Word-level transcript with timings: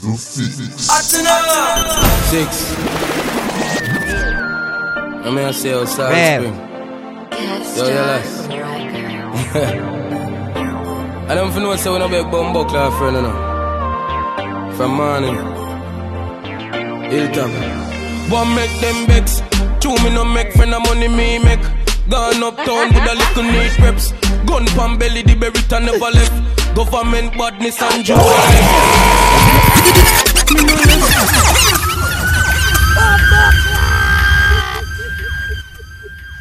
The 0.00 0.16
Fix. 0.16 0.88
Six. 2.30 2.74
I 5.26 5.30
mean, 5.30 5.52
say 5.52 5.74
outside 5.74 6.10
Bam. 6.10 6.42
spring. 6.42 6.56
Yo, 7.76 7.84
yo, 7.84 8.02
lads. 8.06 8.48
I 11.28 11.34
don't 11.34 11.54
know 11.54 11.76
say 11.76 11.90
when 11.90 12.00
I 12.00 12.08
beg 12.08 12.30
bumbo 12.30 12.64
class 12.64 12.96
friend, 12.98 13.16
you 13.16 13.22
know. 13.22 14.72
From 14.76 14.92
morning. 14.96 15.34
Hilltop. 17.10 17.50
One 18.30 18.54
make 18.54 18.80
them 18.80 19.06
begs. 19.06 19.42
Two 19.80 19.94
me 20.02 20.14
no 20.14 20.24
make 20.24 20.52
friend 20.54 20.72
of 20.72 20.82
money 20.86 21.08
me 21.08 21.38
make. 21.44 21.60
Gone 22.08 22.42
uptown 22.42 22.88
with 22.88 23.04
a 23.04 23.14
little 23.20 23.42
neat 23.42 23.78
reps. 23.78 24.12
Gun 24.46 24.64
pan 24.64 24.98
belly, 24.98 25.22
the 25.22 25.34
berry 25.34 25.84
never 25.84 26.10
left. 26.10 26.74
Government 26.74 27.36
badness 27.36 27.82
and 27.82 28.02
joy. 28.02 28.99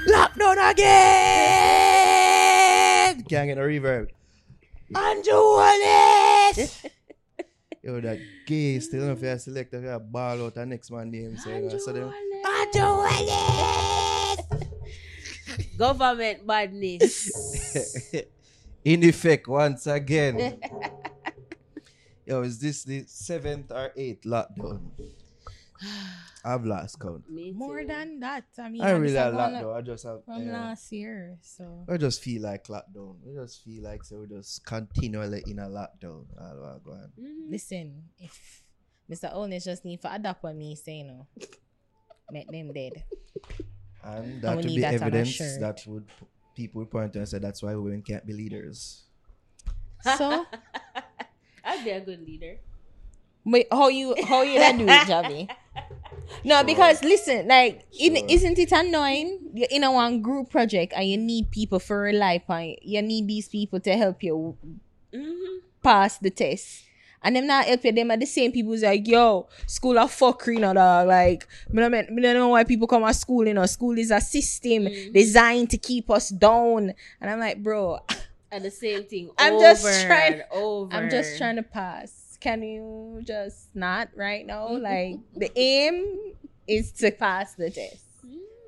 Lockdown 0.08 0.72
again! 0.72 2.00
Can't 3.30 3.48
get 3.48 3.58
no 3.58 3.64
reverb. 3.64 4.10
Andrew 4.96 5.34
Wallace! 5.34 6.86
Yo, 7.84 8.02
that 8.02 8.20
gay 8.46 8.80
still 8.80 9.00
don't 9.02 9.10
know 9.10 9.14
if 9.14 9.22
you 9.22 9.40
select 9.40 9.74
if 9.74 9.84
you 9.84 10.00
ball 10.00 10.46
out 10.46 10.56
the 10.56 10.66
next 10.66 10.92
man 10.92 11.12
name. 11.12 11.38
So, 11.38 11.50
you 11.50 11.70
know, 11.70 11.78
so 11.78 11.94
them, 11.94 12.12
Andrew 12.46 12.82
Wallace. 12.82 14.40
Government 15.78 16.46
madness. 16.46 17.30
in 18.84 19.04
effect 19.04 19.48
once 19.48 19.88
again. 19.88 20.60
Yo, 22.30 22.44
is 22.44 22.60
this 22.60 22.84
the 22.84 23.04
seventh 23.08 23.72
or 23.72 23.92
eighth 23.98 24.22
lockdown? 24.22 24.80
I've 26.46 26.64
lost 26.64 27.00
count. 27.00 27.24
More 27.28 27.84
than 27.84 28.20
that. 28.20 28.46
I 28.60 28.70
mean, 28.70 28.82
I 28.84 28.94
I'm 28.94 29.02
really 29.02 29.14
just 29.14 29.24
have 29.26 29.34
gonna- 29.34 29.58
lockdown. 29.58 29.76
I 29.76 29.82
just 29.82 30.04
have. 30.06 30.24
from 30.26 30.46
yeah. 30.46 30.54
last 30.54 30.92
year. 30.92 31.38
So 31.42 31.86
I 31.90 31.98
just 31.98 32.22
feel 32.22 32.44
like 32.44 32.68
lockdown. 32.68 33.16
I 33.26 33.42
just 33.42 33.64
feel 33.64 33.82
like 33.84 34.04
so 34.04 34.20
we 34.20 34.28
just 34.28 34.64
continually 34.64 35.42
in 35.48 35.58
a 35.58 35.66
lockdown. 35.68 36.26
All 36.40 36.56
right, 36.62 36.84
go 36.86 36.92
on. 36.92 37.12
Mhm. 37.20 37.50
listen, 37.50 38.04
if 38.20 38.62
Mr. 39.10 39.34
Owners 39.34 39.66
just 39.66 39.84
need 39.84 40.00
for 40.00 40.12
adapt 40.14 40.44
what 40.44 40.56
me 40.56 40.76
say, 40.76 41.02
no, 41.02 41.26
make 42.30 42.48
them 42.52 42.72
dead. 42.72 43.04
And 44.04 44.40
that 44.44 44.50
will 44.56 44.58
would 44.58 44.68
be 44.68 44.82
that 44.82 44.94
evidence 45.02 45.38
that 45.58 45.82
would 45.88 46.06
people 46.56 46.80
would 46.82 46.92
point 46.92 47.12
to 47.14 47.20
and 47.20 47.28
say 47.28 47.40
that's 47.40 47.64
why 47.64 47.74
women 47.74 48.04
can't 48.04 48.26
be 48.26 48.34
leaders. 48.34 49.06
So, 50.04 50.46
I'd 51.70 51.84
be 51.84 51.92
a 51.92 52.02
good 52.02 52.26
leader. 52.26 52.58
wait, 53.46 53.68
how 53.72 53.88
you 53.90 54.16
how 54.28 54.42
you 54.42 54.60
gonna 54.60 54.78
do 54.78 54.86
it, 54.88 55.02
Javi? 55.08 55.50
No, 56.44 56.64
because 56.64 57.04
listen, 57.04 57.48
like, 57.48 57.86
in, 58.00 58.16
isn't 58.16 58.58
it 58.60 58.72
annoying? 58.72 59.50
You're 59.54 59.68
in 59.72 59.84
a 59.84 59.92
one 59.92 60.22
group 60.22 60.50
project 60.52 60.94
and 60.96 61.08
you 61.10 61.18
need 61.18 61.50
people 61.52 61.80
for 61.80 62.08
a 62.08 62.14
life, 62.14 62.44
and 62.50 62.76
you 62.82 63.02
need 63.02 63.28
these 63.28 63.48
people 63.48 63.80
to 63.82 63.96
help 63.98 64.22
you 64.24 64.58
Mm-hmm. 65.14 65.58
pass 65.82 66.18
the 66.20 66.30
test. 66.30 66.86
And 67.24 67.36
them 67.36 67.48
not 67.48 67.66
help 67.66 67.84
you. 67.84 67.92
Them 67.92 68.12
are 68.12 68.18
the 68.18 68.26
same 68.28 68.52
people 68.52 68.72
who's 68.72 68.84
like, 68.84 69.08
yo, 69.08 69.50
school 69.66 69.98
are 70.00 70.08
fuckery, 70.08 70.54
you 70.56 70.60
know, 70.62 70.74
dog. 70.74 71.08
Like, 71.08 71.48
me 71.70 71.82
don't, 71.82 71.92
me 72.12 72.22
don't 72.22 72.36
know 72.36 72.50
why 72.50 72.64
people 72.64 72.88
come 72.88 73.04
to 73.06 73.14
school, 73.14 73.46
you 73.48 73.54
know. 73.56 73.66
School 73.66 73.98
is 73.98 74.12
a 74.12 74.22
system 74.22 74.84
Mhm. 74.86 75.14
designed 75.14 75.70
to 75.72 75.78
keep 75.78 76.10
us 76.12 76.30
down. 76.30 76.94
And 77.20 77.30
I'm 77.30 77.40
like, 77.40 77.62
bro, 77.64 78.00
And 78.52 78.66
the 78.66 78.72
same 78.72 79.04
thing. 79.06 79.30
I'm 79.38 79.54
over 79.54 79.62
just 79.64 80.06
trying- 80.06 80.34
and 80.34 80.44
Over. 80.52 80.94
I'm 80.96 81.10
just 81.10 81.38
trying 81.38 81.58
to 81.58 81.64
pass. 81.64 82.38
Can 82.40 82.64
you 82.64 83.22
just 83.24 83.70
not 83.76 84.10
right 84.16 84.46
now? 84.46 84.68
Like, 84.78 85.20
the 85.36 85.52
aim 85.60 86.34
is 86.68 86.92
to 86.94 87.12
pass 87.12 87.54
the 87.56 87.70
test. 87.70 88.06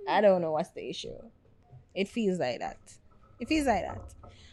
I 0.07 0.21
don't 0.21 0.41
know 0.41 0.51
what's 0.51 0.71
the 0.71 0.89
issue. 0.89 1.15
It 1.93 2.07
feels 2.07 2.39
like 2.39 2.59
that. 2.59 2.77
It 3.39 3.47
feels 3.47 3.67
like 3.67 3.83
that. 3.83 4.01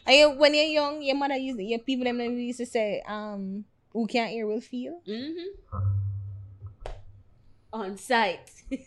And 0.05 0.15
you, 0.15 0.29
when 0.31 0.53
you're 0.53 0.63
young, 0.65 1.01
your 1.01 1.15
mother 1.15 1.35
used 1.37 1.59
your 1.59 1.79
people 1.79 2.05
them 2.05 2.17
them 2.17 2.37
used 2.37 2.59
to 2.59 2.65
say, 2.65 3.03
um, 3.07 3.65
who 3.91 4.07
can't 4.07 4.31
hear 4.31 4.47
will 4.47 4.61
feel. 4.61 5.01
Mm-hmm. 5.07 5.79
On 7.73 7.97
site. 7.97 8.51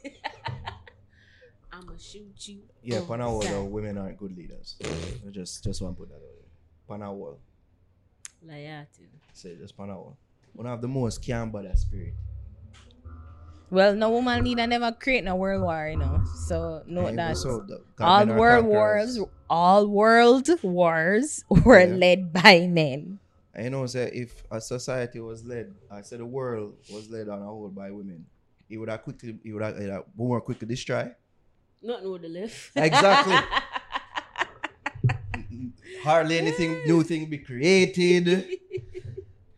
I'ma 1.73 1.93
shoot 1.99 2.49
you. 2.49 2.59
Yeah, 2.83 2.99
oh, 2.99 3.03
on 3.03 3.09
Pana 3.09 3.31
world, 3.31 3.45
though, 3.45 3.65
women 3.65 3.97
aren't 3.99 4.19
good 4.19 4.37
leaders. 4.37 4.77
I 5.27 5.31
just 5.31 5.65
just 5.65 5.81
want 5.81 5.97
to 5.97 6.01
put 6.01 6.09
that 6.11 6.17
out 6.17 6.21
there. 6.21 6.49
Pana 6.99 7.13
world. 7.13 7.39
Like 8.47 8.65
that, 8.65 8.93
too. 8.95 9.05
Say 9.33 9.57
just 9.57 9.77
Pana 9.77 9.95
world. 9.95 10.17
One 10.53 10.67
of 10.67 10.83
the 10.83 10.89
most 10.89 11.23
can 11.23 11.51
that 11.53 11.79
spirit. 11.79 12.13
Well, 13.71 13.95
no 13.95 14.11
woman 14.11 14.45
leader 14.45 14.67
never 14.67 14.93
create 14.93 15.25
no 15.25 15.35
world 15.37 15.63
war, 15.63 15.89
you 15.89 15.97
know. 15.97 16.23
So 16.47 16.83
note 16.87 17.17
that 17.17 17.39
so 17.39 17.65
all 17.99 18.27
world 18.27 18.67
wars, 18.67 19.19
all 19.49 19.87
world 19.89 20.47
wars 20.63 21.43
were 21.49 21.81
Yeah. 21.81 21.95
led 21.95 22.33
by 22.35 22.67
men. 22.67 23.19
And 23.55 23.65
you 23.65 23.71
know, 23.71 23.87
say 23.87 24.11
if 24.13 24.45
a 24.51 24.61
society 24.61 25.21
was 25.21 25.43
led, 25.45 25.75
I 25.91 26.03
said 26.03 26.21
the 26.21 26.27
world 26.27 26.75
was 26.93 27.09
led 27.09 27.31
on 27.31 27.41
a 27.41 27.47
whole 27.47 27.69
by 27.71 27.91
women, 27.91 28.27
it 28.69 28.77
would 28.77 28.91
have 28.91 29.03
quickly, 29.03 29.39
it 29.43 29.53
would 29.55 29.63
have, 29.63 29.77
it 29.77 29.81
would 29.81 29.91
have 29.91 30.05
more 30.17 30.41
quickly 30.43 30.69
destroy. 30.69 31.11
Nothing 31.83 32.11
would 32.11 32.23
have 32.23 32.33
left. 32.33 32.71
Exactly. 32.77 33.35
Hardly 36.03 36.39
anything 36.39 36.85
new 36.87 37.03
thing 37.03 37.27
be 37.27 37.39
created. 37.39 38.47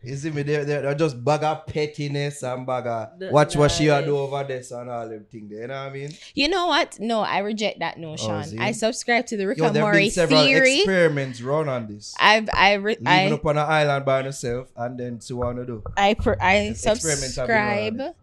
You 0.05 0.15
see 0.15 0.29
me 0.29 0.43
there, 0.43 0.63
there, 0.63 0.83
they're 0.83 0.93
just 0.93 1.23
bag 1.23 1.43
of 1.43 1.65
pettiness 1.65 2.43
and 2.43 2.63
bag 2.63 2.85
of 2.85 3.19
The- 3.19 3.31
watch 3.31 3.55
what 3.55 3.71
she 3.71 3.87
a 3.87 3.95
nice. 3.95 4.05
do 4.05 4.17
over 4.17 4.43
this 4.43 4.69
and 4.69 4.87
all 4.87 5.09
them 5.09 5.25
thing 5.31 5.49
there. 5.49 5.61
You 5.61 5.67
know 5.67 5.83
what 5.83 5.89
I 5.89 5.93
mean? 5.93 6.11
You 6.35 6.47
know 6.47 6.67
what? 6.67 6.99
No, 6.99 7.21
I 7.21 7.39
reject 7.39 7.79
that 7.79 7.95
oh, 7.97 8.01
notion. 8.01 8.31
Oh. 8.31 8.43
I 8.59 8.71
subscribe 8.71 9.25
to 9.27 9.37
the 9.37 9.47
Rick 9.47 9.57
Yo, 9.57 9.65
and 9.65 9.75
there 9.75 9.83
have 9.83 9.93
Morty 9.93 10.05
been 10.05 10.11
several 10.11 10.43
theory. 10.43 10.75
experiments 10.75 11.41
run 11.41 11.67
on 11.67 11.87
this. 11.87 12.13
I've 12.19 12.47
I 12.53 12.73
re- 12.73 12.97
Living 12.99 13.07
I 13.07 13.31
up 13.31 13.45
on 13.47 13.57
an 13.57 13.65
island 13.67 14.05
by 14.05 14.21
yourself 14.21 14.67
and 14.75 14.99
then 14.99 15.21
see 15.21 15.33
what 15.33 15.55
you 15.55 15.65
do. 15.65 15.83
I 15.97 16.13
per- 16.13 16.37
I 16.39 16.57
Experiments 16.57 17.35
have 17.35 17.47
been 17.47 17.55
run 17.55 17.67
on 17.67 17.71
subscribe 17.87 17.99
it. 17.99 18.15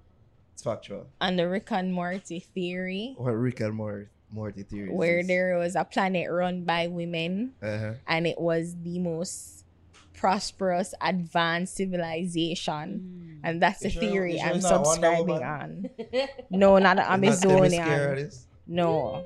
It's 0.62 0.70
factual. 0.70 1.08
on 1.20 1.34
the 1.34 1.48
Rick 1.48 1.72
and 1.72 1.92
Morty 1.92 2.38
theory, 2.38 3.16
Or 3.18 3.36
Rick 3.36 3.58
and 3.58 3.74
Morty, 3.74 4.06
Morty 4.30 4.62
theory. 4.62 4.90
where 4.94 5.24
there 5.24 5.58
was 5.58 5.74
a 5.74 5.82
planet 5.84 6.30
run 6.30 6.62
by 6.62 6.86
women, 6.86 7.54
Uh-huh. 7.60 7.94
and 8.06 8.28
it 8.28 8.40
was 8.40 8.76
the 8.84 9.00
most 9.00 9.64
prosperous, 10.14 10.94
advanced 11.00 11.74
civilization, 11.74 13.40
and 13.42 13.60
that's 13.60 13.80
the 13.80 13.90
You 13.90 13.98
theory 14.00 14.32
you 14.34 14.38
sure 14.38 14.48
I'm 14.50 14.54
it's 14.56 14.70
not 14.70 14.84
Wonder 14.86 15.06
subscribing 15.16 15.42
on. 15.42 15.90
No, 16.50 16.78
not 16.78 16.94
the 16.96 17.02
Not 17.02 17.10
them 17.10 17.24
is 17.24 17.38
scared 17.40 17.50
of 17.58 17.64
Amazonian. 17.72 18.14
this. 18.14 18.46
No, 18.68 19.24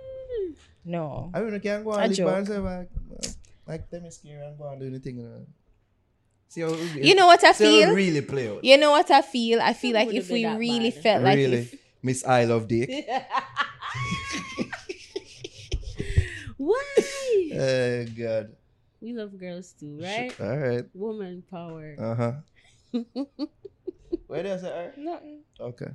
no. 0.86 1.30
I 1.34 1.40
mean, 1.40 1.52
you 1.52 1.60
can't 1.60 1.84
go 1.84 1.92
A 1.92 1.98
and 1.98 2.16
live 2.16 2.24
by 2.26 2.40
joke. 2.40 2.48
yourself 2.48 2.64
like, 2.64 3.30
like 3.66 3.90
them 3.90 4.06
is 4.06 4.16
scared 4.16 4.42
and 4.42 4.56
go 4.56 4.70
and 4.70 4.80
do 4.80 4.86
anything. 4.86 5.18
You 5.18 5.22
know. 5.24 5.46
See 6.48 6.60
how 6.62 6.68
it, 6.72 7.04
You 7.04 7.14
know 7.14 7.26
what 7.26 7.42
I 7.44 7.52
see 7.52 7.64
how 7.64 7.70
it 7.70 7.84
feel? 7.86 7.94
really 7.94 8.20
play 8.22 8.48
out. 8.48 8.64
You 8.64 8.78
know 8.78 8.90
what 8.92 9.10
I 9.10 9.22
feel? 9.22 9.60
I 9.60 9.72
feel 9.72 9.96
It 9.96 10.06
like 10.06 10.14
if 10.14 10.30
we 10.30 10.46
really 10.46 10.90
bad. 10.90 11.02
felt 11.02 11.22
like 11.22 11.36
really, 11.36 11.58
if 11.58 11.74
Miss 12.02 12.24
I 12.26 12.44
love 12.44 12.68
Dick. 12.68 12.88
Why? 16.56 16.94
oh 17.54 18.04
God. 18.16 18.56
we 19.00 19.12
love 19.12 19.38
girls 19.38 19.72
too, 19.78 19.98
right? 20.00 20.32
All 20.40 20.56
right. 20.56 20.84
Woman 20.94 21.42
power. 21.50 21.96
Uh 21.98 22.14
huh. 22.14 22.32
Where 24.26 24.42
does 24.42 24.64
it? 24.64 24.72
Are? 24.72 24.92
nothing. 24.96 25.40
Okay. 25.60 25.90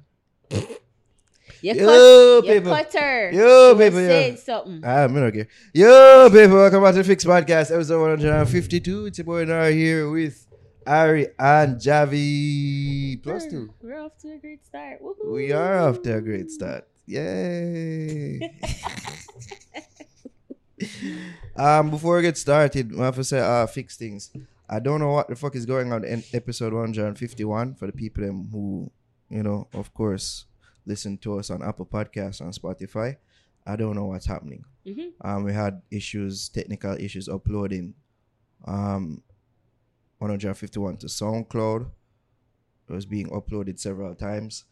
You 1.63 1.75
Yo, 1.75 2.41
cut, 2.41 2.55
you 2.55 2.61
cut 2.61 2.93
her. 2.93 3.31
Yo, 3.31 3.37
She 3.37 3.75
was 3.75 3.85
people, 3.85 4.01
yeah. 4.01 4.07
saying 4.07 4.37
something. 4.37 4.81
Ah, 4.83 5.03
I'm 5.03 5.15
okay. 5.15 5.45
Yo, 5.75 6.27
people, 6.31 6.57
welcome 6.57 6.81
back 6.81 6.93
to 6.93 6.97
the 6.99 7.03
Fix 7.03 7.23
Podcast, 7.23 7.69
episode 7.71 8.01
152. 8.01 9.05
It's 9.05 9.19
your 9.19 9.25
boy 9.25 9.45
Naro 9.45 9.71
here 9.71 10.09
with 10.09 10.47
Ari 10.87 11.27
and 11.37 11.77
Javi. 11.77 13.21
Plus 13.21 13.45
two. 13.45 13.71
We're 13.79 14.01
off 14.01 14.17
to 14.23 14.33
a 14.33 14.37
great 14.39 14.65
start. 14.65 15.03
Woohoo. 15.03 15.33
We 15.33 15.51
are 15.51 15.77
off 15.77 16.01
to 16.01 16.17
a 16.17 16.21
great 16.21 16.49
start. 16.49 16.87
Yay. 17.05 18.39
um, 21.55 21.91
before 21.91 22.15
we 22.15 22.23
get 22.23 22.39
started, 22.39 22.91
I 22.99 23.05
have 23.05 23.15
to 23.17 23.23
say, 23.23 23.39
uh, 23.39 23.67
fix 23.67 23.97
things. 23.97 24.31
I 24.67 24.79
don't 24.79 24.99
know 24.99 25.11
what 25.11 25.27
the 25.27 25.35
fuck 25.35 25.55
is 25.55 25.67
going 25.67 25.93
on 25.93 26.03
in 26.05 26.23
episode 26.33 26.73
151 26.73 27.75
for 27.75 27.85
the 27.85 27.93
people 27.93 28.23
who, 28.51 28.89
you 29.29 29.43
know, 29.43 29.67
of 29.73 29.93
course, 29.93 30.45
listen 30.85 31.17
to 31.19 31.39
us 31.39 31.49
on 31.49 31.61
Apple 31.63 31.85
Podcasts 31.85 32.41
on 32.41 32.51
Spotify. 32.51 33.17
I 33.65 33.75
don't 33.75 33.95
know 33.95 34.05
what's 34.05 34.25
happening. 34.25 34.65
Mhm. 34.85 35.13
Um, 35.21 35.43
we 35.43 35.53
had 35.53 35.81
issues, 35.91 36.49
technical 36.49 36.93
issues 36.93 37.29
uploading 37.29 37.93
um 38.65 39.21
151 40.19 40.97
to 40.97 41.07
SoundCloud. 41.07 41.89
It 42.87 42.93
was 42.93 43.05
being 43.05 43.29
uploaded 43.29 43.79
several 43.79 44.13
times 44.15 44.65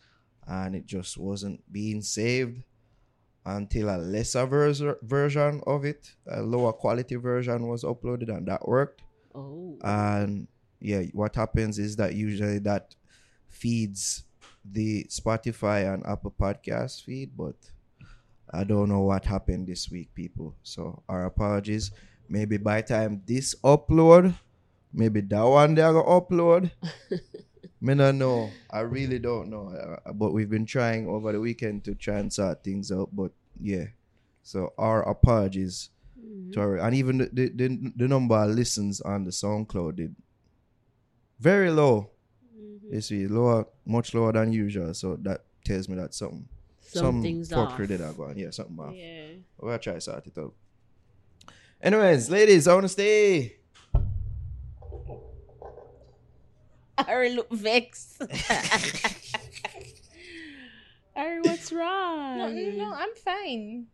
and 0.47 0.75
it 0.75 0.85
just 0.85 1.17
wasn't 1.17 1.61
being 1.71 2.01
saved 2.01 2.63
until 3.45 3.89
a 3.89 3.97
lesser 3.97 4.45
vers- 4.45 4.81
version 5.01 5.61
of 5.65 5.85
it, 5.85 6.13
a 6.27 6.41
lower 6.41 6.73
quality 6.73 7.15
version 7.15 7.67
was 7.67 7.83
uploaded 7.83 8.29
and 8.35 8.47
that 8.47 8.67
worked. 8.67 9.01
Oh. 9.33 9.77
And 9.83 10.47
yeah, 10.79 11.03
what 11.13 11.35
happens 11.35 11.79
is 11.79 11.95
that 11.95 12.13
usually 12.15 12.59
that 12.59 12.95
feeds 13.47 14.23
the 14.71 15.05
Spotify 15.05 15.91
and 15.91 16.05
Apple 16.05 16.33
Podcast 16.37 17.03
feed, 17.03 17.31
but 17.37 17.55
I 18.51 18.63
don't 18.63 18.89
know 18.89 19.01
what 19.01 19.25
happened 19.25 19.67
this 19.67 19.89
week, 19.89 20.13
people. 20.15 20.55
So 20.63 21.03
our 21.07 21.25
apologies. 21.25 21.91
Maybe 22.27 22.57
by 22.57 22.81
time 22.81 23.23
this 23.25 23.55
upload, 23.63 24.35
maybe 24.93 25.21
that 25.21 25.41
one 25.41 25.75
they 25.75 25.81
are 25.81 25.93
gonna 25.93 26.21
upload. 26.21 26.71
Me 27.81 27.93
not 27.93 28.15
know. 28.15 28.51
I 28.69 28.81
really 28.81 29.19
don't 29.19 29.49
know. 29.49 29.69
Uh, 29.69 30.13
but 30.13 30.31
we've 30.31 30.49
been 30.49 30.65
trying 30.65 31.07
over 31.07 31.31
the 31.31 31.39
weekend 31.39 31.85
to 31.85 31.95
try 31.95 32.19
and 32.19 32.31
sort 32.31 32.63
things 32.63 32.91
out. 32.91 33.09
But 33.13 33.31
yeah. 33.59 33.85
So 34.43 34.73
our 34.77 35.07
apologies 35.07 35.89
to 36.51 36.59
our 36.59 36.77
and 36.77 36.95
even 36.95 37.19
the, 37.19 37.29
the, 37.31 37.49
the, 37.49 37.91
the 37.95 38.07
number 38.07 38.35
of 38.35 38.49
listens 38.51 39.01
on 39.01 39.23
the 39.23 39.31
SoundCloud 39.31 39.95
did 39.95 40.15
very 41.39 41.71
low. 41.71 42.09
You 42.89 43.01
see, 43.01 43.27
lower, 43.27 43.67
much 43.85 44.13
lower 44.13 44.31
than 44.33 44.51
usual. 44.51 44.93
So 44.93 45.15
that 45.21 45.43
tells 45.63 45.87
me 45.87 45.95
that 45.97 46.13
something, 46.13 46.47
Something's 46.81 47.49
some 47.49 47.59
off. 47.59 47.77
fuckery 47.77 47.87
did 47.87 48.01
go 48.17 48.23
on. 48.23 48.37
Yeah, 48.37 48.49
something 48.49 48.79
off. 48.79 48.95
Yeah. 48.95 49.27
We'll 49.59 49.77
try 49.77 49.93
to 49.93 50.01
sort 50.01 50.25
it 50.25 50.37
out. 50.37 50.53
Anyways, 51.81 52.29
ladies, 52.29 52.67
I 52.67 52.73
want 52.73 52.85
to 52.85 52.89
stay. 52.89 53.55
Ari 57.07 57.35
look 57.35 57.49
vexed. 57.51 58.21
Ari, 61.15 61.41
what's 61.41 61.71
wrong? 61.71 62.37
No, 62.39 62.47
no, 62.49 62.71
no, 62.71 62.93
I'm 62.93 63.13
fine. 63.23 63.85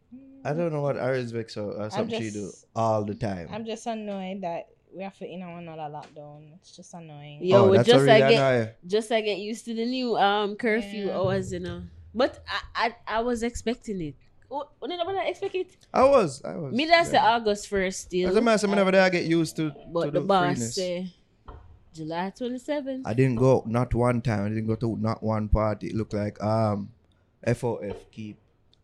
I 0.44 0.54
don't 0.54 0.72
know 0.72 0.82
what 0.82 0.98
Aries 0.98 1.32
Vex 1.32 1.58
or, 1.58 1.72
or 1.74 1.90
something 1.90 2.22
she 2.22 2.30
do 2.30 2.52
all 2.76 3.04
the 3.04 3.16
time. 3.16 3.50
I'm 3.52 3.66
just 3.66 3.88
annoyed 3.88 4.42
that 4.42 4.68
we 4.96 5.04
have 5.04 5.18
to 5.18 5.26
in 5.30 5.44
on 5.44 5.68
another 5.68 5.94
lockdown. 5.94 6.54
It's 6.56 6.76
just 6.76 6.94
annoying. 6.94 7.44
Yo, 7.44 7.66
oh, 7.66 7.70
we 7.70 7.78
that's 7.78 7.88
just 7.88 8.00
already 8.00 8.22
like 8.22 8.32
get 8.32 8.40
annoying. 8.40 8.70
just 8.88 9.12
I 9.12 9.22
get 9.22 9.38
used 9.40 9.66
to 9.66 9.74
the 9.74 9.86
new 9.86 10.16
um 10.16 10.56
curfew 10.56 11.08
Yeah. 11.08 11.18
hours, 11.18 11.52
you 11.52 11.60
know. 11.60 11.84
But 12.14 12.44
I 12.48 12.88
I, 13.08 13.18
I 13.18 13.20
was 13.20 13.44
expecting 13.44 14.02
it. 14.02 14.16
Oh, 14.50 14.70
when 14.80 14.92
did 14.92 15.00
I 15.02 15.26
expect 15.26 15.56
it? 15.56 15.76
I 15.94 16.04
was, 16.04 16.42
I 16.46 16.56
was. 16.56 16.74
Me 16.74 16.86
that's 16.86 17.10
the. 17.10 17.20
August 17.20 17.68
first 17.68 18.02
still. 18.02 18.30
As 18.30 18.36
a 18.36 18.42
matter, 18.42 18.68
whenever 18.68 18.98
I 18.98 19.10
get 19.10 19.26
used 19.26 19.58
to, 19.58 19.72
but 19.92 20.06
to 20.06 20.12
the, 20.12 20.20
the, 20.22 20.26
boss 20.26 20.76
say 20.76 21.12
July 21.94 22.32
twenty 22.38 22.60
seventh. 22.60 23.06
I 23.06 23.14
didn't 23.14 23.36
go 23.36 23.64
not 23.66 23.94
one 23.94 24.22
time. 24.22 24.46
I 24.46 24.50
didn't 24.50 24.68
go 24.68 24.76
to 24.76 24.96
not 24.98 25.22
one 25.22 25.50
party. 25.50 25.88
It 25.88 25.96
looked 25.96 26.14
like 26.14 26.42
um, 26.42 26.90
FOF 27.46 27.98
keep 28.12 28.38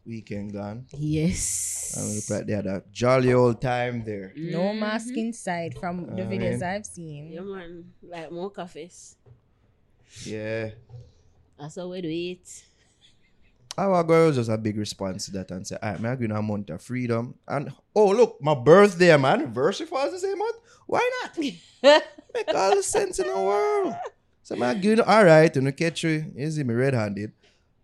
weekend 0.06 0.54
gone. 0.54 0.86
Yes. 0.98 1.96
I 1.98 2.02
look 2.04 2.30
like 2.30 2.48
they 2.48 2.54
had 2.54 2.66
a 2.66 2.84
jolly 2.92 3.34
old 3.34 3.62
time 3.62 4.04
there. 4.04 4.34
No 4.36 4.74
mask 4.74 5.10
mm-hmm. 5.10 5.20
inside 5.20 5.78
from 5.80 6.16
the 6.16 6.24
I 6.24 6.26
videos 6.26 6.60
mean- 6.60 6.64
I've 6.64 6.86
seen. 6.86 7.32
Yeah 7.32 7.42
man, 7.42 7.92
like 8.02 8.32
more 8.32 8.52
cafes. 8.52 9.16
Yeah. 10.26 10.72
That's 11.60 11.76
how 11.76 11.88
we 11.88 12.02
do 12.02 12.10
it. 12.10 12.64
Our 13.78 14.04
girl 14.04 14.28
was 14.28 14.36
just 14.36 14.50
a 14.50 14.58
big 14.58 14.78
response 14.78 15.26
to 15.26 15.32
that 15.32 15.52
and 15.52 15.66
say, 15.66 15.78
all 15.82 15.92
right, 15.92 16.00
man, 16.00 16.12
I'm 16.12 16.20
going 16.20 16.32
a 16.32 16.42
month 16.42 16.70
of 16.70 16.82
freedom. 16.82 17.36
And 17.48 17.72
oh, 17.96 18.10
look, 18.10 18.38
my 18.42 18.54
birthday, 18.54 19.16
my 19.16 19.34
anniversary 19.34 19.88
falls 19.88 20.12
the 20.12 20.20
same 20.20 20.38
month. 20.38 20.58
Why 20.88 21.10
not? 21.24 21.38
Make 22.34 22.54
all 22.54 22.76
the 22.76 22.84
sense 22.84 23.20
in 23.20 23.28
the 23.28 23.40
world. 23.40 23.96
So, 24.44 24.56
man, 24.56 24.82
good. 24.82 25.00
All 25.00 25.24
right, 25.24 25.56
and 25.56 25.78
catch 25.78 26.04
you. 26.04 26.34
You 26.36 26.52
see 26.52 26.64
me 26.64 26.74
red 26.74 26.94
handed. 26.94 27.32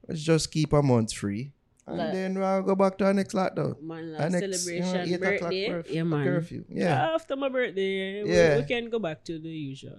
Let's 0.07 0.21
just 0.21 0.51
keep 0.51 0.73
a 0.73 0.81
month 0.81 1.13
free. 1.13 1.53
And 1.87 1.97
Like- 1.97 2.11
then 2.13 2.37
we'll 2.37 2.63
go 2.63 2.75
back 2.75 2.97
to 2.97 3.05
our 3.05 3.13
next 3.13 3.33
lockdown. 3.33 3.81
Man, 3.81 4.13
Our 4.15 4.29
like 4.29 4.31
next, 4.33 4.67
you 4.67 4.79
know, 4.81 4.85
celebration, 4.91 5.13
eight 5.13 5.35
o'clock 5.35 5.51
birthday. 5.51 5.93
yeah, 5.95 6.03
man. 6.03 6.25
curfew. 6.25 6.63
Yeah. 6.69 7.13
After 7.15 7.35
my 7.37 7.47
birthday, 7.49 8.23
we- 8.23 8.29
Yeah. 8.33 8.57
we, 8.57 8.63
can 8.65 8.89
go 8.89 8.99
back 8.99 9.23
to 9.25 9.39
the 9.39 9.49
usual. 9.49 9.95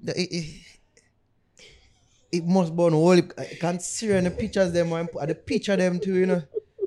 The- 0.00 0.14
It, 0.20 0.28
it, 0.32 0.44
it 2.32 2.44
must 2.46 2.74
be 2.76 2.82
on 2.82 2.94
all. 2.94 3.18
I 3.18 3.44
can't 3.60 3.82
see 3.82 4.12
any 4.12 4.30
pictures 4.30 4.72
them. 4.72 4.90
The 4.90 5.34
picture 5.34 5.76
them 5.76 5.98
too, 5.98 6.14
you 6.14 6.26
know. 6.26 6.42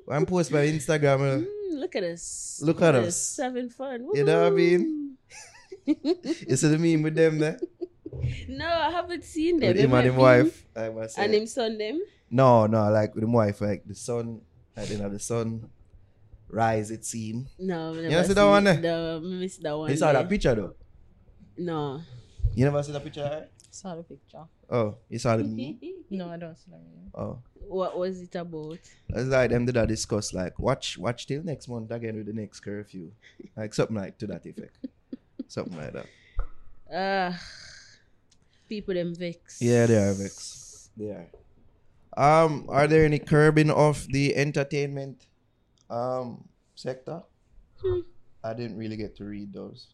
When 0.06 0.22
I 0.22 0.26
post 0.26 0.52
by 0.52 0.66
Instagram. 0.68 1.20
You 1.20 1.26
know. 1.26 1.46
Mm, 1.48 1.80
look 1.82 1.96
at 1.98 2.04
us. 2.04 2.60
Look 2.64 2.82
at 2.82 2.96
us. 2.96 3.38
Having 3.42 3.70
fun. 3.70 4.08
You 4.14 4.24
know 4.24 4.44
what 4.44 4.54
I 4.54 4.56
mean? 4.56 5.18
You 5.86 6.56
see 6.58 6.68
the 6.68 6.78
meme 6.78 7.04
with 7.04 7.16
them 7.16 7.40
there? 7.40 7.60
No, 8.50 8.66
I 8.68 8.90
haven't 8.92 9.24
seen 9.24 9.60
them. 9.60 9.68
With 9.70 9.78
him 9.78 9.94
and 9.94 10.08
him 10.08 10.14
have 10.14 10.22
wife. 10.22 10.66
I 10.76 10.90
must 10.90 11.16
say. 11.16 11.24
And 11.24 11.34
him 11.36 11.46
son 11.46 11.78
them. 11.78 12.02
No, 12.30 12.68
no, 12.68 12.90
like 12.90 13.16
with 13.16 13.24
him 13.24 13.34
wife, 13.34 13.62
like 13.62 13.84
the 13.86 13.96
sun, 13.96 14.42
like 14.76 14.90
you 14.90 14.98
know, 14.98 15.10
the 15.10 15.20
sun 15.20 15.70
rise, 16.50 16.92
it 16.92 17.06
seemed. 17.06 17.48
No, 17.60 17.92
I 17.92 17.96
never 17.96 18.10
never 18.10 18.28
see 18.28 18.34
that 18.34 18.46
one 18.46 18.68
it. 18.68 18.82
there? 18.82 19.20
The, 19.20 19.22
I 19.24 19.28
missed 19.28 19.64
that 19.64 19.78
one. 19.78 19.90
You 19.92 19.98
saw 19.98 20.12
there. 20.12 20.22
that 20.24 20.30
picture 20.30 20.56
though? 20.56 20.74
No. 21.58 22.02
You 22.56 22.66
never 22.66 22.84
see 22.84 22.92
that 22.92 23.04
picture? 23.04 23.24
right? 23.24 23.50
Saw 23.72 23.96
the 23.96 24.04
picture. 24.04 24.44
Oh, 24.70 24.96
you 25.10 25.20
saw 25.20 25.38
the 25.38 25.44
meme? 25.44 25.80
No, 26.10 26.30
I 26.30 26.38
don't 26.38 26.58
see 26.58 26.72
that. 26.72 26.80
meme. 26.80 27.12
Oh. 27.14 27.40
what 27.68 27.98
was 27.98 28.22
it 28.22 28.36
about? 28.36 28.80
It's 29.10 29.30
like 29.30 29.50
them 29.52 29.66
did 29.66 29.76
a 29.78 29.86
discuss 29.86 30.34
like 30.34 30.58
watch 30.58 30.98
watch 30.98 31.28
till 31.28 31.44
next 31.44 31.68
month 31.68 31.92
again 31.92 32.16
with 32.16 32.28
the 32.28 32.34
next 32.34 32.62
curfew. 32.62 33.12
Like 33.56 33.74
something 33.74 33.96
like 33.96 34.18
to 34.20 34.28
that 34.28 34.46
effect. 34.46 34.78
something 35.48 35.78
like 35.78 35.94
that. 35.94 36.08
Uh 36.94 37.34
people 38.70 38.94
them 38.94 39.14
vex. 39.16 39.62
Yeah, 39.62 39.86
they 39.86 39.98
are 39.98 40.14
vex. 40.14 40.90
They 40.96 41.12
are. 41.12 41.28
Um, 42.18 42.66
are 42.68 42.88
there 42.88 43.06
any 43.06 43.20
curbing 43.20 43.70
of 43.70 44.08
the 44.12 44.36
entertainment 44.36 45.26
um 45.90 46.50
sector? 46.76 47.22
Hmm. 47.82 48.00
I 48.44 48.54
didn't 48.54 48.78
really 48.78 48.98
get 48.98 49.16
to 49.18 49.26
read 49.26 49.54
those. 49.54 49.88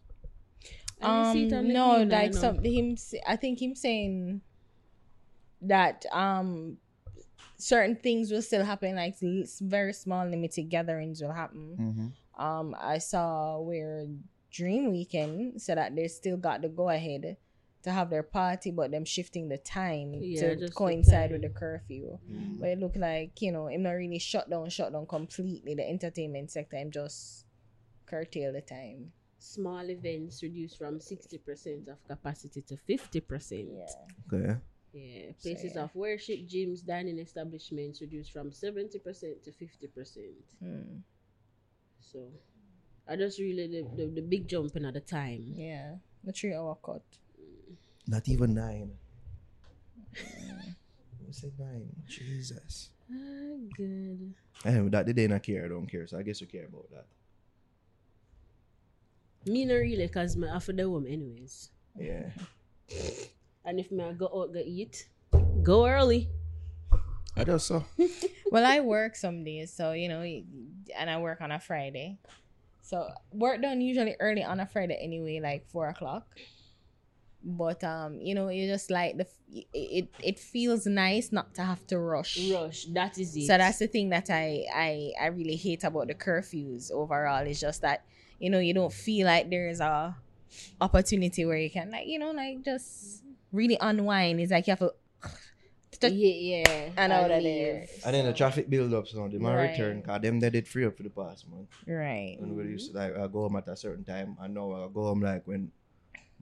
I 1.02 1.34
didn't 1.34 1.34
see 1.34 1.46
it 1.48 1.54
on 1.54 1.60
Um, 1.60 1.68
the 1.68 1.74
no, 1.74 1.98
news, 2.04 2.12
like 2.12 2.34
know. 2.34 2.40
some 2.40 2.64
him. 2.64 2.96
I 3.28 3.36
think 3.36 3.62
him 3.62 3.76
saying 3.76 4.42
that 5.62 6.06
um 6.12 6.78
certain 7.58 7.96
things 7.96 8.32
will 8.32 8.42
still 8.42 8.64
happen, 8.64 8.96
like 8.96 9.16
very 9.62 9.94
small 9.94 10.26
limited 10.26 10.70
gatherings 10.70 11.22
will 11.22 11.32
happen. 11.34 11.76
Mm-hmm. 11.80 12.42
Um, 12.44 12.76
I 12.80 12.98
saw 12.98 13.60
where 13.60 14.08
Dream 14.52 14.92
Weekend 14.92 15.62
said 15.62 15.78
that 15.78 15.96
they 15.96 16.08
still 16.08 16.38
got 16.38 16.62
the 16.62 16.70
go 16.70 16.90
ahead 16.90 17.38
to 17.84 17.92
have 17.92 18.10
their 18.10 18.24
party, 18.24 18.72
but 18.72 18.92
them 18.92 19.06
shifting 19.06 19.50
the 19.50 19.58
time 19.58 20.14
Yeah, 20.14 20.42
to 20.42 20.56
just 20.56 20.74
the 20.74 20.78
coincide 20.78 21.32
with 21.32 21.42
the 21.42 21.50
time. 21.50 21.58
curfew. 21.58 22.18
But 22.60 22.70
it 22.70 22.80
looked 22.80 22.98
like 22.98 23.42
you 23.42 23.52
know, 23.52 23.68
him 23.68 23.84
not 23.84 23.92
really 23.92 24.20
shut 24.20 24.50
down, 24.50 24.70
shut 24.70 24.92
down 24.94 25.06
completely 25.06 25.76
the 25.76 25.88
entertainment 25.88 26.52
sector. 26.52 26.78
Him 26.78 26.92
just 26.92 27.46
curtail 28.06 28.54
the 28.54 28.62
time. 28.62 29.12
Small 29.40 29.90
events 29.90 30.42
reduced 30.42 30.78
from 30.78 31.02
sixty 31.02 31.38
percent 31.38 31.90
of 31.90 32.04
capacity 32.08 32.62
to 32.62 32.78
fifty 32.78 33.20
percent. 33.20 33.68
Yeah. 33.72 34.38
Okay. 34.38 34.56
Yeah, 34.94 35.32
places 35.42 35.74
yeah. 35.76 35.84
of 35.84 35.96
worship, 35.96 36.48
gyms, 36.48 36.86
dining 36.86 37.18
establishments 37.18 38.00
reduced 38.00 38.32
from 38.32 38.52
70% 38.52 38.92
to 39.44 39.50
50%. 39.50 40.18
Hmm. 40.62 40.98
So, 42.00 42.28
I 43.10 43.16
just 43.16 43.40
really 43.40 43.66
the, 43.68 43.88
the, 43.98 44.12
the 44.12 44.22
big 44.22 44.48
jump 44.48 44.76
in 44.76 44.86
at 44.86 44.94
the 44.94 45.00
time. 45.00 45.54
Yeah. 45.56 45.96
The 46.24 46.32
three 46.32 46.54
hour 46.54 46.78
cut. 46.86 47.02
Not 48.08 48.28
even 48.28 48.54
nine. 48.54 48.92
Who 50.14 51.32
said 51.32 51.54
nine? 51.58 51.90
Jesus. 52.08 52.90
Ah, 53.12 53.56
good. 53.76 54.34
Anyway, 54.66 54.90
that 54.90 55.06
the 55.06 55.14
day 55.14 55.28
not 55.28 55.44
care, 55.44 55.66
I 55.66 55.68
don't 55.68 55.88
care. 55.88 56.08
So 56.08 56.18
I 56.18 56.24
guess 56.24 56.42
you 56.42 56.48
care 56.48 56.66
about 56.66 56.90
that. 56.92 57.06
Me 59.46 59.66
not 59.66 59.76
really, 59.76 60.08
because 60.08 60.38
my 60.38 60.48
have 60.48 60.66
to 60.66 60.74
the 60.74 60.84
home 60.84 61.06
anyways. 61.08 61.70
Yeah. 61.98 62.30
And 63.66 63.80
if 63.80 63.92
me 63.92 64.04
I 64.04 64.12
go 64.12 64.28
out 64.28 64.54
go 64.54 64.60
eat, 64.60 65.08
go 65.64 65.88
early. 65.88 66.28
I 67.36 67.46
just 67.46 67.68
so. 67.68 67.86
well, 68.52 68.66
I 68.66 68.82
work 68.82 69.16
some 69.16 69.46
days, 69.46 69.72
so 69.72 69.94
you 69.94 70.10
know, 70.10 70.22
and 70.22 71.10
I 71.10 71.18
work 71.18 71.40
on 71.40 71.52
a 71.52 71.60
Friday. 71.60 72.20
So 72.82 73.08
work 73.32 73.62
done 73.62 73.80
usually 73.80 74.16
early 74.20 74.44
on 74.44 74.60
a 74.60 74.66
Friday 74.66 75.00
anyway, 75.02 75.40
like 75.40 75.66
four 75.70 75.88
o'clock. 75.88 76.28
But 77.46 77.84
um, 77.84 78.22
you 78.22 78.34
know, 78.36 78.48
you 78.50 78.68
just 78.68 78.90
like 78.90 79.18
the 79.18 79.28
it. 79.74 80.08
It 80.24 80.40
feels 80.40 80.86
nice 80.86 81.32
not 81.32 81.54
to 81.56 81.64
have 81.64 81.86
to 81.88 82.00
rush. 82.00 82.40
Rush, 82.50 82.86
that 82.94 83.18
is 83.18 83.36
it. 83.36 83.48
So 83.48 83.58
that's 83.58 83.80
the 83.80 83.88
thing 83.88 84.10
that 84.10 84.30
I 84.30 84.66
I 84.74 85.12
I 85.20 85.28
really 85.28 85.58
hate 85.58 85.84
about 85.84 86.08
the 86.08 86.16
curfews 86.16 86.90
overall. 86.92 87.46
Is 87.46 87.60
just 87.60 87.82
that 87.82 88.06
you 88.40 88.50
know 88.50 88.60
you 88.60 88.74
don't 88.74 88.94
feel 88.94 89.28
like 89.28 89.50
there's 89.50 89.82
a 89.82 90.16
opportunity 90.80 91.44
where 91.46 91.58
you 91.58 91.70
can 91.70 91.92
like 91.92 92.08
you 92.08 92.18
know 92.20 92.32
like 92.32 92.64
just 92.64 93.24
really 93.52 93.78
unwind. 93.82 94.40
It's 94.40 94.52
like 94.52 94.66
you 94.68 94.72
have 94.72 94.80
to. 94.80 94.94
yeah, 96.02 96.64
yeah. 96.64 96.90
And 96.98 97.12
out 97.12 97.32
of 97.32 97.44
leave. 97.44 97.44
there. 97.44 97.88
And 98.06 98.16
then 98.16 98.26
the 98.26 98.34
traffic 98.34 98.70
build 98.70 98.94
up, 98.94 99.08
so 99.08 99.28
they 99.28 99.38
might 99.38 99.56
Right. 99.56 99.72
return. 99.72 100.02
Cause 100.02 100.22
them 100.22 100.40
they 100.40 100.50
did 100.50 100.68
free 100.68 100.86
up 100.86 100.96
for 100.98 101.04
the 101.04 101.10
past 101.10 101.48
month. 101.50 101.70
Right. 101.88 102.38
And 102.40 102.56
we 102.56 102.64
used 102.64 102.92
to 102.92 102.98
like 102.98 103.16
I 103.16 103.28
go 103.28 103.48
home 103.48 103.56
at 103.58 103.68
a 103.68 103.76
certain 103.76 104.04
time. 104.04 104.38
I 104.40 104.48
know 104.48 104.72
I 104.74 104.88
go 104.94 105.04
home 105.04 105.22
like 105.22 105.46
when 105.46 105.72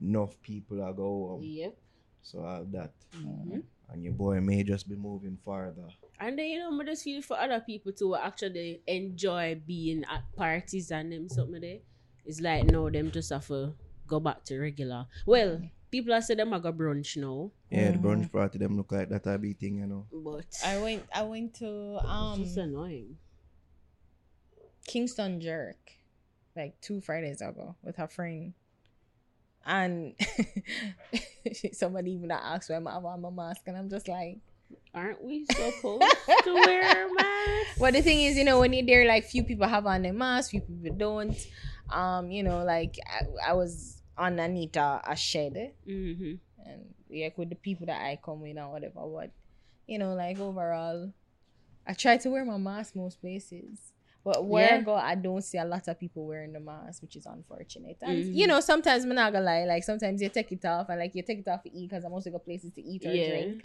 enough 0.02 0.40
people 0.42 0.82
are 0.82 0.92
go 0.92 1.28
home. 1.28 1.40
Yep. 1.42 1.76
So 2.22 2.44
I 2.44 2.56
have 2.56 2.72
that. 2.72 2.92
Mm-hmm. 3.16 3.60
And 3.90 4.02
your 4.04 4.12
boy 4.14 4.40
may 4.40 4.62
just 4.62 4.88
be 4.88 4.96
moving 4.96 5.38
farther. 5.44 5.86
And 6.20 6.38
then 6.38 6.46
you 6.46 6.58
know, 6.58 6.80
I 6.80 6.84
just 6.84 7.04
feel 7.04 7.20
for 7.22 7.38
other 7.38 7.60
people 7.60 7.92
to 7.92 8.16
actually 8.16 8.80
enjoy 8.86 9.60
being 9.66 10.04
at 10.10 10.22
parties 10.36 10.90
and 10.90 11.12
them 11.12 11.28
something 11.28 11.60
there. 11.60 11.78
It's 12.24 12.40
like 12.40 12.64
no, 12.64 12.88
them 12.90 13.10
just 13.10 13.30
have 13.30 13.46
to 13.48 13.74
go 14.06 14.20
back 14.20 14.44
to 14.44 14.58
regular. 14.58 15.06
Well, 15.26 15.60
People 15.90 16.14
are 16.14 16.22
saying 16.22 16.38
them 16.38 16.54
a 16.54 16.58
go 16.58 16.72
brunch 16.72 17.18
now, 17.18 17.50
Yeah, 17.70 17.90
the 17.90 17.98
Mm. 17.98 18.02
brunch 18.02 18.32
party 18.32 18.56
them 18.56 18.78
look 18.78 18.90
like 18.92 19.10
that 19.10 19.26
a 19.26 19.36
big 19.36 19.58
thing, 19.58 19.76
you 19.76 19.86
know. 19.86 20.06
but 20.10 20.46
I 20.64 20.78
went. 20.80 21.02
I 21.14 21.22
went 21.22 21.52
to 21.56 21.98
um 22.08 22.40
it's 22.40 22.56
annoying. 22.56 23.18
Kingston 24.86 25.38
Jerk 25.40 25.76
like 26.56 26.80
two 26.80 27.02
Fridays 27.02 27.42
ago 27.42 27.76
with 27.82 27.96
her 27.96 28.08
friend. 28.08 28.54
And 29.64 30.14
somebody 31.72 32.12
even 32.12 32.30
asked 32.30 32.70
why 32.70 32.76
I 32.76 32.78
on 32.78 33.20
my 33.20 33.30
mask, 33.30 33.62
and 33.66 33.76
I'm 33.76 33.88
just 33.88 34.08
like, 34.08 34.38
Aren't 34.94 35.22
we 35.22 35.44
supposed 35.46 35.80
to 36.44 36.54
wear 36.54 37.06
a 37.06 37.14
mask? 37.14 37.78
Well, 37.80 37.92
the 37.92 38.02
thing 38.02 38.20
is, 38.20 38.36
you 38.36 38.44
know, 38.44 38.58
when 38.60 38.72
you're 38.72 38.86
there, 38.86 39.06
like 39.06 39.24
few 39.24 39.44
people 39.44 39.66
have 39.68 39.86
on 39.86 40.02
their 40.02 40.12
mask, 40.12 40.50
few 40.50 40.60
people 40.60 40.96
don't. 40.96 41.36
Um, 41.90 42.30
you 42.30 42.42
know, 42.42 42.64
like 42.64 42.96
I, 43.06 43.50
I 43.50 43.52
was 43.52 44.02
on 44.16 44.38
Anita 44.38 45.00
a 45.06 45.14
shed, 45.16 45.72
Mm-hmm. 45.86 46.34
and 46.66 46.94
like 47.10 47.36
with 47.36 47.50
the 47.50 47.54
people 47.56 47.86
that 47.86 48.00
I 48.02 48.18
come 48.22 48.40
with 48.40 48.56
and 48.56 48.70
whatever. 48.70 49.00
But 49.06 49.30
you 49.86 49.98
know, 49.98 50.14
like 50.14 50.38
overall, 50.38 51.12
I 51.86 51.92
try 51.92 52.16
to 52.18 52.30
wear 52.30 52.44
my 52.44 52.56
mask 52.56 52.96
most 52.96 53.20
places. 53.20 53.92
But 54.24 54.44
where 54.46 54.74
I 54.74 54.76
Yeah. 54.76 54.82
go, 54.82 54.94
I 54.94 55.14
don't 55.16 55.42
see 55.42 55.58
a 55.58 55.64
lot 55.64 55.88
of 55.88 55.98
people 55.98 56.26
wearing 56.26 56.52
the 56.52 56.60
mask, 56.60 57.02
which 57.02 57.16
is 57.16 57.26
unfortunate. 57.26 57.98
And 58.02 58.24
Mhm. 58.24 58.34
you 58.34 58.46
know, 58.46 58.60
sometimes 58.60 59.04
I'm 59.04 59.14
not 59.14 59.32
gonna 59.32 59.44
lie, 59.44 59.64
like 59.64 59.82
sometimes 59.84 60.22
you 60.22 60.28
take 60.28 60.52
it 60.52 60.64
off 60.64 60.88
and 60.90 61.00
like 61.00 61.14
you 61.14 61.22
take 61.22 61.40
it 61.40 61.48
off 61.48 61.62
to 61.64 61.70
eat 61.76 61.90
because 61.90 62.04
I'm 62.04 62.12
also 62.12 62.30
got 62.30 62.44
places 62.44 62.72
to 62.74 62.82
eat 62.82 63.04
or 63.04 63.12
Yeah. 63.14 63.28
drink. 63.28 63.64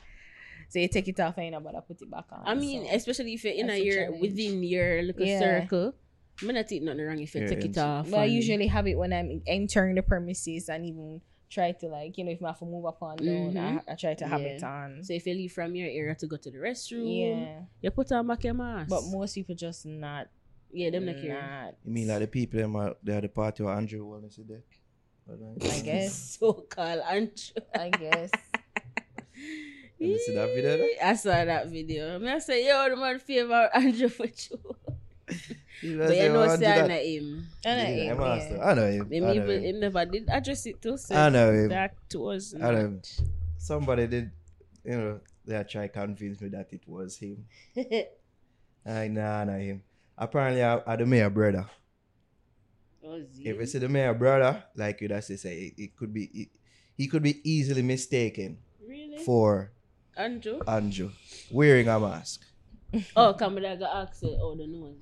So 0.69 0.79
you 0.79 0.87
take 0.87 1.07
it 1.07 1.19
off 1.19 1.37
and 1.37 1.45
you 1.45 1.51
know, 1.51 1.59
but 1.59 1.75
I 1.75 1.79
put 1.81 2.01
it 2.01 2.09
back 2.09 2.25
on. 2.31 2.41
I 2.45 2.55
mean, 2.55 2.85
so. 2.85 2.95
especially 2.95 3.33
if 3.35 3.43
you're 3.43 3.53
in 3.53 3.65
a 3.65 3.67
That's 3.67 3.79
a 3.79 3.83
your 3.85 3.95
challenge. 4.05 4.21
within 4.21 4.63
your 4.63 5.01
little 5.03 5.25
Yeah. 5.25 5.39
circle. 5.39 5.93
I'm 6.41 6.53
not 6.53 6.67
think 6.69 6.83
nothing 6.83 7.05
wrong 7.05 7.19
if 7.19 7.33
you 7.35 7.41
Yeah, 7.41 7.47
take 7.47 7.65
it 7.65 7.77
off. 7.77 8.09
But 8.11 8.19
I 8.19 8.25
usually 8.25 8.67
have 8.67 8.87
it 8.87 8.97
when 8.97 9.13
I'm 9.13 9.41
entering 9.47 9.95
the 9.95 10.01
premises 10.03 10.69
and 10.69 10.85
even 10.85 11.21
try 11.49 11.71
to 11.71 11.87
like, 11.87 12.17
you 12.17 12.25
know, 12.25 12.31
if 12.31 12.43
I 12.43 12.47
have 12.47 12.59
to 12.59 12.65
move 12.65 12.85
up 12.85 13.01
and 13.01 13.19
down, 13.19 13.53
Mhm. 13.53 13.81
I, 13.87 13.91
I 13.91 13.95
try 13.95 14.13
to 14.15 14.27
have 14.27 14.41
Yeah. 14.41 14.47
it 14.49 14.63
on. 14.63 15.03
So 15.03 15.13
if 15.13 15.25
you 15.25 15.33
leave 15.33 15.53
from 15.53 15.75
your 15.75 15.87
area 15.87 16.13
to 16.15 16.27
go 16.27 16.35
to 16.37 16.51
the 16.51 16.57
restroom, 16.57 17.47
yeah. 17.47 17.61
you 17.81 17.91
put 17.91 18.11
on 18.11 18.27
back 18.27 18.43
your 18.43 18.53
mask. 18.53 18.89
But 18.89 19.03
most 19.05 19.33
people 19.35 19.55
just 19.55 19.85
not. 19.85 20.27
Yeah, 20.71 20.89
them 20.89 21.05
not 21.05 21.15
care. 21.15 21.41
not. 21.41 21.75
You 21.86 21.91
mean 21.93 22.07
like 22.07 22.19
the 22.19 22.27
people 22.27 22.59
them 22.59 22.75
are 22.75 22.95
they 23.03 23.13
are 23.17 23.21
the 23.21 23.29
party 23.29 23.63
where 23.63 23.74
Andrew 23.75 24.05
wanna 24.05 24.29
see 24.31 24.43
that? 24.43 24.63
I 25.29 25.79
guess. 25.81 26.38
So 26.39 26.53
called 26.53 27.01
Andrew. 27.01 27.62
I 27.75 27.89
guess. 27.89 28.31
You 30.00 30.17
see 30.19 30.36
that 30.36 30.53
video 30.53 30.77
there? 30.77 30.89
I 31.03 31.15
saw 31.15 31.43
that 31.43 31.69
video. 31.69 32.13
I, 32.13 32.17
mean, 32.19 32.27
I 32.29 32.38
say, 32.38 32.67
yo, 32.67 32.88
the 32.88 32.95
man 32.95 33.17
favor 33.17 33.67
Andrew 33.74 34.09
for 34.09 34.25
you. 34.27 34.75
You 35.81 35.97
But 35.97 36.07
say, 36.09 36.24
you 36.27 36.33
know, 36.33 36.43
"Oh, 36.43 36.57
do 36.57 36.63
say 36.63 36.71
I 36.81 36.88
know 36.88 36.93
him. 36.95 37.47
I 37.65 37.69
know 37.69 37.81
Yeah, 37.81 37.88
him, 38.13 38.17
I'm 38.21 38.24
asked 38.39 38.51
yeah. 38.51 38.65
I 38.65 38.74
know 38.74 38.88
him. 38.91 39.12
Him 39.12 39.24
I 39.24 39.27
know 39.27 39.33
even, 39.33 39.50
him. 39.50 39.63
he 39.63 39.71
never 39.74 40.05
did 40.05 40.29
address 40.29 40.65
it 40.65 40.81
to 40.81 40.97
say 40.97 41.15
I 41.15 41.29
know 41.29 41.51
him. 41.51 41.69
that 41.69 41.95
was 42.15 42.55
I 42.55 42.57
know 42.59 42.75
him. 42.77 42.93
not. 42.95 43.21
Somebody 43.57 44.07
did, 44.07 44.31
you 44.83 44.97
know, 44.97 45.19
they 45.45 45.63
try 45.69 45.88
convince 45.88 46.41
me 46.41 46.50
that 46.50 46.67
it 46.74 46.81
was 46.88 47.17
him. 47.17 47.45
I 48.86 49.07
nah, 49.09 49.43
not 49.43 49.59
him. 49.59 49.83
Apparently, 50.17 50.63
I, 50.63 50.81
I 50.86 50.95
the 50.95 51.05
mayor 51.05 51.29
brother. 51.29 51.65
Was 53.01 53.27
If 53.43 53.55
him? 53.55 53.59
you 53.62 53.65
see 53.65 53.77
the 53.79 53.89
mayor 53.89 54.13
brother, 54.13 54.63
like 54.75 55.01
you 55.01 55.07
that's 55.07 55.27
to 55.27 55.38
say, 55.38 55.57
it, 55.77 55.81
it 55.81 55.95
could 55.95 56.13
be, 56.13 56.25
it, 56.33 56.50
he 56.97 57.07
could 57.07 57.24
be 57.24 57.39
easily 57.50 57.81
mistaken 57.83 58.57
Really? 58.86 59.17
for 59.24 59.71
Andrew? 60.15 60.59
Andrew 60.67 61.12
wearing 61.51 61.88
a 61.88 62.00
mask. 62.00 62.41
Oh, 63.15 63.33
come 63.33 63.57
on, 63.57 63.65
I 63.65 63.75
got 63.75 64.07
asked 64.07 64.24
it. 64.24 64.38
Oh, 64.41 64.55
the 64.55 64.65
nose. 64.65 64.97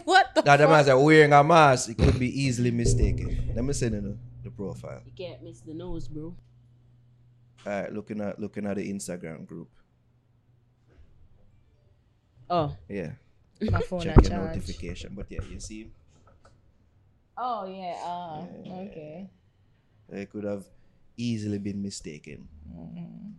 what 0.04 0.34
the 0.34 0.42
That 0.42 0.56
the 0.56 0.64
fuck? 0.64 0.70
man 0.70 0.84
said 0.84 0.94
wearing 0.94 1.32
a 1.32 1.42
mask, 1.42 1.90
it 1.90 1.96
could 1.98 2.18
be 2.18 2.28
easily 2.42 2.70
mistaken. 2.72 3.52
Let 3.54 3.64
me 3.64 3.72
send 3.72 3.94
you 3.94 4.00
the, 4.00 4.18
the 4.44 4.50
profile. 4.50 5.00
You 5.06 5.12
can't 5.16 5.42
miss 5.42 5.60
the 5.60 5.72
nose, 5.72 6.08
bro. 6.08 6.34
All 7.64 7.72
right, 7.82 7.92
looking 7.92 8.20
at 8.20 8.40
looking 8.40 8.66
at 8.66 8.76
the 8.76 8.92
Instagram 8.92 9.46
group. 9.46 9.68
Oh, 12.50 12.76
Yeah, 12.88 13.12
My 13.70 13.80
phone 13.88 14.00
check 14.02 14.16
your 14.22 14.30
charge. 14.30 14.56
notification. 14.56 15.14
But 15.14 15.26
yeah, 15.30 15.40
you 15.50 15.60
see, 15.60 15.90
Oh 17.36 17.66
yeah. 17.66 17.96
Uh, 18.04 18.46
Yeah. 18.64 18.72
okay. 18.90 19.30
it 20.10 20.30
could 20.30 20.44
have 20.44 20.64
easily 21.16 21.58
been 21.58 21.82
mistaken 21.82 22.46
Mhm. 22.68 23.32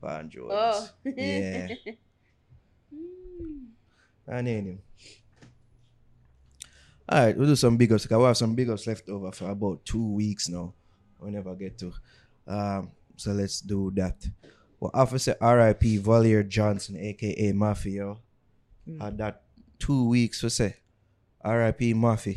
for 0.00 0.08
Andrew. 0.10 0.48
oh. 0.50 0.88
Yeah. 1.04 1.68
I 4.28 4.42
need 4.42 4.64
him. 4.64 4.78
All 7.08 7.24
right, 7.26 7.36
we'll 7.36 7.48
do 7.48 7.56
some 7.56 7.76
big 7.76 7.92
ups. 7.92 8.06
'cause 8.06 8.18
We 8.18 8.24
have 8.24 8.36
some 8.36 8.54
big 8.54 8.70
ups 8.70 8.86
left 8.86 9.08
over 9.08 9.32
for 9.32 9.50
about 9.50 9.84
two 9.84 10.12
weeks 10.12 10.48
now. 10.48 10.72
We 11.18 11.30
never 11.32 11.54
get 11.56 11.76
to. 11.78 11.92
Um, 12.46 12.92
so 13.16 13.32
let's 13.32 13.60
do 13.60 13.90
that. 13.96 14.28
Well, 14.78 14.92
Officer 14.94 15.36
R.I.P. 15.40 15.98
Valier 15.98 16.46
Johnson, 16.46 16.96
aka 16.96 17.52
Mafia, 17.52 18.16
had 19.00 19.18
that 19.18 19.42
two 19.80 20.06
weeks. 20.08 20.42
We 20.42 20.50
say 20.50 20.76
R.I.P. 21.42 21.94
Mafia. 21.94 22.36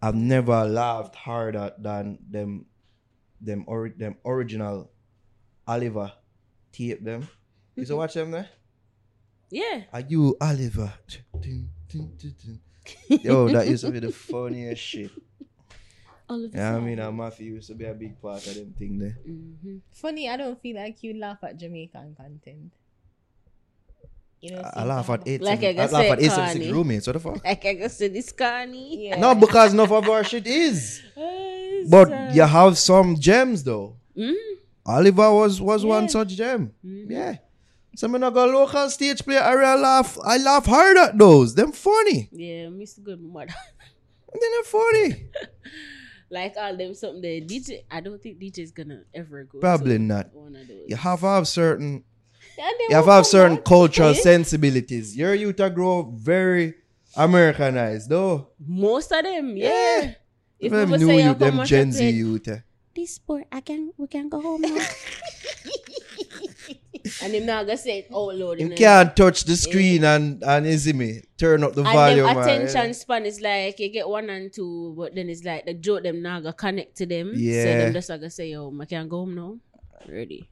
I've 0.00 0.14
never 0.14 0.64
laughed 0.64 1.14
harder 1.16 1.72
than 1.78 2.18
them, 2.30 2.66
them 3.40 3.64
or 3.66 3.90
them 3.90 4.16
original 4.24 4.90
Oliver 5.66 6.12
tape 6.72 7.02
them. 7.04 7.28
You 7.74 7.84
to 7.84 7.96
watch 7.96 8.14
them 8.14 8.30
there? 8.30 8.48
Yeah. 9.50 9.82
Are 9.92 10.00
you 10.00 10.36
Oliver? 10.40 10.92
Dun, 11.40 11.70
dun, 11.88 12.16
dun. 12.18 12.60
Yo, 13.22 13.48
that 13.48 13.66
used 13.68 13.84
to 13.84 13.90
be 13.90 13.98
the 13.98 14.12
funniest 14.12 14.82
shit. 14.82 15.10
Of 16.28 16.54
Yeah, 16.54 16.76
I 16.76 16.80
mean, 16.80 16.98
uh, 16.98 17.12
Matthew 17.12 17.54
used 17.54 17.68
to 17.68 17.74
be 17.74 17.84
a 17.84 17.94
big 17.94 18.20
part 18.20 18.44
of 18.46 18.54
them 18.54 18.74
thing 18.78 18.98
there. 18.98 19.16
hmm 19.24 19.78
Funny, 19.92 20.28
I 20.28 20.36
don't 20.36 20.60
feel 20.60 20.76
like 20.76 21.02
you 21.02 21.14
laugh 21.14 21.38
at 21.42 21.56
Jamaican 21.56 22.16
content. 22.16 22.72
You 24.46 24.56
know, 24.56 24.62
I, 24.62 24.80
I 24.80 24.84
laugh 24.84 25.10
at 25.10 25.22
eight. 25.26 25.42
Like 25.42 25.62
I 25.64 25.70
I, 25.70 25.72
laugh 25.72 25.90
said, 25.90 26.12
at 26.12 26.20
eight 26.22 26.30
seven 26.30 26.48
six 26.50 26.58
Connie. 26.64 26.72
roommates. 26.72 27.06
What 27.06 27.12
the 27.14 27.20
fuck? 27.20 27.44
Like 27.44 27.64
I 27.64 27.74
just 27.74 27.98
said, 27.98 28.14
this 28.14 28.32
Connie. 28.32 29.08
Yeah. 29.08 29.16
No, 29.18 29.34
because 29.34 29.72
enough 29.72 29.90
of 29.92 30.08
our 30.08 30.24
shit 30.24 30.46
is. 30.46 31.02
It's, 31.78 31.90
But 31.90 32.34
you 32.34 32.42
have 32.42 32.78
some 32.78 33.16
gems 33.16 33.62
though. 33.62 33.96
mm, 34.16 34.34
Oliver 34.86 35.30
was 35.32 35.60
was 35.60 35.84
one 35.84 36.08
such 36.08 36.28
gem. 36.28 36.72
Mhm. 36.84 37.10
Yeah. 37.10 37.36
So 37.96 38.08
me 38.08 38.18
not 38.18 38.34
go 38.34 38.44
local 38.46 38.88
stage 38.90 39.22
play. 39.24 39.36
I 39.38 39.52
really 39.52 39.80
laugh. 39.80 40.18
I 40.24 40.36
laugh 40.38 40.66
hard 40.66 40.96
at 40.96 41.18
those. 41.18 41.54
Them 41.54 41.72
funny. 41.72 42.28
Yeah, 42.32 42.66
Mr. 42.68 43.02
Good 43.02 43.20
Mother. 43.22 43.54
And 44.32 44.42
then 44.42 44.50
they're 44.52 44.64
funny. 44.64 45.26
like 46.30 46.54
all 46.58 46.76
them 46.76 46.94
something 46.94 47.22
the 47.22 47.40
DJ. 47.42 47.84
I 47.90 48.00
don't 48.00 48.20
think 48.22 48.38
DJ 48.38 48.58
is 48.60 48.70
gonna 48.72 49.02
ever 49.14 49.44
go. 49.44 49.60
Probably 49.60 49.96
to 49.96 50.02
not. 50.02 50.34
One 50.34 50.56
of 50.56 50.66
those. 50.68 50.84
You 50.88 50.96
have 50.96 51.20
to 51.20 51.26
have 51.26 51.46
certain 51.48 51.92
Yeah, 51.94 52.02
they 52.02 52.15
you 52.88 52.94
have 52.96 53.06
have 53.06 53.26
certain 53.26 53.58
cultural 53.58 54.10
Eh? 54.10 54.14
sensibilities. 54.14 55.16
Your 55.16 55.34
youth 55.34 55.60
are 55.60 55.70
grow 55.70 56.02
very 56.14 56.74
Americanized, 57.16 58.08
though. 58.10 58.48
Most 58.66 59.12
of 59.12 59.22
them, 59.24 59.56
Yeah. 59.56 59.68
yeah. 60.02 60.14
If 60.58 60.72
them 60.72 60.90
new 60.90 61.06
say 61.06 61.18
you 61.22 61.28
youth, 61.28 61.38
them 61.38 61.64
Gen 61.64 61.92
Z 61.92 62.08
youth. 62.10 62.48
eh. 62.48 62.58
This 62.94 63.14
sport, 63.16 63.44
I 63.52 63.60
can 63.60 63.92
we 63.98 64.06
can 64.06 64.28
go 64.30 64.40
home 64.40 64.62
now. 64.62 64.78
and 67.22 67.32
him 67.34 67.46
not 67.46 67.66
gonna 67.66 67.76
say 67.76 67.98
it 67.98 68.06
out 68.12 68.34
loud. 68.34 68.58
You 68.60 68.70
can't 68.70 69.14
touch 69.14 69.44
the 69.44 69.56
screen 69.56 70.02
and 70.04 70.42
and 70.42 70.66
you 70.66 70.78
see 70.78 70.92
me 70.94 71.20
turn 71.36 71.62
up 71.62 71.74
the 71.74 71.82
and 71.84 71.92
volume. 71.92 72.26
man, 72.26 72.38
attention 72.38 72.86
yeah. 72.86 72.92
span 72.92 73.26
is 73.26 73.40
like 73.40 73.78
you 73.78 73.90
get 73.90 74.08
one 74.08 74.30
and 74.30 74.52
two, 74.52 74.94
but 74.96 75.14
then 75.14 75.28
it's 75.28 75.44
like 75.44 75.66
the 75.66 75.74
joke 75.74 76.02
them 76.04 76.22
now 76.22 76.40
gonna 76.40 76.52
connect 76.54 76.96
to 76.96 77.06
them. 77.06 77.32
Yeah. 77.34 77.62
So 77.62 77.68
Yeah. 77.68 77.78
them 77.78 77.92
just 77.92 78.08
gonna 78.08 78.30
say, 78.30 78.48
Yo, 78.50 78.72
I 78.80 78.84
can 78.86 79.08
go 79.08 79.18
home 79.18 79.34
now. 79.34 79.58
Ready. 80.08 80.48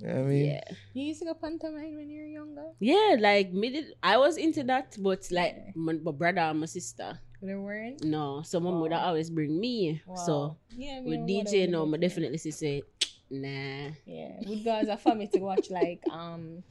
You 0.00 0.06
know 0.06 0.14
what 0.14 0.20
I 0.20 0.26
mean, 0.26 0.44
Yeah. 0.46 0.60
You 0.94 1.02
used 1.04 1.20
to 1.20 1.26
go 1.26 1.34
pantomime 1.34 1.96
when 1.96 2.08
you 2.10 2.20
were 2.22 2.26
younger. 2.26 2.66
Yeah, 2.80 3.16
like 3.18 3.52
me 3.52 3.70
did 3.70 3.86
I 4.02 4.16
was 4.16 4.36
into 4.36 4.62
that, 4.64 4.96
but 5.00 5.26
like 5.30 5.56
my, 5.74 5.94
my 5.94 6.12
brother 6.12 6.40
and 6.40 6.60
my 6.60 6.66
sister. 6.66 7.18
They 7.42 7.54
weren't. 7.54 8.02
No. 8.04 8.42
So 8.42 8.60
my 8.60 8.70
Wow. 8.70 8.80
mother 8.80 8.96
always 8.96 9.30
bring 9.30 9.58
me. 9.58 10.00
So 10.14 10.56
yeah, 10.76 11.00
with 11.00 11.20
me 11.20 11.40
and 11.40 11.44
my 11.46 11.50
DJ 11.50 11.66
now, 11.70 11.86
I 11.92 11.96
definitely 11.98 12.38
see 12.38 12.50
say, 12.50 12.82
nah. 13.30 13.90
Yeah, 14.06 14.38
we'd 14.46 14.64
go 14.64 14.72
as 14.74 14.88
a 14.88 14.96
family 14.96 15.26
to 15.28 15.40
watch 15.40 15.70
like 15.70 16.02
um 16.10 16.62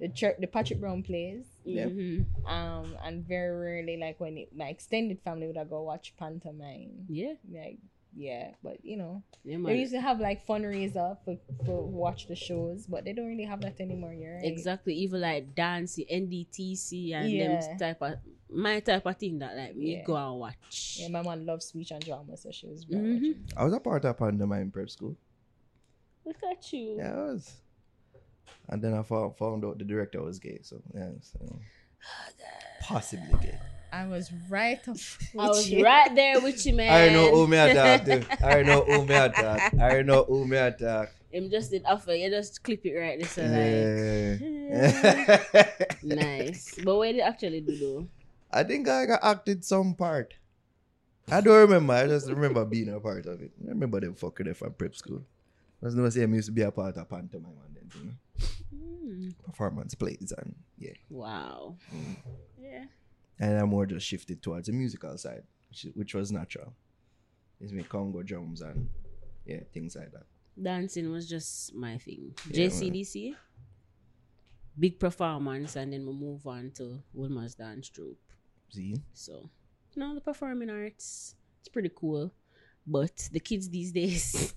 the 0.00 0.08
church, 0.08 0.36
the 0.40 0.46
Patrick 0.46 0.80
Brown 0.80 1.02
plays. 1.02 1.46
Yeah. 1.64 1.86
Mhm. 1.86 2.26
Um, 2.48 2.96
and 3.04 3.24
very 3.26 3.54
rarely 3.56 3.96
like 3.98 4.18
when 4.18 4.36
it, 4.36 4.48
my 4.56 4.66
extended 4.66 5.20
family 5.22 5.46
would 5.46 5.56
I 5.56 5.64
go 5.64 5.82
watch 5.82 6.14
pantomime. 6.18 7.06
Yeah. 7.08 7.34
Like 7.50 7.78
yeah, 8.16 8.50
but 8.62 8.84
you 8.84 8.96
know 8.96 9.22
Yeah, 9.44 9.58
they 9.64 9.78
used 9.78 9.92
to 9.92 10.00
have 10.00 10.20
like 10.20 10.46
fundraiser 10.46 11.16
for 11.24 11.36
for 11.64 11.86
watch 11.86 12.26
the 12.26 12.34
shows, 12.36 12.86
but 12.86 13.04
they 13.04 13.12
don't 13.12 13.26
really 13.28 13.44
have 13.44 13.60
that 13.62 13.80
anymore. 13.80 14.12
You're 14.12 14.34
right. 14.36 14.44
Exactly. 14.44 14.94
Even 14.94 15.20
like 15.20 15.54
dancing, 15.54 16.04
NDTC 16.10 17.12
and 17.14 17.28
Yeah. 17.30 17.48
them 17.48 17.78
type 17.78 18.02
of 18.02 18.16
my 18.50 18.80
type 18.80 19.06
of 19.06 19.16
thing 19.16 19.38
that 19.38 19.56
like 19.56 19.76
me 19.76 19.96
Yeah. 19.96 20.04
go 20.04 20.16
and 20.16 20.40
watch. 20.40 20.96
Yeah, 20.98 21.08
my 21.08 21.22
mom 21.22 21.46
loves 21.46 21.66
speech 21.66 21.90
and 21.90 22.04
drama, 22.04 22.36
so 22.36 22.50
she 22.50 22.66
was 22.66 22.84
very 22.84 23.00
Mhm. 23.02 23.14
watching. 23.14 23.46
I 23.56 23.64
was 23.64 23.72
a 23.72 23.80
part 23.80 24.04
of 24.04 24.18
pantomime 24.18 24.70
prep 24.70 24.90
school. 24.90 25.16
Look 26.24 26.42
at 26.50 26.72
you. 26.72 26.96
Yeah, 26.98 27.14
I 27.14 27.22
was. 27.32 27.52
And 28.68 28.82
then 28.82 28.94
I 28.94 29.02
found, 29.02 29.36
found 29.36 29.64
out 29.64 29.78
the 29.78 29.84
director 29.84 30.22
was 30.22 30.38
gay, 30.38 30.60
so 30.62 30.80
yeah, 30.94 31.10
so, 31.20 31.38
possibly 32.80 33.34
gay. 33.42 33.58
I 33.92 34.06
was 34.06 34.32
right 34.48 34.80
up 34.88 34.96
I 35.38 35.48
was 35.48 35.68
you. 35.68 35.84
right 35.84 36.14
there 36.14 36.40
with 36.40 36.64
you, 36.66 36.72
man. 36.74 36.90
I 37.10 37.12
know 37.12 37.30
who 37.30 37.46
me 37.46 37.58
attack. 37.58 38.04
dude. 38.06 38.26
I 38.42 38.62
know 38.62 38.80
who 38.84 39.04
me 39.04 39.14
attack. 39.14 39.74
I 39.78 40.00
know 40.02 40.24
who 40.24 40.46
me 40.46 40.56
attack. 40.56 41.12
Him 41.30 41.50
just 41.50 41.70
did 41.70 41.82
offer. 41.86 42.14
You 42.14 42.30
just 42.30 42.62
clip 42.62 42.84
it 42.86 42.94
right 42.96 43.18
this 43.20 43.36
and 43.38 44.40
Yeah. 44.40 44.82
like. 45.52 46.02
nice. 46.02 46.78
But 46.82 46.96
what 46.96 47.06
did 47.06 47.16
it 47.16 47.20
actually 47.22 47.60
do 47.60 47.76
though? 47.78 48.06
I 48.50 48.64
think 48.64 48.88
I 48.88 49.06
got 49.06 49.20
acted 49.22 49.64
some 49.64 49.94
part. 49.94 50.34
I 51.30 51.40
don't 51.40 51.56
remember. 51.60 51.92
I 51.94 52.06
just 52.06 52.28
remember 52.28 52.64
being 52.64 52.88
a 52.88 52.98
part 53.00 53.26
of 53.26 53.40
it. 53.40 53.52
I 53.64 53.68
remember 53.70 54.00
them 54.00 54.14
fucking 54.14 54.44
there 54.46 54.54
from 54.54 54.72
prep 54.72 54.94
school. 54.96 55.22
I 55.82 55.86
was 55.86 55.94
never 55.94 56.10
say 56.10 56.22
I 56.22 56.26
used 56.26 56.46
to 56.46 56.52
be 56.52 56.62
a 56.62 56.70
part 56.70 56.96
of 56.96 57.08
pantomime 57.08 57.52
and 57.66 57.76
then 57.76 57.90
you 57.94 58.06
know, 58.08 58.14
Hmm. 58.72 59.28
performance 59.44 59.94
plays 59.94 60.32
and 60.36 60.54
yeah. 60.78 60.92
Wow. 61.10 61.76
Yeah. 62.60 62.84
And 63.38 63.58
I 63.58 63.64
more 63.64 63.86
just 63.86 64.06
shifted 64.06 64.42
towards 64.42 64.66
the 64.66 64.72
musical 64.72 65.16
side, 65.18 65.42
which, 65.68 65.86
which 65.94 66.14
was 66.14 66.30
natural. 66.30 66.72
It's 67.60 67.72
me 67.72 67.82
Congo 67.82 68.22
drums 68.22 68.60
and 68.60 68.88
yeah, 69.44 69.60
things 69.72 69.96
like 69.96 70.12
that. 70.12 70.24
Dancing 70.60 71.10
was 71.10 71.28
just 71.28 71.74
my 71.74 71.98
thing. 71.98 72.34
Yeah, 72.50 72.66
JCDC. 72.66 73.34
Big 74.78 74.98
performance 74.98 75.76
and 75.76 75.92
then 75.92 76.06
we 76.06 76.12
move 76.12 76.46
on 76.46 76.72
to 76.76 77.02
Wilma's 77.16 77.54
dance 77.54 77.88
troupe. 77.88 78.18
See? 78.70 78.96
So, 79.12 79.48
you 79.94 80.00
know, 80.00 80.14
the 80.14 80.20
performing 80.20 80.70
arts, 80.70 81.34
it's 81.60 81.68
pretty 81.68 81.90
cool. 81.94 82.32
But 82.86 83.28
the 83.32 83.40
kids 83.40 83.68
these 83.68 83.92
days, 83.92 84.54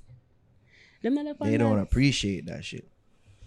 them 1.01 1.15
not 1.15 1.27
up 1.27 1.39
They 1.39 1.58
don't 1.58 1.79
appreciate 1.79 2.46
that 2.48 2.65
shit. 2.65 2.88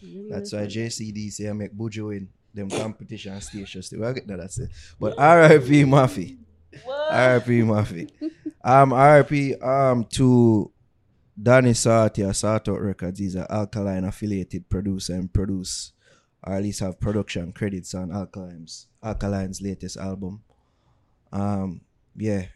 That's 0.02 0.52
why 0.52 0.66
JCDC 0.66 1.49
I 1.49 1.52
make 1.52 1.76
Bujo 1.76 2.16
in 2.16 2.28
them 2.58 2.70
competition 2.70 3.40
stations. 3.40 3.92
Well, 3.96 4.10
I 4.10 4.12
get 4.12 4.26
that 4.26 4.38
that's 4.38 4.58
it. 4.58 4.70
But 4.98 5.16
RIP 5.18 5.86
Murphy. 5.86 6.38
RIP 7.12 7.48
Murphy. 7.64 8.08
Um 8.62 8.92
RIP 8.92 9.62
um 9.62 10.04
to 10.10 10.70
Danny 11.40 11.70
Sarti 11.70 12.28
of 12.28 12.34
Sartot 12.34 12.80
Records. 12.84 13.18
He's 13.18 13.34
an 13.36 13.46
alkaline 13.48 14.04
affiliated 14.04 14.68
producer 14.68 15.14
and 15.14 15.32
produce 15.32 15.92
or 16.44 16.54
at 16.54 16.62
least 16.62 16.80
have 16.80 17.00
production 17.00 17.52
credits 17.52 17.94
on 17.94 18.10
Alkaline's 18.10 18.86
Alkaline's 19.02 19.62
latest 19.62 19.96
album. 19.96 20.42
Um 21.32 21.82
yeah. 22.16 22.46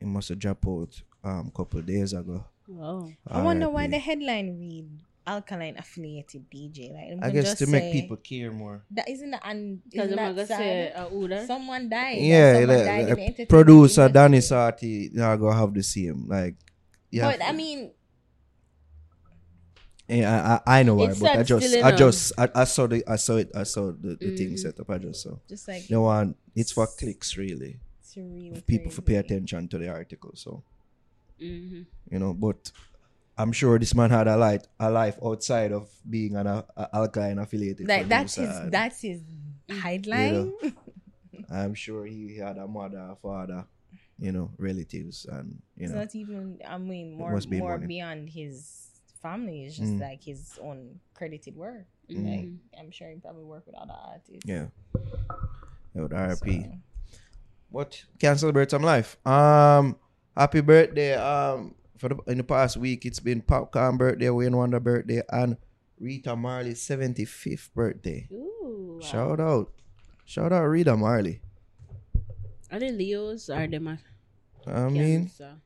It 0.00 0.06
must 0.06 0.28
have 0.30 0.38
dropped 0.38 0.66
out 0.66 1.02
um 1.24 1.52
couple 1.54 1.82
days 1.82 2.12
ago. 2.12 2.44
Wow. 2.66 3.10
I 3.26 3.42
wonder 3.42 3.68
why 3.68 3.86
the 3.86 3.98
headline 3.98 4.58
read 4.58 4.88
alkaline 5.28 5.76
affiliated 5.76 6.48
DJ. 6.50 6.92
Like 6.96 7.08
them 7.10 7.20
I 7.22 7.30
guess 7.30 7.44
just 7.52 7.58
to 7.60 7.66
make 7.68 7.92
people 7.92 8.16
care 8.16 8.50
more. 8.50 8.82
that 8.92 9.08
isn't 9.08 9.30
that 9.30 9.42
and 9.44 9.80
isn't 9.92 10.18
I'm 10.18 10.34
that 10.34 10.34
gonna 10.34 10.46
say, 10.46 10.92
sad? 10.96 10.96
uh. 10.96 11.46
Someone 11.46 11.88
died. 11.88 12.18
Yeah, 12.18 12.52
Someone 12.54 12.76
like, 12.76 12.86
died 12.86 13.18
like 13.18 13.36
the 13.36 13.46
producer. 13.46 14.08
Danny 14.08 14.38
Sarti 14.38 15.12
now 15.12 15.36
gonna 15.36 15.56
have 15.56 15.74
the 15.74 15.82
same. 15.82 16.26
Like 16.28 16.56
yeah. 17.10 17.30
But 17.30 17.44
I 17.44 17.52
mean, 17.52 17.92
Yeah, 20.08 20.60
I, 20.66 20.72
I 20.72 20.80
I 20.80 20.82
know 20.84 20.94
why, 20.94 21.12
but 21.12 21.36
I 21.36 21.42
just, 21.42 21.76
I 21.84 21.92
just, 21.92 22.32
I, 22.38 22.48
I 22.54 22.64
saw 22.64 22.86
the, 22.86 23.04
I 23.06 23.16
saw 23.16 23.36
it, 23.36 23.50
I 23.54 23.64
saw 23.64 23.92
the, 23.92 24.16
the 24.16 24.30
thing 24.32 24.52
Mhm. 24.56 24.58
set 24.58 24.80
up. 24.80 24.88
I 24.88 24.96
just 24.96 25.20
saw. 25.22 25.36
just 25.48 25.68
like 25.68 25.84
No 25.90 26.02
one, 26.08 26.34
it's 26.56 26.72
for 26.72 26.86
clicks 26.86 27.36
really. 27.36 27.76
it's 28.00 28.16
really 28.16 28.62
People 28.66 28.90
for 28.90 29.02
pay 29.02 29.16
attention 29.16 29.68
to 29.68 29.76
the 29.76 29.88
article. 29.88 30.32
So 30.34 30.62
hmm 31.38 31.82
you 32.10 32.18
know, 32.18 32.32
but 32.32 32.72
I'm 33.38 33.52
sure 33.52 33.78
this 33.78 33.94
man 33.94 34.10
had 34.10 34.26
a 34.26 34.36
light, 34.36 34.66
a 34.80 34.90
life 34.90 35.16
outside 35.24 35.70
of 35.72 35.88
being 36.08 36.34
an 36.36 36.46
a, 36.48 36.64
a 36.76 36.88
alkaline 36.96 37.38
affiliated. 37.38 37.86
Like 37.88 38.08
that's 38.08 38.34
his 38.34 38.50
that's 38.70 39.00
his 39.00 39.20
headline. 39.70 40.52
I'm 41.50 41.74
sure 41.74 42.04
he 42.04 42.36
had 42.36 42.58
a 42.58 42.66
mother, 42.66 42.98
a 42.98 43.16
father, 43.16 43.64
you 44.18 44.32
know, 44.32 44.50
relatives, 44.58 45.24
and 45.30 45.62
you 45.76 45.84
It's 45.84 45.92
know, 45.92 46.00
not 46.00 46.14
even. 46.14 46.58
I 46.66 46.78
mean, 46.78 47.14
more 47.16 47.38
more 47.48 47.78
beyond 47.78 48.28
his 48.30 48.88
family. 49.22 49.64
It's 49.64 49.76
just 49.76 49.92
Mm. 49.94 50.00
like 50.00 50.22
his 50.24 50.58
own 50.60 50.98
credited 51.14 51.56
work. 51.56 51.86
Mhm. 52.10 52.26
Like 52.26 52.48
I'm 52.80 52.90
sure 52.90 53.08
he 53.10 53.16
probably 53.20 53.44
work 53.44 53.66
with 53.66 53.76
other 53.76 53.94
artists. 53.94 54.44
yeah. 54.44 54.66
Yeah, 55.94 56.02
with 56.02 56.12
RIP. 56.12 56.62
So, 56.64 56.72
What 57.70 58.02
can 58.18 58.36
celebrate 58.38 58.70
some 58.70 58.82
life? 58.82 59.16
Um, 59.26 59.96
happy 60.36 60.60
birthday. 60.60 61.14
Um, 61.14 61.74
for 61.98 62.08
the 62.08 62.16
in 62.26 62.38
the 62.38 62.44
past 62.44 62.76
week, 62.76 63.04
it's 63.04 63.20
been 63.20 63.42
Popcorn 63.42 63.96
birthday, 63.96 64.30
Wayne 64.30 64.56
Wonder 64.56 64.80
birthday, 64.80 65.22
and 65.28 65.56
Rita 65.98 66.36
Marley's 66.36 66.80
seventy 66.80 67.24
fifth 67.24 67.70
birthday. 67.74 68.28
Ooh. 68.32 68.98
Wow. 69.00 69.06
Shout 69.06 69.40
out, 69.40 69.72
shout 70.24 70.52
out 70.52 70.64
Rita 70.66 70.96
Marley. 70.96 71.40
Are 72.70 72.78
they 72.78 72.90
Leos? 72.92 73.50
Or 73.50 73.66
them 73.66 73.86
a 73.88 73.98
I 74.66 74.88
mean, 74.88 75.26
Cancer? 75.26 75.44
Uh? 75.44 75.58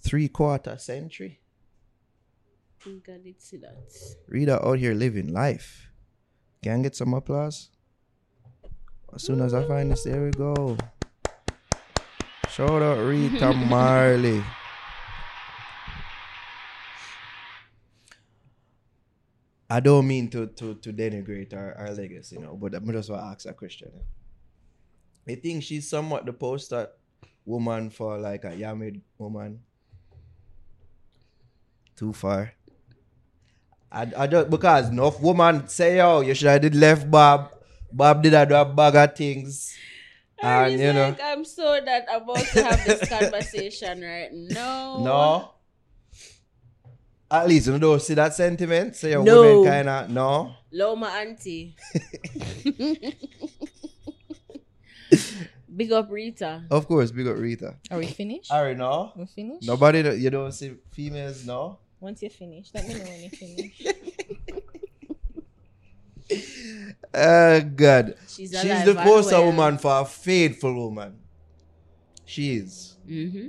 three 0.00 0.28
quarter 0.28 0.78
century. 0.78 1.40
I 2.86 3.18
did 3.18 3.42
see 3.42 3.58
that. 3.58 3.76
Rita 4.28 4.64
out 4.64 4.78
here 4.78 4.94
living 4.94 5.32
life. 5.32 5.90
Can 6.62 6.80
I 6.80 6.82
get 6.82 6.96
some 6.96 7.12
applause? 7.12 7.70
As 9.14 9.22
soon 9.22 9.40
as 9.40 9.52
I 9.52 9.64
find 9.64 9.90
this, 9.90 10.04
there 10.04 10.24
we 10.24 10.30
go. 10.30 10.76
Shout 12.48 12.82
out 12.82 13.04
Rita 13.04 13.52
Marley. 13.68 14.42
I 19.70 19.80
don't 19.80 20.06
mean 20.06 20.28
to 20.30 20.46
to, 20.46 20.74
to 20.74 20.92
denigrate 20.92 21.52
our, 21.52 21.74
our 21.76 21.90
legacy, 21.92 22.36
you 22.36 22.42
know, 22.42 22.56
but 22.56 22.74
I'm 22.74 22.90
just 22.90 23.10
want 23.10 23.22
to 23.22 23.26
ask 23.26 23.46
a 23.46 23.52
question. 23.52 23.90
I 25.28 25.34
think 25.34 25.62
she's 25.62 25.88
somewhat 25.88 26.24
the 26.24 26.32
poster 26.32 26.88
woman 27.44 27.90
for 27.90 28.18
like 28.18 28.44
a 28.44 28.50
Yamid 28.50 29.00
woman. 29.18 29.60
Too 31.96 32.12
far. 32.12 32.52
I, 33.92 34.10
I 34.16 34.26
just 34.26 34.50
because 34.50 34.88
enough 34.88 35.20
woman 35.20 35.68
say 35.68 35.98
yo, 35.98 36.20
you 36.20 36.34
should 36.34 36.48
have 36.48 36.62
did 36.62 36.74
left 36.74 37.10
Bob. 37.10 37.52
Bob 37.92 38.22
did 38.22 38.34
a 38.34 38.46
do 38.46 38.54
a 38.54 38.64
bag 38.64 38.96
of 38.96 39.16
things. 39.16 39.74
And 40.40 40.72
And 40.72 40.80
you 40.80 40.92
know 40.92 41.08
like, 41.08 41.20
I'm 41.22 41.44
so 41.44 41.80
that 41.84 42.06
about 42.10 42.38
to 42.38 42.64
have 42.64 42.84
this 42.86 43.08
conversation 43.08 44.00
right 44.00 44.32
now. 44.32 44.98
No. 45.00 45.57
At 47.30 47.46
least 47.48 47.66
you 47.66 47.78
don't 47.78 48.00
see 48.00 48.14
that 48.14 48.34
sentiment. 48.34 48.96
Say 48.96 49.10
your 49.10 49.22
No. 49.22 49.60
women 49.60 49.72
kinda 49.72 50.06
no. 50.10 50.54
Loma 50.72 51.06
auntie. 51.08 51.76
Big 55.76 55.92
up 55.92 56.10
Rita. 56.10 56.64
Of 56.70 56.88
course, 56.88 57.10
big 57.12 57.28
up 57.28 57.36
Rita. 57.36 57.76
are 57.90 57.98
we 57.98 58.06
finished? 58.06 58.50
Alright 58.50 58.76
no. 58.76 59.12
we 59.14 59.26
finished. 59.26 59.66
Nobody 59.66 60.00
you 60.18 60.30
don't 60.30 60.50
see 60.52 60.72
females 60.90 61.44
no. 61.46 61.78
Once 62.00 62.22
you 62.22 62.30
finish, 62.30 62.70
let 62.74 62.86
me 62.88 62.94
know 62.94 63.04
when 63.04 63.22
you 63.22 63.30
finish. 63.30 63.82
Oh 67.14 67.60
God. 67.74 68.14
She's 68.28 68.50
She's 68.50 68.84
the 68.84 68.90
and 68.90 68.98
poster 68.98 69.36
well. 69.36 69.46
woman 69.46 69.78
for 69.78 70.00
a 70.00 70.04
faithful 70.04 70.74
woman. 70.74 71.16
She 72.26 72.56
is. 72.56 72.96
Mm-hmm. 73.08 73.48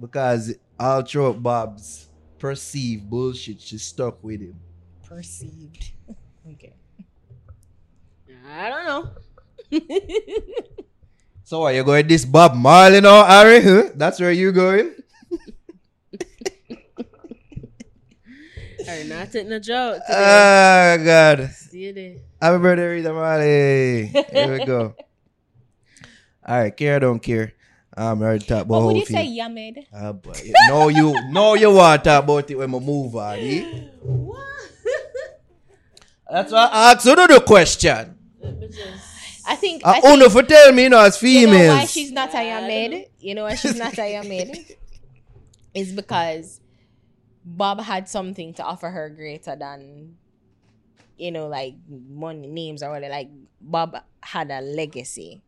Because 0.00 0.54
all 0.78 1.02
throughout 1.02 1.40
Bob's 1.40 2.05
perceived 2.46 3.10
bullshit, 3.10 3.60
she 3.60 3.76
stuck 3.76 4.22
with 4.22 4.40
him. 4.40 4.54
Perceived. 5.02 5.90
okay. 6.52 6.74
I 8.46 8.70
don't 8.70 8.86
know. 8.86 9.10
So 11.46 11.62
are 11.62 11.72
you 11.72 11.84
going 11.84 12.08
this 12.08 12.24
Bob 12.24 12.56
Marley 12.56 13.00
now, 13.00 13.22
Harry? 13.22 13.62
Huh? 13.62 13.94
That's 13.94 14.18
where 14.18 14.32
you 14.32 14.50
going? 14.50 14.94
I'm 18.88 19.08
not 19.08 19.30
taking 19.30 19.52
a 19.52 19.60
joke 19.60 20.02
today. 20.02 20.10
Oh 20.10 20.98
ah, 20.98 20.98
God. 20.98 21.50
See 21.54 21.86
you 21.86 21.92
there. 21.92 22.16
Happy 22.42 22.58
birthday, 22.58 22.86
Rita 22.98 23.12
Marley. 23.12 24.06
Here 24.10 24.58
we 24.58 24.64
go. 24.66 24.96
All 26.44 26.58
right, 26.58 26.76
care 26.76 26.96
or 26.96 27.00
don't 27.00 27.22
care. 27.22 27.52
Um, 27.96 28.22
I 28.22 28.26
already 28.26 28.44
talked 28.44 28.62
about 28.62 28.68
What 28.68 28.84
would 28.84 28.90
whole 28.90 28.98
you 28.98 29.06
say, 29.06 29.12
thing. 29.24 29.38
Yamed? 29.38 29.86
Ah, 29.92 30.12
boy. 30.12 30.32
No, 30.68 30.88
you, 30.88 31.14
no, 31.30 31.54
you 31.54 31.70
want 31.70 32.04
to 32.04 32.10
talk 32.10 32.24
about 32.24 32.50
it 32.50 32.54
when 32.56 32.70
we 32.72 32.80
move 32.80 33.16
on. 33.16 33.38
eh? 33.38 33.88
What? 34.02 34.36
That's 36.30 36.52
why 36.52 36.68
I 36.72 36.92
asked 36.92 37.06
you 37.06 37.14
the 37.14 37.40
question. 37.46 38.18
Let 38.40 38.58
me 38.58 38.66
just- 38.68 38.80
I 39.48 39.54
think. 39.54 39.82
I 39.86 39.90
I 39.90 40.00
think 40.00 40.06
only 40.12 40.28
for 40.28 40.42
tell 40.42 40.72
me, 40.72 40.82
you 40.84 40.88
know, 40.90 40.98
as 41.00 41.22
you 41.22 41.46
know 41.46 41.68
why 41.68 41.84
she's 41.84 42.10
not 42.10 42.34
a 42.34 42.42
Yeah, 42.42 42.56
I 42.58 42.60
don't 42.60 42.90
know. 42.90 42.96
Yamed? 42.98 43.08
You 43.20 43.34
know 43.36 43.44
why 43.44 43.54
she's 43.54 43.76
not 43.78 43.92
a 43.96 44.02
Yamed? 44.02 44.74
It's 45.74 45.92
because 45.92 46.60
Bob 47.44 47.80
had 47.80 48.08
something 48.08 48.54
to 48.54 48.64
offer 48.64 48.88
her 48.90 49.08
greater 49.10 49.54
than, 49.54 50.16
you 51.16 51.30
know, 51.30 51.46
like 51.48 51.74
money, 51.88 52.48
names 52.48 52.82
or 52.82 52.90
whatever. 52.90 53.12
Like 53.12 53.28
Bob 53.60 53.96
had 54.20 54.50
a 54.50 54.60
legacy 54.62 55.42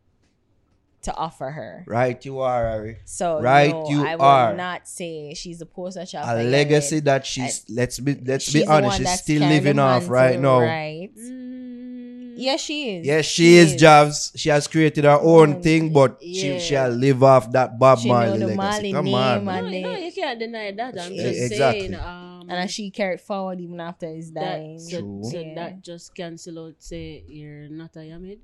to 1.03 1.15
offer 1.15 1.49
her. 1.51 1.83
right, 1.87 2.23
you 2.25 2.39
are, 2.39 2.69
Harry. 2.69 2.97
So 3.05 3.41
Right, 3.41 3.71
no, 3.71 3.89
you 3.89 4.05
I 4.05 4.15
will 4.15 4.25
are. 4.25 4.53
not 4.55 4.87
say 4.87 5.33
she's 5.33 5.61
a 5.61 5.65
poster 5.65 6.05
child. 6.05 6.39
A 6.39 6.43
legacy 6.43 6.99
Yamed. 6.99 7.03
that 7.05 7.25
she's, 7.25 7.65
let's 7.69 7.99
be, 7.99 8.15
let's 8.15 8.45
She's 8.45 8.53
be 8.63 8.67
honest, 8.67 8.97
she's 8.97 9.19
still 9.21 9.41
living 9.47 9.77
the 9.77 9.81
off 9.81 10.09
right 10.09 10.39
mantle, 10.39 10.59
now. 10.59 10.65
Right. 10.65 11.09
Mm, 11.17 12.33
Yes, 12.37 12.61
she 12.61 12.95
is. 12.97 13.05
Yes, 13.05 13.25
she, 13.25 13.55
is, 13.57 13.75
Javs. 13.75 14.31
She 14.37 14.47
has 14.47 14.65
created 14.67 15.03
her 15.03 15.19
own 15.21 15.61
thing, 15.61 15.91
but 15.91 16.19
she 16.21 16.53
Yeah. 16.53 16.59
shall 16.59 16.89
live 16.89 17.21
off 17.21 17.51
that 17.51 17.77
Bob 17.77 17.99
She 17.99 18.07
know 18.07 18.13
Marley 18.13 18.39
the 18.39 18.45
legacy. 18.47 18.55
Marley 18.57 18.91
Come 18.93 19.05
name 19.05 19.15
on. 19.15 19.45
No, 19.45 19.61
no, 19.61 19.97
you 19.97 20.11
can't 20.13 20.39
deny 20.39 20.71
that. 20.71 20.97
I'm 21.01 21.11
Yeah, 21.11 21.23
just 21.23 21.51
exactly. 21.51 21.79
saying. 21.89 21.95
Um, 21.95 22.39
And 22.49 22.57
then 22.57 22.67
she 22.69 22.89
carried 22.91 23.19
forward 23.21 23.59
even 23.59 23.79
after 23.81 24.07
his 24.07 24.31
that, 24.31 24.55
dying. 24.57 24.79
so, 24.79 24.99
True. 25.01 25.21
so 25.23 25.43
that 25.55 25.81
just 25.83 26.15
cancel 26.15 26.65
out. 26.65 26.75
Say 26.79 27.23
you're 27.27 27.67
not 27.69 27.93
a 27.97 27.99
Yamid. 27.99 28.39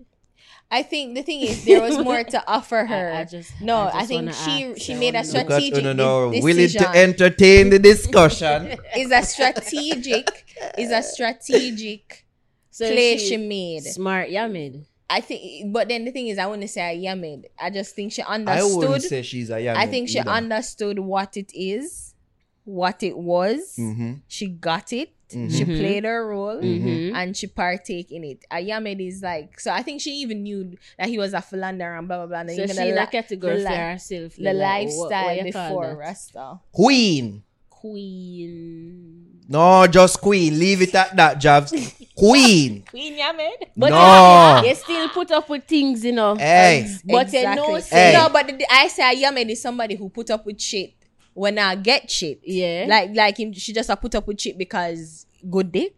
I 0.72 0.82
think 0.84 1.16
the 1.16 1.22
thing 1.22 1.42
is 1.42 1.64
there 1.64 1.82
was 1.82 1.98
more 1.98 2.24
to 2.24 2.44
offer 2.48 2.86
her. 2.86 3.12
I, 3.14 3.20
I 3.22 3.26
just 3.26 3.54
no, 3.62 3.78
I, 3.78 4.00
I, 4.00 4.06
think 4.06 4.34
she 4.34 4.66
ask, 4.66 4.82
she 4.82 4.94
I 4.96 4.98
made 4.98 5.16
a 5.16 5.18
wanna. 5.20 5.28
Look 5.28 5.36
at 5.36 5.46
strategic 5.46 5.78
Una 5.80 5.94
now, 5.94 6.32
de- 6.32 6.42
willing 6.42 6.70
to 6.70 6.90
entertain 6.90 7.70
the 7.70 7.80
discussion. 7.80 8.78
is 8.98 9.12
a 9.12 9.22
strategic 9.22 10.46
is 10.78 10.92
a 10.92 11.04
strategic 11.04 12.26
So 12.72 12.92
play 12.92 13.18
she 13.18 13.28
she 13.28 13.38
made. 13.38 13.84
Smart 13.84 14.30
Yamid. 14.30 14.86
I 15.10 15.22
think, 15.22 15.72
but 15.72 15.88
then 15.88 16.04
the 16.04 16.12
thing 16.12 16.28
is, 16.28 16.38
I 16.38 16.48
wouldn't 16.48 16.70
say 16.70 16.82
I 16.82 16.98
yammed. 16.98 17.46
I 17.60 17.70
just 17.70 17.96
think 17.96 18.12
she 18.12 18.22
understood. 18.24 18.84
I 18.84 18.88
wouldn't 18.90 19.04
say 19.04 19.22
she's 19.22 19.50
a 19.52 19.62
young 19.62 19.78
I 19.78 19.86
think 19.86 20.10
she 20.10 20.20
either. 20.20 20.30
understood 20.30 21.00
what 21.00 21.38
it 21.38 21.52
is, 21.54 22.16
what 22.64 23.04
it 23.04 23.16
was. 23.18 23.76
Mhm. 23.78 24.22
She 24.28 24.48
got 24.48 24.92
it. 24.92 25.14
She 25.32 25.38
Mhm. 25.66 25.78
played 25.80 26.04
her 26.06 26.28
role. 26.28 26.62
Mhm. 26.62 27.14
And 27.16 27.36
she 27.36 27.48
partake 27.48 28.12
in 28.12 28.24
it. 28.24 28.46
A 28.52 28.58
Yamed 28.58 29.00
is 29.08 29.22
like 29.24 29.60
so. 29.60 29.72
I 29.72 29.82
think 29.82 30.00
she 30.02 30.12
even 30.18 30.44
knew 30.44 30.76
that 31.00 31.10
he 31.10 31.18
was 31.18 31.34
a 31.34 31.42
philanderer 31.42 31.98
and 31.98 32.08
blah 32.08 32.18
blah 32.18 32.28
blah. 32.28 32.40
And 32.42 32.50
So 32.52 32.56
even 32.64 32.68
she 32.70 32.74
the, 32.76 32.88
in 32.90 32.96
li- 32.96 33.02
a 33.02 33.08
category 33.08 33.58
the 33.64 33.70
for 33.70 33.76
herself. 33.76 34.36
the 34.36 34.44
like, 34.54 34.88
what- 34.88 35.10
lifestyle 35.12 35.26
what 35.36 35.46
you 35.46 35.52
call 35.54 35.68
before? 35.70 35.96
Rasta. 35.98 36.60
Queen. 36.72 37.44
Queen. 37.70 39.42
No, 39.48 39.86
just 39.88 40.20
Queen. 40.22 40.58
Leave 40.60 40.82
it 40.82 40.96
at 40.96 41.16
that, 41.16 41.40
Javs. 41.40 41.72
Queen. 42.16 42.84
Queen 42.90 43.14
Yamed. 43.18 43.68
But 43.78 43.90
No. 43.90 44.62
they, 44.62 44.70
they 44.70 44.74
still 44.76 45.10
put 45.10 45.32
up 45.32 45.50
with 45.50 45.66
things, 45.66 46.04
you 46.04 46.12
know. 46.14 46.36
Hey. 46.36 46.88
But 47.06 47.30
they 47.32 47.44
know 47.56 47.76
exactly. 47.76 48.00
Hey. 48.00 48.14
No, 48.14 48.30
but 48.30 48.48
the, 48.48 48.66
I 48.72 48.88
say 48.88 49.04
a 49.04 49.26
Yamed 49.26 49.50
is 49.50 49.62
somebody 49.62 49.96
who 49.96 50.10
put 50.10 50.30
up 50.32 50.46
with 50.46 50.60
shit 50.60 50.94
when 51.36 51.60
I 51.60 51.76
get 51.76 52.10
shit. 52.10 52.40
Yeah. 52.44 52.86
Like 52.90 53.12
like 53.14 53.38
him, 53.38 53.54
she 53.54 53.72
just 53.74 53.90
a 53.92 53.96
put 53.96 54.16
up 54.16 54.26
with 54.26 54.42
shit 54.42 54.58
because 54.58 55.28
good 55.48 55.72
dick. 55.72 55.94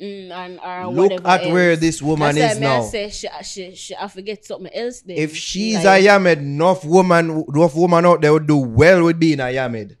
Mm, 0.00 0.30
and 0.32 0.58
or 0.60 0.92
Look 0.92 1.12
at 1.24 1.42
else. 1.44 1.52
where 1.52 1.76
this 1.76 2.02
woman 2.02 2.34
That's 2.34 2.54
is 2.56 2.60
why 2.60 2.66
I 2.66 2.76
now. 2.78 2.82
say 2.82 3.08
she, 3.10 3.28
she, 3.44 3.74
she, 3.76 3.94
I 3.94 4.08
forget 4.08 4.44
something 4.44 4.72
else 4.74 5.00
then. 5.00 5.16
If 5.16 5.36
she's 5.36 5.84
Like, 5.84 6.02
a 6.02 6.06
Yamed, 6.08 6.38
enough 6.38 6.84
woman, 6.84 7.44
enough 7.54 7.74
woman 7.76 8.04
out 8.06 8.20
there 8.20 8.32
would 8.32 8.46
do 8.48 8.56
well 8.58 9.04
with 9.04 9.20
being 9.20 9.38
a 9.38 9.44
Yamed. 9.44 9.96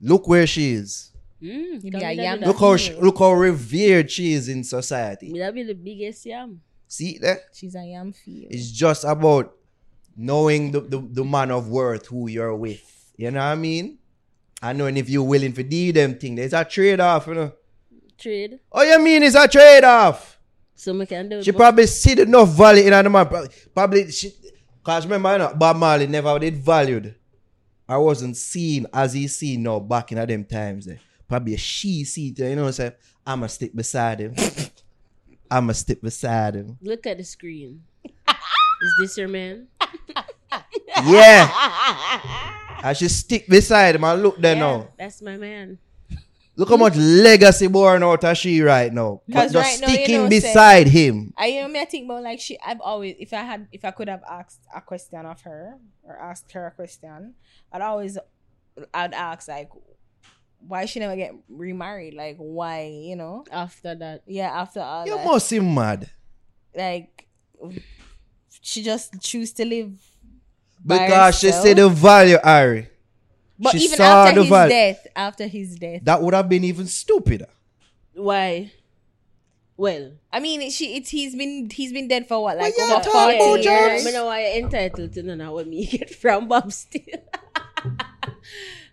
Look 0.00 0.28
where 0.28 0.46
she 0.46 0.72
is. 0.72 1.10
Mm, 1.42 1.82
You 1.84 1.90
can 1.90 2.00
be 2.00 2.04
a 2.04 2.08
we 2.10 2.14
yam- 2.16 2.40
Look 2.40 2.58
how 2.58 2.76
she, 2.76 2.92
look 2.96 3.18
how 3.18 3.32
revered 3.32 4.10
she 4.10 4.32
is 4.34 4.48
in 4.50 4.62
society. 4.62 5.32
Will 5.32 5.38
that 5.40 5.54
be 5.54 5.62
the 5.62 5.74
biggest 5.74 6.26
yam? 6.26 6.60
See 6.88 7.16
there? 7.18 7.40
She's 7.54 7.74
a 7.74 7.84
yam 7.84 8.12
feel. 8.12 8.48
It's 8.50 8.70
just 8.70 9.04
about 9.04 9.54
knowing 10.16 10.72
the, 10.72 10.80
the, 10.80 10.98
the 10.98 11.24
man 11.24 11.50
of 11.50 11.68
worth 11.68 12.06
who 12.08 12.28
you're 12.28 12.54
with. 12.54 12.95
You 13.16 13.30
know 13.30 13.40
what 13.40 13.46
I 13.46 13.54
mean? 13.54 13.98
I 14.62 14.72
know, 14.72 14.86
and 14.86 14.98
if 14.98 15.08
you're 15.08 15.22
willing 15.22 15.52
to 15.54 15.62
do 15.62 15.92
them 15.92 16.18
thing. 16.18 16.34
There's 16.34 16.52
a 16.52 16.64
trade-off, 16.64 17.26
you 17.26 17.34
know. 17.34 17.52
Trade. 18.18 18.60
Oh, 18.72 18.82
you 18.82 18.98
mean 18.98 19.22
it's 19.22 19.34
a 19.34 19.46
trade-off? 19.46 20.38
So 20.74 20.92
we 20.96 21.06
can 21.06 21.28
do 21.28 21.42
She 21.42 21.52
probably 21.52 21.86
see 21.86 22.20
enough 22.20 22.50
value 22.50 22.84
in 22.84 22.90
the 22.90 23.10
man. 23.10 23.26
Probably, 23.26 23.48
probably 23.74 24.10
she, 24.10 24.32
cause 24.82 25.04
remember, 25.04 25.32
you 25.32 25.38
know, 25.38 25.54
Bob 25.54 25.76
Marley 25.76 26.06
never 26.06 26.38
did 26.38 26.56
valued. 26.56 27.14
I 27.88 27.96
wasn't 27.96 28.36
seen 28.36 28.86
as 28.92 29.12
he 29.14 29.28
seen 29.28 29.62
now 29.62 29.78
back 29.78 30.12
in 30.12 30.18
them 30.26 30.44
times. 30.44 30.86
There. 30.86 31.00
Probably 31.28 31.56
she 31.56 32.04
see 32.04 32.28
it, 32.28 32.38
you 32.38 32.56
know 32.56 32.62
what 32.62 32.68
I'm 32.68 32.72
saying? 32.72 32.92
I'ma 33.26 33.46
stick 33.46 33.74
beside 33.74 34.20
him. 34.20 34.34
I'ma 35.50 35.72
stick 35.72 36.02
beside 36.02 36.56
him. 36.56 36.78
Look 36.82 37.06
at 37.06 37.18
the 37.18 37.24
screen. 37.24 37.82
Is 38.04 38.94
this 39.00 39.18
your 39.18 39.28
man? 39.28 39.68
Yeah. 41.04 42.56
I 42.82 42.92
should 42.92 43.10
stick 43.10 43.46
beside 43.48 43.94
him 43.96 44.04
and 44.04 44.22
look 44.22 44.38
there 44.38 44.54
Yeah, 44.54 44.60
now. 44.60 44.88
That's 44.98 45.20
my 45.22 45.36
man. 45.36 45.78
Look 46.58 46.70
how 46.70 46.76
much 46.78 46.96
legacy 46.96 47.66
born 47.66 48.02
out 48.02 48.24
of 48.24 48.36
she 48.38 48.60
right 48.62 48.92
now. 48.92 49.20
But 49.28 49.34
'Cause 49.34 49.52
just 49.52 49.64
right 49.64 49.80
now, 49.80 49.88
you 49.88 49.94
sticking 49.94 50.16
know, 50.22 50.30
say- 50.30 50.40
beside 50.40 50.86
him. 50.88 51.34
I 51.36 51.46
you 51.46 51.60
know 51.62 51.68
me 51.68 51.80
I 51.80 51.84
think 51.84 52.06
about 52.06 52.22
like 52.22 52.40
she 52.40 52.58
I've 52.64 52.80
always 52.80 53.14
if 53.18 53.32
I 53.34 53.42
had 53.42 53.68
if 53.72 53.84
I 53.84 53.90
could 53.90 54.08
have 54.08 54.22
asked 54.30 54.60
a 54.74 54.80
question 54.80 55.26
of 55.26 55.42
her 55.42 55.78
or 56.02 56.18
asked 56.18 56.50
her 56.52 56.66
a 56.68 56.70
question, 56.70 57.34
I'd 57.72 57.82
always 57.82 58.16
I'd 58.94 59.12
ask 59.12 59.48
like 59.48 59.68
why 60.66 60.86
she 60.86 60.98
never 60.98 61.14
get 61.16 61.32
remarried? 61.50 62.14
Like 62.14 62.36
why, 62.38 62.84
you 62.86 63.16
know? 63.16 63.44
After 63.52 63.94
that. 63.94 64.22
Yeah, 64.26 64.50
after 64.50 64.80
all 64.80 65.06
You 65.06 65.16
that. 65.16 65.24
must 65.26 65.48
seem 65.48 65.74
mad. 65.74 66.08
like 66.74 67.26
she 68.62 68.82
just 68.82 69.20
choose 69.20 69.52
to 69.52 69.64
live 69.64 69.90
by 69.90 70.15
Because 70.86 71.38
she 71.38 71.46
herself. 71.48 71.66
see 71.66 71.72
the 71.74 71.88
value, 71.88 72.38
Ari. 72.42 72.88
But 73.58 73.72
she 73.72 73.78
even 73.78 73.96
saw 73.96 74.24
after 74.24 74.34
the 74.36 74.42
his 74.42 74.50
value. 74.50 74.70
death, 74.70 75.06
after 75.16 75.46
his 75.46 75.76
death, 75.76 76.00
That 76.04 76.22
would 76.22 76.34
have 76.34 76.48
been 76.48 76.64
even 76.64 76.86
stupider. 76.86 77.48
Why? 78.14 78.70
Well, 79.78 80.12
I 80.32 80.40
mean, 80.40 80.70
she 80.70 80.96
it's 80.96 81.10
he's 81.10 81.34
been 81.36 81.68
he's 81.70 81.92
been 81.92 82.08
dead 82.08 82.26
for 82.28 82.42
what 82.42 82.56
like 82.56 82.74
you 82.76 82.84
over 82.84 82.94
talking 83.04 83.12
forty 83.12 83.36
about, 83.36 83.64
years. 83.64 84.04
Jobs? 84.04 84.06
I 84.06 84.10
know 84.18 84.28
I 84.28 84.56
entitled 84.56 85.12
to 85.14 85.22
know 85.22 85.52
what 85.52 85.66
me 85.68 85.84
get 85.94 86.08
from 86.14 86.48
Bob 86.48 86.72
still. 86.72 87.02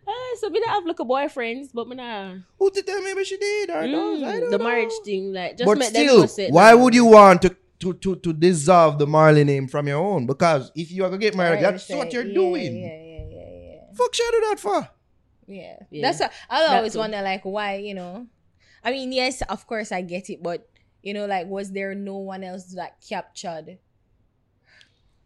Ah, 0.06 0.36
so 0.38 0.50
me 0.50 0.60
not 0.60 0.70
have 0.72 0.86
look 0.86 1.00
a 1.00 1.06
boyfriends, 1.06 1.68
but 1.74 1.88
me 1.88 1.96
nah. 1.96 2.34
Who 2.60 2.70
to 2.72 2.82
tell 2.82 3.02
me 3.02 3.14
what 3.14 3.26
she 3.26 3.38
did 3.38 3.70
or 3.70 3.88
those? 3.88 4.22
I 4.22 4.34
Mm, 4.36 4.40
don't 4.42 4.52
the 4.52 4.58
know. 4.58 4.64
marriage 4.66 4.92
thing, 5.06 5.32
like 5.32 5.58
just 5.58 5.66
But 5.66 5.78
make 5.78 5.90
still, 5.90 6.28
know 6.28 6.28
why 6.50 6.74
nah. 6.74 6.84
would 6.84 6.94
you 6.94 7.06
want 7.06 7.42
to, 7.44 7.56
to, 7.84 7.94
to, 7.94 8.16
to 8.18 8.34
dissolve 8.34 8.98
the 8.98 9.06
Marley 9.08 9.44
name 9.44 9.68
from 9.68 9.88
your 9.88 10.00
own? 10.00 10.26
Because 10.26 10.72
if 10.76 10.92
you 10.92 11.04
are 11.06 11.10
going 11.10 11.20
to 11.22 11.26
get 11.28 11.36
married, 11.36 11.62
Right, 11.64 11.72
that's 11.74 11.86
say, 11.86 11.96
what 11.98 12.12
you're 12.12 12.26
yeah, 12.26 12.34
doing. 12.34 12.76
Yeah, 12.82 12.88
yeah, 12.88 13.26
yeah, 13.30 13.74
yeah. 13.76 13.94
Fuck 13.96 14.14
should 14.16 14.26
I 14.28 14.32
do 14.32 14.46
that 14.50 14.60
for? 14.60 14.90
Yeah. 15.48 15.78
Yeah. 15.92 16.02
That's 16.04 16.20
what 16.20 16.32
I 16.50 16.60
That 16.62 16.78
always 16.78 16.94
too. 16.94 17.00
wonder 17.00 17.22
like 17.22 17.44
why, 17.44 17.76
you 17.76 17.94
know. 17.94 18.28
I 18.84 18.92
mean, 18.92 19.12
yes, 19.12 19.42
of 19.44 19.68
course 19.68 19.92
I 19.92 20.02
get 20.02 20.30
it, 20.30 20.42
but 20.42 20.68
you 21.02 21.14
know, 21.14 21.26
like 21.26 21.48
was 21.48 21.72
there 21.72 21.94
no 21.96 22.18
one 22.18 22.44
else 22.44 22.66
that 22.76 22.98
captured 23.08 23.78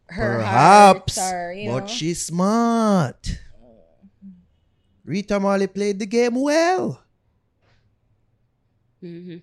her 0.10 0.38
Perhaps, 0.40 1.18
heart 1.18 1.34
or, 1.34 1.54
you 1.54 1.70
but 1.72 1.80
know? 1.82 1.88
she's 1.88 2.26
smart. 2.26 3.40
Rita 5.06 5.40
Marley 5.40 5.68
played 5.68 6.00
the 6.00 6.06
game 6.06 6.36
well. 6.36 7.02
Mhm. 9.04 9.42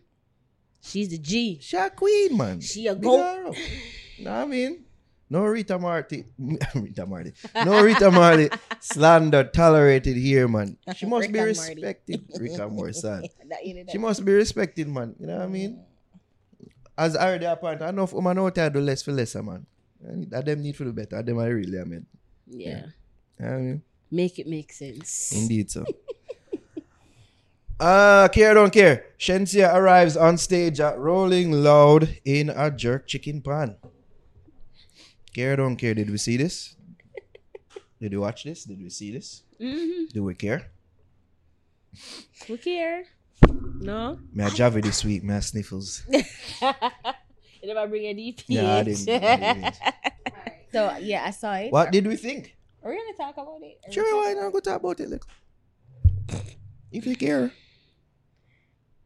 She's 0.85 1.09
the 1.09 1.19
G. 1.19 1.59
She 1.61 1.77
a 1.77 1.89
queen, 1.91 2.37
man. 2.37 2.61
She 2.61 2.87
a 2.87 2.95
goat. 2.95 3.57
Know 4.21 4.31
what 4.31 4.31
I 4.31 4.45
mean? 4.45 4.85
No 5.31 5.45
Rita 5.47 5.79
Marty. 5.79 6.27
Rita 6.75 7.07
Marty. 7.07 7.33
No 7.57 7.83
Rita 7.83 8.11
Marley 8.11 8.51
slander 8.81 9.45
tolerated 9.45 10.17
here, 10.17 10.47
man. 10.47 10.77
She 10.95 11.07
must 11.07 11.23
Rick 11.23 11.33
be 11.33 11.39
and 11.39 11.49
respected. 11.49 12.25
Rita 12.39 12.69
Morty, 12.69 12.93
son. 12.93 13.25
That- 13.49 13.65
you 13.65 13.75
know, 13.75 13.85
She 13.91 13.99
must 13.99 14.25
be 14.25 14.33
respected, 14.33 14.87
man. 14.89 15.17
You 15.19 15.27
know 15.27 15.37
what 15.39 15.45
I 15.45 15.49
mean? 15.49 15.81
Mm. 16.63 16.69
As 16.97 17.17
I 17.17 17.29
already 17.35 17.61
point, 17.61 17.81
enough 17.81 18.13
woman 18.13 18.39
out 18.39 18.55
there 18.55 18.71
do 18.71 18.81
less 18.81 19.03
for 19.03 19.13
lesser, 19.13 19.43
man. 19.43 19.67
And 20.05 20.31
that 20.31 20.45
them 20.45 20.63
need 20.63 20.77
to 20.77 20.85
do 20.85 20.93
better. 20.93 21.23
Them 21.23 21.39
I 21.39 21.47
really, 21.47 21.81
I 21.81 21.85
mean. 21.85 22.07
Yeah. 22.47 22.69
You 23.41 23.45
know 23.45 23.51
what 23.51 23.53
I 23.53 23.59
mean? 23.59 23.83
Make 24.11 24.39
it 24.39 24.47
make 24.47 24.73
sense. 24.73 25.33
Indeed, 25.33 25.71
so. 25.71 25.85
Uh, 27.81 28.29
care 28.29 28.55
don't 28.55 28.73
care. 28.73 29.07
Shenseea 29.19 29.75
arrives 29.75 30.17
on 30.17 30.39
stage 30.39 30.81
at 30.81 30.99
Rolling 30.99 31.51
Loud 31.51 32.21
in 32.25 32.51
a 32.51 32.71
jerk 32.71 33.07
chicken 33.07 33.43
pan. 33.43 33.77
Care 35.35 35.57
don't 35.57 35.77
care. 35.77 35.95
Did 35.95 36.11
we 36.11 36.19
see 36.19 36.37
this? 36.37 36.77
Did 38.01 38.13
we 38.13 38.19
watch 38.19 38.45
this? 38.45 38.65
Did 38.65 38.81
we 38.83 38.91
see 38.91 39.13
this? 39.13 39.43
Mm-hmm. 39.61 40.05
Do 40.13 40.23
we 40.23 40.35
care? 40.35 40.71
We 42.49 42.59
care? 42.59 43.05
No? 43.81 44.19
May 44.33 44.45
I 44.45 44.51
javi 44.51 44.83
this 44.83 45.05
week? 45.05 45.25
May 45.25 45.37
I 45.37 45.41
sniffles? 45.41 46.05
you 46.09 46.23
never 47.65 47.89
bring 47.89 48.05
a 48.05 48.15
DP. 48.15 48.45
Yeah, 48.47 48.77
I 48.77 48.83
didn't. 48.85 49.09
I 49.09 49.53
didn't. 49.55 49.79
So 50.75 50.91
yeah, 50.99 51.23
I 51.25 51.31
saw 51.31 51.55
it. 51.55 51.71
What 51.71 51.93
did 51.93 52.05
we 52.05 52.17
think? 52.17 52.57
Are 52.83 52.91
we 52.91 52.97
gonna 52.97 53.17
talk 53.17 53.37
about 53.41 53.63
it? 53.63 53.79
Are 53.87 53.93
Sure, 53.93 54.17
why 54.21 54.35
not 54.35 54.53
go 54.53 54.59
talk 54.59 54.81
about 54.81 54.99
it? 54.99 55.09
Look. 55.09 55.25
If 56.91 57.07
you 57.07 57.15
care. 57.15 57.53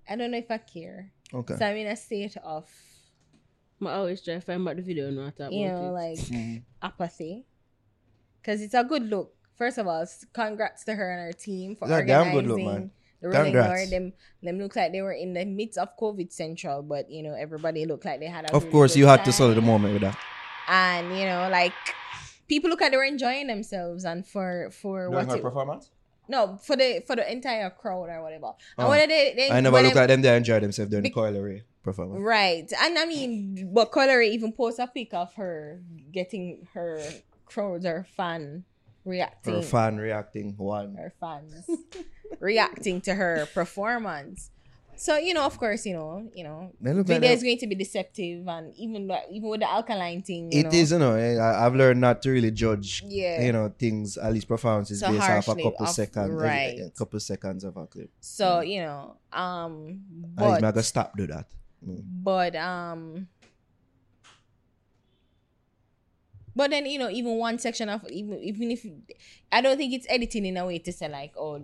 It? 0.08 0.12
I 0.12 0.16
don't 0.16 0.30
know 0.30 0.38
if 0.38 0.50
I 0.50 0.58
care. 0.58 1.12
Okay. 1.34 1.56
So 1.56 1.66
I'm 1.66 1.76
in 1.76 1.86
a 1.88 1.96
state 1.96 2.36
of 2.42 2.68
I 3.84 3.92
always 3.92 4.22
try 4.22 4.34
to 4.34 4.40
find 4.40 4.66
out 4.68 4.76
the 4.76 4.82
video 4.82 5.08
and 5.08 5.16
not 5.16 5.36
talk 5.36 5.52
you 5.52 5.68
know 5.68 5.88
it. 5.88 5.90
like 5.92 6.18
Mhm. 6.18 6.62
apathy 6.82 7.46
because 8.40 8.60
it's 8.60 8.74
a 8.74 8.82
good 8.84 9.04
look. 9.08 9.34
First 9.56 9.78
of 9.78 9.86
all, 9.86 10.04
congrats 10.32 10.84
to 10.84 10.94
her 10.94 11.10
and 11.12 11.20
her 11.26 11.32
team 11.32 11.76
for 11.76 11.84
It's 11.84 11.92
a 11.92 11.94
organizing 11.96 12.24
damn 12.24 12.34
good 12.34 12.46
look, 12.46 12.58
man. 12.66 12.90
the 13.20 13.28
Rolling 13.28 13.44
Congrats. 13.52 13.82
Loud. 13.82 13.90
Them 13.90 14.12
them 14.42 14.58
look 14.58 14.74
like 14.76 14.92
they 14.92 15.02
were 15.02 15.12
in 15.12 15.32
the 15.34 15.44
midst 15.44 15.78
of 15.78 15.96
COVID 15.96 16.32
central, 16.32 16.82
but 16.82 17.10
you 17.10 17.22
know 17.22 17.34
everybody 17.34 17.84
looked 17.86 18.04
like 18.04 18.20
they 18.20 18.26
had 18.26 18.44
a. 18.50 18.54
Of 18.54 18.62
really 18.64 18.72
course, 18.72 18.94
good 18.94 19.00
you 19.00 19.06
had 19.06 19.18
to 19.24 19.30
time. 19.30 19.32
solve 19.32 19.54
the 19.54 19.60
moment 19.62 19.92
with 19.94 20.02
that. 20.02 20.18
and 20.68 21.16
you 21.18 21.24
know 21.24 21.48
like 21.50 21.72
people 22.48 22.70
look 22.70 22.80
like 22.80 22.90
they 22.90 22.96
were 22.96 23.04
enjoying 23.04 23.46
themselves 23.46 24.04
and 24.04 24.26
for 24.26 24.70
for 24.70 25.10
what 25.10 25.30
it, 25.32 25.42
performance? 25.42 25.90
No, 26.28 26.58
for 26.62 26.76
the 26.76 27.02
for 27.06 27.16
the 27.16 27.30
entire 27.30 27.70
crowd 27.70 28.08
or 28.10 28.22
whatever. 28.22 28.52
And 28.76 28.86
Oh. 28.86 28.90
when 28.90 29.08
they, 29.08 29.32
they 29.34 29.50
I 29.50 29.60
never 29.60 29.80
look 29.82 29.94
like 29.94 30.08
them. 30.08 30.22
They 30.22 30.36
enjoy 30.36 30.60
themselves 30.60 30.90
during 30.90 31.04
the 31.04 31.10
Coi 31.10 31.32
Leray 31.32 31.62
performance. 31.82 32.22
Right. 32.22 32.70
And 32.80 32.98
I 32.98 33.06
mean, 33.06 33.70
but 33.72 33.90
Coi 33.90 34.06
Leray 34.06 34.28
even 34.30 34.52
post 34.52 34.78
a 34.78 34.86
pic 34.86 35.14
of 35.14 35.32
her 35.34 35.80
getting 36.12 36.68
her 36.74 37.00
crowds 37.46 37.86
or 37.86 38.06
fan 38.16 38.64
reacting. 39.04 39.54
Her 39.54 39.62
fan 39.62 39.96
reacting 39.96 40.54
one. 40.58 40.94
her 40.96 41.12
fans 41.18 41.64
reacting 42.40 43.00
to 43.02 43.14
her 43.14 43.46
performance. 43.54 44.50
So 44.98 45.16
you 45.16 45.32
know, 45.32 45.44
of 45.46 45.56
course, 45.58 45.86
you 45.86 45.94
know, 45.94 46.28
you 46.34 46.42
know, 46.42 46.72
like 46.82 47.22
is 47.30 47.42
going 47.42 47.58
to 47.58 47.66
be 47.68 47.74
deceptive, 47.76 48.46
and 48.48 48.74
even 48.76 49.06
even 49.30 49.48
with 49.48 49.60
the 49.60 49.70
alkaline 49.70 50.22
thing, 50.22 50.50
you 50.50 50.60
It 50.60 50.64
know, 50.64 50.70
is, 50.78 50.90
you 50.90 50.98
know. 50.98 51.14
I, 51.14 51.64
I've 51.64 51.74
learned 51.74 52.00
not 52.00 52.20
to 52.22 52.30
really 52.30 52.50
judge, 52.50 53.04
Yeah. 53.06 53.42
you 53.46 53.52
know, 53.52 53.72
things 53.78 54.18
at 54.18 54.32
least 54.32 54.48
performances 54.48 54.98
So 55.00 55.08
based 55.12 55.30
off 55.30 55.46
a 55.48 55.54
couple 55.54 55.86
off- 55.86 55.94
seconds, 55.94 56.30
right. 56.34 56.80
a 56.80 56.90
couple 56.90 57.20
seconds 57.20 57.62
of 57.62 57.76
a 57.76 57.86
clip. 57.86 58.10
So 58.20 58.60
you 58.60 58.82
know, 58.82 59.16
um, 59.32 60.02
least 60.34 60.34
I'm 60.34 60.34
but 60.34 60.60
gonna 60.60 60.82
stop 60.82 61.16
do 61.16 61.26
that. 61.28 61.46
Mm. 61.78 62.02
but 62.24 62.56
um, 62.56 63.28
but 66.58 66.70
then 66.74 66.84
you 66.86 66.98
know, 66.98 67.08
even 67.08 67.38
one 67.38 67.56
section 67.58 67.88
of 67.88 68.02
even 68.10 68.36
even 68.42 68.70
if 68.74 68.84
I 69.54 69.60
don't 69.62 69.76
think 69.78 69.94
it's 69.94 70.06
editing 70.10 70.44
in 70.44 70.56
a 70.58 70.66
way 70.66 70.78
to 70.80 70.92
say 70.92 71.08
like, 71.08 71.32
oh, 71.38 71.62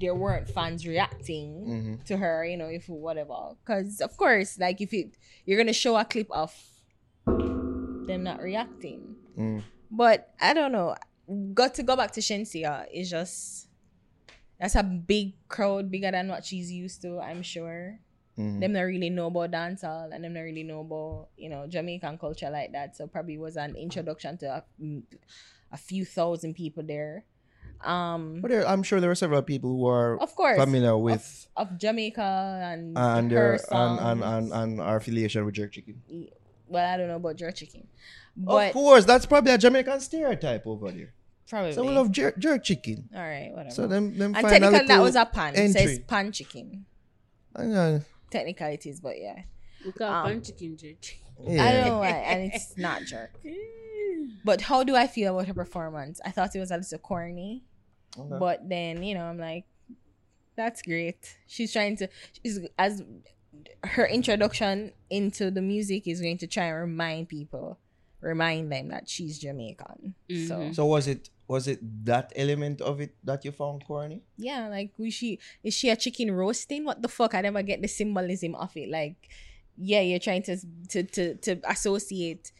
there 0.00 0.14
weren't 0.14 0.48
fans 0.50 0.86
reacting. 0.86 1.48
Mhm. 1.66 2.04
to 2.04 2.16
her, 2.18 2.44
you 2.44 2.56
know, 2.60 2.68
if 2.68 2.84
whatever. 2.88 3.56
Because 3.64 4.00
of 4.04 4.12
course, 4.16 4.58
like 4.60 4.80
if 4.80 4.92
it 4.92 5.16
you're 5.46 5.56
gonna 5.58 5.72
show 5.72 5.96
a 5.96 6.04
clip 6.04 6.30
of 6.30 6.52
them 7.24 8.22
not 8.22 8.40
reacting, 8.40 9.16
Mm. 9.38 9.62
but 9.90 10.32
I 10.40 10.52
don't 10.54 10.72
know. 10.72 10.94
Got 11.54 11.74
to 11.74 11.82
go 11.82 11.96
back 11.96 12.12
to 12.12 12.20
Shenseea 12.20 12.86
It's 12.92 13.10
just 13.10 13.66
that's 14.60 14.76
a 14.76 14.82
big 14.84 15.34
crowd, 15.48 15.90
bigger 15.90 16.10
than 16.12 16.28
what 16.28 16.44
she's 16.44 16.70
used 16.70 17.02
to. 17.02 17.18
I'm 17.20 17.42
sure 17.42 17.98
Mhm. 18.38 18.60
them 18.60 18.72
not 18.72 18.82
really 18.82 19.08
know 19.10 19.26
about 19.28 19.50
dancehall 19.50 20.12
and 20.12 20.22
them 20.22 20.34
not 20.34 20.40
really 20.40 20.62
know 20.62 20.80
about 20.80 21.28
you 21.36 21.48
know 21.48 21.66
Jamaican 21.66 22.18
culture 22.18 22.50
like 22.50 22.72
that. 22.72 22.96
So 22.96 23.06
probably 23.06 23.38
was 23.38 23.56
an 23.56 23.76
introduction 23.76 24.36
to 24.38 24.46
a, 24.46 24.64
a 25.72 25.76
few 25.76 26.04
thousand 26.04 26.54
people 26.54 26.82
there. 26.82 27.24
Um, 27.84 28.40
But 28.40 28.50
there, 28.50 28.66
I'm 28.66 28.82
sure 28.82 29.00
there 29.00 29.10
were 29.10 29.14
several 29.14 29.42
people 29.42 29.70
who 29.70 29.86
are 29.86 30.18
of 30.20 30.34
course, 30.34 30.58
familiar 30.58 30.96
with 30.96 31.46
of 31.56 31.76
Jamaica 31.78 32.60
and 32.72 32.96
and, 32.96 33.30
her 33.30 33.58
their, 33.58 33.60
and, 33.70 34.00
and, 34.00 34.24
and, 34.24 34.52
and 34.52 34.80
our 34.80 34.96
affiliation 34.96 35.44
with 35.44 35.54
Jerk 35.54 35.72
Chicken. 35.72 36.00
well, 36.68 36.86
I 36.92 36.96
don't 36.96 37.08
know 37.08 37.16
about 37.16 37.36
jerk 37.36 37.54
chicken, 37.54 37.86
but 38.36 38.68
of 38.68 38.72
course, 38.72 39.04
that's 39.04 39.26
probably 39.26 39.52
a 39.52 39.58
Jamaican 39.58 40.00
stereotype 40.00 40.66
over 40.66 40.90
there. 40.90 41.12
probably. 41.48 41.72
So 41.72 41.84
we 41.84 41.90
love 41.92 42.10
jerk, 42.10 42.38
jerk 42.38 42.64
chicken. 42.64 43.08
All 43.14 43.20
right, 43.20 43.50
whatever. 43.52 43.70
So 43.74 43.86
them, 43.86 44.16
them 44.16 44.34
and 44.34 44.46
technically, 44.48 44.86
that 44.88 45.00
was 45.00 45.14
a 45.16 45.26
pan. 45.26 45.54
It 45.54 45.72
says 45.72 45.76
entry. 45.76 46.04
pan 46.08 46.32
chicken. 46.32 46.86
Uh, 47.54 47.62
Technically, 47.62 48.04
it 48.32 48.86
is, 48.86 49.00
but 49.00 49.20
yeah, 49.20 49.42
We 49.84 49.92
call 49.92 50.12
Um, 50.12 50.26
pan 50.26 50.42
chicken 50.42 50.76
jerk. 50.76 50.96
yeah. 51.40 51.64
I 51.64 51.72
don't 51.72 51.86
know 51.86 51.98
why, 51.98 52.08
and 52.08 52.52
it's 52.52 52.76
not 52.88 53.02
jerk. 53.04 53.32
But 54.44 54.62
how 54.62 54.82
do 54.84 54.94
I 54.96 55.06
feel 55.06 55.34
about 55.34 55.46
her 55.48 55.54
performance? 55.54 56.20
I 56.24 56.30
thought 56.30 56.54
it 56.54 56.60
was 56.60 56.70
a 56.70 56.76
little 56.76 56.98
corny, 56.98 57.64
Okay. 58.18 58.36
but 58.38 58.68
then 58.68 59.02
you 59.02 59.14
know, 59.14 59.24
I'm 59.24 59.38
like, 59.38 59.64
that's 60.56 60.82
great. 60.82 61.36
She's 61.46 61.72
trying 61.72 61.96
to. 61.98 62.08
She's 62.42 62.60
as 62.78 63.02
her 63.84 64.06
introduction 64.06 64.92
into 65.10 65.50
the 65.50 65.62
music 65.62 66.06
is 66.06 66.20
going 66.20 66.38
to 66.38 66.46
try 66.46 66.64
and 66.66 66.76
remind 66.80 67.28
people, 67.28 67.78
remind 68.20 68.70
them 68.72 68.88
that 68.88 69.08
she's 69.08 69.38
Jamaican. 69.38 70.14
So 70.28 70.34
Mhm. 70.58 70.74
So 70.74 70.86
was 70.86 71.06
it 71.08 71.30
was 71.48 71.68
it 71.68 71.78
that 72.04 72.32
element 72.34 72.80
of 72.80 73.00
it 73.00 73.14
that 73.24 73.44
you 73.44 73.52
found 73.52 73.84
corny? 73.86 74.22
Yeah, 74.36 74.68
like 74.68 74.92
we 74.98 75.10
she 75.10 75.38
is 75.62 75.74
she 75.74 75.90
a 75.90 75.96
chicken 75.96 76.30
roasting? 76.30 76.84
What 76.84 77.02
the 77.02 77.08
fuck? 77.08 77.34
I 77.34 77.40
never 77.40 77.62
get 77.62 77.82
the 77.82 77.88
symbolism 77.88 78.54
of 78.54 78.76
it. 78.76 78.88
Like, 78.88 79.28
yeah, 79.76 80.00
you're 80.00 80.18
trying 80.18 80.42
to 80.44 80.58
to 80.88 81.02
to, 81.04 81.34
to 81.36 81.60
associate 81.68 82.52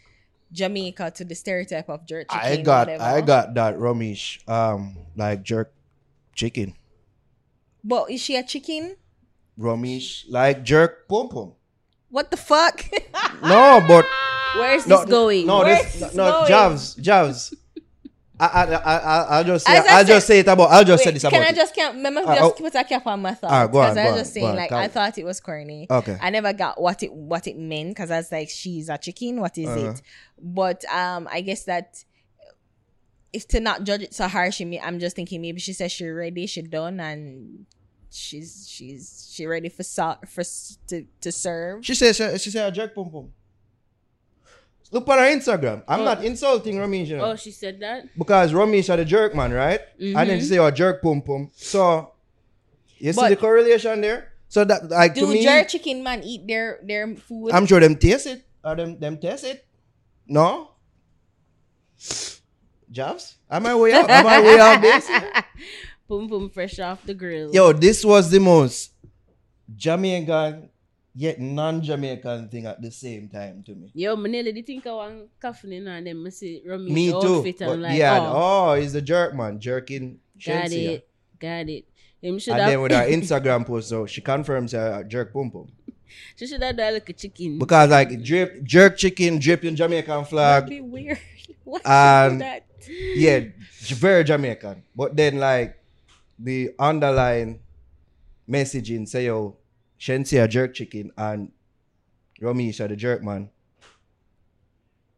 Jamaica 0.53 1.11
to 1.17 1.25
the 1.25 1.35
stereotype 1.35 1.89
of 1.89 2.07
jerk 2.07 2.31
chicken. 2.31 2.47
I 2.47 2.63
got 2.63 2.87
whatever. 2.87 3.03
I 3.03 3.21
got 3.21 3.55
that 3.55 3.77
Romeich 3.77 4.49
um 4.49 4.97
like 5.17 5.43
jerk 5.43 5.73
chicken. 6.35 6.75
But 7.83 8.11
is 8.11 8.21
she 8.21 8.37
a 8.37 8.43
chicken? 8.43 8.97
Romeich 9.59 10.25
like 10.29 10.63
jerk 10.63 11.09
pum 11.09 11.29
pum. 11.29 11.53
What 12.09 12.31
the 12.31 12.37
fuck? 12.37 12.85
No, 13.43 13.83
but 13.87 14.07
Where's 14.57 14.87
no, 14.87 14.99
this 14.99 15.11
going? 15.11 15.47
No, 15.47 15.59
Where's 15.61 15.83
this 15.83 16.01
this 16.01 16.15
no 16.15 16.31
going? 16.31 16.51
Javs 16.51 17.01
Javs. 17.01 17.55
I 18.39 18.47
I 18.47 18.65
I 18.75 18.97
I 18.99 19.39
I'll 19.39 19.45
just 19.45 19.67
say 19.67 19.77
I'll 19.77 19.83
said- 19.85 20.07
just 20.07 20.27
say 20.27 20.39
it 20.41 20.47
about 20.49 20.71
I'll 20.71 20.85
just 20.85 21.03
say 21.03 21.09
Wait, 21.11 21.15
this 21.15 21.31
can 21.31 21.43
I 21.43 21.53
just 21.53 21.75
can't 21.75 21.95
remember 21.97 22.21
Ah, 22.27 22.35
just 22.35 22.45
oh. 22.45 22.51
put 22.63 22.75
a 22.75 22.85
cap 22.85 23.07
on 23.07 23.23
my 23.23 23.33
thoughts? 23.35 23.53
Ah, 23.53 23.67
go 23.67 23.79
on, 23.79 23.95
Because 23.95 23.97
I 23.97 24.05
was 24.05 24.13
on, 24.13 24.19
just 24.19 24.35
saying, 24.35 24.47
on, 24.47 24.57
like, 24.57 24.73
I 24.73 24.89
thought 24.89 25.17
it 25.17 25.25
was 25.25 25.41
corny. 25.41 25.87
Okay. 25.91 26.19
I 26.21 26.29
never 26.31 26.53
got 26.53 26.81
what 26.81 27.03
it 27.03 27.13
what 27.13 27.47
it 27.47 27.57
meant 27.57 27.91
because 27.91 28.11
I 28.11 28.19
was 28.19 28.31
like, 28.31 28.51
she's 28.51 28.89
a 28.91 28.99
chicken. 28.99 29.41
What 29.41 29.57
is 29.57 29.69
Uh-huh. 29.69 29.91
it? 29.91 30.03
But 30.39 30.85
um, 30.93 31.29
I 31.33 31.41
guess 31.41 31.65
that 31.65 32.05
if 33.33 33.49
to 33.49 33.61
not 33.61 33.85
judge 33.85 34.03
it 34.03 34.15
so 34.15 34.29
harsh, 34.29 34.61
me, 34.61 34.79
I'm 34.81 34.99
just 34.99 35.17
thinking 35.17 35.41
maybe 35.41 35.61
she 35.61 35.73
says 35.73 35.93
she 35.93 36.07
ready, 36.07 36.47
she 36.47 36.63
done, 36.63 37.01
and 37.01 37.67
she's 38.11 38.67
she's 38.71 39.31
she 39.33 39.47
ready 39.47 39.69
for 39.69 39.83
so, 39.83 40.17
for 40.29 40.43
to 40.89 41.05
to 41.21 41.33
serve. 41.33 41.85
She 41.85 41.95
says 41.95 42.17
she, 42.17 42.39
she 42.39 42.51
said 42.51 42.75
jerk 42.75 42.95
pum 42.95 43.11
pum. 43.11 43.33
Look 44.93 45.09
on 45.09 45.19
her 45.19 45.25
Instagram. 45.25 45.83
I'm 45.89 46.01
Oh. 46.01 46.05
not 46.05 46.25
insulting 46.25 46.77
you 46.77 47.17
know, 47.17 47.25
Oh, 47.33 47.37
she 47.37 47.51
said 47.51 47.81
that. 47.81 48.07
because 48.17 48.53
Romeich 48.53 48.89
are 48.93 48.97
the 48.97 49.05
jerk 49.05 49.35
man, 49.35 49.53
right? 49.53 49.81
Mm-hmm. 50.01 50.17
And 50.17 50.31
then 50.31 50.39
she 50.41 50.47
say 50.47 50.59
oh 50.59 50.71
jerk 50.71 51.03
pum 51.03 51.23
pum. 51.23 51.51
So 51.55 52.13
you 52.99 53.13
see 53.13 53.29
the 53.29 53.37
correlation 53.37 54.01
there. 54.01 54.33
So 54.49 54.65
that 54.65 54.89
like 54.91 55.15
to 55.15 55.21
Do 55.21 55.27
me, 55.29 55.43
jerk 55.43 55.69
chicken 55.69 56.03
man 56.03 56.23
eat 56.23 56.47
their 56.47 56.79
their 56.85 57.15
food? 57.17 57.51
I'm 57.53 57.67
sure 57.67 57.81
them 57.81 57.97
taste 57.97 58.27
it 58.27 58.47
or 58.65 58.77
them 58.77 58.99
them 58.99 59.19
taste 59.19 59.45
it. 59.45 59.67
No. 60.27 60.71
Jobs? 62.91 63.37
Am 63.51 63.67
I 63.67 63.75
way 63.75 63.93
out? 63.93 64.09
Am 64.09 64.27
I 64.27 64.41
way 64.41 64.59
out 64.59 64.81
this? 64.81 65.11
Boom 66.09 66.29
boom 66.29 66.51
fresh 66.51 66.79
off 66.79 67.03
the 67.05 67.15
grill. 67.15 67.51
Yo, 67.53 67.73
this 67.73 68.05
was 68.05 68.31
the 68.31 68.39
most 68.39 68.93
Jamaican 69.75 70.71
yet 71.19 71.41
non-Jamaican 71.41 72.49
thing 72.51 72.67
at 72.67 72.81
the 72.83 72.91
same 72.91 73.29
time 73.29 73.63
to 73.65 73.75
me. 73.75 73.91
Yo, 73.95 74.15
me 74.17 74.29
nearly 74.31 74.53
did 74.53 74.67
think 74.67 74.87
I 74.87 74.93
want 74.93 75.29
coffin 75.41 75.73
and 75.89 76.07
then 76.07 76.23
me 76.23 76.31
see 76.31 76.63
Rami 76.67 76.91
Me 76.93 77.11
too. 77.11 77.17
outfit 77.39 77.61
and 77.63 77.83
like, 77.83 77.97
yeah, 77.99 78.19
oh, 78.21 78.71
oh, 78.71 78.75
he's 78.75 78.93
the 78.93 79.01
jerk 79.03 79.35
man, 79.35 79.59
jerking 79.59 80.19
got 80.45 80.67
Shenseea. 80.67 80.89
it, 81.01 81.09
got 81.41 81.69
it. 81.69 81.85
Him 82.21 82.39
should 82.39 82.55
And 82.55 82.71
then 82.71 82.81
with 82.83 82.93
her 82.93 83.07
Instagram 83.09 83.67
post, 83.67 83.89
so 83.89 84.05
she 84.07 84.21
confirms 84.21 84.73
her 84.73 85.05
jerk 85.05 85.33
pum 85.33 85.51
pum. 85.51 85.69
she 86.37 86.47
should 86.47 86.63
have 86.63 86.77
done 86.77 86.95
like 86.95 87.09
a 87.09 87.13
chicken. 87.13 87.59
Because 87.59 87.91
like 87.91 88.23
drip, 88.23 88.63
jerk 88.63 88.97
chicken 88.99 89.39
draping 89.39 89.75
Jamaican 89.77 90.25
That'd 90.31 90.69
be 90.69 90.81
weird. 90.81 91.19
Why 91.65 91.81
And- 91.85 92.41
that? 92.43 92.65
yeah, 92.89 93.41
very 93.89 94.23
Jamaican. 94.23 94.83
But 94.95 95.17
then 95.17 95.39
like 95.39 95.77
the 96.39 96.71
underlying 96.79 97.61
messaging 98.49 99.09
say 99.09 99.27
yo, 99.27 99.57
Shenseea 100.01 100.49
jerk 100.49 100.75
chicken 100.75 101.11
and 101.17 101.51
Romisha 102.41 102.89
the 102.89 102.97
jerk 102.97 103.23
man. 103.23 103.51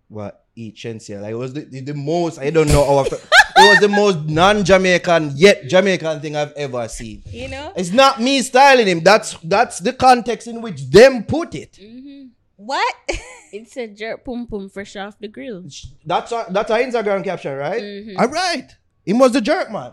What 0.08 0.44
eat 0.56 0.76
Shenseea? 0.76 1.20
Like 1.20 1.32
it 1.32 1.36
was 1.36 1.52
the, 1.52 1.60
the, 1.62 1.80
the 1.80 1.94
most 1.94 2.38
I 2.38 2.50
don't 2.50 2.68
know 2.68 2.84
how 2.84 3.04
fe- 3.04 3.16
it 3.16 3.68
was 3.70 3.80
the 3.80 3.88
most 3.88 4.20
non-Jamaican 4.24 5.32
yet 5.36 5.68
Jamaican 5.68 6.20
thing 6.20 6.36
I've 6.36 6.52
ever 6.52 6.88
seen. 6.88 7.22
You 7.26 7.48
know 7.48 7.72
It's 7.76 7.90
not 7.92 8.20
me 8.20 8.40
styling 8.42 8.86
him. 8.86 9.00
That's 9.02 9.36
that's 9.42 9.80
the 9.80 9.92
context 9.92 10.46
in 10.48 10.62
which 10.62 10.88
them 10.90 11.24
put 11.24 11.54
it. 11.54 11.76
hmm 11.80 12.26
what? 12.56 12.94
It 13.50 13.66
said 13.70 13.96
jerk 13.96 14.26
pum 14.26 14.46
pum 14.46 14.68
fresh 14.68 14.94
off 14.96 15.18
the 15.18 15.26
grill. 15.28 15.64
That's 16.04 16.32
our, 16.32 16.50
that's 16.50 16.70
our 16.70 16.78
Instagram 16.80 17.24
caption, 17.24 17.54
right? 17.56 17.80
Mhm. 17.82 18.18
All 18.18 18.28
right. 18.28 18.70
He 19.06 19.14
was 19.14 19.32
the 19.32 19.40
jerk 19.40 19.70
man. 19.70 19.92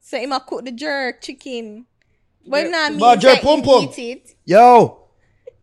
so 0.00 0.18
him 0.18 0.32
cook 0.46 0.64
the 0.64 0.72
jerk 0.72 1.20
chicken. 1.22 1.86
But 2.46 2.66
him 2.66 2.72
Jerk- 2.72 2.72
not 2.72 2.98
But 2.98 3.10
mean 3.12 3.20
jerk 3.20 3.40
pum 3.42 3.62
pum. 3.62 3.84
eat 3.84 3.98
it. 3.98 4.34
Yo, 4.44 4.98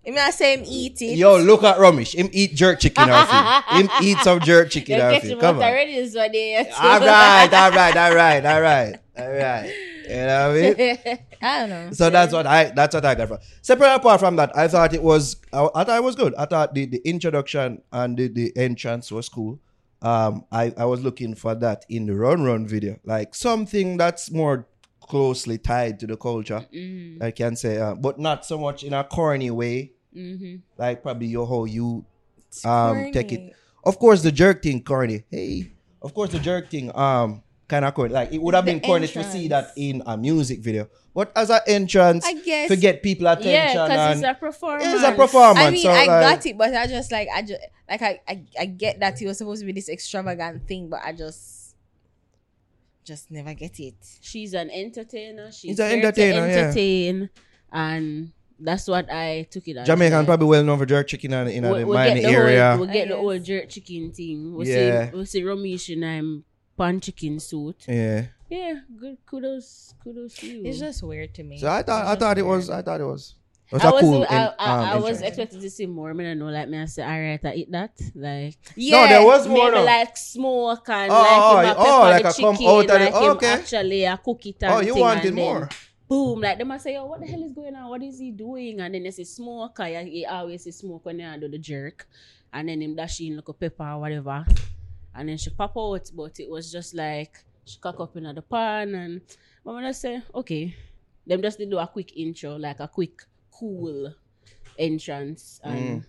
Him 0.03 0.15
not 0.15 0.33
say 0.33 0.57
him 0.57 0.63
eat 0.65 1.01
it. 1.01 1.17
Yo, 1.17 1.37
look 1.37 1.63
at 1.63 1.77
Romeich. 1.77 2.15
Him 2.15 2.29
eat 2.31 2.55
jerk 2.55 2.79
chicken 2.79 3.09
off 3.09 3.29
him. 3.71 3.87
Him 3.87 3.89
eat 4.01 4.17
some 4.19 4.39
jerk 4.39 4.69
chicken 4.69 4.95
You 4.97 5.01
off 5.03 5.11
get 5.13 5.23
him. 5.23 5.29
him 5.31 5.39
Come 5.39 5.55
out 5.57 5.63
on. 5.63 5.69
already 5.69 5.95
is 5.95 6.15
what 6.15 6.31
they 6.31 6.57
All 6.57 6.63
right, 6.99 7.53
all 7.53 7.71
right, 7.71 7.97
all 7.97 8.15
right, 8.15 8.45
all 8.45 8.61
right, 8.61 8.95
all 9.17 9.31
right. 9.31 9.73
You 10.09 10.15
know 10.15 10.49
what 10.49 10.57
I 10.57 10.77
mean? 11.05 11.19
I 11.41 11.59
don't 11.59 11.69
know. 11.69 11.89
So 11.91 12.09
that's 12.09 12.33
what 12.33 12.47
I 12.47 12.65
that's 12.71 12.95
what 12.95 13.05
I 13.05 13.13
got 13.15 13.27
from. 13.27 13.37
Separate 13.61 13.93
apart 13.95 14.19
from 14.19 14.37
that, 14.37 14.57
I 14.57 14.67
thought 14.67 14.93
it 14.93 15.03
was 15.03 15.35
I, 15.53 15.67
I 15.75 15.83
thought 15.83 15.97
it 15.97 16.03
was 16.03 16.15
good. 16.15 16.33
I 16.35 16.45
thought 16.45 16.73
the, 16.73 16.85
the 16.85 17.01
introduction 17.05 17.81
and 17.91 18.17
the, 18.17 18.27
the 18.29 18.51
entrance 18.57 19.11
was 19.11 19.29
cool. 19.29 19.59
Um, 20.01 20.45
I, 20.51 20.73
I 20.77 20.85
was 20.85 21.01
looking 21.03 21.35
for 21.35 21.53
that 21.55 21.85
in 21.89 22.05
the 22.07 22.15
run 22.15 22.41
run 22.43 22.65
video, 22.65 22.97
like 23.03 23.35
something 23.35 23.97
that's 23.97 24.31
more 24.31 24.65
closely 25.09 25.57
tied 25.57 25.99
to 25.99 26.07
the 26.07 26.15
culture. 26.17 26.61
hmm 26.71 27.17
I 27.21 27.31
can 27.31 27.55
say, 27.57 27.77
uh, 27.79 27.95
but 27.95 28.19
not 28.19 28.45
so 28.45 28.57
much 28.57 28.83
in 28.83 28.93
a 28.93 29.03
corny 29.03 29.51
way, 29.51 29.91
hmm 30.13 30.55
like 30.77 31.03
probably 31.03 31.27
your 31.27 31.45
how 31.47 31.65
you 31.65 32.05
um 32.65 33.11
take 33.11 33.31
it. 33.33 33.53
Of 33.83 33.97
course, 33.99 34.21
the 34.21 34.31
jerk 34.31 34.61
thing, 34.63 34.83
corny. 34.83 35.23
Hey, 35.31 35.71
of 36.01 36.13
course, 36.13 36.31
the 36.31 36.39
jerk 36.39 36.69
thing. 36.69 36.91
Um, 36.95 37.43
kind 37.67 37.85
of 37.85 37.93
corny. 37.93 38.13
Like 38.13 38.31
it 38.31 38.41
would 38.41 38.53
have 38.55 38.65
The 38.65 38.73
been 38.73 38.81
corny 38.81 39.07
to 39.07 39.23
see 39.23 39.47
that 39.49 39.71
in 39.75 40.03
a 40.05 40.17
music 40.17 40.59
video, 40.59 40.87
but 41.13 41.31
as 41.35 41.49
an 41.49 41.61
entrance, 41.67 42.25
I 42.25 42.33
guess- 42.33 42.69
to 42.69 42.75
get 42.75 43.01
people 43.03 43.27
attention. 43.27 43.51
Yeah, 43.51 43.87
because 43.87 44.17
it's 44.17 44.27
a 44.27 44.33
performance. 44.33 44.93
it's 44.93 45.03
a 45.03 45.11
performance. 45.13 45.67
I 45.67 45.71
mean, 45.71 45.83
so, 45.83 45.91
I 45.91 46.05
like, 46.05 46.25
got 46.27 46.45
it, 46.45 46.57
but 46.57 46.73
I 46.75 46.87
just 46.87 47.11
like 47.11 47.27
I 47.33 47.41
just 47.41 47.61
like 47.89 48.01
I, 48.01 48.19
I 48.27 48.35
I 48.59 48.65
get 48.65 48.99
that 48.99 49.21
it 49.21 49.25
was 49.27 49.37
supposed 49.37 49.61
to 49.61 49.65
be 49.65 49.73
this 49.73 49.89
extravagant 49.89 50.67
thing, 50.67 50.89
but 50.89 51.01
I 51.03 51.13
just 51.13 51.58
just 53.11 53.25
never 53.37 53.53
get 53.63 53.75
it. 53.79 53.95
She's 54.29 54.53
an 54.61 54.69
entertainer. 54.83 55.47
She's 55.51 55.59
She's 55.71 55.79
an 55.79 55.89
here 55.89 55.99
to 56.01 56.07
entertainer, 56.07 56.47
yeah. 56.47 56.57
entertain, 56.63 57.29
and 57.71 58.31
that's 58.67 58.87
what 58.87 59.05
I 59.11 59.47
took 59.53 59.67
it 59.67 59.77
as. 59.77 59.87
Jamaican 59.87 60.17
like. 60.19 60.25
probably 60.31 60.47
well 60.47 60.63
known 60.63 60.77
for 60.79 60.85
jerk 60.85 61.07
chicken 61.07 61.33
in, 61.33 61.47
in 61.47 61.63
We- 61.63 61.79
the 61.79 61.87
we 61.87 61.93
Miami 61.95 62.21
get 62.21 62.27
the 62.29 62.35
area. 62.37 62.75
Whole, 62.77 62.85
we 62.85 62.93
get 62.93 63.07
the 63.07 63.17
old 63.17 63.43
jerk 63.43 63.69
chicken 63.69 64.11
thing. 64.11 64.53
We 64.55 64.69
Yeah. 64.71 65.11
see, 65.11 65.17
we 65.17 65.25
see 65.25 65.41
Ramesh 65.43 65.89
in 65.95 66.03
um, 66.03 66.43
pan 66.77 66.99
chicken 66.99 67.39
suit. 67.39 67.85
yeah. 67.87 68.25
Yeah, 68.49 68.79
good. 68.99 69.17
Kudos, 69.29 69.93
kudos 70.03 70.33
to 70.41 70.47
you. 70.47 70.61
It's 70.65 70.79
just 70.79 71.03
weird 71.03 71.35
to 71.35 71.43
me. 71.43 71.59
So 71.59 71.67
I 71.69 71.83
thought 71.83 72.03
I 72.05 72.09
Just 72.13 72.19
thought 72.21 72.37
it 72.39 72.45
was 72.53 72.69
I 72.71 72.81
thought 72.81 72.99
it 72.99 73.05
was. 73.05 73.35
It 73.71 73.73
was 73.73 73.81
I 73.83 73.89
a 73.89 73.93
was, 73.93 74.01
cool. 74.01 74.23
I, 74.27 74.35
en- 74.35 74.53
I, 74.57 74.65
um, 74.73 74.79
I 74.79 74.95
was 74.95 75.03
entrance. 75.17 75.21
expecting 75.27 75.61
to 75.61 75.69
see 75.69 75.85
more. 75.85 76.09
I 76.09 76.13
mean, 76.13 76.27
I 76.27 76.33
know, 76.33 76.45
like 76.47 76.69
me, 76.69 76.79
I 76.81 76.85
say, 76.85 77.03
all 77.03 77.09
right, 77.21 77.39
I 77.45 77.53
eat 77.53 77.71
that. 77.71 77.91
Like, 78.15 78.57
yeah, 78.75 79.01
No, 79.03 79.07
there 79.07 79.23
was 79.23 79.47
more. 79.47 79.71
maybe 79.71 79.83
like 79.85 80.17
smoke 80.17 80.89
and 80.89 81.11
Oh, 81.11 81.15
like 81.15 81.29
oh, 81.29 81.59
him 81.59 81.65
a 81.65 81.71
oh, 81.71 81.75
pepper 81.75 82.09
like 82.09 82.23
the 82.23 82.29
a 82.29 82.33
come 82.33 82.55
chicken, 82.57 82.67
out 82.67 82.79
of 82.79 82.87
the- 82.87 82.93
like 82.99 83.13
him 83.13 83.29
okay. 83.37 83.47
actually 83.53 84.03
a 84.05 84.17
cook 84.17 84.45
it 84.47 84.63
and 84.63 84.73
oh, 84.73 84.79
you 84.81 84.93
thing, 84.93 85.01
wanted 85.01 85.25
and 85.25 85.37
then 85.37 85.45
more. 85.45 85.69
Boom, 86.09 86.41
like 86.41 86.57
them 86.57 86.71
I 86.71 86.77
say, 86.79 86.97
oh, 86.97 87.05
what 87.05 87.19
the 87.19 87.27
hell 87.27 87.43
is 87.43 87.53
going 87.53 87.75
on? 87.75 87.87
What 87.91 88.01
is 88.01 88.17
he 88.17 88.31
doing? 88.31 88.79
And 88.79 88.95
then 88.95 89.03
they 89.03 89.11
say 89.11 89.23
smoke. 89.23 89.79
I 89.79 90.03
he 90.03 90.25
always 90.25 90.63
say 90.63 90.71
smoke 90.71 91.05
when 91.05 91.17
they 91.17 91.37
do 91.39 91.47
the 91.47 91.59
jerk, 91.59 92.07
and 92.51 92.67
then 92.67 92.81
him 92.81 92.95
dash 92.95 93.21
in 93.21 93.35
like 93.35 93.47
a 93.47 93.53
pepper 93.53 93.83
or 93.83 93.99
whatever, 93.99 94.43
and 95.13 95.29
then 95.29 95.37
she 95.37 95.51
pop 95.51 95.77
out. 95.77 96.09
But 96.15 96.39
it 96.39 96.49
was 96.49 96.71
just 96.71 96.95
like 96.95 97.37
she 97.65 97.77
cock 97.77 97.99
up 97.99 98.17
in 98.17 98.23
the 98.23 98.41
pan, 98.41 98.95
and 98.95 99.21
but 99.63 99.75
when 99.75 99.85
I 99.85 99.91
say 99.91 100.23
okay, 100.33 100.75
them 101.27 101.43
just 101.43 101.59
did 101.59 101.69
do 101.69 101.77
a 101.77 101.85
quick 101.85 102.17
intro, 102.17 102.55
like 102.55 102.79
a 102.79 102.87
quick 102.87 103.21
cool 103.59 104.13
entrance, 104.77 105.59
and 105.63 106.01
Mm. 106.01 106.05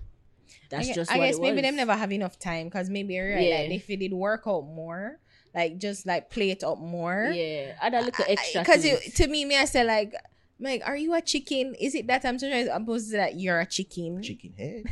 that's 0.71 0.91
I, 0.91 0.93
just 0.95 1.11
I 1.13 1.19
what 1.19 1.27
guess 1.27 1.37
it 1.37 1.43
maybe 1.43 1.57
was. 1.57 1.63
them 1.63 1.77
never 1.77 1.95
have 1.95 2.13
enough 2.13 2.39
time 2.39 2.67
because 2.69 2.89
maybe 2.89 3.15
you're 3.15 3.35
right. 3.35 3.49
Yeah. 3.49 3.57
Like 3.63 3.71
if 3.73 3.91
it 3.91 3.97
did 3.99 4.13
work 4.13 4.45
out 4.47 4.63
more, 4.67 5.19
like 5.55 5.79
just 5.79 6.07
like 6.07 6.31
play 6.31 6.51
it 6.51 6.63
up 6.63 6.79
more. 6.79 7.31
Yeah, 7.35 7.75
add 7.81 7.95
a 7.95 8.01
little 8.03 8.25
extra. 8.29 8.61
Because 8.63 8.85
to 9.15 9.27
me, 9.29 9.45
me 9.45 9.57
I 9.57 9.65
say 9.65 9.85
like, 9.85 10.15
like, 10.61 10.83
are 10.87 10.97
you 10.97 11.15
a 11.15 11.21
chicken? 11.23 11.75
Is 11.81 11.95
it 11.95 12.07
that 12.07 12.25
I'm 12.25 12.39
supposed 12.39 13.11
to 13.11 13.17
that 13.17 13.41
you're 13.41 13.61
a 13.61 13.67
chicken? 13.67 14.23
Chicken 14.23 14.53
head. 14.57 14.85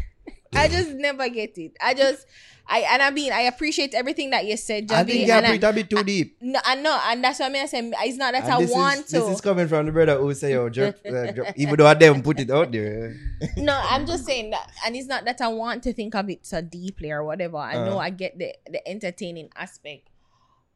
I 0.55 0.69
just 0.69 0.91
never 0.91 1.29
get 1.29 1.57
it. 1.59 1.73
I 1.81 1.95
just, 1.95 2.27
I 2.67 2.81
and 2.81 3.03
I 3.03 3.11
mean, 3.11 3.33
I 3.33 3.43
appreciate 3.43 3.95
everything 3.95 4.31
that 4.31 4.47
you 4.47 4.57
said, 4.57 4.91
I 4.91 5.03
Javi. 5.03 5.07
think 5.07 5.27
you 5.27 5.33
and 5.33 5.65
are 5.65 5.69
a 5.71 5.73
bit 5.73 5.91
too 5.91 6.03
deep. 6.05 6.37
no, 6.41 6.59
I 6.65 6.75
know, 6.77 6.99
and 7.07 7.23
that's 7.23 7.39
what 7.41 7.47
I 7.47 7.53
mean. 7.53 7.63
I 7.63 8.05
it's 8.07 8.17
not 8.17 8.33
that 8.33 8.45
And 8.45 8.53
I 8.53 8.59
want 8.59 9.01
is, 9.01 9.05
to. 9.07 9.19
This 9.21 9.29
is 9.29 9.41
coming 9.41 9.69
from 9.69 9.87
the 9.87 9.93
brother 9.93 10.17
who 10.19 10.33
say, 10.35 10.55
"Oh, 10.55 10.69
jerk," 10.69 10.97
uh, 11.07 11.33
jerk," 11.33 11.53
even 11.57 11.77
though 11.77 11.87
I 11.87 11.95
didn't 11.95 12.23
put 12.23 12.41
it 12.41 12.51
out 12.51 12.73
there. 12.73 13.15
no, 13.57 13.79
I'm 13.91 14.07
just 14.07 14.25
saying 14.25 14.51
that, 14.51 14.71
and 14.87 14.97
it's 14.97 15.07
not 15.09 15.25
that 15.27 15.41
I 15.41 15.49
want 15.49 15.83
to 15.85 15.93
think 15.93 16.15
of 16.15 16.29
it 16.31 16.45
so 16.47 16.61
deeply 16.61 17.11
or 17.11 17.25
whatever. 17.25 17.59
I 17.59 17.75
know 17.85 17.97
Uh. 17.99 18.09
I 18.09 18.11
get 18.11 18.39
the 18.39 18.55
the 18.71 18.87
entertaining 18.89 19.51
aspect 19.57 20.09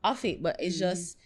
of 0.05 0.25
it, 0.25 0.43
but 0.43 0.57
it's 0.59 0.77
Mhm. 0.77 0.81
just 0.81 1.17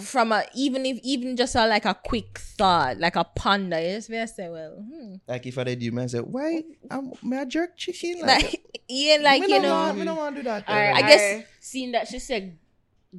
from 0.00 0.32
a 0.32 0.44
even 0.54 0.86
if 0.86 0.98
even 1.02 1.36
just 1.36 1.54
a, 1.54 1.66
like 1.66 1.84
a 1.84 1.94
quick 1.94 2.38
thought, 2.38 2.98
like 2.98 3.16
a 3.16 3.24
ponder. 3.24 3.80
You 3.80 3.96
just 3.96 4.08
may 4.10 4.24
say, 4.26 4.48
well, 4.48 4.76
hmm. 4.76 5.14
Like 5.28 5.46
if 5.46 5.58
I 5.58 5.64
did 5.64 5.82
you, 5.82 5.92
man, 5.92 6.08
say, 6.08 6.18
"Why 6.20 6.62
I'm 6.90 7.12
may 7.22 7.38
I 7.38 7.44
jerk 7.44 7.76
chicken?" 7.76 8.20
like 8.26 8.64
yeah, 8.88 9.18
like 9.20 9.46
you 9.48 9.60
know, 9.60 9.70
want, 9.72 9.98
me 9.98 10.04
no 10.04 10.14
want 10.14 10.36
to 10.36 10.42
do 10.42 10.48
that. 10.48 10.64
Or, 10.68 10.72
I 10.72 10.92
I 10.92 11.00
guess- 11.02 11.20
guess 11.20 11.44
seeing 11.60 11.92
that 11.92 12.08
she 12.08 12.18
said 12.18 12.56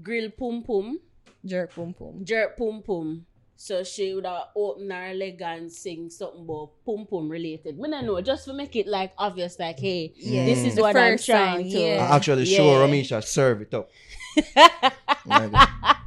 grill 0.02 0.32
pum 0.32 0.64
pum, 0.64 1.00
jerk 1.46 1.76
boom 1.76 1.94
boom. 1.98 2.22
jerk 2.26 2.58
pum 2.58 2.82
pum. 2.86 3.26
So 3.56 3.84
she 3.84 4.14
would 4.14 4.26
have 4.26 4.48
opened 4.58 4.92
her 4.92 5.14
leg 5.14 5.40
and 5.42 5.72
sing 5.72 6.10
something 6.10 6.42
about 6.44 6.72
pum 6.86 7.06
pum 7.10 7.30
related. 7.30 7.78
Me 7.80 7.90
don't 7.90 8.06
know, 8.06 8.20
just 8.20 8.44
to 8.46 8.54
make 8.54 8.76
it 8.76 8.88
like 8.88 9.14
obvious, 9.18 9.58
like, 9.60 9.80
hey, 9.80 10.12
Yeah. 10.18 10.44
this 10.46 10.66
is 10.66 10.76
The 10.76 10.82
what 10.82 10.98
I'm 10.98 11.14
first 11.14 11.26
song, 11.28 11.36
trying 11.38 11.72
to. 11.72 11.80
yeah. 11.80 12.08
I 12.12 12.16
actually 12.18 12.44
Yeah. 12.46 12.58
sure 12.58 12.86
Ramisha 12.88 13.24
serve 13.24 13.62
it 13.62 13.74
up. 13.74 13.90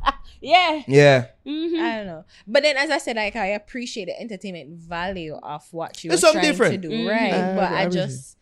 yeah. 0.46 0.82
Yeah, 0.86 1.26
Mhm. 1.46 1.80
I 1.80 1.96
don't 1.96 2.06
know, 2.06 2.24
but 2.46 2.62
then 2.62 2.76
as 2.76 2.90
I 2.90 2.98
said, 2.98 3.16
like 3.16 3.36
I 3.36 3.46
appreciate 3.46 4.06
the 4.06 4.20
entertainment 4.20 4.70
value 4.78 5.34
of 5.42 5.62
what 5.72 5.96
she 5.96 6.08
It's 6.08 6.12
was 6.14 6.20
something 6.20 6.40
trying 6.40 6.52
different. 6.52 6.82
to 6.82 6.88
do, 6.88 6.94
Mhm. 6.94 7.10
right? 7.10 7.34
I- 7.34 7.54
but 7.54 7.72
I 7.72 7.82
I, 7.82 7.88
just, 7.88 8.36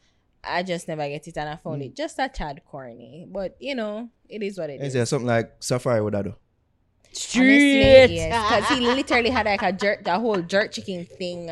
I 0.45 0.63
just 0.63 0.87
never 0.89 1.07
get 1.09 1.27
it, 1.27 1.37
and 1.37 1.49
I 1.49 1.57
found 1.57 1.81
Mm. 1.83 1.87
it 1.87 1.97
just 1.97 2.19
a 2.19 2.29
tad 2.29 2.61
corny. 2.71 3.27
But 3.31 3.57
you 3.61 3.75
know, 3.75 4.11
it 4.29 4.43
is 4.43 4.59
what 4.59 4.71
it 4.71 4.81
is 4.81 4.89
is. 4.89 4.93
there 4.95 5.07
something 5.07 5.27
like 5.27 5.59
Safaree 5.61 6.03
would 6.05 6.15
I 6.15 6.23
do? 6.23 6.35
Straight. 7.13 8.09
because 8.09 8.69
he 8.71 8.81
literally 8.81 9.31
had 9.31 9.47
like 9.47 9.63
a 9.63 9.73
jerk, 9.73 10.03
the 10.05 10.19
whole 10.19 10.43
jerk 10.43 10.73
chicken 10.73 11.05
thing 11.07 11.49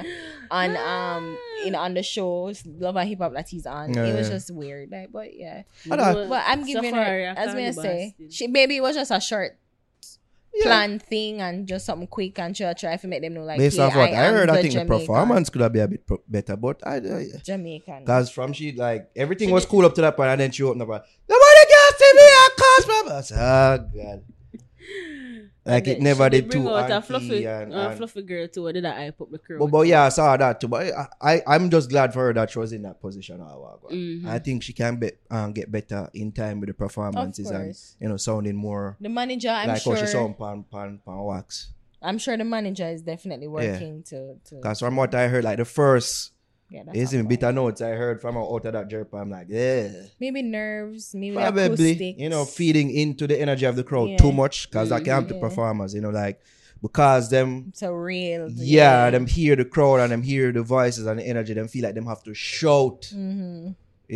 on 0.50 0.76
um 0.76 1.38
in 1.64 1.74
on 1.76 1.94
the 1.94 2.02
shows, 2.02 2.66
Love 2.66 2.96
and 2.96 3.08
Hip 3.08 3.18
Hop 3.20 3.32
that 3.34 3.48
he's 3.48 3.64
on. 3.64 3.94
Yeah, 3.94 4.06
it 4.06 4.16
was 4.16 4.28
yeah. 4.28 4.34
just 4.34 4.50
weird, 4.50 4.90
like, 4.90 5.12
but 5.12 5.34
yeah. 5.36 5.62
I 5.90 5.96
don't- 5.96 6.28
But 6.28 6.42
I'm 6.46 6.66
giving 6.66 6.92
Safaree, 6.92 7.06
her, 7.06 7.34
I 7.38 7.40
as 7.40 7.46
can't 7.46 7.56
may 7.56 7.66
I 7.66 7.70
be 7.70 7.74
say, 7.76 8.14
she 8.28 8.46
maybe 8.48 8.76
it 8.76 8.80
was 8.82 8.96
just 8.96 9.10
a 9.12 9.20
short 9.20 9.56
Yeah. 10.54 10.64
plan 10.64 10.98
thing 10.98 11.40
and 11.40 11.66
just 11.66 11.86
something 11.86 12.06
quick 12.06 12.38
and 12.38 12.54
she'll 12.54 12.74
try 12.74 12.96
to 12.96 13.06
make 13.08 13.22
them 13.22 13.32
know 13.34 13.42
like 13.44 13.58
Based 13.58 13.78
yeah, 13.78 13.84
off 13.86 13.96
what 13.96 14.10
I, 14.10 14.26
am 14.26 14.34
heard, 14.34 14.50
I 14.50 14.56
the 14.56 14.62
think 14.62 14.74
the 14.74 14.80
Jamaican. 14.80 15.06
performance 15.06 15.48
could 15.50 15.62
have 15.62 15.72
been 15.72 15.82
a 15.82 15.88
bit 15.88 16.06
pro- 16.06 16.22
better, 16.28 16.56
but 16.56 16.86
I, 16.86 16.96
I 16.96 17.26
Jamaican. 17.42 18.04
Cause 18.04 18.28
from 18.30 18.52
she 18.52 18.72
like 18.72 19.10
everything 19.16 19.50
was 19.50 19.64
cool 19.64 19.86
up 19.86 19.94
to 19.94 20.02
that 20.02 20.14
point, 20.14 20.28
and 20.28 20.40
then 20.42 20.50
she 20.50 20.62
opened 20.62 20.82
up. 20.82 20.88
Like, 20.88 21.04
Nobody 21.28 21.64
can 21.70 21.92
see 21.98 22.12
me 22.16 22.22
a 22.22 22.50
cause 22.60 22.84
problem. 22.84 23.16
I 23.16 23.20
said, 23.22 23.38
oh 23.40 23.88
god. 23.96 24.24
Like 25.64 25.86
it 25.86 26.00
never 26.00 26.28
did 26.28 26.50
too 26.50 26.68
out 26.68 26.90
a 26.90 27.00
fluffy, 27.00 27.46
and, 27.46 27.72
a 27.72 27.94
fluffy 27.94 28.22
girl 28.22 28.48
too. 28.48 28.72
Did 28.72 28.84
I 28.84 29.04
hype 29.04 29.20
up 29.20 29.30
the 29.30 29.38
crew? 29.38 29.58
but, 29.58 29.66
but 29.70 29.86
yeah, 29.86 30.02
I 30.02 30.08
saw 30.08 30.36
that 30.36 30.60
too. 30.60 30.66
But 30.66 30.92
I, 30.92 31.06
I 31.20 31.42
I'm 31.46 31.70
just 31.70 31.88
glad 31.88 32.12
for 32.12 32.20
her 32.26 32.32
that 32.32 32.50
she 32.50 32.58
was 32.58 32.72
in 32.72 32.82
that 32.82 33.00
position. 33.00 33.40
a 33.40 33.44
while 33.44 33.80
ago. 33.82 33.94
Mhm. 33.94 34.26
I 34.26 34.38
think 34.40 34.64
she 34.64 34.72
can 34.72 34.96
be, 34.96 35.12
um, 35.30 35.52
get 35.52 35.70
better 35.70 36.10
in 36.14 36.32
time 36.32 36.58
with 36.58 36.68
the 36.68 36.74
performances 36.74 37.50
and 37.50 37.76
you 38.00 38.08
know 38.08 38.16
sounding 38.16 38.56
more 38.56 38.96
the 39.00 39.08
manager, 39.08 39.50
I'm 39.50 39.68
like 39.68 39.84
how 39.84 39.94
she 39.94 39.98
sure. 40.00 40.06
sound 40.08 40.38
pan 40.38 40.64
pan 40.70 40.98
pan 41.04 41.18
wax. 41.18 41.72
I'm 42.02 42.18
sure 42.18 42.36
the 42.36 42.44
manager 42.44 42.88
is 42.88 43.02
definitely 43.02 43.46
working 43.46 44.02
to 44.04 44.34
to. 44.46 44.60
Cause 44.60 44.80
from 44.80 44.96
what 44.96 45.14
I 45.14 45.28
heard, 45.28 45.44
like 45.44 45.58
the 45.58 45.64
first 45.64 46.31
get 46.72 46.86
that 46.86 46.96
is 46.96 47.12
in 47.12 47.22
up 47.22 47.28
bitter 47.28 47.52
notes 47.52 47.80
I 47.80 47.90
heard 47.90 48.20
from 48.20 48.34
her 48.34 48.40
out 48.42 48.66
of 48.66 48.72
that 48.72 48.88
jerk. 48.88 49.08
I'm 49.12 49.30
like, 49.30 49.46
yeah. 49.48 49.88
Maybe 50.18 50.42
nerves, 50.42 51.14
maybe 51.14 51.36
probably 51.36 51.68
acoustics. 51.92 52.20
you 52.20 52.28
know 52.28 52.44
feeding 52.44 52.90
into 52.90 53.26
the 53.26 53.40
energy 53.40 53.66
of 53.66 53.76
the 53.76 53.84
crowd 53.84 54.10
Yeah. 54.10 54.16
too 54.16 54.32
much 54.32 54.68
because 54.70 54.88
that 54.90 55.04
can 55.04 55.12
help 55.12 55.28
the 55.28 55.34
Yeah. 55.34 55.40
performers 55.40 55.94
you 55.94 56.00
know 56.00 56.10
like 56.10 56.40
because 56.82 57.30
them 57.30 57.66
It's 57.68 57.82
a 57.82 57.94
real. 57.94 58.48
yeah, 58.50 59.10
them 59.10 59.26
hear 59.26 59.54
the 59.56 59.64
crowd 59.64 60.00
and 60.00 60.10
them 60.12 60.22
hear 60.22 60.50
the 60.52 60.62
voices 60.62 61.06
and 61.06 61.18
the 61.20 61.26
energy 61.26 61.54
them 61.54 61.68
feel 61.68 61.84
like 61.84 61.94
them 61.94 62.06
have 62.06 62.22
to 62.24 62.34
shout 62.34 63.06
hmm 63.12 63.68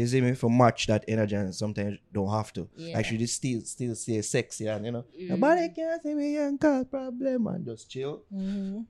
see 0.04 0.20
me 0.20 0.34
for 0.34 0.50
match 0.50 0.86
that 0.88 1.02
energy 1.08 1.34
and 1.36 1.54
sometimes 1.54 1.96
don't 2.12 2.30
have 2.30 2.52
to 2.52 2.68
Yeah. 2.76 3.00
she 3.02 3.16
just 3.16 3.36
still 3.36 3.60
still 3.62 3.94
stay 3.94 4.20
sexy 4.20 4.66
and 4.66 4.84
you 4.84 4.92
know 4.92 5.04
Mhm. 5.18 5.28
nobody 5.30 5.68
can 5.70 6.00
see 6.02 6.14
me 6.14 6.36
and 6.36 6.60
cause 6.60 6.84
problem 6.86 7.46
and 7.46 7.64
just 7.64 7.88
chill 7.90 8.22
hmm 8.30 8.80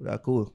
that 0.00 0.22
cool 0.22 0.46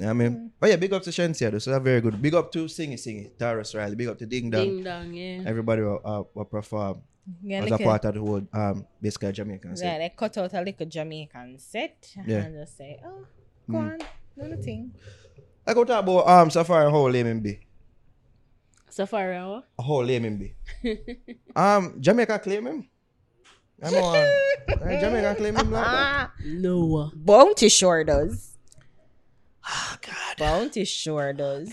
you 0.00 0.06
know 0.06 0.14
what 0.16 0.24
I 0.24 0.28
mean 0.28 0.50
oh 0.62 0.66
yeah 0.66 0.76
big 0.76 0.92
up 0.96 1.02
to 1.04 1.10
Shenseea 1.10 1.50
though 1.52 1.58
so 1.60 1.70
that's 1.70 1.84
very 1.84 2.00
good 2.00 2.16
big 2.20 2.34
up 2.34 2.50
to 2.52 2.64
Singy 2.64 2.94
Singy 3.04 3.30
Tarrus 3.38 3.74
Riley 3.76 3.96
big 3.96 4.08
up 4.08 4.16
to 4.18 4.26
Ding 4.26 4.48
Dong 4.50 4.64
Ding 4.64 4.82
dong, 4.84 5.12
yeah. 5.12 5.42
everybody 5.46 5.82
will, 5.82 6.00
uh, 6.04 6.22
will 6.34 6.46
perform 6.48 7.02
Yeah, 7.44 7.62
as 7.64 7.70
like 7.70 7.80
a 7.80 7.84
a- 7.84 7.86
part 7.86 8.04
of 8.08 8.14
the 8.16 8.20
whole 8.20 8.42
um 8.52 8.86
basically 9.02 9.32
Jamaican 9.32 9.76
scene. 9.76 9.86
yeah, 9.86 9.98
they 9.98 10.08
cut 10.16 10.36
out 10.38 10.52
a 10.54 10.60
little 10.62 10.86
Jamaican 10.96 11.58
set 11.58 11.98
Yeah. 12.26 12.38
and 12.48 12.54
just 12.60 12.76
say, 12.80 12.98
"Oh, 13.04 13.20
go 13.70 13.76
Mm. 13.78 13.92
on, 13.92 13.98
do 14.38 14.48
the 14.56 14.60
thing." 14.62 14.82
I 15.68 15.74
go 15.76 15.84
talk 15.84 16.02
about 16.02 16.26
um 16.26 16.48
Safaree 16.48 16.86
and 16.88 16.92
how 16.96 17.06
lame 17.08 17.40
be. 17.40 17.54
Safaree 18.90 19.36
hour. 19.38 19.62
How 19.78 20.00
lame 20.02 20.36
be. 20.40 20.48
um 21.54 22.00
Jamaica 22.00 22.38
claim 22.40 22.66
him. 22.66 22.88
I 23.82 23.90
know 23.90 24.12
uh, 24.12 25.00
Jamaica 25.00 25.34
claim 25.36 25.56
him 25.56 25.70
like 25.70 25.84
that. 25.84 26.30
No. 26.44 27.10
Bounty 27.14 27.68
sure 27.68 28.02
does. 28.04 28.49
Oh 29.68 29.96
God. 30.00 30.36
Bounty 30.38 30.84
sure 30.84 31.32
does. 31.32 31.72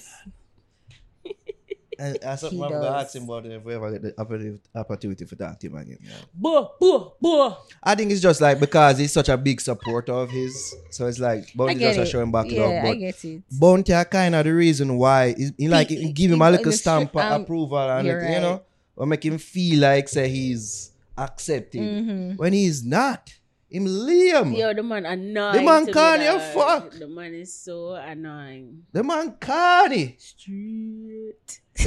And 2.00 2.15
that's 2.21 2.41
something 2.41 2.60
He 2.60 2.63
I'm 2.63 2.69
gonna 2.73 2.84
does. 2.84 3.06
ask 3.06 3.15
him 3.15 3.23
about 3.23 3.47
if 3.47 3.63
we 3.63 3.73
ever 3.73 3.91
get 3.91 4.04
the 4.04 4.21
opportunity, 4.21 4.62
opportunity 4.76 5.26
for 5.26 5.34
that 5.38 5.60
to 5.62 5.65
him 5.67 5.76
again. 5.78 5.97
yeah. 6.04 6.12
Boy, 6.32 6.67
boy, 6.80 7.08
boy. 7.19 7.54
I 7.82 7.95
think 7.95 8.12
it's 8.12 8.21
just 8.21 8.39
like 8.39 8.59
because 8.59 8.99
he's 8.99 9.12
such 9.12 9.30
a 9.30 9.38
big 9.38 9.59
supporter 9.59 10.12
of 10.14 10.30
his, 10.30 10.76
so 10.91 11.07
it's 11.07 11.18
like 11.18 11.51
Bounty 11.55 11.80
just 11.80 11.97
a 11.97 12.03
it. 12.03 12.05
showing 12.07 12.32
back 12.32 12.45
it 12.47 12.51
yeah, 12.53 12.66
up. 12.66 12.86
I 12.86 12.93
get 12.95 13.26
it. 13.26 13.41
Bounty 13.51 13.93
are 13.95 14.05
kind 14.05 14.36
of 14.36 14.45
the 14.45 14.53
reason 14.53 14.95
why 14.95 15.34
he, 15.34 15.49
he 15.57 15.68
like 15.68 15.89
He- 15.89 16.03
he, 16.03 16.12
give 16.14 16.32
him 16.32 16.41
a 16.43 16.51
little 16.51 16.72
stamp 16.72 17.16
of 17.16 17.22
um, 17.32 17.41
approval 17.41 17.80
and 17.80 18.05
you're 18.05 18.18
everything, 18.18 18.36
you 18.36 18.41
know, 18.41 18.62
or 18.95 19.07
make 19.07 19.26
him 19.26 19.39
feel 19.39 19.80
like 19.80 20.07
say 20.07 20.30
he's 20.30 20.91
accepted 21.18 21.82
Mhm. 21.82 22.38
when 22.38 22.53
he's 22.53 22.86
not. 22.86 23.34
Him 23.70 23.86
Liam. 23.86 24.57
Yo, 24.57 24.74
the 24.74 24.82
man 24.84 25.05
annoying. 25.05 25.55
The 25.57 25.61
man 25.63 25.82
to 25.82 25.88
me, 25.88 25.93
can't 25.93 26.22
you 26.22 26.28
dog. 26.39 26.53
fuck. 26.53 26.91
The 26.91 27.07
man 27.07 27.34
is 27.34 27.53
so 27.53 27.95
annoying. 27.95 28.84
The 28.93 29.03
man 29.03 29.36
Carney. 29.39 30.15
Street. 30.20 31.59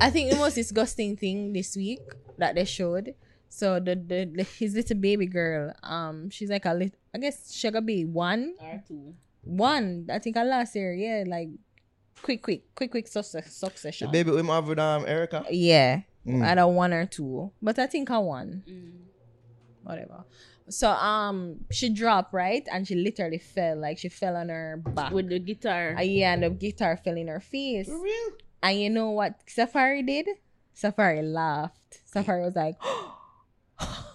I 0.00 0.10
think 0.10 0.30
the 0.30 0.36
most 0.36 0.54
disgusting 0.54 1.16
thing 1.16 1.52
this 1.52 1.76
week 1.76 2.00
that 2.38 2.54
they 2.54 2.64
showed 2.64 3.14
So 3.48 3.78
the, 3.78 3.94
the, 3.94 4.24
the 4.34 4.42
his 4.42 4.74
little 4.74 4.96
baby 4.96 5.26
girl, 5.26 5.72
um, 5.82 6.30
she's 6.30 6.50
like 6.50 6.64
a 6.64 6.74
little. 6.74 6.98
I 7.14 7.18
guess 7.18 7.52
she 7.52 7.70
gotta 7.70 7.82
be 7.84 8.04
one, 8.04 8.54
Or 8.60 8.82
two. 8.86 9.14
one. 9.42 10.06
I 10.10 10.18
think 10.18 10.36
I 10.36 10.44
last 10.44 10.74
year, 10.76 10.94
yeah, 10.94 11.24
like 11.26 11.48
quick, 12.22 12.42
quick, 12.42 12.74
quick, 12.74 12.90
quick 12.90 13.08
success, 13.08 13.44
The 13.44 13.50
succession. 13.50 14.10
baby 14.10 14.30
with 14.30 14.46
have 14.46 14.66
with 14.68 14.78
um 14.78 15.04
Erica. 15.06 15.44
Yeah, 15.50 16.02
Mm. 16.26 16.44
I 16.44 16.54
don't 16.54 16.74
one 16.74 16.92
or 16.92 17.06
two, 17.06 17.50
but 17.62 17.78
I 17.78 17.86
think 17.86 18.10
I 18.10 18.18
won. 18.18 18.62
Mm. 18.68 18.92
Whatever. 19.82 20.24
So 20.68 20.90
um, 20.90 21.64
she 21.70 21.88
dropped 21.88 22.32
right, 22.32 22.66
and 22.70 22.86
she 22.86 22.94
literally 22.94 23.38
fell. 23.38 23.80
Like 23.80 23.98
she 23.98 24.08
fell 24.08 24.36
on 24.36 24.48
her 24.48 24.82
back. 24.84 25.12
With 25.12 25.28
the 25.28 25.38
guitar. 25.38 25.96
Uh, 25.98 26.02
yeah, 26.02 26.34
and 26.34 26.42
the 26.42 26.50
guitar 26.50 26.96
fell 26.96 27.16
in 27.16 27.28
her 27.28 27.40
face. 27.40 27.88
For 27.88 28.00
real? 28.00 28.30
And 28.62 28.80
you 28.80 28.90
know 28.90 29.10
what 29.10 29.46
Safaree 29.46 30.06
did? 30.06 30.28
Safaree 30.76 31.22
laughed. 31.22 32.00
Safaree 32.12 32.44
was 32.44 32.56
like, 32.56 32.76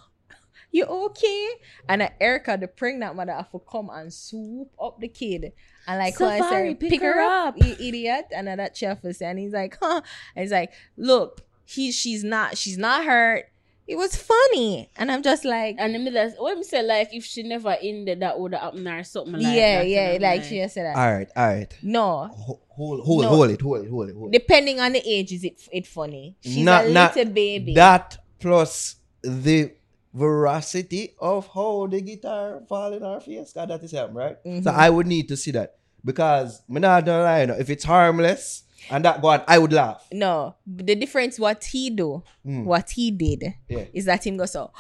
You 0.72 0.84
okay? 0.84 1.50
And 1.88 2.02
uh, 2.02 2.10
Erica, 2.20 2.58
the 2.60 2.68
pregnant 2.68 3.16
mother, 3.16 3.32
have 3.32 3.50
to 3.52 3.60
come 3.60 3.90
and 3.90 4.12
swoop 4.12 4.74
up 4.78 5.00
the 5.00 5.08
kid. 5.08 5.54
And 5.88 6.00
like, 6.00 6.16
Safaree, 6.16 6.72
said, 6.72 6.80
pick 6.82 7.02
her 7.02 7.22
up." 7.22 7.56
you 7.58 7.78
idiot. 7.80 8.26
And 8.32 8.48
then 8.48 8.58
that 8.58 8.76
chef 8.76 9.02
was 9.02 9.20
saying, 9.20 9.38
he's 9.38 9.54
like, 9.54 9.78
huh. 9.82 10.02
And 10.36 10.44
he's 10.44 10.52
like, 10.52 10.74
look, 10.98 11.42
he, 11.64 11.94
she's 11.94 12.26
not, 12.26 12.58
she's 12.58 12.78
not 12.78 13.06
hurt. 13.06 13.46
It 13.88 13.96
was 13.98 14.16
funny. 14.16 14.90
And 14.98 15.12
I'm 15.12 15.22
just 15.22 15.46
like, 15.46 15.76
and 15.78 15.94
the 15.94 16.00
middle, 16.00 16.30
what 16.40 16.58
me 16.58 16.64
say, 16.64 16.82
like, 16.82 17.14
if 17.14 17.24
she 17.24 17.44
never 17.44 17.74
in 17.74 18.06
there, 18.06 18.16
that 18.16 18.40
would 18.40 18.54
have 18.54 18.64
happened 18.64 18.88
or 18.88 19.04
something 19.04 19.34
like 19.34 19.44
yeah, 19.56 19.78
that. 19.80 19.88
yeah. 19.88 20.12
And 20.14 20.26
I'm 20.26 20.32
Like, 20.38 20.44
she 20.44 20.58
just 20.60 20.74
said 20.74 20.86
that. 20.86 20.96
All 20.96 21.14
right, 21.14 21.28
all 21.36 21.46
right. 21.48 21.78
no, 21.84 22.30
Ho- 22.34 22.62
Hold, 22.70 23.02
hold, 23.06 23.22
No. 23.22 23.28
hold 23.30 23.50
it, 23.52 23.62
hold 23.62 23.86
it, 23.86 23.90
hold 23.90 24.10
it, 24.10 24.16
hold 24.16 24.34
it. 24.36 24.40
depending 24.40 24.80
on 24.82 24.92
the 24.94 25.02
age, 25.08 25.32
is 25.32 25.44
it 25.46 25.62
it 25.72 25.86
funny? 25.88 26.36
She's 26.42 26.58
Not- 26.58 26.86
a 26.88 26.90
not 26.92 27.16
little 27.16 27.32
baby. 27.32 27.74
That 27.76 28.18
plus 28.40 28.96
the 29.22 29.72
veracity 30.14 31.14
of 31.20 31.48
how 31.54 31.88
the 31.88 32.02
guitar 32.02 32.62
fall 32.68 32.92
in 32.94 33.04
our 33.04 33.20
face, 33.22 33.54
'cause 33.54 33.68
that 33.68 33.84
is 33.84 33.92
happening, 33.92 34.16
right? 34.18 34.38
So 34.44 34.50
Mhm. 34.72 34.74
I 34.74 34.90
would 34.90 35.08
need 35.08 35.28
to 35.30 35.38
see 35.38 35.52
that 35.52 35.76
because 36.04 36.62
me 36.68 36.80
not 36.82 37.06
gonna 37.06 37.24
lie, 37.24 37.42
you 37.42 37.48
know, 37.48 37.56
if 37.58 37.70
it's 37.70 37.84
harmless 37.86 38.64
and 38.90 39.04
that 39.06 39.22
one, 39.22 39.42
I 39.48 39.58
would 39.58 39.74
laugh. 39.74 40.06
No, 40.12 40.56
the 40.66 40.96
difference 40.96 41.40
what 41.40 41.64
he 41.66 41.90
do, 41.90 42.24
Mm. 42.46 42.66
what 42.66 42.90
he 42.92 43.12
did, 43.12 43.54
Yeah. 43.70 43.86
is 43.94 44.06
that 44.06 44.26
him 44.26 44.38
go 44.38 44.46
so, 44.46 44.72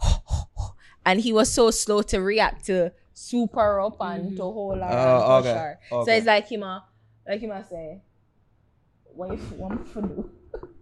and 1.06 1.20
he 1.20 1.32
was 1.32 1.50
so 1.52 1.70
slow 1.70 2.02
to 2.02 2.20
react 2.20 2.66
to 2.66 2.92
super 3.12 3.80
up 3.80 3.96
and 4.00 4.36
to 4.36 4.42
hold 4.42 4.78
her 4.78 4.84
Oh, 4.84 5.34
and 5.36 5.44
push 5.44 5.50
okay. 5.52 5.74
So 5.90 6.12
it's 6.12 6.26
like 6.26 6.48
him, 6.48 6.62
a, 6.62 6.84
like 7.28 7.40
him 7.40 7.50
a 7.50 7.64
say, 7.64 8.00
what 9.14 9.32
if 9.32 9.52
one 9.52 9.84
for 9.84 10.00
do? 10.00 10.30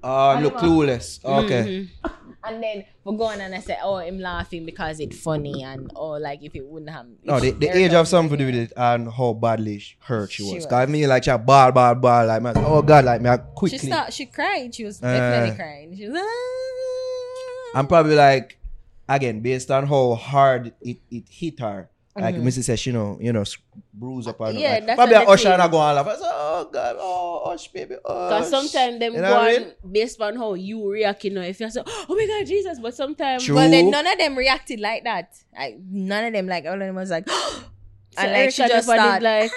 Oh, 0.02 0.28
I'm 0.30 0.42
look 0.42 0.56
clueless. 0.56 1.24
Okay. 1.24 1.88
Mhm. 2.04 2.10
And 2.42 2.62
then 2.62 2.84
for 3.04 3.16
going 3.16 3.40
and 3.40 3.54
I 3.54 3.60
said, 3.60 3.78
oh, 3.82 3.96
I'm 3.96 4.18
laughing 4.18 4.64
because 4.64 4.98
it's 5.00 5.18
funny 5.20 5.62
and 5.62 5.90
oh, 5.94 6.12
like 6.12 6.42
if 6.42 6.54
it 6.54 6.64
wouldn't 6.64 6.90
have. 6.90 7.06
No, 7.24 7.38
the, 7.38 7.50
the 7.50 7.68
age 7.76 7.92
of 7.92 8.00
was 8.00 8.08
something 8.08 8.36
to 8.38 8.44
do 8.44 8.46
with 8.46 8.54
it 8.54 8.72
and 8.76 9.12
how 9.12 9.34
badly 9.34 9.78
sh- 9.78 9.96
hurt 10.00 10.30
she 10.32 10.42
She 10.42 10.54
was. 10.54 10.54
was. 10.64 10.66
Cause 10.66 10.88
me 10.88 11.06
like 11.06 11.24
she 11.24 11.36
ball, 11.36 11.70
ball, 11.72 11.94
ball, 11.94 12.26
like 12.26 12.40
man, 12.42 12.54
oh 12.58 12.80
god, 12.82 13.04
like 13.04 13.20
me 13.20 13.28
I 13.30 13.36
quickly. 13.36 13.78
She 13.78 13.86
start, 13.86 14.12
she 14.12 14.26
cried. 14.26 14.74
She 14.74 14.84
was 14.84 15.02
Uh. 15.02 15.12
definitely 15.12 15.56
crying. 15.56 15.96
She 15.96 16.08
was. 16.08 16.18
"Ah." 16.20 17.78
I'm 17.78 17.86
probably 17.86 18.16
like, 18.16 18.58
again, 19.08 19.40
based 19.40 19.70
on 19.70 19.86
how 19.86 20.14
hard 20.14 20.72
it, 20.80 20.98
it 21.10 21.24
hit 21.28 21.60
her. 21.60 21.88
Like 22.20 22.34
Mhm. 22.36 22.42
Missy 22.42 22.62
says, 22.62 22.84
you 22.86 22.92
know, 22.92 23.18
you 23.20 23.32
know, 23.32 23.44
bruise 23.92 24.26
up 24.26 24.40
and 24.40 24.58
Yeah, 24.58 24.72
like, 24.74 24.86
that's 24.86 24.96
probably 24.96 25.14
what 25.16 25.22
a 25.22 25.26
the 25.26 25.32
usher 25.32 25.48
and 25.48 25.62
I 25.62 25.68
go 25.68 25.80
and 25.80 25.96
laugh. 25.96 26.06
I 26.06 26.14
say, 26.16 26.22
oh 26.24 26.70
god, 26.72 26.96
oh 26.98 27.42
hush, 27.50 27.68
baby, 27.68 27.94
oh. 28.04 28.28
Because 28.28 28.50
sometimes 28.50 28.98
them 28.98 29.12
You 29.14 29.20
go 29.20 29.22
know 29.28 29.34
what 29.34 29.48
I 29.54 29.58
mean? 29.58 29.72
based 29.90 30.20
on 30.20 30.36
how 30.36 30.54
you 30.54 30.88
react, 30.90 31.24
you 31.24 31.30
know. 31.30 31.40
If 31.42 31.60
you 31.60 31.70
say, 31.70 31.82
oh 31.86 32.06
my 32.14 32.26
God, 32.26 32.46
Jesus, 32.46 32.78
but 32.78 32.94
sometimes 32.94 33.44
True. 33.44 33.56
Well, 33.56 33.70
then 33.70 33.90
none 33.90 34.06
of 34.06 34.18
them 34.18 34.36
reacted 34.36 34.80
like 34.80 35.04
that. 35.04 35.34
Like 35.56 35.78
none 35.90 36.24
of 36.26 36.32
them, 36.32 36.46
like 36.46 36.64
all 36.66 36.74
of 36.74 36.78
them 36.80 36.94
was 36.94 37.10
like, 37.10 37.28
and 38.16 38.32
like 38.32 38.50
she 38.52 38.66
just 38.68 38.88
never 38.88 38.98
did 39.00 39.04
start 39.06 39.22
like- 39.22 39.50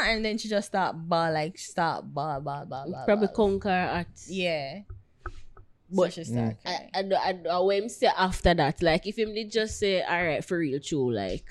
"Ah," 0.00 0.06
and 0.08 0.24
then 0.24 0.38
she 0.38 0.48
just 0.48 0.68
start 0.68 0.96
ball 1.08 1.32
like 1.32 1.56
start 1.58 2.04
ball 2.12 2.40
ball 2.40 2.66
ball 2.66 2.90
ball. 2.90 3.04
probably 3.04 3.26
ball. 3.28 3.36
conquer 3.36 3.68
at. 3.68 4.06
Yeah, 4.26 4.80
But- 5.24 5.32
but 5.90 6.12
she 6.14 6.24
start. 6.24 6.56
I, 6.64 6.88
crying. 6.92 7.12
I, 7.12 7.16
I, 7.16 7.30
I, 7.30 7.56
I 7.56 7.58
when 7.60 7.82
him 7.84 7.88
say 7.88 8.06
after 8.16 8.54
that, 8.54 8.82
like 8.82 9.06
if 9.06 9.18
him 9.18 9.34
did 9.34 9.50
just 9.52 9.78
say, 9.78 10.02
all 10.02 10.24
right, 10.24 10.44
for 10.44 10.58
real, 10.58 10.80
true, 10.80 11.12
like, 11.12 11.44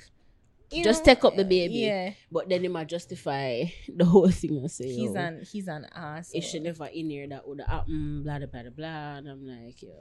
You 0.72 0.84
just 0.84 1.06
know, 1.06 1.14
take 1.14 1.26
up 1.26 1.36
the 1.36 1.44
baby. 1.44 1.80
Yeah, 1.80 2.14
but 2.32 2.48
then 2.48 2.62
he 2.62 2.68
might 2.68 2.88
justify 2.88 3.66
the 3.96 4.06
whole 4.06 4.30
thing 4.30 4.58
and 4.58 4.72
say, 4.72 4.88
he's 4.88 5.14
yo, 5.14 5.20
an 5.20 5.44
he's 5.52 5.68
an 5.68 5.86
ass. 5.94 6.32
if 6.34 6.44
she 6.44 6.60
never 6.60 6.86
in 6.86 7.10
here, 7.10 7.28
that 7.28 7.48
would 7.48 7.60
have 7.60 7.70
happened, 7.70 8.24
blah, 8.24 8.40
blah, 8.40 8.48
blah, 8.48 8.70
blah. 8.70 9.16
And 9.18 9.28
I'm 9.28 9.46
like, 9.46 9.82
yo. 9.82 9.92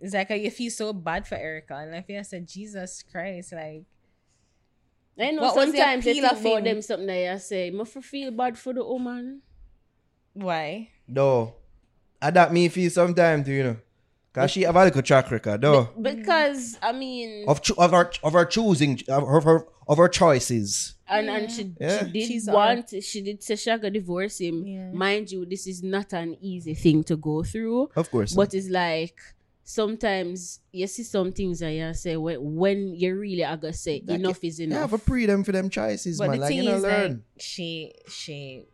It's 0.00 0.14
like 0.14 0.30
you 0.30 0.50
feel 0.50 0.70
so 0.70 0.92
bad 0.92 1.26
for 1.26 1.34
Erica, 1.34 1.74
and 1.74 1.94
I 1.94 2.02
feel 2.02 2.20
I 2.20 2.22
said 2.22 2.46
Jesus 2.46 3.02
Christ, 3.02 3.52
like 3.52 3.84
I 5.18 5.30
know 5.32 5.42
What 5.42 5.56
was 5.56 5.72
the 5.72 5.78
sometimes 5.78 6.04
they 6.04 6.10
appeal 6.12 6.28
think 6.28 6.40
about 6.40 6.64
them 6.64 6.82
something 6.82 7.06
that 7.08 7.32
you 7.32 7.38
say, 7.38 7.70
must 7.70 7.92
feel 8.04 8.30
bad 8.30 8.56
for 8.56 8.72
the 8.72 8.84
woman. 8.84 9.42
why? 10.34 10.90
No. 11.08 11.54
And 12.22 12.36
that 12.36 12.52
me 12.52 12.68
feel 12.68 12.90
sometimes 12.90 13.46
too, 13.46 13.52
you 13.52 13.62
know. 13.64 13.76
Cause 14.42 14.50
she 14.50 14.62
have 14.62 14.76
a 14.76 14.84
little 14.84 15.02
track 15.02 15.30
record, 15.30 15.60
though. 15.60 15.88
Because, 16.00 16.78
I 16.82 16.92
mean, 16.92 17.44
Of, 17.48 17.62
cho- 17.62 17.74
of 17.78 17.90
her 17.92 18.10
of 18.22 18.32
her 18.32 18.44
choosing 18.44 19.00
of 19.08 19.22
her, 19.26 19.36
of 19.38 19.44
her 19.44 19.66
of 19.88 19.96
her 19.98 20.08
choices. 20.08 20.94
and, 21.08 21.28
and 21.30 21.50
she, 21.50 21.72
Yeah. 21.80 22.04
she 22.04 22.12
did 22.12 22.26
She's 22.28 22.46
want, 22.46 22.92
she 23.02 23.22
did 23.22 23.42
say 23.42 23.56
she 23.56 23.70
gonna 23.70 23.90
divorce 23.90 24.38
him. 24.40 24.66
Yeah. 24.66 24.90
Mind 24.92 25.30
you, 25.32 25.46
this 25.46 25.66
is 25.66 25.82
not 25.82 26.12
an 26.12 26.36
easy 26.42 26.74
thing 26.74 27.02
to 27.04 27.16
go 27.16 27.42
through. 27.42 27.88
Of 27.96 28.10
course. 28.10 28.34
But 28.34 28.52
it's 28.54 28.68
like 28.68 29.16
sometimes 29.64 30.60
you 30.72 30.86
see 30.86 31.02
some 31.02 31.32
things 31.32 31.60
that 31.60 31.70
you 31.72 31.92
say 31.94 32.16
when, 32.16 32.38
when 32.56 32.94
you 32.94 33.14
really 33.14 33.44
are 33.44 33.56
gonna 33.56 33.72
say 33.72 34.02
Like, 34.04 34.18
enough 34.20 34.42
is 34.42 34.58
yeah, 34.60 34.64
enough. 34.66 34.90
for 34.90 34.98
freedom 34.98 35.44
for 35.44 35.52
them 35.52 35.68
choices, 35.70 36.18
But 36.18 36.30
man. 36.30 36.36
the 36.36 36.40
Like 36.40 36.48
thing 36.48 36.58
you 36.58 36.64
know, 36.70 36.76
is, 36.76 36.82
like 36.82 36.92
learn. 36.92 37.24
she 37.38 37.92
she 38.08 38.64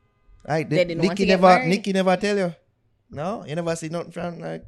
Like 0.47 0.69
they 0.71 0.77
the, 0.79 0.85
didn't 0.87 0.99
want 1.03 1.11
Nikki 1.11 1.23
to 1.23 1.27
get 1.27 1.41
never 1.41 1.55
married. 1.59 1.69
Nikki 1.69 1.93
never 1.93 2.17
tell 2.17 2.37
you. 2.37 2.55
No, 3.11 3.45
you 3.47 3.55
never 3.55 3.77
see 3.77 3.89
nothing 3.89 4.13
from 4.13 4.41
like 4.41 4.65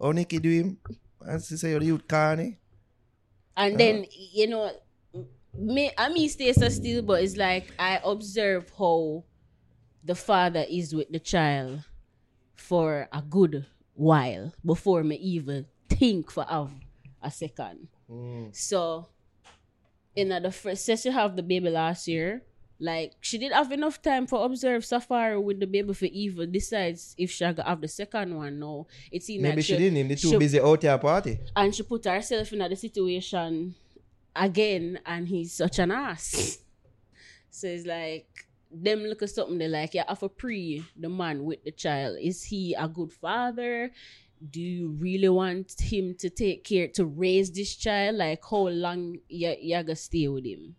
oh 0.00 0.12
Nikki 0.12 0.38
do 0.38 0.50
him. 0.50 0.78
And 1.20 1.42
she 1.42 1.56
say 1.56 1.74
oh, 1.74 1.80
you 1.80 1.86
youth 1.86 2.06
carny. 2.06 2.44
Eh? 2.44 2.64
and 3.56 3.74
uh-huh. 3.74 3.78
then 3.78 4.06
you 4.10 4.46
know, 4.46 4.70
me 5.56 5.90
I 5.96 6.08
mean 6.08 6.28
stay 6.28 6.52
so 6.52 6.68
still, 6.68 7.02
but 7.02 7.22
it's 7.22 7.36
like 7.36 7.72
I 7.78 8.00
observe 8.04 8.70
how 8.76 9.24
the 10.02 10.14
father 10.14 10.64
is 10.68 10.94
with 10.94 11.10
the 11.10 11.18
child 11.18 11.80
for 12.54 13.08
a 13.12 13.22
good 13.22 13.66
while 13.94 14.52
before 14.64 15.02
me 15.02 15.16
even 15.16 15.66
think 15.88 16.30
for 16.30 16.44
have 16.44 16.70
a 17.22 17.30
second. 17.30 17.88
Mm. 18.10 18.54
So, 18.54 19.08
in 20.14 20.28
the 20.28 20.50
first, 20.50 20.84
since 20.84 21.02
she 21.02 21.10
have 21.10 21.36
the 21.36 21.42
baby 21.42 21.70
last 21.70 22.06
year, 22.06 22.42
like 22.84 23.12
she 23.20 23.38
didn't 23.38 23.54
have 23.54 23.72
enough 23.72 24.02
time 24.02 24.26
for 24.26 24.44
observe 24.44 24.82
Safaree 24.82 25.42
with 25.42 25.58
the 25.58 25.66
baby 25.66 25.94
for 25.94 26.04
even 26.06 26.52
decides 26.52 27.14
if 27.16 27.30
she 27.30 27.44
gonna 27.44 27.64
have 27.64 27.80
the 27.80 27.88
second 27.88 28.36
one. 28.36 28.58
No, 28.58 28.86
it 29.10 29.22
seems 29.22 29.42
Maybe 29.42 29.56
like 29.56 29.64
she 29.64 29.76
didn't 29.78 29.96
him. 29.96 30.08
They 30.08 30.16
too 30.16 30.30
she- 30.30 30.36
busy 30.38 30.60
out 30.60 30.80
there 30.80 30.98
party. 30.98 31.38
and 31.56 31.74
she 31.74 31.82
put 31.82 32.04
herself 32.04 32.52
in 32.52 32.58
the 32.58 32.76
situation 32.76 33.74
again, 34.36 35.00
and 35.06 35.26
he's 35.26 35.52
such 35.52 35.78
an 35.78 35.90
ass. 35.90 36.58
so 37.50 37.66
it's 37.68 37.86
like 37.86 38.28
them 38.70 39.00
look 39.04 39.22
at 39.22 39.30
something 39.30 39.56
they 39.58 39.68
like, 39.68 39.94
yeah, 39.94 40.12
for 40.14 40.28
pre 40.28 40.84
the 40.96 41.08
man 41.08 41.44
with 41.44 41.64
the 41.64 41.72
child. 41.72 42.18
Is 42.20 42.44
he 42.44 42.74
a 42.74 42.86
good 42.88 43.12
father? 43.12 43.90
Do 44.50 44.60
you 44.60 44.88
really 45.00 45.30
want 45.30 45.80
him 45.80 46.14
to 46.18 46.28
take 46.28 46.64
care 46.64 46.88
to 46.88 47.06
raise 47.06 47.50
this 47.50 47.76
child? 47.76 48.16
Like 48.16 48.42
how 48.50 48.68
long 48.68 49.16
you 49.28 49.54
you 49.58 49.82
gonna 49.82 49.96
stay 49.96 50.28
with 50.28 50.44
him? 50.44 50.76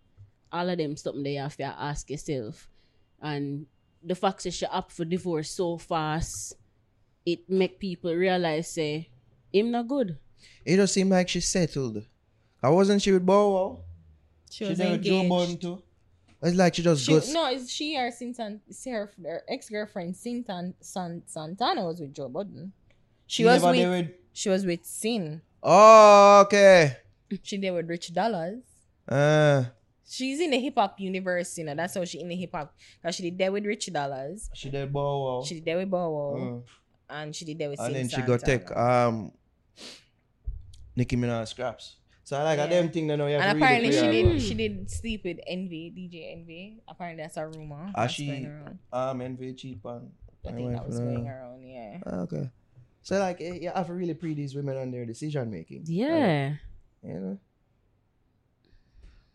All 0.55 0.69
of 0.69 0.77
them 0.77 0.95
something 0.95 1.23
they 1.23 1.35
have 1.35 1.57
to 1.57 1.63
ask 1.65 2.09
yourself. 2.09 2.69
And 3.21 3.65
the 4.01 4.15
fact 4.15 4.43
that 4.43 4.53
she 4.53 4.65
up 4.65 4.91
for 4.91 5.03
divorce 5.03 5.49
so 5.51 5.77
fast, 5.77 6.55
it 7.25 7.49
make 7.49 7.79
people 7.79 8.13
realize 8.13 8.71
say 8.71 9.09
him 9.51 9.71
not 9.71 9.87
good. 9.87 10.17
It 10.63 10.77
don't 10.77 10.87
seem 10.87 11.09
like 11.09 11.27
she 11.29 11.41
settled. 11.41 12.05
I 12.63 12.69
wasn't 12.69 13.01
she 13.01 13.11
with 13.11 13.25
Bow 13.25 13.45
Wow? 13.53 13.79
she 14.49 14.63
was 14.65 14.77
there 14.77 14.91
with 14.91 15.03
Joe 15.03 15.27
Budden 15.27 15.57
too. 15.57 15.81
It's 16.41 16.55
like 16.55 16.75
she 16.75 16.83
just 16.83 17.03
She, 17.05 17.11
goes. 17.11 17.33
no, 17.33 17.49
it's 17.51 17.69
she 17.71 17.97
or 17.97 18.11
Sintan, 18.11 18.59
it's 18.69 18.85
her, 18.85 19.11
her 19.23 19.41
ex 19.49 19.69
girlfriend 19.69 20.13
Sintan 20.15 20.73
San, 20.79 21.23
Santana 21.25 21.83
was 21.85 21.99
with 21.99 22.13
Joe 22.13 22.29
Budden. 22.29 22.71
She 23.27 23.43
was 23.43 23.63
never 23.63 23.75
with, 23.75 23.89
with. 23.89 24.15
she 24.33 24.49
was 24.49 24.65
with 24.65 24.83
Cyn. 24.83 25.41
Oh, 25.63 26.43
okay. 26.45 26.97
She 27.41 27.57
did 27.57 27.71
with 27.71 27.89
Rich 27.89 28.13
Dollaz. 28.13 28.61
Uh, 29.09 29.63
She's 30.07 30.39
in 30.39 30.51
the 30.51 30.59
hip 30.59 30.75
hop 30.77 30.99
universe, 30.99 31.57
you 31.57 31.65
know. 31.65 31.73
That's 31.75 31.95
how 31.95 32.05
she 32.05 32.19
in 32.21 32.27
the 32.29 32.35
hip 32.35 32.51
hop. 32.53 32.75
Cause 33.01 33.15
she 33.15 33.23
did 33.23 33.37
that 33.39 33.51
with 33.51 33.65
Rich 33.65 33.87
Dollaz. 33.91 34.49
she 34.53 34.69
did 34.69 34.93
Bow 34.93 35.23
Wow. 35.39 35.43
She 35.43 35.55
did 35.55 35.65
that 35.65 35.77
with 35.77 35.89
Bow 35.89 36.09
Wow, 36.09 36.63
Uh, 37.09 37.13
and 37.13 37.35
she 37.35 37.45
did 37.45 37.57
that 37.59 37.69
with 37.71 37.79
and 37.79 37.89
Cyn 37.89 37.93
then 37.93 38.09
she 38.09 38.15
Santana. 38.15 38.37
go 38.37 38.45
take 38.45 38.71
um 38.77 39.31
Nicki 40.95 41.15
Minaj 41.17 41.47
scraps. 41.47 41.97
So 42.23 42.37
I 42.37 42.43
like 42.43 42.57
Yeah. 42.57 42.65
a 42.65 42.69
them 42.69 42.89
thing 42.89 43.07
that 43.07 43.17
know 43.17 43.27
you 43.27 43.33
have 43.37 43.41
And 43.43 43.59
to 43.59 43.65
read 43.65 43.65
apparently 43.65 43.89
it 43.89 44.01
she 44.01 44.11
did 44.11 44.25
your- 44.31 44.39
she 44.39 44.53
did 44.55 44.89
sleep 44.89 45.23
with 45.23 45.39
Envy, 45.45 45.91
DJ 45.91 46.31
Envy. 46.33 46.81
Apparently 46.87 47.21
that's 47.23 47.37
a 47.37 47.47
rumor. 47.47 47.91
Ah, 47.93 48.01
that's 48.01 48.13
she- 48.13 48.47
Um, 48.93 49.21
envy 49.21 49.53
cheap 49.53 49.85
on. 49.85 50.11
I 50.47 50.51
think 50.51 50.71
that 50.73 50.87
was 50.87 50.99
going 50.99 51.27
around, 51.27 51.61
yeah. 51.67 51.99
ah, 52.05 52.21
Okay. 52.21 52.49
So 53.01 53.19
like 53.19 53.39
you 53.39 53.69
have 53.69 53.85
to 53.87 53.93
really 53.93 54.13
pre 54.15 54.33
these 54.33 54.55
women 54.55 54.77
on 54.77 54.89
their 54.91 55.05
decision 55.05 55.51
making. 55.51 55.83
Yeah. 55.85 56.55
You 57.03 57.13
know? 57.13 57.39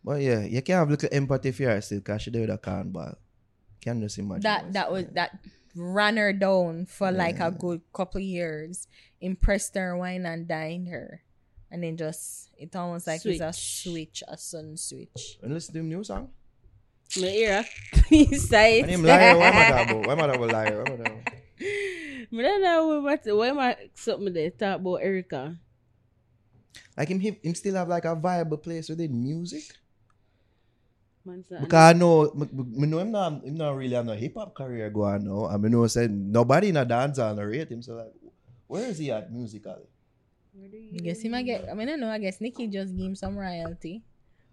But 0.02 0.22
yeah, 0.22 0.40
you 0.44 0.62
can 0.62 0.76
have 0.76 0.90
little 0.90 1.08
empathy 1.12 1.52
for 1.52 1.64
her 1.64 1.80
still 1.80 1.98
because 1.98 2.22
she 2.22 2.30
did 2.30 2.48
with 2.48 2.50
a 2.50 2.58
cornball. 2.58 3.16
Can 3.80 4.00
just 4.00 4.18
imagine. 4.18 4.42
that 4.42 4.72
that 4.72 4.92
was 4.92 5.06
that 5.12 5.38
ran 5.74 6.16
her 6.16 6.32
down 6.32 6.86
for 6.86 7.10
like 7.10 7.40
a 7.40 7.50
good 7.50 7.80
couple 7.92 8.18
of 8.18 8.24
years, 8.24 8.88
impressed 9.20 9.74
her, 9.74 9.96
wine 9.96 10.26
and 10.26 10.48
dined 10.48 10.88
her, 10.88 11.22
and 11.70 11.82
then 11.82 11.96
just 11.96 12.50
it 12.58 12.74
almost 12.76 13.06
like 13.06 13.24
it's 13.24 13.40
a 13.40 13.52
switch, 13.52 14.22
a 14.28 14.36
sun 14.36 14.76
switch. 14.76 15.38
And 15.42 15.54
listen 15.54 15.74
to 15.74 15.80
him 15.80 15.88
new 15.88 16.04
song. 16.04 16.30
My 17.16 17.26
ear. 17.26 17.64
Besides, 18.08 18.82
And 18.82 18.90
him 18.90 19.02
liar, 19.02 19.36
what 19.36 19.54
am 19.54 19.56
I 19.56 19.70
talking 19.70 19.96
about? 19.96 20.06
Why 20.06 20.12
am 20.12 20.20
I 20.20 20.26
talking 20.26 20.44
about 20.44 20.52
liar? 20.52 20.78
What 20.78 20.88
am 20.88 20.94
I 20.94 21.04
talking 21.04 21.20
about? 21.20 21.34
I 22.32 22.42
don't 22.42 22.62
know 22.62 23.00
what 23.00 23.20
why 23.24 23.46
am 23.48 23.58
I 23.58 23.76
something 23.94 24.32
they 24.32 24.50
talk 24.50 24.80
about 24.80 24.96
Erica. 24.96 25.56
Like 26.96 27.08
him, 27.08 27.20
him, 27.20 27.36
him 27.42 27.54
still 27.54 27.74
have 27.74 27.88
like 27.88 28.04
a 28.04 28.14
viable 28.14 28.58
place 28.58 28.88
within 28.88 29.22
music. 29.22 29.64
Man, 31.24 31.44
Because 31.48 31.72
I 31.74 31.92
know, 31.92 32.32
me, 32.34 32.48
me 32.52 32.86
know 32.88 32.98
him 32.98 33.10
not, 33.12 33.44
him 33.44 33.54
not 33.54 33.76
really 33.76 33.94
have 33.94 34.06
no 34.06 34.12
ah, 34.12 34.16
hip 34.16 34.34
hop 34.34 34.54
career 34.54 34.88
going 34.88 35.24
now. 35.24 35.46
I 35.46 35.58
mean, 35.58 35.72
know 35.72 35.86
said 35.86 36.10
nobody 36.10 36.70
in 36.70 36.76
a 36.78 36.84
dance 36.84 37.18
hall 37.18 37.34
no 37.34 37.42
rate 37.42 37.70
him. 37.70 37.82
So 37.82 37.94
like, 37.94 38.12
where 38.66 38.86
is 38.88 38.98
he 38.98 39.10
at 39.12 39.30
musically? 39.30 39.84
I 40.56 40.96
guess 40.98 41.20
he 41.20 41.28
might 41.28 41.42
get. 41.44 41.68
I 41.70 41.74
mean, 41.74 41.88
I 41.90 41.96
know. 41.96 42.08
I 42.10 42.18
guess 42.18 42.40
Nicki 42.40 42.66
just 42.68 42.96
give 42.96 43.06
him 43.06 43.14
some 43.14 43.36
royalty. 43.36 44.02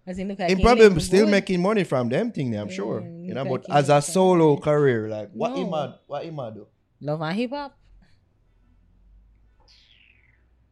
As 0.05 0.20
in, 0.20 0.28
look 0.28 0.39
like 0.39 0.49
He 0.49 0.55
he 0.55 0.61
probably 0.61 0.88
live 0.88 1.01
still 1.03 1.26
good. 1.26 1.32
making 1.32 1.61
money 1.61 1.84
from 1.84 2.09
them 2.09 2.32
thing. 2.32 2.55
I'm 2.55 2.68
Yeah, 2.68 2.74
sure. 2.76 3.01
he 3.01 3.28
You 3.28 3.34
know, 3.34 3.45
but 3.45 3.65
he 3.65 3.72
as 3.72 3.89
a 3.89 4.01
solo 4.01 4.49
money. 4.55 4.61
career, 4.61 5.07
like 5.09 5.32
what 5.32 5.55
he 5.55 5.63
No. 5.63 5.72
mad, 5.72 5.93
what 6.05 6.24
he 6.24 6.32
mad 6.32 6.55
do? 6.55 6.68
love 7.01 7.22
and 7.22 7.36
hip 7.36 7.51
hop. 7.51 7.78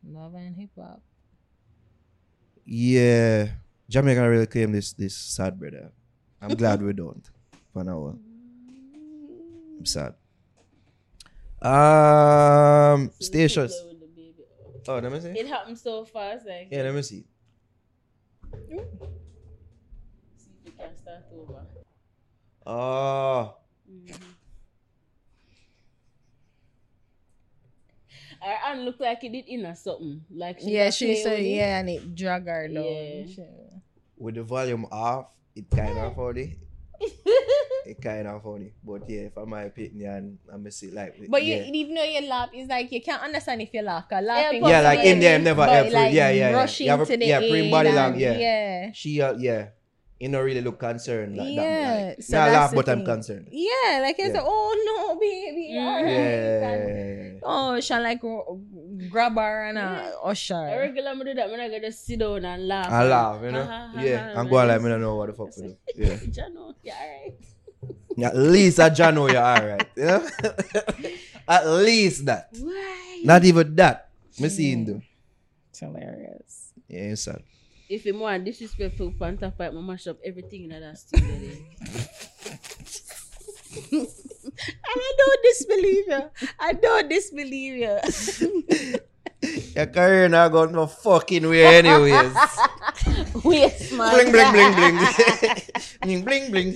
Love 0.07 0.35
and 0.35 0.55
hip 0.55 0.69
hop. 0.77 1.01
Yeah, 2.65 3.49
Jamaica 3.95 4.27
really 4.29 4.45
claim 4.45 4.73
this 4.73 4.91
this 4.91 5.15
sad 5.15 5.57
brother. 5.57 5.89
I'm 6.41 6.53
glad 6.61 6.81
we 6.83 6.91
don't. 6.91 7.23
For 7.71 7.81
now, 7.81 8.19
I'm 9.79 9.85
sad. 9.85 10.15
Um, 11.63 13.09
stations. 13.21 13.71
Oh, 14.87 14.99
let 14.99 15.09
me 15.13 15.19
see. 15.21 15.29
It 15.39 15.47
happened 15.47 15.77
so 15.79 16.03
fast, 16.03 16.45
like 16.45 16.67
Yeah, 16.71 16.83
let 16.83 16.93
me 16.93 17.01
see. 17.03 17.23
see 17.23 18.75
if 18.75 20.65
you 20.65 20.71
can 20.77 20.91
start 20.97 21.23
over. 21.31 21.63
Oh, 22.67 23.55
Her 28.41 28.55
hand 28.61 28.83
look 28.83 28.99
like 28.99 29.23
it 29.23 29.31
did 29.31 29.45
in 29.47 29.65
or 29.65 29.73
something. 29.73 30.21
Like 30.29 30.59
she 30.59 30.71
Yeah, 30.71 30.89
she 30.89 31.15
said 31.15 31.39
with 31.39 31.47
it. 31.47 31.55
yeah, 31.55 31.79
and 31.79 31.89
it 31.89 32.13
drag 32.13 32.45
her 32.45 32.67
down. 32.67 32.83
Yeah. 32.83 33.64
She- 34.17 34.23
with 34.23 34.35
the 34.35 34.43
volume 34.43 34.85
off, 34.91 35.27
it 35.55 35.69
kind 35.69 35.97
of 35.99 36.15
funny. 36.15 36.55
It 37.85 38.01
kind 38.01 38.25
of 38.25 38.41
funny, 38.41 38.73
but 38.83 39.05
yeah, 39.07 39.29
for 39.29 39.45
my 39.45 39.69
opinion, 39.69 40.39
I'm 40.51 40.65
see 40.71 40.89
like. 40.89 41.21
But 41.29 41.43
you, 41.45 41.53
yeah. 41.53 41.69
even 41.69 41.93
though 41.93 42.03
you 42.03 42.27
laugh, 42.27 42.49
it's 42.51 42.67
like 42.67 42.91
you 42.91 42.99
can't 42.99 43.21
understand 43.21 43.61
if 43.61 43.69
you 43.73 43.83
laugh. 43.83 44.09
Cause 44.09 44.23
laughing, 44.25 44.59
but 44.61 44.69
Yeah, 44.73 44.81
like 44.81 44.97
possibly 45.05 45.11
in 45.11 45.19
there, 45.19 45.37
never 45.37 45.57
but 45.61 45.69
helpful. 45.69 45.93
like 46.01 46.11
Yeah, 46.13 46.29
yeah, 46.33 46.49
yeah. 46.49 46.55
Rushing 46.57 46.85
You 46.85 46.91
have 46.91 47.01
a- 47.01 47.05
to 47.05 47.17
the 47.17 47.25
yeah, 47.27 47.39
bring 47.45 47.65
aid 47.65 47.71
body 47.71 47.89
and- 47.89 47.95
lang, 47.95 48.19
yeah. 48.19 48.37
yeah, 48.41 48.91
she, 48.91 49.21
uh, 49.21 49.33
yeah, 49.37 49.67
you 50.25 50.31
don't 50.33 50.41
really 50.43 50.61
look 50.65 50.79
concerned 50.81 51.37
like 51.37 51.53
Yeah, 51.53 51.61
that. 51.61 52.17
Like, 52.17 52.23
so 52.25 52.37
not 52.37 52.51
laugh, 52.51 52.69
the 52.71 52.75
but 52.81 52.89
I'm 52.89 53.05
concerned. 53.05 53.47
yeah. 53.53 54.01
Like 54.01 54.17
it's 54.17 54.33
Yeah. 54.33 54.41
like, 54.41 54.49
oh 54.49 54.71
no, 54.89 55.19
baby, 55.21 55.69
Mm. 55.77 55.85
alright. 55.85 56.09
And, 56.09 57.33
Yeah. 57.37 57.39
oh, 57.45 57.79
she 57.79 57.93
like 57.93 58.21
grab 59.13 59.35
her 59.37 59.69
and 59.69 59.77
uh, 59.77 60.09
A 60.25 60.33
usher. 60.33 60.57
regular 60.57 61.13
me 61.13 61.25
do 61.25 61.33
that, 61.37 61.49
man, 61.51 61.59
I 61.61 61.67
gotta 61.69 61.81
just 61.93 62.05
sit 62.05 62.17
down 62.19 62.43
and 62.43 62.67
laugh. 62.67 62.89
I 62.89 63.03
laugh, 63.05 63.37
you 63.43 63.51
know. 63.53 63.63
Ha, 63.65 63.69
ha, 63.69 63.91
ha, 63.93 64.01
yeah, 64.01 64.23
ha, 64.23 64.29
I'm 64.41 64.45
man. 64.45 64.49
going 64.49 64.67
like 64.67 64.81
me 64.81 64.89
don't 64.89 65.01
know 65.01 65.15
what 65.15 65.27
the 65.29 65.33
fuck 65.37 65.51
to 65.53 65.61
do. 65.61 65.75
Yeah. 65.95 66.17
Jano, 66.33 66.73
yeah, 66.81 66.97
alright. 66.97 67.37
At 68.17 68.35
least 68.37 68.79
I 68.79 68.89
Jano, 68.89 69.29
you're 69.31 69.37
alright. 69.43 69.85
Yeah. 69.95 70.25
At 71.47 71.67
least 71.67 72.25
that. 72.25 72.49
Why? 72.57 73.21
Not 73.23 73.43
even 73.45 73.75
that. 73.75 74.09
Me 74.39 74.49
see 74.49 74.71
him 74.71 74.85
do. 74.85 75.01
It's 75.69 75.79
hilarious. 75.79 76.73
Yeah, 76.87 77.13
it's 77.13 77.21
sad. 77.23 77.43
If 77.87 78.05
you 78.05 78.17
want 78.17 78.45
disrespectful 78.45 79.13
panther 79.19 79.51
pipe, 79.51 79.71
I 79.71 79.81
mash 79.81 80.07
up 80.07 80.17
everything 80.25 80.71
in 80.71 80.79
that 80.81 80.97
studio. 80.97 81.27
there. 83.91 84.07
And 84.55 85.01
I 85.01 85.13
don't 85.17 85.43
disbelieve 85.43 86.05
you. 86.07 86.21
I 86.59 86.73
don't 86.73 87.09
disbelieve 87.09 87.75
you. 87.75 87.99
Your 89.75 89.85
career 89.87 90.29
not 90.29 90.51
got 90.51 90.71
no 90.71 90.87
fucking 90.87 91.47
way 91.49 91.65
anyways. 91.83 92.35
Wait, 93.43 93.91
man. 93.91 94.11
bling 94.15 94.31
bling 94.31 94.51
bling 94.53 94.73
bling. 94.75 94.95
bling 96.01 96.23
bling 96.23 96.51
bling. 96.51 96.71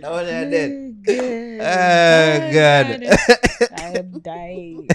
Now 0.00 0.22
they're 0.22 0.50
dead. 0.50 0.72
Oh 1.62 2.52
god. 2.52 2.86
Oh, 3.06 3.66
I 3.76 3.98
am 3.98 4.20
dying. 4.20 4.88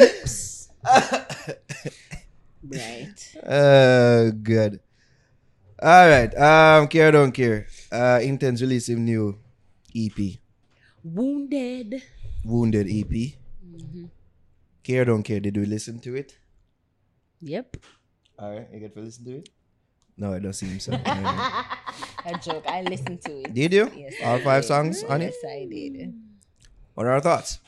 Oops. 0.00 0.68
right. 2.62 3.18
Oh 3.46 4.30
good. 4.32 4.80
Alright. 5.82 6.34
Um 6.36 6.88
care 6.88 7.10
don't 7.12 7.32
care. 7.32 7.66
Uh 7.92 8.18
Intence 8.22 8.60
releasing 8.60 9.04
new 9.04 9.38
EP. 9.96 10.38
Wounded. 11.04 12.02
Wounded 12.44 12.86
EP. 12.88 13.10
Mm-hmm. 13.64 14.04
Care 14.82 15.04
don't 15.04 15.22
care. 15.22 15.40
Did 15.40 15.56
we 15.56 15.66
listen 15.66 15.98
to 16.00 16.14
it? 16.16 16.36
Yep. 17.40 17.76
Alright, 18.40 18.68
you 18.72 18.80
get 18.80 18.94
to 18.94 19.00
listen 19.00 19.24
to 19.24 19.36
it? 19.38 19.48
No, 20.16 20.32
it 20.32 20.40
doesn't 20.42 20.66
seem 20.68 20.80
so. 20.80 20.92
A 22.26 22.38
joke. 22.42 22.64
I 22.66 22.82
listened 22.82 23.22
to 23.22 23.40
it. 23.46 23.54
Did 23.54 23.72
you? 23.72 23.90
Yes, 23.94 24.14
All 24.24 24.34
I 24.36 24.40
five 24.42 24.62
did. 24.62 24.68
songs 24.68 25.04
on 25.04 25.22
it? 25.22 25.32
Yes, 25.42 25.52
I 25.52 25.66
did. 25.70 26.14
What 26.94 27.06
are 27.06 27.12
our 27.12 27.20
thoughts? 27.20 27.60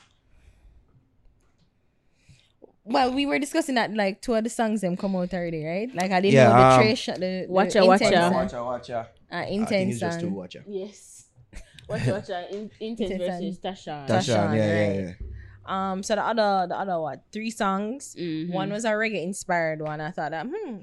Well, 2.90 3.12
we 3.12 3.24
were 3.26 3.38
discussing 3.38 3.76
that 3.76 3.94
like 3.94 4.20
two 4.20 4.34
of 4.34 4.44
the 4.44 4.50
songs 4.50 4.80
them 4.80 4.96
come 4.96 5.14
out 5.16 5.32
already, 5.32 5.64
right? 5.64 5.94
Like 5.94 6.10
I 6.10 6.20
didn't 6.20 6.34
Yeah, 6.34 6.48
know 6.48 6.56
the 6.56 6.62
um, 6.64 6.80
trash, 6.82 7.06
the, 7.06 7.12
the 7.20 7.46
Watcha, 7.48 7.86
watcha. 7.86 8.04
Intence 8.04 8.26
and- 8.26 8.34
Watcha, 8.34 8.64
watcha. 8.64 8.98
uh, 9.32 9.36
I 9.36 9.44
think 9.46 9.68
Intence 9.68 9.90
it's 9.92 10.00
just 10.00 10.20
two 10.20 10.26
and 10.26 10.36
watcha. 10.36 10.64
Yes. 10.66 11.26
Watch, 11.88 12.06
watch, 12.06 12.30
uh, 12.30 12.44
in, 12.52 12.70
Intence 12.80 13.00
Intence 13.10 13.18
versus 13.18 13.58
Tasha. 13.58 14.06
Tasha. 14.06 14.08
Tasha, 14.08 14.28
yeah, 14.28 14.54
yeah, 14.54 14.88
right. 15.06 15.16
yeah. 15.20 15.90
um. 15.92 16.02
So 16.04 16.14
the 16.14 16.24
other, 16.24 16.66
the 16.68 16.76
other 16.78 17.00
what? 17.00 17.22
Three 17.32 17.50
songs. 17.50 18.14
Mhm. 18.18 18.52
One 18.52 18.70
was 18.70 18.84
a 18.84 18.90
reggae 18.90 19.22
inspired 19.24 19.80
one. 19.82 20.00
I 20.00 20.10
thought 20.12 20.30
that 20.30 20.46
hmm, 20.46 20.76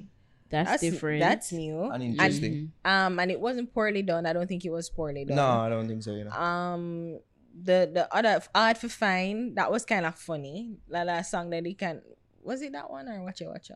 That's, 0.49 0.69
that's 0.69 0.81
different. 0.81 1.21
That's 1.21 1.51
new. 1.53 1.83
And 1.91 2.03
interesting. 2.03 2.71
Um, 2.83 3.19
and 3.19 3.31
it 3.31 3.39
wasn't 3.39 3.73
poorly 3.73 4.01
done. 4.01 4.25
I 4.25 4.33
don't 4.33 4.47
think 4.47 4.65
it 4.65 4.69
was 4.69 4.89
poorly 4.89 5.23
done. 5.25 5.37
No, 5.37 5.47
I 5.47 5.69
don't 5.69 5.87
think 5.87 6.03
so, 6.03 6.11
you 6.11 6.25
know. 6.25 6.31
Um, 6.31 7.19
the 7.59 7.89
the 7.93 8.07
other 8.15 8.41
art 8.53 8.77
for 8.77 8.89
fine 8.89 9.55
that 9.55 9.71
was 9.71 9.85
kind 9.85 10.05
of 10.05 10.15
funny. 10.15 10.77
La 10.89 11.01
la 11.03 11.21
song 11.21 11.49
that 11.49 11.65
he 11.65 11.73
can 11.73 12.01
was 12.43 12.61
it 12.61 12.71
that 12.73 12.89
one 12.89 13.07
or 13.09 13.23
watch 13.23 13.41
it 13.41 13.47
watch 13.47 13.69
it? 13.69 13.75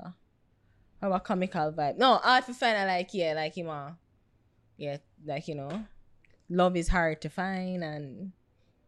How 1.01 1.07
about 1.07 1.23
comical 1.23 1.71
vibe? 1.73 1.97
No, 1.97 2.19
art 2.23 2.43
for 2.45 2.53
fine. 2.53 2.75
I 2.75 2.85
like 2.85 3.09
yeah, 3.13 3.33
like 3.33 3.55
him. 3.55 3.69
Uh, 3.69 3.91
yeah, 4.77 4.97
like 5.25 5.47
you 5.47 5.55
know, 5.55 5.85
love 6.49 6.75
is 6.77 6.87
hard 6.89 7.21
to 7.21 7.29
find, 7.29 7.83
and 7.83 8.31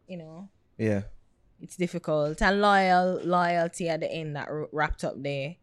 you 0.06 0.16
know 0.16 0.48
Yeah. 0.78 1.02
it's 1.60 1.76
difficult. 1.76 2.40
And 2.40 2.60
loyal 2.60 3.20
loyalty 3.24 3.88
at 3.88 4.00
the 4.00 4.10
end 4.12 4.36
that 4.36 4.48
wr- 4.50 4.70
wrapped 4.72 5.02
up 5.04 5.20
the 5.20 5.56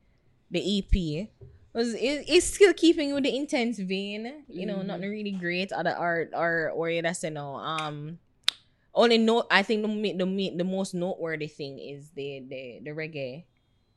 the 0.49 0.59
EP 0.59 1.29
was 1.73 1.93
it, 1.93 2.25
it's 2.27 2.47
still 2.47 2.73
keeping 2.73 3.13
with 3.13 3.23
the 3.23 3.33
intense 3.35 3.79
vein. 3.79 4.43
You 4.49 4.65
know, 4.65 4.77
Mhm. 4.79 4.85
nothing 4.87 5.09
really 5.09 5.31
great 5.31 5.71
other 5.71 5.95
art 5.95 6.31
or 6.33 6.69
or 6.75 6.89
yeah, 6.89 7.01
that's 7.01 7.23
you 7.23 7.29
know 7.31 7.55
um 7.55 8.19
only 8.93 9.17
note 9.17 9.47
I 9.51 9.63
think 9.63 9.83
the 9.83 10.13
the 10.13 10.53
the 10.57 10.63
most 10.63 10.93
noteworthy 10.93 11.47
thing 11.47 11.79
is 11.79 12.09
the 12.11 12.43
the 12.47 12.79
the 12.83 12.91
reggae. 12.91 13.45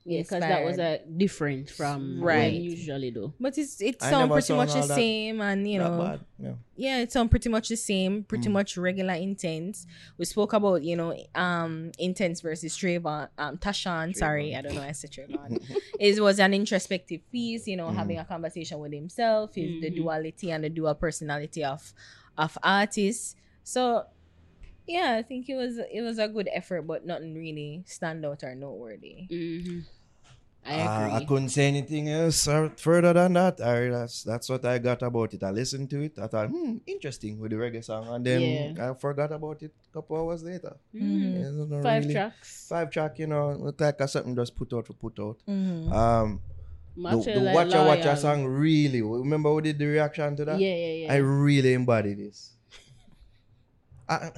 Yeah, 0.07 0.20
because 0.20 0.40
that 0.40 0.62
was 0.62 0.72
inspired. 0.76 1.01
a 1.09 1.11
different 1.16 1.70
from 1.70 2.22
Right. 2.22 2.53
we 2.53 2.59
usually 2.59 3.11
do. 3.11 3.32
But 3.40 3.57
it's 3.57 3.80
it 3.80 3.97
I 4.03 4.11
sound 4.11 4.30
pretty 4.30 4.49
sound 4.49 4.59
much 4.59 4.72
the 4.74 4.80
all 4.82 4.86
that- 4.88 4.95
same, 4.97 5.40
and 5.40 5.66
you 5.66 5.78
know, 5.78 5.97
bad. 5.99 6.20
Yeah. 6.38 6.53
yeah, 6.76 6.99
it 7.01 7.11
sound 7.11 7.30
pretty 7.30 7.49
much 7.49 7.70
the 7.70 7.76
same, 7.78 8.22
pretty 8.22 8.51
Mm. 8.51 8.53
much 8.53 8.76
regular 8.76 9.14
Intence. 9.14 9.86
We 10.18 10.26
spoke 10.26 10.53
about 10.53 10.82
you 10.82 10.97
know, 10.97 11.16
um, 11.34 11.90
Intence 11.99 12.42
versus 12.42 12.76
Trayvon, 12.76 13.30
um, 13.38 13.57
Tashan. 13.57 14.14
Sorry, 14.14 14.55
I 14.55 14.61
don't 14.61 14.74
know. 14.74 14.82
I 14.82 14.92
said 14.92 15.11
Trayvon. 15.11 15.59
it 15.99 16.20
was 16.20 16.38
an 16.38 16.53
introspective 16.53 17.22
piece, 17.32 17.66
you 17.66 17.78
know, 17.78 17.88
Mm. 17.88 17.95
having 17.97 18.18
a 18.18 18.26
conversation 18.26 18.80
with 18.80 18.92
himself, 18.92 19.57
is 19.57 19.80
the 19.80 19.90
Mhm. 19.90 19.97
duality 19.97 20.51
and 20.51 20.64
the 20.64 20.68
dual 20.68 20.95
personality 20.97 21.64
of 21.64 21.95
of 22.36 22.59
artists. 22.62 23.36
So, 23.62 24.05
yeah, 24.87 25.16
I 25.18 25.22
think 25.22 25.49
it 25.49 25.55
was 25.57 25.78
it 25.78 26.03
was 26.03 26.18
a 26.18 26.28
good 26.28 26.49
effort, 26.53 26.82
but 26.82 27.05
nothing 27.07 27.35
really 27.35 27.82
stand 27.87 28.24
out 28.24 28.43
or 28.45 28.55
noteworthy. 28.55 29.26
Mm-hmm. 29.30 29.80
I 30.66 30.80
Uh, 30.80 30.97
agree. 31.07 31.12
I 31.16 31.24
couldn't 31.26 31.49
say 31.51 31.68
anything 31.68 32.09
else 32.09 32.49
uh, 32.49 32.70
further 32.78 33.12
than 33.12 33.35
that. 33.35 33.61
I, 33.61 33.89
that's 33.91 34.22
that's 34.24 34.49
what 34.49 34.64
I 34.64 34.78
got 34.78 35.03
about 35.03 35.35
it. 35.35 35.43
I 35.43 35.51
listened 35.51 35.91
to 35.91 36.01
it. 36.01 36.18
I 36.18 36.26
thought, 36.26 36.49
hmm, 36.49 36.78
interesting 36.87 37.39
with 37.39 37.51
the 37.51 37.59
reggae 37.59 37.85
song, 37.85 38.09
and 38.09 38.24
then 38.24 38.80
I 38.80 38.95
forgot 38.95 39.30
about 39.32 39.61
it 39.62 39.72
a 39.91 39.93
couple 39.93 40.16
hours 40.16 40.43
later. 40.43 40.74
Mm. 40.95 41.68
Yeah, 41.70 41.82
Five 41.82 42.03
really- 42.05 42.14
tracks. 42.14 42.66
Five 42.66 42.91
track, 42.91 43.18
you 43.18 43.26
know, 43.26 43.53
look 43.53 43.78
like 43.78 44.01
a 44.01 44.09
something 44.09 44.35
just 44.35 44.57
put 44.57 44.72
out 44.72 44.87
for 44.87 44.95
put 44.95 45.18
out. 45.20 45.37
Mhm. 45.47 45.93
Um, 45.93 46.41
the, 46.97 47.11
the 47.35 47.41
like 47.41 47.57
Watcha 47.57 47.85
Watcha 47.85 48.16
song 48.16 48.47
really. 48.47 49.03
Remember 49.03 49.51
who 49.51 49.61
did 49.61 49.78
the 49.78 49.85
reaction 49.85 50.35
to 50.37 50.45
that? 50.47 50.59
Yeah, 50.59 50.74
yeah, 50.74 50.93
yeah. 51.05 51.12
I 51.12 51.16
really 51.16 51.74
embody 51.74 52.14
this. 52.14 52.53
I, 54.09 54.30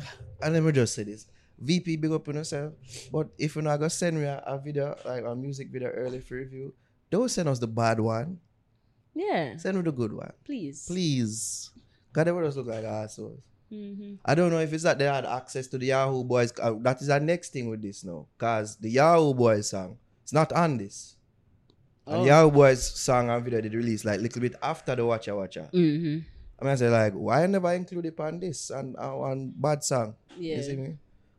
and 0.43 0.55
let 0.55 0.63
me 0.63 0.73
just 0.73 0.95
say 0.95 1.05
this. 1.05 1.27
VP, 1.59 1.97
big 1.97 2.13
up 2.13 2.29
on 2.29 2.35
yourself. 2.35 2.75
But 3.11 3.29
if 3.39 3.55
you're 3.55 3.65
not 3.65 3.79
gonna 3.79 3.91
send 3.91 4.19
me 4.19 4.25
a, 4.25 4.43
a 4.47 4.59
video, 4.59 4.97
like 5.05 5.25
a 5.25 5.35
music 5.35 5.69
video 5.71 5.89
early 5.89 6.21
for 6.21 6.35
review, 6.37 6.75
don't 7.11 7.31
send 7.31 7.49
us 7.49 7.59
the 7.59 7.67
bad 7.67 7.99
one. 8.01 8.39
yeah, 9.15 9.57
Send 9.57 9.77
me 9.79 9.83
the 9.83 9.93
good 9.93 10.13
one. 10.13 10.33
please. 10.45 10.85
Please. 10.87 11.71
God, 12.13 12.25
they 12.27 12.33
would 12.33 12.45
just 12.45 12.57
look 12.59 12.67
like 12.67 12.85
assholes. 12.85 13.41
hmm 13.71 14.15
I 14.25 14.35
don't 14.35 14.51
know 14.51 14.59
if 14.61 14.73
it's 14.73 14.83
that 14.85 14.99
they 14.99 15.07
had 15.07 15.25
access 15.25 15.67
to 15.69 15.79
the 15.79 15.87
Yahoo 15.87 16.25
Boys. 16.25 16.53
Uh, 16.61 16.75
that 16.81 17.01
is 17.01 17.09
our 17.11 17.21
next 17.21 17.53
thing 17.53 17.71
with 17.71 17.81
this 17.83 18.05
now. 18.05 18.27
Because 18.37 18.77
the 18.77 18.91
Yahoo 18.91 19.33
Boys 19.35 19.71
song, 19.71 19.97
it's 20.23 20.33
not 20.33 20.53
on 20.53 20.77
this. 20.77 21.17
And 22.07 22.17
Oh. 22.17 22.21
the 22.23 22.27
Yahoo 22.29 22.51
Boys 22.51 22.83
song 22.87 23.31
and 23.31 23.43
video 23.43 23.61
did 23.63 23.75
release 23.75 24.05
like 24.05 24.19
a 24.19 24.23
little 24.23 24.41
bit 24.43 24.55
after 24.63 24.95
the 24.95 25.03
Watcha 25.07 25.35
Watcha. 25.35 25.69
hmm 25.73 26.19
I 26.61 26.65
mean, 26.65 26.73
I 26.73 26.77
say 26.77 26.89
like, 26.89 27.13
why 27.13 27.43
I 27.45 27.47
never 27.47 27.73
include 27.73 28.07
it 28.07 28.19
on 28.21 28.41
this 28.41 28.71
and 28.71 28.97
uh, 28.97 29.19
on 29.19 29.53
bad 29.57 29.85
song? 29.85 30.15
Yeah. 30.39 30.57
You 30.57 30.63
see 30.63 30.77
me? 30.77 30.97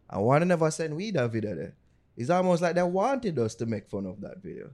I 0.10 0.20
want 0.20 0.42
to 0.42 0.46
never 0.46 0.70
send 0.72 0.96
we 0.96 1.12
that 1.12 1.32
video 1.32 1.56
there. 1.56 1.74
It's 2.16 2.30
almost 2.30 2.62
like 2.62 2.76
they 2.76 2.84
wanted 2.84 3.38
us 3.40 3.56
to 3.56 3.66
make 3.66 3.88
fun 3.88 4.06
of 4.06 4.22
that 4.22 4.42
video. 4.42 4.70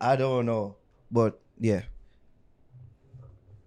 I 0.00 0.16
don't 0.16 0.46
know, 0.46 0.76
but 1.10 1.40
yeah. 1.58 1.82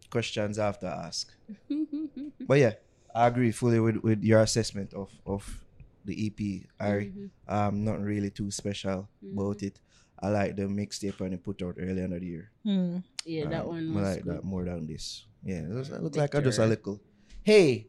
Questions 0.09 0.59
I 0.59 0.65
have 0.65 0.79
to 0.79 0.87
ask. 0.87 1.31
But 2.47 2.59
yeah, 2.59 2.73
I 3.15 3.27
agree 3.27 3.51
fully 3.51 3.79
with, 3.79 3.97
with 3.97 4.23
your 4.23 4.41
assessment 4.41 4.93
of 4.93 5.09
of 5.25 5.63
the 6.03 6.15
EP. 6.27 6.67
Ari. 6.79 7.13
Um, 7.47 7.85
not 7.85 8.01
really 8.01 8.29
too 8.29 8.51
special 8.51 9.07
about 9.33 9.63
it. 9.63 9.79
I 10.21 10.29
like 10.29 10.55
the 10.55 10.63
mixtape 10.63 11.19
when 11.19 11.31
they 11.31 11.37
put 11.37 11.61
out 11.63 11.75
earlier 11.79 12.05
in 12.05 12.11
the 12.11 12.23
year. 12.23 12.51
Hmm. 12.63 12.97
Yeah, 13.25 13.47
that 13.49 13.65
one 13.67 13.97
I 13.97 14.01
like 14.11 14.23
good. 14.23 14.35
that 14.37 14.43
more 14.43 14.63
than 14.65 14.85
this. 14.87 15.25
Yeah, 15.43 15.61
it 15.65 15.69
looks, 15.71 15.89
it 15.89 16.01
looks 16.03 16.17
like 16.17 16.35
I 16.35 16.41
just 16.41 16.59
a 16.59 16.67
Victor. 16.67 16.91
little. 16.91 17.03
Hey, 17.43 17.87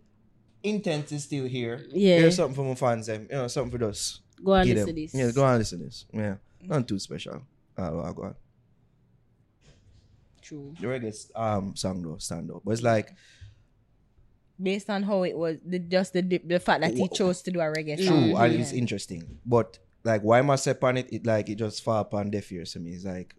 intent 0.62 1.12
is 1.12 1.24
still 1.24 1.44
here. 1.46 1.84
Yeah. 1.90 2.18
Here's 2.18 2.36
something 2.36 2.54
for 2.56 2.64
my 2.64 2.74
fans. 2.74 3.06
Them, 3.06 3.26
you 3.30 3.36
know, 3.36 3.48
something 3.48 3.78
for 3.78 3.84
us. 3.86 4.20
Go 4.42 4.54
and 4.54 4.66
Give 4.66 4.76
listen 4.76 4.86
them. 4.86 4.94
to 4.96 5.02
this. 5.02 5.14
Yeah, 5.14 5.30
go 5.32 5.44
on 5.44 5.58
listen 5.58 5.78
to 5.80 5.84
this. 5.84 6.06
Yeah, 6.12 6.36
not 6.62 6.88
too 6.88 6.98
special. 6.98 7.42
Uh, 7.78 7.82
I'll 8.00 8.12
go 8.14 8.22
on. 8.22 8.34
True. 10.40 10.74
The 10.80 10.86
reggae 10.86 11.30
um 11.36 11.76
song 11.76 12.02
though 12.02 12.16
stand 12.18 12.50
up, 12.50 12.62
but 12.64 12.72
it's 12.72 12.82
like 12.82 13.10
Based 14.60 14.88
on 14.90 15.02
how 15.02 15.22
it 15.24 15.36
was, 15.36 15.56
the, 15.64 15.78
just 15.80 16.12
the 16.12 16.22
the 16.22 16.60
fact 16.60 16.82
that 16.82 16.94
he 16.94 17.08
chose 17.08 17.42
to 17.42 17.50
do 17.50 17.58
a 17.60 17.64
reggae 17.64 17.96
true 17.96 18.06
song. 18.06 18.36
and 18.36 18.52
it's 18.54 18.72
interesting, 18.72 19.38
but 19.46 19.78
like 20.04 20.22
why 20.22 20.40
must 20.42 20.66
I 20.66 20.74
on 20.82 20.96
it? 20.98 21.12
It 21.12 21.26
like 21.26 21.48
it 21.48 21.56
just 21.56 21.82
fall 21.82 22.00
upon 22.00 22.30
deaf 22.30 22.50
ears 22.52 22.72
to 22.72 22.80
me. 22.80 22.92
It's 22.92 23.04
like 23.04 23.34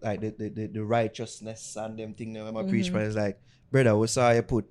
like 0.00 0.20
the 0.20 0.30
the, 0.30 0.48
the, 0.48 0.66
the 0.66 0.84
righteousness 0.84 1.76
and 1.76 1.98
them 1.98 2.14
thing 2.14 2.32
that 2.34 2.44
I 2.56 2.62
preach, 2.62 2.90
Mhm. 2.90 2.92
but 2.94 3.02
it's 3.02 3.16
like 3.16 3.40
brother, 3.70 3.96
we 3.96 4.06
saw 4.06 4.30
you 4.30 4.42
put. 4.42 4.66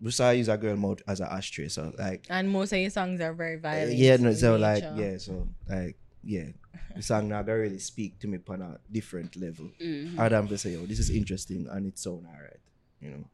We 0.00 0.10
saw 0.10 0.30
you 0.30 0.38
use 0.38 0.48
a 0.48 0.58
girl 0.58 0.76
mouth 0.76 1.00
as 1.08 1.20
an 1.20 1.28
ashtray, 1.30 1.68
so 1.68 1.92
like 1.98 2.26
And 2.28 2.50
most 2.50 2.72
of 2.72 2.78
your 2.78 2.90
songs 2.90 3.18
are 3.22 3.32
very 3.32 3.56
Uh, 3.56 3.60
violent. 3.60 3.96
yeah, 3.96 4.16
no, 4.16 4.32
so 4.34 4.56
like 4.56 4.82
yeah, 4.94 5.16
so 5.16 5.48
like 5.68 5.96
yeah, 6.22 6.48
the 6.94 7.02
song 7.02 7.28
now 7.28 7.42
gonna 7.42 7.58
really 7.58 7.78
speak 7.78 8.18
to 8.20 8.28
me 8.28 8.38
on 8.46 8.60
a 8.60 8.78
different 8.92 9.36
level. 9.36 9.70
Mhm. 9.80 10.18
Other 10.18 10.42
than 10.42 10.58
say, 10.58 10.76
oh, 10.76 10.84
this 10.84 10.98
is 10.98 11.08
interesting 11.08 11.66
and 11.70 11.86
it 11.86 11.98
sound 11.98 12.26
alright, 12.26 12.60
you 13.00 13.10
know. 13.10 13.24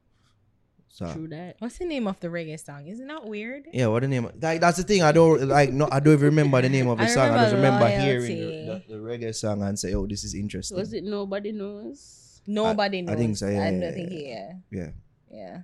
So 0.89 1.12
True 1.12 1.28
that. 1.28 1.57
What's 1.59 1.76
the 1.78 1.84
name 1.84 2.07
of 2.07 2.18
the 2.20 2.28
reggae 2.28 2.59
song? 2.59 2.87
Isn't 2.87 3.07
that 3.09 3.24
weird? 3.26 3.66
yeah, 3.72 3.87
what 3.89 4.01
the 4.01 4.09
name? 4.09 4.30
Like 4.41 4.61
that's 4.61 4.78
the 4.78 4.82
thing. 4.82 5.03
I 5.03 5.12
don't 5.12 5.47
like. 5.47 5.70
No, 5.70 5.89
I 5.93 6.01
don't 6.01 6.14
even 6.14 6.26
remember 6.26 6.62
the 6.62 6.68
name 6.70 6.89
of 6.89 6.97
the 7.03 7.05
I 7.05 7.09
song. 7.09 7.30
I 7.32 7.43
just 7.45 7.55
remember 7.55 7.84
remember 7.84 8.03
hearing 8.05 8.37
the, 8.39 8.82
the, 8.89 8.95
the 8.95 9.01
reggae 9.01 9.34
song 9.34 9.62
and 9.62 9.78
say, 9.78 9.93
oh, 9.95 10.07
this 10.07 10.24
is 10.24 10.34
interesting. 10.34 10.78
Was 10.78 10.93
it 10.95 11.05
nobody 11.05 11.53
knows? 11.53 12.41
Nobody 12.47 12.99
I 12.99 13.03
knows. 13.03 13.16
think 13.16 13.37
so, 13.37 13.49
yeah, 13.49 13.61
I 13.61 13.70
yeah, 13.70 13.80
don't 13.80 13.93
think 13.95 14.11
yeah. 14.12 14.18
yeah. 14.18 14.53
Yeah, 14.70 14.91
Yeah. 15.30 15.59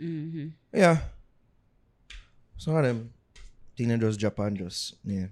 Mm-hmm. 0.00 0.48
yeah. 0.72 0.98
Some 2.56 2.76
of 2.76 2.84
them 2.84 3.12
teenagers 3.76 4.16
Japan 4.16 4.56
just 4.56 4.94
yeah, 5.04 5.26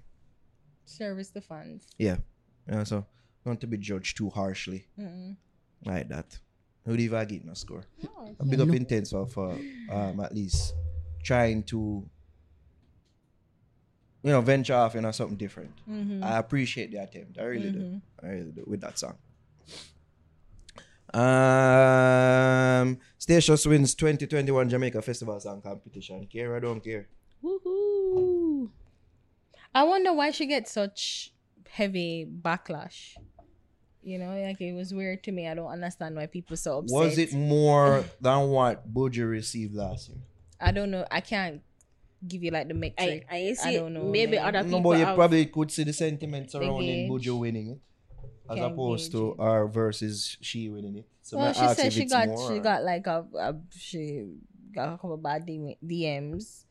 Service 0.85 1.29
the 1.29 1.41
funds. 1.41 1.85
yeah, 1.97 2.17
yeah. 2.67 2.83
So 2.83 3.05
not 3.45 3.59
to 3.61 3.67
be 3.67 3.77
judged 3.77 4.17
too 4.17 4.29
harshly 4.29 4.85
Mm-mm. 4.99 5.35
Like 5.85 6.09
that. 6.09 6.37
Who 6.85 6.95
do 6.97 7.03
you 7.03 7.09
even 7.09 7.27
get 7.27 7.45
no 7.45 7.53
score? 7.53 7.83
Oh, 8.17 8.35
a 8.39 8.45
big 8.45 8.59
up 8.61 8.67
Intence 8.69 9.13
for, 9.31 9.57
um, 9.91 10.19
at 10.19 10.33
least 10.33 10.73
trying 11.23 11.63
to 11.63 12.07
you 14.23 14.31
know 14.31 14.41
venture 14.41 14.73
off 14.75 14.95
into 14.95 15.11
something 15.13 15.37
different. 15.37 15.71
Mhm. 15.87 16.23
I 16.23 16.37
appreciate 16.39 16.91
the 16.91 16.97
attempt. 17.03 17.37
I 17.37 17.43
really 17.43 17.71
do. 17.71 17.79
Mhm. 17.79 18.01
I 18.23 18.27
really 18.27 18.51
do 18.51 18.63
with 18.67 18.81
that 18.81 18.97
song. 18.99 19.17
Um, 21.13 22.99
Stacious 23.17 23.65
wins 23.65 23.95
2021 23.95 24.69
Jamaica 24.69 25.01
Festival 25.01 25.39
Song 25.39 25.61
Competition. 25.61 26.27
Care 26.27 26.53
or 26.53 26.59
don't 26.59 26.83
care? 26.83 27.07
Woohoo! 27.43 28.69
I 29.73 29.83
wonder 29.83 30.13
why 30.13 30.31
she 30.31 30.45
gets 30.45 30.71
such 30.71 31.33
heavy 31.69 32.25
backlash. 32.29 33.15
You 34.01 34.17
know, 34.17 34.31
like 34.41 34.61
it 34.61 34.73
was 34.73 34.93
weird 34.93 35.23
to 35.23 35.31
me. 35.31 35.47
I 35.47 35.53
don't 35.53 35.67
understand 35.67 36.15
why 36.15 36.25
people 36.27 36.55
so 36.55 36.79
upset. 36.79 36.95
Was 36.95 37.17
it 37.17 37.33
more 37.33 38.03
than 38.21 38.49
what 38.49 38.91
Buju 38.91 39.29
received 39.29 39.75
last 39.75 40.09
year? 40.09 40.17
I 40.59 40.71
don't 40.71 40.89
know. 40.91 41.05
I 41.11 41.19
can't 41.21 41.61
give 42.25 42.43
you 42.43 42.51
like 42.51 42.67
the 42.67 42.75
I, 42.75 42.77
metric. 42.77 43.27
I 43.29 43.53
see. 43.53 43.75
don't 43.75 43.93
know. 43.93 44.03
Maybe 44.05 44.37
man. 44.37 44.55
other 44.55 44.63
No, 44.67 44.77
people. 44.77 44.91
but 44.91 44.99
you 44.99 45.05
have- 45.05 45.15
probably 45.15 45.45
could 45.47 45.71
see 45.71 45.83
the 45.83 45.93
sentiment 45.93 46.51
surrounding 46.51 47.07
gauge. 47.09 47.25
Buju 47.27 47.39
winning 47.39 47.67
it, 47.71 47.79
as 48.49 48.55
Can 48.55 48.63
opposed 48.71 49.11
to 49.11 49.31
it. 49.37 49.43
her 49.43 49.67
versus 49.67 50.37
she 50.41 50.69
winning 50.69 50.95
it. 50.97 51.07
So 51.21 51.37
well, 51.37 51.53
she 51.53 51.67
said 51.75 51.93
she 51.93 52.05
got 52.05 52.27
more 52.27 52.51
she 52.51 52.59
got 52.59 52.83
like 52.83 53.05
a, 53.05 53.25
a 53.37 53.55
she 53.77 54.25
got 54.73 54.93
a 54.93 54.97
couple 54.97 55.17
bad 55.17 55.45
DMs, 55.45 56.63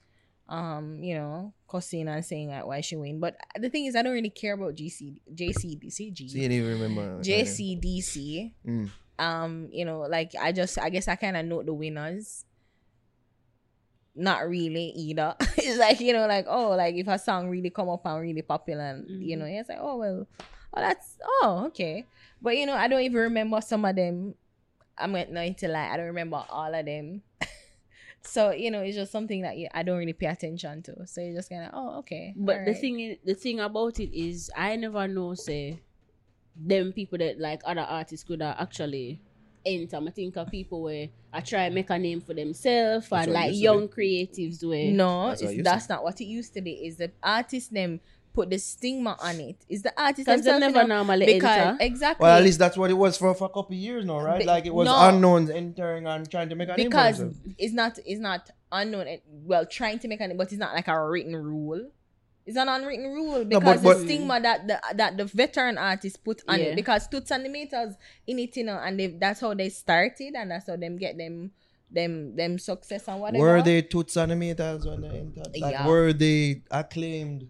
um, 0.49 1.03
you 1.03 1.15
know, 1.15 1.53
cussing 1.69 2.09
and 2.09 2.25
saying 2.25 2.49
like 2.49 2.65
why 2.67 2.81
she 2.81 2.97
win. 2.97 3.21
But 3.21 3.37
the 3.59 3.69
thing 3.69 3.85
is, 3.87 3.95
I 3.95 4.03
don't 4.03 4.15
really 4.15 4.31
care 4.31 4.55
about 4.55 4.75
GC 4.77 5.21
JCDC 5.35 5.93
So 5.93 6.03
you 6.05 6.11
G 6.13 6.27
didn't 6.29 6.53
even 6.53 6.81
remember. 6.81 7.23
JCDC. 7.23 8.53
Mm. 8.67 8.91
Um, 9.19 9.69
you 9.73 9.85
know, 9.85 10.01
like 10.09 10.33
I 10.41 10.53
just 10.53 10.79
I 10.79 10.89
guess 10.91 11.09
I 11.09 11.17
kind 11.17 11.37
of 11.37 11.45
know 11.45 11.63
the 11.63 11.75
winners. 11.75 12.45
Not 14.15 14.49
really 14.49 14.87
either. 14.97 15.37
it's 15.57 15.79
like 15.79 16.01
you 16.01 16.13
know, 16.13 16.27
like 16.27 16.47
oh, 16.49 16.71
like 16.71 16.95
if 16.97 17.07
a 17.09 17.19
song 17.19 17.49
really 17.49 17.71
come 17.71 17.89
up 17.89 18.05
and 18.07 18.21
really 18.21 18.43
popular, 18.43 18.83
and 18.85 19.09
you 19.09 19.37
Mhm. 19.37 19.41
know, 19.41 19.47
it's 19.47 19.69
like 19.69 19.79
oh 19.81 19.97
well, 19.97 20.27
oh 20.75 20.81
that's 20.81 21.19
oh 21.43 21.65
okay. 21.69 22.05
But 22.43 22.57
you 22.57 22.67
know, 22.67 22.75
I 22.75 22.89
don't 22.89 23.03
even 23.03 23.21
remember 23.21 23.61
some 23.61 23.85
of 23.85 23.95
them. 23.95 24.35
I'm 24.97 25.13
not 25.13 25.33
going 25.33 25.55
to 25.55 25.69
lie, 25.69 25.91
I 25.93 25.97
don't 25.97 26.07
remember 26.07 26.43
all 26.51 26.75
of 26.75 26.85
them. 26.87 27.23
So 28.23 28.51
you 28.51 28.71
know, 28.71 28.81
it's 28.81 28.97
just 28.97 29.13
something 29.13 29.43
that 29.43 29.57
you, 29.57 29.69
I 29.73 29.83
don't 29.83 29.99
really 29.99 30.13
pay 30.13 30.27
attention 30.27 30.83
to. 30.83 31.07
So 31.07 31.21
you're 31.21 31.35
just 31.35 31.51
kind 31.51 31.65
of 31.65 31.71
oh 31.75 31.99
okay. 32.01 32.35
But 32.37 32.53
the 32.53 32.59
alright. 32.59 32.79
thing 32.79 33.01
is, 33.01 33.19
the 33.25 33.35
thing 33.35 33.61
about 33.61 34.01
it 34.01 34.17
is, 34.17 34.51
I 34.57 34.77
never 34.77 35.07
know 35.09 35.35
say 35.35 35.81
them 36.57 36.93
people 36.93 37.19
that 37.19 37.39
like 37.39 37.61
other 37.65 37.83
artists 37.83 38.25
could 38.25 38.43
have 38.43 38.57
actually 38.59 39.21
enter. 39.65 39.97
I 39.97 40.11
think 40.11 40.37
of 40.37 40.51
people 40.51 40.83
where 40.83 41.09
I 41.33 41.41
try 41.41 41.65
and 41.65 41.75
make 41.75 41.91
a 41.91 41.99
name 41.99 42.21
for 42.21 42.35
themselves 42.35 43.09
and 43.13 43.33
like 43.33 43.49
used 43.51 43.59
to 43.59 43.63
young 43.63 43.89
creatives 43.89 44.65
where 44.65 44.91
No, 44.93 45.29
That's 45.29 45.43
it's, 45.43 45.63
that's 45.63 45.89
not 45.89 46.03
what 46.03 46.21
it 46.21 46.25
used 46.25 46.55
to 46.55 46.63
be. 46.63 46.73
Is 46.87 46.97
the 46.97 47.11
artist 47.23 47.73
them 47.73 48.01
put 48.39 48.51
the 48.51 48.59
stigma 48.59 49.17
on 49.21 49.37
it? 49.41 49.59
Is 49.69 49.83
the 49.83 49.93
artist 50.01 50.27
because 50.27 50.43
they 50.45 50.51
themselves, 50.53 50.61
never 50.75 50.83
you 50.83 50.89
know, 50.89 50.97
normally 50.97 51.27
because 51.27 51.59
enter. 51.59 51.77
exactly 51.85 52.25
Well, 52.25 52.37
at 52.39 52.43
least 52.45 52.59
that's 52.59 52.77
what 52.77 52.91
it 52.91 52.95
was 53.05 53.17
for, 53.19 53.35
for 53.35 53.47
a 53.47 53.55
couple 53.57 53.75
of 53.79 53.83
years 53.89 54.05
now, 54.05 54.21
right? 54.21 54.41
Be- 54.41 54.47
like 54.47 54.67
it 54.67 54.75
was 54.75 54.87
no. 54.87 55.09
unknowns 55.09 55.51
entering 55.51 56.07
and 56.07 56.31
trying 56.31 56.49
to 56.51 56.55
make 56.55 56.69
a 56.69 56.77
name 56.77 56.89
because 56.89 57.19
themselves. 57.19 57.55
it's 57.59 57.75
not 57.75 57.99
it's 58.11 58.21
not 58.21 58.51
unknown. 58.71 59.07
and- 59.09 59.23
Well, 59.51 59.65
trying 59.67 59.99
to 60.01 60.09
make 60.09 60.21
an 60.21 60.37
but 60.37 60.49
it's 60.53 60.59
not 60.67 60.75
like 60.75 60.89
a 60.89 60.97
written 61.09 61.35
rule. 61.37 61.91
It's 62.47 62.57
an 62.57 62.69
unwritten 62.69 63.07
rule 63.13 63.45
No, 63.45 63.61
because 63.61 63.83
but- 63.83 63.83
the 63.83 63.89
but- 63.95 63.99
stigma 64.07 64.41
that 64.41 64.67
the 64.69 64.81
that 65.01 65.17
the 65.19 65.25
veteran 65.27 65.77
artists 65.77 66.17
put 66.17 66.43
on 66.49 66.59
Yeah. 66.59 66.67
it 66.67 66.77
because 66.77 67.07
Toots 67.09 67.31
and 67.31 67.45
the 67.45 67.51
Maytals 67.51 67.95
in 68.27 68.39
it, 68.39 68.57
you 68.57 68.65
know, 68.65 68.79
and 68.87 68.99
they, 68.99 69.09
that's 69.09 69.41
how 69.41 69.53
they 69.53 69.69
started 69.69 70.33
and 70.35 70.51
that's 70.51 70.67
how 70.67 70.77
them 70.77 70.97
get 70.97 71.19
them 71.19 71.51
them 71.91 72.37
them 72.37 72.59
success 72.59 73.09
and 73.09 73.21
whatever. 73.21 73.43
Were 73.45 73.63
they 73.63 73.83
Toots 73.83 74.17
and 74.17 74.33
the 74.33 74.35
Maytals 74.37 74.87
when 74.87 75.01
they 75.03 75.19
entered? 75.19 75.57
Like, 75.61 75.73
Yeah. 75.73 75.87
were 75.87 76.13
they 76.15 76.63
acclaimed 76.71 77.49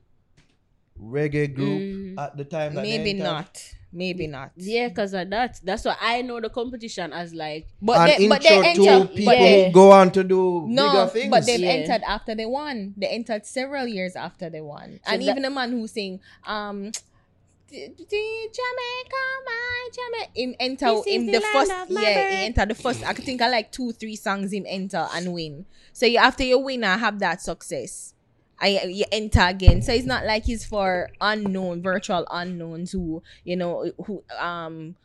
reggae 1.03 1.53
group 1.55 1.81
Mm. 1.81 2.19
at 2.19 2.37
the 2.37 2.45
time? 2.45 2.75
That 2.75 2.83
Maybe 2.83 3.11
entered? 3.11 3.23
not. 3.25 3.63
maybe 3.91 4.27
not. 4.27 4.51
Yeah, 4.57 4.89
because 4.89 5.15
of 5.15 5.31
that. 5.31 5.61
That's 5.65 5.85
why 5.87 5.97
I 5.99 6.21
know 6.21 6.41
the 6.41 6.51
competition 6.51 7.11
as 7.13 7.33
like 7.33 7.67
But 7.81 8.11
and 8.11 8.23
they, 8.25 8.29
but 8.29 8.43
they 8.43 8.57
intro 8.57 8.85
to 8.85 8.91
entered. 8.91 9.15
people 9.15 9.25
But 9.33 9.39
who 9.39 9.73
go 9.73 9.91
on 9.93 10.11
to 10.13 10.23
do 10.25 10.61
bigger 10.69 10.75
no, 10.75 11.07
things. 11.07 11.31
but 11.31 11.47
they've 11.47 11.61
Yeah. 11.61 11.71
entered 11.71 12.03
after 12.07 12.35
they 12.35 12.45
won. 12.45 12.93
They 12.99 13.07
entered 13.09 13.47
several 13.47 13.87
years 13.87 14.15
after 14.15 14.51
they 14.51 14.61
won, 14.61 15.01
So 15.07 15.13
and 15.13 15.23
that- 15.23 15.31
even 15.31 15.45
a 15.47 15.51
man 15.51 15.73
who 15.73 15.87
sing 15.89 16.21
um. 16.47 16.93
"D- 17.71 17.87
D- 17.97 18.49
Jamaica, 18.59 19.23
my 19.45 19.89
Jamaica. 19.97 20.31
Him 20.35 20.55
enter 20.59 20.87
This 20.95 21.05
him 21.07 21.27
the 21.27 21.33
the, 21.33 21.41
first, 21.43 21.73
yeah, 21.91 22.31
he 22.31 22.45
enter 22.47 22.65
the 22.67 22.75
first. 22.75 23.03
I 23.05 23.13
think 23.13 23.43
I 23.43 23.49
like 23.49 23.71
two, 23.73 23.93
three 23.93 24.17
songs 24.17 24.53
him 24.55 24.65
enter 24.67 25.07
and 25.15 25.33
win. 25.35 25.67
So 25.93 26.07
you 26.07 26.17
after 26.19 26.45
you 26.45 26.59
win 26.59 26.83
and 26.85 26.99
have 27.01 27.19
that 27.19 27.43
success, 27.43 28.15
I 28.61 28.83
you 28.85 29.05
enter 29.13 29.41
again. 29.43 29.83
So 29.83 29.93
it's 29.93 30.07
not 30.07 30.25
like 30.25 30.49
it's 30.49 30.65
for 30.65 31.11
unknown, 31.21 31.83
virtual 31.83 32.27
unknowns 32.31 32.93
who 32.93 33.23
you 33.45 33.57
know 33.57 33.91
who 34.07 34.25
um 34.39 34.97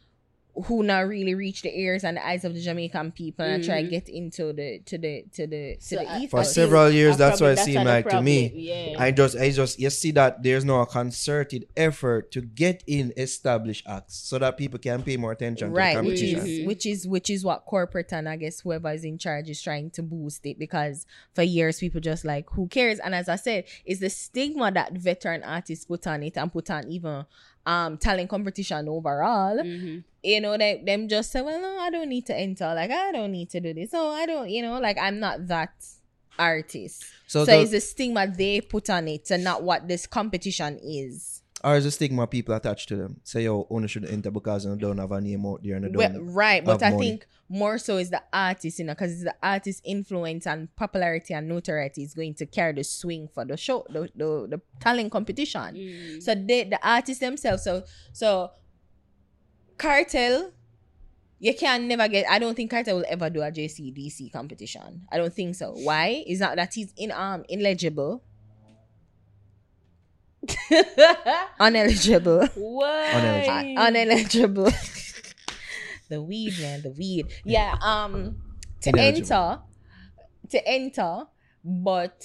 who 0.65 0.83
not 0.83 1.07
really 1.07 1.33
reach 1.33 1.63
the 1.63 1.75
ears 1.79 2.03
and 2.03 2.17
the 2.17 2.23
eyes 2.25 2.45
of 2.45 2.53
the 2.53 2.61
Jamaican 2.61 3.11
people 3.11 3.43
and 3.43 3.63
try 3.63 3.81
to 3.81 3.87
Mhm. 3.87 3.89
get 3.89 4.07
into 4.09 4.53
the 4.53 4.79
to 4.85 4.97
the 4.99 5.23
to 5.33 5.47
the 5.47 5.75
to 5.77 5.81
So, 5.81 5.95
the 5.95 6.17
east. 6.19 6.29
For 6.31 6.41
of 6.41 6.45
it. 6.45 6.49
several 6.49 6.89
years, 6.91 7.15
I 7.15 7.17
that's 7.17 7.39
probably- 7.39 7.55
what 7.55 7.59
it 7.61 7.65
seemed 7.65 7.75
what 7.77 7.85
like 7.87 8.09
to 8.09 8.21
me. 8.21 8.51
Yeah. 8.53 8.95
I 8.99 9.09
just, 9.11 9.35
I 9.35 9.49
just, 9.49 9.79
you 9.79 9.89
see 9.89 10.11
that 10.11 10.43
there's 10.43 10.63
no 10.63 10.85
concerted 10.85 11.67
effort 11.75 12.31
to 12.33 12.41
get 12.41 12.83
in 12.85 13.13
established 13.17 13.83
acts 13.87 14.15
so 14.15 14.37
that 14.39 14.57
people 14.57 14.77
can 14.77 15.01
pay 15.01 15.17
more 15.17 15.31
attention 15.31 15.71
right 15.71 15.95
to 15.95 16.01
the 16.03 16.07
which 16.07 16.19
competition. 16.21 16.47
is 16.47 16.59
Mhm. 16.59 16.67
which 16.67 16.85
is 16.85 17.07
which 17.07 17.29
is 17.31 17.43
what 17.43 17.65
corporate 17.65 18.13
and 18.13 18.29
i 18.29 18.35
guess 18.35 18.59
whoever 18.61 18.91
is 18.91 19.03
in 19.03 19.17
charge 19.17 19.49
is 19.49 19.61
trying 19.61 19.89
to 19.89 20.03
boost 20.03 20.45
it 20.45 20.59
because 20.59 21.05
for 21.33 21.41
years 21.43 21.79
people 21.79 21.99
just 21.99 22.25
like 22.25 22.47
who 22.51 22.67
cares 22.67 22.99
and 22.99 23.15
as 23.15 23.27
i 23.27 23.35
said 23.35 23.63
it's 23.85 23.99
the 24.01 24.09
stigma 24.09 24.71
that 24.71 24.91
veteran 24.93 25.41
artists 25.43 25.85
put 25.85 26.05
on 26.07 26.21
it 26.23 26.37
and 26.37 26.51
put 26.53 26.69
on 26.69 26.87
even 26.91 27.25
um 27.65 27.97
talent 27.97 28.29
competition 28.29 28.87
overall 28.87 29.57
Mhm. 29.57 30.03
You 30.23 30.39
know 30.41 30.57
they 30.57 30.81
them 30.85 31.07
just 31.07 31.31
say 31.31 31.41
well 31.41 31.59
no 31.61 31.77
i 31.79 31.89
don't 31.89 32.09
need 32.09 32.25
to 32.25 32.35
enter 32.35 32.73
like 32.73 32.89
i 32.91 33.11
don't 33.11 33.31
need 33.31 33.49
to 33.49 33.59
do 33.59 33.73
this 33.73 33.89
oh 33.93 34.09
i 34.11 34.25
don't 34.25 34.49
you 34.49 34.61
know 34.61 34.79
like 34.79 34.97
i'm 34.97 35.19
not 35.19 35.45
that 35.47 35.73
artist 36.39 37.05
So, 37.27 37.45
so, 37.45 37.51
the, 37.51 37.61
it's 37.61 37.71
the 37.71 37.79
stigma 37.81 38.27
they 38.27 38.61
put 38.61 38.89
on 38.89 39.07
it 39.07 39.29
and 39.31 39.43
not 39.43 39.63
what 39.63 39.87
this 39.87 40.07
competition 40.07 40.79
is 40.83 41.41
or 41.63 41.75
is 41.77 41.85
the 41.85 41.91
stigma 41.91 42.27
people 42.27 42.53
attach 42.53 42.85
to 42.87 42.97
them? 42.97 43.21
Say, 43.23 43.45
yo, 43.45 43.65
owner 43.69 43.87
should 43.87 44.03
enter 44.03 44.29
because 44.29 44.65
you 44.65 44.75
don't 44.75 44.97
have 44.97 45.13
a 45.13 45.21
name 45.21 45.45
out 45.45 45.61
there 45.63 45.77
and 45.77 45.85
you 45.85 45.97
Well, 45.97 46.11
don't. 46.11 46.33
right, 46.33 46.61
but 46.65 46.81
have 46.81 46.83
I 46.83 46.89
money. 46.93 47.09
think 47.11 47.25
more 47.47 47.77
so 47.77 47.95
is 47.99 48.09
the 48.09 48.21
artist, 48.33 48.79
you 48.79 48.83
know, 48.85 48.91
because 48.91 49.13
it's 49.13 49.23
the 49.23 49.33
artist 49.41 49.79
influence 49.85 50.45
and 50.45 50.75
popularity 50.75 51.33
and 51.33 51.47
notoriety 51.47 52.03
is 52.03 52.13
going 52.13 52.33
to 52.33 52.45
carry 52.47 52.73
the 52.73 52.83
swing 52.83 53.29
for 53.33 53.45
the 53.45 53.55
show, 53.55 53.85
the 53.89 54.09
the, 54.13 54.47
the 54.49 54.61
talent 54.81 55.09
competition. 55.13 55.75
Mhm. 55.75 56.21
So 56.21 56.35
they, 56.35 56.65
the 56.65 56.85
artists 56.85 57.21
themselves, 57.21 57.63
so 57.63 57.83
so 58.11 58.51
Kartel, 59.83 60.51
you 61.39 61.53
can 61.53 61.89
never 61.89 62.07
get. 62.07 62.25
I 62.29 62.39
don't 62.39 62.55
think 62.55 62.71
Kartel 62.71 62.95
will 62.95 63.05
ever 63.09 63.29
do 63.29 63.41
a 63.41 63.51
JCDC 63.51 64.31
competition. 64.31 65.05
I 65.11 65.17
don't 65.17 65.33
think 65.33 65.55
so. 65.55 65.73
Why? 65.73 66.23
Is 66.25 66.39
not 66.39 66.55
that 66.55 66.73
he's 66.73 66.93
in 66.95 67.11
um 67.11 67.43
ineligible, 67.49 68.23
uneligible. 71.59 72.49
Why? 72.55 73.75
Uh, 73.77 73.89
uneligible. 73.89 74.71
the 76.09 76.21
weed, 76.21 76.53
man, 76.61 76.81
the 76.81 76.91
weed. 76.91 77.27
Yeah, 77.43 77.75
um 77.81 78.37
to 78.81 78.89
Ineligible. 78.89 79.33
enter 79.33 79.59
to 80.51 80.67
enter, 80.67 81.23
but 81.63 82.23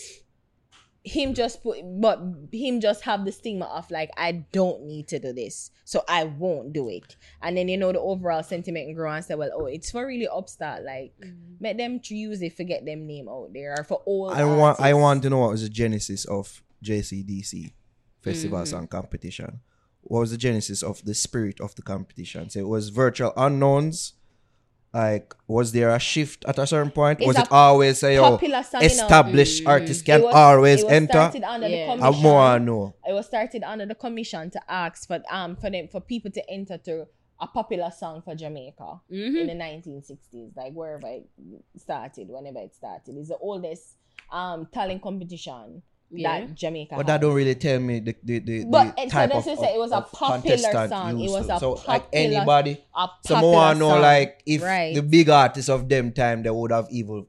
him 1.05 1.33
just 1.33 1.63
put 1.63 1.79
but 2.01 2.21
him 2.53 2.81
just 2.81 3.03
have 3.03 3.25
the 3.25 3.33
stigma 3.33 3.67
of 3.67 3.91
like 3.91 4.11
I 4.17 4.33
don't 4.53 4.85
need 4.85 5.09
to 5.09 5.19
do 5.19 5.33
this, 5.33 5.71
so 5.85 6.05
I 6.09 6.25
won't 6.25 6.73
do 6.73 6.89
it. 6.89 7.17
And 7.43 7.57
then 7.57 7.69
you 7.69 7.77
know 7.77 7.93
the 7.93 8.01
overall 8.01 8.43
sentiment 8.43 8.95
grow 8.95 9.13
and 9.13 9.25
say, 9.25 9.35
well, 9.35 9.51
oh, 9.55 9.67
it's 9.67 9.91
for 9.91 10.07
really 10.07 10.29
upstart. 10.29 10.85
Like 10.85 11.15
let 11.61 11.79
them 11.79 12.01
choose 12.01 12.43
it, 12.43 12.57
forget 12.57 12.85
them 12.85 13.07
name 13.07 13.29
out 13.29 13.51
there 13.53 13.75
or 13.79 13.85
for 13.85 14.03
all. 14.05 14.31
I 14.31 14.45
want, 14.45 14.81
I 14.81 14.95
want 14.95 15.23
to 15.23 15.31
know 15.31 15.39
what 15.39 15.51
was 15.51 15.63
the 15.63 15.69
genesis 15.69 16.25
of 16.27 16.63
JCDC 16.85 17.73
Festival 18.21 18.59
Mm-hmm. 18.59 18.67
Song 18.67 18.87
Competition. 18.89 19.61
What 20.03 20.21
was 20.21 20.31
the 20.31 20.37
genesis 20.37 20.83
of 20.83 21.05
the 21.05 21.15
spirit 21.15 21.61
of 21.61 21.75
the 21.75 21.83
competition? 21.83 22.51
So 22.51 22.61
it 22.61 22.69
was 22.69 22.89
virtual 22.89 23.33
unknowns. 23.37 24.15
Like, 24.93 25.35
was 25.47 25.73
there 25.73 25.91
a 25.95 25.99
shift 25.99 26.45
at 26.47 26.59
a 26.59 26.67
certain 26.67 26.91
point? 26.91 27.21
It's 27.21 27.27
was 27.27 27.37
it 27.39 27.49
always 27.51 27.99
say, 27.99 28.15
yo, 28.15 28.39
you 28.41 28.49
know. 28.49 28.59
established 28.81 29.63
Mm. 29.65 29.69
artists 29.69 30.03
can 30.03 30.23
was- 30.23 30.35
always 30.35 30.83
enter? 30.85 31.31
Yeah. 31.35 31.93
I 31.93 31.97
commission. 31.99 32.23
more 32.23 32.59
know. 32.59 32.95
it 33.07 33.13
was 33.13 33.27
started 33.27 33.63
under 33.65 33.85
the 33.87 33.95
commission 33.95 34.51
to 34.51 34.61
ask 34.71 35.07
for 35.07 35.21
um 35.31 35.57
for 35.57 35.69
them 35.71 35.89
for 35.89 36.01
people 36.01 36.31
to 36.31 36.43
enter 36.51 36.79
to 36.79 37.07
a 37.41 37.47
popular 37.47 37.91
song 37.91 38.21
for 38.23 38.35
Jamaica 38.35 39.01
Mhm. 39.13 39.41
in 39.43 39.47
the 39.47 39.55
1960s, 39.55 40.57
like 40.57 40.73
wherever 40.73 41.07
it 41.07 41.29
started, 41.77 42.29
whenever 42.29 42.59
it 42.61 42.75
started. 42.75 43.15
It's 43.17 43.29
the 43.29 43.39
oldest 43.39 43.97
um 44.33 44.67
talent 44.73 45.03
competition 45.03 45.83
Yeah. 46.11 46.41
that 46.41 46.55
Jamaica. 46.55 46.95
But 46.97 47.07
that 47.07 47.21
don't 47.21 47.35
really 47.35 47.55
tell 47.55 47.79
me 47.81 48.01
the, 48.01 48.17
the, 48.23 48.39
the, 48.39 48.65
But 48.65 48.97
the 48.97 49.03
it's 49.03 49.13
type 49.13 49.31
so 49.31 49.39
of, 49.39 49.45
that's 49.45 49.61
to 49.61 49.67
say 49.67 49.75
it 49.75 49.79
was 49.79 49.93
a 49.93 50.01
popular 50.01 50.41
contestant 50.41 50.89
song. 50.91 51.21
It 51.21 51.31
was 51.31 51.47
to. 51.49 51.57
a 51.57 51.61
So 51.61 51.83
like 51.87 52.05
anybody, 52.13 52.85
a 52.97 53.09
someone 53.27 53.43
popular 53.43 53.53
want 53.53 53.77
to 53.77 53.79
know 53.81 53.91
song. 53.91 54.01
like 54.03 54.43
if 54.47 54.63
Right. 54.63 54.95
the 54.95 55.03
big 55.03 55.29
artists 55.29 55.69
of 55.69 55.89
them 55.89 56.13
time 56.13 56.43
they 56.43 56.51
would 56.51 56.73
have 56.73 56.89
even 56.91 57.27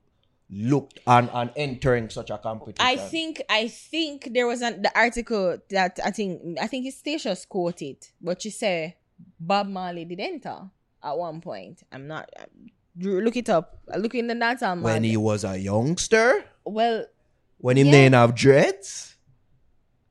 looked 0.52 1.00
and, 1.06 1.30
and 1.34 1.52
entering 1.56 2.10
such 2.10 2.30
a 2.30 2.38
competition. 2.38 2.86
I 2.88 2.96
think 2.96 3.42
I 3.50 3.68
think 3.68 4.30
there 4.34 4.48
was 4.48 4.62
an 4.62 4.82
the 4.82 4.92
article 4.98 5.58
that 5.70 6.00
I 6.04 6.12
think 6.12 6.58
I 6.60 6.68
think 6.68 6.86
it's 6.88 6.98
Stacious 6.98 7.46
quoted, 7.46 7.98
but 8.22 8.42
she 8.42 8.50
said 8.50 8.96
Bob 9.40 9.68
Marley 9.68 10.06
did 10.06 10.20
enter 10.20 10.70
at 11.04 11.18
one 11.18 11.42
point. 11.42 11.84
I'm 11.92 12.08
not. 12.08 12.30
Drew, 12.98 13.22
look 13.22 13.38
it 13.38 13.48
up. 13.50 13.80
Look 13.96 14.16
in 14.16 14.28
the 14.28 14.36
data. 14.36 14.76
when 14.82 15.04
he 15.04 15.16
was 15.16 15.44
a 15.46 15.58
youngster, 15.58 16.44
well, 16.66 17.06
when 17.60 17.78
he 17.78 17.84
Yeah. 17.84 17.92
didn't 17.92 18.14
have 18.16 18.36
dreads, 18.36 19.16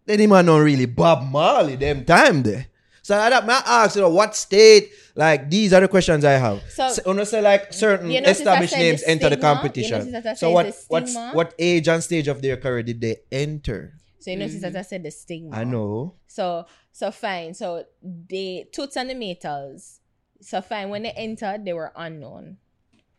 then 0.07 0.21
he 0.21 0.27
man 0.27 0.47
not 0.47 0.59
really 0.59 0.87
Bob 0.87 1.23
Marley 1.31 1.77
them 1.77 2.05
time 2.05 2.43
there. 2.43 2.67
So 3.03 3.17
I 3.19 3.31
that 3.31 3.47
may 3.47 3.59
ask 3.65 3.97
you 3.97 4.03
know 4.03 4.11
what 4.11 4.37
state 4.37 4.91
like 5.15 5.49
these 5.51 5.73
are 5.73 5.81
the 5.81 5.89
questions 5.89 6.25
I 6.25 6.33
have. 6.33 6.61
So- 6.71 6.89
So, 6.93 7.25
say 7.25 7.41
like 7.41 7.73
certain 7.73 8.11
established 8.11 8.77
names 8.77 9.01
the 9.03 9.11
enter 9.11 9.29
the 9.31 9.37
competition. 9.39 9.99
notice 9.99 10.13
that 10.13 10.27
I 10.27 10.35
so 10.35 10.51
what 10.51 10.67
the 10.67 10.85
what's 10.89 11.15
what 11.33 11.55
age 11.59 11.89
and 11.89 12.03
stage 12.05 12.29
of 12.29 12.43
their 12.43 12.57
career 12.57 12.83
did 12.83 13.01
they 13.01 13.17
enter? 13.33 13.95
so 14.21 14.31
you 14.33 14.37
notice 14.37 14.61
that 14.61 14.77
I 14.77 14.83
said 14.83 15.03
the 15.05 15.11
stigma. 15.11 15.57
I 15.57 15.65
know. 15.65 16.15
So 16.27 16.67
so 16.93 17.11
fine. 17.11 17.55
So 17.55 17.85
the 18.03 18.67
Toots 18.73 18.97
and 18.97 19.09
the 19.09 19.15
Maytals. 19.15 20.01
So 20.43 20.61
fine. 20.61 20.91
When 20.91 21.03
they 21.05 21.13
entered, 21.13 21.65
they 21.65 21.73
were 21.73 21.93
unknown. 21.97 22.59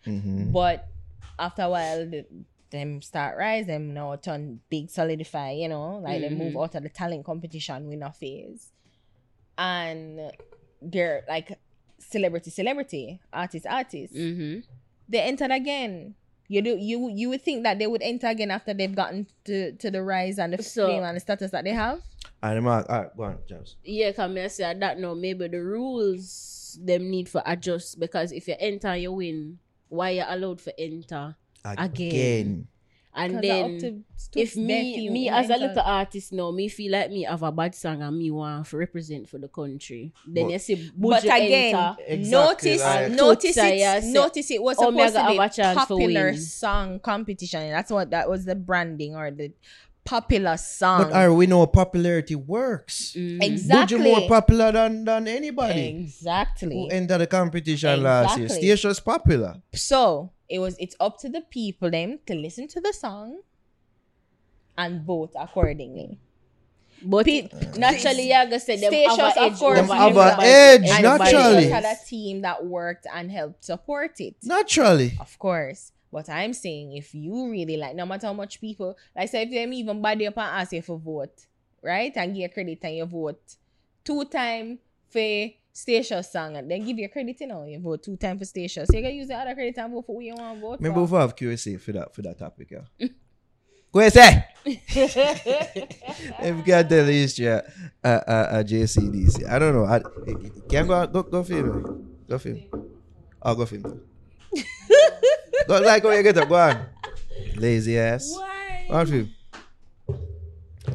hmm 0.06 0.52
But 0.52 0.88
after 1.40 1.64
a 1.64 1.70
while, 1.70 2.06
the, 2.06 2.26
them 2.72 3.02
start 3.02 3.38
rise, 3.38 3.66
them 3.68 3.94
now 3.94 4.16
turn 4.16 4.60
big 4.70 4.90
solidify, 4.90 5.52
you 5.52 5.68
know, 5.68 5.98
like 6.00 6.22
they 6.22 6.30
move 6.30 6.54
Mhm. 6.54 6.64
out 6.64 6.76
of 6.76 6.84
the 6.84 6.90
talent 6.90 7.26
competition 7.26 7.88
winner 7.88 8.12
phase. 8.12 8.72
And 9.58 10.32
they're 10.82 11.24
like 11.28 11.60
celebrity, 12.00 12.50
celebrity, 12.52 13.20
artist, 13.34 13.66
artist. 13.68 14.14
Mhm. 14.14 14.64
They 15.08 15.20
entered 15.22 15.52
again. 15.52 16.16
You 16.48 16.62
do 16.64 16.78
you 16.78 17.10
you 17.14 17.30
would 17.30 17.42
think 17.44 17.64
that 17.64 17.78
they 17.78 17.86
would 17.88 18.02
enter 18.02 18.28
again 18.28 18.50
after 18.52 18.74
they've 18.74 18.96
gotten 18.96 19.28
to, 19.46 19.74
to 19.74 19.92
the 19.92 20.02
rise 20.02 20.40
and 20.40 20.54
the 20.54 20.64
So- 20.64 20.88
fame 20.88 21.04
and 21.04 21.16
the 21.16 21.20
status 21.20 21.52
that 21.52 21.64
they 21.64 21.74
have. 21.74 22.02
And 22.42 22.58
the 22.58 22.62
mark, 22.62 22.90
all 22.90 23.02
right, 23.02 23.18
go 23.18 23.24
on, 23.24 23.38
James. 23.48 23.76
Yeah, 23.84 24.12
come 24.14 24.36
here 24.36 24.50
say 24.50 24.74
that 24.74 24.98
no, 25.00 25.14
maybe 25.14 25.48
the 25.48 25.62
rules 25.62 26.80
them 26.82 27.10
need 27.10 27.28
for 27.28 27.44
adjust 27.46 28.00
because 28.00 28.32
if 28.32 28.48
you 28.48 28.56
enter 28.60 28.96
you 28.96 29.12
win, 29.12 29.60
why 29.90 30.12
you 30.12 30.24
allowed 30.26 30.62
for 30.62 30.72
enter? 30.78 31.36
Again. 31.66 32.68
and 33.16 33.34
then 33.36 33.42
they're 33.42 33.66
up 33.66 33.72
to- 33.82 34.04
to 34.32 34.40
if 34.40 34.56
me 34.56 35.10
me 35.10 35.28
as 35.30 35.50
a 35.50 35.58
little 35.58 35.82
artist 35.84 36.32
now, 36.32 36.52
me 36.52 36.68
feel 36.70 36.92
like 36.92 37.10
me 37.12 37.24
have 37.24 37.42
a 37.44 37.52
bad 37.52 37.74
song 37.76 38.02
and 38.02 38.18
me 38.18 38.30
want 38.32 38.66
to 38.68 38.78
represent 38.78 39.28
for 39.28 39.38
the 39.40 39.48
country. 39.48 40.14
Then 40.28 40.46
But- 40.46 40.54
you 40.54 40.60
see 40.60 40.92
But 40.96 41.24
Buju 41.24 41.36
again, 41.46 41.76
enter. 41.76 41.96
Exactly, 42.08 42.70
notice, 42.72 42.82
like- 42.84 43.12
notice 43.12 43.46
it, 43.46 43.54
say, 43.56 44.12
notice 44.14 44.52
it 44.52 44.62
was 44.62 44.78
supposed 44.78 45.16
to 45.16 45.28
be 45.28 45.38
a 45.38 45.50
chance 45.50 45.80
for 45.82 45.88
popular 45.88 46.36
song 46.38 47.00
competition. 47.00 47.70
That's 47.72 47.92
what 47.92 48.12
that 48.12 48.30
was 48.30 48.46
the 48.46 48.56
branding 48.56 49.16
or 49.16 49.32
the 49.32 49.52
popular 50.06 50.58
song. 50.58 51.04
But 51.04 51.14
are 51.14 51.34
we 51.34 51.46
know 51.48 51.66
popularity 51.68 52.36
works? 52.36 53.14
Mhm. 53.16 53.44
exactly, 53.44 53.98
Buju 54.00 54.04
more 54.04 54.28
popular 54.28 54.72
than, 54.72 55.06
than 55.06 55.28
anybody 55.28 55.88
exactly. 55.90 56.76
who 56.76 56.88
entered 56.90 57.20
the 57.20 57.28
competition 57.28 58.04
last 58.04 58.38
year. 58.38 58.46
Exactly. 58.46 58.68
Stacious 58.68 59.00
popular. 59.00 59.62
so 59.74 60.32
it 60.48 60.60
was. 60.60 60.76
It's 60.80 60.96
up 61.00 61.20
to 61.20 61.30
the 61.30 61.42
people 61.42 61.92
them 61.92 62.20
to 62.26 62.34
listen 62.36 62.68
to 62.70 62.82
the 62.82 62.92
song 62.94 63.42
and 64.78 65.04
vote 65.04 65.32
accordingly. 65.40 66.18
But 67.02 67.26
Pe- 67.28 67.48
naturally, 67.78 68.28
you 68.28 68.34
gonna 68.34 68.60
say 68.60 68.76
them 68.76 68.92
Stacious, 68.92 69.18
have 69.18 69.38
a 69.38 69.40
of 69.46 69.54
edge 69.54 69.60
course, 69.60 69.80
over 69.80 69.88
Them 69.88 69.98
have 69.98 70.18
a 70.18 70.38
edge, 70.42 70.82
And 70.82 71.06
everybody 71.06 71.32
naturally. 71.32 71.54
they 71.56 71.62
just 71.70 71.74
else. 71.74 71.86
had 71.86 71.98
a 71.98 72.06
team 72.10 72.42
that 72.42 72.66
worked 72.66 73.08
and 73.14 73.32
helped 73.32 73.64
support 73.64 74.20
it. 74.20 74.36
Naturally. 74.44 75.14
Of 75.20 75.40
course. 75.40 75.92
But 76.12 76.30
I'm 76.30 76.54
saying 76.54 76.94
if 76.98 77.14
you 77.14 77.50
really 77.50 77.78
like, 77.78 77.96
no 77.96 78.06
matter 78.06 78.28
how 78.28 78.34
much 78.34 78.60
people, 78.60 78.98
like 79.16 79.30
say 79.30 79.44
if 79.44 79.52
them 79.52 79.74
even 79.74 80.02
body 80.02 80.28
up 80.28 80.38
and 80.38 80.62
ask 80.62 80.74
you 80.74 80.82
for 80.82 80.98
vote, 80.98 81.46
right? 81.84 82.12
And 82.16 82.34
give 82.34 82.42
you 82.42 82.50
credit 82.50 82.80
and 82.84 82.96
you 82.96 83.06
vote 83.06 83.56
two 84.04 84.26
time 84.26 84.80
for 85.08 85.50
Stacia 85.72 86.24
song 86.24 86.58
and 86.58 86.70
then 86.70 86.84
give 86.84 86.98
you 86.98 87.08
credit, 87.10 87.40
you 87.40 87.48
know, 87.48 87.64
you 87.64 87.80
vote 87.80 88.04
two 88.04 88.18
time 88.18 88.40
for 88.40 88.46
Stacia. 88.46 88.86
So 88.86 88.98
you 88.98 89.04
can 89.04 89.14
use 89.14 89.28
the 89.28 89.36
other 89.36 89.54
credit 89.54 89.78
and 89.78 89.94
vote 89.94 90.06
for 90.06 90.16
who 90.16 90.22
you 90.22 90.34
want 90.36 90.56
to 90.56 90.62
vote 90.62 90.82
Maybe 90.82 90.94
for. 90.94 91.06
we'll 91.06 91.22
have 91.22 91.36
QSA 91.36 91.80
for 91.80 91.92
that 91.94 92.16
for 92.16 92.22
that 92.24 92.40
topic, 92.40 92.72
yeah. 92.72 93.08
QSA! 93.94 94.44
if 94.66 96.58
you 96.58 96.64
tell 96.64 96.84
the 96.84 97.04
history 97.06 97.48
uh, 97.48 97.62
uh, 98.04 98.08
uh, 98.08 98.64
JCDC. 98.64 99.50
I 99.50 99.58
don't 99.58 99.74
know. 99.74 99.86
I, 99.86 100.00
can 100.70 100.88
go 100.88 101.08
go 101.08 101.24
go 101.24 101.44
film. 101.44 102.18
Go 102.28 102.38
film. 102.38 102.60
I'll 103.42 103.56
go 103.56 103.66
film. 103.66 104.02
go 105.70 105.80
like 105.82 106.02
how 106.02 106.10
you 106.10 106.24
get 106.24 106.38
up, 106.38 106.50
go 106.50 106.56
on. 106.56 106.86
Lazy 107.56 107.98
ass. 108.00 108.34
Why? 108.34 108.86
Go 108.90 108.96
on 108.96 109.06
film. 109.06 109.30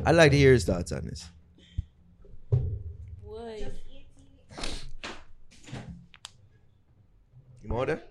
I 0.04 0.10
like 0.10 0.32
to 0.32 0.36
hear 0.36 0.52
his 0.52 0.64
thoughts 0.64 0.90
on 0.90 1.06
this. 1.06 1.30
Why? 3.22 3.70
You 7.62 7.68
more 7.68 7.86
there? 7.86 8.02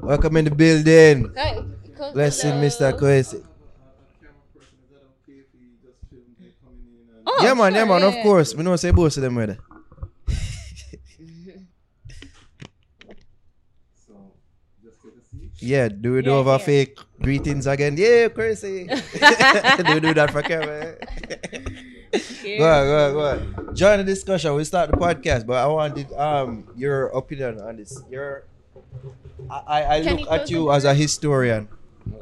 Welcome 0.00 0.36
in 0.36 0.44
the 0.44 0.54
building. 0.54 1.32
Hey, 1.34 1.58
Blessing, 2.14 2.52
Mr. 2.62 2.96
Kwasi. 2.96 3.47
Oh, 7.38 7.44
yeah, 7.44 7.54
man, 7.54 7.74
yeah, 7.74 7.84
sure, 7.86 7.98
man, 8.00 8.02
of 8.02 8.14
course. 8.22 8.54
We 8.54 8.62
know 8.62 8.76
say 8.76 8.90
both 8.90 9.16
of 9.16 9.22
them 9.22 9.34
were 9.34 9.46
there. 9.46 9.58
Yeah, 15.60 15.88
do 15.88 16.14
we 16.14 16.22
do 16.22 16.30
Yeah, 16.30 16.36
over 16.36 16.52
yeah. 16.52 16.58
fake 16.58 16.98
greetings 17.20 17.66
again? 17.66 17.96
Yeah, 17.96 18.28
crazy. 18.28 18.86
do 18.86 19.94
we 19.94 20.00
do 20.00 20.14
that 20.14 20.30
for 20.30 20.42
camera? 20.42 20.94
go 22.58 22.64
on, 22.64 22.86
go 22.86 22.96
on, 23.06 23.12
go 23.12 23.20
on. 23.66 23.74
Join 23.74 23.98
the 23.98 24.04
discussion. 24.04 24.54
We 24.54 24.64
start 24.64 24.90
the 24.90 24.96
podcast, 24.96 25.46
but 25.46 25.56
I 25.58 25.66
wanted 25.66 26.12
um 26.14 26.64
your 26.76 27.08
opinion 27.08 27.60
on 27.60 27.76
this. 27.76 28.00
Your 28.08 28.44
I, 29.50 29.58
I, 29.66 29.82
I 29.82 30.00
look 30.00 30.20
you 30.20 30.28
at 30.30 30.50
you 30.50 30.70
as 30.72 30.84
a 30.84 30.94
historian, 30.94 31.68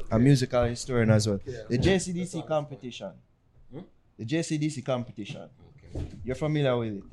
a 0.09 0.17
musical 0.17 0.63
historian 0.63 1.11
as 1.11 1.27
well. 1.27 1.39
Yeah. 1.45 1.61
The 1.69 1.77
JCDC 1.77 2.47
competition. 2.47 3.11
The 4.17 4.25
JCDC 4.25 4.83
competition. 4.85 5.49
You're 6.23 6.35
familiar 6.35 6.77
with 6.77 6.93
it? 6.97 7.03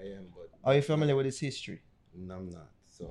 I 0.00 0.06
am, 0.16 0.26
but 0.34 0.50
Are 0.64 0.74
you 0.74 0.82
familiar 0.82 1.14
with 1.16 1.26
its 1.26 1.38
history? 1.38 1.80
no, 2.14 2.36
I'm 2.36 2.50
not. 2.50 2.68
So 2.88 3.04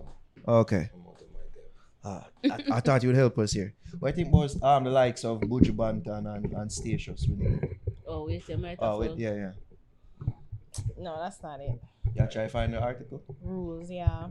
Okay. 0.47 0.89
I'm 0.93 1.01
out 1.07 1.21
of 1.21 1.27
my 1.33 1.45
depth. 1.53 1.73
Ah, 2.03 2.27
I, 2.71 2.77
I 2.77 2.79
thought 2.79 3.03
you 3.03 3.09
would 3.09 3.15
help 3.15 3.37
us 3.37 3.51
here. 3.53 3.73
What 3.99 4.09
I 4.09 4.11
think 4.15 4.31
was 4.31 4.61
um 4.63 4.83
the 4.85 4.89
likes 4.89 5.23
of 5.25 5.41
Buju 5.41 5.75
Banton 5.75 6.25
and, 6.35 6.45
and 6.53 6.71
Stacious 6.71 7.27
with 7.27 7.41
it. 7.41 7.77
Oh, 8.07 8.25
wait, 8.25 8.47
you 8.49 8.57
might 8.57 8.77
Oh 8.81 8.99
wait, 8.99 9.17
yeah, 9.17 9.33
yeah. 9.35 9.51
No, 10.97 11.17
that's 11.19 11.41
not 11.43 11.59
it. 11.59 11.79
Yeah, 12.15 12.25
try 12.27 12.43
to 12.43 12.49
find 12.49 12.73
the 12.73 12.79
article. 12.81 13.21
Rules, 13.41 13.89
yeah. 13.91 14.27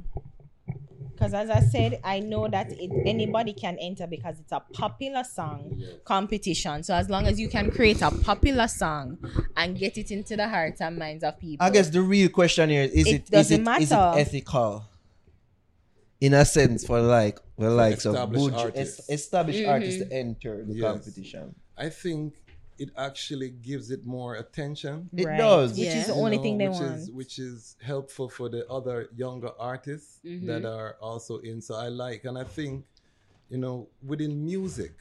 Because 1.20 1.34
as 1.34 1.50
I 1.50 1.60
said, 1.60 2.00
I 2.02 2.20
know 2.20 2.48
that 2.48 2.72
it, 2.72 2.90
anybody 3.04 3.52
can 3.52 3.76
enter 3.78 4.06
because 4.06 4.40
it's 4.40 4.52
a 4.52 4.60
popular 4.72 5.22
song 5.22 5.78
competition. 6.02 6.82
So 6.82 6.94
as 6.94 7.10
long 7.10 7.26
as 7.26 7.38
you 7.38 7.46
can 7.50 7.70
create 7.70 8.00
a 8.00 8.10
popular 8.10 8.66
song 8.66 9.18
and 9.54 9.78
get 9.78 9.98
it 9.98 10.10
into 10.10 10.34
the 10.34 10.48
hearts 10.48 10.80
and 10.80 10.96
minds 10.98 11.22
of 11.22 11.38
people. 11.38 11.66
I 11.66 11.68
guess 11.68 11.90
the 11.90 12.00
real 12.00 12.30
question 12.30 12.70
here 12.70 12.84
is: 12.84 12.92
Is 12.92 13.06
It 13.06 13.10
it 13.10 13.22
is 13.24 13.28
doesn't 13.28 13.68
it 13.68 13.82
is 13.82 13.92
it 13.92 13.94
matter. 13.96 14.18
ethical? 14.18 14.84
In 16.22 16.32
a 16.32 16.44
sense, 16.46 16.86
for 16.86 17.00
like 17.02 17.38
the 17.58 17.68
likes 17.70 18.06
of 18.06 18.14
established 18.14 18.54
artists. 18.54 19.00
es- 19.00 19.10
established 19.20 19.58
Mm-hmm. 19.60 19.70
artists 19.70 20.00
to 20.02 20.12
enter 20.12 20.64
the 20.64 20.74
Yes. 20.74 20.90
competition. 20.90 21.54
I 21.76 21.90
think 21.90 22.34
it 22.80 22.90
actually 22.96 23.50
gives 23.50 23.90
it 23.90 24.06
more 24.06 24.36
attention. 24.36 25.10
It 25.12 25.26
Right. 25.26 25.36
does. 25.36 25.72
Which 25.72 25.80
Yeah. 25.88 26.00
is 26.00 26.06
the 26.06 26.14
only 26.14 26.38
know, 26.38 26.42
thing 26.42 26.56
they 26.58 26.68
which 26.68 26.78
want. 26.78 26.98
Is, 26.98 27.10
which 27.20 27.38
is 27.38 27.76
helpful 27.82 28.28
for 28.30 28.48
the 28.48 28.66
other 28.68 29.08
younger 29.14 29.50
artists 29.58 30.18
Mhm. 30.24 30.46
that 30.46 30.64
are 30.64 30.96
also 31.08 31.38
in. 31.50 31.60
So 31.60 31.74
I 31.74 31.88
like, 31.88 32.24
and 32.24 32.38
I 32.38 32.44
think, 32.44 32.86
you 33.50 33.58
know, 33.58 33.88
within 34.02 34.42
music, 34.52 34.94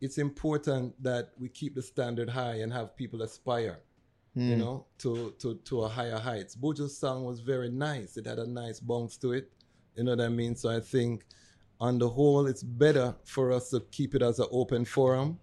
it's 0.00 0.16
important 0.16 0.86
that 1.02 1.24
we 1.38 1.48
keep 1.50 1.74
the 1.74 1.82
standard 1.82 2.30
high 2.30 2.54
and 2.62 2.72
have 2.72 2.96
people 2.96 3.20
aspire, 3.20 3.78
you 4.34 4.56
know, 4.56 4.86
to, 5.02 5.32
to, 5.40 5.48
to 5.68 5.82
a 5.82 5.88
higher 5.88 6.18
heights. 6.18 6.56
Buju's 6.56 6.96
song 6.96 7.24
was 7.24 7.40
very 7.40 7.68
nice. 7.68 8.16
It 8.16 8.24
had 8.24 8.38
a 8.38 8.46
nice 8.46 8.80
bounce 8.80 9.18
to 9.18 9.32
it. 9.32 9.52
You 9.94 10.04
know 10.04 10.12
what 10.16 10.22
I 10.24 10.30
mean? 10.30 10.54
So 10.56 10.70
I 10.70 10.80
think 10.80 11.26
on 11.78 11.98
the 11.98 12.08
whole, 12.08 12.46
it's 12.46 12.62
better 12.62 13.14
for 13.24 13.52
us 13.52 13.68
to 13.70 13.80
keep 13.90 14.14
it 14.14 14.22
as 14.22 14.38
an 14.38 14.46
open 14.50 14.86
forum 14.86 15.38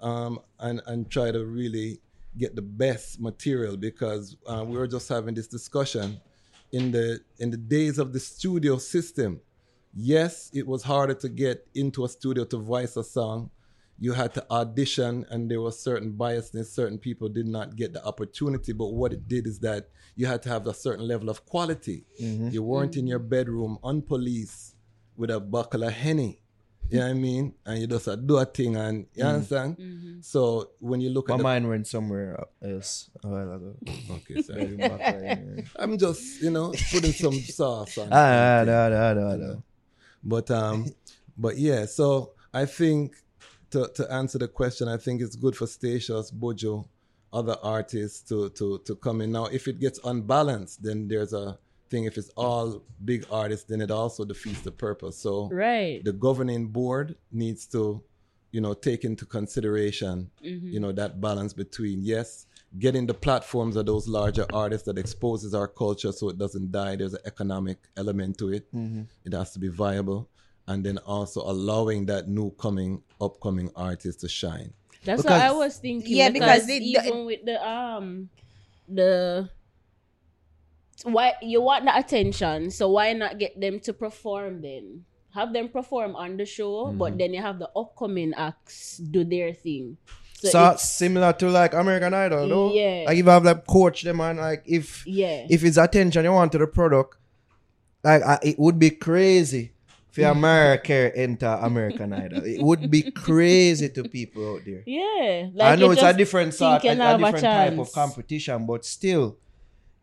um, 0.00 0.38
and 0.58 0.82
and 0.86 1.10
try 1.10 1.30
to 1.30 1.44
really 1.44 2.00
get 2.36 2.56
the 2.56 2.62
best 2.62 3.20
material 3.20 3.76
because 3.76 4.36
uh, 4.46 4.64
we 4.66 4.76
were 4.76 4.86
just 4.88 5.08
having 5.08 5.34
this 5.34 5.46
discussion 5.46 6.20
in 6.72 6.90
the 6.90 7.20
in 7.38 7.50
the 7.50 7.56
days 7.56 7.98
of 7.98 8.12
the 8.12 8.20
studio 8.20 8.78
system. 8.78 9.40
Yes, 9.94 10.50
it 10.54 10.66
was 10.66 10.82
harder 10.82 11.14
to 11.14 11.28
get 11.28 11.66
into 11.74 12.04
a 12.04 12.08
studio 12.08 12.44
to 12.46 12.56
voice 12.56 12.96
a 12.96 13.04
song. 13.04 13.50
You 13.98 14.14
had 14.14 14.32
to 14.34 14.44
audition, 14.50 15.26
and 15.30 15.50
there 15.50 15.60
was 15.60 15.78
certain 15.78 16.12
biasness. 16.14 16.66
Certain 16.66 16.98
people 16.98 17.28
did 17.28 17.46
not 17.46 17.76
get 17.76 17.92
the 17.92 18.04
opportunity. 18.04 18.72
But 18.72 18.86
what 18.94 19.12
it 19.12 19.28
did 19.28 19.46
is 19.46 19.60
that 19.60 19.90
you 20.16 20.26
had 20.26 20.42
to 20.42 20.48
have 20.48 20.66
a 20.66 20.74
certain 20.74 21.06
level 21.06 21.28
of 21.28 21.44
quality. 21.46 22.06
You 22.52 22.62
weren't 22.64 22.96
in 22.96 23.06
your 23.06 23.18
bedroom 23.20 23.78
unpoliced 23.84 24.74
with 25.16 25.30
a 25.30 25.38
buckle 25.38 25.84
of 25.84 25.92
henny. 25.92 26.40
You 26.92 26.98
know 26.98 27.06
what 27.06 27.10
I 27.10 27.14
mean? 27.14 27.54
And 27.64 27.80
you 27.80 27.86
just 27.86 28.06
uh, 28.06 28.16
do 28.16 28.36
a 28.36 28.44
thing, 28.44 28.76
and 28.76 29.06
you 29.14 29.24
mm. 29.24 29.28
understand. 29.28 29.78
Mm-hmm. 29.78 30.20
So 30.20 30.70
when 30.78 31.00
you 31.00 31.08
look 31.08 31.28
My 31.28 31.34
at 31.34 31.38
My 31.38 31.50
mind 31.54 31.68
went 31.68 31.86
somewhere 31.86 32.44
else 32.62 33.08
a 33.24 33.28
while 33.28 33.52
ago. 33.52 33.76
okay, 34.10 34.42
sorry. 34.42 34.64
Very 34.66 34.76
back. 34.76 35.66
I'm 35.76 35.96
just 35.96 36.42
you 36.42 36.50
know 36.50 36.72
putting 36.92 37.12
some 37.12 37.32
sauce 37.58 37.96
on. 37.96 38.08
it. 38.08 38.12
Ah, 38.12 38.62
no, 38.66 38.90
no, 38.90 39.14
no, 39.14 39.36
no. 39.36 39.62
But 40.22 40.50
um, 40.50 40.92
but 41.38 41.56
yeah. 41.56 41.86
So 41.86 42.32
I 42.52 42.66
think 42.66 43.16
to 43.70 43.88
to 43.94 44.12
answer 44.12 44.38
the 44.38 44.48
question, 44.48 44.86
I 44.88 44.98
think 44.98 45.22
it's 45.22 45.36
good 45.36 45.56
for 45.56 45.66
Stacious, 45.66 46.30
Buju, 46.30 46.86
other 47.32 47.56
artists 47.62 48.20
to 48.28 48.50
to 48.50 48.82
to 48.84 48.96
come 48.96 49.22
in. 49.22 49.32
Now, 49.32 49.46
if 49.46 49.66
it 49.66 49.80
gets 49.80 49.98
unbalanced, 50.04 50.82
then 50.82 51.08
there's 51.08 51.32
a 51.32 51.58
thing. 51.92 52.02
If 52.10 52.14
it's 52.20 52.30
all 52.46 52.66
big 53.10 53.22
artists, 53.30 53.66
then 53.70 53.80
it 53.86 53.90
also 54.00 54.24
defeats 54.32 54.62
the 54.68 54.72
purpose. 54.86 55.16
So 55.26 55.32
Right. 55.66 55.98
the 56.08 56.12
governing 56.26 56.64
board 56.78 57.06
needs 57.42 57.62
to 57.74 57.82
you 58.56 58.60
know 58.64 58.74
take 58.88 59.02
into 59.10 59.24
consideration 59.38 60.14
you 60.74 60.78
know 60.82 60.92
that 61.00 61.10
balance 61.26 61.52
between 61.64 61.96
yes 62.14 62.28
getting 62.84 63.04
the 63.06 63.14
platforms 63.26 63.74
of 63.80 63.84
those 63.86 64.04
larger 64.18 64.44
artists 64.64 64.84
that 64.88 64.98
exposes 65.04 65.54
our 65.60 65.66
culture 65.82 66.12
so 66.12 66.24
it 66.32 66.36
doesn't 66.44 66.68
die 66.70 66.94
there's 66.96 67.14
an 67.20 67.24
economic 67.32 67.78
element 68.02 68.32
to 68.40 68.46
it 68.52 68.64
it 69.26 69.32
has 69.40 69.48
to 69.54 69.58
be 69.58 69.68
viable 69.86 70.20
and 70.68 70.78
then 70.86 70.98
also 71.16 71.40
allowing 71.54 72.00
that 72.12 72.28
new 72.38 72.48
coming 72.64 72.92
upcoming 73.26 73.68
artist 73.88 74.16
to 74.20 74.28
shine 74.28 74.70
That's 75.06 75.22
Because- 75.22 75.40
what 75.40 75.50
I 75.50 75.52
was 75.64 75.72
thinking. 75.86 76.14
Yeah, 76.20 76.28
because 76.36 76.66
because, 76.66 76.76
it- 76.76 76.82
even 76.82 77.24
with 77.30 77.42
the 77.50 77.56
um 77.76 78.06
the 79.00 79.48
why 81.04 81.34
you 81.42 81.60
want 81.62 81.84
the 81.84 81.96
attention, 81.96 82.70
so 82.70 82.90
why 82.90 83.12
not 83.12 83.38
get 83.38 83.58
them 83.60 83.80
to 83.80 83.92
perform 83.92 84.62
then? 84.62 85.04
Have 85.34 85.52
them 85.52 85.68
perform 85.68 86.14
on 86.16 86.36
the 86.36 86.44
show, 86.46 86.86
Mm-hmm. 86.86 86.98
but 86.98 87.18
then 87.18 87.32
you 87.34 87.40
have 87.40 87.58
the 87.58 87.70
upcoming 87.74 88.34
acts 88.36 88.98
do 88.98 89.24
their 89.24 89.52
thing. 89.54 89.96
So, 90.34 90.48
So 90.50 90.60
it's- 90.64 90.92
similar 90.92 91.32
to 91.34 91.48
like 91.50 91.72
American 91.74 92.12
Idol, 92.14 92.46
no? 92.46 92.72
Yeah. 92.72 93.04
Like 93.06 93.16
if 93.18 93.24
you 93.24 93.30
have 93.30 93.44
like 93.44 93.66
coach 93.66 94.02
them 94.02 94.20
and 94.20 94.38
like 94.38 94.62
if 94.66 95.06
yeah, 95.06 95.46
if 95.48 95.64
it's 95.64 95.76
attention 95.78 96.24
you 96.24 96.32
want 96.32 96.52
to 96.52 96.58
the 96.58 96.66
product, 96.66 97.16
like 98.04 98.22
uh, 98.24 98.38
it 98.42 98.58
would 98.58 98.78
be 98.78 98.90
crazy 98.90 99.72
for 100.10 100.22
America 100.36 101.10
enter 101.16 101.46
American 101.62 102.12
Idol. 102.12 102.44
It 102.44 102.60
would 102.62 102.90
be 102.90 103.10
crazy 103.12 103.88
to 103.90 104.02
people 104.04 104.56
out 104.56 104.64
there. 104.66 104.82
yeah. 104.84 105.48
I 105.60 105.76
know 105.76 105.92
it's 105.92 106.02
a 106.02 106.12
different 106.12 106.52
sort, 106.54 106.84
a, 106.84 106.88
a 106.88 106.94
have 106.96 107.22
a 107.22 107.40
type 107.40 107.78
of 107.78 107.90
competition, 107.92 108.66
but 108.66 108.84
still, 108.84 109.38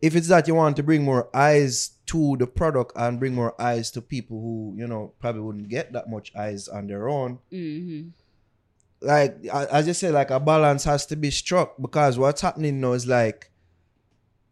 if 0.02 0.16
it's 0.16 0.28
that 0.30 0.47
you 0.47 0.56
want 0.56 0.76
to 0.78 0.84
bring 0.84 1.04
more 1.04 1.30
eyes 1.36 1.91
to 2.06 2.36
the 2.38 2.47
product 2.47 2.93
and 2.95 3.20
bring 3.20 3.36
more 3.36 3.60
eyes 3.62 3.91
to 3.91 4.02
people 4.02 4.39
who 4.41 4.74
you 4.78 4.88
know 4.88 5.14
probably 5.20 5.41
wouldn't 5.41 5.70
get 5.70 5.91
that 5.93 6.10
much 6.10 6.32
eyes 6.36 6.68
on 6.68 6.88
their 6.88 7.08
own, 7.10 7.39
Mhm. 7.52 8.12
like 9.02 9.45
as 9.47 9.88
you 9.88 9.93
say, 9.93 10.10
like 10.12 10.30
a 10.32 10.39
balance 10.39 10.84
has 10.86 11.06
to 11.08 11.16
be 11.16 11.32
struck 11.32 11.76
because 11.82 12.18
what's 12.18 12.41
happening 12.41 12.80
now 12.82 12.93
is 12.93 13.06
like 13.08 13.49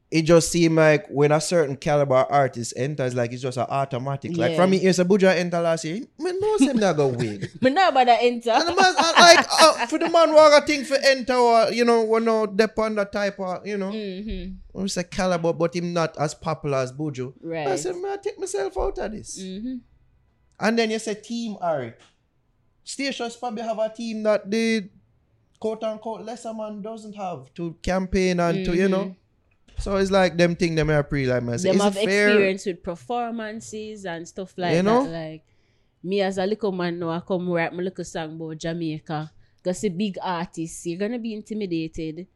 it 0.09 0.21
just 0.21 0.51
seems 0.51 0.75
like 0.75 1.05
when 1.09 1.33
a 1.33 1.41
certain 1.41 1.75
caliber 1.75 2.15
artist 2.15 2.73
enters, 2.77 3.13
like 3.13 3.33
it's 3.33 3.41
just 3.41 3.57
an 3.57 3.65
automatic. 3.67 4.37
Like 4.37 4.51
Yeah. 4.51 4.57
from 4.57 4.69
me, 4.69 4.77
here's 4.77 4.99
a 4.99 5.05
Buju 5.05 5.27
enter 5.27 5.59
last 5.59 5.83
year. 5.83 6.01
Man, 6.17 6.39
no, 6.39 6.57
him 6.57 6.77
not 6.77 6.95
go 6.95 7.07
win. 7.07 7.45
But 7.61 7.73
now 7.73 7.89
about 7.89 8.05
the 8.05 8.21
enter. 8.21 8.51
And 8.51 8.69
the 8.69 8.75
man, 8.75 8.95
like 8.95 9.45
uh, 9.61 9.85
for 9.87 9.99
the 9.99 10.09
man, 10.09 10.33
what 10.33 10.63
a 10.63 10.65
thing 10.65 10.85
for 10.85 10.95
enter, 10.95 11.33
or 11.33 11.71
you 11.73 11.83
know, 11.83 12.03
when 12.03 12.23
no 12.23 12.45
dep 12.45 12.79
on 12.79 12.95
that 12.95 13.11
type 13.11 13.37
of, 13.37 13.67
you 13.67 13.77
know, 13.77 13.91
mm-hmm. 13.91 14.85
it's 14.85 14.95
a 14.95 15.03
caliber, 15.03 15.51
but 15.51 15.75
him 15.75 15.91
not 15.91 16.17
as 16.17 16.33
popular 16.33 16.77
as 16.77 16.93
Buju. 16.93 17.33
I 17.67 17.75
said, 17.75 17.95
man, 17.97 18.11
I 18.11 18.17
take 18.17 18.39
myself 18.39 18.77
out 18.77 18.97
of 18.99 19.11
this. 19.11 19.41
Mm-hmm. 19.41 19.75
And 20.59 20.79
then 20.79 20.89
you 20.89 20.99
say 20.99 21.15
Team 21.15 21.57
Ari. 21.59 21.93
Stacious 22.85 23.35
probably 23.35 23.63
have 23.63 23.77
a 23.79 23.89
team 23.89 24.23
that 24.23 24.49
the 24.49 24.89
quote 25.59 25.83
unquote 25.83 26.21
lesser 26.21 26.53
man 26.53 26.81
doesn't 26.81 27.13
have 27.13 27.53
to 27.55 27.75
campaign 27.81 28.39
and 28.39 28.63
to 28.63 28.73
you 28.73 28.87
know. 28.87 29.13
So 29.79 29.95
it's 29.97 30.11
like 30.11 30.37
them 30.37 30.55
thing 30.55 30.75
them 30.75 30.89
are 30.89 31.03
pre 31.03 31.25
like 31.27 31.43
myself. 31.43 31.63
them 31.63 31.75
Is 31.75 31.81
have 31.83 31.97
experience 31.97 32.65
with 32.65 32.83
performances 32.83 34.05
and 34.05 34.27
stuff 34.27 34.53
like 34.57 34.75
You 34.75 34.83
know? 34.83 35.03
that. 35.03 35.09
Like 35.11 35.43
me 36.03 36.21
as 36.21 36.37
a 36.37 36.45
little 36.45 36.71
man 36.71 36.99
now, 36.99 37.09
I 37.09 37.19
come 37.19 37.49
write 37.49 37.73
my 37.73 37.83
little 37.83 38.05
song 38.05 38.35
about 38.35 38.57
Jamaica. 38.57 39.31
Cause 39.63 39.83
a 39.83 39.89
big 39.89 40.17
artist, 40.21 40.85
you're 40.85 40.99
gonna 40.99 41.19
be 41.19 41.33
intimidated. 41.33 42.27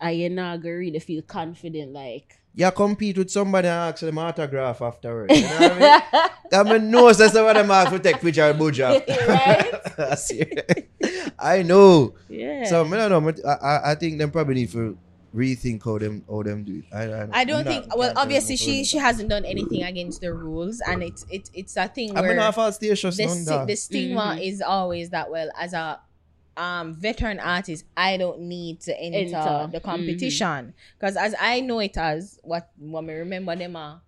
And 0.00 0.18
you're 0.18 0.30
not 0.30 0.62
gonna 0.62 0.76
really 0.76 0.98
feel 0.98 1.22
confident, 1.22 1.92
like 1.92 2.38
You 2.54 2.70
compete 2.70 3.18
with 3.18 3.30
somebody 3.30 3.68
and 3.68 3.92
ask 3.92 4.00
them 4.00 4.16
autograph 4.18 4.80
afterwards. 4.80 5.36
You 5.36 5.42
know 5.42 5.58
what 5.58 5.72
I 5.72 5.78
mean? 5.78 6.30
I 6.52 6.62
mean, 6.72 6.90
no, 6.90 7.12
so 7.12 7.28
some 7.28 7.46
of 7.46 7.54
them 7.54 7.70
ask 7.70 7.90
to 7.92 7.98
take 7.98 8.20
picture 8.20 8.44
of 8.48 8.56
Buju. 8.56 9.04
Right? 9.28 9.74
I 9.98 10.14
see. 10.14 10.44
I 11.38 11.62
know. 11.62 12.14
Yeah. 12.28 12.64
So 12.64 12.84
I 12.84 13.08
don't 13.08 13.24
know. 13.24 13.34
I, 13.46 13.52
I, 13.52 13.90
I 13.92 13.94
think 13.94 14.18
them 14.18 14.30
probably 14.30 14.54
need 14.54 14.72
to 14.72 14.96
rethink 15.34 15.84
how 15.84 15.98
them 15.98 16.24
how 16.28 16.42
them 16.42 16.64
do 16.64 16.76
it. 16.78 16.84
I, 16.92 17.02
I, 17.04 17.28
I 17.40 17.44
don't 17.44 17.64
think. 17.64 17.86
not- 17.88 17.98
Well, 17.98 18.12
obviously, 18.16 18.56
she 18.56 18.84
she 18.84 18.98
hasn't 18.98 19.28
done 19.28 19.44
anything 19.44 19.82
against 19.82 20.20
the 20.20 20.32
rules, 20.34 20.80
and 20.86 21.02
it's 21.02 21.24
it's 21.30 21.50
it's 21.54 21.76
a 21.76 21.86
thing 21.88 22.16
I 22.16 22.20
where 22.20 22.30
mean, 22.30 22.38
half 22.38 22.58
all 22.58 22.72
stations 22.72 23.16
the, 23.16 23.24
done 23.26 23.36
sti- 23.44 23.56
that. 23.58 23.66
the 23.66 23.76
stigma 23.76 24.36
Mhm. 24.36 24.42
is 24.48 24.60
always 24.62 25.10
that 25.10 25.30
well 25.30 25.50
as 25.58 25.72
a 25.72 26.00
um 26.56 26.96
veteran 26.96 27.38
artist 27.38 27.84
i 27.96 28.16
don't 28.16 28.40
need 28.40 28.80
to 28.80 28.92
enter, 29.00 29.36
Enter. 29.36 29.68
the 29.70 29.78
competition 29.80 30.74
because 30.98 31.16
as 31.16 31.32
i 31.40 31.60
know 31.60 31.78
it 31.78 31.96
as 31.96 32.40
what 32.42 32.68
when 32.76 33.06
me 33.06 33.14
remember 33.14 33.54
them 33.54 33.76
uh, 33.76 33.98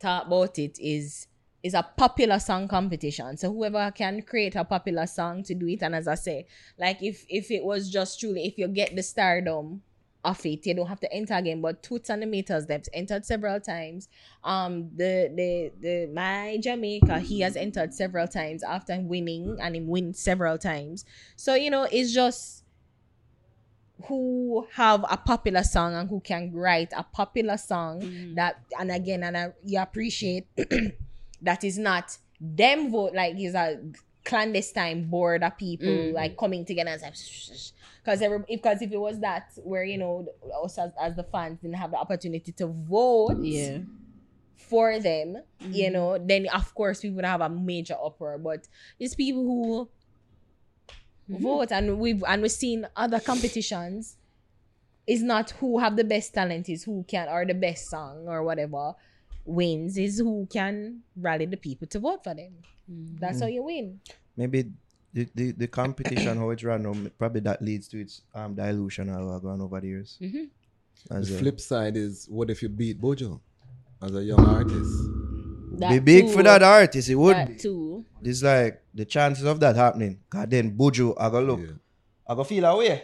talk 0.00 0.26
about 0.26 0.58
it 0.58 0.76
is 0.80 1.28
is 1.62 1.74
a 1.74 1.84
popular 1.96 2.40
song 2.40 2.66
competition 2.66 3.36
so 3.36 3.52
whoever 3.52 3.90
can 3.92 4.20
create 4.22 4.56
a 4.56 4.64
popular 4.64 5.06
song 5.06 5.44
to 5.44 5.54
do 5.54 5.68
it 5.68 5.80
and 5.80 5.94
as 5.94 6.08
i 6.08 6.16
say 6.16 6.44
like 6.76 7.00
if 7.04 7.24
if 7.28 7.52
it 7.52 7.64
was 7.64 7.88
just 7.88 8.18
truly 8.18 8.44
if 8.46 8.58
you 8.58 8.66
get 8.66 8.94
the 8.96 9.02
stardom 9.02 9.80
of 10.26 10.44
it. 10.44 10.66
You 10.66 10.74
don't 10.74 10.86
have 10.88 11.00
to 11.00 11.12
enter 11.12 11.34
again 11.34 11.60
but 11.62 11.82
Toots 11.82 12.10
and 12.10 12.20
the 12.22 12.26
Maytals 12.26 12.66
they've 12.66 12.82
entered 12.92 13.24
several 13.24 13.60
times. 13.60 14.08
Um 14.44 14.90
the 14.96 15.30
the 15.34 15.72
the 15.80 16.12
my 16.12 16.58
jamaica 16.60 17.20
he 17.20 17.40
has 17.40 17.56
entered 17.56 17.94
several 17.94 18.26
times 18.28 18.62
after 18.62 18.98
winning 19.00 19.56
and 19.60 19.74
him 19.76 19.86
win 19.86 20.12
several 20.14 20.58
times. 20.58 21.04
So 21.36 21.54
you 21.54 21.70
know 21.70 21.86
it's 21.90 22.12
just 22.12 22.64
who 24.08 24.66
have 24.74 25.04
a 25.10 25.16
popular 25.16 25.62
song 25.62 25.94
and 25.94 26.08
who 26.10 26.20
can 26.20 26.52
write 26.52 26.92
a 26.94 27.02
popular 27.02 27.56
song 27.56 28.02
Mhm. 28.02 28.34
that 28.34 28.60
and 28.78 28.90
again 28.92 29.22
and 29.22 29.36
I, 29.36 29.52
you 29.64 29.80
appreciate 29.80 30.46
that 31.42 31.64
is 31.64 31.78
not 31.78 32.18
them 32.40 32.90
vote. 32.90 33.14
Like 33.14 33.36
is 33.40 33.54
a 33.54 33.80
clandestine 34.28 35.00
board 35.14 35.42
of 35.42 35.56
people 35.56 35.86
Mhm. 35.88 36.12
like 36.20 36.36
coming 36.36 36.64
together 36.64 36.90
and 36.90 37.00
because 38.02 38.20
every 38.26 38.40
because 38.48 38.82
if 38.82 38.90
it 38.92 39.00
was 39.08 39.16
that 39.20 39.44
where 39.70 39.84
you 39.84 39.98
know 40.02 40.26
us 40.64 40.76
as, 40.78 40.90
as 41.00 41.14
the 41.14 41.22
fans 41.24 41.58
didn't 41.62 41.76
have 41.76 41.92
the 41.92 41.96
opportunity 42.04 42.50
to 42.52 42.66
vote 42.66 43.38
yeah. 43.42 43.78
for 44.56 44.98
them 44.98 45.28
you 45.60 45.88
Mhm. 45.88 45.92
know 45.92 46.18
then 46.18 46.42
of 46.48 46.74
course 46.74 47.02
we 47.04 47.10
would 47.10 47.24
have 47.24 47.40
a 47.40 47.48
major 47.48 47.96
uproar 48.06 48.36
but 48.38 48.66
it's 48.98 49.14
people 49.14 49.42
who 49.44 49.88
Mhm. 51.30 51.40
vote 51.40 51.70
and 51.72 51.98
we've 52.00 52.22
and 52.26 52.42
we've 52.42 52.50
seen 52.52 52.86
other 52.96 53.20
competitions 53.20 54.16
is 55.06 55.22
not 55.22 55.50
who 55.60 55.78
have 55.78 55.94
the 55.96 56.04
best 56.04 56.34
talent 56.34 56.68
is 56.68 56.82
who 56.84 57.04
can 57.04 57.28
or 57.28 57.44
the 57.46 57.54
best 57.54 57.82
song 57.88 58.26
or 58.28 58.42
whatever 58.42 58.94
wins 59.44 59.96
is 59.96 60.18
who 60.18 60.46
can 60.50 61.02
rally 61.16 61.46
the 61.46 61.56
people 61.56 61.86
to 61.86 62.00
vote 62.00 62.24
for 62.24 62.34
them 62.34 62.54
That's 62.88 63.40
how 63.40 63.46
you 63.46 63.62
win 63.64 64.00
Maybe 64.36 64.70
the, 65.12 65.26
the, 65.34 65.52
the 65.52 65.66
competition, 65.66 66.36
how 66.38 66.50
it's 66.50 66.62
run, 66.62 66.82
now, 66.82 66.94
probably 67.18 67.40
that 67.40 67.62
leads 67.62 67.88
to 67.88 68.00
its 68.00 68.20
um, 68.34 68.54
dilution 68.54 69.08
or 69.08 69.40
gone 69.40 69.60
over 69.62 69.80
the 69.80 69.86
years. 69.88 70.18
Mhm. 70.20 70.48
As 71.10 71.28
The 71.28 71.36
a- 71.36 71.38
flip 71.38 71.60
side 71.60 71.96
is, 71.96 72.26
what 72.28 72.50
if 72.50 72.62
you 72.62 72.68
beat 72.68 73.00
Buju 73.00 73.40
as 74.02 74.14
a 74.14 74.22
young 74.22 74.40
artist? 74.44 74.90
be 75.78 75.98
big 76.00 76.26
too, 76.26 76.32
for 76.32 76.42
that 76.42 76.62
artist, 76.62 77.08
it 77.08 77.14
would 77.16 77.36
That 77.36 77.48
be. 77.48 77.54
too. 77.56 78.04
It's 78.22 78.42
like 78.42 78.82
the 78.94 79.04
chances 79.04 79.44
of 79.44 79.58
that 79.60 79.76
happening. 79.76 80.20
God 80.30 80.50
then 80.50 80.76
Buju, 80.76 81.14
I 81.18 81.28
go 81.30 81.40
look, 81.42 81.60
Yeah. 81.60 81.72
I 82.28 82.34
go 82.34 82.44
feel 82.44 82.64
away. 82.64 83.02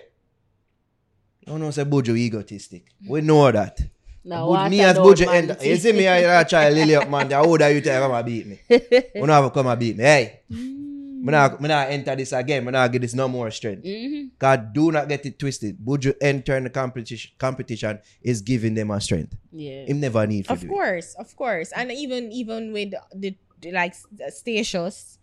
You 1.47 1.59
know, 1.59 1.71
say 1.71 1.85
Buju 1.85 2.17
egotistic. 2.17 2.87
We 3.09 3.21
know 3.21 3.51
that. 3.51 3.81
What 4.25 4.71
me 4.71 4.81
as 4.81 4.97
man 4.99 5.29
end, 5.29 5.57
you 5.63 5.77
see 5.77 5.93
me, 5.93 6.09
I 6.09 6.45
try 6.49 6.69
to 6.69 6.75
lily 6.75 6.95
up, 6.95 7.09
man. 7.11 7.31
How 7.31 7.45
old 7.45 7.61
are 7.61 7.71
you 7.73 7.81
to 7.81 7.91
come 7.91 8.13
and 8.13 8.27
beat 8.27 8.47
me? 8.47 8.61
You 9.15 9.27
know, 9.27 9.51
come 9.51 9.67
and 9.67 9.81
beat 9.81 9.97
me. 9.97 10.05
Hey, 10.05 10.41
Mm. 10.51 11.27
me 11.27 11.31
not, 11.33 11.61
me 11.61 11.69
not 11.69 11.89
enter 11.91 12.17
this 12.17 12.33
again. 12.33 12.65
Me 12.65 12.73
not 12.73 12.91
give 12.91 13.01
this 13.03 13.15
no 13.15 13.29
more 13.29 13.51
strength. 13.51 13.85
Mhm. 13.85 14.31
God, 14.39 14.73
do 14.73 14.91
not 14.91 15.09
get 15.09 15.25
it 15.27 15.39
twisted. 15.39 15.79
Buju 15.79 16.15
entering 16.21 16.65
the 16.65 16.71
competition, 16.71 17.31
competition 17.39 17.99
is 18.23 18.41
giving 18.43 18.75
them 18.75 18.91
a 18.91 19.01
strength. 19.01 19.35
Yeah. 19.53 19.85
Him 19.87 20.01
never 20.01 20.27
need 20.27 20.47
for 20.47 20.55
of 20.55 20.61
do 20.61 20.67
it. 20.67 20.71
course 20.71 21.15
of 21.15 21.35
course 21.37 21.71
and 21.77 21.91
even 21.93 22.33
even 22.33 22.73
with 22.73 22.91
the, 23.15 23.35
the 23.61 23.71
like 23.73 23.95
Stacious 24.31 25.19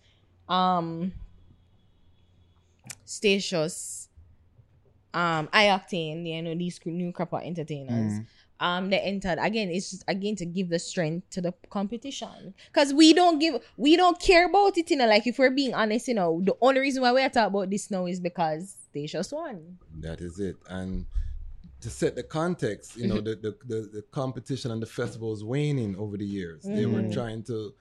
um 0.47 1.11
Stacious 3.05 4.07
um 5.13 5.49
I-Octane 5.51 6.25
you 6.27 6.41
know 6.41 6.55
these 6.55 6.79
new 6.85 7.11
crop 7.11 7.33
of 7.33 7.41
entertainers 7.43 8.13
Mm. 8.13 8.25
Um 8.59 8.89
they 8.89 8.99
entered 8.99 9.37
again 9.39 9.69
it's 9.69 9.91
just 9.91 10.03
again 10.07 10.35
to 10.35 10.45
give 10.45 10.69
the 10.69 10.79
strength 10.79 11.29
to 11.29 11.41
the 11.41 11.53
competition 11.69 12.53
because 12.71 12.93
we 12.93 13.13
don't 13.13 13.39
give 13.39 13.61
we 13.77 13.95
don't 13.95 14.19
care 14.19 14.47
about 14.47 14.77
it 14.77 14.89
you 14.91 14.97
know 14.97 15.07
like 15.07 15.25
if 15.25 15.39
we're 15.39 15.49
being 15.51 15.73
honest 15.73 16.07
you 16.07 16.13
know 16.13 16.41
the 16.43 16.55
only 16.61 16.81
reason 16.81 17.01
why 17.01 17.11
we're 17.11 17.29
talking 17.29 17.55
about 17.55 17.69
this 17.69 17.89
now 17.89 18.05
is 18.05 18.19
because 18.19 18.75
they 18.93 19.05
just 19.05 19.31
won 19.31 19.77
That 19.99 20.21
is 20.21 20.39
it. 20.39 20.57
And 20.69 21.05
to 21.81 21.89
set 21.89 22.15
the 22.15 22.23
context, 22.23 22.95
you 22.97 23.07
know, 23.07 23.21
the, 23.21 23.35
the, 23.35 23.57
the, 23.65 23.89
the 23.97 24.01
competition 24.11 24.71
and 24.71 24.81
the 24.81 24.85
festival 24.85 25.31
is 25.33 25.43
waning 25.43 25.95
over 25.97 26.17
the 26.17 26.25
years. 26.25 26.63
They 26.65 26.85
were 26.85 27.01
Mhm. 27.01 27.13
trying 27.13 27.43
to 27.43 27.73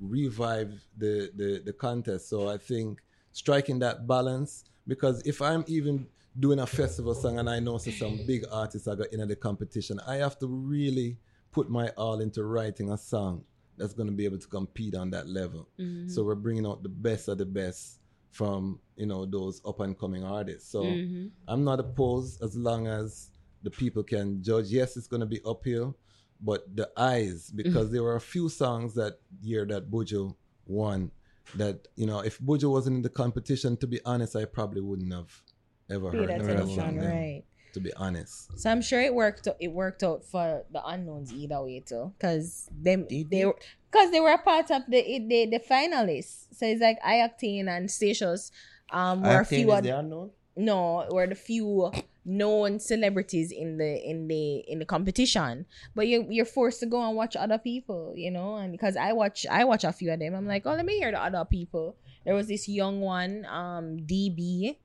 revive 0.00 0.70
the, 0.96 1.30
the, 1.36 1.62
the 1.64 1.72
contest. 1.72 2.28
So 2.28 2.48
I 2.48 2.58
think 2.58 3.00
striking 3.32 3.78
that 3.80 4.06
balance, 4.06 4.64
because 4.86 5.22
if 5.26 5.40
I'm 5.42 5.64
even 5.66 6.06
doing 6.38 6.58
a 6.58 6.66
festival 6.66 7.14
song 7.14 7.38
and 7.38 7.48
I 7.48 7.60
know 7.60 7.78
so 7.78 7.90
some 7.90 8.20
big 8.26 8.44
artists 8.50 8.88
are 8.88 8.96
got 8.96 9.12
in 9.12 9.26
the 9.28 9.36
competition, 9.36 10.00
I 10.06 10.16
have 10.16 10.38
to 10.38 10.46
really 10.46 11.18
put 11.50 11.68
my 11.70 11.88
all 11.90 12.20
into 12.20 12.44
writing 12.44 12.90
a 12.90 12.96
song 12.98 13.44
that's 13.76 13.92
going 13.92 14.08
to 14.08 14.14
be 14.14 14.24
able 14.24 14.38
to 14.38 14.46
compete 14.48 14.94
on 14.94 15.10
that 15.10 15.28
level. 15.28 15.68
Mhm. 15.78 16.10
So 16.10 16.24
we're 16.24 16.34
bringing 16.34 16.66
out 16.66 16.82
the 16.82 16.88
best 16.88 17.28
of 17.28 17.38
the 17.38 17.46
best 17.46 17.98
from 18.30 18.80
you 18.96 19.04
know 19.06 19.26
those 19.26 19.60
up 19.66 19.80
and 19.80 19.98
coming 19.98 20.24
artists. 20.24 20.70
So 20.70 20.84
Mhm. 20.84 21.30
I'm 21.48 21.64
not 21.64 21.80
opposed 21.80 22.42
as 22.42 22.56
long 22.56 22.86
as 22.86 23.30
the 23.62 23.70
people 23.70 24.02
can 24.02 24.42
judge. 24.42 24.68
Yes, 24.70 24.96
it's 24.96 25.06
going 25.06 25.20
to 25.20 25.26
be 25.26 25.40
uphill, 25.44 25.96
but 26.40 26.74
the 26.74 26.90
eyes 26.96 27.50
because 27.50 27.90
there 27.90 28.02
were 28.02 28.16
a 28.16 28.20
few 28.20 28.48
songs 28.48 28.94
that 28.94 29.20
year 29.42 29.66
that 29.66 29.90
Buju 29.90 30.34
won. 30.66 31.10
That 31.56 31.88
you 31.96 32.06
know, 32.06 32.20
if 32.20 32.38
Buju 32.38 32.70
wasn't 32.70 32.96
in 32.96 33.02
the 33.02 33.10
competition, 33.10 33.76
to 33.78 33.86
be 33.86 34.00
honest, 34.06 34.34
I 34.36 34.46
probably 34.46 34.80
wouldn't 34.80 35.12
have 35.12 35.42
ever 35.90 36.10
heard 36.10 36.22
of 36.22 36.28
that 36.28 36.40
attention, 36.42 36.76
song. 36.76 36.96
then, 36.96 37.10
right 37.10 37.44
To 37.72 37.80
be 37.80 37.92
honest, 37.96 38.58
So 38.58 38.70
I'm 38.70 38.82
sure 38.82 39.00
it 39.00 39.14
worked. 39.14 39.48
It 39.58 39.72
worked 39.72 40.02
out 40.02 40.24
for 40.24 40.64
the 40.70 40.84
unknowns 40.86 41.32
either 41.32 41.62
way 41.62 41.80
too, 41.80 42.12
because 42.18 42.68
them 42.70 43.06
Did 43.08 43.30
they 43.30 43.44
because 43.90 44.10
they 44.10 44.20
were 44.20 44.32
a 44.32 44.38
part 44.38 44.70
of 44.70 44.82
the 44.88 45.00
the 45.28 45.46
the 45.46 45.60
finalists. 45.60 46.46
So 46.52 46.66
it's 46.66 46.80
like 46.80 46.98
I-Octane 47.04 47.68
and 47.68 47.90
Stacious 47.90 48.52
um 48.90 49.22
were 49.22 49.40
a 49.40 49.44
few 49.44 49.72
is 49.72 49.78
of, 49.78 49.84
the 49.84 49.98
unknown. 49.98 50.30
no 50.56 51.08
were 51.10 51.26
the 51.26 51.34
few 51.34 51.90
known 52.24 52.78
celebrities 52.78 53.50
in 53.50 53.78
the 53.78 53.98
in 54.04 54.28
the 54.28 54.58
in 54.68 54.78
the 54.78 54.84
competition. 54.84 55.64
But 55.94 56.06
you 56.08 56.26
you're 56.28 56.44
forced 56.44 56.80
to 56.80 56.86
go 56.86 57.00
and 57.06 57.16
watch 57.16 57.36
other 57.36 57.58
people, 57.58 58.12
you 58.16 58.30
know, 58.30 58.56
and 58.56 58.70
because 58.70 58.96
I 58.96 59.12
watch 59.12 59.46
I 59.50 59.64
watch 59.64 59.84
a 59.84 59.92
few 59.92 60.12
of 60.12 60.20
them, 60.20 60.34
I'm 60.34 60.46
like, 60.46 60.64
oh 60.66 60.74
let 60.74 60.84
me 60.84 60.98
hear 60.98 61.10
the 61.10 61.22
other 61.22 61.44
people. 61.44 61.96
There 62.24 62.34
was 62.34 62.48
this 62.48 62.68
young 62.68 63.00
one, 63.00 63.46
um 63.46 63.96
DB. 64.04 64.76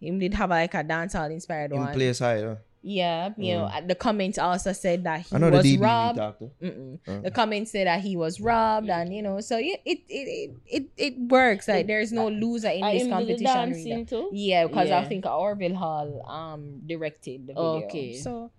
He 0.00 0.10
did 0.10 0.34
have 0.34 0.50
like 0.50 0.74
a 0.74 0.82
dancehall 0.82 1.30
inspired 1.30 1.72
In 1.72 1.78
one. 1.80 1.92
place 1.92 2.18
high, 2.18 2.40
huh? 2.42 2.54
Yeah, 2.82 3.34
you 3.36 3.52
know, 3.56 3.68
the 3.86 3.94
comments 3.94 4.38
also 4.38 4.72
said 4.72 5.04
that 5.04 5.20
he 5.20 5.36
I 5.36 5.38
know 5.38 5.50
the 5.50 5.58
was 5.58 5.76
robbed. 5.76 6.16
talk 6.16 6.38
to. 6.38 6.50
Mm-mm. 6.62 6.98
Uh. 7.06 7.20
The 7.20 7.30
comments 7.30 7.72
said 7.72 7.86
that 7.86 8.00
he 8.00 8.16
was 8.16 8.40
robbed, 8.40 8.88
and 8.88 9.12
you 9.14 9.20
know, 9.20 9.40
so 9.42 9.58
yeah, 9.58 9.76
it 9.84 9.98
it 10.08 10.26
it 10.26 10.50
it, 10.66 10.84
it 10.96 11.18
works. 11.28 11.68
Like 11.68 11.86
there's 11.86 12.10
no 12.10 12.28
loser 12.28 12.70
in 12.70 12.82
Are 12.82 12.90
this 12.92 13.02
him 13.02 13.08
do 13.10 13.36
the 13.36 13.44
competition. 13.44 13.44
dancing 13.44 13.92
really. 13.92 14.04
too? 14.06 14.30
Yeah, 14.32 14.66
because 14.66 14.90
I 14.90 15.02
Yeah. 15.02 15.08
think 15.08 15.26
Orville 15.26 15.74
Hall 15.74 16.24
um 16.26 16.80
directed 16.86 17.48
the 17.48 17.52
video. 17.52 17.84
Okay. 17.84 18.16
So 18.16 18.50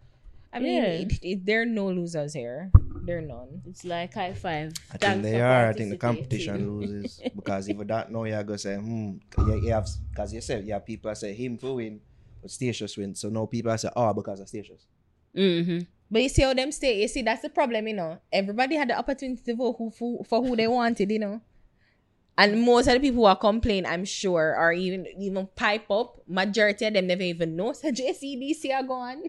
I 0.54 0.60
mean, 0.60 0.84
Yeah. 0.84 1.02
it, 1.02 1.14
it, 1.24 1.46
there 1.48 1.64
are 1.64 1.66
no 1.66 1.88
losers 1.90 2.34
here. 2.36 2.70
There 3.04 3.18
are 3.18 3.22
none. 3.22 3.62
It's 3.66 3.84
like 3.84 4.14
high 4.14 4.34
five. 4.34 4.74
I 4.94 4.98
think 4.98 5.24
they 5.24 5.42
are. 5.42 5.70
I 5.70 5.74
think 5.74 5.90
the 5.90 5.98
competition 5.98 6.80
loses 6.80 7.20
because 7.36 7.68
if 7.68 7.78
you 7.78 7.84
don't 7.84 8.12
know, 8.12 8.26
you're 8.26 8.44
gonna 8.44 8.58
say, 8.58 8.76
hmm, 8.76 9.14
you, 9.40 9.62
you 9.64 9.72
have 9.72 9.88
because 10.12 10.34
you 10.34 10.42
said 10.42 10.66
you 10.66 10.74
have 10.74 10.86
people 10.86 11.14
say 11.16 11.34
him 11.34 11.58
to 11.58 11.74
win, 11.74 12.00
but 12.42 12.52
Stacious 12.52 12.96
win. 12.98 13.16
So 13.16 13.30
now 13.30 13.48
people 13.48 13.76
say, 13.78 13.90
oh, 13.96 14.14
because 14.14 14.40
of 14.40 14.48
Stacious. 14.48 14.86
Mm-hmm. 15.36 15.80
But 16.12 16.24
you 16.24 16.30
see 16.30 16.42
how 16.44 16.54
them 16.54 16.72
stay. 16.72 17.02
You 17.02 17.08
see 17.08 17.22
that's 17.24 17.42
the 17.42 17.50
problem. 17.50 17.88
You 17.88 17.96
know, 17.96 18.20
everybody 18.32 18.76
had 18.76 18.90
the 18.90 18.98
opportunity 18.98 19.42
to 19.44 19.56
vote 19.56 19.76
who, 19.78 19.90
for, 19.90 20.24
for 20.24 20.42
who 20.42 20.56
they 20.56 20.68
wanted. 20.68 21.10
You 21.10 21.20
know. 21.20 21.42
And 22.38 22.62
most 22.62 22.88
of 22.88 22.94
the 22.94 23.00
people 23.00 23.22
who 23.22 23.26
are 23.26 23.36
complaining, 23.36 23.86
I'm 23.86 24.06
sure, 24.06 24.56
or 24.58 24.74
even 24.74 25.06
even 25.20 25.48
pipe 25.56 25.90
up, 25.90 26.22
majority 26.28 26.86
of 26.86 26.94
them 26.94 27.08
never 27.08 27.24
even 27.24 27.56
know 27.56 27.74
so 27.74 27.92
JCDC 27.92 28.74
are 28.74 28.84
gone. 28.84 29.24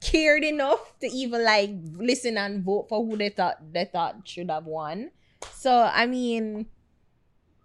Cared 0.00 0.44
enough 0.44 0.98
to 1.00 1.06
even 1.06 1.44
like 1.44 1.70
listen 1.92 2.36
and 2.38 2.62
vote 2.62 2.88
for 2.88 3.04
who 3.04 3.16
they 3.16 3.30
thought 3.30 3.56
they 3.72 3.84
thought 3.84 4.16
should 4.24 4.50
have 4.50 4.66
won. 4.66 5.10
So 5.54 5.82
I 5.82 6.06
mean, 6.06 6.66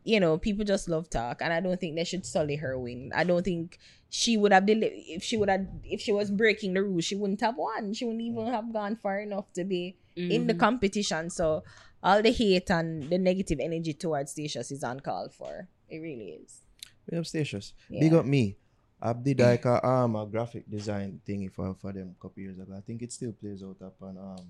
you 0.03 0.19
know, 0.19 0.37
people 0.37 0.65
just 0.65 0.89
love 0.89 1.09
talk, 1.09 1.41
and 1.41 1.53
I 1.53 1.59
don't 1.59 1.79
think 1.79 1.95
they 1.95 2.03
should 2.03 2.25
sully 2.25 2.55
her 2.55 2.77
win. 2.79 3.11
I 3.13 3.23
don't 3.23 3.43
think 3.43 3.77
she 4.09 4.37
would 4.37 4.51
have 4.51 4.65
deli- 4.65 5.05
if 5.09 5.23
she 5.23 5.37
would 5.37 5.49
have 5.49 5.67
if 5.83 6.01
she 6.01 6.11
was 6.11 6.31
breaking 6.31 6.73
the 6.73 6.83
rules, 6.83 7.05
she 7.05 7.15
wouldn't 7.15 7.41
have 7.41 7.57
won. 7.57 7.93
She 7.93 8.05
wouldn't 8.05 8.23
even 8.23 8.47
have 8.47 8.73
gone 8.73 8.95
far 8.95 9.19
enough 9.19 9.51
to 9.53 9.63
be 9.63 9.97
in 10.15 10.47
the 10.47 10.53
mm-hmm. 10.53 10.59
competition. 10.59 11.29
So 11.29 11.63
all 12.03 12.21
the 12.21 12.31
hate 12.31 12.69
and 12.71 13.09
the 13.09 13.17
negative 13.17 13.59
energy 13.61 13.93
towards 13.93 14.31
Stacious 14.31 14.71
is 14.71 14.83
uncalled 14.83 15.33
for. 15.33 15.67
It 15.89 15.99
really 15.99 16.39
is. 16.43 16.61
Big 17.09 17.19
up 17.19 17.25
Stacious. 17.25 17.73
Yeah. 17.89 18.01
Big 18.01 18.13
up 18.13 18.25
me. 18.25 18.57
I 19.01 19.13
did 19.13 19.39
like 19.39 19.65
a 19.65 19.83
um 19.85 20.15
a 20.15 20.25
graphic 20.25 20.69
design 20.69 21.19
thingy 21.27 21.51
for 21.51 21.73
for 21.81 21.91
them 21.91 22.15
a 22.17 22.21
couple 22.21 22.41
years 22.43 22.59
ago. 22.59 22.73
I 22.77 22.81
think 22.81 23.01
it 23.01 23.11
still 23.11 23.33
plays 23.33 23.63
out 23.63 23.81
up 23.81 23.95
on 24.01 24.17
um 24.17 24.45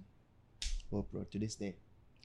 GoPro 0.92 1.30
to 1.30 1.40
this 1.40 1.56
day. 1.56 1.76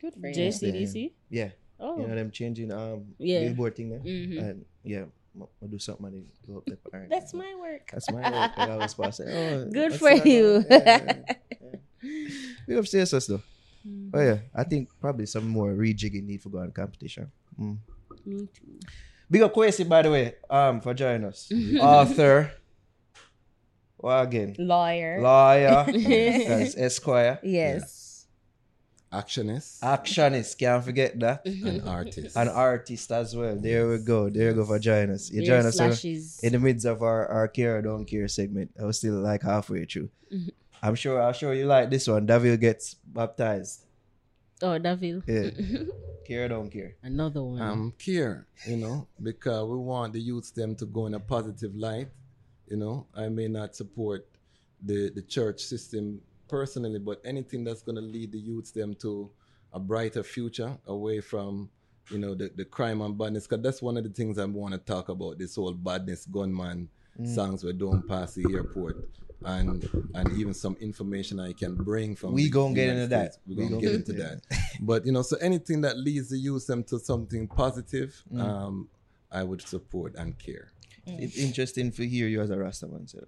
Good 0.01 0.15
for 0.15 0.27
you. 0.29 0.35
JCDC. 0.35 1.13
Yeah. 1.31 1.51
Oh, 1.79 2.01
You 2.01 2.09
know 2.09 2.15
them 2.15 2.31
changing 2.31 2.73
um 2.73 3.15
Yeah. 3.19 3.45
billboard 3.47 3.77
thing 3.77 3.91
there. 3.91 4.01
Mhm. 4.01 4.39
And 4.43 4.65
yeah, 4.83 5.05
I'll 5.39 5.69
do 5.69 5.79
something 5.79 6.07
and 6.07 6.15
they 6.17 6.25
go 6.53 6.59
up 6.59 6.65
there. 6.67 6.79
Alright. 6.93 7.11
That's 7.11 7.33
my 7.33 7.55
work. 7.61 7.91
That's 7.93 8.11
my 8.11 8.23
work. 8.25 8.53
I 8.59 8.71
always 8.71 8.95
pass 8.95 9.21
it. 9.21 9.29
Oh, 9.31 9.71
Good 9.71 9.95
for 9.95 10.11
you. 10.11 10.65
Yeah, 10.69 10.83
yeah, 10.85 11.35
yeah. 11.63 11.77
Big 12.67 12.77
up 12.79 12.87
Stacious 12.87 13.27
though. 13.27 13.43
Mm-hmm. 13.87 14.11
Oh 14.17 14.21
yeah, 14.23 14.39
I 14.55 14.65
think 14.65 14.89
probably 15.01 15.27
some 15.27 15.47
more 15.47 15.71
rejigging 15.73 16.25
need 16.27 16.43
for 16.43 16.49
going 16.51 16.73
competition. 16.73 17.31
Mm. 17.61 17.79
me 18.27 18.49
too. 18.53 18.81
Big 19.31 19.43
up 19.43 19.55
Kwasi, 19.55 19.89
by 19.89 20.03
the 20.03 20.11
way, 20.11 20.35
um, 20.49 20.81
for 20.81 20.95
joining 20.95 21.27
us. 21.27 21.51
Author. 21.81 22.53
What 23.97 24.23
again? 24.23 24.55
Lawyer. 24.59 25.21
Lawyer. 25.21 25.85
That's 25.89 26.77
Esquire. 26.77 27.41
yes. 27.43 28.05
Actionist 29.13 29.81
Actionist, 29.81 30.59
can't 30.59 30.85
forget 30.85 31.19
that. 31.21 31.47
An 31.47 31.81
artist. 31.87 32.37
An 32.37 32.49
artist 32.49 33.11
as 33.13 33.35
well. 33.35 33.57
There 33.57 33.89
we 33.89 33.99
go. 33.99 34.29
There 34.29 34.51
you 34.51 34.55
go 34.55 34.65
for 34.65 34.79
joining 34.79 35.15
us. 35.15 35.31
You 35.31 35.45
Their 35.45 35.63
join 35.63 35.67
us 35.67 35.81
uh, 35.81 36.45
in 36.45 36.53
the 36.53 36.59
midst 36.59 36.85
of 36.85 37.03
our, 37.03 37.27
our 37.29 37.49
care 37.49 37.79
or 37.79 37.83
don't 37.83 38.05
care 38.05 38.27
segment. 38.29 38.73
I 38.79 38.85
was 38.85 38.99
still 38.99 39.15
like 39.15 39.43
halfway 39.43 39.85
through. 39.85 40.11
I'm 40.83 40.97
sure 40.97 41.23
I'm 41.23 41.33
sure 41.35 41.55
you 41.55 41.67
like 41.67 41.89
this 41.89 42.09
one. 42.09 42.27
David 42.27 42.61
gets 42.61 42.95
baptized. 42.95 43.86
Oh, 44.63 44.79
Da'Ville. 44.79 45.23
Yeah. 45.27 45.85
care 46.27 46.47
or 46.47 46.49
don't 46.49 46.71
care. 46.71 46.97
Another 47.03 47.43
one. 47.43 47.61
um 47.63 47.93
care 47.99 48.47
you 48.67 48.77
know 48.77 49.07
because 49.23 49.65
we 49.69 49.77
want 49.77 50.13
the 50.13 50.21
youths 50.21 50.51
them 50.51 50.75
to 50.75 50.85
go 50.87 51.07
in 51.07 51.15
a 51.15 51.21
positive 51.21 51.73
light 51.77 52.09
you 52.67 52.77
know 52.77 53.07
i 53.15 53.29
may 53.29 53.47
not 53.47 53.77
support 53.77 54.27
the 54.83 55.11
the 55.15 55.23
church 55.23 55.61
system 55.61 56.21
personally 56.49 56.99
but 56.99 57.21
anything 57.25 57.63
that's 57.63 57.81
going 57.83 57.95
to 57.95 58.03
lead 58.03 58.33
the 58.33 58.39
youths 58.41 58.73
them 58.73 58.93
to 58.95 59.31
a 59.73 59.79
brighter 59.79 60.25
future 60.25 60.77
away 60.89 61.21
from 61.21 61.71
you 62.11 62.19
know 62.19 62.35
the, 62.35 62.51
the 62.57 62.65
crime 62.65 63.01
and 63.03 63.17
badness 63.17 63.47
because 63.47 63.63
that's 63.63 63.81
one 63.81 63.97
of 63.97 64.03
the 64.03 64.11
things 64.11 64.37
i 64.37 64.45
want 64.45 64.73
to 64.73 64.79
talk 64.79 65.09
about 65.09 65.39
this 65.39 65.55
whole 65.55 65.73
badness 65.73 66.27
gunman 66.27 66.89
songs 67.25 67.63
we 67.63 67.73
don't 67.73 68.07
pass 68.09 68.35
the 68.35 68.45
airport 68.53 69.09
and 69.45 69.89
and 70.15 70.33
even 70.39 70.55
some 70.55 70.77
information 70.81 71.39
i 71.41 71.53
can 71.53 71.75
bring 71.75 72.17
from 72.17 72.33
We 72.33 72.45
the 72.45 72.51
gonna 72.51 72.75
get 72.75 72.89
into 72.89 73.07
that. 73.09 73.35
States. 73.35 73.39
we're 73.47 73.57
We 73.57 73.63
gonna 73.69 73.71
gonna 73.71 73.83
get 73.83 73.87
get 73.89 73.95
into 74.01 74.13
into 74.13 74.23
that 74.49 74.59
but 74.81 75.05
you 75.07 75.13
know 75.13 75.23
so 75.23 75.37
anything 75.39 75.83
that 75.83 75.99
leads 75.99 76.31
the 76.31 76.39
youth 76.39 76.67
them 76.67 76.83
to 76.85 76.99
something 76.99 77.47
positive 77.47 78.23
um 78.39 78.89
i 79.31 79.43
would 79.43 79.63
support 79.63 80.15
and 80.17 80.39
care 80.39 80.69
It's 81.07 81.37
interesting 81.39 81.93
to 81.93 82.03
hear 82.09 82.27
you 82.29 82.41
as 82.43 82.51
a 82.51 82.59
Rasta 82.59 82.89
man, 82.89 83.07
sir. 83.07 83.27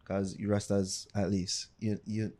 Because 0.00 0.36
you 0.40 0.48
Rastas, 0.48 1.06
at 1.14 1.30
least, 1.30 1.68
you 1.78 2.00
you. 2.04 2.32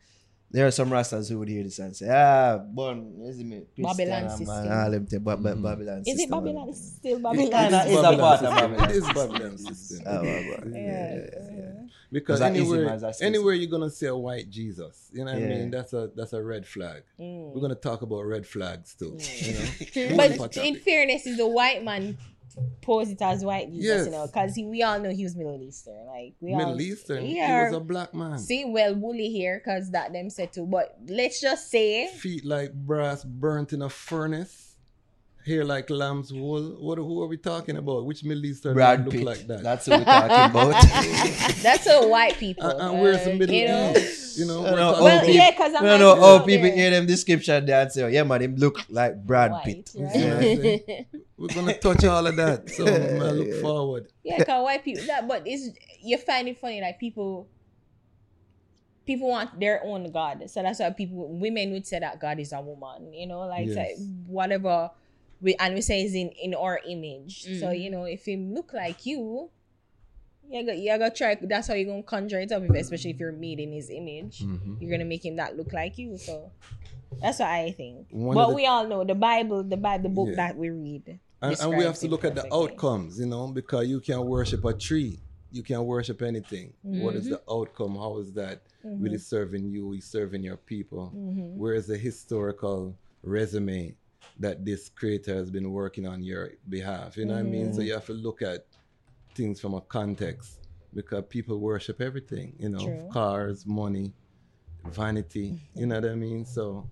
There 0.53 0.67
are 0.67 0.73
some 0.73 0.91
Rastas 0.91 1.29
who 1.29 1.39
would 1.39 1.49
hear 1.49 1.63
this 1.63 1.79
and 1.79 1.95
say, 1.97 2.09
"Ah, 2.11 2.59
born, 2.59 3.23
isn't 3.25 3.53
it? 3.53 3.69
Christian 3.73 3.97
Babylon 3.97 4.23
and 4.25 4.31
system. 4.39 4.47
Man, 4.69 4.73
all 4.85 4.91
them 4.91 5.07
thing, 5.07 5.21
but, 5.21 5.41
but 5.43 5.63
Babylon 5.63 6.01
Is 6.01 6.07
system. 6.07 6.21
it 6.25 6.31
Babylon? 6.31 6.69
and- 6.69 6.77
Still 6.77 7.17
It 7.17 7.23
Babylon? 7.23 7.51
kinda 7.51 7.85
is 7.87 7.99
a 7.99 8.03
Babylon 8.03 8.19
part 8.19 8.41
of 8.43 8.49
system. 8.51 8.71
Babylon 8.71 8.91
it 8.91 8.97
is. 8.97 9.07
Babylon 9.07 9.59
system 9.59 10.01
Ah, 10.07 10.21
well, 10.23 10.45
well. 10.49 10.77
Yeah. 10.77 11.17
because 12.13 12.41
Because 12.41 12.41
that 12.41 12.57
is 12.57 12.67
him 12.67 12.75
anywhere 12.75 12.91
as 12.95 13.03
a 13.21 13.25
anywhere 13.25 13.55
you're 13.55 13.71
gonna 13.71 13.91
see 13.91 14.07
a 14.07 14.17
white 14.17 14.51
jesus 14.51 15.09
you 15.13 15.25
know 15.25 15.33
what 15.33 15.43
i 15.43 15.47
mean 15.47 15.71
that's 15.71 15.93
a 15.93 16.11
that's 16.17 16.33
a 16.33 16.43
red 16.43 16.67
flag 16.67 17.05
Mm. 17.21 17.55
we're 17.55 17.61
gonna 17.61 17.75
talk 17.77 18.03
about 18.03 18.23
red 18.23 18.45
flags 18.45 18.97
too 18.99 19.17
you 19.47 19.53
know 19.55 20.17
But 20.37 20.57
in 20.57 20.75
fairness, 20.77 21.27
is 21.27 21.37
the 21.37 21.47
white 21.47 21.85
man 21.85 22.19
pose 22.83 23.11
it 23.11 23.21
as 23.23 23.45
white 23.45 23.71
Jesus, 23.71 23.85
Yes. 23.85 24.05
you 24.07 24.13
know, 24.13 24.27
because 24.27 24.57
we 24.57 24.83
all 24.83 24.99
know 24.99 25.11
he 25.11 25.25
was 25.25 25.37
Middle 25.37 25.61
Eastern. 25.63 26.07
Like 26.07 26.35
we 26.41 26.53
all, 26.53 26.59
middle 26.59 26.81
eastern 26.81 27.25
Yeah. 27.27 27.61
he 27.61 27.65
was 27.67 27.77
a 27.77 27.81
black 27.81 28.13
man 28.15 28.39
See, 28.39 28.65
well, 28.65 28.95
woolly 28.95 29.31
here 29.31 29.61
because 29.65 29.91
that 29.93 30.13
them 30.13 30.31
said 30.31 30.53
too. 30.53 30.67
But 30.67 30.97
let's 31.07 31.41
just 31.41 31.71
say, 31.71 32.09
feet 32.09 32.45
like 32.45 32.73
brass 32.73 33.25
burnt 33.25 33.73
in 33.73 33.83
a 33.83 33.89
furnace 33.89 34.67
hair 35.47 35.65
like 35.65 35.89
lamb's 35.89 36.31
wool 36.35 36.77
what 36.81 36.99
who 36.99 37.23
are 37.23 37.27
we 37.27 37.39
talking 37.39 37.79
about 37.79 38.05
which 38.05 38.23
middle 38.23 38.45
eastern 38.45 38.77
man 38.77 38.77
Brad 38.77 39.05
look 39.07 39.15
Pitt. 39.15 39.25
like 39.25 39.47
that 39.47 39.63
That's 39.63 39.87
what 39.89 40.01
we're 40.01 40.05
talking 40.05 40.51
about. 40.51 40.83
that's 41.63 41.87
a 41.87 42.07
white 42.09 42.35
people. 42.37 42.69
and, 42.69 42.79
and 42.81 43.01
where's 43.01 43.25
the 43.25 43.33
uh, 43.33 43.37
middle 43.37 43.55
you 43.55 43.67
know? 43.69 43.93
east 43.97 44.20
you 44.37 44.47
know 44.47 44.61
I 44.65 44.71
we're 44.71 44.77
know, 44.77 44.77
talking 44.77 44.95
old 44.95 45.05
Well, 45.05 45.07
about- 45.17 45.27
people- 45.27 45.35
yeah, 45.37 45.51
'cause 45.57 45.75
I'm 45.75 45.85
I 45.85 45.91
like, 45.93 46.01
know. 46.01 46.11
All 46.11 46.25
oh, 46.37 46.41
people 46.41 46.63
there. 46.69 46.75
hear 46.77 46.91
them 46.91 47.07
description, 47.07 47.67
they 47.67 47.87
say, 47.91 48.03
"Oh, 48.03 48.09
"Yeah, 48.09 48.23
man, 48.25 48.43
him 48.43 48.57
look 48.57 48.79
like 48.91 49.25
Brad 49.25 49.51
White, 49.53 49.65
Pitt." 49.65 49.91
right? 49.97 50.15
You 50.15 50.21
know 50.21 50.35
what 50.35 50.45
I'm 50.45 50.57
saying? 50.63 51.07
we're 51.39 51.49
gonna 51.49 51.79
touch 51.79 52.05
all 52.05 52.27
of 52.27 52.37
that 52.37 52.69
so 52.69 52.85
I 52.87 53.31
look 53.31 53.55
forward 53.63 54.09
Yeah, 54.23 54.39
because 54.39 54.63
white 54.63 54.85
people 54.85 55.05
that 55.07 55.27
but 55.27 55.43
it's 55.47 55.71
you 56.03 56.19
find 56.19 56.49
it 56.49 56.59
funny 56.59 56.81
like 56.81 56.99
people 57.01 57.49
people 59.07 59.29
want 59.29 59.59
their 59.59 59.83
own 59.85 60.11
God. 60.13 60.49
So 60.51 60.63
that's 60.63 60.79
why 60.81 60.91
people 60.91 61.29
women 61.29 61.73
would 61.73 61.87
say 61.87 61.99
that 61.99 62.21
God 62.21 62.39
is 62.39 62.53
a 62.53 62.61
woman, 62.61 63.13
you 63.13 63.27
know, 63.27 63.41
like, 63.41 63.67
Yes. 63.67 63.77
like, 63.77 63.97
whatever 64.27 64.91
we 65.41 65.57
and 65.59 65.75
we 65.75 65.81
say 65.81 66.03
is 66.05 66.15
in 66.15 66.29
in 66.43 66.55
our 66.55 66.79
image. 66.87 67.43
So 67.59 67.67
Mhm. 67.69 67.81
you 67.81 67.91
know, 67.91 68.05
if 68.05 68.27
him 68.29 68.55
look 68.55 68.73
like 68.73 69.07
you, 69.07 69.51
you 70.51 70.67
got 70.67 70.79
you 70.79 70.99
gotta 70.99 71.11
try 71.15 71.35
that's 71.41 71.69
how 71.69 71.75
you're 71.75 71.91
gonna 71.91 72.03
conjure 72.03 72.41
it 72.41 72.53
up, 72.53 72.63
especially 72.71 73.11
if 73.13 73.19
you're 73.21 73.33
made 73.33 73.61
in 73.61 73.73
his 73.73 73.89
image. 73.91 74.41
Mhm. 74.41 74.81
You're 74.81 74.91
gonna 74.91 75.05
make 75.05 75.25
him 75.25 75.37
that 75.37 75.57
look 75.57 75.73
like 75.73 75.97
you. 75.99 76.17
So 76.19 76.51
that's 77.21 77.39
what 77.39 77.49
I 77.49 77.71
think. 77.73 78.09
One 78.11 78.35
but 78.35 78.49
the- 78.49 78.55
we 78.55 78.67
all 78.67 78.87
know 78.87 79.05
the 79.05 79.15
Bible, 79.15 79.63
the 79.63 79.77
Bible, 79.77 80.03
the 80.09 80.15
book 80.15 80.29
Yeah. 80.31 80.37
that 80.37 80.57
we 80.57 80.71
read. 80.71 81.19
and, 81.43 81.57
and 81.59 81.77
we 81.79 81.85
have 81.85 81.99
to 81.99 82.07
look 82.09 82.25
at 82.25 82.35
the 82.35 82.47
outcomes 82.55 83.19
you 83.19 83.25
know 83.27 83.49
because 83.49 83.89
you 83.89 83.99
can't 84.01 84.27
worship 84.27 84.63
a 84.67 84.75
tree 84.75 85.19
you 85.51 85.63
can't 85.63 85.85
worship 85.85 86.21
anything 86.21 86.75
What 86.83 87.15
is 87.17 87.25
Mm-hmm. 87.25 87.33
the 87.33 87.41
outcome 87.51 87.95
how 87.97 88.19
is 88.19 88.31
that 88.35 88.61
really 88.85 89.17
serving 89.17 89.65
you 89.75 89.95
is 89.95 90.05
serving 90.05 90.43
your 90.43 90.59
people 90.59 91.11
Mm-hmm. 91.17 91.57
where 91.61 91.73
is 91.81 91.87
the 91.87 91.97
historical 91.97 92.95
resume 93.23 93.95
that 94.39 94.65
this 94.67 94.91
creator 94.91 95.35
has 95.35 95.51
been 95.51 95.73
working 95.73 96.07
on 96.07 96.23
your 96.23 96.51
behalf 96.69 97.17
you 97.17 97.25
know 97.25 97.35
what 97.35 97.41
i 97.41 97.43
mean 97.43 97.67
Mm-hmm. 97.69 97.75
so 97.77 97.81
you 97.81 97.95
have 97.95 98.07
to 98.07 98.13
look 98.13 98.43
at 98.43 98.67
things 99.35 99.61
from 99.61 99.75
a 99.75 99.81
context 99.83 100.67
because 100.95 101.25
people 101.29 101.59
worship 101.59 102.01
everything 102.01 102.55
you 102.59 102.69
know 102.69 102.85
True. 102.85 103.09
cars 103.13 103.65
money 103.67 104.13
vanity 104.87 105.59
you 105.75 105.87
know 105.87 105.97
what 106.01 106.11
i 106.11 106.15
mean 106.15 106.45
so 106.45 106.89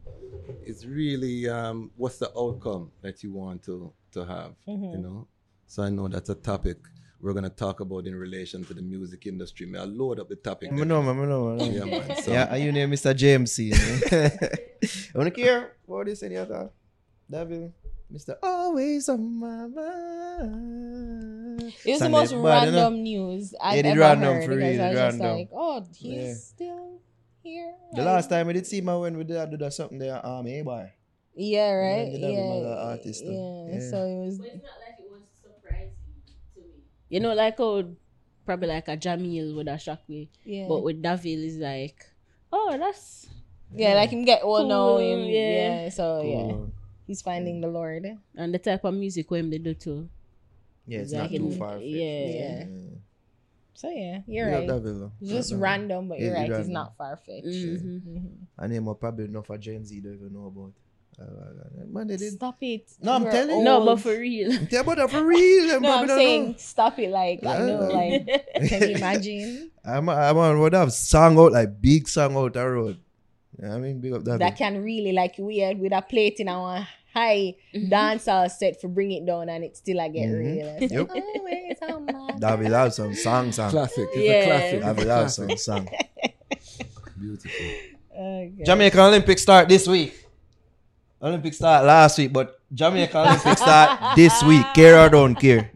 it's 0.62 0.84
really 0.84 1.48
um, 1.48 1.90
what's 1.96 2.18
the 2.18 2.30
outcome 2.38 2.90
that 3.02 3.22
you 3.22 3.32
want 3.32 3.62
to 3.62 3.92
to 4.12 4.24
have 4.24 4.52
Mm-hmm. 4.68 4.84
you 4.92 4.98
know 4.98 5.26
so 5.66 5.82
i 5.82 5.88
know 5.90 6.06
that's 6.08 6.28
a 6.30 6.34
topic 6.34 6.76
we're 7.20 7.32
going 7.32 7.42
to 7.44 7.50
talk 7.50 7.80
about 7.80 8.06
in 8.06 8.14
relation 8.14 8.64
to 8.64 8.72
the 8.74 8.82
music 8.82 9.26
industry 9.26 9.66
may 9.66 9.78
i 9.80 9.84
load 9.84 10.20
up 10.20 10.28
the 10.28 10.36
topic 10.36 10.70
I 10.72 10.76
know, 10.76 11.02
man. 11.02 11.18
I 11.20 11.24
know, 11.26 11.56
man. 11.56 11.72
yeah 11.72 11.84
man 11.84 12.22
so 12.22 12.30
Yeah, 12.32 12.54
and 12.54 12.62
you 12.62 12.70
name 12.72 12.90
Mr. 12.92 13.14
James. 13.16 13.58
You 13.58 13.72
want 15.14 15.26
to 15.26 15.30
care 15.42 15.72
what 15.86 16.06
this 16.06 16.22
any 16.22 16.36
other? 16.36 16.70
Da'Ville, 17.30 17.72
Mr. 18.12 18.36
Always 18.42 19.08
on 19.08 19.20
my 19.40 19.66
mind. 19.66 21.37
It 21.84 21.92
was 21.92 22.00
the 22.00 22.08
most 22.08 22.32
like 22.32 22.42
bad, 22.44 22.64
you 22.66 22.70
know? 22.72 22.78
random 22.82 23.02
news 23.02 23.54
I've 23.60 23.76
Yeah, 23.84 23.90
ever 23.90 24.00
random 24.00 24.34
heard 24.34 24.44
for 24.44 24.50
because 24.56 24.78
real, 24.78 24.82
I 24.82 24.88
was 24.88 24.98
the 24.98 25.06
just 25.06 25.20
like, 25.20 25.48
oh, 25.52 25.86
he's 25.96 26.12
Yeah. 26.12 26.34
still 26.34 27.00
here. 27.42 27.74
The 27.92 27.96
Like, 27.98 28.06
last 28.06 28.30
time 28.30 28.48
I 28.48 28.52
did 28.52 28.66
see 28.66 28.80
my 28.80 28.96
when 28.96 29.16
we 29.16 29.24
did 29.24 29.50
do 29.50 29.56
that 29.56 29.72
something 29.72 29.98
there, 29.98 30.24
um, 30.24 30.46
hey 30.46 30.62
boy. 30.62 30.92
yeah, 31.34 31.72
right, 31.72 32.12
the 32.12 32.18
Da'Ville 32.18 32.62
yeah, 32.62 32.90
artist, 32.92 33.24
yeah. 33.24 33.32
Yeah. 33.72 33.80
So 33.90 33.96
it 34.04 34.18
was, 34.26 34.38
But 34.38 34.46
it's 34.48 34.62
not 34.64 34.78
like 34.82 34.98
it 34.98 35.10
was 35.10 35.22
surprising 35.40 35.92
to 36.54 36.60
me. 36.60 36.82
You 37.08 37.20
know, 37.20 37.34
like 37.34 37.58
oh, 37.60 37.94
probably 38.44 38.68
like 38.68 38.88
a 38.88 38.96
Jamil 38.96 39.54
would 39.54 39.68
have 39.68 39.80
shocked 39.80 40.08
me, 40.08 40.28
yeah, 40.44 40.66
but 40.68 40.82
with 40.82 41.02
Da'Ville 41.02 41.44
is 41.46 41.56
like, 41.58 42.04
oh, 42.52 42.76
that's 42.78 43.26
yeah, 43.76 43.94
like 43.94 44.10
him 44.10 44.24
get 44.24 44.42
all 44.42 44.66
know 44.66 44.96
Cool, 44.96 44.98
him, 44.98 45.20
yeah. 45.30 45.84
yeah. 45.84 45.88
So 45.90 46.22
yeah, 46.24 46.52
he's 47.06 47.22
finding 47.22 47.60
the 47.60 47.68
Lord. 47.68 48.04
and 48.36 48.52
the 48.54 48.58
type 48.58 48.84
of 48.84 48.94
music 48.94 49.30
when 49.30 49.50
they 49.50 49.58
do 49.58 49.74
too. 49.74 50.08
Yeah, 50.88 51.00
it's 51.00 51.12
Like 51.12 51.30
not 51.30 51.36
too 51.38 51.50
far. 51.52 51.78
yeah. 51.78 52.26
Yeah. 52.28 52.64
So 53.74 53.90
yeah, 53.90 54.22
you're 54.26 54.46
Big 54.50 54.68
right. 54.68 54.68
Da'Ville, 54.68 54.98
though. 55.00 55.12
It's 55.20 55.30
just 55.30 55.50
Big 55.52 55.60
random, 55.60 56.08
but 56.08 56.18
Yeah, 56.18 56.24
you're 56.26 56.36
it's 56.36 56.50
right. 56.50 56.60
It's 56.60 56.68
not 56.68 56.96
far 56.96 57.16
fetched. 57.16 57.46
Mhm. 57.46 58.32
A 58.58 58.66
name 58.66 58.88
of 58.88 58.98
probably 58.98 59.26
enough 59.26 59.46
for 59.46 59.58
Gen 59.58 59.84
Z 59.84 60.00
don't 60.00 60.14
even 60.14 60.32
know 60.32 60.46
about. 60.46 60.72
Man, 61.90 62.06
they 62.06 62.16
did. 62.16 62.32
Stop 62.34 62.56
it. 62.62 62.90
No, 63.02 63.12
I'm 63.14 63.22
You're 63.22 63.32
telling 63.32 63.58
you. 63.58 63.64
No, 63.64 63.84
but 63.84 63.96
for 64.00 64.10
real. 64.18 64.52
Yeah, 64.70 64.82
but 64.84 64.98
uh, 64.98 65.06
for 65.08 65.22
real, 65.24 65.66
them 65.74 65.82
No, 65.82 65.98
I'm 65.98 66.08
saying 66.08 66.46
know. 66.46 66.54
stop 66.58 66.98
it. 66.98 67.10
Like 67.10 67.44
I 67.44 67.58
know, 67.58 67.88
Yeah. 67.90 67.96
like 67.96 68.46
can 68.68 68.88
you 68.88 68.96
imagine 68.96 69.70
I'm, 69.84 70.08
I'm 70.08 70.36
on 70.38 70.60
would 70.60 70.74
have 70.74 70.92
song 70.92 71.38
out 71.38 71.52
like 71.52 71.80
big 71.80 72.08
song 72.08 72.36
out 72.36 72.52
the 72.54 72.66
road. 72.68 72.98
Yeah, 73.60 73.74
I 73.74 73.78
mean, 73.78 74.00
big 74.00 74.12
up 74.12 74.22
that. 74.24 74.38
that 74.38 74.56
can 74.56 74.80
really 74.82 75.10
like 75.12 75.34
weird 75.38 75.78
with 75.80 75.92
a 75.92 76.02
plate 76.02 76.38
in 76.38 76.48
our 76.48 76.86
high 77.18 77.54
dancehall 77.74 78.50
set 78.50 78.80
for 78.80 78.88
bring 78.88 79.10
it 79.12 79.26
down 79.26 79.48
and 79.48 79.64
it 79.64 79.76
still 79.76 80.00
I 80.00 80.08
get 80.08 80.28
Mhm. 80.28 80.38
real. 80.38 80.76
It's 80.80 80.92
Yep. 80.92 81.08
always 81.10 81.78
on 81.82 82.04
my 82.06 82.34
That 82.38 82.58
will 82.58 82.72
have 82.72 82.94
some 82.94 83.14
song, 83.14 83.50
song. 83.52 83.70
Classic. 83.70 84.08
It's 84.14 84.24
Yeah. 84.28 84.32
a 84.32 84.46
classic. 84.46 84.80
That 84.82 84.90
It's 84.90 85.02
a 85.02 85.04
will 85.04 85.14
have 85.16 85.30
some 85.32 85.46
classic. 85.46 85.58
song. 85.58 85.88
Beautiful. 87.20 87.66
Okay. 88.14 88.62
Jamaican 88.64 89.00
Olympics 89.00 89.42
start 89.42 89.68
this 89.68 89.86
week. 89.86 90.14
Olympics 91.20 91.56
start 91.56 91.84
last 91.84 92.18
week, 92.18 92.32
but 92.32 92.60
Jamaican 92.72 93.16
Olympics 93.16 93.60
start 93.60 93.90
this 94.16 94.42
week. 94.44 94.64
Care 94.74 94.98
or 94.98 95.08
don't 95.08 95.34
care? 95.34 95.70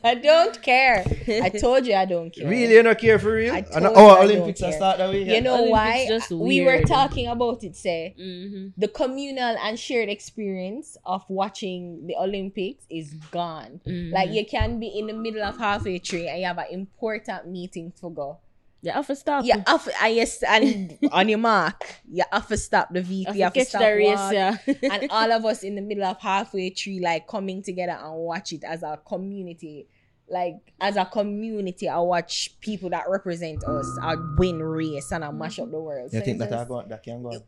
I 0.04 0.14
don't 0.14 0.60
care. 0.62 1.04
I 1.28 1.48
told 1.60 1.86
you 1.86 1.94
I 1.94 2.04
don't 2.06 2.30
care. 2.30 2.48
Really, 2.48 2.74
you 2.74 2.82
don't 2.82 2.98
care 2.98 3.18
for 3.18 3.32
real? 3.32 3.52
I 3.54 3.58
And- 3.58 3.84
told 3.84 3.96
oh, 3.96 4.06
you 4.08 4.16
I 4.16 4.22
Olympics 4.24 4.60
are 4.62 4.70
care. 4.70 4.72
start 4.72 4.98
that 4.98 5.10
week. 5.10 5.26
You 5.28 5.40
know 5.40 5.54
Olympics 5.54 5.72
why? 5.72 6.06
just 6.08 6.30
We 6.30 6.62
were 6.64 6.82
talking 6.82 7.26
about 7.28 7.62
it, 7.64 7.76
say 7.76 8.14
hmm 8.16 8.68
the 8.76 8.88
communal 8.88 9.56
and 9.62 9.78
shared 9.78 10.08
experience 10.08 10.96
of 11.04 11.24
watching 11.28 12.06
the 12.06 12.16
Olympics 12.16 12.84
is 12.88 13.14
gone. 13.30 13.80
Mm-hmm. 13.86 14.14
Like 14.14 14.30
you 14.30 14.46
can 14.46 14.80
be 14.80 14.88
in 14.88 15.06
the 15.08 15.12
middle 15.14 15.42
of 15.42 15.58
halfway 15.58 15.98
tree 15.98 16.28
and 16.28 16.38
you 16.40 16.46
have 16.46 16.58
an 16.58 16.66
important 16.70 17.46
meeting 17.46 17.92
to 18.00 18.10
go. 18.10 18.38
You 18.82 18.92
have 18.92 19.06
to 19.08 19.14
stop. 19.16 19.44
You 19.44 19.54
have 19.66 19.88
and 20.02 20.14
yes, 20.14 20.42
and 20.42 20.98
on 21.12 21.28
your 21.28 21.38
mark, 21.38 21.84
you 22.10 22.24
have 22.32 22.48
to 22.48 22.56
stop 22.56 22.88
the 22.92 23.00
VT, 23.02 23.28
You 23.28 23.34
you 23.34 23.42
have 23.44 23.52
to 23.52 23.64
stop 23.66 23.82
the 23.82 23.92
race, 23.92 24.16
walk. 24.16 24.32
yeah. 24.32 24.56
and 24.90 25.10
all 25.10 25.30
of 25.32 25.44
us 25.52 25.62
in 25.62 25.74
the 25.74 25.82
middle 25.82 26.04
of 26.04 26.18
halfway 26.18 26.70
tree, 26.70 26.98
like 27.00 27.26
coming 27.28 27.62
together 27.62 27.92
and 28.00 28.14
watch 28.16 28.52
it 28.54 28.64
as 28.64 28.82
a 28.82 28.98
community. 29.06 29.86
Like 30.30 30.72
as 30.80 30.96
a 30.96 31.04
community, 31.04 31.88
I 31.88 31.98
watch 31.98 32.58
people 32.60 32.88
that 32.90 33.04
represent 33.10 33.64
us. 33.64 33.98
I 34.00 34.14
win 34.38 34.62
race 34.62 35.10
and 35.12 35.24
I 35.24 35.30
mash 35.30 35.58
up 35.58 35.70
the 35.70 35.78
world. 35.80 36.10
You 36.12 36.20
So 36.20 36.24
think 36.24 36.38
that, 36.38 36.48
just- 36.50 36.64
I 36.64 36.68
go, 36.68 36.82
that 36.88 37.02
can 37.02 37.22
go 37.22 37.30
on? 37.30 37.42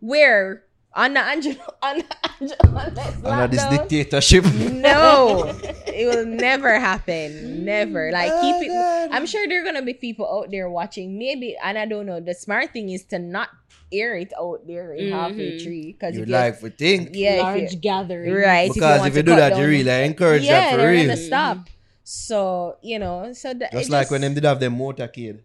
where 0.00 0.64
on 0.96 1.12
the 1.16 1.20
Angelo 1.20 1.62
on 1.82 1.98
the 1.98 2.16
Angelo 2.40 2.78
on 3.24 3.24
Under 3.24 3.46
this 3.56 3.64
dictatorship. 3.68 4.44
No, 4.72 5.44
it 5.86 6.08
will 6.08 6.24
never 6.26 6.80
happen. 6.80 7.64
Never. 7.64 8.10
Like 8.10 8.32
Oh, 8.32 8.40
keep 8.40 8.68
it. 8.70 8.72
I'm 9.12 9.26
sure 9.26 9.46
there 9.46 9.60
are 9.62 9.64
gonna 9.64 9.82
be 9.84 9.94
people 9.94 10.26
out 10.26 10.50
there 10.50 10.68
watching. 10.68 11.18
Maybe, 11.18 11.56
and 11.62 11.76
I 11.78 11.84
don't 11.86 12.06
know. 12.06 12.18
The 12.18 12.34
smart 12.34 12.72
thing 12.72 12.88
is 12.90 13.04
to 13.12 13.18
not 13.20 13.50
air 13.92 14.16
it 14.18 14.32
out 14.40 14.66
there 14.66 14.94
in 14.94 15.12
halfway 15.12 15.52
Mhm. 15.60 15.62
tree 15.62 15.92
because 15.92 16.16
You 16.16 16.24
if 16.24 16.28
like 16.28 16.58
for 16.58 16.70
think. 16.70 17.10
yeah, 17.12 17.38
Large 17.44 17.72
you- 17.74 17.78
gathering. 17.78 18.34
right. 18.34 18.66
Because 18.72 18.98
want 18.98 19.10
if 19.12 19.16
you 19.16 19.22
do 19.22 19.30
cut 19.32 19.36
that, 19.38 19.52
you 19.54 19.62
down- 19.62 19.70
really 19.70 20.04
encourage 20.04 20.42
yeah, 20.42 20.52
that 20.60 20.70
for 20.72 20.76
they're 20.78 20.90
real. 20.90 21.02
gonna 21.06 21.16
stop. 21.16 21.68
So 22.02 22.76
you 22.82 22.98
know, 22.98 23.32
so 23.32 23.54
that 23.54 23.70
Just 23.72 23.90
it 23.90 23.92
like 23.92 24.10
when 24.10 24.22
them 24.22 24.34
did 24.34 24.42
have 24.44 24.58
them 24.58 24.76
motorcade. 24.76 25.38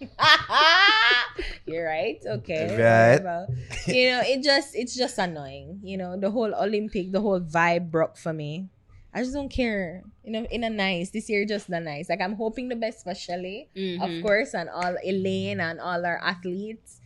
You're 1.66 1.86
right. 1.86 2.18
Okay. 2.26 2.66
Right. 2.76 3.46
You 3.86 4.10
know, 4.10 4.22
it 4.24 4.42
just 4.42 4.74
it's 4.74 4.94
just 4.96 5.18
annoying. 5.18 5.80
You 5.82 5.96
know, 5.98 6.16
the 6.18 6.30
whole 6.30 6.52
Olympic, 6.54 7.12
the 7.12 7.20
whole 7.20 7.40
vibe 7.40 7.90
broke 7.90 8.16
for 8.16 8.32
me. 8.32 8.68
I 9.12 9.22
just 9.22 9.34
don't 9.34 9.48
care. 9.50 10.02
You 10.24 10.32
know, 10.32 10.44
in 10.50 10.64
a 10.64 10.70
nice. 10.70 11.10
This 11.10 11.28
year 11.28 11.44
just 11.44 11.68
the 11.68 11.80
nice. 11.80 12.08
Like 12.08 12.20
I'm 12.20 12.34
hoping 12.34 12.68
the 12.68 12.76
best 12.76 13.04
for 13.04 13.14
Shelly, 13.14 13.68
Mhm. 13.76 14.00
of 14.02 14.22
course, 14.22 14.54
and 14.54 14.68
all 14.68 14.96
Elaine 15.04 15.60
and 15.60 15.80
all 15.80 16.04
our 16.06 16.18
athletes. 16.22 17.00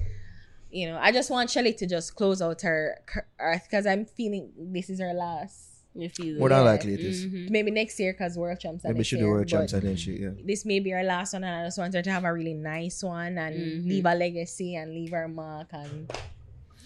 You 0.70 0.88
know, 0.90 0.98
I 1.00 1.12
just 1.12 1.30
want 1.30 1.50
Shelly 1.50 1.72
to 1.74 1.86
just 1.86 2.16
close 2.16 2.42
out 2.42 2.62
her 2.62 2.98
earth 3.38 3.64
because 3.70 3.86
I'm 3.86 4.04
feeling 4.04 4.50
this 4.58 4.90
is 4.90 5.00
her 5.00 5.14
last. 5.14 5.63
You 5.96 6.08
feel 6.08 6.38
More 6.40 6.48
than 6.48 6.58
Yeah. 6.58 6.70
likely 6.72 6.94
it 6.94 7.00
is. 7.00 7.26
Mhm. 7.26 7.50
Maybe 7.50 7.70
next 7.70 8.00
year 8.00 8.12
because 8.12 8.36
world 8.36 8.58
champs. 8.58 8.84
are 8.84 8.88
Maybe 8.88 8.98
next 8.98 9.08
she 9.08 9.16
do 9.16 9.28
world 9.28 9.46
champs 9.46 9.72
and 9.72 9.82
then 9.82 9.96
she, 9.96 10.12
yeah. 10.18 10.30
this 10.44 10.64
may 10.64 10.80
be 10.80 10.92
our 10.92 11.04
last 11.04 11.32
one 11.34 11.44
and 11.44 11.54
I 11.54 11.64
just 11.66 11.78
want 11.78 11.94
her 11.94 12.02
to 12.02 12.10
have 12.10 12.24
a 12.24 12.32
really 12.32 12.54
nice 12.54 13.02
one 13.02 13.38
and 13.38 13.54
Mhm. 13.54 13.88
leave 13.88 14.04
a 14.06 14.14
legacy 14.14 14.74
and 14.74 14.92
leave 14.92 15.12
her 15.12 15.28
mark 15.28 15.68
and 15.72 16.10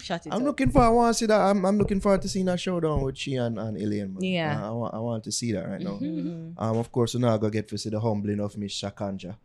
shut 0.02 0.26
it 0.26 0.30
down. 0.30 0.36
I'm 0.40 0.42
up. 0.42 0.46
looking 0.48 0.70
for. 0.70 0.82
I 0.82 0.90
want 0.90 1.14
to 1.14 1.18
see 1.20 1.26
that. 1.26 1.40
I'm, 1.40 1.64
I'm 1.64 1.78
looking 1.78 2.00
forward 2.00 2.20
to 2.22 2.28
seeing 2.28 2.44
that 2.46 2.60
showdown 2.60 3.00
with 3.02 3.16
she 3.16 3.34
and, 3.36 3.58
and 3.58 3.76
Elaine. 3.80 4.12
Man. 4.14 4.22
Yeah. 4.22 4.62
I, 4.62 4.68
I 4.68 4.70
want. 4.70 4.94
I 4.94 4.98
want 4.98 5.24
to 5.24 5.32
see 5.32 5.52
that 5.52 5.66
right 5.66 5.80
now. 5.80 5.98
Mhm. 5.98 6.52
Um, 6.58 6.76
of 6.76 6.92
course, 6.92 7.14
we're 7.14 7.20
not 7.20 7.38
gonna 7.40 7.50
get 7.50 7.66
to 7.68 7.78
see 7.78 7.88
the 7.90 8.00
humbling 8.00 8.40
of 8.40 8.56
Miss 8.58 8.72
Shakanja, 8.74 9.36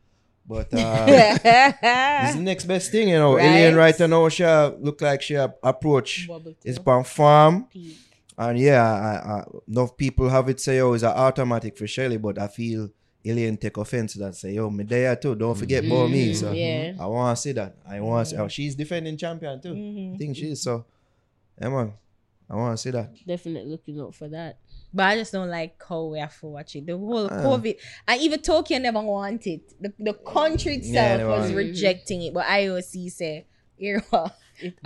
but 0.45 0.67
uh, 0.73 1.05
this 1.05 2.29
is 2.31 2.35
the 2.35 2.41
next 2.41 2.65
best 2.65 2.91
thing, 2.91 3.09
you 3.09 3.15
know. 3.17 3.35
Right. 3.35 3.45
Elaine 3.45 3.75
right 3.75 3.97
now, 3.99 4.27
she 4.29 4.43
uh, 4.43 4.71
look 4.79 5.01
like 5.01 5.21
she 5.21 5.35
approach 5.35 6.27
Bubble 6.27 6.53
is 6.63 6.77
tea. 6.77 6.83
on 6.85 7.03
farm, 7.03 7.65
Peak. 7.71 7.97
And 8.37 8.57
yeah, 8.59 8.83
I, 8.83 9.31
I, 9.39 9.43
enough 9.67 9.95
people 9.97 10.29
have 10.29 10.49
it 10.49 10.59
say, 10.59 10.79
oh, 10.79 10.93
it's 10.93 11.03
an 11.03 11.09
automatic 11.11 11.77
for 11.77 11.87
Shelly, 11.87 12.17
but 12.17 12.37
I 12.39 12.47
feel 12.47 12.89
Elaine 13.23 13.57
take 13.57 13.77
offense 13.77 14.13
to 14.13 14.19
that. 14.19 14.35
Say, 14.35 14.53
yo, 14.53 14.69
me 14.69 14.83
there 14.83 15.15
too. 15.15 15.35
Don't 15.35 15.55
forget 15.55 15.85
about 15.85 16.09
me. 16.09 16.33
So 16.33 16.51
yeah. 16.51 16.93
I 16.99 17.05
want 17.05 17.37
to 17.37 17.41
see 17.41 17.51
that. 17.53 17.77
I 17.87 17.99
want 18.01 18.27
to 18.27 18.31
see. 18.35 18.37
Oh, 18.41 18.47
she's 18.47 18.75
defending 18.75 19.17
champion 19.17 19.61
too. 19.61 19.73
Mhm. 19.73 20.15
I 20.15 20.17
think 20.17 20.35
she 20.35 20.51
is. 20.51 20.61
So, 20.61 20.85
yeah, 21.61 21.69
man. 21.69 21.93
I 22.49 22.55
want 22.55 22.77
to 22.77 22.81
see 22.81 22.91
that. 22.91 23.09
Definitely 23.25 23.71
looking 23.71 23.99
out 24.01 24.13
for 24.13 24.27
that. 24.27 24.57
But 24.93 25.03
I 25.05 25.15
just 25.17 25.31
don't 25.31 25.49
like 25.49 25.81
how 25.87 26.03
we 26.03 26.19
have 26.19 26.37
to 26.41 26.47
watch 26.47 26.75
it. 26.75 26.85
The 26.85 26.97
whole 26.97 27.25
Ah. 27.31 27.41
COVID, 27.41 27.77
and 28.07 28.21
even 28.21 28.41
Tokyo 28.41 28.77
never 28.79 29.01
wanted 29.01 29.47
it. 29.47 29.73
The, 29.81 29.93
the 29.97 30.13
country 30.13 30.75
itself 30.75 31.19
Yeah, 31.21 31.25
was 31.27 31.51
rejecting 31.53 32.21
it, 32.23 32.33
but 32.33 32.45
IOC 32.45 33.09
say, 33.11 33.45
here, 33.77 34.03
I 34.11 34.29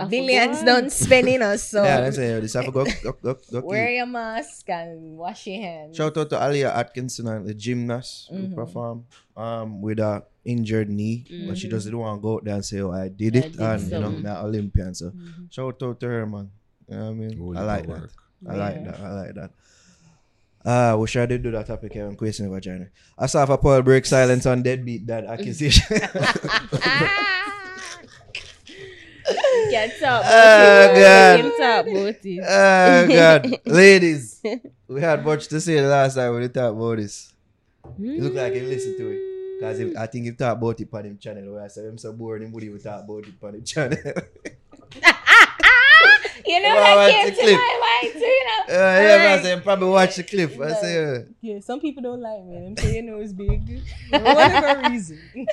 billions 0.08 0.58
forgot. 0.60 0.66
don't 0.66 0.90
spending 0.92 1.42
us, 1.42 1.62
so 1.70 1.84
yeah, 1.84 1.98
let's 2.00 2.16
say 2.16 2.40
this 2.40 2.54
have 2.54 2.64
to 2.66 2.72
go, 2.72 2.84
go, 3.02 3.12
go, 3.22 3.34
go 3.52 3.60
wear 3.62 3.90
your 3.90 4.06
mask 4.06 4.68
and 4.70 5.16
wash 5.16 5.46
your 5.46 5.60
hands. 5.62 5.96
Shout 5.96 6.16
out 6.16 6.30
to 6.30 6.36
Alia 6.42 6.72
Atkinson 6.74 7.28
and 7.28 7.46
the 7.46 7.54
gymnast 7.54 8.28
who 8.30 8.48
Mhm. 8.48 8.54
performed 8.54 9.04
um, 9.36 9.80
with 9.80 9.98
a 10.00 10.24
injured 10.44 10.88
knee, 10.90 11.26
but 11.46 11.56
she 11.56 11.68
Mhm. 11.68 11.70
doesn't 11.70 11.96
want 11.96 12.18
to 12.18 12.22
go 12.22 12.34
out 12.36 12.44
there 12.44 12.54
and 12.58 12.64
say, 12.64 12.80
"Oh, 12.80 12.90
I 12.90 13.06
did 13.08 13.36
I 13.36 13.38
it," 13.46 13.52
did 13.52 13.60
and 13.60 13.82
you 13.86 13.98
know, 13.98 14.10
some. 14.10 14.26
I'm 14.26 14.26
an 14.26 14.36
Olympian. 14.44 14.94
So, 14.94 15.10
Mhm. 15.14 15.46
shout 15.52 15.78
out 15.82 16.00
to 16.00 16.06
her, 16.08 16.26
man. 16.26 16.50
You 16.88 16.96
know 16.96 17.04
what 17.04 17.10
I 17.10 17.14
mean? 17.14 17.38
Holy 17.38 17.56
I 17.58 17.62
like 17.62 17.86
that. 17.86 17.88
work. 17.88 18.12
I 18.48 18.54
like 18.56 18.76
Yeah. 18.76 18.90
that. 18.90 18.98
I 19.00 19.10
like 19.14 19.34
that. 19.34 19.50
Uh, 20.64 20.96
wish 20.98 21.16
I 21.16 21.24
did 21.26 21.42
do 21.42 21.50
that 21.52 21.66
topic 21.66 21.92
here 21.92 22.06
on 22.06 22.16
question 22.16 22.50
vagina. 22.50 22.88
I 23.16 23.24
Asafa 23.26 23.60
Powell 23.62 23.82
break 23.82 24.04
silence 24.04 24.44
on 24.44 24.62
deadbeat 24.62 25.06
that 25.06 25.24
accusation. 25.24 25.86
Get 29.70 30.02
up. 30.02 30.24
Oh, 30.26 30.94
God. 30.94 31.42
Get 31.42 31.60
up, 31.60 31.84
Booty. 31.86 32.40
oh 32.40 33.06
God, 33.08 33.54
ladies, 33.66 34.40
we 34.88 35.00
had 35.00 35.24
much 35.24 35.48
to 35.48 35.60
say 35.60 35.80
the 35.80 35.88
last 35.88 36.14
time 36.14 36.32
when 36.32 36.42
we 36.42 36.48
talked 36.48 36.76
about 36.76 36.96
this. 36.96 37.32
It 37.98 38.22
look 38.22 38.34
like 38.34 38.52
he 38.54 38.60
listened 38.60 38.96
to 38.98 39.10
it. 39.10 39.20
Cause 39.60 39.80
I 39.96 40.06
think 40.06 40.24
he 40.26 40.32
talked 40.32 40.62
about 40.62 40.80
it 40.80 40.88
on 40.92 41.04
him 41.04 41.18
channel. 41.18 41.52
Where 41.54 41.64
I 41.64 41.68
said 41.68 41.84
I'm 41.86 41.98
so 41.98 42.12
bored, 42.12 42.42
him 42.42 42.52
would 42.52 42.62
even 42.64 42.80
talk 42.80 43.02
about 43.04 43.26
it 43.26 43.34
on 43.42 43.54
him 43.54 43.64
channel. 43.64 43.98
You 46.46 46.60
know, 46.62 46.74
Well, 46.76 46.82
that 46.82 46.96
watch 46.96 47.12
came 47.12 47.26
to 47.26 47.32
clip. 47.42 47.60
my 47.60 47.78
mind 48.02 48.12
too, 48.14 48.18
you 48.20 48.44
know. 48.46 48.62
Uh, 48.68 48.72
yeah, 48.72 48.86
Alright. 48.86 49.18
man, 49.18 49.38
I 49.38 49.42
say 49.42 49.60
probably 49.60 49.88
watch 49.90 50.16
the 50.16 50.22
clip. 50.22 50.58
I 50.58 50.72
say, 50.80 51.16
uh, 51.16 51.20
Yeah, 51.42 51.60
some 51.60 51.78
people 51.78 52.02
don't 52.02 52.22
like 52.22 52.42
me. 52.44 52.54
Them 52.54 52.76
say, 52.78 52.94
you 52.96 53.02
know, 53.02 53.18
it's 53.18 53.34
big. 53.34 53.82
For 54.08 54.18
whatever 54.20 54.88
reason. 54.88 55.18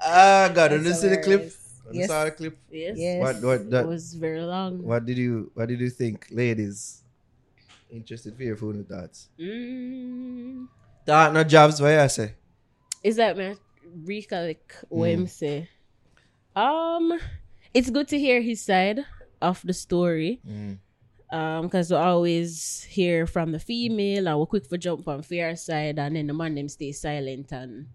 ah, 0.00 0.50
God, 0.54 0.68
did 0.68 0.82
you 0.82 0.88
That's 0.88 1.00
see 1.00 1.08
the 1.08 1.16
clip? 1.18 1.40
hilarious. 1.40 1.64
You 1.90 2.00
Yes. 2.00 2.08
saw 2.08 2.24
the 2.24 2.30
clip? 2.32 2.58
Yes. 2.70 2.94
Yes. 2.98 3.20
What, 3.22 3.42
what, 3.42 3.60
It 3.62 3.70
that, 3.70 3.86
was 3.86 4.12
very 4.14 4.42
long. 4.42 4.82
what 4.82 5.06
did 5.06 5.16
you, 5.16 5.50
what 5.54 5.68
did 5.68 5.80
you 5.80 5.88
think, 5.90 6.26
ladies? 6.30 7.02
Interested 7.90 8.36
for 8.36 8.42
your 8.42 8.56
phone 8.56 8.84
thoughts. 8.84 9.28
Mm. 9.40 10.68
Thought 11.06 11.32
no 11.32 11.44
jobs, 11.44 11.80
what 11.80 11.88
you 11.88 12.08
say? 12.08 12.34
Is 13.02 13.16
that 13.16 13.36
my 13.38 13.56
recollect 14.04 14.84
what 14.90 15.08
him 15.10 15.24
Mm. 15.24 15.30
say? 15.30 15.68
Um, 16.54 17.18
it's 17.72 17.88
good 17.88 18.08
to 18.08 18.18
hear 18.18 18.42
his 18.42 18.60
side 18.62 19.06
of 19.40 19.62
the 19.64 19.72
story. 19.72 20.40
Mm. 20.46 20.78
Um, 21.30 21.62
because 21.68 21.90
we 21.90 21.96
always 21.96 22.82
hear 22.88 23.26
from 23.26 23.52
the 23.52 23.58
female 23.60 24.28
and 24.28 24.38
we're 24.38 24.46
quick 24.46 24.66
for 24.66 24.78
jump 24.78 25.06
on 25.08 25.20
fair 25.22 25.56
side 25.56 25.98
and 25.98 26.16
then 26.16 26.26
the 26.26 26.32
man 26.32 26.54
them 26.54 26.68
stay 26.68 26.92
silent 26.92 27.52
and 27.52 27.86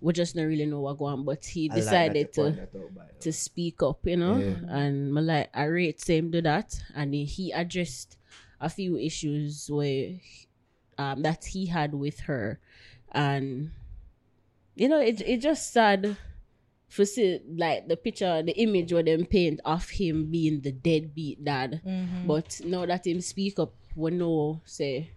we 0.00 0.12
just 0.12 0.34
don't 0.34 0.46
really 0.46 0.66
know 0.66 0.80
what 0.80 0.98
going 0.98 1.12
on. 1.20 1.24
But 1.24 1.44
he 1.44 1.70
I 1.70 1.74
like 1.74 1.82
decided 1.84 2.16
you 2.16 2.32
to 2.32 2.40
point 2.42 2.60
out, 2.60 2.72
by 2.72 2.78
the 2.80 2.86
way. 2.86 3.04
to 3.20 3.32
speak 3.32 3.82
up, 3.82 4.06
you 4.06 4.16
know. 4.16 4.36
Yeah. 4.38 4.54
And 4.76 5.12
my 5.12 5.20
like 5.20 5.50
I 5.54 5.64
rate 5.64 6.00
same 6.00 6.30
do 6.30 6.40
that, 6.42 6.74
and 6.94 7.12
he, 7.14 7.24
he 7.24 7.52
addressed 7.52 8.16
a 8.60 8.68
few 8.68 8.96
issues 8.96 9.68
where 9.70 10.16
um 10.98 11.22
that 11.22 11.44
he 11.44 11.66
had 11.66 11.94
with 11.94 12.20
her, 12.20 12.60
and 13.12 13.70
you 14.74 14.88
know 14.88 15.00
it 15.00 15.20
it 15.22 15.38
just 15.40 15.72
sad 15.72 16.16
for 16.88 17.04
see 17.04 17.40
like 17.56 17.86
the 17.88 17.96
picture, 17.96 18.42
the 18.42 18.52
image 18.58 18.92
where 18.92 19.02
them 19.04 19.24
paint 19.24 19.60
of 19.64 19.88
him 19.90 20.26
being 20.30 20.60
the 20.60 20.72
deadbeat 20.72 21.44
dad, 21.44 21.80
Mm-hmm. 21.86 22.26
but 22.26 22.60
now 22.64 22.84
that 22.84 23.06
him 23.06 23.20
speak 23.20 23.58
up, 23.60 23.72
we 23.94 24.10
know 24.10 24.60
say 24.64 25.10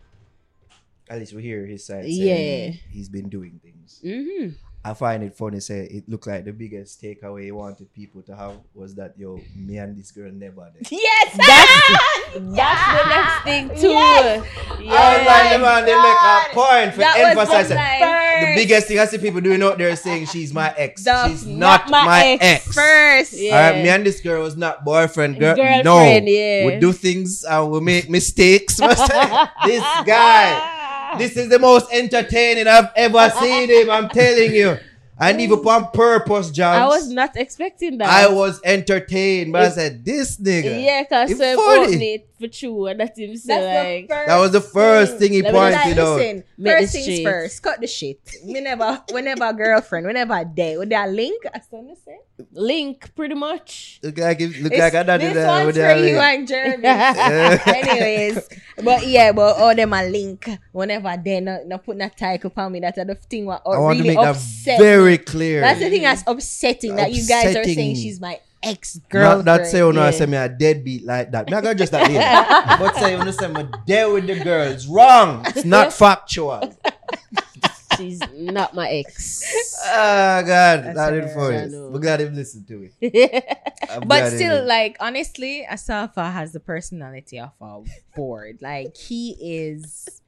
At 1.09 1.19
least 1.19 1.33
we 1.33 1.41
hear 1.41 1.65
his 1.65 1.85
side. 1.85 2.05
Yeah. 2.05 2.71
He's 2.91 3.09
been 3.09 3.27
doing 3.27 3.59
things. 3.61 3.99
mm-hmm. 4.05 4.53
I 4.85 4.93
find 4.93 5.23
it 5.23 5.33
funny. 5.35 5.61
Say 5.61 5.85
it 5.89 6.09
looked 6.09 6.27
like 6.27 6.43
the 6.43 6.51
biggest 6.51 7.01
takeaway 7.01 7.45
he 7.45 7.51
wanted 7.53 7.93
people 7.93 8.21
to 8.23 8.35
have 8.35 8.57
was 8.73 8.95
that 8.95 9.13
yo, 9.17 9.39
me 9.55 9.77
and 9.77 9.97
this 9.97 10.11
girl 10.11 10.29
never 10.31 10.69
did. 10.77 10.91
Yes, 10.91 11.37
That's 11.37 12.33
that's 12.55 13.03
the 13.03 13.09
next 13.09 13.43
thing 13.43 13.69
too. 13.81 13.87
Yes. 13.89 14.45
I 14.81 15.17
was 15.17 15.27
like, 15.27 15.51
the 15.53 15.59
man, 15.59 15.85
they 15.85 15.93
oh 15.93 16.01
make 16.01 16.51
a 16.51 16.53
point 16.53 16.93
for 16.93 16.99
That 16.99 17.35
was 17.35 17.49
emphasize 17.49 17.69
the 17.69 17.75
it. 17.75 17.99
The 17.99 18.45
first- 18.45 18.55
biggest 18.57 18.87
thing 18.87 18.99
I 18.99 19.05
see 19.05 19.17
people 19.19 19.39
doing 19.41 19.63
out 19.63 19.77
there 19.77 19.95
saying 19.95 20.25
she's 20.25 20.53
my 20.53 20.73
ex. 20.75 21.03
The 21.05 21.27
she's 21.29 21.45
not, 21.45 21.89
not 21.89 21.89
my, 21.89 22.05
my 22.05 22.25
ex. 22.41 22.43
ex. 22.67 22.75
first. 22.75 23.33
Yeah. 23.33 23.55
All 23.55 23.71
right, 23.71 23.83
me 23.83 23.89
and 23.89 24.05
this 24.05 24.19
girl 24.19 24.43
was 24.43 24.57
not 24.57 24.83
boyfriend, 24.83 25.39
girl. 25.39 25.55
Girlfriend, 25.55 25.85
no, 25.85 26.03
yeah. 26.03 26.65
we 26.65 26.79
do 26.79 26.91
things 26.91 27.43
and 27.45 27.71
we 27.71 27.79
make 27.79 28.09
mistakes. 28.09 28.77
this 28.77 28.99
guy, 28.99 30.72
this 31.17 31.37
is 31.37 31.49
the 31.49 31.59
most 31.59 31.91
entertaining 31.91 32.67
I've 32.67 32.89
ever 32.95 33.29
seen 33.39 33.69
him. 33.69 33.89
I'm 33.89 34.09
telling 34.09 34.53
you, 34.53 34.77
and 35.19 35.41
even 35.41 35.59
on 35.59 35.91
purpose, 35.91 36.51
John. 36.51 36.81
I 36.81 36.87
was 36.87 37.09
not 37.09 37.35
expecting 37.35 37.97
that. 37.99 38.09
I 38.09 38.31
was 38.31 38.59
entertained, 38.63 39.53
but 39.53 39.63
I 39.63 39.69
said, 39.69 40.03
"This 40.03 40.37
nigga." 40.37 40.83
Yeah, 40.83 41.03
cause 41.03 41.31
It's 41.31 41.39
so 41.39 41.55
funny. 41.55 42.25
Open 42.43 42.49
it 42.49 42.53
for 42.53 42.59
true, 42.59 42.85
and 42.87 42.99
that's 42.99 43.19
him 43.19 43.35
say 43.37 43.99
like, 44.01 44.09
That 44.27 44.37
was 44.39 44.51
the 44.51 44.61
first 44.61 45.17
thing 45.17 45.33
he 45.33 45.41
Let 45.41 45.53
me 45.53 45.59
Like, 45.59 45.73
pointed 45.83 45.99
out. 45.99 46.15
listen, 46.17 46.43
Make 46.57 46.77
first 46.79 46.91
things 46.93 47.05
streets. 47.05 47.23
first. 47.23 47.63
Cut 47.63 47.81
the 47.81 47.87
shit. 47.87 48.19
Me 48.45 48.61
never, 48.61 49.01
whenever 49.11 49.45
a 49.45 49.53
girlfriend, 49.53 50.05
whenever 50.07 50.33
a 50.33 50.45
date, 50.45 50.77
with 50.77 50.89
that 50.89 51.09
link, 51.09 51.43
I 51.53 51.59
still 51.59 51.95
say. 52.05 52.17
link 52.53 53.13
pretty 53.15 53.35
much. 53.35 53.99
Look 54.03 54.17
like 54.17 54.41
it, 54.41 54.61
look 54.61 54.71
It's- 54.73 54.79
like 54.93 54.95
I 54.95 55.03
done 55.03 55.19
this 55.19 55.37
it 55.37 55.47
one's 55.47 55.75
for 55.77 55.95
you 55.95 56.17
link. 56.17 56.17
and 56.17 56.47
Jeremy. 56.47 56.87
Anyways, 57.65 58.49
but 58.83 59.07
yeah, 59.07 59.31
but 59.31 59.57
all 59.57 59.75
them 59.75 59.93
a 59.93 60.03
link. 60.03 60.49
Whenever 60.71 61.15
they 61.23 61.39
no, 61.39 61.63
no 61.65 61.77
put 61.77 61.97
that 61.99 62.17
title 62.17 62.47
upon 62.47 62.71
me, 62.71 62.79
that's 62.79 62.97
the 62.97 63.15
thing 63.15 63.45
what 63.45 63.61
I 63.65 63.69
want 63.79 63.97
really 63.99 64.09
to 64.11 64.15
make 64.15 64.17
that 64.25 64.35
upset 64.35 64.79
very 64.79 65.17
clear. 65.17 65.61
That's 65.61 65.79
the 65.79 65.89
thing 65.89 66.01
that's 66.03 66.23
upsetting 66.27 66.95
that 66.95 67.11
you 67.13 67.25
guys 67.27 67.55
are 67.55 67.63
saying 67.63 67.95
she's 67.95 68.19
my 68.19 68.39
ex 68.63 68.95
Not 68.95 69.09
girlfriend. 69.09 69.47
that 69.47 69.67
say 69.67 69.77
you 69.79 69.93
know 69.93 70.01
I 70.01 70.05
yeah. 70.05 70.11
say 70.11 70.25
me 70.25 70.37
a 70.37 70.49
deadbeat 70.49 71.05
like 71.05 71.31
that. 71.31 71.49
Me 71.49 71.53
I 71.57 71.61
got 71.61 71.77
just 71.77 71.91
that 71.91 72.07
later. 72.09 72.83
but 72.83 72.95
say 72.95 73.17
you 73.17 73.23
know 73.23 73.31
say 73.31 73.47
me 73.47 73.65
there 73.87 74.09
with 74.11 74.27
the 74.27 74.39
girls. 74.43 74.87
Wrong. 74.87 75.43
It's 75.47 75.65
not 75.65 75.93
factual. 75.93 76.73
She's 77.97 78.19
not 78.33 78.73
my 78.73 78.89
ex. 78.89 79.43
Oh 79.85 80.41
God, 80.41 80.83
That's 80.83 80.95
that 80.97 81.13
ain't 81.13 81.29
hilarious. 81.29 81.71
funny. 81.73 81.89
We're 81.91 81.99
glad 81.99 82.21
him 82.21 82.33
listen 82.35 82.65
to 82.65 82.89
it. 82.89 83.59
But 84.07 84.29
still, 84.31 84.57
did. 84.61 84.65
like 84.65 84.97
honestly, 84.99 85.67
Asafa 85.69 86.33
has 86.33 86.53
the 86.53 86.59
personality 86.59 87.39
of 87.39 87.51
a 87.61 87.81
board. 88.15 88.57
Like 88.61 88.97
he 88.97 89.37
is, 89.39 90.21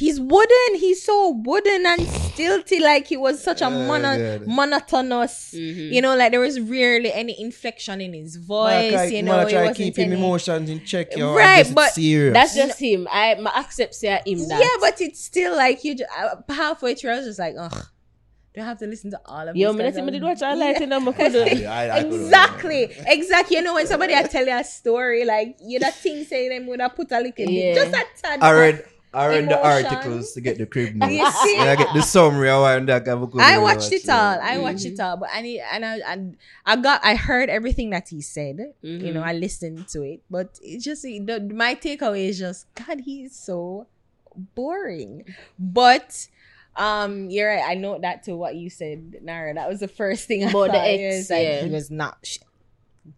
he's 0.00 0.18
wooden. 0.20 0.70
He's 0.74 1.02
so 1.04 1.30
wooden 1.30 1.86
and 1.86 2.00
stilty. 2.00 2.80
Like 2.80 3.06
he 3.06 3.16
was 3.16 3.42
such 3.42 3.60
a 3.62 3.70
mono- 3.70 4.38
God. 4.38 4.46
monotonous. 4.48 5.52
Mhm. 5.54 5.92
You 5.92 6.00
know, 6.02 6.16
like 6.16 6.30
there 6.32 6.40
was 6.40 6.58
rarely 6.60 7.12
any 7.12 7.40
inflection 7.40 8.00
in 8.00 8.12
his 8.14 8.36
voice. 8.36 8.92
Man, 8.92 9.12
you 9.12 9.22
know, 9.22 9.40
it 9.40 9.50
try 9.50 9.60
wasn't 9.60 9.76
keep 9.76 9.98
any- 9.98 10.14
emotions 10.16 10.70
in 10.70 10.84
check, 10.84 11.16
yo. 11.16 11.34
Right, 11.34 11.44
I 11.44 11.56
guess 11.58 11.66
it's 11.66 11.74
but 11.74 11.92
serious. 11.92 12.34
That's 12.34 12.54
just 12.54 12.78
him. 12.80 13.06
I, 13.10 13.34
I 13.34 13.60
accept 13.60 13.94
say 13.94 14.20
him 14.26 14.48
that. 14.48 14.60
Yeah, 14.60 14.76
but 14.80 15.00
it's 15.00 15.22
still 15.22 15.56
like 15.56 15.84
you. 15.84 15.94
Just, 15.96 16.10
uh, 16.18 16.36
halfway 16.52 16.94
through, 16.94 17.12
I 17.12 17.16
was 17.16 17.26
just 17.26 17.38
like, 17.38 17.54
ugh. 17.58 17.86
Do 18.52 18.62
I 18.62 18.64
have 18.64 18.78
to 18.80 18.86
listen 18.88 19.12
to 19.12 19.20
all 19.26 19.46
of 19.48 19.54
Yo, 19.54 19.70
these 19.70 19.78
me 19.78 19.84
guys? 19.84 19.96
not 19.96 20.06
me 20.06 20.10
did 20.10 20.22
watch 20.24 20.40
like 20.40 20.58
Yeah. 20.80 20.80
Yeah, 21.60 22.00
could've- 22.02 22.14
exactly, 22.24 22.88
exactly. 23.06 23.56
You 23.56 23.62
know, 23.62 23.74
when 23.74 23.86
somebody 23.86 24.12
I 24.12 24.22
tell 24.24 24.44
you 24.44 24.56
a 24.58 24.64
story, 24.64 25.24
like 25.24 25.56
you 25.62 25.78
that 25.78 25.94
thing 25.94 26.24
say 26.24 26.48
them 26.48 26.66
would 26.66 26.80
have 26.80 26.96
put 26.96 27.12
a 27.12 27.20
little 27.20 27.32
Yeah. 27.46 27.74
bit, 27.74 27.92
just 27.92 27.94
a 27.94 28.04
tad. 28.20 28.40
I 28.42 28.50
read 28.52 28.84
I 29.12 29.26
read 29.26 29.48
the 29.48 29.58
articles 29.60 30.32
to 30.34 30.40
get 30.40 30.58
the 30.58 30.66
crib 30.66 30.94
news. 30.96 31.10
You 31.10 31.30
see? 31.30 31.56
And 31.58 31.68
I 31.68 31.76
get 31.76 31.92
the 31.94 32.02
summary 32.02 32.48
of 32.48 32.60
why 32.62 32.76
I'm 32.76 32.86
that 32.86 33.04
kind 33.04 33.18
I 33.40 33.58
watched 33.58 33.92
it 33.92 34.08
all. 34.08 34.38
I 34.40 34.56
Mhm. 34.56 34.62
watched 34.62 34.84
it 34.84 35.00
all, 35.00 35.16
but 35.16 35.28
I 35.32 35.40
need 35.42 35.60
and 35.60 35.84
I 35.84 35.98
and 36.06 36.36
I 36.64 36.76
got 36.76 37.00
I 37.04 37.16
heard 37.16 37.50
everything 37.50 37.90
that 37.90 38.08
he 38.08 38.20
said. 38.22 38.74
You 38.82 38.98
Mhm. 38.98 39.14
know, 39.14 39.22
I 39.22 39.32
listened 39.32 39.88
to 39.88 40.02
it, 40.02 40.22
but 40.30 40.58
it's 40.62 40.84
just 40.84 41.02
the, 41.02 41.40
my 41.52 41.74
takeaway 41.74 42.28
is 42.28 42.38
just 42.38 42.66
God, 42.74 43.00
he's 43.00 43.34
so 43.34 43.86
boring. 44.54 45.24
But 45.58 46.28
um, 46.76 47.28
you're 47.30 47.48
right. 47.48 47.64
I 47.66 47.74
know 47.74 47.98
that 47.98 48.22
to 48.24 48.36
what 48.36 48.54
you 48.54 48.70
said, 48.70 49.16
Naro. 49.22 49.54
That 49.54 49.68
was 49.68 49.80
the 49.80 49.88
first 49.88 50.28
thing 50.28 50.44
I 50.44 50.50
About 50.50 50.70
the 50.70 50.78
ex, 50.78 51.00
It 51.02 51.16
was 51.16 51.30
like, 51.30 51.42
yeah. 51.42 51.64
He 51.64 51.70
was 51.70 51.90
not, 51.90 52.18
sh- 52.22 52.38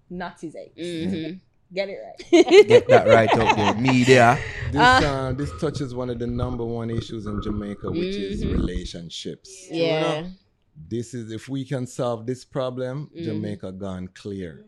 not 0.08 0.40
his 0.40 0.56
ex. 0.56 0.70
Mhm. 0.78 1.40
Get 1.74 1.88
it 1.88 1.98
right. 2.04 2.68
Get 2.68 2.88
that 2.88 3.06
right 3.16 3.32
up 3.32 3.56
there. 3.56 3.74
Me 3.74 4.04
there. 4.04 4.38
This 4.70 4.80
Uh, 4.80 4.84
uh, 4.84 5.32
this 5.32 5.50
touches 5.60 5.94
one 5.94 6.10
of 6.10 6.18
the 6.18 6.26
number 6.26 6.64
one 6.64 6.90
issues 6.90 7.26
in 7.26 7.40
Jamaica, 7.42 7.90
which 7.90 8.16
is 8.16 8.44
Mhm. 8.44 8.52
relationships. 8.52 9.68
Yeah. 9.70 10.26
This 10.88 11.14
is 11.14 11.30
if 11.32 11.48
we 11.48 11.64
can 11.64 11.86
solve 11.86 12.26
this 12.26 12.44
problem, 12.44 13.10
Mhm. 13.16 13.24
Jamaica 13.24 13.72
gone 13.72 14.08
clear. 14.14 14.64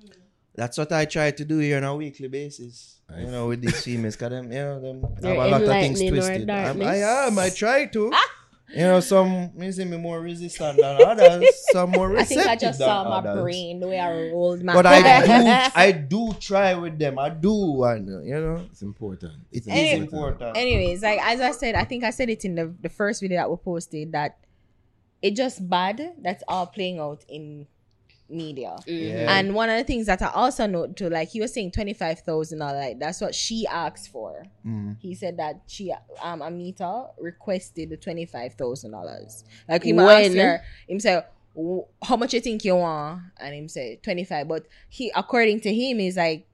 That's 0.55 0.79
what 0.79 0.93
I 0.93 1.05
try 1.05 1.31
to 1.33 1.45
do 1.45 1.59
here 1.59 1.77
on 1.79 1.85
a 1.85 1.97
weekly 1.97 2.29
basis. 2.29 3.01
I 3.11 3.21
You 3.23 3.27
know, 3.31 3.49
with 3.49 3.61
these 3.61 3.83
females, 3.87 4.17
cause 4.17 4.31
them, 4.31 4.51
you 4.53 4.59
know, 4.59 4.81
them 4.81 5.03
have 5.03 5.25
You're 5.25 5.45
a 5.45 5.49
lot 5.49 5.63
of 5.63 5.69
things 5.69 6.01
twisted. 6.01 6.49
I'm. 6.49 6.81
I 6.81 6.97
am. 7.27 7.39
I 7.39 7.51
try 7.51 7.87
to. 7.87 8.13
You 8.71 8.81
know, 8.85 9.01
some 9.01 9.51
you 9.59 9.71
see 9.73 9.85
me 9.85 9.97
more 9.99 10.21
resistant 10.21 10.79
than 10.81 11.03
others. 11.03 11.45
Some 11.71 11.91
more 11.91 12.09
resistant. 12.09 12.41
I 12.49 12.57
think 12.57 12.63
I 12.63 12.67
just 12.67 12.79
than 12.79 12.89
saw 12.89 13.05
my 13.05 13.17
others. 13.19 13.43
brain 13.43 13.79
the 13.79 13.87
way 13.89 14.01
I 14.01 14.31
rolled 14.33 14.63
my. 14.65 14.73
But 14.73 14.87
I 14.87 15.01
do, 15.27 15.71
I 15.77 15.93
do 15.93 16.33
try 16.41 16.75
with 16.75 16.99
them. 16.99 17.19
I 17.19 17.29
do, 17.29 17.85
and 17.85 18.09
uh, 18.09 18.21
you 18.23 18.35
know, 18.41 18.65
It's 18.71 18.83
important. 18.83 19.35
it 19.53 19.63
is 19.63 19.69
Anyway- 19.69 19.99
important. 20.05 20.57
Anyways, 20.57 21.03
like 21.03 21.21
as 21.23 21.41
I 21.41 21.51
said, 21.53 21.75
I 21.75 21.85
think 21.85 22.05
I 22.05 22.11
said 22.11 22.31
it 22.31 22.45
in 22.45 22.55
the 22.55 22.75
the 22.81 22.89
first 22.89 23.21
video 23.21 23.37
that 23.39 23.51
we 23.51 23.57
posted 23.57 24.13
that 24.13 24.39
it 25.23 25.37
just 25.37 25.69
bad. 25.69 26.15
That's 26.21 26.43
all 26.49 26.67
playing 26.67 26.99
out 26.99 27.23
in 27.29 27.67
media. 28.29 28.77
Yeah. 28.87 29.37
And 29.39 29.55
one 29.55 29.69
of 29.69 29.77
the 29.79 29.85
things 29.85 30.07
that 30.07 30.23
I 30.23 30.31
also 30.31 30.67
note 30.67 30.97
too, 30.97 31.09
like 31.09 31.29
he 31.29 31.41
was 31.41 31.53
saying 31.53 31.73
twenty 31.73 31.93
five 31.93 32.21
thousand 32.21 32.59
dollars, 32.61 32.85
like 32.85 32.99
that's 32.99 33.21
what 33.21 33.35
she 33.35 33.67
asked 33.67 34.11
for. 34.11 34.47
Mm. 34.67 34.97
He 35.01 35.15
said 35.15 35.37
that 35.39 35.63
she 35.67 35.93
um 36.23 36.43
Amita 36.43 37.07
requested 37.19 37.91
the 37.91 37.97
twenty 37.97 38.27
five 38.27 38.55
thousand 38.55 38.93
dollars. 38.93 39.45
Like 39.69 39.83
he 39.83 39.93
When? 39.93 40.09
asked 40.09 40.37
her, 40.37 40.63
him 40.89 41.01
say, 41.01 41.23
how 42.03 42.17
much 42.17 42.35
you 42.35 42.41
think 42.41 42.65
you 42.65 42.77
want? 42.77 43.23
And 43.39 43.55
him 43.55 43.69
say 43.69 44.01
twenty 44.03 44.25
five. 44.25 44.49
But 44.49 44.67
he 44.89 45.13
according 45.15 45.61
to 45.61 45.75
him 45.75 46.01
is 46.01 46.17
like 46.17 46.47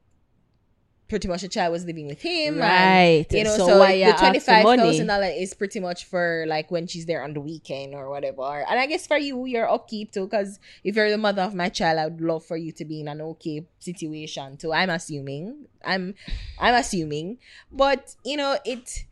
pretty 1.11 1.29
much 1.29 1.43
the 1.43 1.49
child 1.49 1.73
was 1.73 1.85
living 1.85 2.07
with 2.07 2.23
him. 2.23 2.55
and, 2.55 2.61
Right. 2.63 3.27
you 3.31 3.45
know, 3.45 3.57
so, 3.57 3.67
so, 3.67 3.79
the 3.79 4.13
twenty 4.19 4.39
five 4.41 4.65
thousand 4.65 5.07
dollar 5.09 5.27
is 5.27 5.53
pretty 5.53 5.81
much 5.81 6.05
for 6.07 6.47
like 6.49 6.71
when 6.71 6.87
she's 6.87 7.05
there 7.05 7.23
on 7.23 7.35
the 7.35 7.41
weekend 7.41 7.95
or 7.95 8.09
whatever. 8.09 8.65
And 8.69 8.79
I 8.81 8.87
guess 8.87 9.07
for 9.07 9.19
you, 9.19 9.45
your 9.45 9.69
upkeep 9.69 10.13
too, 10.13 10.27
because 10.27 10.59
if 10.85 10.97
you're 10.97 11.11
the 11.11 11.19
mother 11.19 11.43
of 11.43 11.55
my 11.55 11.69
child, 11.69 11.99
I 11.99 12.07
would 12.07 12.21
love 12.23 12.45
for 12.47 12.57
you 12.57 12.73
to 12.73 12.85
be 12.87 13.01
in 13.01 13.09
an 13.09 13.21
okay 13.21 13.67
situation 13.81 14.57
too. 14.57 14.73
I'm 14.73 14.89
assuming. 14.89 15.67
I'm 15.85 16.15
I'm 16.59 16.75
assuming. 16.75 17.39
But 17.71 18.15
you 18.25 18.37
know, 18.39 18.57
it 18.65 19.05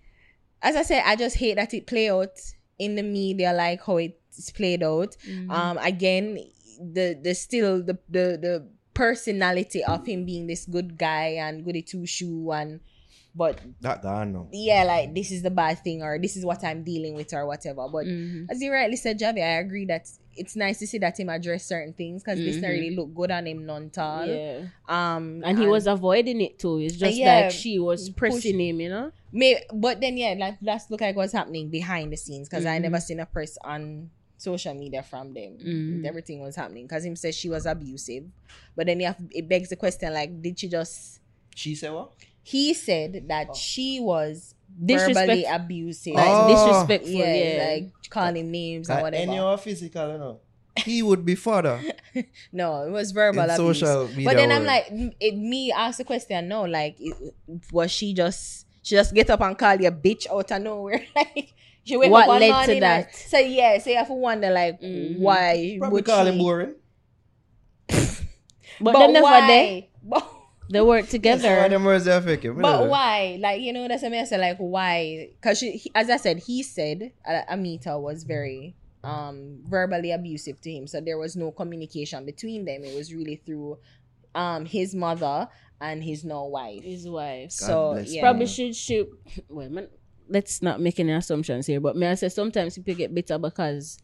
as 0.62 0.76
I 0.76 0.82
said, 0.82 1.02
I 1.04 1.16
just 1.16 1.36
hate 1.36 1.56
that 1.56 1.74
it 1.74 1.86
play 1.86 2.08
out 2.10 2.38
in 2.78 2.94
the 2.94 3.02
media 3.02 3.52
like 3.52 3.82
how 3.84 3.96
it's 3.98 4.50
played 4.52 4.82
out. 4.82 5.16
Mhm. 5.28 5.50
Um 5.50 5.78
again, 5.78 6.38
the 6.80 7.18
the 7.20 7.34
still 7.34 7.82
the 7.82 7.98
the 8.08 8.38
the 8.40 8.68
personality 8.98 9.84
of 9.84 10.04
him 10.06 10.24
being 10.26 10.46
this 10.46 10.66
good 10.66 10.98
guy 10.98 11.38
and 11.38 11.64
goody 11.64 11.82
two 11.82 12.04
shoe 12.06 12.50
and 12.52 12.80
but 13.34 13.60
That 13.82 14.02
gone 14.02 14.32
now. 14.32 14.48
yeah, 14.50 14.82
like 14.82 15.14
this 15.14 15.30
is 15.30 15.42
the 15.42 15.50
bad 15.50 15.78
thing 15.84 16.02
or 16.02 16.18
this 16.18 16.34
is 16.36 16.44
what 16.44 16.64
I'm 16.64 16.82
dealing 16.82 17.14
with 17.14 17.30
or 17.32 17.46
whatever. 17.46 17.86
But 17.86 18.06
Mhm. 18.06 18.46
as 18.50 18.60
you 18.60 18.72
rightly 18.72 18.96
said, 18.96 19.20
Javi, 19.20 19.38
I 19.44 19.58
agree 19.62 19.84
that 19.86 20.08
it's 20.34 20.56
nice 20.56 20.78
to 20.80 20.86
see 20.88 20.98
that 20.98 21.20
him 21.20 21.28
address 21.28 21.64
certain 21.64 21.92
things 21.92 22.22
because 22.24 22.40
this 22.40 22.56
not 22.56 22.68
Mhm. 22.68 22.74
really 22.74 22.96
look 22.96 23.14
good 23.14 23.30
on 23.30 23.46
him 23.46 23.64
none 23.64 23.90
tall. 23.90 24.26
Yeah. 24.26 24.66
Um, 24.88 25.42
And 25.44 25.58
he 25.58 25.66
was 25.68 25.86
avoiding 25.86 26.40
it 26.40 26.58
too. 26.58 26.78
It's 26.78 26.96
just 26.96 27.16
Yeah. 27.18 27.42
like 27.42 27.50
she 27.52 27.78
was 27.78 28.10
pressing 28.10 28.58
him, 28.58 28.80
you 28.80 28.88
know? 28.88 29.12
May, 29.30 29.62
but 29.72 30.00
then 30.00 30.16
yeah, 30.16 30.34
like 30.36 30.56
that's 30.60 30.90
look 30.90 31.02
like 31.02 31.14
what's 31.14 31.34
happening 31.34 31.68
behind 31.70 32.10
the 32.12 32.16
scenes 32.16 32.48
because 32.48 32.66
I 32.66 32.78
Mhm. 32.78 32.82
never 32.90 32.98
seen 33.00 33.20
a 33.20 33.26
press 33.26 33.56
on 33.62 34.10
social 34.38 34.72
media 34.74 35.02
from 35.02 35.34
them. 35.34 35.58
Mhm. 35.60 36.06
Everything 36.06 36.40
was 36.40 36.56
happening 36.56 36.86
because 36.86 37.04
him 37.04 37.16
says 37.16 37.34
she 37.36 37.50
was 37.50 37.66
abusive, 37.66 38.24
but 38.74 38.86
then 38.86 39.00
you 39.00 39.06
have, 39.06 39.18
it 39.30 39.46
begs 39.48 39.68
the 39.68 39.76
question 39.76 40.14
like, 40.14 40.40
did 40.40 40.58
she 40.58 40.68
just? 40.68 41.20
She 41.54 41.74
said 41.74 41.92
what? 41.92 42.12
He 42.42 42.72
said 42.72 43.24
that 43.28 43.54
she 43.56 44.00
was 44.00 44.54
Disrespect- 44.82 45.26
verbally 45.26 45.44
abusive. 45.44 46.14
Like 46.14 46.26
Oh. 46.28 46.48
disrespectful, 46.48 47.12
yeah, 47.12 47.34
yeah. 47.34 47.68
like 47.74 47.92
calling 48.10 48.36
him 48.46 48.50
names 48.50 48.88
or 48.88 48.94
Like 48.94 49.02
whatever. 49.02 49.22
any 49.32 49.38
or 49.40 49.58
physical, 49.58 50.12
you 50.12 50.18
know. 50.18 50.40
He 50.84 51.02
would 51.02 51.24
be 51.24 51.34
father 51.34 51.82
no, 52.52 52.84
it 52.86 52.90
was 52.90 53.10
verbal 53.10 53.42
in 53.42 53.50
abuse. 53.50 53.80
social 53.80 54.06
media. 54.08 54.24
But 54.26 54.36
then 54.36 54.52
I'm 54.52 54.64
like, 54.64 54.86
it, 55.18 55.36
me 55.36 55.72
ask 55.72 55.98
the 55.98 56.04
question. 56.04 56.46
No, 56.46 56.62
like, 56.62 56.94
it, 57.00 57.34
was 57.72 57.90
she 57.90 58.14
just 58.14 58.64
she 58.82 58.94
just 58.94 59.12
get 59.12 59.28
up 59.30 59.40
and 59.40 59.58
call 59.58 59.74
you 59.74 59.88
a 59.88 59.90
bitch 59.92 60.28
out 60.30 60.50
of 60.52 60.62
nowhere? 60.62 61.04
like, 61.16 61.52
she 61.88 61.96
wake 61.96 62.10
What 62.10 62.24
up 62.28 62.28
led 62.40 62.46
to 62.48 62.52
morning 62.52 62.70
and- 62.76 62.82
that? 62.82 63.14
So 63.16 63.38
yeah, 63.38 63.78
so 63.78 63.90
you 63.90 63.96
have 63.96 64.06
to 64.08 64.14
wonder 64.14 64.50
like 64.50 64.80
Mhm. 64.80 65.18
why 65.18 65.76
probably 65.78 65.94
would 65.94 66.04
call 66.04 66.24
she? 66.24 66.30
him 66.32 66.38
boring. 66.38 66.74
But, 68.80 68.92
them 68.92 69.12
never 69.12 69.24
why? 69.24 69.46
there. 69.46 69.82
But, 70.04 70.24
They 70.70 70.80
work 70.82 71.04
Why 71.04 71.10
together. 71.10 71.68
them 71.68 71.84
words 71.84 72.06
affect 72.06 72.44
him? 72.44 72.60
but 72.60 72.88
why? 72.88 73.38
Like 73.40 73.60
you 73.62 73.72
know, 73.72 73.88
that's 73.88 74.02
what 74.02 74.08
I 74.08 74.12
mean. 74.12 74.20
I 74.20 74.24
said 74.24 74.40
like 74.40 74.58
why? 74.58 75.30
Because 75.40 75.58
she, 75.58 75.90
as 75.94 76.10
I 76.10 76.18
said, 76.18 76.38
he 76.40 76.62
said 76.62 77.12
uh, 77.26 77.40
Amita 77.48 77.98
was 77.98 78.22
very 78.24 78.76
um 79.02 79.60
verbally 79.66 80.12
abusive 80.12 80.60
to 80.60 80.70
him. 80.70 80.86
So 80.86 81.00
there 81.00 81.16
was 81.18 81.36
no 81.36 81.50
communication 81.52 82.24
between 82.26 82.64
them. 82.66 82.84
It 82.84 82.94
was 82.94 83.12
really 83.14 83.36
through 83.44 83.78
um 84.34 84.66
his 84.66 84.94
mother 84.94 85.48
and 85.80 86.04
his 86.04 86.22
now 86.24 86.44
wife. 86.46 86.82
His 86.84 87.08
wife. 87.08 87.50
so 87.50 87.94
bless 87.94 88.12
yeah. 88.12 88.20
Probably 88.22 88.46
should 88.46 88.76
shoot. 88.76 89.08
Well, 89.48 89.70
man, 89.70 89.88
let's 90.28 90.62
not 90.62 90.80
make 90.80 90.98
any 91.00 91.12
assumptions 91.12 91.66
here. 91.66 91.80
But 91.80 91.96
may 91.96 92.10
I 92.10 92.14
say 92.14 92.28
sometimes 92.28 92.74
people 92.76 92.94
get 92.94 93.14
bitter 93.14 93.38
because 93.38 93.98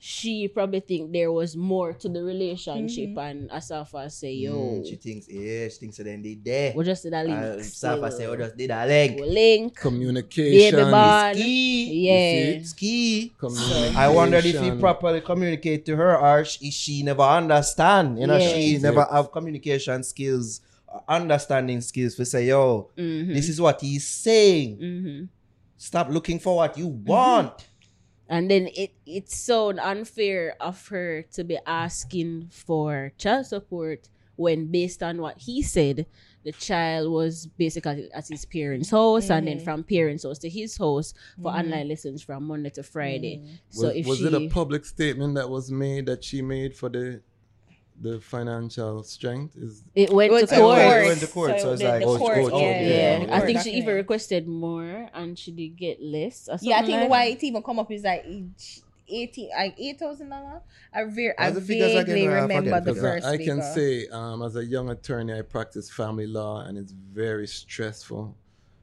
she 0.00 0.46
probably 0.46 0.78
think 0.78 1.10
there 1.12 1.32
was 1.32 1.56
more 1.56 1.92
to 1.92 2.08
the 2.08 2.22
relationship, 2.22 3.08
Mm-hmm. 3.10 3.18
and 3.18 3.50
Asafa 3.50 4.08
say, 4.12 4.32
"Yo, 4.32 4.54
Mm, 4.54 4.86
she 4.88 4.94
thinks, 4.94 5.26
yeah, 5.28 5.66
she 5.66 5.78
thinks 5.80 5.96
that 5.96 6.04
then 6.04 6.22
they 6.22 6.34
there. 6.40 6.72
we 6.76 6.84
just 6.84 7.02
did 7.02 7.12
a 7.14 7.24
link, 7.24 7.34
Uh, 7.36 7.60
Safa 7.64 8.08
say, 8.12 8.16
Still. 8.18 8.30
oh, 8.30 8.36
just 8.36 8.56
did 8.56 8.70
a 8.70 8.86
link. 8.86 9.20
We 9.20 9.26
link, 9.28 9.74
Communication. 9.76 10.76
baby 10.78 10.90
bond, 10.90 11.36
Ski. 11.36 12.06
yeah." 12.06 12.62
Ski. 12.62 13.32
Communication. 13.36 13.96
I 13.96 14.08
wondered 14.08 14.44
if 14.46 14.60
he 14.62 14.70
properly 14.78 15.20
communicate 15.20 15.84
to 15.86 15.96
her 15.96 16.16
or 16.16 16.44
she, 16.44 16.70
she 16.70 17.02
never 17.02 17.22
understand. 17.22 18.20
You 18.20 18.28
know, 18.28 18.36
Yeah. 18.38 18.48
she 18.54 18.78
never 18.78 19.02
have 19.10 19.32
communication 19.32 20.04
skills, 20.04 20.60
understanding 21.08 21.80
skills 21.80 22.14
to 22.16 22.24
say, 22.24 22.46
yo, 22.48 22.90
Mhm. 22.96 23.34
this 23.34 23.48
is 23.48 23.60
what 23.60 23.80
he's 23.80 24.06
saying. 24.06 24.78
Mhm. 24.78 25.28
Stop 25.76 26.10
looking 26.10 26.38
for 26.38 26.56
what 26.56 26.76
you 26.76 26.88
want. 26.88 27.68
And 28.28 28.50
then 28.50 28.68
it 28.74 28.92
it 29.06 29.30
sound 29.30 29.80
unfair 29.80 30.54
of 30.60 30.86
her 30.88 31.22
to 31.32 31.44
be 31.44 31.58
asking 31.66 32.48
for 32.50 33.12
child 33.16 33.46
support 33.46 34.08
when 34.36 34.66
based 34.66 35.02
on 35.02 35.20
what 35.20 35.38
he 35.38 35.62
said, 35.62 36.06
the 36.44 36.52
child 36.52 37.10
was 37.10 37.46
basically 37.58 38.08
at 38.12 38.28
his 38.28 38.44
parents' 38.44 38.90
house 38.90 39.30
and 39.30 39.48
then 39.48 39.58
from 39.58 39.82
parents' 39.82 40.22
house 40.24 40.38
to 40.38 40.48
his 40.48 40.76
house 40.76 41.12
for 41.42 41.50
online 41.50 41.88
lessons 41.88 42.22
from 42.22 42.44
Monday 42.44 42.70
to 42.70 42.82
Friday. 42.82 43.42
So 43.70 43.88
was, 43.88 43.96
if 43.96 44.06
was 44.06 44.18
she 44.18 44.26
it 44.26 44.34
a 44.34 44.48
public 44.48 44.84
statement 44.84 45.34
that 45.34 45.48
was 45.50 45.70
made 45.72 46.06
that 46.06 46.22
she 46.22 46.40
made 46.42 46.76
for 46.76 46.88
the 46.88 47.20
the 48.00 48.20
financial 48.20 49.02
strength? 49.02 49.56
Is 49.56 49.82
it 49.94 50.10
went 50.12 50.30
Well, 50.32 50.40
to 50.40 50.44
it's 50.44 50.52
a 50.52 50.56
court. 50.56 50.78
court. 50.78 51.02
It 51.02 51.06
went 51.06 51.20
to 51.20 51.26
court, 51.26 51.60
so 51.60 51.72
it's 51.72 51.82
the, 51.82 51.88
like- 51.88 52.02
Oh, 52.02 52.18
court, 52.18 52.34
court, 52.38 52.52
oh, 52.54 52.60
yeah, 52.60 52.80
yeah, 52.80 52.88
yeah. 53.18 53.24
yeah. 53.26 53.36
I 53.36 53.40
think 53.40 53.60
she 53.60 53.72
even 53.72 53.94
requested 53.94 54.46
more 54.46 55.08
and 55.14 55.38
she 55.38 55.50
did 55.52 55.76
get 55.76 56.02
less. 56.02 56.48
Or 56.48 56.58
Yeah, 56.60 56.78
I 56.78 56.82
think 56.86 57.00
like 57.00 57.10
why 57.10 57.24
it 57.24 57.42
even 57.44 57.62
come 57.62 57.78
up 57.78 57.90
is 57.90 58.04
like 58.04 58.24
each 58.26 58.80
eighteen, 59.10 59.48
like 59.56 59.74
eight 59.78 59.98
thousand 59.98 60.28
dollars. 60.28 60.62
I 60.92 61.04
very, 61.04 61.36
I 61.38 61.44
What's 61.50 61.54
the 61.60 61.60
figures 61.66 61.92
again? 61.94 62.06
vaguely 62.06 62.28
I 62.28 62.40
remember 62.42 62.70
the 62.80 62.80
the 62.80 62.92
Because 62.92 63.00
first. 63.02 63.26
I, 63.26 63.30
I 63.32 63.36
can 63.38 63.60
figure. 63.62 63.74
say, 63.74 64.08
um, 64.08 64.42
as 64.42 64.56
a 64.56 64.64
young 64.64 64.90
attorney, 64.90 65.32
I 65.38 65.42
practice 65.42 65.90
family 65.90 66.26
law, 66.26 66.60
and 66.66 66.76
it's 66.76 66.92
very 66.92 67.46
stressful 67.46 68.36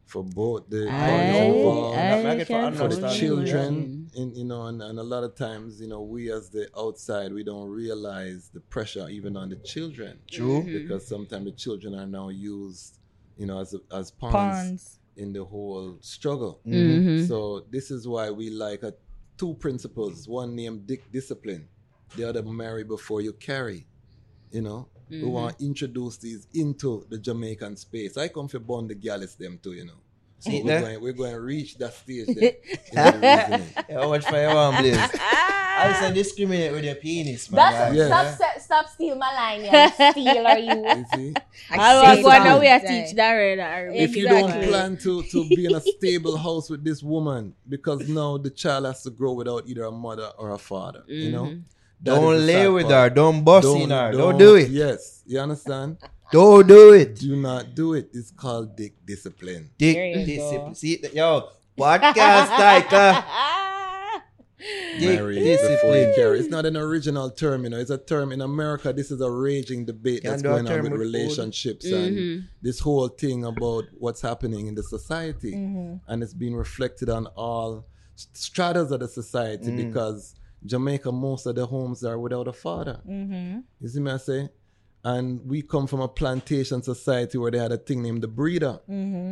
for 0.05 0.23
both 0.23 0.69
the 0.69 0.85
parties 0.87 1.35
I, 1.35 1.43
involved, 1.45 1.97
I 1.97 2.31
I 2.31 2.35
get 2.35 2.47
for 2.47 2.71
for 2.73 2.87
the 2.87 3.09
children, 3.09 4.09
in, 4.15 4.35
you 4.35 4.45
know, 4.45 4.67
and, 4.67 4.81
and 4.81 4.99
a 4.99 5.03
lot 5.03 5.23
of 5.23 5.35
times, 5.35 5.81
you 5.81 5.87
know, 5.87 6.01
we 6.01 6.31
as 6.31 6.49
the 6.49 6.69
outside, 6.77 7.33
we 7.33 7.43
don't 7.43 7.67
realize 7.67 8.49
the 8.53 8.59
pressure 8.59 9.07
even 9.09 9.35
on 9.35 9.49
the 9.49 9.55
children. 9.57 10.19
True. 10.29 10.63
Because 10.63 11.07
sometimes 11.07 11.45
the 11.45 11.51
children 11.51 11.95
are 11.95 12.05
now 12.05 12.29
used, 12.29 12.99
you 13.37 13.45
know, 13.47 13.59
as 13.59 13.75
as 13.91 14.11
pawns, 14.11 14.33
Pawns. 14.33 14.99
in 15.17 15.33
the 15.33 15.43
whole 15.43 15.97
struggle. 16.01 16.59
Mhm. 16.65 17.27
So 17.27 17.65
this 17.71 17.89
is 17.91 18.07
why 18.07 18.29
we 18.29 18.49
like 18.51 18.83
a, 18.83 18.93
two 19.37 19.55
principles. 19.55 20.27
One 20.27 20.55
named 20.55 20.85
Dick 20.87 21.11
Discipline, 21.11 21.67
the 22.15 22.23
other 22.29 22.43
marry 22.43 22.83
before 22.83 23.21
you 23.21 23.33
carry. 23.33 23.87
You 24.51 24.61
know, 24.61 24.87
we 25.15 25.21
mm-hmm. 25.21 25.29
want 25.31 25.59
to 25.59 25.65
introduce 25.65 26.17
these 26.17 26.47
into 26.53 27.05
the 27.09 27.17
Jamaican 27.17 27.77
space. 27.77 28.17
I 28.17 28.27
come 28.27 28.47
for 28.47 28.59
bond 28.59 28.89
the 28.89 28.95
gallus 28.95 29.35
them 29.35 29.59
too. 29.61 29.73
You 29.73 29.85
know, 29.85 29.99
so 30.39 30.51
See 30.51 30.61
we're 30.61 30.69
that? 30.69 30.81
going, 30.81 31.01
we're 31.01 31.13
going 31.13 31.33
to 31.33 31.41
reach 31.41 31.77
that 31.77 31.93
stage. 31.93 32.27
There, 32.35 32.53
in 32.91 33.21
the 33.21 33.27
reasoning. 33.27 33.73
Yeah, 33.89 34.01
how 34.01 34.09
much 34.09 34.25
fire 34.25 34.49
you 34.49 34.55
want, 34.55 34.77
Blaze? 34.77 34.97
I 35.77 35.93
said 35.99 36.13
discriminate 36.13 36.71
with 36.71 36.83
your 36.83 36.95
penis, 36.95 37.51
man. 37.51 37.57
That's 37.57 37.89
Like, 37.89 37.97
Yeah. 37.97 38.07
stop, 38.07 38.35
stop, 38.35 38.59
stop 38.61 38.89
steal 38.89 39.15
my 39.15 39.33
line, 39.33 39.61
you 39.61 40.11
steal 40.11 40.47
or 40.47 40.57
you. 40.57 40.87
You 40.87 41.05
see, 41.13 41.33
I 41.69 41.77
say 41.77 42.15
was 42.15 42.21
going 42.23 42.23
something. 42.23 42.51
away 42.51 42.79
to 42.79 42.87
teach 42.87 43.15
that 43.15 43.31
right. 43.33 43.59
I 43.59 43.79
remember. 43.79 44.03
if 44.03 44.15
you 44.15 44.27
don't 44.27 44.51
plan 44.63 44.97
to 44.97 45.23
to 45.23 45.49
be 45.49 45.65
in 45.65 45.75
a 45.75 45.81
stable 45.81 46.37
house 46.37 46.69
with 46.69 46.83
this 46.83 47.03
woman, 47.03 47.53
because 47.67 48.07
now 48.07 48.37
the 48.37 48.49
child 48.49 48.85
has 48.85 49.03
to 49.03 49.09
grow 49.09 49.33
without 49.33 49.67
either 49.67 49.83
a 49.83 49.91
mother 49.91 50.31
or 50.37 50.51
a 50.51 50.57
father. 50.57 51.03
You 51.07 51.31
know, 51.31 51.43
mm-hmm. 51.43 51.59
That 52.01 52.13
is 52.13 52.19
Don't 52.19 52.45
lay 52.45 52.67
with 52.67 52.87
part. 52.87 53.11
her. 53.11 53.15
Don't 53.15 53.43
bust 53.43 53.67
in 53.67 53.89
her. 53.89 54.11
Don't, 54.11 54.37
do 54.37 54.55
it. 54.55 54.69
Yes, 54.69 55.23
you 55.25 55.39
understand? 55.39 55.97
Don't 56.31 56.67
do 56.67 56.93
it. 56.93 57.15
Do 57.15 57.35
not 57.35 57.73
do 57.75 57.93
it. 57.93 58.09
It's 58.13 58.31
called 58.31 58.75
dick 58.75 58.93
discipline. 59.05 59.69
Dick 59.77 60.25
discipline. 60.25 60.67
go. 60.69 60.73
See, 60.73 61.03
yo, 61.13 61.49
podcast 61.77 62.47
title. 62.57 63.23
Dick 64.99 65.19
Marry 65.19 65.35
discipline. 65.35 66.13
carry. 66.15 66.39
It's 66.39 66.49
not 66.49 66.65
an 66.65 66.75
original 66.77 67.29
term, 67.29 67.65
you 67.65 67.69
know. 67.69 67.77
It's 67.77 67.89
a 67.91 67.97
term 67.99 68.31
in 68.31 68.41
America. 68.41 68.93
This 68.93 69.11
is 69.11 69.21
a 69.21 69.29
raging 69.29 69.85
debate 69.85 70.21
Can 70.21 70.31
that's 70.31 70.41
going 70.41 70.65
on 70.67 70.73
with 70.73 70.83
with 70.83 70.91
food. 70.93 70.99
relationships 70.99 71.85
Mm-hmm. 71.85 72.17
and 72.17 72.47
this 72.63 72.79
whole 72.79 73.07
thing 73.09 73.45
about 73.45 73.83
what's 73.99 74.21
happening 74.21 74.67
in 74.67 74.73
the 74.73 74.81
society, 74.83 75.53
and 75.53 76.23
it's 76.23 76.33
being 76.33 76.55
reflected 76.55 77.09
on 77.09 77.27
all 77.35 77.85
stratas 78.15 78.91
of 78.91 79.01
the 79.01 79.07
society 79.07 79.67
Mm. 79.67 79.77
because 79.87 80.33
Jamaica, 80.65 81.11
most 81.11 81.45
of 81.45 81.55
the 81.55 81.65
homes 81.65 82.03
are 82.03 82.19
without 82.19 82.47
a 82.47 82.53
father. 82.53 83.01
Mm-hmm. 83.07 83.59
You 83.79 83.87
see 83.87 83.99
me 83.99 84.11
I 84.11 84.17
say? 84.17 84.49
And 85.03 85.39
we 85.47 85.61
come 85.61 85.85
from 85.85 86.01
a 86.01 86.07
plantation 86.07 86.81
society 86.81 87.37
where 87.37 87.51
they 87.51 87.59
had 87.59 87.71
a 87.71 87.77
thing 87.77 88.01
named 88.01 88.23
the 88.23 88.27
breeder, 88.27 88.79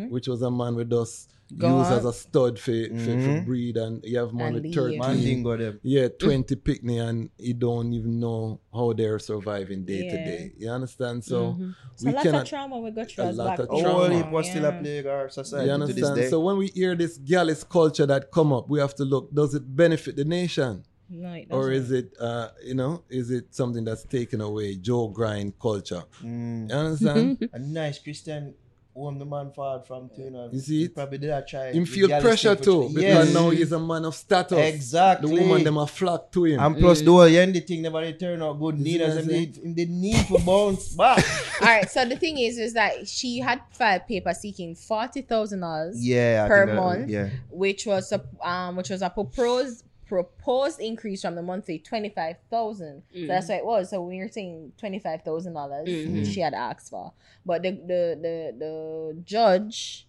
which 0.10 0.27
was 0.27 0.43
a 0.43 0.51
man 0.51 0.76
with 0.76 0.93
us 0.93 1.27
used 1.49 1.91
as 1.91 2.05
a 2.05 2.14
stud 2.14 2.60
for, 2.60 2.72
for, 2.72 2.93
for 2.95 3.34
Mhm. 3.34 3.45
breed. 3.45 3.77
And 3.77 4.03
you 4.05 4.19
have 4.19 4.34
man 4.34 4.53
And 4.55 4.64
with 4.64 4.73
13, 4.76 4.99
Mandingo 4.99 5.80
yeah, 5.81 6.07
20 6.10 6.55
picnic, 6.57 6.97
and 6.99 7.30
you 7.39 7.55
don't 7.55 7.91
even 7.93 8.19
know 8.19 8.60
how 8.72 8.93
they're 8.93 9.18
surviving 9.18 9.84
day 9.84 10.03
to 10.07 10.18
day. 10.23 10.53
You 10.60 10.69
understand? 10.69 11.23
So 11.23 11.57
So 11.95 12.05
we 12.05 12.11
lots 12.11 12.23
cannot. 12.23 12.41
of 12.43 12.49
trauma 12.49 12.80
we 12.80 12.91
got 12.91 13.10
through 13.10 13.23
a 13.23 13.31
lot 13.31 13.34
black 13.34 13.60
of 13.60 13.68
Oh, 13.72 13.76
people. 13.77 13.81
trauma. 13.91 13.99
well, 14.10 14.19
it 14.19 14.30
was 14.31 14.49
still 14.49 14.65
a 14.65 14.69
Yeah. 14.73 14.80
plague 14.80 15.05
our 15.07 15.30
society 15.30 15.69
You 15.72 15.73
to 15.73 15.80
this 15.88 15.89
understand? 15.89 16.15
day. 16.22 16.30
So 16.30 16.39
when 16.39 16.57
we 16.57 16.68
hear 16.68 16.95
this 16.95 17.18
gallus 17.18 17.64
culture 17.64 18.05
that 18.05 18.30
come 18.31 18.53
up, 18.53 18.69
we 18.69 18.80
have 18.80 18.93
to 18.95 19.05
look: 19.05 19.34
does 19.34 19.55
it 19.55 19.76
benefit 19.76 20.15
the 20.18 20.26
nation? 20.26 20.84
No, 21.14 21.34
it 21.34 21.48
or 21.52 21.72
is 21.72 21.91
it 21.91 22.07
uh 22.19 22.48
you 22.65 22.73
know 22.73 23.03
is 23.10 23.30
it 23.30 23.53
something 23.53 23.84
that's 23.85 24.03
taken 24.03 24.41
away 24.41 24.76
joe 24.76 25.07
grind 25.10 25.53
culture 25.60 26.03
Mm. 26.23 26.69
you 26.69 26.76
understand 26.76 27.49
A 27.53 27.60
nice 27.60 27.99
Christian 27.99 28.56
whom 28.95 29.18
the 29.18 29.26
man 29.26 29.49
fought 29.52 29.88
from 29.88 30.07
too. 30.15 30.22
You, 30.22 30.30
know. 30.30 30.49
You 30.52 30.60
see 30.60 30.77
He 30.81 30.85
it? 30.85 30.94
probably 30.94 31.18
did 31.18 31.31
a 31.31 31.44
try. 31.44 31.72
him 31.72 31.84
feel 31.84 32.07
pressure 32.22 32.56
too 32.56 32.90
three 32.90 33.02
because 33.02 33.26
years. 33.30 33.34
now 33.34 33.49
he's 33.49 33.72
a 33.72 33.80
man 33.80 34.06
of 34.06 34.14
status 34.14 34.60
Exactly. 34.60 35.35
the 35.35 35.41
woman 35.41 35.64
them 35.64 35.77
a 35.77 35.88
flock 35.88 36.31
to 36.34 36.44
him 36.45 36.60
And 36.60 36.77
plus, 36.77 37.02
the 37.02 37.10
whole 37.10 37.22
Yendi 37.27 37.65
thing 37.68 37.81
never 37.81 38.02
did 38.02 38.19
turn 38.19 38.44
out 38.44 38.53
good. 38.60 38.77
You 38.77 38.85
see 38.85 38.98
Neither 38.99 39.15
what 39.15 39.15
them 39.15 39.27
need, 39.27 39.80
him 39.80 40.02
need 40.02 40.26
for 40.27 40.40
bounce 40.41 40.90
back. 41.02 41.26
All 41.61 41.68
right. 41.68 41.90
So 41.90 42.06
the 42.06 42.15
thing 42.18 42.38
is, 42.38 42.60
is 42.60 42.73
that 42.73 43.07
she 43.07 43.40
had 43.40 43.61
filed 43.72 44.06
paper 44.07 44.31
seeking 44.34 44.76
forty 44.76 45.22
thousand 45.23 45.61
dollars, 45.61 45.95
yeah, 46.06 46.48
Per 46.48 46.65
think 46.68 46.77
I- 46.77 46.81
month? 46.84 47.10
yeah. 47.10 47.30
which 47.49 47.88
was 47.88 48.11
a 48.11 48.22
um, 48.48 48.76
which 48.76 48.91
was 48.91 49.02
a 49.02 49.10
proposed 49.10 49.85
proposed 50.14 50.80
increase 50.80 51.23
from 51.23 51.34
the 51.34 51.41
monthly 51.41 51.80
twenty 51.80 52.10
five 52.10 52.35
thousand. 52.52 53.02
So 53.14 53.26
that's 53.26 53.49
what 53.49 53.57
it 53.57 53.65
was. 53.65 53.90
So 53.90 54.02
we 54.02 54.19
were 54.19 54.27
saying 54.27 54.73
twenty 54.77 54.99
five 54.99 55.23
thousand 55.23 55.53
dollars, 55.53 55.88
which 55.88 56.27
she 56.27 56.41
had 56.41 56.53
asked 56.53 56.91
for, 56.91 57.14
but 57.44 57.64
the 57.64 57.72
the 57.72 58.03
the, 58.22 58.56
the 58.60 59.22
judge 59.23 60.07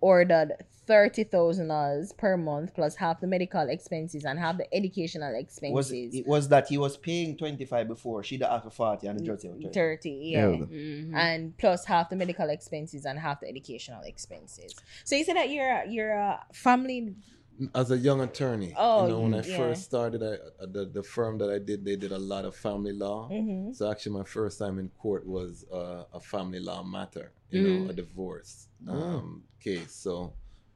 ordered 0.00 0.52
thirty 0.86 1.22
thousand 1.22 1.68
dollars 1.68 2.12
per 2.12 2.36
month 2.36 2.74
plus 2.74 2.96
half 2.96 3.20
the 3.20 3.26
medical 3.26 3.68
expenses 3.68 4.24
and 4.24 4.38
half 4.38 4.56
the 4.56 4.74
educational 4.74 5.34
expenses. 5.34 5.74
Was 5.74 5.92
it 5.92 6.26
was 6.26 6.48
that 6.48 6.68
he 6.68 6.78
was 6.78 6.96
paying 6.96 7.36
twenty 7.36 7.66
five 7.66 7.86
before 7.88 8.22
she 8.22 8.42
asked 8.42 8.64
for 8.64 8.70
forty 8.70 9.06
and 9.06 9.20
the 9.20 9.24
judge 9.24 9.40
said 9.40 9.52
30. 9.52 9.68
30 9.70 10.32
There 10.34 10.50
yeah. 10.50 10.56
Mm-hmm. 10.56 11.14
and 11.14 11.58
plus 11.58 11.84
half 11.84 12.08
the 12.08 12.16
medical 12.16 12.48
expenses 12.48 13.04
and 13.04 13.18
half 13.18 13.40
the 13.40 13.48
educational 13.48 14.02
expenses 14.02 14.74
so 15.04 15.14
you 15.14 15.24
said 15.24 15.36
that 15.36 15.50
you're 15.50 15.70
a, 15.70 15.88
you're 15.88 16.12
a 16.12 16.40
family 16.52 17.14
as 17.74 17.90
a 17.90 17.96
young 17.98 18.20
attorney 18.22 18.72
Oh, 18.76 19.02
you 19.02 19.08
know 19.12 19.20
when 19.20 19.34
i 19.34 19.42
yeah. 19.42 19.56
first 19.56 19.84
started 19.84 20.22
I, 20.22 20.26
uh, 20.62 20.66
the, 20.66 20.86
the 20.86 21.02
firm 21.02 21.38
that 21.38 21.50
i 21.50 21.58
did 21.58 21.84
they 21.84 21.96
did 21.96 22.12
a 22.12 22.18
lot 22.18 22.44
of 22.44 22.54
family 22.56 22.92
law 22.92 23.28
Mhm. 23.30 23.74
so 23.76 23.90
actually 23.90 24.12
my 24.20 24.24
first 24.24 24.58
time 24.58 24.78
in 24.78 24.88
court 25.04 25.26
was 25.26 25.64
uh, 25.72 26.04
a 26.12 26.20
family 26.20 26.60
law 26.60 26.82
matter 26.82 27.32
you 27.50 27.62
know 27.62 27.86
a 27.88 27.92
divorce 27.92 28.68
um, 28.88 29.42
case 29.60 29.94
so 29.94 30.32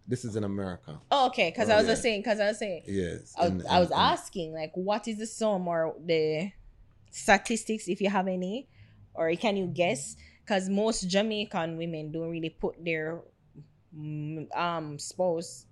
this 0.07 0.24
is 0.24 0.36
in 0.36 0.44
america 0.44 1.01
oh, 1.11 1.27
okay 1.28 1.51
because 1.51 1.69
Oh, 1.70 1.74
i 1.74 1.77
was 1.78 1.89
yeah. 1.89 1.94
saying 1.94 2.20
because 2.20 2.40
i 2.40 2.47
was 2.48 2.59
saying 2.59 2.82
yes 2.86 3.35
I 3.39 3.43
was, 3.44 3.51
and- 3.53 3.66
I 3.69 3.78
was 3.81 3.90
and- 3.90 4.01
and- 4.01 4.11
asking 4.12 4.53
like 4.55 4.73
what 4.74 5.09
is 5.09 5.19
the 5.19 5.27
sum 5.27 5.66
or 5.69 5.94
the 6.05 6.53
statistics 7.11 7.89
if 7.89 8.01
you 8.01 8.11
have 8.11 8.28
any 8.28 8.69
or 9.15 9.32
can 9.36 9.57
you 9.57 9.66
guess 9.66 10.16
because 10.44 10.69
most 10.69 11.03
jamaican 11.09 11.77
women 11.78 12.12
don't 12.12 12.31
really 12.31 12.51
put 12.51 12.74
their 12.85 13.23
mm, 13.97 14.47
um 14.57 14.98
spouse 14.98 15.66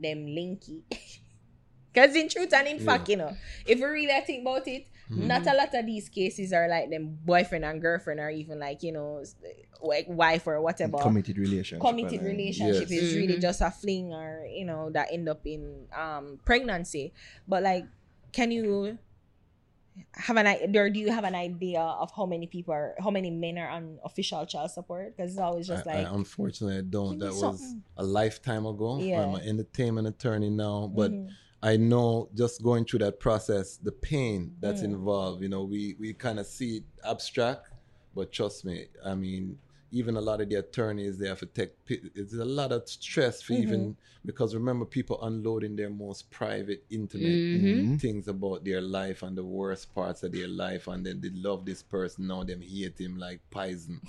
them 0.00 0.26
linky 0.26 0.82
because 1.92 2.14
in 2.20 2.28
truth 2.28 2.52
and 2.54 2.68
in 2.68 2.78
fact 2.78 3.08
you 3.08 3.16
know 3.16 3.36
if 3.66 3.78
we 3.78 3.84
really 3.84 4.20
think 4.22 4.42
about 4.42 4.66
it 4.68 4.86
Not 5.18 5.46
a 5.48 5.54
lot 5.56 5.74
of 5.74 5.86
these 5.86 6.08
cases 6.08 6.52
are 6.52 6.68
like 6.68 6.90
them 6.90 7.18
boyfriend 7.24 7.64
and 7.64 7.80
girlfriend, 7.82 8.20
or 8.20 8.30
even 8.30 8.60
like 8.60 8.84
you 8.84 8.92
know, 8.92 9.24
like 9.82 10.06
wife 10.06 10.46
or 10.46 10.60
whatever. 10.60 10.98
Committed 11.00 11.38
relationship. 11.38 11.80
committed 11.82 12.22
relationship 12.22 12.86
Yes. 12.90 13.02
is 13.02 13.16
really 13.16 13.34
Mhm. 13.34 13.40
just 13.40 13.60
a 13.60 13.70
fling 13.72 14.12
or 14.14 14.46
you 14.46 14.64
know 14.68 14.90
that 14.94 15.08
end 15.10 15.26
up 15.26 15.42
in 15.48 15.88
um 15.96 16.38
pregnancy 16.44 17.10
but 17.48 17.62
like 17.64 17.84
can 18.30 18.52
you 18.52 18.98
have 20.14 20.36
an 20.36 20.46
idea 20.46 20.82
or 20.82 20.90
do 20.90 21.00
you 21.00 21.10
have 21.12 21.24
an 21.24 21.34
idea 21.34 21.80
of 21.80 22.10
how 22.14 22.26
many 22.26 22.46
people 22.46 22.72
are 22.74 22.94
how 22.98 23.10
many 23.10 23.30
men 23.30 23.58
are 23.58 23.68
on 23.68 23.98
official 24.04 24.44
child 24.46 24.70
support 24.70 25.16
because 25.16 25.32
it's 25.32 25.40
always 25.40 25.66
just 25.66 25.86
I, 25.86 25.94
like 25.94 26.06
I 26.06 26.14
unfortunately 26.14 26.78
I 26.78 26.82
don't. 26.82 27.18
That 27.18 27.34
was 27.34 27.74
a 27.96 28.04
lifetime 28.04 28.66
ago. 28.66 28.98
Yeah. 29.00 29.22
I'm 29.22 29.34
an 29.34 29.42
entertainment 29.48 30.06
attorney 30.08 30.50
now, 30.50 30.90
but 30.94 31.10
Mhm. 31.12 31.28
I 31.62 31.76
know 31.76 32.28
just 32.34 32.62
going 32.62 32.84
through 32.84 33.00
that 33.00 33.18
process, 33.18 33.78
the 33.78 33.90
pain 33.90 34.54
that's 34.60 34.82
Mm. 34.82 34.94
involved. 34.94 35.42
You 35.42 35.48
know, 35.48 35.64
we 35.64 35.96
we 35.98 36.14
kind 36.14 36.38
of 36.38 36.46
see 36.46 36.76
it 36.78 36.84
abstract, 37.04 37.66
but 38.14 38.30
trust 38.30 38.64
me, 38.64 38.86
I 39.04 39.14
mean, 39.14 39.58
even 39.90 40.16
a 40.16 40.20
lot 40.20 40.40
of 40.40 40.48
the 40.48 40.56
attorneys 40.56 41.18
they 41.18 41.28
have 41.28 41.38
to 41.40 41.46
take. 41.46 41.72
It's 41.88 42.34
a 42.34 42.44
lot 42.44 42.72
of 42.72 42.88
stress 42.88 43.40
for 43.42 43.54
even 43.54 43.96
because 44.24 44.54
remember 44.54 44.84
people 44.84 45.22
unloading 45.22 45.76
their 45.76 45.90
most 45.90 46.30
private, 46.30 46.84
intimate 46.90 47.38
Mhm. 47.54 48.00
things 48.00 48.28
about 48.28 48.64
their 48.64 48.80
life 48.80 49.22
and 49.22 49.36
the 49.36 49.44
worst 49.44 49.94
parts 49.94 50.22
of 50.22 50.32
their 50.32 50.48
life, 50.48 50.88
and 50.88 51.04
then 51.06 51.20
they 51.20 51.30
love 51.30 51.64
this 51.64 51.82
person 51.82 52.26
now 52.26 52.44
them 52.44 52.60
hate 52.60 52.98
him 53.00 53.16
like 53.18 53.40
poison. 53.50 54.00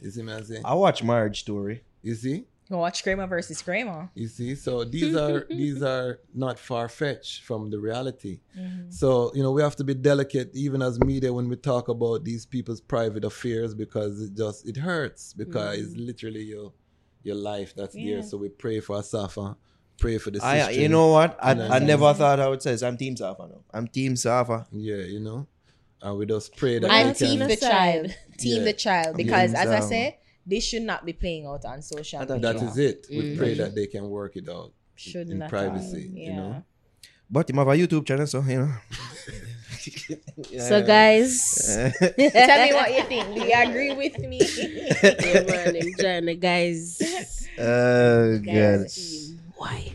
You 0.00 0.10
see 0.10 0.22
me? 0.22 0.32
I 0.32 0.42
say, 0.42 0.60
I 0.64 0.74
watch 0.74 1.02
Marriage 1.02 1.40
Story. 1.40 1.82
you 2.02 2.14
see. 2.14 2.44
Go 2.68 2.78
watch 2.78 3.02
Kramer 3.04 3.28
versus 3.28 3.62
Kramer 3.62 4.10
You 4.14 4.26
see, 4.26 4.54
so 4.56 4.82
these 4.84 5.14
are 5.24 5.46
these 5.48 5.82
are 5.82 6.18
not 6.34 6.58
far 6.58 6.88
fetched 6.88 7.44
from 7.44 7.70
the 7.70 7.78
reality. 7.78 8.40
Mhm. 8.58 8.92
So 8.92 9.30
you 9.34 9.42
know 9.42 9.52
we 9.52 9.62
have 9.62 9.76
to 9.76 9.84
be 9.84 9.94
delicate, 9.94 10.50
even 10.54 10.82
as 10.82 10.98
media, 10.98 11.32
when 11.32 11.48
we 11.48 11.56
talk 11.56 11.88
about 11.88 12.24
these 12.24 12.44
people's 12.44 12.80
private 12.80 13.24
affairs, 13.24 13.74
because 13.74 14.20
it 14.20 14.34
just 14.36 14.66
it 14.68 14.76
hurts 14.76 15.32
because 15.32 15.78
it's 15.78 15.96
literally 15.96 16.42
your 16.42 16.72
your 17.22 17.36
life 17.36 17.74
that's 17.76 17.94
Yeah. 17.94 18.14
there. 18.14 18.22
So 18.22 18.36
we 18.36 18.48
pray 18.48 18.80
for 18.80 18.96
Asafa, 18.98 19.56
pray 19.98 20.18
for 20.18 20.30
the 20.32 20.40
I, 20.44 20.58
sister. 20.58 20.80
you 20.80 20.88
know 20.88 21.08
what? 21.08 21.38
I, 21.40 21.50
And 21.52 21.60
then- 21.60 21.72
I 21.72 21.78
never 21.78 22.12
thought 22.14 22.40
I 22.40 22.48
would 22.48 22.62
say 22.62 22.72
this. 22.72 22.82
I'm 22.82 22.96
Team 22.96 23.16
Safa 23.16 23.46
now. 23.48 23.62
I'm 23.72 23.86
Team 23.88 24.16
Safa. 24.16 24.66
yeah, 24.72 24.96
you 25.14 25.20
know, 25.20 25.46
and 26.02 26.18
we 26.18 26.26
just 26.26 26.56
pray 26.56 26.78
that 26.80 26.90
I'm 26.90 27.14
team 27.14 27.38
can. 27.40 27.48
the 27.48 27.56
child 27.56 28.14
team 28.38 28.58
Yeah. 28.58 28.64
the 28.64 28.72
child 28.72 29.16
because 29.16 29.50
Team 29.52 29.60
as 29.62 29.68
I 29.70 29.80
Zama. 29.80 30.12
Say 30.46 30.56
this 30.56 30.64
should 30.64 30.82
not 30.82 31.04
be 31.04 31.12
playing 31.12 31.46
out 31.46 31.64
on 31.64 31.82
social 31.82 32.20
media 32.20 32.38
That 32.38 32.56
is 32.62 32.78
it. 32.78 33.06
We 33.10 33.16
Mhm. 33.16 33.36
pray 33.38 33.54
that 33.54 33.74
they 33.74 33.86
can 33.86 34.08
work 34.08 34.36
it 34.36 34.48
out 34.48 34.72
should 34.94 35.28
in 35.30 35.38
not 35.38 35.50
privacy. 35.50 36.02
have, 36.08 36.16
You 36.16 36.32
know. 36.32 36.62
But 37.30 37.50
him 37.50 37.56
have 37.56 37.68
a 37.68 37.72
YouTube 37.76 38.06
channel, 38.06 38.26
so 38.26 38.40
you 38.42 38.60
know. 38.60 38.72
So 40.58 40.82
guys, 40.82 41.30
tell 42.00 42.66
me 42.66 42.72
what 42.74 42.90
you 42.92 43.02
think 43.04 43.34
do 43.34 43.40
you 43.44 43.52
agree 43.54 43.94
with 43.94 44.18
me 44.18 44.40
yeah, 44.42 45.42
man, 45.46 45.76
enjoying 45.76 46.24
the 46.26 46.34
guys. 46.34 47.00
Oh 47.58 48.38
god. 48.38 48.54
Guys. 48.82 49.32
Why? 49.56 49.92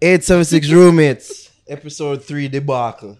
876 0.00 0.70
roommates. 0.70 1.50
Episode 1.66 2.22
3 2.24 2.48
debacle. 2.48 3.18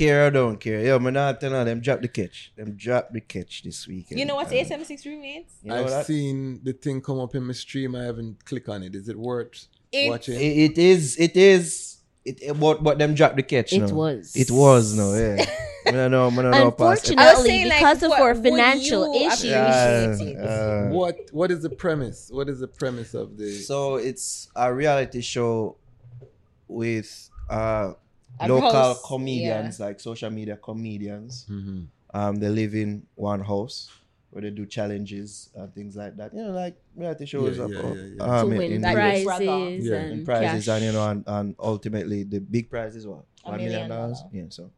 Care 0.00 0.26
or 0.26 0.30
don't 0.30 0.58
care. 0.58 0.80
Yo, 0.80 0.98
man, 0.98 1.12
not 1.14 1.40
tell 1.40 1.64
them 1.64 1.80
drop 1.80 2.00
the 2.00 2.08
catch. 2.08 2.52
Them 2.56 2.72
drop 2.84 3.12
the 3.12 3.20
catch 3.20 3.62
this 3.62 3.86
weekend. 3.86 4.18
you 4.20 4.24
know 4.26 4.36
what's 4.36 4.50
Um, 4.50 4.56
876 4.56 5.04
roommates 5.06 5.52
You 5.62 5.68
know 5.70 5.84
I've 5.84 5.90
that? 5.90 6.06
seen 6.06 6.60
the 6.62 6.72
thing 6.72 7.00
come 7.02 7.18
up 7.20 7.34
in 7.34 7.42
my 7.44 7.52
stream. 7.52 7.94
I 7.94 8.04
haven't 8.04 8.44
clicked 8.44 8.68
on 8.68 8.82
it. 8.82 8.94
Is 8.94 9.08
it 9.08 9.18
worth 9.18 9.66
It's- 9.92 10.08
watching? 10.10 10.36
It, 10.36 10.70
it 10.70 10.78
is. 10.78 11.16
It 11.18 11.36
is. 11.36 11.98
It, 12.24 12.42
it 12.42 12.58
but 12.60 12.82
but 12.82 12.98
them 12.98 13.14
drop 13.14 13.36
the 13.36 13.42
catch. 13.42 13.72
It 13.72 13.80
no. 13.88 13.94
was. 13.94 14.34
It 14.36 14.50
was 14.50 14.94
no. 14.96 15.14
Yeah. 15.14 15.44
I 15.86 15.90
don't 15.92 16.10
know. 16.10 16.28
I 16.28 16.34
don't 16.34 16.50
know. 16.50 16.70
past- 16.70 16.80
I 16.80 16.84
was 16.90 17.10
Unfortunately, 17.10 17.48
saying, 17.50 17.68
like, 17.68 17.78
because 17.80 18.02
of 18.02 18.12
our 18.12 18.34
financial 18.34 19.02
issues. 19.14 19.52
appreciate? 19.52 20.34
Yeah, 20.34 20.44
uh, 20.44 20.88
what 20.98 21.16
what 21.32 21.50
is 21.50 21.60
the 21.62 21.70
premise? 21.84 22.28
What 22.32 22.48
is 22.50 22.60
the 22.60 22.68
premise 22.68 23.12
of 23.14 23.36
the? 23.38 23.50
So 23.52 23.96
it's 23.96 24.48
a 24.56 24.72
reality 24.72 25.20
show 25.22 25.76
with 26.68 27.30
uh 27.48 27.54
A 27.54 27.94
local 28.48 28.70
host, 28.70 29.04
comedians, 29.04 29.80
like 29.80 30.00
social 30.00 30.30
media 30.30 30.56
comedians. 30.56 31.46
Mhm. 31.50 31.86
Um, 32.12 32.36
they 32.36 32.48
live 32.48 32.74
in 32.74 33.06
one 33.14 33.40
house 33.40 33.88
where 34.30 34.42
they 34.42 34.50
do 34.50 34.64
challenges 34.66 35.50
and 35.54 35.72
things 35.74 35.96
like 35.96 36.16
that. 36.16 36.32
You 36.34 36.44
know, 36.44 36.50
like 36.52 36.76
reality 36.96 37.26
shows 37.26 37.58
Yeah, 37.58 37.64
up, 37.64 37.70
yeah, 37.70 37.78
up, 37.80 37.96
yeah, 37.96 38.02
yeah. 38.16 38.22
um, 38.40 38.46
to 38.48 38.52
in- 38.52 38.58
win 38.58 38.72
in 38.72 38.82
Like 38.82 39.24
prizes 39.24 39.86
Yeah. 39.86 39.96
and, 39.96 40.12
and 40.12 40.24
prizes 40.24 40.64
cash. 40.66 40.76
and 40.76 40.84
you 40.84 40.92
know 40.92 41.08
and, 41.08 41.24
and 41.26 41.54
ultimately 41.58 42.22
the 42.24 42.40
big 42.40 42.70
prize 42.70 42.94
is 42.96 43.06
what 43.06 43.24
A 43.44 43.50
one 43.50 43.58
million 43.58 43.72
million 43.72 43.88
dollars 43.90 44.18
dollar. 44.20 44.30
yeah 44.32 44.44
so 44.48 44.70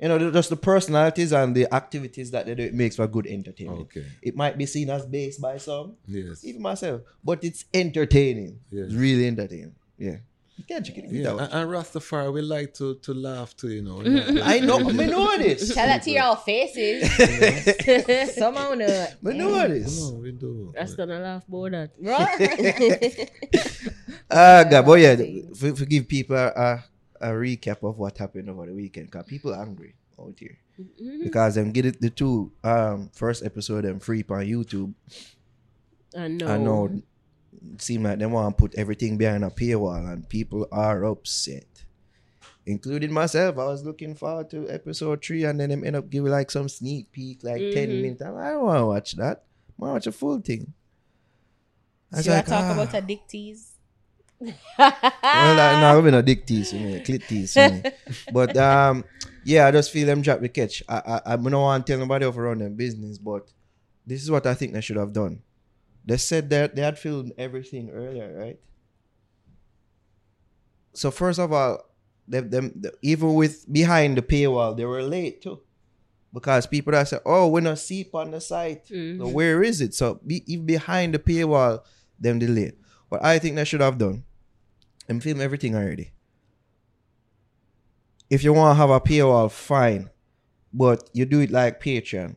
you 0.00 0.08
know 0.08 0.30
just 0.32 0.50
the 0.50 0.56
personalities 0.56 1.32
and 1.32 1.54
the 1.54 1.72
activities 1.72 2.30
that 2.32 2.46
they 2.46 2.54
do 2.54 2.64
it 2.64 2.74
makes 2.74 2.96
for 2.96 3.06
good 3.06 3.26
entertainment 3.26 3.80
Okay. 3.82 4.04
it 4.22 4.34
might 4.34 4.58
be 4.58 4.66
seen 4.66 4.90
as 4.90 5.06
base 5.06 5.38
by 5.38 5.56
some 5.58 5.94
Yes. 6.08 6.44
even 6.44 6.62
myself 6.62 7.02
but 7.24 7.42
it's 7.44 7.64
entertaining 7.72 8.58
Yes. 8.70 8.86
it's 8.86 8.94
really 8.94 9.26
entertaining 9.28 9.74
yeah 9.98 10.16
you 10.56 10.64
can't 10.64 10.84
check 10.84 10.98
it 10.98 11.10
Yeah, 11.10 11.30
and, 11.32 11.40
and 11.52 11.70
Rastafari, 11.70 12.32
we 12.32 12.42
like 12.42 12.74
to 12.74 12.96
to 12.96 13.14
laugh 13.14 13.56
too, 13.56 13.70
you 13.70 13.82
know. 13.82 14.00
I 14.44 14.60
know 14.60 14.78
I 14.78 15.06
know 15.06 15.36
this 15.38 15.74
tell 15.74 15.86
that 15.86 16.02
to 16.02 16.10
your 16.10 16.36
faces 16.36 17.08
somehow 18.34 18.74
no 18.74 19.06
I 19.26 19.32
know 19.32 19.68
this 19.68 20.00
No, 20.00 20.18
we 20.18 20.32
do. 20.32 20.72
That's 20.74 20.94
gonna 20.94 21.18
laugh 21.20 21.44
about 21.48 21.70
that. 21.72 21.90
Ah, 24.30 24.64
God, 24.64 24.86
but 24.86 25.00
yeah, 25.00 25.16
for, 25.54 25.76
for 25.76 25.84
give 25.84 26.08
people 26.08 26.36
a, 26.36 26.48
a, 26.48 26.84
a 27.20 27.28
recap 27.32 27.86
of 27.86 27.98
what 27.98 28.16
happened 28.16 28.48
over 28.48 28.66
the 28.66 28.72
weekend, 28.72 29.10
because 29.10 29.26
people 29.26 29.52
are 29.54 29.62
angry 29.62 29.94
out 30.18 30.34
here. 30.38 30.58
Because 31.22 31.54
them 31.56 31.70
get 31.70 31.84
it 31.86 32.00
the 32.00 32.10
two 32.10 32.50
um 32.64 33.10
first 33.12 33.44
episode 33.44 33.84
them 33.84 34.00
free 34.00 34.24
on 34.28 34.44
YouTube. 34.44 34.94
I 36.16 36.28
know. 36.28 36.46
I 36.48 36.56
know 36.56 36.86
it 36.86 37.04
seem 37.78 38.02
like 38.04 38.18
they 38.18 38.26
want 38.26 38.56
to 38.56 38.60
put 38.60 38.74
everything 38.76 39.16
behind 39.16 39.44
a 39.44 39.50
paywall 39.50 40.10
and 40.12 40.28
people 40.28 40.66
are 40.72 41.04
upset. 41.04 41.64
Including 42.64 43.12
myself. 43.12 43.58
I 43.58 43.64
was 43.64 43.84
looking 43.84 44.14
forward 44.14 44.48
to 44.50 44.70
episode 44.70 45.24
three 45.24 45.44
and 45.44 45.58
then 45.58 45.70
them 45.70 45.84
end 45.84 45.96
up 45.96 46.08
giving 46.08 46.30
like 46.30 46.48
some 46.50 46.68
sneak 46.68 47.10
peek, 47.10 47.42
like 47.42 47.58
10 47.60 47.88
Mhm. 47.88 48.02
minutes. 48.02 48.22
I'm 48.22 48.34
like, 48.34 48.44
I 48.44 48.50
don't 48.50 48.64
want 48.64 48.78
to 48.78 48.86
watch 48.86 49.12
that. 49.16 49.44
I 49.70 49.72
want 49.78 49.90
to 49.90 49.92
watch 49.94 50.06
a 50.06 50.12
full 50.12 50.40
thing. 50.40 50.72
I 52.12 52.16
was 52.18 52.24
so 52.26 52.30
you 52.30 52.36
like, 52.36 52.46
talk 52.46 52.62
ah. 52.64 52.72
about 52.72 52.94
a 52.94 53.00
dick 53.00 53.26
tease 53.26 53.72
well, 54.42 54.52
like, 55.56 55.80
no, 55.80 55.98
I'm 55.98 56.14
a 56.14 56.22
dick 56.22 56.46
tease, 56.46 56.72
me, 56.72 57.00
clit 57.04 57.26
tease. 57.26 57.56
me. 57.56 57.82
But 58.32 58.56
um, 58.56 59.04
yeah, 59.44 59.66
I 59.66 59.70
just 59.70 59.90
feel 59.90 60.06
them 60.06 60.22
drop 60.22 60.40
the 60.40 60.48
catch. 60.48 60.82
I 60.88 60.96
I, 60.96 61.32
I 61.32 61.36
don't 61.36 61.52
want 61.52 61.86
to 61.86 61.92
tell 61.92 62.00
nobody 62.00 62.24
else 62.24 62.36
around 62.36 62.60
them 62.60 62.74
business, 62.74 63.18
but 63.18 63.50
this 64.06 64.22
is 64.22 64.30
what 64.30 64.46
I 64.46 64.54
think 64.54 64.72
they 64.72 64.80
should 64.80 64.96
have 64.96 65.12
done. 65.12 65.42
They 66.04 66.16
said 66.16 66.50
that 66.50 66.74
they 66.74 66.82
had 66.82 66.98
filmed 66.98 67.32
everything 67.38 67.90
earlier, 67.90 68.36
right? 68.38 68.58
So 70.94 71.10
first 71.10 71.38
of 71.38 71.52
all, 71.52 71.78
them, 72.26 72.50
them 72.50 72.72
the- 72.78 72.94
even 73.02 73.34
with 73.34 73.70
behind 73.72 74.16
the 74.18 74.22
paywall, 74.22 74.76
they 74.76 74.84
were 74.84 75.02
late 75.02 75.42
too. 75.42 75.60
Because 76.32 76.66
people 76.66 76.92
that 76.92 77.08
say, 77.08 77.18
"Oh, 77.26 77.48
we're 77.48 77.60
not 77.60 77.78
seep 77.78 78.14
on 78.14 78.30
the 78.30 78.40
site." 78.40 78.86
So 78.88 78.94
Mhm. 78.94 79.32
where 79.32 79.62
is 79.62 79.80
it? 79.80 79.94
So 79.94 80.20
be, 80.26 80.42
if 80.46 80.64
behind 80.64 81.14
the 81.14 81.18
paywall, 81.18 81.82
them 82.18 82.38
delay. 82.38 82.72
What 83.08 83.22
I 83.24 83.38
think 83.38 83.56
they 83.56 83.64
should 83.64 83.80
have 83.82 83.98
done, 83.98 84.24
them 85.06 85.20
film 85.20 85.40
everything 85.40 85.74
already. 85.74 86.12
If 88.30 88.42
you 88.44 88.52
want 88.54 88.72
to 88.72 88.76
have 88.80 88.88
a 88.90 89.00
paywall, 89.00 89.50
fine, 89.50 90.08
but 90.72 91.08
you 91.12 91.26
do 91.26 91.40
it 91.40 91.50
like 91.50 91.82
Patreon. 91.82 92.36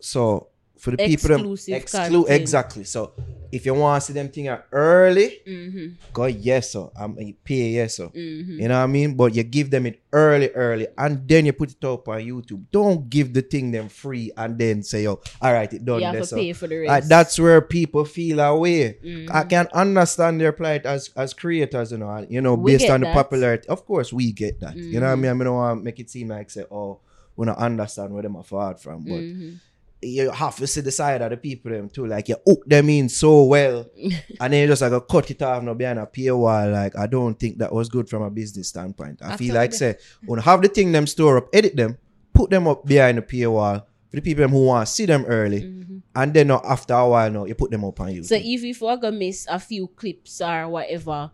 So 0.00 0.48
for 0.82 0.90
the 0.90 0.96
people, 0.96 1.30
Exclusive 1.30 1.74
exclu- 1.78 2.10
content. 2.26 2.40
exactly. 2.42 2.82
So 2.82 3.12
if 3.52 3.64
you 3.66 3.72
want 3.74 4.02
to 4.02 4.06
see 4.08 4.12
them 4.18 4.28
thing 4.34 4.48
early, 4.72 5.38
Mhm. 5.46 5.94
go 6.12 6.24
yes 6.26 6.72
sir, 6.72 6.88
I'm 6.98 7.14
a 7.20 7.32
pay 7.44 7.70
yes 7.78 7.98
sir. 7.98 8.08
Mhm. 8.08 8.58
You 8.60 8.66
know 8.66 8.78
what 8.78 8.90
I 8.90 8.96
mean? 8.98 9.14
But 9.14 9.32
you 9.36 9.44
give 9.44 9.70
them 9.70 9.86
it 9.86 10.00
early, 10.12 10.48
early, 10.50 10.88
and 10.98 11.22
then 11.28 11.46
you 11.46 11.52
put 11.52 11.70
it 11.70 11.84
up 11.84 12.08
on 12.08 12.18
YouTube. 12.20 12.62
Don't 12.72 13.08
give 13.08 13.32
the 13.32 13.42
thing 13.42 13.70
them 13.70 13.88
free 13.88 14.32
and 14.36 14.58
then 14.58 14.82
say, 14.82 15.06
"Oh, 15.06 15.20
all 15.40 15.52
right, 15.52 15.72
it 15.72 15.84
done." 15.84 16.00
You 16.00 16.06
have 16.06 16.16
to 16.18 16.26
so. 16.26 16.36
pay 16.36 16.52
for 16.52 16.66
the 16.66 16.78
rest. 16.78 17.08
that's 17.08 17.38
where 17.38 17.60
people 17.60 18.04
feel 18.04 18.40
away. 18.40 18.96
Mhm. 19.04 19.30
I 19.30 19.44
can 19.44 19.68
understand 19.72 20.40
their 20.40 20.50
plight 20.52 20.84
as 20.84 21.10
as 21.14 21.32
creators, 21.32 21.92
you 21.92 21.98
know, 21.98 22.10
and, 22.10 22.26
you 22.28 22.40
know, 22.40 22.54
We 22.54 22.72
based 22.72 22.90
on 22.90 23.02
the 23.02 23.06
popularity. 23.12 23.68
Of 23.68 23.86
course, 23.86 24.12
we 24.12 24.32
get 24.32 24.58
that. 24.60 24.74
You 24.76 24.98
know 24.98 25.06
what 25.06 25.12
I 25.12 25.14
Mhm. 25.16 25.20
mean? 25.22 25.30
I 25.30 25.34
mean, 25.34 25.42
I 25.42 25.44
don't 25.44 25.54
want 25.62 25.78
to 25.80 25.84
make 25.84 26.00
it 26.00 26.10
seem 26.10 26.26
like 26.28 26.50
say, 26.50 26.64
"Oh, 26.72 26.98
we 27.36 27.46
don't 27.46 27.56
understand 27.70 28.12
where 28.12 28.24
them 28.24 28.34
are 28.34 28.42
forward 28.42 28.80
from," 28.80 29.04
but 29.04 29.22
Mhm. 29.22 29.52
You 30.02 30.30
have 30.30 30.56
to 30.56 30.66
see 30.66 30.80
the 30.80 30.90
side 30.90 31.22
of 31.22 31.30
the 31.30 31.36
people 31.36 31.70
them 31.70 31.88
too. 31.88 32.06
Like 32.06 32.28
you 32.28 32.36
hook 32.46 32.64
them 32.66 32.88
in 32.90 33.08
so 33.08 33.44
well, 33.44 33.86
and 34.40 34.52
then 34.52 34.62
you 34.62 34.66
just 34.66 34.82
like 34.82 34.92
a 34.92 35.00
cut 35.00 35.30
it 35.30 35.40
off 35.42 35.62
now 35.62 35.74
behind 35.74 35.98
a 35.98 36.06
paywall. 36.06 36.72
Like 36.72 36.96
I 36.98 37.06
don't 37.06 37.38
think 37.38 37.58
that 37.58 37.72
was 37.72 37.88
good 37.88 38.08
from 38.08 38.22
a 38.22 38.30
business 38.30 38.68
standpoint. 38.68 39.20
I 39.22 39.36
feel 39.36 39.54
like 39.54 39.72
say 39.72 39.96
when 40.26 40.40
have 40.40 40.62
the 40.62 40.68
thing 40.68 40.92
them 40.92 41.06
store 41.06 41.36
up, 41.38 41.48
edit 41.52 41.76
them, 41.76 41.98
put 42.32 42.50
them 42.50 42.66
up 42.66 42.84
behind 42.84 43.18
the 43.18 43.22
paywall 43.22 43.84
for 44.10 44.16
the 44.16 44.22
people 44.22 44.42
them 44.42 44.50
who 44.50 44.66
want 44.66 44.86
to 44.86 44.92
see 44.92 45.06
them 45.06 45.24
early, 45.26 45.62
Mhm. 45.62 46.02
and 46.16 46.34
then 46.34 46.50
after 46.50 46.94
a 46.94 47.08
while 47.08 47.30
now 47.30 47.44
you 47.44 47.54
put 47.54 47.70
them 47.70 47.84
up 47.84 47.98
on 48.00 48.08
YouTube. 48.08 48.26
So 48.26 48.34
if 48.34 48.64
if 48.64 48.80
we're 48.80 48.96
gonna 48.96 49.16
miss 49.16 49.46
a 49.48 49.58
few 49.58 49.86
clips 49.86 50.40
or 50.40 50.68
whatever, 50.68 51.30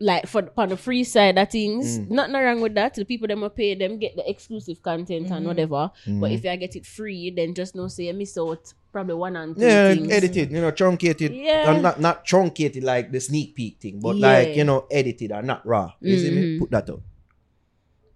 like 0.00 0.26
for 0.26 0.50
on 0.56 0.68
the 0.70 0.76
free 0.76 1.04
side 1.04 1.38
of 1.38 1.48
things, 1.50 1.98
Mm. 2.00 2.10
nothing 2.10 2.34
wrong 2.34 2.60
with 2.60 2.74
that. 2.74 2.94
The 2.94 3.04
people 3.04 3.28
them 3.28 3.42
will 3.42 3.50
pay 3.50 3.74
them 3.74 3.98
get 3.98 4.16
the 4.16 4.28
exclusive 4.28 4.82
content 4.82 5.26
Mm-hmm. 5.26 5.34
and 5.34 5.46
whatever. 5.46 5.90
But 6.06 6.30
Mhm. 6.30 6.34
if 6.34 6.44
you 6.44 6.56
get 6.56 6.76
it 6.76 6.84
free, 6.86 7.30
then 7.30 7.54
just 7.54 7.74
no 7.76 7.86
say 7.88 8.06
you 8.06 8.14
miss 8.14 8.36
out 8.36 8.74
probably 8.92 9.14
one 9.14 9.36
and 9.36 9.54
two 9.56 9.62
Yeah, 9.62 9.94
things. 9.94 10.10
edited, 10.10 10.50
you 10.50 10.60
know, 10.60 10.70
truncated. 10.72 11.32
Yeah. 11.32 11.64
Uh, 11.68 11.80
not 11.80 12.00
not 12.00 12.24
truncated 12.24 12.82
like 12.82 13.12
the 13.12 13.20
sneak 13.20 13.54
peek 13.54 13.78
thing, 13.80 14.00
but 14.00 14.16
Yeah. 14.16 14.26
like 14.26 14.56
you 14.56 14.64
know, 14.64 14.86
edited 14.90 15.30
and 15.32 15.46
not 15.46 15.64
raw. 15.66 15.92
You 16.00 16.18
see 16.18 16.30
me? 16.30 16.42
Mhm. 16.42 16.58
Put 16.58 16.70
that 16.72 16.90
up. 16.90 17.00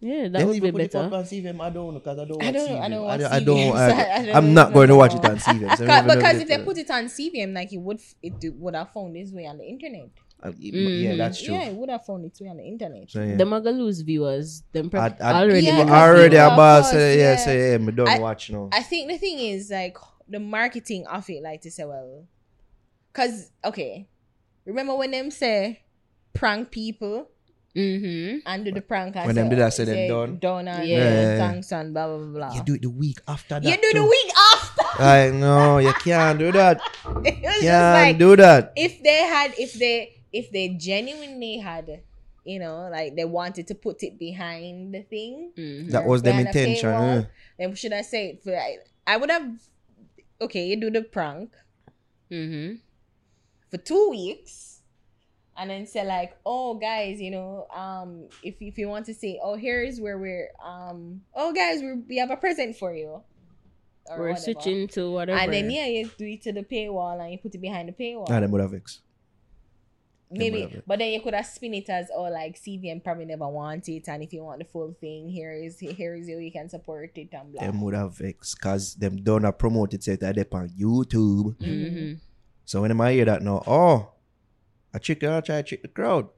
Yeah, 0.00 0.28
that 0.28 0.32
Them 0.38 0.46
would 0.46 0.52
be 0.52 0.56
even 0.58 0.72
put 0.72 0.80
it 0.82 0.92
better. 0.92 1.06
up 1.06 1.12
on 1.12 1.24
CVM. 1.24 1.60
I 1.60 1.70
don't 1.70 1.92
know 1.94 1.98
because 1.98 2.18
I 2.20 2.24
don't. 2.24 2.40
I 2.42 2.46
watch 2.46 2.54
don't 2.54 2.68
know, 2.70 2.76
I 2.78 2.86
CVM. 2.86 2.90
don't 2.90 3.02
watch 3.04 3.20
I 3.20 3.40
don't. 3.40 3.56
CVM, 3.58 3.72
I, 3.74 3.88
so 3.90 3.96
I 3.96 4.26
don't 4.26 4.36
I'm 4.36 4.54
not 4.54 4.72
going 4.72 4.88
to 4.88 4.94
watch 4.96 5.14
it 5.14 5.22
know. 5.24 5.30
on 5.30 5.36
CVM. 5.38 5.76
So 5.76 5.84
I 5.84 5.86
Ca- 5.86 6.00
don't 6.02 6.04
even 6.06 6.18
because 6.18 6.40
if 6.42 6.48
they 6.48 6.58
put 6.58 6.78
it 6.78 6.90
on 6.90 7.04
CVM, 7.08 7.52
like 7.52 7.72
it 7.72 7.78
would, 7.78 8.00
it 8.22 8.54
would 8.56 8.74
have 8.76 8.92
found 8.92 9.16
its 9.16 9.32
way 9.32 9.46
on 9.46 9.58
the 9.58 9.64
internet. 9.64 10.10
Uh, 10.40 10.52
Yeah, 10.58 11.16
that's 11.16 11.42
true. 11.42 11.54
Yeah, 11.54 11.64
it 11.64 11.74
would 11.74 11.90
have 11.90 12.04
found 12.06 12.24
its 12.24 12.40
way 12.40 12.48
on 12.48 12.58
the 12.58 12.62
internet. 12.64 13.10
So, 13.10 13.22
yeah. 13.22 13.36
Them 13.36 13.52
are 13.52 13.60
viewers. 13.60 14.62
Them 14.72 14.88
pre- 14.88 15.00
I- 15.00 15.16
I- 15.20 15.42
already. 15.42 15.66
Yeah, 15.66 15.78
But 15.78 15.86
lose 15.86 15.92
already 15.94 16.36
about 16.36 16.84
say 16.86 17.18
yeah, 17.18 17.30
yeah. 17.30 17.36
say 17.36 17.70
yeah, 17.72 17.78
me 17.78 17.92
don't 17.92 18.08
I- 18.08 18.18
watch 18.20 18.50
no. 18.50 18.68
I 18.72 18.82
think 18.82 19.10
the 19.10 19.18
thing 19.18 19.38
is 19.40 19.70
like 19.70 19.96
the 20.28 20.38
marketing 20.38 21.06
of 21.08 21.28
it, 21.28 21.42
like 21.42 21.62
to 21.62 21.70
say, 21.70 21.84
well, 21.84 22.26
cause 23.12 23.50
okay, 23.64 24.06
remember 24.64 24.94
when 24.94 25.10
them 25.10 25.30
say 25.30 25.80
prank 26.34 26.70
people 26.70 27.28
Mm-hmm. 27.76 28.38
and 28.46 28.64
do 28.64 28.72
the 28.72 28.80
prank 28.80 29.14
and 29.14 29.26
When 29.26 29.36
them 29.36 29.48
did 29.50 29.58
that, 29.60 29.72
say 29.72 29.84
them 29.84 30.08
done? 30.08 30.38
done 30.38 30.68
and 30.68 30.88
Yeah. 30.88 31.38
thanks 31.38 31.70
and 31.70 31.92
blah 31.94 32.08
blah 32.08 32.26
blah. 32.26 32.54
you 32.54 32.62
do 32.64 32.74
it 32.74 32.82
the 32.82 32.90
week 32.90 33.18
after 33.28 33.60
that. 33.60 33.64
You 33.64 33.76
do 33.76 34.00
the 34.00 34.04
week 34.04 34.32
after. 34.54 34.82
I 35.02 35.30
know 35.30 35.78
you 35.78 35.92
can't 35.92 36.38
do 36.40 36.50
that. 36.52 36.80
it 37.24 37.38
was 37.42 37.60
Can't 37.62 38.08
like 38.08 38.18
do 38.18 38.34
that. 38.36 38.72
if 38.74 39.00
they 39.02 39.18
had 39.22 39.54
if 39.58 39.74
they 39.74 40.17
if 40.32 40.50
they 40.52 40.68
genuinely 40.70 41.58
had 41.58 42.02
you 42.44 42.58
know 42.58 42.88
like 42.90 43.14
they 43.16 43.24
wanted 43.24 43.66
to 43.66 43.74
put 43.74 44.02
it 44.02 44.18
behind 44.18 44.94
the 44.94 45.02
thing 45.02 45.52
Mm-hmm. 45.56 45.90
That 45.90 46.04
was 46.06 46.22
their 46.22 46.38
intention. 46.40 46.88
paywall, 46.90 47.22
eh. 47.22 47.24
then 47.58 47.74
should 47.74 47.92
i 47.92 48.02
say 48.02 48.30
it 48.30 48.42
for 48.42 48.56
I, 48.56 48.76
I 49.06 49.16
would 49.16 49.30
have 49.30 49.48
okay 50.40 50.66
you 50.68 50.76
do 50.80 50.90
the 50.90 51.02
prank 51.02 51.54
Mm-hmm. 52.30 52.76
for 53.70 53.76
two 53.78 54.10
weeks 54.10 54.82
and 55.56 55.70
then 55.70 55.86
say 55.86 56.04
like 56.04 56.36
oh 56.46 56.74
guys 56.74 57.20
you 57.20 57.30
know 57.30 57.66
um 57.74 58.28
if, 58.42 58.54
if 58.60 58.76
you 58.78 58.88
want 58.88 59.06
to 59.06 59.14
say 59.14 59.40
oh 59.42 59.56
here's 59.56 59.98
where 60.00 60.18
we're 60.18 60.50
um 60.64 61.22
oh 61.34 61.52
guys 61.52 61.80
we 61.80 61.94
we 62.08 62.16
have 62.18 62.30
a 62.30 62.36
present 62.36 62.76
for 62.76 62.94
you 62.94 63.22
or 64.10 64.18
We're 64.18 64.28
whatever. 64.30 64.40
switching 64.40 64.88
to 64.88 65.10
whatever. 65.10 65.38
and 65.40 65.52
then 65.52 65.70
yeah 65.70 65.86
you 65.86 66.08
do 66.16 66.26
it 66.26 66.42
to 66.42 66.52
the 66.52 66.62
paywall 66.62 67.20
and 67.20 67.32
you 67.32 67.38
put 67.38 67.54
it 67.54 67.60
behind 67.60 67.88
the 67.88 67.92
paywall 67.92 68.28
Nah, 68.28 68.40
them 68.40 68.50
would 68.52 68.60
have 68.60 68.70
vex. 68.72 69.00
Maybe 70.30 70.82
but 70.86 70.98
then 70.98 71.10
you 71.12 71.20
could 71.20 71.34
have 71.34 71.46
spin 71.46 71.74
it 71.74 71.88
as 71.88 72.10
oh 72.14 72.22
like 72.22 72.60
CVM 72.60 73.02
probably 73.02 73.24
never 73.24 73.48
want 73.48 73.88
it 73.88 74.08
and 74.08 74.22
if 74.22 74.32
you 74.32 74.44
want 74.44 74.58
the 74.58 74.64
full 74.64 74.94
thing 75.00 75.28
here 75.28 75.52
is 75.52 75.78
here 75.78 76.14
is 76.14 76.28
you 76.28 76.38
you 76.38 76.52
can 76.52 76.68
support 76.68 77.10
it 77.16 77.28
and 77.32 77.52
blah 77.52 77.62
Them 77.62 77.80
would 77.82 77.94
have 77.94 78.16
vex 78.16 78.54
because 78.54 78.94
them 78.94 79.16
don't 79.22 79.44
have 79.44 79.58
promoted 79.58 80.02
set 80.04 80.20
that 80.20 80.38
up 80.38 80.54
on 80.54 80.68
YouTube. 80.70 81.56
Mm-hmm. 81.58 82.14
So 82.64 82.82
when 82.82 83.00
I 83.00 83.12
hear 83.12 83.24
that 83.24 83.42
now, 83.42 83.62
oh, 83.66 84.12
a 84.92 85.00
chicken, 85.00 85.32
I 85.32 85.40
try 85.40 85.56
to 85.56 85.62
trick 85.62 85.82
the 85.82 85.88
crowd. 85.88 86.28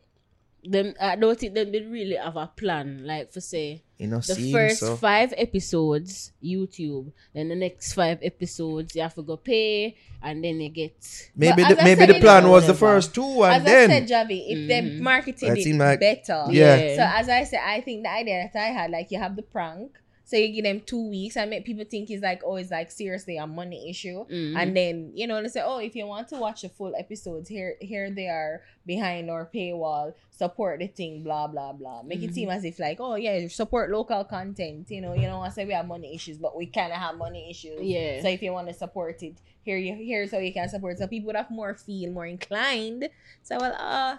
Them, 0.63 0.95
I 1.01 1.17
don't 1.17 1.39
think 1.39 1.55
them 1.55 1.73
did 1.73 1.91
really 1.91 2.17
have 2.17 2.37
a 2.37 2.47
plan. 2.47 3.07
Like 3.07 3.33
for 3.33 3.41
say, 3.41 3.83
You 3.99 4.09
know, 4.09 4.21
the 4.21 4.53
first 4.53 4.81
so 4.81 4.97
five 4.97 5.33
episodes 5.39 6.33
YouTube, 6.45 7.13
then 7.35 7.49
the 7.49 7.55
next 7.57 7.95
five 7.95 8.19
episodes 8.23 8.95
you 8.95 9.01
have 9.03 9.15
to 9.15 9.23
go 9.23 9.37
pay, 9.39 9.97
and 10.23 10.45
then 10.45 10.61
you 10.61 10.69
get 10.69 11.31
maybe 11.35 11.63
the, 11.63 11.77
maybe 11.77 12.01
said, 12.01 12.09
the 12.11 12.21
plan 12.21 12.49
was 12.49 12.67
the 12.67 12.75
first 12.75 13.15
two, 13.15 13.43
and 13.45 13.55
as 13.55 13.65
then 13.65 13.91
I 13.91 13.95
said 13.95 14.09
Javi 14.09 14.45
if 14.49 14.69
they 14.69 14.81
Mhm. 14.83 15.01
marketed 15.01 15.57
it 15.57 15.77
like- 15.77 16.01
better 16.01 16.45
Yeah. 16.51 16.97
so 16.97 17.03
as 17.21 17.29
I 17.29 17.45
said 17.45 17.61
I 17.65 17.81
think 17.81 18.03
the 18.05 18.11
idea 18.11 18.51
that 18.53 18.61
I 18.61 18.69
had 18.69 18.91
like 18.91 19.11
you 19.11 19.19
have 19.19 19.37
the 19.37 19.43
prank 19.43 19.97
so 20.31 20.37
you 20.37 20.49
give 20.55 20.63
them 20.63 20.81
two 20.87 21.09
weeks. 21.11 21.37
And 21.37 21.51
make 21.51 21.65
people 21.65 21.85
think 21.85 22.09
it's 22.09 22.23
like 22.23 22.43
oh 22.47 22.55
it's 22.55 22.71
like 22.71 22.89
seriously 22.93 23.37
a 23.37 23.47
money 23.49 23.91
issue. 23.91 24.25
Mhm. 24.31 24.55
and 24.57 24.77
then 24.77 25.11
you 25.15 25.27
know 25.27 25.43
they 25.43 25.49
say 25.49 25.63
oh 25.65 25.79
if 25.79 25.97
you 25.97 26.07
want 26.07 26.29
to 26.29 26.37
watch 26.37 26.63
the 26.63 26.69
full 26.69 26.95
episodes 26.97 27.49
here 27.49 27.75
here 27.81 28.11
they 28.11 28.29
are 28.29 28.63
behind 28.87 29.29
our 29.29 29.45
paywall 29.53 30.15
support 30.31 30.79
the 30.79 30.87
thing 30.87 31.25
blah 31.25 31.49
blah 31.49 31.73
blah. 31.73 32.03
Make 32.05 32.23
it 32.23 32.33
seem 32.33 32.49
as 32.49 32.65
if 32.65 32.79
like 32.79 32.99
oh 33.01 33.17
yeah 33.17 33.49
support 33.49 33.91
local 33.91 34.23
content 34.23 34.89
you 34.91 35.01
know. 35.01 35.15
You 35.15 35.27
know 35.27 35.41
I 35.41 35.49
say 35.51 35.65
we 35.67 35.73
have 35.73 35.89
money 35.89 36.15
issues 36.15 36.39
but 36.39 36.57
we 36.57 36.67
kind 36.67 36.93
of 36.93 36.99
have 36.99 37.17
money 37.17 37.51
issues. 37.51 37.83
Yeah. 37.83 38.23
so 38.23 38.29
if 38.29 38.41
you 38.41 38.53
want 38.53 38.69
to 38.69 38.75
support 38.75 39.21
it 39.25 39.35
here 39.67 39.77
you 39.79 39.95
here's 39.97 40.31
how 40.31 40.39
you 40.39 40.53
can 40.53 40.69
support. 40.69 40.97
So 40.99 41.09
people 41.09 41.27
would 41.27 41.37
have 41.43 41.51
more 41.51 41.75
feel 41.75 42.13
more 42.13 42.27
inclined. 42.27 43.09
So 43.43 43.59
well 43.59 43.75
uh 43.75 44.17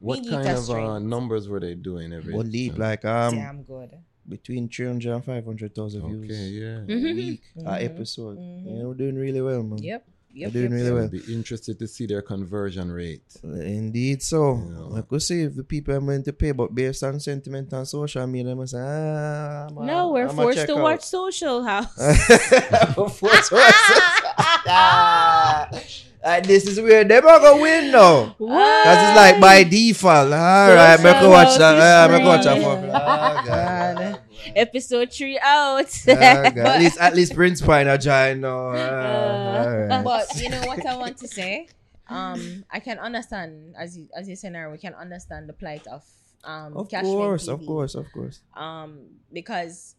What 0.00 0.26
kind 0.28 0.48
of 0.48 0.68
uh, 0.70 0.98
numbers 0.98 1.48
were 1.48 1.60
they 1.60 1.74
doing 1.74 2.12
every? 2.12 2.34
one 2.34 2.50
lead 2.50 2.74
uh, 2.74 2.78
like 2.88 3.04
um 3.04 3.34
damn 3.34 3.62
good 3.62 3.92
between 4.28 4.68
300 4.68 5.12
and 5.14 5.24
500,000 5.24 6.02
views 6.08 6.24
Okay, 6.30 6.48
yeah. 6.48 6.78
a 6.82 7.14
week, 7.14 7.42
a 7.56 7.60
Mhm. 7.60 7.84
episode. 7.84 8.38
Mhm. 8.38 8.66
You 8.66 8.82
know, 8.82 8.94
doing 8.94 9.14
really 9.16 9.40
well, 9.40 9.62
man. 9.62 9.78
yep 9.82 10.04
They're 10.36 10.42
yep, 10.48 10.52
doing 10.52 10.64
yep, 10.64 10.72
really 10.72 10.84
yep. 10.86 10.94
well. 10.94 11.08
Be 11.08 11.34
interested 11.34 11.78
to 11.78 11.86
see 11.88 12.04
their 12.06 12.20
conversion 12.20 12.90
rate. 12.92 13.22
Indeed, 13.42 14.20
so 14.22 14.60
Yeah. 14.92 14.98
I 14.98 15.00
could 15.02 15.22
see 15.22 15.42
if 15.42 15.54
the 15.56 15.64
people 15.64 15.94
are 15.94 16.00
willing 16.00 16.24
to 16.24 16.32
pay, 16.34 16.50
but 16.52 16.74
based 16.74 17.02
on 17.04 17.18
sentiment 17.20 17.72
on 17.72 17.86
social 17.86 18.26
media, 18.26 18.48
they 18.48 18.54
must 18.54 18.72
say, 18.72 18.78
ah, 18.82 19.68
I'm 19.70 19.78
a- 19.78 19.86
no, 19.86 20.10
we're 20.12 20.28
I'm 20.28 20.36
forced 20.36 20.66
to 20.66 20.76
out." 20.76 20.82
watch 20.82 21.02
Social 21.04 21.62
House. 21.64 21.96
We're 22.96 23.08
forced 23.08 23.48
to 23.50 23.54
watch- 23.54 23.74
Ah. 24.68 25.70
This 26.42 26.66
is 26.66 26.80
where 26.80 27.04
they 27.04 27.14
are 27.18 27.22
gonna 27.22 27.62
win 27.62 27.92
now. 27.92 28.34
Cause 28.36 28.98
it's 29.06 29.16
like 29.16 29.40
by 29.40 29.62
default. 29.62 30.32
All 30.32 30.74
right, 30.74 30.96
Social 30.98 31.04
make 31.12 31.22
a 31.22 31.28
watch 31.30 31.56
that. 31.56 31.74
that. 31.78 32.10
is 32.10 32.10
Yeah, 32.10 32.18
make 32.18 32.26
a 32.26 32.26
watch 32.26 32.44
that 32.44 33.96
Episode 34.56 35.12
three 35.12 35.38
out. 35.38 35.86
Oh, 36.08 36.12
At 36.16 36.80
least, 36.80 36.98
at 36.98 37.14
least 37.14 37.34
Prince 37.34 37.60
Pine 37.60 37.86
are 37.88 37.98
join 37.98 38.40
now. 38.40 38.72
Ah, 38.74 39.58
all 39.64 39.76
right. 39.86 40.02
but 40.04 40.40
you 40.40 40.48
know 40.48 40.62
what 40.66 40.84
I 40.86 40.96
want 40.96 41.18
to 41.18 41.28
say 41.28 41.68
um 42.08 42.64
I 42.70 42.78
can 42.80 42.98
understand 42.98 43.74
as 43.78 43.98
you 43.98 44.08
as 44.16 44.28
you 44.28 44.36
say 44.36 44.48
now 44.48 44.70
we 44.70 44.78
can 44.78 44.94
understand 44.94 45.48
the 45.48 45.52
plight 45.52 45.86
of 45.88 46.04
um 46.44 46.76
Of 46.76 46.88
Cashman 46.88 47.12
course, 47.12 47.48
of 47.48 47.66
course, 47.66 47.94
of 47.94 48.06
course. 48.12 48.40
um 48.54 49.00
because 49.32 49.96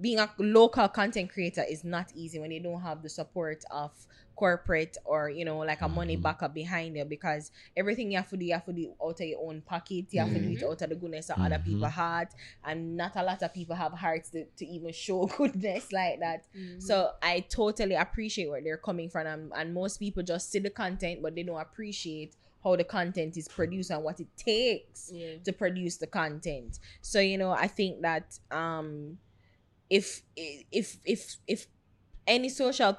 being 0.00 0.18
a 0.18 0.30
local 0.38 0.88
content 0.88 1.30
creator 1.30 1.64
is 1.68 1.84
not 1.84 2.10
easy 2.14 2.38
when 2.38 2.50
you 2.50 2.60
don't 2.60 2.80
have 2.80 3.02
the 3.02 3.08
support 3.08 3.64
of 3.70 3.90
corporate 4.40 4.96
or 5.04 5.28
you 5.38 5.44
know 5.44 5.58
like 5.58 5.82
a 5.82 5.88
money 5.88 6.16
backup 6.16 6.52
behind 6.54 6.96
you 6.96 7.04
because 7.04 7.50
everything 7.76 8.10
you 8.10 8.16
have 8.16 8.30
to 8.30 8.36
do 8.38 8.44
you 8.46 8.54
have 8.54 8.64
to 8.64 8.72
do 8.72 8.94
out 9.04 9.20
of 9.20 9.26
your 9.32 9.40
own 9.48 9.60
pocket 9.72 10.06
you 10.10 10.20
have 10.20 10.32
to 10.32 10.40
do 10.40 10.50
it 10.50 10.62
out 10.64 10.80
of 10.80 10.88
the 10.88 10.96
goodness 11.02 11.28
of 11.30 11.38
other 11.38 11.56
Mhm. 11.58 11.64
people's 11.64 11.92
heart 11.92 12.30
and 12.64 12.96
not 12.96 13.12
a 13.16 13.22
lot 13.22 13.42
of 13.42 13.52
people 13.52 13.76
have 13.76 13.92
hearts 13.92 14.30
to, 14.30 14.40
to 14.58 14.64
even 14.66 14.92
show 14.92 15.26
goodness 15.38 15.92
like 15.92 16.18
that 16.20 16.40
Mm-hmm. 16.56 16.80
so 16.80 17.10
I 17.22 17.40
totally 17.40 17.94
appreciate 17.94 18.48
where 18.50 18.62
they're 18.62 18.78
coming 18.90 19.10
from, 19.10 19.26
and, 19.26 19.52
and 19.54 19.74
most 19.74 19.98
people 19.98 20.22
just 20.22 20.50
see 20.50 20.58
the 20.60 20.70
content, 20.70 21.20
but 21.22 21.34
they 21.34 21.42
don't 21.42 21.60
appreciate 21.60 22.34
how 22.64 22.76
the 22.76 22.84
content 22.84 23.36
is 23.36 23.46
produced 23.48 23.90
and 23.90 24.02
what 24.02 24.18
it 24.20 24.28
takes 24.36 25.10
Yeah. 25.12 25.36
to 25.44 25.52
produce 25.52 25.96
the 25.98 26.06
content. 26.06 26.78
So 27.02 27.20
you 27.20 27.36
know, 27.38 27.50
I 27.50 27.68
think 27.68 28.02
that 28.08 28.26
um, 28.50 29.18
if 29.88 30.22
if 30.36 30.96
if 31.04 31.36
if 31.46 31.66
any 32.26 32.48
social 32.48 32.96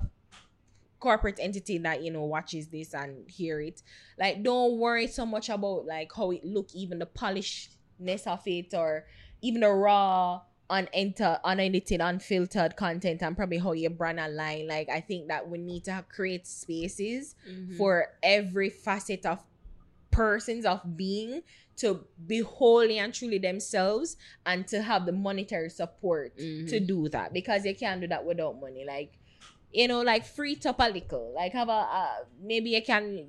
corporate 1.01 1.39
entity 1.41 1.77
that 1.79 2.01
you 2.03 2.11
know 2.11 2.23
watches 2.23 2.69
this 2.69 2.93
and 2.93 3.29
hear 3.29 3.59
it, 3.59 3.81
like 4.17 4.41
don't 4.43 4.77
worry 4.77 5.07
so 5.07 5.25
much 5.25 5.49
about 5.49 5.85
like 5.85 6.09
how 6.15 6.31
it 6.31 6.45
look, 6.45 6.69
even 6.73 6.99
the 6.99 7.05
polishedness 7.05 8.25
of 8.27 8.41
it, 8.45 8.73
or 8.73 9.05
even 9.41 9.59
the 9.61 9.69
raw 9.69 10.39
unenter 10.69 11.37
unedited 11.43 11.99
unfiltered 11.99 12.77
content 12.77 13.21
and 13.21 13.35
probably 13.35 13.57
how 13.57 13.73
you 13.73 13.89
brand 13.89 14.21
a 14.21 14.29
line 14.29 14.65
like 14.69 14.87
i 14.87 15.01
think 15.01 15.27
that 15.27 15.49
we 15.49 15.57
need 15.57 15.83
to 15.83 16.05
create 16.07 16.47
spaces 16.47 17.35
Mhm. 17.45 17.75
for 17.75 18.07
every 18.23 18.69
facet 18.69 19.25
of 19.25 19.43
persons 20.11 20.65
of 20.65 20.79
being 20.95 21.41
to 21.77 22.05
be 22.25 22.39
wholly 22.39 22.99
and 22.99 23.13
truly 23.13 23.37
themselves 23.37 24.15
and 24.45 24.65
to 24.67 24.81
have 24.81 25.05
the 25.05 25.11
monetary 25.11 25.69
support 25.69 26.37
Mhm. 26.37 26.69
to 26.69 26.79
do 26.79 27.09
that 27.09 27.33
because 27.33 27.65
you 27.65 27.75
can't 27.75 27.99
do 27.99 28.07
that 28.07 28.23
without 28.25 28.59
money 28.59 28.85
like 28.85 29.17
you 29.73 29.87
know 29.87 30.01
like 30.01 30.25
free 30.25 30.55
top 30.55 30.79
a 30.79 30.89
little 30.89 31.33
like 31.35 31.51
have 31.53 31.69
a 31.69 31.71
uh, 31.71 32.15
maybe 32.41 32.71
you 32.71 32.81
can 32.81 33.27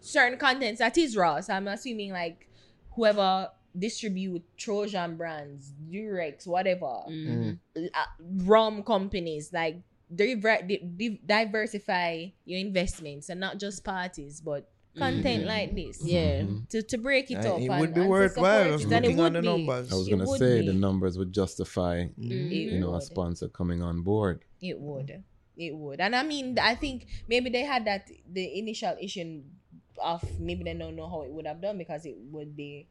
certain 0.00 0.38
contents 0.38 0.78
that 0.78 0.96
is 0.96 1.16
raw 1.16 1.40
so 1.40 1.52
i'm 1.52 1.66
assuming 1.68 2.12
like 2.12 2.48
whoever 2.94 3.48
distribute 3.78 4.42
trojan 4.56 5.16
brands 5.16 5.72
durex 5.90 6.46
whatever 6.46 7.02
Mhm. 7.08 7.58
uh, 7.76 8.04
rum 8.44 8.82
companies 8.82 9.52
like 9.52 9.76
diver- 10.14 10.62
di- 10.66 10.78
di- 10.96 11.20
diversify 11.26 12.26
your 12.44 12.58
investments 12.60 13.28
and 13.28 13.40
not 13.40 13.58
just 13.58 13.84
parties 13.84 14.40
but 14.40 14.70
content 14.96 15.42
Mhm. 15.44 15.46
like 15.46 15.74
this 15.74 16.00
Yeah. 16.02 16.42
Mhm. 16.42 16.68
to, 16.70 16.80
to 16.82 16.96
break 16.96 17.30
it 17.30 17.44
Uh, 17.44 17.54
up 17.56 17.60
it 17.60 17.68
and, 17.68 17.80
would 17.80 17.92
be 17.92 18.00
worthwhile. 18.00 18.54
support 18.54 18.66
I 18.66 18.70
was 18.72 18.84
it. 18.84 18.92
And 18.92 19.04
it 19.04 19.16
would 19.16 19.32
the 19.34 19.40
be. 19.42 19.46
numbers. 19.46 19.92
I 19.92 19.96
was 19.96 20.08
gonna 20.08 20.26
say 20.38 20.60
be. 20.60 20.66
the 20.68 20.72
numbers 20.72 21.18
would 21.18 21.32
justify, 21.32 22.04
Mhm. 22.18 22.50
You 22.50 22.78
know, 22.80 22.94
a 22.94 23.02
sponsor 23.02 23.48
coming 23.48 23.82
on 23.82 24.00
board. 24.00 24.44
It 24.62 24.80
would. 24.80 25.22
It 25.56 25.74
would. 25.74 26.00
And 26.00 26.14
I 26.14 26.22
mean, 26.22 26.58
I 26.58 26.74
think 26.74 27.06
maybe 27.28 27.48
they 27.50 27.62
had 27.64 27.86
that 27.86 28.08
the 28.30 28.58
initial 28.58 28.94
issue 29.00 29.42
of 30.02 30.22
maybe 30.38 30.64
they 30.64 30.74
don't 30.74 30.96
know 30.96 31.08
how 31.08 31.22
it 31.22 31.30
would 31.30 31.46
have 31.46 31.62
done 31.62 31.78
because 31.78 32.04
it 32.04 32.16
would 32.30 32.54
be 32.56 32.88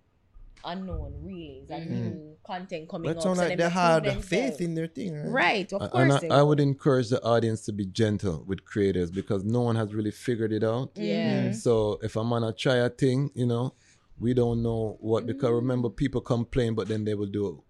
unknown 0.64 1.14
really. 1.24 1.60
It's 1.62 1.70
like 1.70 1.84
Mhm. 1.84 1.90
new 1.90 2.38
content 2.46 2.90
coming 2.90 3.06
But 3.06 3.12
it 3.12 3.18
out. 3.18 3.24
sounds 3.24 3.38
so 3.40 3.48
like 3.48 3.58
they 3.58 3.70
had 3.70 4.04
themselves. 4.04 4.28
faith 4.28 4.62
in 4.62 4.74
their 4.74 4.88
thing, 4.88 5.14
right? 5.14 5.32
Right, 5.32 5.74
of 5.74 5.82
And 5.82 6.12
course. 6.12 6.24
I, 6.24 6.40
I 6.40 6.42
would 6.42 6.60
encourage 6.60 7.10
the 7.10 7.22
audience 7.24 7.62
to 7.66 7.72
be 7.72 7.86
gentle 7.86 8.44
with 8.48 8.66
creators 8.66 9.12
because 9.12 9.44
no 9.44 9.62
one 9.62 9.76
has 9.76 9.94
really 9.94 10.12
figured 10.12 10.52
it 10.52 10.64
out. 10.64 10.92
Yeah. 10.96 11.52
So 11.52 12.00
if 12.02 12.16
I'm 12.16 12.30
gonna 12.30 12.52
try 12.54 12.78
a 12.78 12.90
thing, 12.90 13.30
you 13.36 13.46
know, 13.46 13.76
we 14.18 14.34
don't 14.34 14.64
know 14.64 14.98
what 15.02 15.28
because 15.28 15.52
Mm. 15.52 15.56
remember 15.56 15.90
people 15.90 16.22
complain, 16.22 16.74
but 16.74 16.88
then 16.88 17.04
they 17.04 17.14
will 17.14 17.28
do 17.28 17.64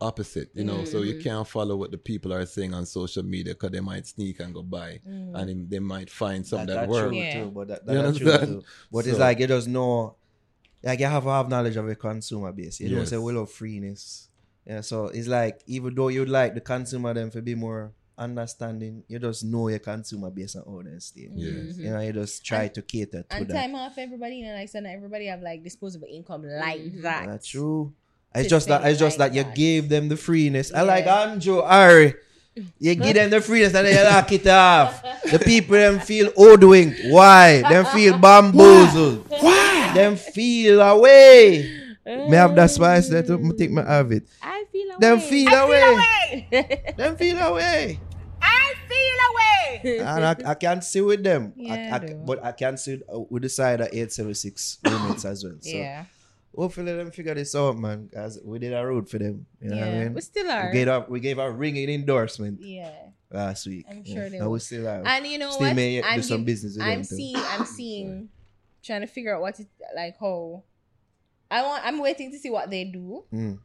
opposite, 0.00 0.50
you 0.54 0.64
know. 0.64 0.84
So 0.84 0.98
Mm-hmm. 1.00 1.08
you 1.18 1.22
can't 1.22 1.46
follow 1.48 1.76
what 1.76 1.90
the 1.90 1.98
people 1.98 2.32
are 2.32 2.44
saying 2.46 2.74
on 2.74 2.84
social 2.86 3.22
media 3.22 3.54
because 3.54 3.70
they 3.70 3.80
might 3.80 4.06
sneak 4.06 4.40
and 4.40 4.52
go 4.54 4.62
buy, 4.62 5.00
Mm. 5.08 5.34
and 5.34 5.48
then 5.48 5.66
they 5.68 5.78
might 5.78 6.10
find 6.10 6.46
something 6.46 6.66
that, 6.68 6.74
that's 6.74 6.90
works. 6.90 7.08
true 7.08 7.16
Yeah. 7.18 7.44
too, 7.44 7.50
but 7.50 7.68
that, 7.68 7.80
You 7.86 8.02
that's 8.02 8.18
true 8.18 8.38
too. 8.38 8.62
But 8.92 9.06
it's 9.06 9.18
like 9.18 9.38
you 9.38 9.46
just 9.46 9.68
know, 9.68 10.16
like 10.82 11.00
you 11.00 11.06
have 11.06 11.24
to 11.24 11.30
have 11.30 11.48
knowledge 11.48 11.76
of 11.76 11.88
a 11.88 11.94
consumer 11.94 12.52
base. 12.52 12.78
You 12.80 12.90
don't 12.90 12.98
Yes. 13.00 13.10
say 13.10 13.16
we 13.18 13.32
love 13.32 13.50
freeness. 13.50 14.28
Yeah, 14.66 14.80
so 14.80 15.06
it's 15.06 15.28
like 15.28 15.60
even 15.66 15.94
though 15.94 16.08
you'd 16.08 16.28
like 16.28 16.54
the 16.54 16.60
consumer 16.60 17.14
them 17.14 17.30
to 17.30 17.40
be 17.40 17.54
more 17.54 17.92
understanding, 18.18 19.04
you 19.08 19.18
just 19.18 19.44
know 19.44 19.68
your 19.68 19.78
consumer 19.78 20.30
base 20.30 20.54
and 20.56 20.64
honesty. 20.66 21.30
Yes. 21.34 21.76
You 21.78 21.90
know, 21.90 22.00
you 22.00 22.12
just 22.12 22.44
try 22.44 22.68
to 22.68 22.82
cater 22.82 23.22
to 23.22 23.36
and 23.36 23.48
that. 23.48 23.54
time 23.54 23.74
off 23.74 23.96
everybody, 23.98 24.36
you 24.36 24.46
know, 24.46 24.54
like 24.54 24.68
so 24.68 24.80
not 24.80 24.90
everybody 24.92 25.26
have 25.26 25.40
like 25.42 25.62
disposable 25.62 26.08
income 26.10 26.42
like 26.44 26.80
Mhm. 26.80 27.02
that. 27.02 27.26
That's 27.26 27.46
true. 27.46 27.92
It's 28.34 28.48
just 28.50 28.68
that 28.68 28.84
it's 28.84 28.98
just 28.98 29.18
like 29.18 29.32
that 29.32 29.36
you 29.36 29.44
that. 29.44 29.54
gave 29.54 29.88
them 29.88 30.08
the 30.08 30.16
freeness. 30.16 30.72
I 30.72 30.82
like 30.82 31.06
Yeah. 31.06 31.22
Andrew 31.30 31.60
Ari. 31.60 32.14
You 32.78 32.94
give 32.94 33.14
them 33.14 33.30
the 33.30 33.40
freeness 33.40 33.74
and 33.74 33.86
then 33.86 33.96
you 33.96 34.04
lock 34.10 34.32
it 34.32 34.46
off. 34.46 35.02
The 35.30 35.38
people 35.38 35.76
them 35.76 36.00
feel 36.00 36.30
hoodwinked. 36.36 37.00
Why? 37.08 37.62
Them 37.62 37.84
feel 37.86 38.18
bamboozled. 38.18 39.26
Why? 39.28 39.92
Them 39.94 40.16
feel 40.16 40.80
away. 40.80 41.82
Me 42.06 42.36
have 42.36 42.54
that 42.54 42.70
spice 42.70 43.08
that 43.08 43.28
me 43.28 43.52
think 43.56 43.72
me 43.72 43.82
have 43.82 44.12
it. 44.12 44.26
I 44.42 44.64
feel 44.72 44.90
away. 44.92 45.00
Them 45.00 45.20
feel 45.20 45.52
away. 45.52 46.92
Them 46.96 47.16
feel 47.16 47.38
away. 47.38 48.00
I 48.40 48.74
feel 48.88 49.90
away. 49.90 49.98
And 50.00 50.24
I, 50.24 50.50
I 50.50 50.54
can 50.54 50.80
see 50.82 51.00
with 51.00 51.22
them. 51.24 51.52
Yeah, 51.56 51.98
I, 52.00 52.04
I, 52.06 52.10
I 52.10 52.14
but 52.14 52.44
I 52.44 52.52
can 52.52 52.76
see 52.76 53.00
uh, 53.12 53.20
with 53.28 53.42
the 53.42 53.48
side 53.48 53.80
of 53.80 53.88
876 53.88 54.78
roommates 54.86 55.24
as 55.26 55.44
well. 55.44 55.54
So 55.60 55.70
yeah, 55.76 56.04
hopefully 56.56 56.92
them 56.96 57.10
figure 57.10 57.34
this 57.34 57.54
out, 57.54 57.76
man. 57.78 58.06
Because 58.06 58.40
we 58.44 58.58
did 58.58 58.72
a 58.72 58.84
road 58.86 59.08
for 59.08 59.18
them. 59.18 59.46
You 59.60 59.70
know 59.70 59.76
what 59.76 59.84
I 59.84 59.90
yeah. 59.92 60.04
mean? 60.04 60.14
We 60.14 60.20
still 60.22 60.46
We 60.46 60.52
are. 60.52 60.72
gave 60.72 60.88
a 60.88 61.06
we 61.08 61.20
gave 61.20 61.38
a 61.38 61.50
ringing 61.50 61.88
endorsement 61.90 62.60
Yeah, 62.60 62.90
last 63.30 63.66
week. 63.66 63.86
I'm 63.90 64.04
sure 64.04 64.28
they 64.30 64.38
And 64.38 64.50
we 64.50 64.58
still 64.58 64.84
have. 64.86 65.04
and 65.06 65.26
you 65.26 65.38
know 65.38 65.50
still 65.50 65.66
what? 65.68 65.76
may 65.76 65.90
yet 65.96 66.04
I'm 66.06 66.16
do 66.16 66.22
some 66.22 66.38
giv- 66.38 66.46
business 66.46 66.76
with 66.76 66.82
I'm 66.86 66.90
them 66.98 67.02
too. 67.02 67.16
seeing. 67.16 67.36
I'm 67.36 67.64
seeing. 67.66 68.28
Trying 68.82 69.00
to 69.00 69.06
figure 69.08 69.34
out 69.34 69.40
what 69.42 69.58
it 69.60 69.66
like 69.94 70.16
how. 70.20 70.62
I 71.50 71.62
want. 71.62 71.84
I'm 71.84 71.98
waiting 71.98 72.30
to 72.32 72.38
see 72.38 72.50
what 72.50 72.70
they 72.70 72.84
do, 72.84 73.24
Mm. 73.32 73.58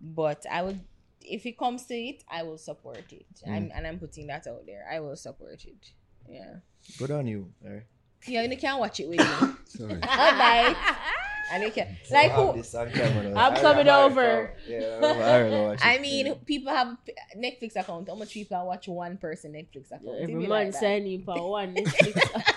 but 0.00 0.44
I 0.50 0.62
would. 0.62 0.80
If 1.28 1.44
it 1.44 1.58
comes 1.58 1.84
to 1.86 1.94
it, 1.94 2.22
I 2.30 2.42
will 2.44 2.58
support 2.58 3.10
it. 3.10 3.26
Mm. 3.46 3.52
I'm, 3.56 3.72
and 3.74 3.86
I'm 3.86 3.98
putting 3.98 4.26
that 4.28 4.46
out 4.46 4.64
there. 4.66 4.86
I 4.90 5.00
will 5.00 5.16
support 5.16 5.64
it. 5.64 5.90
Yeah. 6.28 6.56
Good 6.98 7.10
on 7.10 7.26
you. 7.26 7.52
Larry. 7.64 7.82
Yeah, 8.26 8.42
you 8.42 8.56
can't 8.56 8.78
watch 8.80 9.00
it 9.00 9.08
with 9.08 9.18
me. 9.18 9.24
Sorry. 9.64 9.92
Alright. 9.94 10.76
And 10.76 10.76
you 11.62 11.70
can 11.76 11.96
like 12.10 12.36
We'll 12.36 12.46
have 12.46 12.54
who 12.54 12.60
this 12.62 12.74
on 12.74 12.90
camera 12.90 13.30
now. 13.30 13.40
I'm 13.50 13.56
coming 13.60 13.88
over. 13.88 14.52
Yeah, 14.68 14.98
Larry, 15.00 15.18
Larry, 15.50 15.50
watch 15.66 15.80
I 15.82 15.94
it. 15.94 16.00
mean, 16.06 16.34
people 16.46 16.72
have 16.72 16.96
Netflix 17.36 17.76
account. 17.76 18.08
How 18.08 18.14
much 18.14 18.32
people 18.32 18.66
watch 18.66 18.88
one 18.88 19.16
person 19.16 19.52
Netflix 19.52 19.86
account? 19.86 20.02
It 20.06 20.22
Every 20.22 20.34
be 20.34 20.40
man 20.40 20.50
like 20.50 20.72
that. 20.72 20.80
sign 20.80 21.06
in 21.06 21.22
for 21.22 21.50
one 21.50 21.74
Netflix. 21.76 22.52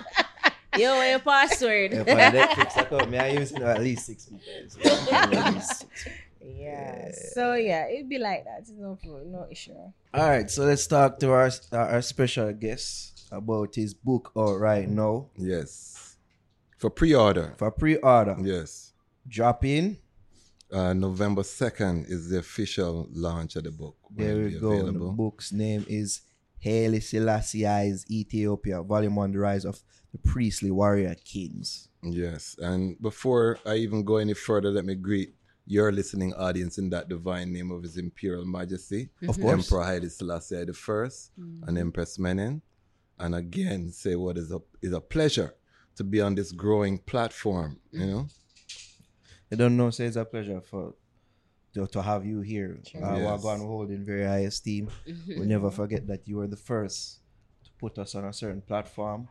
Yo, 0.78 1.02
your 1.02 1.20
password? 1.20 1.92
Yeah, 1.92 2.00
for 2.00 2.06
the 2.06 2.38
Netflix 2.38 2.78
account, 2.82 3.10
me 3.12 3.18
I 3.18 3.28
use 3.30 3.52
you 3.52 3.60
know, 3.60 3.68
at 3.68 3.82
least 3.82 4.06
six 4.06 4.26
people. 4.26 4.42
So, 4.70 4.90
least 5.54 5.80
six. 5.80 6.08
Yeah. 6.42 7.12
So 7.34 7.54
yeah, 7.56 7.88
it'd 7.88 8.10
be 8.10 8.18
like 8.18 8.46
that. 8.46 8.60
It's 8.60 8.72
no 8.72 8.98
no 9.26 9.46
issue. 9.52 9.74
All 9.74 9.94
right, 10.14 10.50
so 10.50 10.64
let's 10.64 10.88
talk 10.88 11.20
to 11.20 11.32
our 11.32 11.52
our 11.72 12.02
special 12.02 12.52
guest 12.54 13.28
about 13.32 13.76
his 13.76 13.94
book 13.94 14.32
out 14.38 14.58
right 14.60 14.88
now 14.90 15.28
Yes. 15.38 15.99
For 16.80 16.90
pre-order. 16.90 17.54
for 17.58 17.72
pre-order. 17.72 18.38
Yes. 18.42 18.94
Drop 19.28 19.64
in. 19.66 19.98
Uh, 20.72 20.94
November 20.94 21.42
2nd 21.42 22.10
is 22.10 22.30
the 22.30 22.38
official 22.40 23.08
launch 23.12 23.56
of 23.56 23.64
the 23.64 23.72
book. 23.72 23.98
Will 24.16 24.26
There 24.26 24.36
we 24.38 24.50
be 24.50 24.60
go. 24.60 24.70
The 24.70 24.76
available. 24.82 25.12
book's 25.14 25.52
name 25.52 25.86
is 25.90 26.22
Haile 26.64 27.00
Selassie's 27.02 28.06
Ethiopia, 28.10 28.82
Volume 28.84 29.16
1 29.16 29.32
The 29.32 29.40
Rise 29.40 29.66
of 29.66 29.82
the 30.12 30.20
Priestly 30.20 30.70
Warrior 30.72 31.16
Kings. 31.26 31.90
Yes. 32.04 32.56
And 32.60 33.02
before 33.02 33.58
I 33.66 33.76
even 33.76 34.04
go 34.04 34.18
any 34.18 34.34
further, 34.36 34.70
let 34.72 34.86
me 34.86 34.96
greet 34.96 35.34
your 35.66 35.92
listening 35.92 36.34
audience 36.36 36.78
in 36.78 36.90
that 36.92 37.10
divine 37.10 37.52
name 37.52 37.72
of 37.72 37.84
His 37.84 37.98
Imperial 37.98 38.46
Majesty. 38.46 39.10
Of 39.28 39.40
course. 39.40 39.54
Emperor 39.72 39.84
Haile 39.84 40.10
Selassie 40.10 40.64
the 40.66 40.74
First 40.74 41.32
and 41.68 41.78
Empress 41.78 42.18
Menen. 42.18 42.62
And 43.18 43.36
again, 43.36 43.92
say 43.92 44.16
what 44.16 44.38
is 44.38 44.52
a 44.52 44.60
is 44.82 44.94
a 44.94 45.02
pleasure 45.02 45.54
to 45.96 46.04
be 46.04 46.22
on 46.22 46.36
this 46.36 46.52
growing 46.52 46.98
platform. 47.00 47.80
You 47.92 48.06
know, 48.06 48.28
I 49.52 49.56
don't 49.56 49.76
know, 49.78 49.90
so 49.90 50.04
it's 50.04 50.16
a 50.16 50.26
pleasure 50.26 50.62
for 50.62 50.94
to, 51.74 51.88
to 51.88 52.02
have 52.02 52.26
you 52.26 52.42
here. 52.42 52.80
Uh, 52.96 53.00
We're 53.18 53.38
going 53.38 53.60
to 53.62 53.66
hold 53.68 53.90
in 53.92 54.04
very 54.06 54.26
high 54.26 54.40
esteem. 54.52 54.90
Mm-hmm. 55.08 55.40
We 55.40 55.46
never 55.46 55.70
forget 55.72 56.08
that 56.08 56.28
you 56.28 56.38
were 56.38 56.48
the 56.48 56.58
first 56.58 57.20
to 57.66 57.72
put 57.80 57.98
us 57.98 58.16
on 58.16 58.26
a 58.26 58.34
certain 58.34 58.62
platform, 58.62 59.28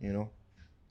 you 0.00 0.12
know, 0.12 0.30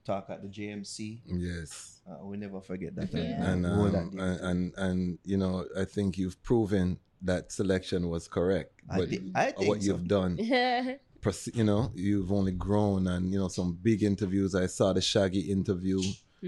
talk 0.05 0.27
at 0.29 0.41
the 0.41 0.47
JMC. 0.47 1.21
yes. 1.25 2.01
Uh, 2.09 2.25
we 2.25 2.37
never 2.37 2.61
forget 2.61 2.95
that. 2.95 3.13
Yeah. 3.13 3.51
And, 3.51 3.65
um, 3.65 3.91
that 3.91 4.23
and 4.23 4.39
and 4.39 4.73
and 4.77 5.19
you 5.25 5.35
know, 5.37 5.65
I 5.77 5.83
think 5.83 6.17
you've 6.17 6.41
proven 6.41 6.99
that 7.23 7.51
selection 7.51 8.09
was 8.09 8.27
correct. 8.27 8.71
I 8.89 8.97
But 8.97 9.09
thi- 9.09 9.31
I 9.35 9.51
think 9.51 9.67
what 9.67 9.81
so. 9.81 9.87
you've 9.87 10.07
done 10.07 10.37
proce- 10.37 10.99
you 11.53 11.63
know, 11.63 11.91
you've 11.95 12.31
only 12.31 12.51
grown 12.51 13.07
and, 13.07 13.31
you 13.31 13.39
know, 13.39 13.47
some 13.47 13.77
big 13.81 14.03
interviews. 14.03 14.55
I 14.55 14.67
saw 14.67 14.93
the 14.93 15.01
Shaggy 15.01 15.41
interview, 15.51 16.01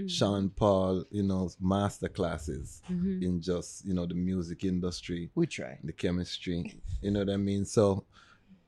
Sean 0.06 0.50
Paul, 0.50 1.04
you 1.10 1.22
know, 1.22 1.50
master 1.60 2.08
classes 2.08 2.80
in 2.88 3.40
just, 3.40 3.84
you 3.84 3.94
know, 3.94 4.06
the 4.06 4.14
music 4.14 4.64
industry, 4.64 5.30
we 5.34 5.46
try. 5.46 5.78
the 5.82 5.92
chemistry. 5.92 6.80
You 7.02 7.10
know 7.10 7.20
what 7.20 7.30
I 7.30 7.36
mean? 7.36 7.64
So 7.64 8.04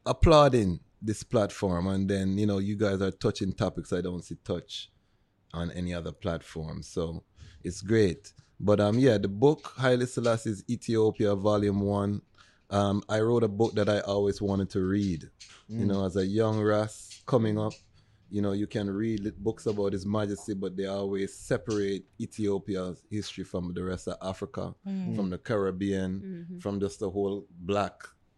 applauding 0.04 0.80
this 1.00 1.22
platform 1.22 1.86
and 1.86 2.08
then, 2.08 2.38
you 2.38 2.46
know, 2.46 2.58
you 2.58 2.76
guys 2.76 3.00
are 3.02 3.10
touching 3.10 3.52
topics 3.52 3.92
I 3.92 4.00
don't 4.00 4.24
see 4.24 4.36
touch 4.44 4.90
on 5.54 5.70
any 5.72 5.94
other 5.94 6.12
platform. 6.12 6.82
So 6.82 7.22
it's 7.62 7.82
great. 7.82 8.32
But 8.58 8.80
um 8.80 8.98
yeah, 8.98 9.18
the 9.18 9.28
book 9.28 9.72
Haile 9.78 10.06
Selassie's 10.06 10.64
Ethiopia 10.68 11.34
Volume 11.34 11.80
One. 11.80 12.22
Um, 12.72 13.02
I 13.08 13.20
wrote 13.20 13.44
a 13.44 13.48
book 13.48 13.74
that 13.74 13.88
I 13.88 14.00
always 14.00 14.40
wanted 14.42 14.70
to 14.70 14.80
read. 14.80 15.28
You 15.68 15.86
know, 15.86 16.04
as 16.06 16.16
a 16.16 16.26
young 16.26 16.60
Ras 16.60 17.22
coming 17.26 17.58
up, 17.58 17.74
you 18.30 18.40
know, 18.40 18.52
you 18.52 18.66
can 18.66 18.90
read 18.90 19.30
books 19.36 19.66
about 19.66 19.92
His 19.92 20.06
Majesty, 20.06 20.54
but 20.54 20.74
they 20.76 20.86
always 20.86 21.34
separate 21.34 22.04
Ethiopia's 22.18 23.02
history 23.10 23.44
from 23.44 23.74
the 23.74 23.84
rest 23.84 24.08
of 24.08 24.16
Africa, 24.22 24.74
from 25.14 25.28
the 25.30 25.36
Caribbean, 25.38 26.46
from 26.60 26.80
just 26.80 26.98
the 27.00 27.10
whole 27.10 27.46
black, 27.60 27.94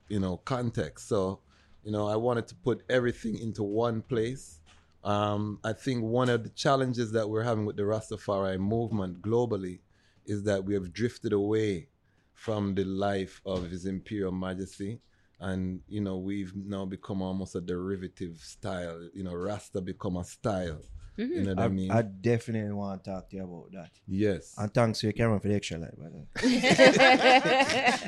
you 0.09 0.19
know, 0.19 0.39
context. 0.39 1.09
So, 1.09 1.40
you 1.85 1.93
know, 1.93 2.09
I 2.09 2.16
wanted 2.16 2.48
to 2.48 2.56
put 2.56 2.82
everything 2.90 3.39
into 3.39 3.62
one 3.62 4.02
place. 4.02 4.61
Um, 5.05 5.61
I 5.62 5.74
think 5.74 6.02
one 6.02 6.28
of 6.28 6.43
the 6.43 6.51
challenges 6.51 7.12
that 7.12 7.28
we're 7.28 7.43
having 7.43 7.66
with 7.66 7.77
the 7.77 7.82
Rastafari 7.85 8.59
movement 8.59 9.23
globally 9.23 9.81
is 10.27 10.43
that 10.44 10.65
we 10.65 10.74
have 10.74 10.93
drifted 10.93 11.32
away 11.32 11.89
from 12.35 12.74
the 12.74 12.85
life 12.85 13.40
of 13.47 13.70
His 13.70 13.86
Imperial 13.86 14.32
Majesty. 14.32 15.01
And, 15.40 15.81
you 15.89 16.01
know, 16.01 16.19
we've 16.19 16.55
now 16.55 16.85
become 16.85 17.23
almost 17.23 17.55
a 17.55 17.61
derivative 17.61 18.39
style. 18.39 19.09
You 19.15 19.24
know, 19.24 19.35
Rasta 19.35 19.81
become 19.81 20.16
a 20.16 20.24
style. 20.24 20.81
You 21.16 21.27
mm-hmm. 21.27 21.44
know 21.44 21.51
what 21.51 21.59
I, 21.61 21.65
I, 21.65 21.69
mean? 21.69 21.90
I 21.90 22.02
definitely 22.02 22.73
want 22.73 23.05
to 23.05 23.11
talk 23.11 23.31
to 23.31 23.36
you 23.36 23.44
about 23.44 23.73
that. 23.73 23.90
yes. 24.06 24.55
And 24.59 24.73
thanks 24.74 25.01
to 25.01 25.06
your 25.06 25.12
camera 25.12 25.39
for 25.39 25.48
the 25.48 25.55
extra 25.55 25.78
light, 25.78 25.97
by 25.97 26.09
the 26.09 26.51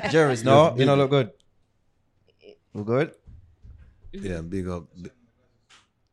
way. 0.03 0.09
Jerry's, 0.11 0.43
no, 0.43 0.75
you 0.77 0.85
know, 0.85 0.95
look 0.95 1.09
good. 1.11 1.31
Look 2.73 2.87
good? 2.87 3.15
Yeah, 4.11 4.41
big 4.41 4.67
up. 4.67 4.85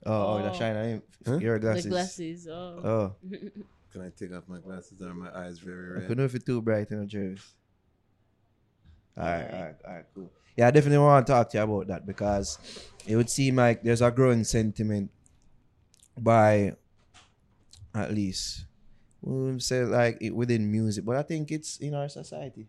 Oh, 0.07 0.39
oh, 0.39 0.43
that 0.43 0.55
shine 0.57 0.77
on 0.77 0.85
him. 0.85 1.03
Huh? 1.27 1.39
Your 1.39 1.59
The 1.59 1.67
glasses. 1.67 1.87
glasses. 1.87 2.49
Oh. 2.49 2.81
Oh, 2.85 3.15
Can 3.93 4.03
I 4.03 4.11
take 4.11 4.35
off 4.35 4.45
my 4.49 4.59
glasses? 4.59 5.01
Are 5.01 5.15
my 5.15 5.31
eyes 5.35 5.59
very 5.59 5.91
red? 5.91 5.97
I 5.97 6.01
red? 6.01 6.09
could 6.09 6.19
know 6.19 6.25
if 6.25 6.35
it's 6.35 6.45
too 6.45 6.61
bright 6.61 6.91
in 6.91 7.01
the 7.01 7.07
Jerry's. 7.07 7.55
Alright, 9.17 9.51
alright, 9.53 9.77
alright, 9.87 10.05
cool. 10.15 10.31
Yeah, 10.57 10.69
I 10.69 10.71
definitely 10.71 10.99
want 10.99 11.27
to 11.27 11.33
talk 11.33 11.51
to 11.51 11.59
you 11.59 11.65
about 11.65 11.87
that 11.89 12.07
because 12.07 12.59
it 13.07 13.17
would 13.17 13.31
seem 13.31 13.57
like 13.57 13.83
there's 13.83 14.03
a 14.03 14.11
growing 14.11 14.45
sentiment 14.45 15.11
by 16.19 16.75
at 17.95 18.13
least 18.13 18.65
we 19.23 19.51
would 19.53 19.63
say 19.63 19.83
like 19.85 20.19
it 20.21 20.35
within 20.35 20.71
music, 20.71 21.05
but 21.05 21.17
I 21.17 21.23
think 21.23 21.51
it's 21.51 21.79
in 21.79 21.95
our 21.95 22.09
society 22.09 22.67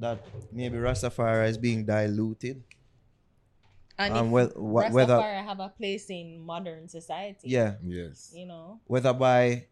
that 0.00 0.18
maybe 0.52 0.76
Rastafari 0.76 1.48
is 1.48 1.58
being 1.58 1.84
diluted. 1.84 2.62
And 3.98 4.14
Um, 4.14 4.26
if 4.26 4.32
well, 4.32 4.48
wh- 4.48 4.92
whether 4.92 5.14
Rastafari 5.16 5.44
have 5.44 5.60
a 5.60 5.68
place 5.68 6.10
in 6.10 6.40
modern 6.40 6.88
society. 6.88 7.48
yeah, 7.48 7.76
Yes. 7.84 8.32
You 8.34 8.46
know. 8.46 8.80
whether 8.86 9.12
by 9.12 9.66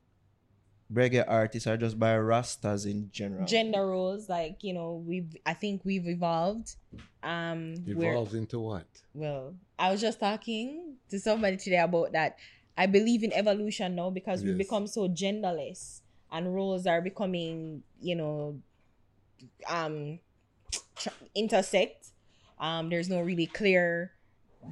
reggae 0.93 1.25
artists 1.27 1.67
or 1.67 1.77
just 1.77 1.99
by 1.99 2.15
rastas 2.17 2.85
in 2.91 3.11
general? 3.13 3.47
Gender 3.47 3.87
roles, 3.87 4.29
like 4.29 4.63
you 4.65 4.73
know, 4.73 5.03
we've 5.07 5.37
I 5.47 5.55
think 5.55 5.85
we've 5.85 6.07
evolved. 6.09 6.77
Um, 7.23 7.75
we're- 7.87 8.11
Evolves 8.11 8.35
into 8.35 8.59
what? 8.61 8.87
well, 9.15 9.55
I 9.79 9.91
was 9.93 10.01
just 10.01 10.19
talking 10.21 10.97
to 11.11 11.19
somebody 11.21 11.57
today 11.57 11.79
about 11.79 12.13
that. 12.13 12.39
I 12.79 12.87
believe 12.87 13.23
in 13.23 13.33
evolution 13.33 13.95
now 13.95 14.09
because 14.11 14.43
we've 14.43 14.57
Yes. 14.57 14.67
become 14.67 14.87
so 14.87 15.07
genderless 15.09 16.01
and 16.33 16.55
roles 16.55 16.87
are 16.87 17.03
becoming, 17.03 17.83
you 18.01 18.15
know, 18.17 18.59
um, 19.69 20.19
tr- 20.97 21.09
intersect. 21.35 22.09
Um, 22.59 22.89
there's 22.89 23.09
no 23.11 23.21
really 23.21 23.47
clear 23.47 24.13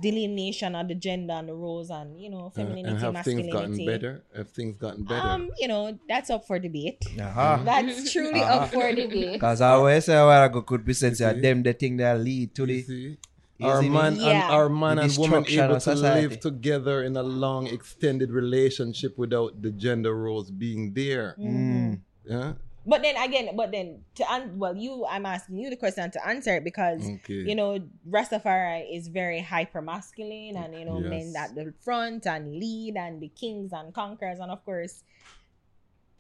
delineation 0.01 0.75
of 0.75 0.87
the 0.89 0.95
gender 0.95 1.33
and 1.35 1.49
the 1.49 1.55
roles 1.55 1.91
and 1.91 2.21
you 2.21 2.31
know 2.31 2.45
And, 2.45 2.55
femininity, 2.55 2.89
and 2.91 2.99
have 3.01 3.25
things 3.25 3.43
masculinity. 3.47 3.53
gotten 3.53 3.87
better? 3.87 4.25
Have 4.37 4.51
things 4.51 4.77
gotten 4.79 5.05
better? 5.05 5.27
Um, 5.29 5.51
you 5.59 5.67
know, 5.69 5.99
that's 6.09 6.31
up 6.31 6.47
for 6.47 6.59
debate. 6.59 7.05
Aha. 7.21 7.63
That's 7.65 8.13
truly 8.13 8.41
Uh-huh. 8.41 8.55
up 8.65 8.71
for 8.71 8.93
debate. 8.95 9.33
Because 9.41 9.61
I 9.61 9.71
always 9.71 10.05
say 10.05 10.17
a 10.17 10.25
while 10.25 10.45
ago 10.45 10.63
could 10.63 10.85
be 10.85 10.93
said, 10.95 11.17
say, 11.17 11.33
see? 11.35 11.41
them 11.41 11.63
the 11.63 11.73
thing 11.73 11.97
that 11.99 12.21
lead 12.21 12.55
to 12.57 12.63
You 12.63 12.67
the 12.69 12.83
see? 12.83 13.19
You 13.59 13.67
Our 13.67 13.83
see 13.83 13.89
me? 13.89 13.95
man 13.97 14.17
Yeah. 14.17 14.29
and 14.31 14.43
our 14.53 14.69
man 14.69 14.97
The 14.97 15.03
and 15.03 15.17
woman 15.19 15.43
destruction 15.43 15.65
able 15.65 15.77
of 15.77 15.83
to 15.83 15.97
society. 15.97 16.29
live 16.29 16.41
together 16.41 17.03
in 17.03 17.17
a 17.17 17.23
long 17.25 17.67
extended 17.67 18.31
relationship 18.31 19.19
without 19.19 19.61
the 19.63 19.71
gender 19.73 20.15
roles 20.15 20.51
being 20.53 20.93
there. 20.95 21.35
Mm. 21.41 22.01
Yeah. 22.25 22.53
But 22.87 23.03
then 23.03 23.17
again, 23.17 23.55
but 23.55 23.71
then 23.71 24.01
to 24.15 24.33
an- 24.33 24.59
well, 24.59 24.75
you, 24.75 25.05
I'm 25.05 25.27
asking 25.27 25.59
you 25.59 25.69
the 25.69 25.77
question 25.77 26.11
to 26.11 26.27
answer 26.27 26.57
it 26.57 26.65
because 26.65 27.03
Okay. 27.07 27.35
you 27.35 27.55
know 27.55 27.79
Rastafari 28.09 28.87
is 28.97 29.09
very 29.09 29.41
hyper 29.41 29.83
masculine 29.83 30.57
and 30.57 30.73
you 30.75 30.85
know 30.87 30.99
men 31.01 31.35
at 31.37 31.55
the 31.55 31.75
front 31.85 32.27
and 32.27 32.55
lead 32.57 32.97
and 32.97 33.21
the 33.21 33.29
kings 33.29 33.73
and 33.73 33.93
conquerors 33.93 34.39
and 34.39 34.51
of 34.51 34.65
course 34.65 35.03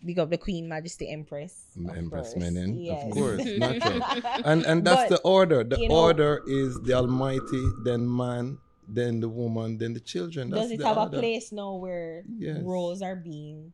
big 0.04 0.18
up 0.18 0.30
the 0.30 0.36
Queen 0.38 0.68
Majesty 0.68 1.10
Empress. 1.10 1.66
Empress. 1.76 2.34
Menen, 2.34 2.76
Yes. 2.78 3.04
of 3.06 3.10
course, 3.12 3.44
natural. 3.58 4.02
and 4.44 4.64
and 4.66 4.84
that's 4.86 5.08
But, 5.08 5.16
the 5.16 5.20
order. 5.28 5.64
The 5.64 5.78
you 5.80 5.88
know- 5.88 5.94
order 5.96 6.42
is 6.46 6.78
the 6.82 6.92
Almighty, 6.94 7.64
then 7.84 8.06
man, 8.06 8.58
then 8.86 9.20
the 9.20 9.28
woman, 9.28 9.78
then 9.78 9.94
the 9.94 10.00
children. 10.00 10.50
That's 10.50 10.68
Does 10.70 10.72
it 10.78 10.82
have 10.84 10.98
a 10.98 11.08
place 11.08 11.50
now 11.50 11.74
where 11.74 12.24
Yes. 12.38 12.60
roles 12.62 13.00
are 13.02 13.16
being 13.16 13.72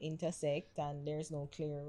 intersect 0.00 0.78
and 0.78 1.06
there's 1.06 1.30
no 1.30 1.48
clear 1.50 1.82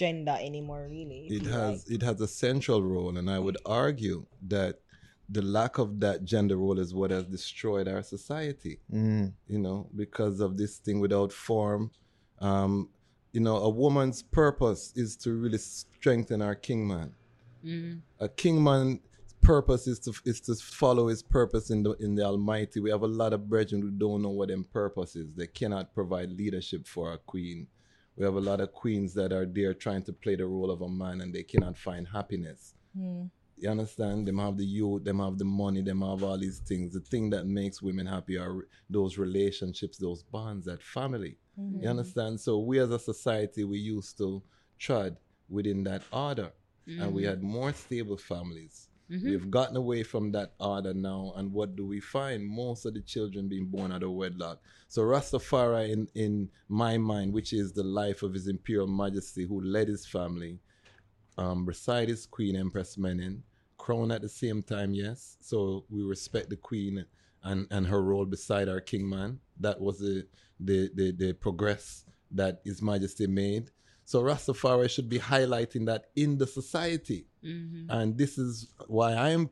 gender 0.00 0.36
anymore 0.40 0.86
really? 0.90 1.26
It 1.30 1.46
has 1.46 1.86
like. 1.86 1.96
it 1.96 2.02
has 2.02 2.20
a 2.20 2.28
central 2.28 2.82
role, 2.82 3.18
and 3.18 3.30
I 3.30 3.38
would 3.38 3.58
argue 3.66 4.26
that 4.48 4.80
the 5.28 5.42
lack 5.42 5.78
of 5.78 6.00
that 6.00 6.24
gender 6.24 6.56
role 6.56 6.78
is 6.84 6.94
what 6.94 7.10
has 7.10 7.24
destroyed 7.24 7.86
our 7.86 8.02
society. 8.02 8.80
Mm. 8.92 9.32
You 9.46 9.58
know, 9.58 9.78
because 9.94 10.40
of 10.40 10.56
this 10.56 10.78
thing 10.78 11.00
without 11.00 11.32
form. 11.32 11.90
Um, 12.40 12.88
you 13.32 13.40
know, 13.40 13.58
a 13.58 13.68
woman's 13.68 14.22
purpose 14.22 14.92
is 14.96 15.16
to 15.18 15.28
really 15.34 15.58
strengthen 15.58 16.40
our 16.42 16.56
kingman. 16.56 17.14
Mm. 17.64 18.00
a 18.18 18.28
kingman 18.42 19.00
purpose 19.42 19.86
is 19.86 19.98
to 19.98 20.14
is 20.24 20.40
to 20.40 20.54
follow 20.54 21.08
his 21.08 21.22
purpose 21.22 21.68
in 21.68 21.82
the 21.82 21.92
in 22.06 22.14
the 22.14 22.24
almighty 22.24 22.80
we 22.80 22.90
have 22.90 23.02
a 23.02 23.12
lot 23.22 23.34
of 23.34 23.50
brethren 23.50 23.82
who 23.82 23.90
don't 23.90 24.22
know 24.22 24.30
what 24.30 24.48
them 24.48 24.64
purpose 24.72 25.14
is 25.14 25.26
they 25.34 25.46
cannot 25.46 25.94
provide 25.94 26.30
leadership 26.42 26.86
for 26.86 27.12
a 27.12 27.18
queen 27.18 27.66
we 28.20 28.26
have 28.26 28.34
a 28.34 28.40
lot 28.40 28.60
of 28.60 28.70
queens 28.74 29.14
that 29.14 29.32
are 29.32 29.46
there 29.46 29.72
trying 29.72 30.02
to 30.02 30.12
play 30.12 30.36
the 30.36 30.44
role 30.44 30.70
of 30.70 30.82
a 30.82 30.88
man 30.88 31.22
and 31.22 31.34
they 31.34 31.42
cannot 31.42 31.76
find 31.78 32.06
happiness. 32.06 32.74
Hmm. 32.94 33.24
you 33.56 33.68
understand? 33.70 34.26
Them 34.26 34.38
have 34.38 34.56
the 34.56 34.64
youth 34.64 35.04
them 35.04 35.20
have 35.20 35.36
the 35.38 35.44
money 35.44 35.80
them 35.82 36.00
have 36.02 36.22
all 36.22 36.38
these 36.38 36.58
things. 36.60 36.92
The 36.92 37.00
thing 37.00 37.30
that 37.30 37.46
makes 37.46 37.80
women 37.82 38.06
happy 38.06 38.36
are 38.36 38.54
those 38.90 39.16
relationships 39.16 39.96
those 39.96 40.22
bonds 40.22 40.66
that 40.66 40.82
family. 40.82 41.38
Mhm. 41.58 41.82
you 41.82 41.88
understand? 41.88 42.40
So 42.40 42.58
we 42.58 42.78
as 42.78 42.90
a 42.90 42.98
society 42.98 43.64
we 43.64 43.78
used 43.78 44.18
to 44.18 44.42
tread 44.78 45.16
within 45.48 45.82
that 45.84 46.02
order. 46.12 46.52
And 46.86 47.14
we 47.14 47.22
had 47.24 47.42
more 47.42 47.72
stable 47.72 48.16
families. 48.18 48.89
We've 49.10 49.50
gotten 49.50 49.76
away 49.76 50.04
from 50.04 50.30
that 50.32 50.52
order 50.60 50.94
now, 50.94 51.32
and 51.36 51.52
what 51.52 51.74
do 51.74 51.84
we 51.84 52.00
find? 52.00 52.46
Most 52.46 52.86
of 52.86 52.94
the 52.94 53.00
children 53.00 53.48
being 53.48 53.66
born 53.66 53.90
out 53.90 54.04
of 54.04 54.12
wedlock. 54.12 54.62
So 54.88 55.02
Rastafari, 55.02 55.90
in 55.90 56.08
in 56.14 56.50
my 56.68 56.96
mind, 56.96 57.32
which 57.32 57.52
is 57.52 57.72
the 57.72 57.82
life 57.82 58.22
of 58.22 58.34
His 58.34 58.46
Imperial 58.46 58.86
Majesty, 58.86 59.44
who 59.44 59.60
led 59.60 59.88
his 59.88 60.06
family, 60.06 60.60
um, 61.36 61.64
beside 61.64 62.08
his 62.08 62.24
Queen 62.26 62.54
Empress 62.54 62.96
Menen, 62.96 63.42
crowned 63.78 64.12
at 64.12 64.22
the 64.22 64.28
same 64.28 64.62
time, 64.62 64.94
yes. 64.94 65.36
So 65.40 65.84
we 65.90 66.02
respect 66.02 66.50
the 66.50 66.56
Queen 66.56 67.04
and 67.42 67.66
and 67.70 67.86
her 67.86 68.02
role 68.02 68.26
beside 68.26 68.68
our 68.68 68.80
King 68.80 69.08
Man. 69.08 69.40
That 69.58 69.80
was 69.80 69.98
the 69.98 70.26
the 70.60 70.90
the, 70.94 71.12
the 71.12 71.32
progress 71.32 72.04
that 72.30 72.60
His 72.64 72.80
Majesty 72.80 73.26
made. 73.26 73.70
So 74.10 74.20
Rastafari 74.22 74.90
should 74.90 75.08
be 75.08 75.20
highlighting 75.20 75.86
that 75.86 76.06
in 76.16 76.36
the 76.36 76.44
society. 76.44 77.26
And 77.44 78.18
this 78.18 78.38
is 78.38 78.66
why 78.88 79.12
I 79.12 79.30
am 79.30 79.50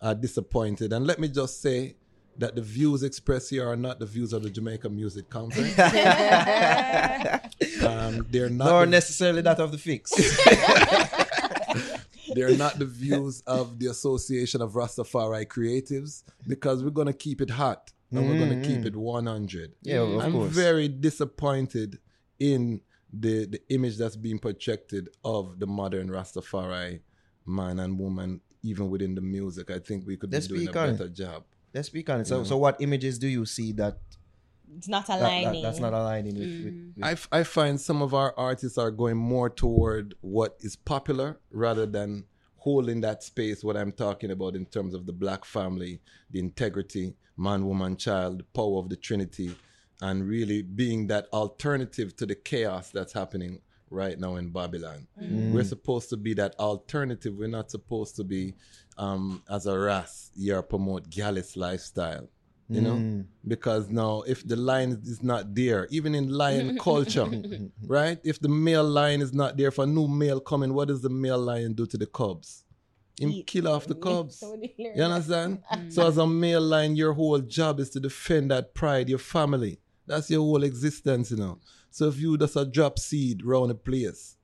uh, 0.00 0.14
disappointed. 0.14 0.92
And 0.92 1.04
let 1.08 1.18
me 1.18 1.26
just 1.26 1.60
say 1.60 1.96
that 2.38 2.54
the 2.54 2.62
views 2.62 3.02
expressed 3.02 3.50
here 3.50 3.68
are 3.68 3.74
not 3.74 3.98
the 3.98 4.06
views 4.06 4.32
of 4.32 4.44
the 4.44 4.50
Jamaica 4.50 4.88
Music 4.90 5.28
Conference. 5.28 5.76
um, 7.84 8.24
they're 8.30 8.48
not 8.48 8.66
Nor 8.66 8.84
the- 8.84 8.92
necessarily 8.92 9.42
that 9.42 9.58
of 9.58 9.72
the 9.72 9.78
fix. 9.78 10.12
they're 12.36 12.56
not 12.56 12.78
the 12.78 12.84
views 12.84 13.40
of 13.40 13.80
the 13.80 13.88
Association 13.88 14.62
of 14.62 14.74
Rastafari 14.74 15.46
Creatives 15.48 16.22
because 16.46 16.84
we're 16.84 16.90
going 16.90 17.08
to 17.08 17.12
keep 17.12 17.40
it 17.40 17.50
hot 17.50 17.90
and 18.12 18.28
we're 18.28 18.38
going 18.38 18.62
to 18.62 18.68
keep 18.68 18.86
it 18.86 18.94
100. 18.94 19.72
yeah, 19.82 19.96
of 19.96 20.20
I'm 20.20 20.30
course. 20.30 20.52
very 20.52 20.86
disappointed 20.86 21.98
in 22.38 22.82
the 23.12 23.46
the 23.46 23.60
image 23.70 23.96
that's 23.96 24.16
being 24.16 24.38
projected 24.38 25.08
of 25.24 25.58
the 25.58 25.66
modern 25.66 26.08
Rastafari 26.08 27.00
man 27.46 27.78
and 27.78 27.98
woman, 27.98 28.40
even 28.62 28.90
within 28.90 29.14
the 29.14 29.20
music. 29.20 29.70
I 29.70 29.78
think 29.78 30.06
we 30.06 30.16
could 30.16 30.32
Let's 30.32 30.48
be 30.48 30.54
doing 30.56 30.68
a 30.68 30.70
speak 30.72 30.76
on 30.76 30.88
it. 30.90 30.92
better 30.98 31.08
job. 31.10 31.44
Let's 31.72 31.88
speak 31.88 32.10
on 32.10 32.20
it. 32.20 32.26
So, 32.26 32.42
so 32.42 32.56
what 32.56 32.80
images 32.80 33.18
do 33.18 33.28
you 33.28 33.44
see 33.44 33.72
that, 33.72 33.98
It's 34.76 34.88
not 34.88 35.06
that, 35.06 35.20
that- 35.20 35.42
aligning. 35.42 35.62
that's 35.62 35.78
not 35.78 35.92
aligning 35.92 36.34
with, 36.34 36.64
with, 36.64 36.92
with 36.96 37.04
I, 37.04 37.12
f- 37.12 37.28
I 37.30 37.42
find 37.44 37.80
some 37.80 38.02
of 38.02 38.14
our 38.14 38.34
artists 38.36 38.78
are 38.78 38.90
going 38.90 39.16
more 39.16 39.48
toward 39.50 40.14
what 40.22 40.56
is 40.60 40.74
popular 40.74 41.38
rather 41.50 41.86
than 41.86 42.24
holding 42.56 43.00
that 43.02 43.22
space, 43.22 43.62
what 43.62 43.76
I'm 43.76 43.92
talking 43.92 44.32
about 44.32 44.56
in 44.56 44.66
terms 44.66 44.92
of 44.94 45.06
the 45.06 45.12
black 45.12 45.44
family, 45.44 46.00
the 46.30 46.40
integrity, 46.40 47.14
man, 47.36 47.64
woman, 47.66 47.96
child, 47.96 48.40
the 48.40 48.44
power 48.44 48.78
of 48.78 48.88
the 48.88 48.96
Trinity, 48.96 49.54
and 50.00 50.28
really 50.28 50.62
being 50.62 51.06
that 51.08 51.26
alternative 51.32 52.14
to 52.16 52.26
the 52.26 52.34
chaos 52.34 52.90
that's 52.90 53.12
happening 53.12 53.60
right 53.90 54.18
now 54.18 54.36
in 54.36 54.50
Babylon. 54.50 55.06
We're 55.16 55.64
supposed 55.64 56.10
to 56.10 56.16
be 56.16 56.34
that 56.34 56.54
alternative. 56.58 57.34
We're 57.36 57.48
not 57.48 57.70
supposed 57.70 58.16
to 58.16 58.24
be, 58.24 58.54
um, 58.98 59.42
as 59.48 59.66
a 59.66 59.78
ras, 59.78 60.30
here 60.36 60.60
promote 60.62 61.08
gallus 61.08 61.56
lifestyle. 61.56 62.28
You 62.68 62.80
know, 62.80 63.24
because 63.46 63.88
now 63.90 64.22
if 64.26 64.44
the 64.46 64.56
line 64.56 65.00
is 65.04 65.22
not 65.22 65.54
there, 65.54 65.86
even 65.92 66.16
in 66.16 66.28
lion 66.30 66.76
culture, 66.80 67.28
right? 67.86 68.18
If 68.24 68.40
the 68.40 68.48
male 68.48 68.82
lion 68.82 69.22
is 69.22 69.32
not 69.32 69.56
there 69.56 69.70
for 69.70 69.84
a 69.84 69.86
new 69.86 70.08
male 70.08 70.40
coming, 70.40 70.74
what 70.74 70.88
does 70.88 71.00
the 71.00 71.08
male 71.08 71.38
lion 71.38 71.74
do 71.74 71.86
to 71.86 71.96
the 71.96 72.06
cubs? 72.06 72.64
Him 73.20 73.30
Eat. 73.30 73.46
kill 73.46 73.68
off 73.68 73.86
the 73.86 73.94
cubs. 73.94 74.42
You 74.76 75.00
understand? 75.02 75.62
So 75.90 76.08
as 76.08 76.18
a 76.18 76.26
male 76.26 76.60
lion, 76.60 76.96
your 76.96 77.12
whole 77.12 77.38
job 77.38 77.78
is 77.78 77.90
to 77.90 78.00
defend 78.00 78.50
that 78.50 78.74
pride, 78.74 79.08
your 79.08 79.20
family. 79.20 79.78
That's 80.06 80.30
your 80.30 80.40
whole 80.40 80.62
existence, 80.62 81.30
you 81.30 81.36
know. 81.36 81.58
So 81.90 82.08
if 82.08 82.18
you 82.18 82.36
just 82.38 82.56
a 82.56 82.64
drop 82.64 82.98
seed 82.98 83.44
round 83.44 83.70
a 83.70 83.74
place, 83.74 84.36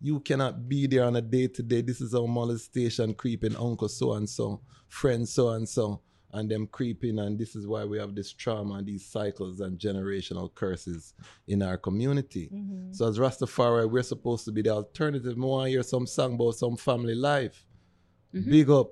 you 0.00 0.20
cannot 0.20 0.68
be 0.68 0.86
there 0.86 1.04
on 1.04 1.16
a 1.16 1.22
day 1.22 1.48
to 1.48 1.62
day. 1.62 1.80
This 1.80 2.00
is 2.00 2.14
our 2.14 2.26
molestation 2.26 3.14
creeping 3.14 3.56
uncle 3.56 3.88
so 3.88 4.12
and 4.12 4.28
so, 4.28 4.60
friend 4.88 5.26
so 5.26 5.50
and 5.50 5.68
so, 5.68 6.02
and 6.32 6.50
them 6.50 6.66
creeping, 6.66 7.18
and 7.18 7.38
this 7.38 7.56
is 7.56 7.66
why 7.66 7.84
we 7.84 7.98
have 7.98 8.14
this 8.14 8.32
trauma 8.32 8.74
and 8.74 8.86
these 8.86 9.06
cycles 9.06 9.60
and 9.60 9.78
generational 9.78 10.54
curses 10.54 11.14
in 11.48 11.62
our 11.62 11.78
community. 11.78 12.50
Mm-hmm. 12.52 12.92
So 12.92 13.08
as 13.08 13.18
Rastafari, 13.18 13.90
we're 13.90 14.02
supposed 14.02 14.44
to 14.44 14.52
be 14.52 14.62
the 14.62 14.70
alternative. 14.70 15.34
I 15.36 15.40
want 15.40 15.66
to 15.66 15.70
hear 15.70 15.82
some 15.82 16.06
song 16.06 16.34
about 16.34 16.56
some 16.56 16.76
family 16.76 17.14
life. 17.14 17.64
Mm-hmm. 18.34 18.50
Big 18.50 18.70
up 18.70 18.90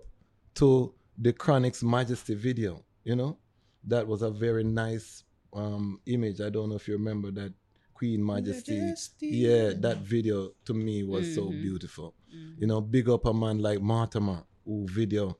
to 0.54 0.94
the 1.18 1.32
Chronixx 1.32 1.82
Majesty 1.82 2.34
video. 2.34 2.82
You 3.02 3.16
know, 3.16 3.38
that 3.86 4.06
was 4.06 4.22
a 4.22 4.30
very 4.30 4.64
nice 4.64 5.24
um, 5.54 6.00
image. 6.06 6.40
I 6.40 6.50
don't 6.50 6.68
know 6.70 6.76
if 6.76 6.88
you 6.88 6.94
remember 6.94 7.30
that 7.32 7.52
Queen 7.94 8.24
Majesty. 8.24 8.80
Majesty. 8.80 9.28
Yeah, 9.28 9.72
that 9.76 9.98
video 9.98 10.50
to 10.66 10.74
me 10.74 11.04
was 11.04 11.34
so 11.34 11.48
beautiful. 11.48 12.14
You 12.58 12.66
know, 12.66 12.80
big 12.80 13.08
up 13.08 13.24
a 13.26 13.32
man 13.32 13.58
like 13.60 13.80
Mortimer 13.80 14.42
who 14.64 14.86
video 14.88 15.38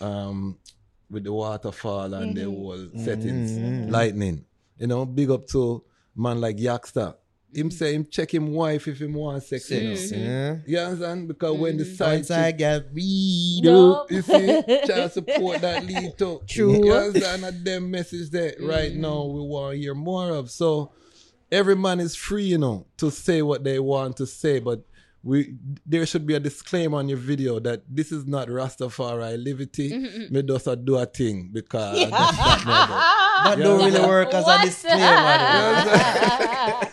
um, 0.00 0.58
with 1.10 1.24
the 1.24 1.32
waterfall 1.32 2.14
and 2.14 2.36
the 2.36 2.44
whole 2.44 2.88
settings, 2.96 3.90
lightning. 3.90 4.44
You 4.78 4.86
know, 4.86 5.04
big 5.04 5.30
up 5.30 5.46
to 5.48 5.84
man 6.16 6.40
like 6.40 6.56
Yaksta. 6.56 7.16
Him 7.52 7.68
mm. 7.68 7.72
say 7.72 7.94
him 7.94 8.06
check 8.10 8.32
him 8.32 8.52
wife 8.52 8.86
if 8.88 9.00
him 9.00 9.14
want 9.14 9.42
sex. 9.42 9.70
You 9.70 9.82
know. 9.82 9.94
Sex, 9.94 10.12
mm-hmm. 10.12 10.24
yeah. 10.24 10.56
You 10.66 10.78
understand? 10.78 11.28
Because 11.28 11.58
when 11.58 11.76
the 11.76 11.84
mm-hmm. 11.84 11.94
side 11.94 12.16
Once 12.16 12.30
I 12.30 12.52
get 12.52 12.86
read 12.92 13.60
No. 13.64 14.06
you 14.08 14.22
see, 14.22 14.62
child 14.86 15.12
support 15.12 15.60
that 15.60 15.84
lead 15.84 16.16
to. 16.18 16.40
True. 16.46 16.84
You 16.84 16.92
understand? 16.92 17.44
And 17.44 17.64
them 17.64 17.90
message 17.90 18.30
that 18.30 18.56
right 18.60 18.92
mm. 18.92 18.96
now 18.96 19.24
we 19.24 19.40
want 19.40 19.74
to 19.74 19.78
hear 19.78 19.94
more 19.94 20.30
of. 20.30 20.50
So 20.50 20.92
every 21.50 21.76
man 21.76 22.00
is 22.00 22.14
free, 22.14 22.44
you 22.44 22.58
know, 22.58 22.86
to 22.98 23.10
say 23.10 23.42
what 23.42 23.64
they 23.64 23.78
want 23.78 24.16
to 24.18 24.26
say, 24.26 24.58
but 24.60 24.84
we 25.22 25.54
there 25.84 26.06
should 26.06 26.26
be 26.26 26.34
a 26.34 26.40
disclaimer 26.40 26.96
on 26.98 27.08
your 27.08 27.18
video 27.18 27.60
that 27.60 27.82
this 27.88 28.10
is 28.10 28.26
not 28.26 28.48
Rastafari 28.48 29.42
liberty. 29.42 29.90
Mm-hmm. 29.90 30.34
Me 30.34 30.42
just 30.42 30.66
a 30.66 30.76
do 30.76 30.96
a 30.96 31.04
thing 31.04 31.50
because 31.52 31.98
that's 31.98 32.10
not 32.10 32.64
my 32.64 33.44
That 33.44 33.58
don't 33.58 33.84
really 33.84 34.00
work 34.00 34.32
as 34.32 34.44
a 34.44 34.46
What? 34.46 35.40
a 35.42 36.86
do 36.86 36.89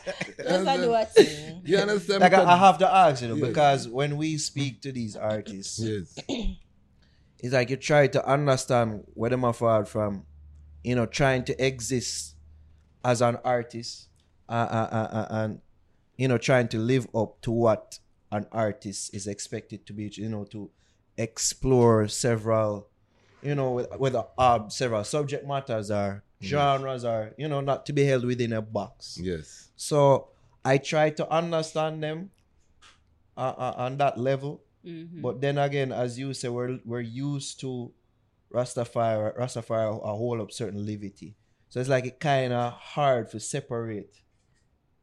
a 0.65 1.05
thing. 1.05 1.61
You 1.65 1.77
understand? 1.77 2.21
like 2.21 2.33
I, 2.33 2.43
I 2.43 2.57
have 2.57 2.77
to 2.77 2.87
ask 2.89 3.21
you 3.21 3.27
know, 3.27 3.35
Yeah. 3.35 3.47
because 3.47 3.89
when 3.89 4.15
we 4.15 4.37
speak 4.37 4.81
to 4.83 4.91
these 4.93 5.15
artists, 5.17 5.79
yes. 5.79 6.17
it's 7.39 7.53
like 7.53 7.69
you 7.69 7.75
try 7.77 8.07
to 8.07 8.25
understand 8.25 9.03
where 9.13 9.29
them 9.29 9.43
are 9.43 9.53
far 9.53 9.83
from, 9.85 10.23
you 10.83 10.95
know, 10.95 11.05
trying 11.05 11.43
to 11.45 11.65
exist 11.65 12.35
as 13.03 13.21
an 13.21 13.37
artist, 13.43 14.07
uh, 14.47 14.53
uh, 14.53 14.89
uh, 14.91 15.15
uh, 15.15 15.27
and 15.29 15.59
you 16.17 16.27
know, 16.27 16.37
trying 16.37 16.67
to 16.69 16.79
live 16.79 17.05
up 17.13 17.39
to 17.41 17.51
what 17.51 17.99
an 18.31 18.45
artist 18.51 19.13
is 19.13 19.27
expected 19.27 19.85
to 19.85 19.93
be, 19.93 20.09
you 20.15 20.29
know, 20.29 20.45
to 20.45 20.69
explore 21.17 22.07
several, 22.07 22.87
you 23.41 23.53
know, 23.55 23.77
wh- 23.79 23.99
whether 23.99 24.23
uh, 24.37 24.67
several 24.69 25.03
subject 25.03 25.45
matters 25.47 25.91
are 25.91 26.23
genres 26.41 27.03
are, 27.03 27.33
you 27.37 27.47
know, 27.47 27.61
not 27.61 27.85
to 27.85 27.93
be 27.93 28.03
held 28.05 28.23
within 28.25 28.53
a 28.53 28.61
box. 28.61 29.17
Yes. 29.21 29.69
So 29.75 30.29
I 30.67 30.77
try 30.77 31.09
to 31.11 31.23
understand 31.31 32.03
them 32.03 32.31
uh, 33.37 33.55
uh, 33.57 33.73
on 33.77 33.97
that 33.97 34.17
level. 34.19 34.63
Mhm. 34.83 35.21
But 35.21 35.39
then 35.41 35.57
again, 35.57 35.91
as 35.91 36.19
you 36.19 36.33
say, 36.33 36.49
we're 36.49 36.79
we're 36.83 37.01
used 37.01 37.59
to 37.61 37.93
Rastafari 38.51 39.35
Rastafari 39.39 39.87
a 40.03 40.13
whole 40.15 40.41
up 40.41 40.51
certain 40.51 40.85
levity. 40.85 41.35
So 41.69 41.79
it's 41.79 41.89
like 41.89 42.05
it 42.05 42.19
kind 42.19 42.51
of 42.53 42.73
hard 42.73 43.29
to 43.31 43.39
separate, 43.39 44.23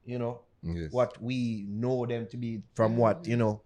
you 0.04 0.18
know, 0.18 0.42
Yes. 0.62 0.92
what 0.92 1.20
we 1.20 1.66
know 1.68 2.06
them 2.06 2.26
to 2.28 2.36
be 2.36 2.62
from 2.74 2.96
what 2.96 3.26
you 3.26 3.36
know 3.36 3.63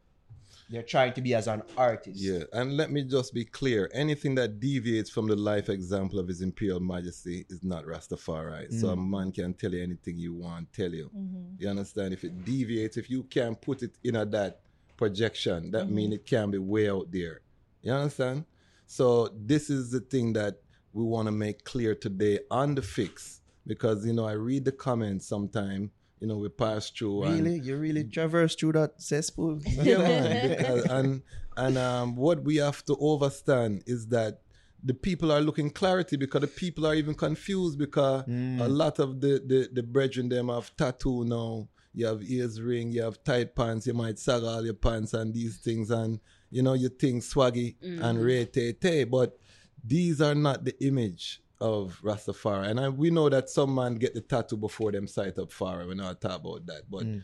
they're 0.71 0.83
trying 0.83 1.15
to 1.15 1.23
be 1.23 1.35
as 1.35 1.49
an 1.49 1.63
artist. 1.77 2.21
Yeah, 2.21 2.45
and 2.53 2.77
let 2.77 2.91
me 2.91 3.03
just 3.03 3.33
be 3.33 3.45
clear: 3.45 3.91
anything 3.95 4.35
that 4.37 4.61
deviates 4.61 5.11
from 5.11 5.27
the 5.27 5.37
life 5.37 5.69
example 5.69 6.19
of 6.19 6.29
His 6.29 6.43
Imperial 6.43 6.81
Majesty 6.81 7.47
is 7.49 7.65
not 7.65 7.85
Rastafari. 7.85 8.73
So 8.73 8.89
a 8.89 8.97
mm. 8.97 9.09
man 9.09 9.33
can 9.33 9.55
tell 9.55 9.73
you 9.73 9.83
anything 9.83 10.19
you 10.19 10.35
want, 10.35 10.73
tell 10.73 10.93
you. 10.93 11.11
Mm-hmm. 11.17 11.55
You 11.59 11.69
understand? 11.69 12.13
If 12.13 12.25
it 12.25 12.45
deviates, 12.45 12.97
if 12.97 13.09
you 13.09 13.23
can't 13.25 13.61
put 13.61 13.83
it 13.83 13.97
in 14.05 14.17
a 14.17 14.27
that 14.27 14.61
projection, 14.97 15.71
that 15.71 15.87
mm-hmm. 15.87 15.95
means 15.95 16.15
it 16.15 16.27
can 16.27 16.51
be 16.51 16.59
way 16.59 16.91
out 16.91 17.11
there. 17.11 17.41
You 17.83 17.93
understand? 17.93 18.45
So 18.87 19.29
this 19.35 19.71
is 19.71 19.91
the 19.91 20.01
thing 20.01 20.33
that 20.35 20.61
we 20.93 21.05
want 21.05 21.27
to 21.27 21.33
make 21.33 21.65
clear 21.65 21.95
today 21.95 22.41
on 22.51 22.75
the 22.75 22.83
fix, 22.83 23.41
because 23.67 24.07
you 24.07 24.13
know 24.13 24.27
I 24.27 24.33
read 24.33 24.65
the 24.65 24.73
comments 24.73 25.27
sometime. 25.27 25.93
You 26.21 26.27
know 26.27 26.37
we 26.37 26.49
pass 26.49 26.91
through. 26.91 27.25
and- 27.25 27.35
Really, 27.35 27.59
you 27.61 27.77
really 27.77 28.05
mm. 28.05 28.13
traverse 28.13 28.55
through 28.55 28.73
that 28.73 29.01
cesspool. 29.01 29.61
yeah, 29.67 29.99
man. 29.99 30.49
Because- 30.59 30.85
and 30.87 31.23
and 31.57 31.79
um, 31.79 32.17
what 32.17 32.45
we 32.45 32.57
have 32.57 32.85
to 32.87 32.97
understand 32.97 33.83
is 33.87 34.07
that 34.09 34.43
the 34.83 34.95
people 34.95 35.33
are 35.33 35.41
looking 35.41 35.71
clarity 35.71 36.17
because 36.17 36.41
the 36.41 36.47
people 36.47 36.87
are 36.87 36.95
even 36.95 37.15
confused 37.15 37.79
because 37.79 38.25
mm. 38.25 38.61
a 38.61 38.69
lot 38.69 38.99
of 38.99 39.21
the 39.21 39.43
the 39.45 39.69
the 39.73 39.83
brethren 39.83 40.29
them 40.29 40.49
have 40.49 40.75
tattoo 40.77 41.25
now. 41.25 41.69
You 41.95 42.07
have 42.07 42.23
ears 42.23 42.61
ring, 42.61 42.93
you 42.93 43.03
have 43.03 43.25
tight 43.25 43.57
pants, 43.57 43.87
you 43.87 43.95
might 43.95 44.21
sag 44.21 44.45
all 44.45 44.65
your 44.65 44.75
pants 44.75 45.15
and 45.15 45.35
these 45.35 45.57
things, 45.57 45.91
and 45.91 46.21
you 46.51 46.63
know 46.63 46.75
you 46.75 46.91
think 46.91 47.23
swaggy 47.23 47.75
and 47.83 48.23
ray 48.23 48.45
tay 48.45 48.73
tay, 48.73 49.05
but 49.05 49.37
these 49.85 50.21
are 50.21 50.35
not 50.35 50.65
the 50.65 50.77
image 50.85 51.43
of 51.61 52.01
Rastafari. 52.03 52.69
And 52.69 52.81
I, 52.81 52.89
we 52.89 53.11
know 53.11 53.29
that 53.29 53.51
some 53.51 53.75
man 53.75 53.97
get 53.97 54.15
the 54.15 54.21
tattoo 54.21 54.57
before 54.57 54.93
them 54.93 55.07
sight 55.07 55.39
up 55.39 55.53
far. 55.53 55.87
We're 55.87 55.95
not 55.95 56.21
talk 56.21 56.41
about 56.41 56.67
that, 56.67 56.83
but 56.91 57.05
mm. 57.05 57.23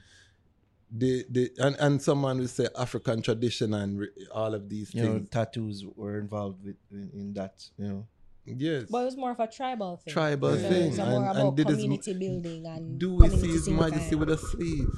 the 0.90 1.24
the 1.30 1.50
and, 1.58 1.76
and 1.78 2.02
someone 2.02 2.38
will 2.38 2.48
say 2.48 2.68
African 2.76 3.22
tradition 3.22 3.74
and 3.74 3.98
re, 4.00 4.08
all 4.32 4.54
of 4.54 4.68
these 4.68 4.94
you 4.94 5.02
know, 5.02 5.18
tattoos 5.20 5.84
were 5.94 6.18
involved 6.18 6.64
with 6.64 6.76
in, 6.90 7.10
in 7.14 7.34
that. 7.34 7.64
You 7.78 7.88
know, 7.88 8.06
yes. 8.44 8.84
But 8.90 9.02
it 9.02 9.04
was 9.04 9.16
more 9.16 9.30
of 9.30 9.40
a 9.40 9.46
tribal 9.46 9.96
thing. 9.98 10.12
Tribal 10.12 10.56
So 10.56 10.68
thing. 10.68 10.88
It's 10.88 10.96
more 10.98 11.06
And- 11.06 11.16
about 11.16 11.36
and 11.36 11.56
did 11.56 11.68
his- 11.68 11.76
community 11.76 12.14
building 12.14 12.66
and 12.66 12.98
do 12.98 13.14
we 13.14 13.28
see 13.28 13.52
his 13.52 13.68
majesty 13.68 14.10
signifying. 14.10 14.18
with 14.20 14.30
a 14.30 14.38
sleeve? 14.38 14.88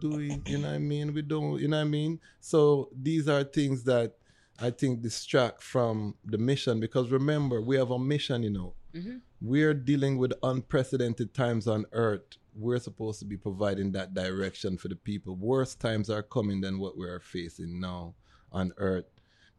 Do 0.00 0.10
we 0.10 0.42
you 0.46 0.58
know 0.58 0.68
what 0.68 0.74
I 0.74 0.78
mean? 0.78 1.12
We 1.12 1.22
don't 1.22 1.60
you 1.60 1.68
know 1.68 1.76
what 1.76 1.82
I 1.82 1.88
mean? 1.88 2.20
So 2.40 2.88
these 3.00 3.28
are 3.28 3.44
things 3.44 3.84
that 3.84 4.14
I 4.62 4.70
think 4.70 5.02
distract 5.02 5.60
from 5.60 6.14
the 6.24 6.38
mission 6.38 6.78
because 6.78 7.10
remember 7.10 7.60
we 7.60 7.76
have 7.76 7.90
a 7.90 7.98
mission, 7.98 8.44
you 8.44 8.50
know. 8.50 8.74
Mm-hmm. 8.94 9.16
We're 9.40 9.74
dealing 9.74 10.18
with 10.18 10.32
unprecedented 10.44 11.34
times 11.34 11.66
on 11.66 11.84
earth. 11.90 12.36
We're 12.54 12.78
supposed 12.78 13.18
to 13.20 13.24
be 13.24 13.36
providing 13.36 13.90
that 13.92 14.14
direction 14.14 14.78
for 14.78 14.86
the 14.86 14.94
people. 14.94 15.34
Worse 15.34 15.74
times 15.74 16.08
are 16.10 16.22
coming 16.22 16.60
than 16.60 16.78
what 16.78 16.96
we 16.96 17.08
are 17.08 17.18
facing 17.18 17.80
now 17.80 18.14
on 18.52 18.72
earth. 18.76 19.06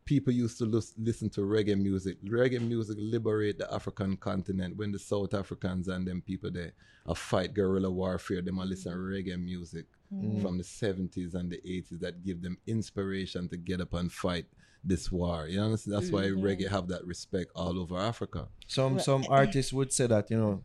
People 0.05 0.31
used 0.31 0.57
to 0.59 0.65
lis- 0.65 0.93
listen 0.97 1.30
to 1.31 1.41
reggae 1.41 1.77
music. 1.77 2.23
Reggae 2.23 2.65
music 2.65 2.95
liberate 2.97 3.57
the 3.57 3.73
African 3.73 4.15
continent 4.15 4.77
when 4.77 4.93
the 4.93 4.99
South 4.99 5.34
Africans 5.34 5.89
and 5.89 6.07
them 6.07 6.21
people 6.21 6.49
there 6.49 6.71
a 7.07 7.15
fight 7.15 7.53
guerrilla 7.53 7.91
warfare. 7.91 8.41
Them 8.41 8.59
a 8.59 8.65
listen 8.65 8.93
to 8.93 8.97
reggae 8.97 9.41
music 9.41 9.85
mm. 10.13 10.41
from 10.41 10.57
the 10.57 10.63
70s 10.63 11.34
and 11.34 11.51
the 11.51 11.57
80s 11.57 11.99
that 11.99 12.23
give 12.23 12.41
them 12.41 12.57
inspiration 12.67 13.49
to 13.49 13.57
get 13.57 13.81
up 13.81 13.93
and 13.95 14.09
fight 14.09 14.45
this 14.84 15.11
war. 15.11 15.47
You 15.47 15.61
understand? 15.61 15.95
That's 15.95 16.11
why 16.11 16.23
mm-hmm. 16.23 16.43
reggae 16.43 16.69
have 16.69 16.88
that 16.89 17.05
respect 17.05 17.51
all 17.55 17.80
over 17.80 17.97
Africa. 17.97 18.47
some 18.68 18.99
some 18.99 19.26
artists 19.30 19.72
would 19.73 19.91
say 19.93 20.07
that 20.07 20.30
you 20.30 20.38
know. 20.38 20.64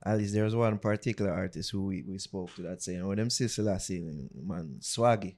At 0.00 0.18
least 0.18 0.32
there's 0.32 0.54
one 0.54 0.78
particular 0.78 1.32
artist 1.32 1.72
who 1.72 1.86
we, 1.86 2.02
we 2.02 2.18
spoke 2.18 2.54
to 2.54 2.62
that 2.62 2.80
saying, 2.80 3.02
"Oh, 3.02 3.14
them 3.16 3.30
Sicily 3.30 3.76
saying, 3.80 4.30
man, 4.46 4.76
swaggy." 4.80 5.34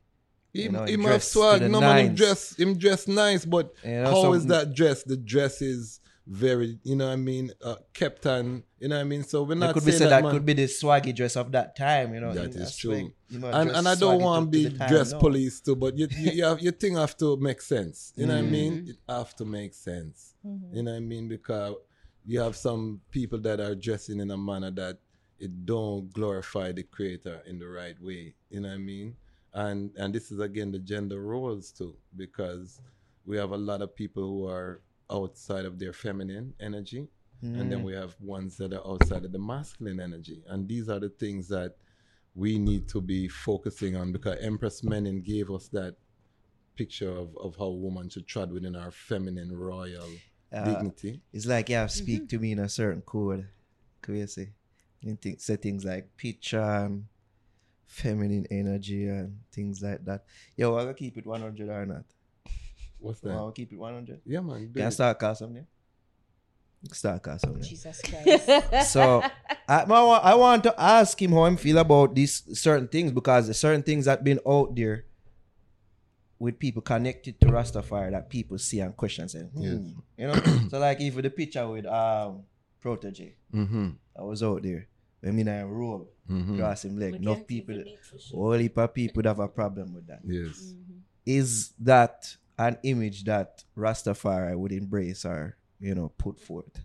Him, 0.52 0.62
You 0.62 0.70
know, 0.72 0.85
him 0.85 1.01
have 1.01 1.10
dressed 1.10 1.32
to 1.32 1.39
swag. 1.39 1.60
the 1.60 1.68
No 1.68 1.81
man, 1.81 2.06
him 2.06 2.14
dress, 2.14 2.56
him 2.56 2.77
dress 2.77 3.09
nice, 3.09 3.44
but 3.47 3.72
You 3.82 4.02
know, 4.02 4.10
how 4.10 4.32
is 4.35 4.43
some- 4.43 4.48
that 4.51 4.74
dress? 4.74 5.02
The 5.02 5.16
dress 5.16 5.62
is 5.62 6.01
very, 6.31 6.78
you 6.85 6.94
know 6.94 7.07
what 7.09 7.12
I 7.15 7.16
mean, 7.16 7.51
uh, 7.61 7.74
kept 7.93 8.24
on, 8.24 8.62
you 8.78 8.86
know 8.89 8.94
what 8.94 9.01
I 9.01 9.05
mean? 9.05 9.24
So 9.24 9.43
we're 9.43 9.57
That 9.57 9.66
not 9.66 9.74
could 9.74 9.85
be 9.85 9.90
saying 9.90 9.98
said 9.98 10.11
that, 10.12 10.19
that, 10.19 10.23
man, 10.23 10.32
could 10.32 10.47
be 10.47 10.52
the 10.52 10.66
swaggy 10.66 11.12
dress 11.12 11.35
of 11.36 11.51
that 11.52 11.74
time, 11.74 12.15
you 12.15 12.20
know. 12.20 12.32
That 12.32 12.55
in 12.55 12.62
is 12.62 12.77
true. 12.77 13.11
you 13.28 13.39
know, 13.40 13.48
and, 13.48 13.70
and 13.70 13.89
I 13.89 13.97
don't 13.97 14.23
want 14.23 14.52
to- 14.52 14.59
to 14.59 14.62
to 14.65 14.70
be 14.70 14.73
the 14.73 14.78
time, 14.78 14.89
dress 14.89 15.11
no. 15.11 15.19
police 15.19 15.61
too, 15.61 15.74
but 15.74 15.98
you, 15.98 16.07
you, 16.16 16.31
you, 16.31 16.44
have, 16.44 16.61
your 16.61 16.73
thing 16.73 16.94
have 16.94 17.16
to 17.16 17.36
make 17.36 17.61
sense. 17.61 18.12
You 18.16 18.27
know 18.27 18.35
what 18.36 18.44
I 18.44 18.47
Mm. 18.47 18.51
mean? 18.51 18.85
It 18.90 18.97
have 19.09 19.35
to 19.36 19.44
make 19.44 19.74
sense. 19.74 20.35
You 20.73 20.82
know 20.85 20.93
what 20.93 20.98
I 20.98 21.01
mean? 21.01 21.27
Because 21.28 21.74
you 22.24 22.39
have 22.40 22.55
some 22.55 23.01
people 23.11 23.40
that 23.40 23.59
are 23.59 23.74
dressing 23.74 24.20
in 24.20 24.31
a 24.31 24.36
manner 24.39 24.70
that 24.70 24.98
it 25.40 25.66
don't 25.66 26.12
glorify 26.12 26.70
the 26.70 26.85
creator 26.85 27.43
in 27.44 27.59
the 27.59 27.66
right 27.66 28.01
way. 28.01 28.35
You 28.51 28.61
know 28.61 28.69
what 28.69 28.74
I 28.74 28.78
mean? 28.78 29.16
And 29.52 29.90
and 29.97 30.15
this 30.15 30.31
is 30.31 30.39
again 30.39 30.70
the 30.70 30.78
gender 30.78 31.20
roles 31.20 31.73
too, 31.73 31.97
because 32.16 32.81
we 33.27 33.36
have 33.36 33.51
a 33.51 33.57
lot 33.57 33.82
of 33.82 33.97
people 33.97 34.23
who 34.23 34.47
are 34.47 34.81
outside 35.10 35.64
of 35.64 35.78
their 35.78 35.92
feminine 35.92 36.54
energy, 36.60 37.08
and 37.42 37.66
Mm. 37.66 37.70
then 37.70 37.82
we 37.82 37.94
have 37.94 38.14
ones 38.20 38.56
that 38.58 38.72
are 38.72 38.86
outside 38.86 39.24
of 39.24 39.32
the 39.32 39.38
masculine 39.38 39.98
energy. 40.00 40.42
And 40.46 40.68
these 40.68 40.88
are 40.88 41.00
the 41.00 41.08
things 41.08 41.48
that 41.48 41.76
we 42.34 42.58
need 42.58 42.86
to 42.88 43.00
be 43.00 43.28
focusing 43.28 43.96
on 43.96 44.12
because 44.12 44.38
Empress 44.40 44.82
Menen 44.82 45.22
gave 45.24 45.50
us 45.50 45.68
that 45.68 45.96
picture 46.76 47.10
of, 47.10 47.36
of 47.36 47.56
how 47.56 47.64
a 47.64 47.74
woman 47.74 48.08
should 48.08 48.26
tread 48.26 48.52
within 48.52 48.76
our 48.76 48.90
feminine 48.90 49.52
royal 49.56 50.10
Uh, 50.52 50.64
dignity. 50.64 51.20
It's 51.32 51.46
like 51.46 51.68
you 51.68 51.76
have 51.76 51.90
to 51.90 51.96
speak 51.96 52.28
to 52.28 52.38
me 52.38 52.52
in 52.52 52.58
a 52.58 52.68
certain 52.68 53.02
code. 53.02 53.48
Could 54.02 54.16
you 54.16 54.26
say? 54.26 54.52
You 55.00 55.16
think, 55.16 55.40
say 55.40 55.56
things 55.56 55.84
like 55.84 56.16
pitch 56.16 56.52
and 56.54 57.06
feminine 57.86 58.46
energy 58.50 59.06
and 59.08 59.40
things 59.52 59.80
like 59.82 60.04
that. 60.04 60.24
Yo, 60.56 60.74
I'm 60.76 60.84
gonna 60.84 60.94
keep 60.94 61.16
it 61.16 61.26
100 61.26 61.68
or 61.68 61.86
not? 61.86 62.04
What's 63.01 63.22
I'm 63.22 63.28
that? 63.31 63.36
gonna 63.36 63.52
keep 63.52 63.72
it 63.72 63.77
100. 63.77 64.20
Yeah, 64.27 64.40
man. 64.40 64.70
Can 64.74 64.82
I 64.85 64.89
it. 64.89 64.90
start 64.93 65.18
cast 65.18 65.39
something? 65.40 65.66
Start 66.93 67.22
cast 67.22 67.44
something. 67.44 67.62
Jesus 67.62 68.01
Christ. 68.05 68.90
So 68.93 69.22
I, 69.68 69.82
I 69.82 69.85
I 70.32 70.35
want 70.35 70.62
to 70.64 70.74
ask 70.81 71.20
him 71.20 71.32
how 71.32 71.44
him 71.44 71.56
feel 71.56 71.78
about 71.78 72.14
these 72.14 72.43
certain 72.59 72.89
things 72.89 73.12
because 73.12 73.47
there's 73.47 73.59
certain 73.59 73.82
things 73.82 74.05
that 74.06 74.24
been 74.24 74.40
out 74.47 74.74
there 74.74 75.05
with 76.39 76.59
people 76.59 76.81
connected 76.81 77.39
to 77.40 77.48
Rastafari 77.48 78.10
that 78.12 78.31
people 78.31 78.56
see 78.59 78.81
and 78.81 78.97
question 78.97 79.22
and 79.22 79.31
say, 79.31 79.40
hmm, 79.40 79.62
Yes. 79.62 79.82
you 80.16 80.27
know. 80.27 80.68
so 80.70 80.78
like 80.78 81.01
even 81.01 81.22
the 81.22 81.31
picture 81.31 81.66
with 81.68 81.86
um 81.86 82.44
Protoje 82.82 83.32
Mm-hmm. 83.55 83.89
that 84.16 84.24
was 84.24 84.43
out 84.43 84.62
there. 84.62 84.89
I 85.27 85.31
mean 85.32 85.48
I 85.48 85.62
roll 85.64 86.09
Mm-hmm. 86.31 86.56
cross 86.59 86.85
him 86.85 86.97
leg. 86.98 87.14
Enough 87.16 87.39
can't 87.39 87.48
people 87.48 87.74
even 87.74 87.89
eat 87.89 87.98
all 88.32 88.52
heap 88.52 88.78
of 88.78 88.94
people 88.94 89.16
would 89.16 89.27
have 89.27 89.40
a 89.40 89.48
problem 89.48 89.93
with 89.94 90.06
that. 90.06 90.20
Yes. 90.24 90.74
Is 91.27 91.72
that 91.81 92.36
an 92.60 92.76
image 92.82 93.24
that 93.24 93.64
Rastafari 93.76 94.56
would 94.56 94.70
embrace 94.72 95.24
or, 95.24 95.56
you 95.80 95.94
know, 95.94 96.12
put 96.18 96.38
forth? 96.38 96.84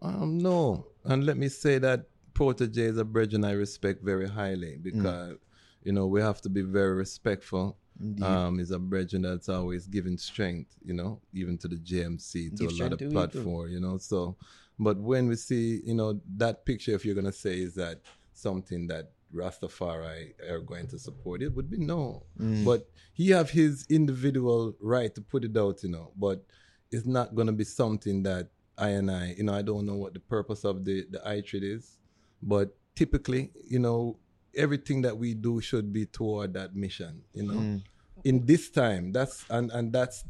Um, 0.00 0.38
no. 0.38 0.86
And 1.04 1.26
let 1.26 1.36
me 1.36 1.48
say 1.48 1.78
that 1.78 2.06
Protoje 2.32 2.78
is 2.78 2.96
a 2.96 3.04
brethren 3.04 3.44
I 3.44 3.52
respect 3.52 4.02
very 4.02 4.26
highly 4.28 4.78
because, 4.80 5.36
you 5.82 5.92
know, 5.92 6.06
we 6.06 6.22
have 6.22 6.40
to 6.42 6.48
be 6.48 6.62
very 6.62 6.94
respectful. 6.94 7.76
Indeed. 8.00 8.24
Um, 8.24 8.60
is 8.60 8.70
a 8.70 8.78
brethren 8.78 9.22
that's 9.22 9.48
always 9.48 9.88
giving 9.88 10.16
strength, 10.18 10.76
you 10.84 10.94
know, 10.94 11.20
even 11.34 11.58
to 11.58 11.66
the 11.66 11.74
JMC, 11.74 12.56
to 12.56 12.68
Give 12.68 12.70
a 12.70 12.82
lot 12.84 12.92
of 12.92 13.00
to 13.00 13.10
platform, 13.10 13.70
you 13.70 13.80
know. 13.80 13.98
So, 13.98 14.36
but 14.78 14.98
when 14.98 15.26
we 15.26 15.34
see, 15.34 15.80
you 15.84 15.94
know, 15.94 16.20
that 16.36 16.64
picture, 16.64 16.92
if 16.92 17.04
you're 17.04 17.16
gonna 17.16 17.32
say, 17.32 17.58
is 17.58 17.74
that 17.74 18.02
something 18.34 18.86
that 18.86 19.10
Rastafari 19.34 20.32
are 20.48 20.60
going 20.60 20.86
to 20.88 20.98
support. 20.98 21.42
It 21.42 21.54
would 21.54 21.70
be 21.70 21.78
no. 21.78 22.24
Mm. 22.40 22.64
But 22.64 22.88
he 23.12 23.30
have 23.30 23.50
his 23.50 23.86
individual 23.88 24.74
right 24.80 25.14
to 25.14 25.20
put 25.20 25.44
it 25.44 25.56
out, 25.56 25.82
you 25.82 25.90
know. 25.90 26.12
But 26.16 26.44
it's 26.90 27.06
not 27.06 27.34
gonna 27.34 27.52
be 27.52 27.64
something 27.64 28.22
that 28.22 28.48
I 28.76 28.90
and 28.90 29.10
I, 29.10 29.34
you 29.36 29.44
know, 29.44 29.54
I 29.54 29.62
don't 29.62 29.86
know 29.86 29.96
what 29.96 30.14
the 30.14 30.20
purpose 30.20 30.64
of 30.64 30.84
the 30.84 31.06
the 31.10 31.18
ITRID 31.20 31.62
is, 31.62 31.98
but 32.42 32.76
typically, 32.94 33.50
you 33.68 33.78
know, 33.78 34.18
everything 34.54 35.02
that 35.02 35.16
we 35.16 35.34
do 35.34 35.60
should 35.60 35.92
be 35.92 36.06
toward 36.06 36.54
that 36.54 36.74
mission, 36.74 37.22
you 37.34 37.44
know. 37.44 37.60
Mm. 37.60 37.82
In 38.24 38.46
this 38.46 38.70
time, 38.70 39.12
that's 39.12 39.44
and 39.50 39.70
and 39.70 39.92
that's 39.92 40.24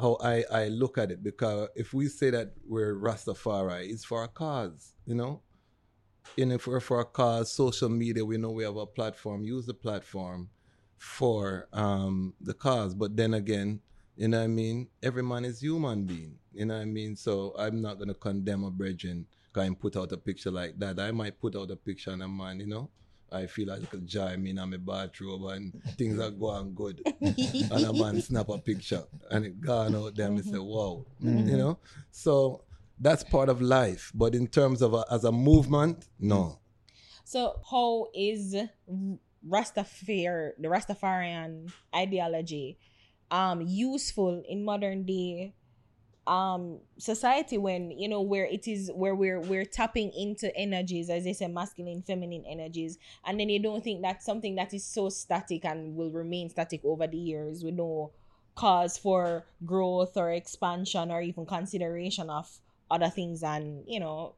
how 0.00 0.16
I, 0.22 0.44
I 0.50 0.68
look 0.68 0.96
at 0.98 1.10
it 1.10 1.22
because 1.22 1.68
if 1.76 1.92
we 1.92 2.08
say 2.08 2.30
that 2.30 2.52
we're 2.66 2.94
Rastafari, 2.94 3.90
it's 3.90 4.04
for 4.04 4.24
a 4.24 4.28
cause, 4.28 4.94
you 5.06 5.14
know. 5.14 5.42
And 6.38 6.50
know, 6.50 6.58
we're 6.66 6.80
for 6.80 7.00
a 7.00 7.04
cause, 7.04 7.52
social 7.52 7.88
media, 7.88 8.24
we 8.24 8.38
know 8.38 8.50
we 8.50 8.64
have 8.64 8.76
a 8.76 8.86
platform, 8.86 9.44
use 9.44 9.66
the 9.66 9.74
platform 9.74 10.48
for 10.96 11.68
um, 11.72 12.34
the 12.40 12.54
cause. 12.54 12.94
But 12.94 13.16
then 13.16 13.34
again, 13.34 13.80
you 14.16 14.28
know 14.28 14.38
what 14.38 14.44
I 14.44 14.48
mean? 14.48 14.88
Every 15.02 15.22
man 15.22 15.44
is 15.44 15.60
human 15.60 16.04
being, 16.04 16.36
you 16.52 16.66
know 16.66 16.74
what 16.74 16.82
I 16.82 16.86
mean? 16.86 17.16
So 17.16 17.54
I'm 17.58 17.80
not 17.80 17.96
going 17.96 18.08
to 18.08 18.14
condemn 18.14 18.64
a 18.64 18.70
brethren 18.70 19.26
I 19.56 19.68
put 19.70 19.96
out 19.96 20.12
a 20.12 20.16
picture 20.16 20.50
like 20.50 20.78
that. 20.78 21.00
I 21.00 21.10
might 21.10 21.40
put 21.40 21.56
out 21.56 21.70
a 21.70 21.76
picture 21.76 22.10
and 22.10 22.22
a 22.22 22.28
man, 22.28 22.60
you 22.60 22.66
know, 22.66 22.88
I 23.32 23.46
feel 23.46 23.68
like 23.68 23.92
a 23.92 23.98
giant 23.98 24.46
in 24.46 24.56
my 24.56 24.76
bathrobe 24.76 25.44
and 25.44 25.72
things 25.96 26.18
are 26.20 26.30
going 26.30 26.74
good. 26.74 27.00
and 27.20 27.84
a 27.84 27.92
man 27.92 28.20
snap 28.20 28.48
a 28.48 28.58
picture 28.58 29.02
and 29.30 29.44
it 29.44 29.60
gone 29.60 29.94
out 29.94 30.14
there 30.14 30.26
and 30.26 30.36
me 30.36 30.42
say, 30.42 30.58
wow. 30.58 31.04
You 31.20 31.56
know? 31.56 31.78
So 32.10 32.62
that's 33.00 33.24
part 33.24 33.48
of 33.48 33.60
life. 33.60 34.12
But 34.14 34.34
in 34.34 34.46
terms 34.46 34.82
of 34.82 34.94
a, 34.94 35.04
as 35.10 35.24
a 35.24 35.32
movement, 35.32 36.06
no. 36.18 36.60
So 37.24 37.60
how 37.70 38.08
is 38.14 38.54
Rastafari 39.48 40.50
the 40.58 40.68
Rastafarian 40.68 41.72
ideology 41.94 42.78
um 43.30 43.62
useful 43.62 44.42
in 44.48 44.64
modern 44.64 45.04
day 45.04 45.54
um 46.26 46.80
society 46.98 47.56
when 47.56 47.90
you 47.92 48.08
know 48.08 48.20
where 48.20 48.44
it 48.44 48.68
is 48.68 48.90
where 48.94 49.14
we're 49.14 49.40
we're 49.40 49.64
tapping 49.64 50.12
into 50.12 50.54
energies 50.56 51.08
as 51.08 51.24
they 51.24 51.32
say 51.32 51.46
masculine 51.46 52.02
feminine 52.02 52.44
energies 52.46 52.98
and 53.24 53.40
then 53.40 53.48
you 53.48 53.58
don't 53.58 53.82
think 53.82 54.02
that's 54.02 54.26
something 54.26 54.56
that 54.56 54.74
is 54.74 54.84
so 54.84 55.08
static 55.08 55.64
and 55.64 55.96
will 55.96 56.10
remain 56.10 56.50
static 56.50 56.80
over 56.84 57.06
the 57.06 57.16
years 57.16 57.64
with 57.64 57.74
no 57.74 58.12
cause 58.54 58.98
for 58.98 59.46
growth 59.64 60.16
or 60.16 60.30
expansion 60.30 61.10
or 61.10 61.22
even 61.22 61.46
consideration 61.46 62.28
of 62.28 62.60
other 62.90 63.08
things 63.08 63.42
and 63.42 63.84
you 63.86 64.00
know 64.00 64.34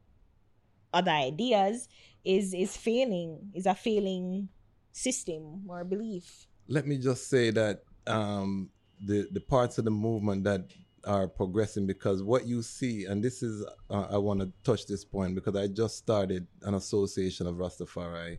other 0.93 1.11
ideas 1.11 1.89
is 2.23 2.53
is 2.53 2.77
failing 2.77 3.51
is 3.53 3.65
a 3.65 3.75
failing 3.75 4.49
system 4.91 5.63
or 5.67 5.83
belief. 5.83 6.47
Let 6.67 6.87
me 6.87 6.97
just 6.97 7.29
say 7.29 7.49
that 7.51 7.83
um, 8.07 8.69
the 9.05 9.27
the 9.31 9.41
parts 9.41 9.77
of 9.77 9.85
the 9.85 9.91
movement 9.91 10.43
that 10.45 10.67
are 11.05 11.27
progressing 11.27 11.85
because 11.85 12.23
what 12.23 12.47
you 12.47 12.61
see, 12.61 13.05
and 13.05 13.23
this 13.23 13.43
is 13.43 13.65
uh, 13.89 14.07
I 14.09 14.17
want 14.17 14.39
to 14.39 14.51
touch 14.63 14.85
this 14.85 15.03
point 15.03 15.35
because 15.35 15.55
I 15.55 15.67
just 15.67 15.97
started 15.97 16.47
an 16.61 16.75
association 16.75 17.47
of 17.47 17.55
Rastafari 17.55 18.37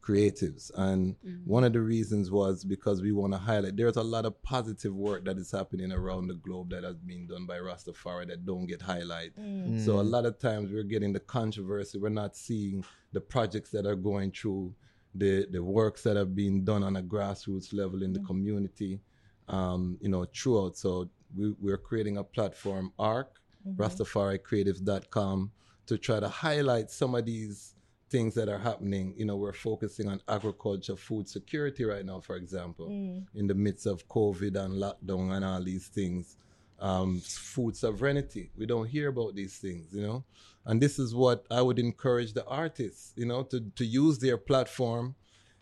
creatives, 0.00 0.70
and 0.76 1.16
mm-hmm. 1.16 1.50
one 1.50 1.64
of 1.64 1.72
the 1.72 1.80
reasons 1.80 2.30
was 2.30 2.64
because 2.64 3.02
we 3.02 3.12
want 3.12 3.32
to 3.32 3.38
highlight 3.38 3.76
there's 3.76 3.96
a 3.96 4.02
lot 4.02 4.24
of 4.24 4.40
positive 4.42 4.94
work 4.94 5.24
that 5.24 5.38
is 5.38 5.50
happening 5.50 5.92
around 5.92 6.28
the 6.28 6.34
globe 6.34 6.70
that 6.70 6.84
has 6.84 6.96
been 6.96 7.26
done 7.26 7.46
by 7.46 7.58
Rastafari 7.58 8.28
that 8.28 8.44
don't 8.44 8.66
get 8.66 8.80
highlighted. 8.80 9.32
Mm. 9.38 9.84
So 9.84 9.98
a 9.98 10.04
mm. 10.04 10.10
lot 10.10 10.26
of 10.26 10.38
times 10.38 10.70
we're 10.72 10.82
getting 10.82 11.12
the 11.12 11.20
controversy. 11.20 11.98
We're 11.98 12.08
not 12.08 12.36
seeing 12.36 12.84
the 13.12 13.20
projects 13.20 13.70
that 13.70 13.86
are 13.86 13.96
going 13.96 14.32
through, 14.32 14.74
the 15.14 15.46
the 15.50 15.62
works 15.62 16.02
that 16.04 16.16
have 16.16 16.34
been 16.34 16.64
done 16.64 16.82
on 16.82 16.96
a 16.96 17.02
grassroots 17.02 17.72
level 17.72 18.02
in 18.02 18.12
the 18.12 18.20
mm. 18.20 18.26
community, 18.26 19.00
um, 19.48 19.98
you 20.00 20.08
know, 20.08 20.26
throughout. 20.34 20.76
So 20.76 21.08
we, 21.36 21.54
we're 21.60 21.78
creating 21.78 22.16
a 22.16 22.24
platform, 22.24 22.92
ARC, 22.98 23.40
mm-hmm. 23.66 23.80
RastafariCreatives.com, 23.80 25.50
to 25.86 25.98
try 25.98 26.20
to 26.20 26.28
highlight 26.28 26.90
some 26.90 27.14
of 27.14 27.26
these 27.26 27.74
things 28.10 28.34
that 28.34 28.48
are 28.48 28.58
happening. 28.58 29.14
You 29.16 29.24
know, 29.24 29.36
we're 29.36 29.52
focusing 29.52 30.08
on 30.08 30.20
agriculture, 30.28 30.96
food 30.96 31.28
security 31.28 31.84
right 31.84 32.04
now, 32.04 32.20
for 32.20 32.36
example, 32.36 32.88
in 33.34 33.46
the 33.46 33.54
midst 33.54 33.86
of 33.86 34.06
COVID 34.08 34.56
and 34.56 34.74
lockdown 34.74 35.32
and 35.32 35.44
all 35.44 35.62
these 35.62 35.88
things. 35.88 36.36
Um, 36.80 37.20
food 37.20 37.76
sovereignty. 37.76 38.50
We 38.56 38.64
don't 38.64 38.88
hear 38.88 39.08
about 39.10 39.34
these 39.34 39.58
things, 39.58 39.88
you 39.92 40.00
know. 40.00 40.24
And 40.64 40.80
this 40.80 40.98
is 40.98 41.14
what 41.14 41.44
I 41.50 41.60
would 41.60 41.78
encourage 41.78 42.32
the 42.32 42.46
artists, 42.46 43.12
you 43.16 43.26
know, 43.26 43.42
to, 43.44 43.60
to 43.76 43.84
use 43.84 44.18
their 44.18 44.38
platform. 44.38 45.14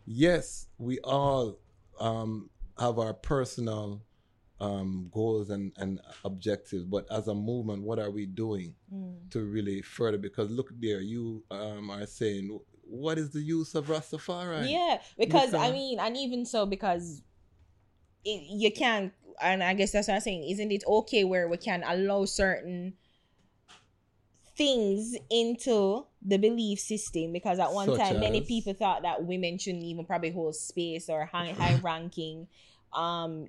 Yes, 0.07 0.69
we 0.79 1.01
all 1.01 1.59
um, 1.99 2.51
have 2.79 2.99
our 3.01 3.15
personal 3.15 4.01
um, 4.61 5.09
goals 5.13 5.51
and, 5.51 5.73
and 5.77 6.01
objectives, 6.25 6.85
but 6.85 7.07
as 7.11 7.29
a 7.29 7.35
movement, 7.35 7.83
what 7.83 7.99
are 7.99 8.11
we 8.11 8.27
doing 8.27 8.75
to 9.31 9.45
really 9.45 9.83
further? 9.83 10.19
Because 10.19 10.51
look 10.51 10.71
there, 10.81 11.01
you 11.01 11.45
um, 11.51 11.91
are 11.91 12.07
saying, 12.07 12.59
what 12.83 13.19
is 13.19 13.31
the 13.31 13.41
use 13.41 13.75
of 13.75 13.87
Rastafari? 13.87 14.71
Yeah, 14.71 15.01
because 15.17 15.55
I 15.55 15.71
mean, 15.71 16.01
and 16.01 16.17
even 16.17 16.45
so, 16.45 16.67
because 16.67 17.23
it, 18.25 18.43
you 18.51 18.73
can't, 18.73 19.13
and 19.41 19.63
I 19.63 19.75
guess 19.75 19.93
that's 19.93 20.09
what 20.09 20.15
I'm 20.15 20.21
saying. 20.21 20.49
Isn't 20.49 20.73
it 20.73 20.83
okay 20.87 21.25
where 21.25 21.49
we 21.49 21.57
can 21.57 21.85
allow 21.87 22.25
certain 22.25 22.95
things 24.57 25.17
into 25.31 26.05
the 26.21 26.39
belief 26.39 26.81
system? 26.81 27.33
Because 27.33 27.61
at 27.61 27.73
one 27.73 27.89
Such 27.89 27.99
time, 27.99 28.21
many 28.21 28.41
people 28.41 28.75
thought 28.75 29.03
that 29.03 29.25
women 29.25 29.59
shouldn't 29.59 29.85
even 29.85 30.05
probably 30.05 30.33
hold 30.33 30.57
space 30.57 31.09
or 31.09 31.27
high 31.27 31.53
high 31.53 31.77
ranking. 31.83 32.49
Um, 32.93 33.49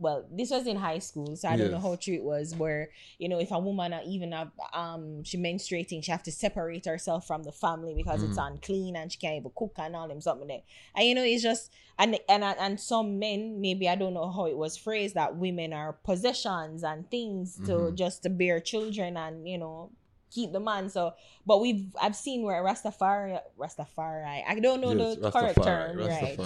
well, 0.00 0.26
this 0.30 0.50
was 0.50 0.66
in 0.66 0.76
high 0.76 1.00
school, 1.00 1.34
so 1.36 1.48
I 1.48 1.56
don't 1.56 1.70
know 1.72 1.80
how 1.80 1.96
true 1.96 2.14
it 2.14 2.22
was. 2.22 2.54
Where 2.54 2.90
you 3.18 3.28
know, 3.28 3.38
if 3.40 3.50
a 3.50 3.58
woman 3.58 3.92
even 4.06 4.32
uh, 4.32 4.46
um 4.72 5.24
she 5.24 5.36
menstruating, 5.36 6.04
she 6.04 6.10
have 6.12 6.22
to 6.24 6.32
separate 6.32 6.86
herself 6.86 7.26
from 7.26 7.42
the 7.42 7.52
family 7.52 7.94
because 7.94 8.22
it's 8.22 8.38
Mm. 8.38 8.52
unclean 8.52 8.96
and 8.96 9.10
she 9.10 9.18
can't 9.18 9.36
even 9.36 9.50
cook 9.56 9.74
and 9.78 9.96
all 9.96 10.06
them 10.08 10.20
something 10.20 10.46
there. 10.48 10.62
And 10.94 11.06
you 11.06 11.14
know, 11.14 11.24
it's 11.24 11.42
just 11.42 11.72
and 11.98 12.18
and 12.28 12.44
and 12.44 12.78
some 12.80 13.18
men 13.18 13.60
maybe 13.60 13.88
I 13.88 13.96
don't 13.96 14.14
know 14.14 14.30
how 14.30 14.46
it 14.46 14.56
was 14.56 14.76
phrased 14.76 15.14
that 15.16 15.36
women 15.36 15.72
are 15.72 15.94
possessions 16.04 16.84
and 16.84 17.10
things 17.10 17.56
to 17.66 17.72
Mhm. 17.72 17.94
just 17.96 18.22
to 18.22 18.30
bear 18.30 18.60
children 18.60 19.16
and 19.16 19.48
you 19.48 19.58
know 19.58 19.90
keep 20.30 20.52
the 20.52 20.60
man. 20.60 20.90
So, 20.90 21.14
but 21.46 21.60
we've 21.60 21.96
I've 22.00 22.14
seen 22.14 22.42
where 22.44 22.62
Rastafari 22.62 23.40
Rastafari 23.58 24.44
I 24.46 24.58
don't 24.60 24.80
know 24.80 24.92
Yes, 24.94 25.16
the 25.16 25.30
correct 25.32 25.56
term 25.64 25.96
right 25.98 26.38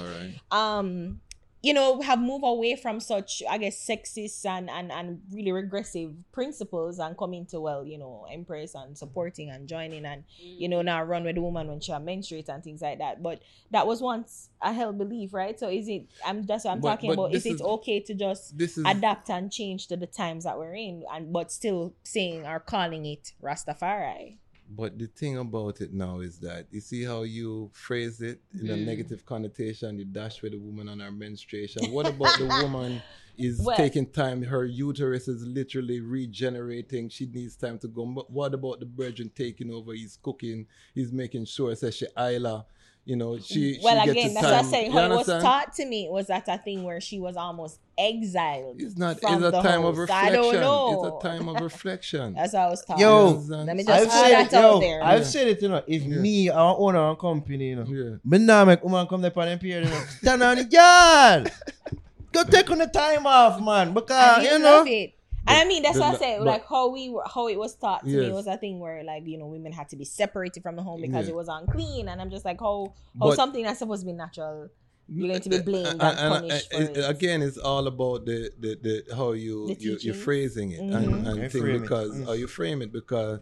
um 0.51 1.20
you 1.62 1.72
know 1.72 2.01
have 2.01 2.18
moved 2.18 2.44
away 2.44 2.74
from 2.74 2.98
such 2.98 3.43
i 3.48 3.56
guess 3.56 3.76
sexist 3.89 4.44
and 4.44 4.68
and 4.68 4.90
and 4.90 5.20
really 5.32 5.52
regressive 5.52 6.12
principles 6.32 6.98
and 6.98 7.16
coming 7.16 7.47
to 7.47 7.60
well 7.60 7.84
you 7.86 7.97
know 7.97 8.26
embrace 8.32 8.74
and 8.74 8.98
supporting 8.98 9.48
and 9.51 9.68
joining 9.68 10.05
and 10.05 10.24
you 10.40 10.68
know 10.68 10.82
now 10.82 11.02
run 11.02 11.22
with 11.22 11.36
the 11.36 11.40
woman 11.40 11.68
when 11.68 11.80
she 11.80 11.93
menstruates 11.93 12.48
and 12.48 12.64
things 12.64 12.82
like 12.82 12.98
that. 12.98 13.22
But 13.22 13.43
that 13.70 13.86
was 13.86 14.01
once 14.02 14.48
a 14.60 14.72
held 14.72 14.98
belief 14.98 15.32
right? 15.32 15.59
So 15.59 15.68
is 15.68 15.89
it 15.89 16.06
i'm 16.26 16.43
that's 16.44 16.64
what 16.64 16.72
i'm 16.72 16.80
But- 16.80 16.89
talking 16.90 17.10
but 17.10 17.22
about. 17.26 17.34
Is 17.34 17.47
it 17.47 17.60
okay 17.60 18.01
to 18.01 18.14
just 18.14 18.59
This 18.59 18.76
is 18.76 18.84
adapt 18.86 19.30
and 19.30 19.51
change 19.52 19.86
to 19.89 19.97
the 19.97 20.06
times 20.09 20.44
that 20.44 20.59
we're 20.59 20.74
in 20.74 21.05
and 21.12 21.32
but 21.32 21.52
still 21.52 21.94
saying 22.02 22.44
or 22.47 22.59
calling 22.60 23.06
it 23.06 23.32
rastafari 23.43 24.39
But 24.74 24.99
the 24.99 25.07
thing 25.07 25.36
about 25.36 25.81
it 25.81 25.93
now 25.93 26.20
is 26.20 26.39
that 26.39 26.66
you 26.70 26.81
see 26.81 27.05
how 27.05 27.23
you 27.23 27.70
phrase 27.74 28.23
it 28.23 28.40
in 28.59 28.70
a 28.70 28.74
Mm. 28.74 28.86
negative 28.86 29.27
connotation, 29.27 29.99
you 29.99 30.05
dash 30.07 30.40
with 30.40 30.53
the 30.53 30.59
woman 30.59 30.89
on 30.89 31.01
her 31.01 31.12
menstruation. 31.12 31.90
What 31.93 32.07
about 32.09 32.39
the 32.39 32.47
woman 32.62 33.03
is 33.36 33.61
Well- 33.61 33.77
taking 33.77 34.07
time, 34.07 34.43
her 34.43 34.65
uterus 34.65 35.28
is 35.28 35.44
literally 35.47 36.01
regenerating, 36.01 37.09
she 37.11 37.27
needs 37.27 37.55
time 37.57 37.78
to 37.81 37.89
go. 37.89 38.07
But 38.07 38.31
what 38.31 38.55
about 38.55 38.81
the 38.81 38.86
brethren 38.86 39.31
taking 39.35 39.70
over? 39.70 39.93
He's 39.93 40.16
cooking, 40.23 40.66
he's 40.94 41.12
making 41.12 41.44
sure 41.47 41.74
says 41.74 41.94
she 41.97 42.07
Isla, 42.16 42.65
you 43.05 43.16
know, 43.16 43.39
she 43.39 43.79
mm, 43.79 43.83
well 43.83 43.97
she 44.05 44.11
again 44.11 44.15
gets 44.15 44.35
that's 44.35 44.47
the 44.47 44.51
what 44.53 44.55
i'm 44.59 44.62
time. 44.62 44.70
saying 44.70 44.93
You 44.93 44.99
how 44.99 45.05
it 45.07 45.11
was 45.16 45.27
taught 45.27 45.74
to 45.74 45.85
me 45.87 46.09
was 46.11 46.29
that 46.29 46.47
a 46.49 46.59
thing 46.59 46.85
where 46.85 47.01
she 47.01 47.19
was 47.19 47.37
almost 47.37 47.81
exiled 47.99 48.81
It's 48.81 48.97
not 48.97 49.20
from 49.20 49.35
it's 49.35 49.43
a 49.45 49.51
the 49.51 49.62
time 49.62 49.85
of 49.85 49.99
reflection. 49.99 50.29
I 50.29 50.37
don't 50.37 50.55
know. 50.61 50.93
It's 50.95 51.27
a 51.27 51.29
time 51.29 51.49
of 51.49 51.61
reflection. 51.61 52.35
That's 52.39 52.53
what 52.53 52.62
I 52.62 52.69
was 52.69 52.85
taught. 52.85 52.99
Yo, 52.99 53.43
let 53.49 53.77
me 53.77 53.83
I've 53.83 53.87
just 53.87 53.89
I've 53.91 54.05
put 54.05 54.12
said 54.12 54.31
that 54.33 54.53
it, 54.53 54.55
out 54.55 54.61
yo, 54.73 54.81
there. 54.81 55.03
I've 55.03 55.19
Yeah. 55.19 55.24
said 55.24 55.49
it, 55.49 55.62
you 55.62 55.69
know. 55.69 55.83
If 55.87 56.03
Yeah. 56.05 56.16
me, 56.16 56.51
I 56.51 56.61
own 56.62 56.97
a 56.97 57.16
company, 57.16 57.69
you 57.70 57.77
know, 57.77 57.85
Yeah. 57.87 58.16
but 58.24 58.41
now 58.41 58.65
make 58.65 58.83
woman 58.83 59.07
come 59.07 59.20
there 59.20 59.33
on 59.37 59.47
them 59.47 59.59
period, 59.59 59.85
you 59.85 59.91
know, 59.91 60.05
stand 60.20 60.43
on 60.43 60.57
the 60.59 60.65
yard. 60.65 61.53
Go 62.33 62.45
take 62.45 62.70
on 62.70 62.79
the 62.79 62.87
time 62.87 63.27
off, 63.27 63.61
man, 63.61 63.93
because 63.93 64.39
and 64.39 64.45
you 64.47 64.53
you 64.53 64.59
know. 64.59 64.85
it. 64.87 65.15
And 65.47 65.59
I 65.59 65.64
mean, 65.64 65.82
that's 65.82 65.98
what 65.98 66.14
I 66.14 66.19
said. 66.19 66.39
but- 66.39 66.47
Like 66.47 66.66
how 66.69 66.90
we 66.90 67.10
were, 67.10 67.24
how 67.27 67.48
it 67.48 67.59
was 67.59 67.74
taught 67.74 68.05
to 68.05 68.09
me 68.10 68.31
was 68.32 68.47
a 68.47 68.56
thing 68.56 68.78
where 68.78 69.02
like 69.05 69.24
you 69.27 69.39
know 69.39 69.47
women 69.47 69.73
had 69.73 69.89
to 69.90 69.97
be 69.97 70.05
separated 70.05 70.62
from 70.62 70.77
the 70.77 70.82
home 70.82 71.01
because 71.01 71.27
Yeah. 71.27 71.32
it 71.32 71.36
was 71.36 71.48
unclean, 71.48 72.09
and 72.09 72.20
I'm 72.20 72.31
just 72.31 72.44
like 72.44 72.60
how 72.60 72.94
how 73.20 73.28
But- 73.28 73.36
something 73.36 73.62
that's 73.64 73.78
supposed 73.81 74.02
to 74.02 74.06
be 74.06 74.12
natural. 74.12 74.69
You're 75.09 75.28
going 75.28 75.40
to 75.40 75.48
be 75.51 75.59
blamed 75.59 76.01
Uh, 76.01 76.14
and 76.16 76.19
uh, 76.19 76.31
punished 76.40 76.73
uh, 76.73 76.77
for 76.77 76.82
it- 76.85 76.97
it. 76.97 77.10
Again, 77.10 77.43
it's 77.43 77.59
all 77.59 77.86
about 77.89 78.24
the 78.24 78.51
the, 78.59 78.77
the 79.06 79.14
how 79.16 79.32
you, 79.32 79.66
The 79.74 79.74
you 79.85 79.98
you're 80.01 80.14
phrasing 80.14 80.70
it 80.70 80.81
Mhm. 80.81 80.94
and, 80.97 81.27
and 81.27 81.36
You 81.43 81.48
thing 81.48 81.62
frame 81.62 81.77
it. 81.77 81.81
because 81.82 82.12
Mm. 82.14 82.24
how 82.27 82.32
you 82.32 82.47
frame 82.47 82.81
it 82.82 82.93
because 82.93 83.40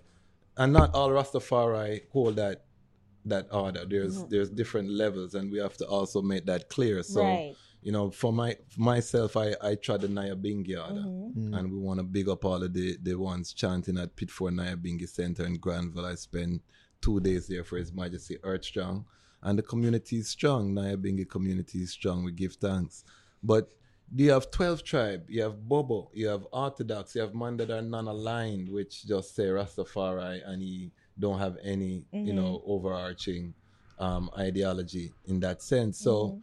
and 0.57 0.73
not 0.73 0.95
all 0.95 1.11
Rastafari 1.11 2.03
hold 2.13 2.37
that 2.37 2.65
that 3.27 3.47
order. 3.53 3.85
There's 3.85 4.25
there's 4.25 4.49
different 4.49 4.89
levels, 4.89 5.35
and 5.35 5.53
we 5.53 5.59
have 5.59 5.77
to 5.77 5.87
also 5.87 6.23
make 6.23 6.47
that 6.47 6.71
clear. 6.71 7.03
So 7.03 7.21
right. 7.23 7.55
You 7.83 7.93
know, 7.93 8.11
for 8.11 8.33
my 8.33 8.57
for 8.69 8.81
myself, 8.81 9.37
I 9.37 9.55
I 9.63 9.75
tried 9.75 10.03
the 10.03 10.09
Nyabingi 10.09 10.77
order, 10.79 11.01
Mm-hmm. 11.01 11.55
and 11.55 11.73
we 11.73 11.79
want 11.79 11.99
to 11.99 12.05
big 12.05 12.29
up 12.29 12.45
all 12.45 12.63
of 12.63 12.73
the 12.73 12.97
the 13.03 13.15
ones 13.15 13.53
chanting 13.55 13.99
at 13.99 14.17
Pitfour 14.17 14.51
Nyabingi 14.51 15.09
Center 15.09 15.45
in 15.47 15.57
Granville. 15.57 16.05
I 16.07 16.15
spent 16.17 16.63
two 17.01 17.21
days 17.21 17.47
there 17.49 17.65
for 17.65 17.79
His 17.79 17.93
Majesty 17.93 18.37
Earth 18.43 18.65
Strong, 18.65 19.07
and 19.43 19.59
the 19.59 19.63
community 19.63 20.19
is 20.19 20.29
strong. 20.29 20.75
Nyabingi 20.75 21.29
community 21.29 21.79
is 21.83 21.93
strong. 21.93 22.25
We 22.25 22.33
give 22.33 22.55
thanks, 22.55 23.05
but. 23.43 23.71
You 24.13 24.33
have 24.33 24.51
12 24.51 24.83
tribe, 24.83 25.27
you 25.29 25.41
have 25.43 25.69
Bobo, 25.69 26.11
you 26.13 26.27
have 26.27 26.45
Orthodox, 26.51 27.15
you 27.15 27.21
have 27.21 27.33
man 27.33 27.57
that 27.59 27.71
are 27.71 27.81
non-aligned, 27.81 28.69
which 28.69 29.07
just 29.07 29.37
say 29.37 29.45
Rastafari 29.45 30.41
and 30.45 30.61
he 30.61 30.91
don't 31.17 31.39
have 31.39 31.57
any, 31.63 32.05
you 32.11 32.33
know, 32.33 32.61
overarching 32.67 33.55
um, 34.01 34.29
ideology 34.37 35.13
in 35.27 35.39
that 35.39 35.63
sense. 35.63 36.01
So, 36.01 36.41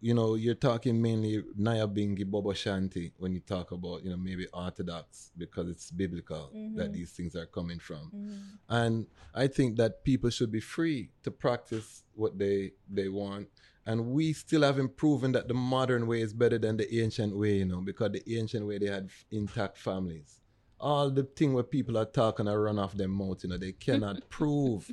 you 0.00 0.14
know, 0.14 0.34
you're 0.34 0.54
talking 0.54 1.00
mainly 1.00 1.42
Nyabingi, 1.58 2.24
Bobo 2.24 2.52
Shanti 2.52 3.12
when 3.18 3.32
you 3.32 3.40
talk 3.40 3.70
about, 3.72 4.02
you 4.02 4.10
know, 4.10 4.16
maybe 4.16 4.46
Orthodox 4.52 5.30
because 5.36 5.68
it's 5.68 5.90
biblical 5.90 6.50
that 6.52 6.58
mm-hmm. 6.58 6.92
these 6.92 7.10
things 7.10 7.36
are 7.36 7.46
coming 7.46 7.78
from. 7.78 8.10
Mm-hmm. 8.14 8.40
And 8.68 9.06
I 9.34 9.46
think 9.46 9.76
that 9.76 10.02
people 10.02 10.30
should 10.30 10.50
be 10.50 10.60
free 10.60 11.10
to 11.22 11.30
practice 11.30 12.02
what 12.14 12.38
they 12.38 12.72
they 12.88 13.08
want. 13.08 13.48
And 13.86 14.12
we 14.12 14.32
still 14.32 14.62
haven't 14.62 14.96
proven 14.96 15.32
that 15.32 15.48
the 15.48 15.54
modern 15.54 16.06
way 16.06 16.20
is 16.20 16.32
better 16.32 16.58
than 16.58 16.76
the 16.76 17.02
ancient 17.02 17.36
way, 17.36 17.56
you 17.56 17.64
know, 17.66 17.80
because 17.80 18.12
the 18.12 18.38
ancient 18.38 18.66
way 18.66 18.78
they 18.78 18.86
had 18.86 19.06
f- 19.06 19.24
intact 19.30 19.78
families. 19.78 20.40
All 20.78 21.10
the 21.10 21.24
thing 21.24 21.52
where 21.52 21.62
people 21.62 21.98
are 21.98 22.06
talking 22.06 22.48
are 22.48 22.60
run 22.60 22.78
off 22.78 22.94
their 22.94 23.08
mouth, 23.08 23.42
you 23.42 23.50
know, 23.50 23.58
they 23.58 23.72
cannot 23.72 24.28
prove 24.30 24.90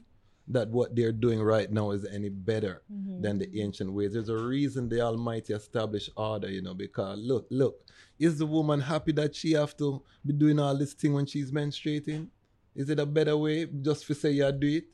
that 0.49 0.69
what 0.69 0.95
they're 0.95 1.11
doing 1.11 1.41
right 1.41 1.69
now 1.71 1.91
is 1.91 2.05
any 2.05 2.29
better 2.29 2.81
than 2.89 3.37
the 3.37 3.61
ancient 3.61 3.91
ways. 3.91 4.13
There's 4.13 4.29
a 4.29 4.37
reason 4.37 4.87
the 4.87 5.01
Almighty 5.01 5.53
established 5.53 6.09
order, 6.15 6.49
you 6.49 6.61
know, 6.61 6.73
because 6.73 7.19
look, 7.19 7.47
look, 7.49 7.75
is 8.17 8.37
the 8.37 8.45
woman 8.45 8.79
happy 8.79 9.11
that 9.13 9.35
she 9.35 9.51
have 9.53 9.75
to 9.77 10.01
be 10.25 10.33
doing 10.33 10.59
all 10.59 10.75
this 10.77 10.93
thing 10.93 11.13
when 11.13 11.25
she's 11.25 11.51
menstruating? 11.51 12.27
Is 12.75 12.89
it 12.89 12.99
a 12.99 13.05
better 13.05 13.35
way 13.35 13.65
just 13.65 14.05
for 14.05 14.13
say 14.13 14.31
you 14.31 14.49
do 14.51 14.67
it? 14.67 14.85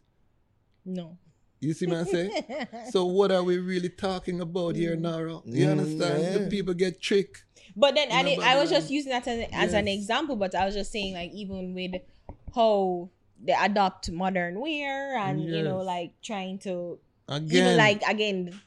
No. 0.85 1.17
You 1.59 1.73
see 1.73 1.85
what 1.85 1.97
I'm 1.99 2.05
saying? 2.05 2.43
so 2.91 3.05
what 3.05 3.31
are 3.31 3.43
we 3.43 3.57
really 3.57 3.89
talking 3.89 4.41
about 4.41 4.75
here, 4.75 4.95
Naro? 4.97 5.43
You 5.45 5.67
Mm, 5.67 5.71
understand? 5.71 6.23
yeah. 6.23 6.37
The 6.39 6.49
people 6.49 6.73
get 6.73 6.99
tricked. 7.01 7.45
But 7.75 7.95
then, 7.95 8.09
You 8.09 8.23
know, 8.23 8.29
it, 8.31 8.37
but 8.37 8.45
I 8.47 8.59
was 8.59 8.69
then- 8.69 8.81
just 8.81 8.91
using 8.91 9.11
that 9.11 9.27
as, 9.27 9.47
as 9.53 9.73
an 9.73 9.87
example, 9.87 10.35
but 10.35 10.53
I 10.55 10.65
was 10.65 10.73
just 10.75 10.91
saying, 10.91 11.13
like, 11.13 11.31
even 11.31 11.73
with 11.73 12.01
how 12.55 13.09
they 13.43 13.53
adopt 13.59 14.09
modern 14.11 14.59
wear 14.59 15.17
and, 15.17 15.43
you 15.43 15.61
know, 15.63 15.77
like 15.81 16.13
trying 16.21 16.59
to, 16.59 16.97
Again, 17.27 17.51
even 17.51 17.77
like, 17.77 18.01
again, 18.07 18.59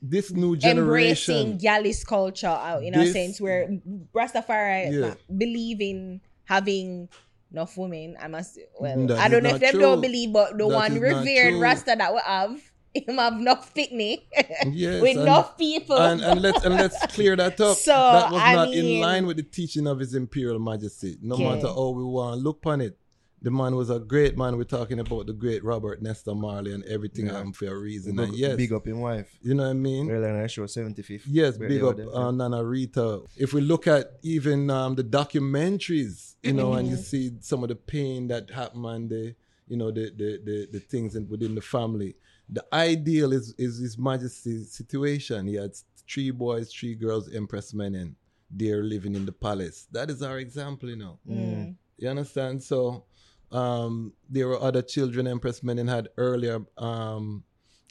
this 0.00 0.30
new 0.30 0.56
generation 0.56 1.34
embracing. 1.34 1.58
Gallus 1.58 2.04
culture, 2.04 2.46
uh, 2.48 2.78
in 2.80 2.94
a 2.94 2.98
This- 2.98 3.12
sense, 3.12 3.40
where 3.40 3.68
Rastafari 4.14 4.92
Yeah. 4.92 5.14
believe 5.34 5.80
in 5.80 6.20
having 6.44 7.08
enough 7.52 7.76
women. 7.76 8.16
I 8.20 8.28
must, 8.28 8.58
well, 8.78 9.06
That 9.06 9.18
I 9.18 9.28
don't 9.28 9.42
know 9.42 9.54
if 9.54 9.60
them 9.60 9.72
true. 9.72 9.80
don't 9.80 10.00
believe, 10.00 10.32
but 10.32 10.52
the 10.58 10.68
That 10.68 10.74
one 10.74 10.98
revered. 11.00 11.54
Rasta 11.60 11.94
that 11.96 12.12
we 12.12 12.20
have, 12.24 12.60
him 12.94 13.16
have 13.18 13.34
enough 13.34 13.72
picnic 13.74 14.24
Yes, 14.70 15.00
with 15.02 15.16
and- 15.16 15.20
enough 15.26 15.56
people. 15.58 15.96
and, 15.96 16.20
and 16.20 16.40
let's 16.42 16.64
and 16.64 16.74
let's 16.76 16.98
clear 17.14 17.36
that 17.36 17.60
up. 17.60 17.76
So, 17.88 17.92
that 17.92 18.32
was 18.32 18.40
I 18.42 18.54
not 18.54 18.70
mean- 18.70 18.96
in 18.96 19.00
line 19.00 19.26
with 19.26 19.36
the 19.38 19.42
teaching 19.42 19.86
of 19.86 19.98
His 19.98 20.14
Imperial 20.14 20.58
Majesty. 20.58 21.16
No 21.22 21.34
Okay. 21.34 21.44
matter 21.44 21.68
how 21.68 21.90
we 21.90 22.04
want 22.04 22.40
look 22.42 22.58
upon 22.58 22.80
it, 22.82 22.96
the 23.40 23.50
man 23.50 23.76
was 23.76 23.88
a 23.90 23.98
great 24.00 24.36
man. 24.36 24.56
We're 24.56 24.64
talking 24.64 24.98
about 24.98 25.26
the 25.26 25.32
great 25.32 25.62
Robert 25.62 26.02
Nesta 26.02 26.34
Marley 26.34 26.72
and 26.72 26.84
everything 26.86 27.26
Yeah. 27.26 27.34
happened 27.34 27.56
for 27.56 27.66
a 27.66 27.78
reason. 27.78 28.16
Big, 28.16 28.28
and 28.30 28.36
yes, 28.36 28.56
big 28.56 28.72
up 28.72 28.86
in 28.88 28.98
wife. 29.00 29.30
you 29.42 29.54
know 29.54 29.62
what 29.64 29.70
I 29.70 29.74
mean. 29.74 30.10
Earlier 30.10 30.34
in 30.36 30.42
the 30.42 30.48
show, 30.48 30.64
75th. 30.66 31.22
Yes, 31.26 31.56
birthday 31.56 31.74
big 31.76 31.84
up 31.84 31.96
them. 31.96 32.08
uh, 32.08 32.30
Nana 32.32 32.64
Rita. 32.64 33.22
If 33.36 33.52
we 33.52 33.60
look 33.60 33.86
at 33.86 34.18
even 34.22 34.70
um, 34.70 34.94
the 34.96 35.04
documentaries, 35.04 36.34
you 36.42 36.52
know, 36.52 36.72
and 36.74 36.88
you 36.88 36.96
see 36.96 37.32
some 37.40 37.62
of 37.62 37.68
the 37.68 37.76
pain 37.76 38.28
that 38.28 38.50
happened 38.50 38.86
and 38.86 39.10
the, 39.10 39.34
you 39.68 39.76
know, 39.76 39.90
the 39.90 40.10
the 40.16 40.40
the, 40.44 40.68
the 40.72 40.80
things 40.80 41.14
in, 41.16 41.28
within 41.28 41.54
the 41.54 41.60
family. 41.60 42.16
The 42.48 42.64
ideal 42.72 43.32
is 43.32 43.54
is 43.58 43.78
His 43.78 43.98
Majesty's 43.98 44.72
situation. 44.72 45.46
He 45.46 45.54
had 45.54 45.72
three 46.08 46.30
boys, 46.30 46.72
three 46.72 46.94
girls, 46.94 47.32
Empress 47.32 47.72
Menen. 47.72 48.14
They're 48.50 48.82
living 48.82 49.14
in 49.14 49.26
the 49.26 49.32
palace. 49.32 49.86
That 49.92 50.08
is 50.10 50.22
our 50.22 50.38
example, 50.38 50.88
you 50.88 50.96
know. 50.96 51.18
Mm. 51.28 51.76
You 51.98 52.08
understand? 52.08 52.62
So 52.62 53.04
um, 53.52 54.12
there 54.28 54.48
were 54.48 54.60
other 54.60 54.82
children 54.82 55.26
Empress 55.26 55.60
Menen 55.60 55.88
had 55.88 56.08
earlier, 56.16 56.60
um, 56.76 57.44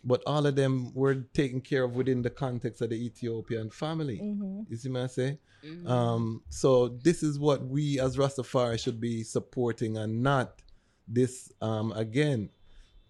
but 0.03 0.21
all 0.25 0.45
of 0.45 0.55
them 0.55 0.93
were 0.93 1.15
taken 1.33 1.61
care 1.61 1.83
of 1.83 1.95
within 1.95 2.21
the 2.21 2.29
context 2.29 2.81
of 2.81 2.89
the 2.89 2.95
Ethiopian 2.95 3.69
family. 3.69 4.19
Mm-hmm. 4.19 4.61
You 4.69 4.77
see 4.77 4.89
what 4.89 5.01
I 5.01 5.07
say? 5.07 5.39
Um, 5.85 6.43
so 6.49 6.87
this 6.87 7.23
is 7.23 7.39
what 7.39 7.65
we 7.65 7.99
as 7.99 8.17
Rastafari 8.17 8.79
should 8.79 9.01
be 9.01 9.23
supporting 9.23 9.97
and 9.97 10.21
not 10.21 10.61
this 11.07 11.51
um, 11.61 11.91
again. 11.93 12.49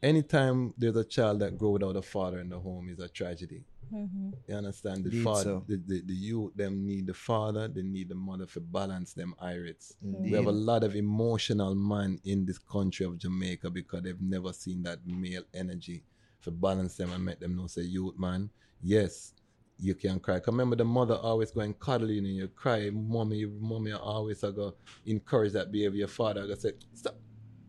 Anytime 0.01 0.73
there's 0.77 0.95
a 0.95 1.03
child 1.03 1.39
that 1.39 1.57
grow 1.57 1.71
without 1.71 1.95
a 1.95 2.01
father 2.01 2.39
in 2.39 2.49
the 2.49 2.59
home 2.59 2.89
is 2.89 2.99
a 2.99 3.09
tragedy. 3.09 3.63
You 3.91 4.55
understand? 4.55 5.03
The 5.03 5.09
Indeed 5.09 5.23
father, 5.23 5.43
so. 5.43 5.63
the, 5.67 5.77
the, 5.87 6.01
the 6.05 6.13
youth, 6.13 6.55
them 6.55 6.85
need 6.85 7.07
the 7.07 7.13
father, 7.13 7.67
they 7.67 7.81
need 7.83 8.09
the 8.09 8.15
mother 8.15 8.45
for 8.47 8.59
balance 8.59 9.13
them 9.13 9.33
irids. 9.43 9.93
Indeed. 10.03 10.31
We 10.31 10.37
have 10.37 10.47
a 10.47 10.51
lot 10.51 10.83
of 10.83 10.95
emotional 10.95 11.75
man 11.75 12.19
in 12.25 12.45
this 12.45 12.57
country 12.57 13.05
of 13.05 13.17
Jamaica 13.17 13.69
because 13.69 14.03
they've 14.03 14.21
never 14.21 14.53
seen 14.53 14.83
that 14.83 14.99
male 15.05 15.43
energy 15.53 16.03
for 16.39 16.51
balance 16.51 16.95
them 16.95 17.11
and 17.13 17.23
make 17.25 17.39
them 17.39 17.55
know 17.55 17.67
say 17.67 17.81
youth 17.81 18.17
man, 18.17 18.49
yes, 18.81 19.33
you 19.79 19.93
can 19.95 20.19
cry. 20.19 20.39
'Cause 20.39 20.47
remember 20.53 20.75
the 20.75 20.85
mother 20.85 21.15
always 21.15 21.51
going 21.51 21.73
cuddling 21.75 22.25
and 22.25 22.35
you 22.35 22.47
cry, 22.47 22.89
mommy, 22.91 23.45
mommy 23.45 23.91
always 23.91 24.43
I 24.43 24.51
go 24.51 24.73
encourage 25.05 25.53
that 25.53 25.71
behavior. 25.71 25.99
Your 25.99 26.07
father 26.07 26.43
I 26.43 26.47
go 26.47 26.55
say, 26.55 26.71
Stop. 26.93 27.15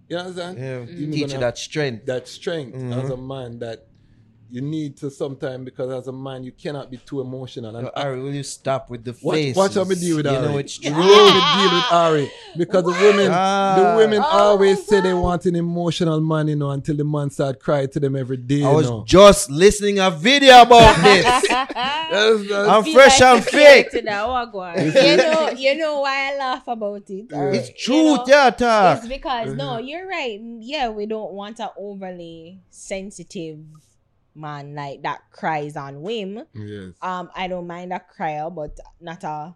You 0.09 0.17
understand? 0.17 0.59
Yeah, 0.59 0.81
You 0.85 1.11
teach 1.13 1.21
gonna- 1.21 1.33
you 1.35 1.41
that 1.41 1.59
strength. 1.59 2.07
that 2.07 2.27
strength 2.27 2.75
Mhm. 2.79 3.05
as 3.05 3.11
a 3.11 3.17
man 3.17 3.59
that 3.59 3.88
you 4.51 4.61
need 4.63 4.97
to 4.97 5.11
sometime 5.11 5.65
because 5.65 5.91
as 5.93 6.09
a 6.09 6.13
man 6.13 6.43
you 6.43 6.53
cannot 6.53 6.91
be 6.91 6.97
too 6.97 7.21
emotional. 7.21 7.75
And 7.77 7.87
Yo, 7.87 7.93
Ari, 7.95 8.21
will 8.23 8.33
you 8.35 8.43
stop 8.43 8.89
with 8.91 9.05
the 9.05 9.15
watch, 9.23 9.35
face? 9.37 9.57
watch 9.57 9.75
how 9.75 9.85
me 9.85 9.95
deal 9.95 10.17
with 10.17 10.27
You 10.27 10.33
know 10.33 10.59
it's 10.59 10.79
true. 10.79 10.91
know 10.91 10.97
how 11.03 11.27
me 11.35 11.63
deal 11.63 11.75
with 11.79 11.93
Ari 11.93 12.31
because 12.57 12.85
the 12.85 12.91
women, 12.91 13.29
Ah. 13.31 13.77
the 13.79 13.97
women 13.99 14.23
Oh 14.25 14.39
always 14.49 14.87
say 14.87 15.01
they 15.01 15.13
want 15.15 15.45
an 15.47 15.57
emotional 15.57 16.21
man, 16.21 16.49
you 16.49 16.57
know, 16.57 16.71
until 16.71 16.97
the 16.97 17.05
man 17.05 17.31
start 17.31 17.61
crying 17.61 17.89
to 17.91 18.01
them 18.01 18.17
every 18.17 18.37
day. 18.39 18.63
I 18.65 18.71
you 18.71 18.77
was 18.77 18.89
know. 18.89 19.05
just 19.07 19.51
listening 19.51 19.99
a 19.99 20.11
video 20.11 20.63
about 20.63 20.97
this. 21.05 21.25
Yes, 21.25 21.47
that's- 21.49 22.69
I'm 22.69 22.85
fresh 22.85 23.21
and 23.21 23.45
fit. 23.45 23.93
you 23.93 24.03
know, 24.03 25.51
you 25.57 25.75
know 25.77 26.01
why 26.01 26.33
I 26.33 26.37
laugh 26.39 26.67
about 26.67 27.03
it. 27.11 27.33
or, 27.33 27.51
It's 27.53 27.69
you 27.69 27.75
truth, 27.77 28.27
know, 28.29 28.53
yeah. 28.59 28.97
It's 28.97 29.07
because 29.09 29.55
no, 29.55 29.79
you're 29.79 30.07
right. 30.09 30.41
Yeah, 30.61 30.89
we 30.89 31.07
don't 31.07 31.33
want 31.33 31.59
an 31.61 31.69
overly 31.77 32.61
sensitive 32.71 33.59
man 34.35 34.75
like 34.75 35.03
that 35.03 35.23
cries 35.33 35.77
on 35.77 36.03
whim. 36.03 36.43
yes. 36.55 36.93
Um, 37.03 37.31
I 37.35 37.49
don't 37.49 37.67
mind 37.67 37.93
a 37.93 38.01
crier, 38.01 38.51
but 38.51 38.79
not 39.01 39.25
a. 39.25 39.55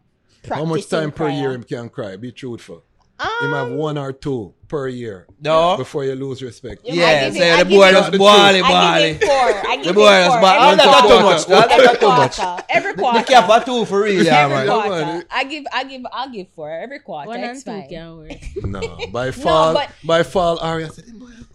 How 0.49 0.65
much 0.65 0.89
practicing 0.89 1.01
time 1.01 1.13
per 1.13 1.29
year 1.29 1.53
him 1.53 1.63
can 1.63 1.89
cry? 1.89 2.17
Be 2.17 2.33
truthful. 2.33 2.83
Um, 3.21 3.29
Him 3.43 3.53
have 3.53 3.69
one 3.71 3.97
or 3.99 4.13
two 4.13 4.53
per 4.67 4.89
year 4.89 5.29
No. 5.41 5.77
before 5.77 6.03
you 6.05 6.17
lose 6.17 6.43
respect. 6.43 6.81
Yeah, 6.85 6.95
Yeah, 6.95 7.31
say 7.31 7.61
it- 7.61 7.69
the 7.69 7.77
boy 7.77 7.89
it- 7.89 7.93
just 7.93 8.11
The 8.13 8.19
bally, 8.19 8.61
I 8.63 9.13
give 9.13 9.21
four. 9.23 9.31
I 9.71 9.77
give 9.77 9.85
The 9.85 9.91
it 9.91 9.95
boy 9.95 10.09
just 10.11 10.31
four. 10.31 10.41
bally. 10.41 10.59
Every 10.73 10.77
That's 10.77 10.87
not 10.91 11.09
too 11.09 11.23
much. 11.23 11.47
That's 11.47 11.73
Every 11.73 11.87
not 11.87 12.01
too 12.01 12.09
much. 12.09 12.37
quarter. 12.39 12.65
Every 12.71 12.93
The 12.95 12.99
quarter. 12.99 13.23
cap 13.23 13.49
are 13.49 13.65
two 13.65 13.85
for 13.85 14.03
real, 14.03 14.25
yeah, 14.25 14.39
Every 14.41 14.57
man. 14.57 14.67
Quarter. 14.67 15.27
I 15.31 15.45
give. 15.45 15.65
I 15.73 15.85
give. 15.85 16.03
I'll 16.11 16.31
give 16.31 16.47
four 16.57 16.71
every 16.73 16.99
quarter. 16.99 17.29
One 17.29 17.41
and 17.41 17.51
it's 17.53 17.63
two 17.63 17.71
fine. 17.71 17.89
can 17.89 18.17
work. 18.17 18.31
No, 18.65 19.07
by 19.13 19.31
fall, 19.43 19.75
but- 19.75 19.91
by 20.05 20.23
fall, 20.25 20.59
Ari, 20.59 20.87
I 20.87 20.89
said, 20.89 21.05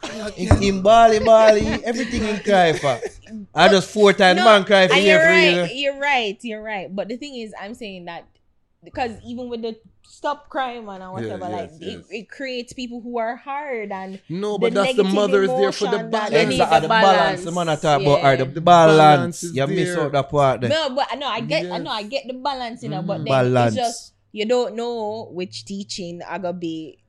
"Him 0.03 0.09
boy, 0.09 0.09
cry 0.09 0.27
again." 0.27 0.57
In, 0.57 0.63
in 0.63 0.81
Bali, 0.81 1.19
Bali, 1.19 1.67
everything 1.83 2.23
in 2.23 2.39
cry 2.39 2.73
for. 2.73 2.99
I 3.53 3.67
just 3.69 3.89
four 3.89 4.13
times 4.13 4.39
man 4.39 4.63
cry 4.63 4.87
for 4.87 4.93
and 4.93 5.03
you're 5.03 5.19
right. 5.19 5.51
year. 5.53 5.65
You're 5.71 5.99
right. 5.99 6.37
You're 6.43 6.63
right. 6.63 6.93
But 6.93 7.07
the 7.09 7.17
thing 7.17 7.35
is, 7.35 7.53
I'm 7.59 7.73
saying 7.73 8.05
that 8.05 8.25
because 8.83 9.11
even 9.25 9.49
with 9.49 9.61
the 9.61 9.75
stop 10.07 10.49
crying 10.49 10.85
man 10.85 11.01
and 11.01 11.11
whatever, 11.11 11.45
Yeah, 11.45 11.55
like 11.57 11.69
yes, 11.73 11.81
it, 11.81 11.85
yes. 11.97 12.05
it 12.09 12.29
creates 12.29 12.73
people 12.73 13.01
who 13.01 13.17
are 13.17 13.35
hard 13.35 13.91
and 13.91 14.21
No, 14.29 14.53
the 14.53 14.59
but 14.59 14.73
that's 14.73 14.95
the 14.95 15.03
mother 15.03 15.43
is 15.43 15.49
there 15.49 15.71
for 15.71 15.85
the 15.85 15.99
emotion 15.99 16.11
that 16.11 16.31
balance. 16.31 16.51
Exactly, 16.53 16.57
the 16.57 16.81
the 16.81 16.87
balance. 16.87 17.17
balance. 17.17 17.43
The 17.43 17.51
man 17.51 17.69
I 17.69 17.75
talk 17.75 18.01
about 18.01 18.21
are 18.23 18.37
the, 18.37 18.45
The 18.45 18.61
balance. 18.61 18.97
balance 18.97 19.43
is 19.43 19.55
You 19.55 19.67
miss 19.67 19.89
there. 19.95 20.01
out 20.05 20.11
that 20.13 20.29
part 20.29 20.61
there. 20.61 20.69
no, 20.69 20.89
but 20.95 21.07
no, 21.17 21.27
I 21.27 21.41
get, 21.41 21.71
I 21.71 21.77
know, 21.79 21.91
I 21.91 22.03
get 22.03 22.23
the 22.27 22.33
balance, 22.33 22.81
you 22.83 22.89
know, 22.89 23.01
but 23.01 23.17
then 23.17 23.25
Balance. 23.25 23.75
it's 23.75 23.83
just 23.83 24.13
you 24.31 24.45
don't 24.45 24.75
know 24.75 25.29
which 25.31 25.65
teaching 25.65 26.21
I 26.27 26.37
gonna 26.37 26.53
be. 26.53 26.99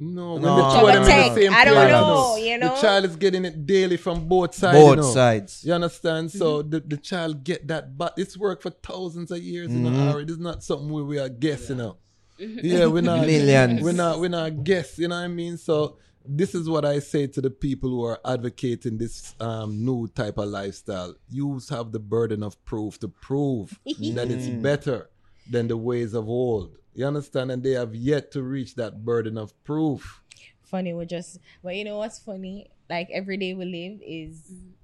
No, 0.00 0.34
when 0.34 0.42
No. 0.42 0.56
the 0.56 0.62
two 0.80 0.86
of 0.86 0.92
them 0.94 1.02
in 1.02 1.08
the 1.08 1.34
same 1.34 1.52
I 1.54 1.64
don't 1.64 1.74
place, 1.74 1.90
know, 1.90 2.36
you 2.36 2.58
know? 2.58 2.74
The 2.74 2.80
child 2.80 3.04
is 3.06 3.16
getting 3.16 3.44
it 3.44 3.66
daily 3.66 3.96
from 3.96 4.28
both 4.28 4.54
sides. 4.54 4.78
Both 4.78 4.90
you 4.90 5.02
know. 5.02 5.12
sides. 5.12 5.64
You 5.64 5.72
understand? 5.72 6.30
So 6.30 6.62
Mm-hmm. 6.62 6.70
the, 6.70 6.80
the 6.80 6.96
child 6.96 7.42
get 7.44 7.66
that, 7.68 7.96
but 7.98 8.14
it's 8.16 8.36
worked 8.38 8.62
for 8.62 8.70
thousands 8.70 9.30
of 9.30 9.38
years. 9.42 9.72
You 9.72 9.78
Mhm. 9.80 9.92
know, 9.92 10.12
Ari. 10.12 10.24
This 10.24 10.34
is 10.36 10.42
not 10.42 10.62
something 10.62 10.88
where 10.90 11.04
we 11.04 11.18
are 11.18 11.28
guessing. 11.28 11.78
You 11.78 11.82
know. 11.82 11.96
Yeah, 12.38 12.86
we're 12.86 13.02
not 13.02 13.26
Millions. 13.26 13.82
We're 13.82 13.92
not. 13.92 14.20
We're 14.20 14.28
not 14.28 14.62
guess. 14.62 14.98
You 14.98 15.08
know 15.08 15.16
what 15.16 15.22
I 15.24 15.28
mean? 15.28 15.56
So 15.58 15.96
this 16.24 16.54
is 16.54 16.68
what 16.68 16.84
I 16.84 17.00
say 17.00 17.26
to 17.26 17.40
the 17.40 17.50
people 17.50 17.90
who 17.90 18.04
are 18.04 18.20
advocating 18.24 18.98
this 18.98 19.34
um, 19.40 19.84
new 19.84 20.06
type 20.08 20.38
of 20.38 20.48
lifestyle. 20.48 21.14
You 21.30 21.58
have 21.70 21.90
the 21.90 21.98
burden 21.98 22.44
of 22.44 22.62
proof 22.64 23.00
to 23.00 23.08
prove 23.08 23.78
that 23.84 24.30
it's 24.30 24.46
better 24.62 25.10
than 25.50 25.66
the 25.66 25.76
ways 25.76 26.14
of 26.14 26.28
old. 26.28 26.76
You 26.98 27.06
understand? 27.06 27.52
And 27.52 27.62
they 27.62 27.72
have 27.78 27.94
yet 27.94 28.32
to 28.32 28.42
reach 28.42 28.74
that 28.74 29.04
burden 29.04 29.38
of 29.38 29.54
proof. 29.62 30.02
funny 30.68 30.92
we're 30.92 31.04
just 31.18 31.38
but 31.64 31.72
you 31.78 31.84
know 31.88 31.96
what's 31.96 32.18
funny 32.18 32.56
like 32.90 33.08
every 33.20 33.38
day 33.38 33.54
we 33.54 33.64
live 33.64 33.94
is 34.04 34.34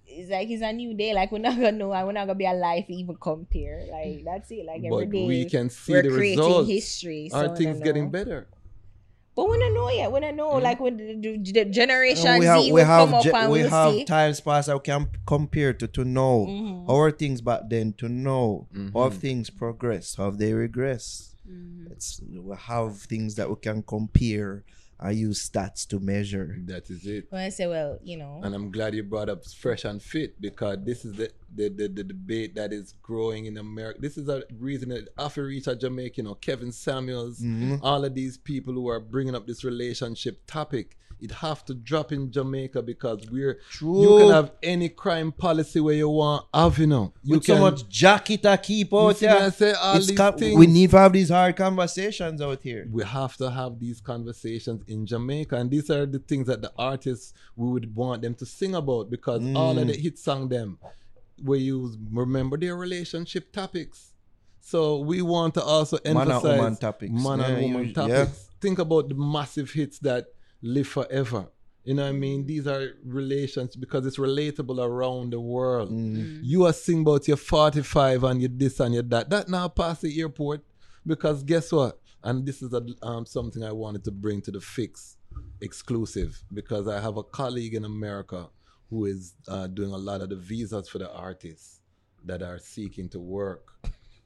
is 0.07 0.31
like 0.31 0.49
it's 0.49 0.63
a 0.63 0.73
new 0.73 0.95
day 0.95 1.13
like 1.13 1.29
we're 1.33 1.39
not 1.49 1.57
gonna 1.61 1.73
know 1.73 1.89
we're 1.89 2.13
not 2.21 2.25
gonna 2.29 2.43
be 2.47 2.47
alive 2.47 2.87
to 2.87 2.95
even 2.95 3.17
compare 3.31 3.85
like 3.93 4.25
that's 4.25 4.49
it 4.51 4.65
like 4.65 4.81
every 4.89 5.05
But 5.07 5.11
day 5.13 5.27
we 5.27 5.45
can 5.45 5.69
see 5.69 5.93
we're 5.93 6.03
the 6.09 6.09
creating 6.09 6.39
results. 6.41 6.69
history 6.71 7.29
so 7.31 7.37
Are 7.37 7.55
things 7.57 7.81
getting 7.81 8.09
better? 8.11 8.47
but 9.37 9.45
we 9.51 9.59
don't 9.59 9.75
know 9.75 9.91
yet 9.91 10.09
we 10.13 10.21
don't 10.21 10.37
know 10.37 10.53
Mm. 10.55 10.63
like 10.63 10.81
when 10.81 10.97
the, 10.97 11.17
the, 11.21 11.53
the 11.53 11.65
generation 11.67 12.29
And 12.29 12.39
we 12.41 12.47
Z 12.47 12.49
have 12.55 12.65
will 12.65 12.73
we 12.79 12.81
come 12.83 13.09
have 13.11 13.13
up 13.19 13.23
ge- 13.25 13.35
and 13.43 13.53
we 13.53 13.61
we'll 13.61 13.69
have 13.71 13.93
see 13.93 14.05
times 14.07 14.41
past 14.41 14.69
that 14.69 14.77
we 14.81 14.85
can 14.93 15.03
compare 15.27 15.73
to 15.81 15.87
to 15.99 16.03
know 16.05 16.47
Mhm. 16.49 16.89
our 16.89 17.11
things 17.11 17.43
back 17.43 17.63
then 17.69 17.93
to 18.01 18.09
know 18.09 18.69
how 18.95 19.11
Mhm. 19.11 19.21
things 19.25 19.51
progress, 19.51 20.15
how 20.17 20.31
they 20.31 20.53
regress. 20.55 21.34
Mm-hmm. 21.49 21.93
It's 21.93 22.21
we 22.27 22.57
have 22.57 22.97
things 22.99 23.35
that 23.37 23.49
we 23.49 23.57
can 23.57 23.83
compare 23.83 24.65
I 25.01 25.11
use 25.11 25.51
stats 25.51 25.87
to 25.89 25.99
measure. 25.99 26.57
That 26.67 26.89
is 26.89 27.05
it. 27.05 27.27
when 27.31 27.43
I 27.43 27.49
say 27.51 27.67
well 27.67 27.99
you 28.03 28.17
know 28.17 28.41
And 28.45 28.55
I'm 28.55 28.71
glad 28.71 28.95
you 28.95 29.03
brought 29.03 29.29
up 29.29 29.45
fresh 29.45 29.85
and 29.85 30.01
fit 30.03 30.41
because 30.41 30.79
this 30.85 31.05
is 31.05 31.17
the 31.17 31.31
the, 31.55 31.69
the, 31.69 31.89
the 31.89 32.05
debate 32.05 32.55
that 32.55 32.73
is 32.73 32.95
growing 33.03 33.47
in 33.47 33.59
America. 33.59 34.01
This 34.01 34.17
is 34.17 34.29
a 34.29 34.43
reason 34.59 34.89
that 34.91 35.09
after 35.19 35.45
reach 35.45 35.67
a 35.69 35.77
Jamaica, 35.77 36.15
you 36.19 36.23
know, 36.25 36.35
Kevin 36.35 36.73
Samuels, 36.73 37.41
Mhm. 37.41 37.79
all 37.83 38.05
of 38.05 38.15
these 38.15 38.39
people 38.39 38.73
who 38.75 38.89
are 38.89 38.99
bringing 39.01 39.35
up 39.37 39.47
this 39.47 39.63
relationship 39.65 40.41
topic, 40.47 40.97
it 41.21 41.31
have 41.31 41.65
to 41.67 41.75
drop 41.75 42.13
in 42.13 42.31
Jamaica 42.31 42.83
because 42.83 43.29
we're 43.31 43.59
True. 43.71 44.03
you 44.03 44.19
can 44.19 44.31
have 44.35 44.53
any 44.63 44.89
crime 44.89 45.33
policy 45.33 45.81
where 45.81 45.95
you 45.95 46.09
want 46.09 46.45
have, 46.53 46.79
you 46.79 46.87
know. 46.87 47.13
You 47.23 47.37
With 47.37 47.45
so 47.45 47.59
much 47.59 47.89
jacket 47.89 48.43
to 48.43 48.57
keep 48.59 48.93
out 48.93 49.23
I 49.23 49.27
here. 49.41 49.51
say? 49.51 49.73
All 49.73 49.97
It's 49.97 50.07
these 50.09 50.17
ca- 50.17 50.33
we 50.37 50.67
need 50.67 50.91
to 50.91 50.99
have 50.99 51.13
these 51.13 51.31
hard 51.31 51.57
conversations 51.57 52.41
out 52.43 52.61
here. 52.63 52.87
we 52.91 53.05
have 53.05 53.37
to 53.39 53.51
have 53.51 53.79
these 53.79 54.01
conversations 54.01 54.83
in 54.87 55.07
Jamaica, 55.07 55.57
and 55.57 55.71
these 55.71 55.91
are 55.91 56.07
the 56.07 56.19
things 56.19 56.47
that 56.47 56.63
the 56.63 56.73
artists 56.79 57.33
we 57.57 57.69
would 57.71 57.95
want 57.95 58.23
them 58.23 58.35
to 58.35 58.47
sing 58.47 58.75
about 58.75 59.11
because 59.11 59.41
all 59.55 59.75
Mm. 59.75 59.83
of 59.83 59.87
the 59.89 59.95
hit 59.97 60.19
song 60.19 60.49
them 60.49 60.79
we 61.43 61.59
use 61.59 61.97
remember 62.13 62.57
their 62.57 62.77
relationship 62.77 63.53
topics. 63.53 64.13
So 64.61 64.99
we 65.01 65.21
want 65.21 65.55
to 65.55 65.63
also 65.63 65.99
emphasize 66.05 66.43
Man 66.43 66.51
and 66.53 66.59
woman 66.59 66.77
topics. 66.77 67.13
man 67.13 67.41
and 67.41 67.63
woman 67.63 67.89
you- 67.89 67.93
topics. 67.95 68.49
Think 68.61 68.79
about 68.79 69.09
the 69.11 69.15
massive 69.15 69.71
hits 69.73 69.99
that 69.99 70.27
live 70.65 70.89
forever. 70.89 71.47
You 71.85 71.95
know 71.95 72.05
what 72.05 72.09
I 72.09 72.13
mean? 72.13 72.47
These 72.47 72.67
are 72.67 72.95
relations 73.05 73.77
because 73.77 74.07
it's 74.07 74.17
relatable 74.17 74.83
around 74.83 75.35
the 75.35 75.41
world. 75.41 75.91
Mm. 75.91 76.41
You 76.43 76.65
are 76.65 76.73
sing 76.73 77.03
about 77.03 77.29
your 77.29 77.37
45 77.37 78.25
and 78.25 78.41
your 78.41 78.49
this 78.49 78.81
and 78.81 78.95
your 78.95 79.03
that. 79.05 79.29
That 79.29 79.49
now 79.51 79.69
pass 79.69 80.01
the 80.01 80.19
airport 80.19 80.65
because 81.07 81.43
guess 81.43 81.71
what? 81.71 82.01
And 82.23 82.47
this 82.47 82.63
is 82.63 82.73
a, 82.73 82.83
um, 83.03 83.27
something 83.27 83.63
I 83.63 83.73
wanted 83.73 84.03
to 84.05 84.11
bring 84.11 84.41
to 84.43 84.51
the 84.51 84.63
fix 84.63 85.19
exclusive 85.61 86.43
because 86.55 86.89
I 86.89 87.01
have 87.01 87.19
a 87.19 87.23
colleague 87.23 87.75
in 87.75 87.85
America 87.85 88.49
who 88.89 89.05
is 89.05 89.35
uh, 89.47 89.67
doing 89.67 89.93
a 89.93 89.99
lot 89.99 90.23
of 90.23 90.31
the 90.31 90.37
visas 90.37 90.89
for 90.89 90.99
the 90.99 91.13
artists 91.13 91.81
that 92.25 92.41
are 92.41 92.59
seeking 92.59 93.11
to 93.11 93.21
work 93.21 93.73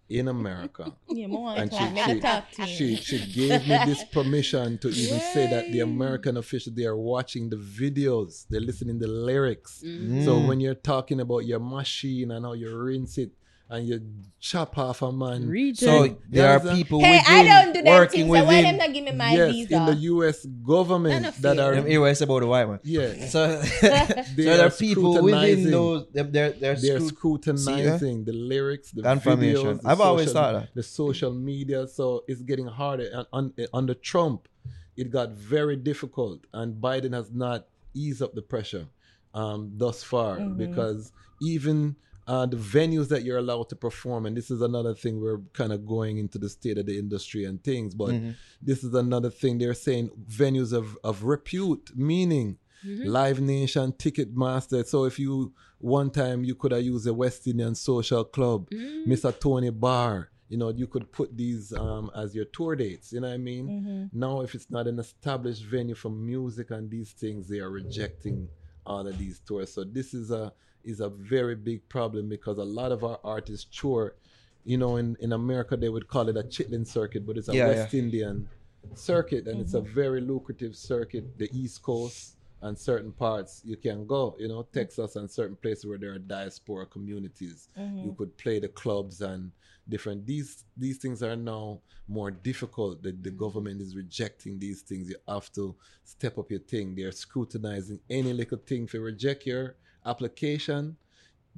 in 0.08 0.28
America. 0.28 0.92
yeah 1.08 1.26
And 1.56 1.72
she, 1.72 1.90
never 1.90 2.20
talk 2.20 2.50
to 2.52 2.66
she, 2.66 2.96
she, 2.96 3.18
she 3.18 3.32
gave 3.32 3.68
me 3.68 3.76
this 3.84 4.04
permission 4.12 4.78
to 4.78 4.88
even 4.88 5.20
say 5.20 5.46
that 5.50 5.70
the 5.72 5.80
American 5.80 6.36
officials 6.36 6.74
they 6.74 6.86
are 6.86 6.96
watching 6.96 7.50
the 7.50 7.56
videos, 7.56 8.46
they're 8.48 8.60
listening 8.60 8.98
the 8.98 9.06
lyrics. 9.08 9.82
Mm-hmm. 9.84 10.24
So 10.24 10.38
Mm. 10.38 10.48
when 10.48 10.60
you're 10.60 10.74
talking 10.74 11.20
about 11.20 11.44
your 11.46 11.60
machine 11.60 12.30
and 12.30 12.44
how 12.44 12.52
you 12.54 12.74
rinse 12.76 13.18
it 13.18 13.32
and 13.70 13.86
you 13.86 14.00
chop 14.40 14.78
off 14.78 15.02
a 15.02 15.10
man, 15.12 15.46
Reject. 15.48 15.78
So 15.80 16.04
You 16.04 16.16
there 16.30 16.50
are 16.56 16.60
people 16.74 17.00
hey 17.00 17.20
I 17.26 17.42
don't 17.44 17.74
do 17.74 17.82
them 17.82 17.92
working 17.92 18.26
things 18.26 18.38
so 18.38 18.44
why 18.44 18.62
them 18.62 18.64
within. 18.64 18.76
not 18.78 18.92
give 18.94 19.04
me 19.04 19.12
my 19.12 19.32
yes, 19.32 19.52
visa 19.52 19.76
in 19.76 19.86
the 19.86 19.94
U.S. 20.12 20.46
government 20.46 21.36
that 21.42 21.58
are 21.58 21.74
Them 21.74 21.86
here 21.86 22.06
it's 22.08 22.20
about 22.20 22.40
the 22.40 22.46
white 22.46 22.66
one. 22.66 22.80
yeah 22.84 23.26
So, 23.34 23.60
so 23.62 23.88
there 24.36 24.60
are 24.62 24.66
are 24.66 24.70
people 24.70 25.22
within 25.22 25.64
scrutinizing. 25.66 25.70
those. 25.70 26.06
Them, 26.12 26.32
they're 26.32 26.50
they're, 26.52 26.76
they're 26.76 27.00
scrut- 27.00 27.08
scrutinizing 27.16 28.24
the 28.24 28.32
lyrics, 28.32 28.90
the 28.92 29.02
Confirmation. 29.02 29.64
videos. 29.78 29.82
the 29.82 29.88
I've 29.90 30.00
always 30.00 30.28
social- 30.28 30.42
thought 30.42 30.52
that. 30.60 30.74
the 30.74 30.82
social 30.82 31.32
media. 31.32 31.86
So 31.88 32.24
it's 32.28 32.42
getting 32.42 32.66
harder. 32.66 33.08
And 33.12 33.26
on, 33.32 33.52
under 33.74 33.94
Trump, 33.94 34.48
it 34.96 35.10
got 35.10 35.30
very 35.32 35.76
difficult, 35.76 36.40
and 36.52 36.80
Biden 36.82 37.12
has 37.12 37.30
not 37.32 37.66
eased 37.94 38.22
up 38.22 38.34
the 38.34 38.42
pressure 38.42 38.86
um, 39.34 39.72
thus 39.76 40.02
far 40.02 40.40
because 40.40 41.12
even 41.42 41.96
uh, 42.28 42.46
the 42.46 42.56
venues 42.58 43.08
that 43.08 43.22
you're 43.24 43.38
allowed 43.38 43.68
to 43.70 43.76
perform, 43.76 44.26
and 44.26 44.36
this 44.36 44.50
is 44.50 44.60
another 44.60 44.94
thing 44.94 45.20
we're 45.20 45.40
kind 45.54 45.72
of 45.72 45.86
going 45.86 46.18
into 46.18 46.38
the 46.38 46.48
state 46.48 46.76
of 46.78 46.86
the 46.86 46.98
industry 46.98 47.44
and 47.44 47.64
things, 47.64 47.94
but 47.94 48.10
this 48.62 48.84
is 48.84 48.92
another 48.94 49.30
thing 49.30 49.58
they're 49.58 49.74
saying 49.74 50.10
venues 50.40 50.72
of, 50.72 50.96
of 51.02 51.24
repute, 51.24 51.90
meaning 51.96 52.58
Live 52.84 53.40
Nation, 53.40 53.92
Ticketmaster. 53.92 54.86
So 54.86 55.04
if 55.04 55.18
you 55.18 55.52
one 55.78 56.10
time 56.10 56.44
you 56.44 56.54
could 56.54 56.72
have 56.72 56.82
used 56.82 57.06
a 57.08 57.14
West 57.14 57.46
Indian 57.46 57.74
social 57.74 58.24
club, 58.24 58.68
Mr. 59.06 59.30
Tony 59.40 59.70
Bar, 59.70 60.30
you 60.48 60.56
know, 60.58 60.70
you 60.70 60.86
could 60.86 61.10
put 61.12 61.36
these 61.36 61.72
um, 61.72 62.10
as 62.14 62.34
your 62.34 62.44
tour 62.46 62.76
dates. 62.76 63.12
You 63.12 63.20
know 63.20 63.28
what 63.28 63.34
I 63.34 63.38
mean? 63.38 64.10
Now, 64.12 64.42
if 64.42 64.54
it's 64.54 64.70
not 64.70 64.86
an 64.86 64.98
established 64.98 65.64
venue 65.64 65.94
for 65.94 66.10
music 66.10 66.70
and 66.70 66.90
these 66.90 67.12
things, 67.12 67.48
they 67.48 67.58
are 67.58 67.70
rejecting 67.70 68.48
all 68.86 69.06
of 69.06 69.18
these 69.18 69.40
tours. 69.40 69.72
So 69.72 69.84
this 69.84 70.14
is 70.14 70.30
a 70.30 70.52
is 70.88 71.00
a 71.00 71.08
very 71.08 71.54
big 71.54 71.88
problem 71.88 72.28
because 72.28 72.58
a 72.58 72.64
lot 72.64 72.92
of 72.92 73.04
our 73.04 73.20
artists 73.22 73.66
tour. 73.80 74.14
You 74.64 74.76
know, 74.76 74.96
in, 74.96 75.16
in 75.20 75.32
America 75.32 75.76
they 75.76 75.88
would 75.88 76.08
call 76.08 76.28
it 76.28 76.36
a 76.36 76.42
chitlin 76.42 76.86
circuit, 76.86 77.26
but 77.26 77.38
it's 77.38 77.48
a 77.48 77.54
Yeah, 77.54 77.68
West 77.68 77.94
Indian 77.94 78.48
circuit 78.94 79.46
and 79.46 79.60
it's 79.60 79.74
a 79.74 79.80
mm-hmm. 79.80 79.94
very 79.94 80.20
lucrative 80.20 80.74
circuit 80.76 81.36
the 81.38 81.48
east 81.52 81.82
coast 81.82 82.36
and 82.62 82.76
certain 82.76 83.12
parts 83.12 83.62
you 83.64 83.76
can 83.76 84.06
go 84.06 84.34
you 84.38 84.48
know 84.48 84.66
texas 84.72 85.16
and 85.16 85.30
certain 85.30 85.56
places 85.56 85.86
where 85.86 85.98
there 85.98 86.12
are 86.12 86.18
diaspora 86.18 86.86
communities. 86.86 87.68
Mm-hmm. 87.78 87.98
You 87.98 88.14
could 88.18 88.36
play 88.36 88.58
the 88.58 88.68
clubs 88.68 89.20
and 89.20 89.52
different 89.88 90.26
these 90.26 90.64
these 90.76 90.98
things 90.98 91.22
are 91.22 91.36
now 91.36 91.80
more 92.08 92.30
difficult. 92.30 93.02
The, 93.02 93.12
the 93.12 93.30
mm-hmm. 93.30 93.38
government 93.38 93.80
is 93.80 93.94
rejecting 93.94 94.58
these 94.58 94.82
things. 94.82 95.08
You 95.08 95.16
have 95.28 95.52
to 95.52 95.76
step 96.04 96.38
up 96.38 96.50
your 96.50 96.60
thing. 96.60 96.94
They're 96.94 97.12
scrutinizing 97.12 98.00
any 98.10 98.32
little 98.32 98.58
thing. 98.58 98.84
If 98.84 98.94
you 98.94 99.02
reject 99.02 99.46
your 99.46 99.76
application 100.08 100.96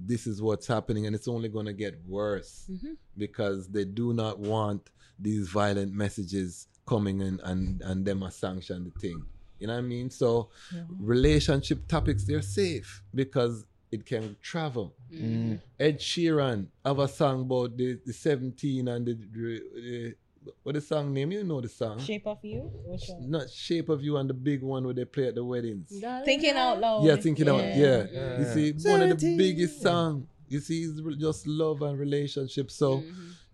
this 0.06 0.26
is 0.26 0.40
what's 0.40 0.66
happening 0.66 1.06
and 1.06 1.14
it's 1.14 1.28
only 1.28 1.48
going 1.48 1.66
to 1.66 1.72
get 1.72 1.98
worse 2.06 2.66
mm-hmm. 2.70 2.92
because 3.18 3.68
they 3.68 3.84
do 3.84 4.12
not 4.12 4.38
want 4.38 4.90
these 5.18 5.48
violent 5.48 5.92
messages 5.92 6.68
coming 6.86 7.20
in 7.20 7.38
and 7.44 7.80
and 7.82 8.04
them 8.04 8.22
a 8.22 8.30
sanction 8.30 8.84
the 8.84 9.00
thing. 9.00 9.22
You 9.58 9.66
know 9.66 9.74
what 9.74 9.80
i 9.80 9.82
mean? 9.82 10.10
So 10.10 10.48
relationship 10.98 11.86
topics 11.86 12.24
they're 12.24 12.42
safe 12.42 13.02
because 13.14 13.66
it 13.92 14.06
can 14.06 14.36
travel. 14.40 14.94
Mm-hmm. 15.12 15.56
Ed 15.78 15.98
sheeran 15.98 16.68
have 16.84 16.98
a 17.00 17.08
song 17.08 17.42
about 17.42 17.76
the, 17.76 17.98
the 18.06 18.12
17 18.12 18.88
and 18.88 19.06
the, 19.06 19.14
the 19.14 20.14
what 20.62 20.74
the 20.74 20.80
song 20.80 21.12
name 21.12 21.32
you 21.32 21.42
know 21.44 21.60
the 21.60 21.68
song 21.68 21.98
shape 21.98 22.26
of 22.26 22.38
you 22.42 22.70
which 22.86 23.08
one 23.08 23.30
not 23.30 23.48
shape 23.50 23.88
of 23.88 24.02
you 24.02 24.16
and 24.16 24.28
the 24.30 24.34
big 24.34 24.62
one 24.62 24.84
where 24.84 24.94
they 24.94 25.04
play 25.04 25.28
at 25.28 25.34
the 25.34 25.44
weddings 25.44 25.92
thinking 26.24 26.56
out 26.56 26.80
loud 26.80 27.04
yeah, 27.04 27.16
thinking 27.16 27.48
out. 27.48 27.58
Yeah. 27.58 28.06
Yeah. 28.10 28.38
you 28.38 28.44
see, 28.74 28.88
one 28.88 29.02
of 29.02 29.18
the 29.18 29.36
biggest 29.36 29.82
songs. 29.82 30.26
You 30.48 30.60
see, 30.60 30.82
it's 30.82 31.00
just 31.20 31.46
love 31.46 31.82
and 31.82 31.98
relationship. 31.98 32.70
So 32.70 33.02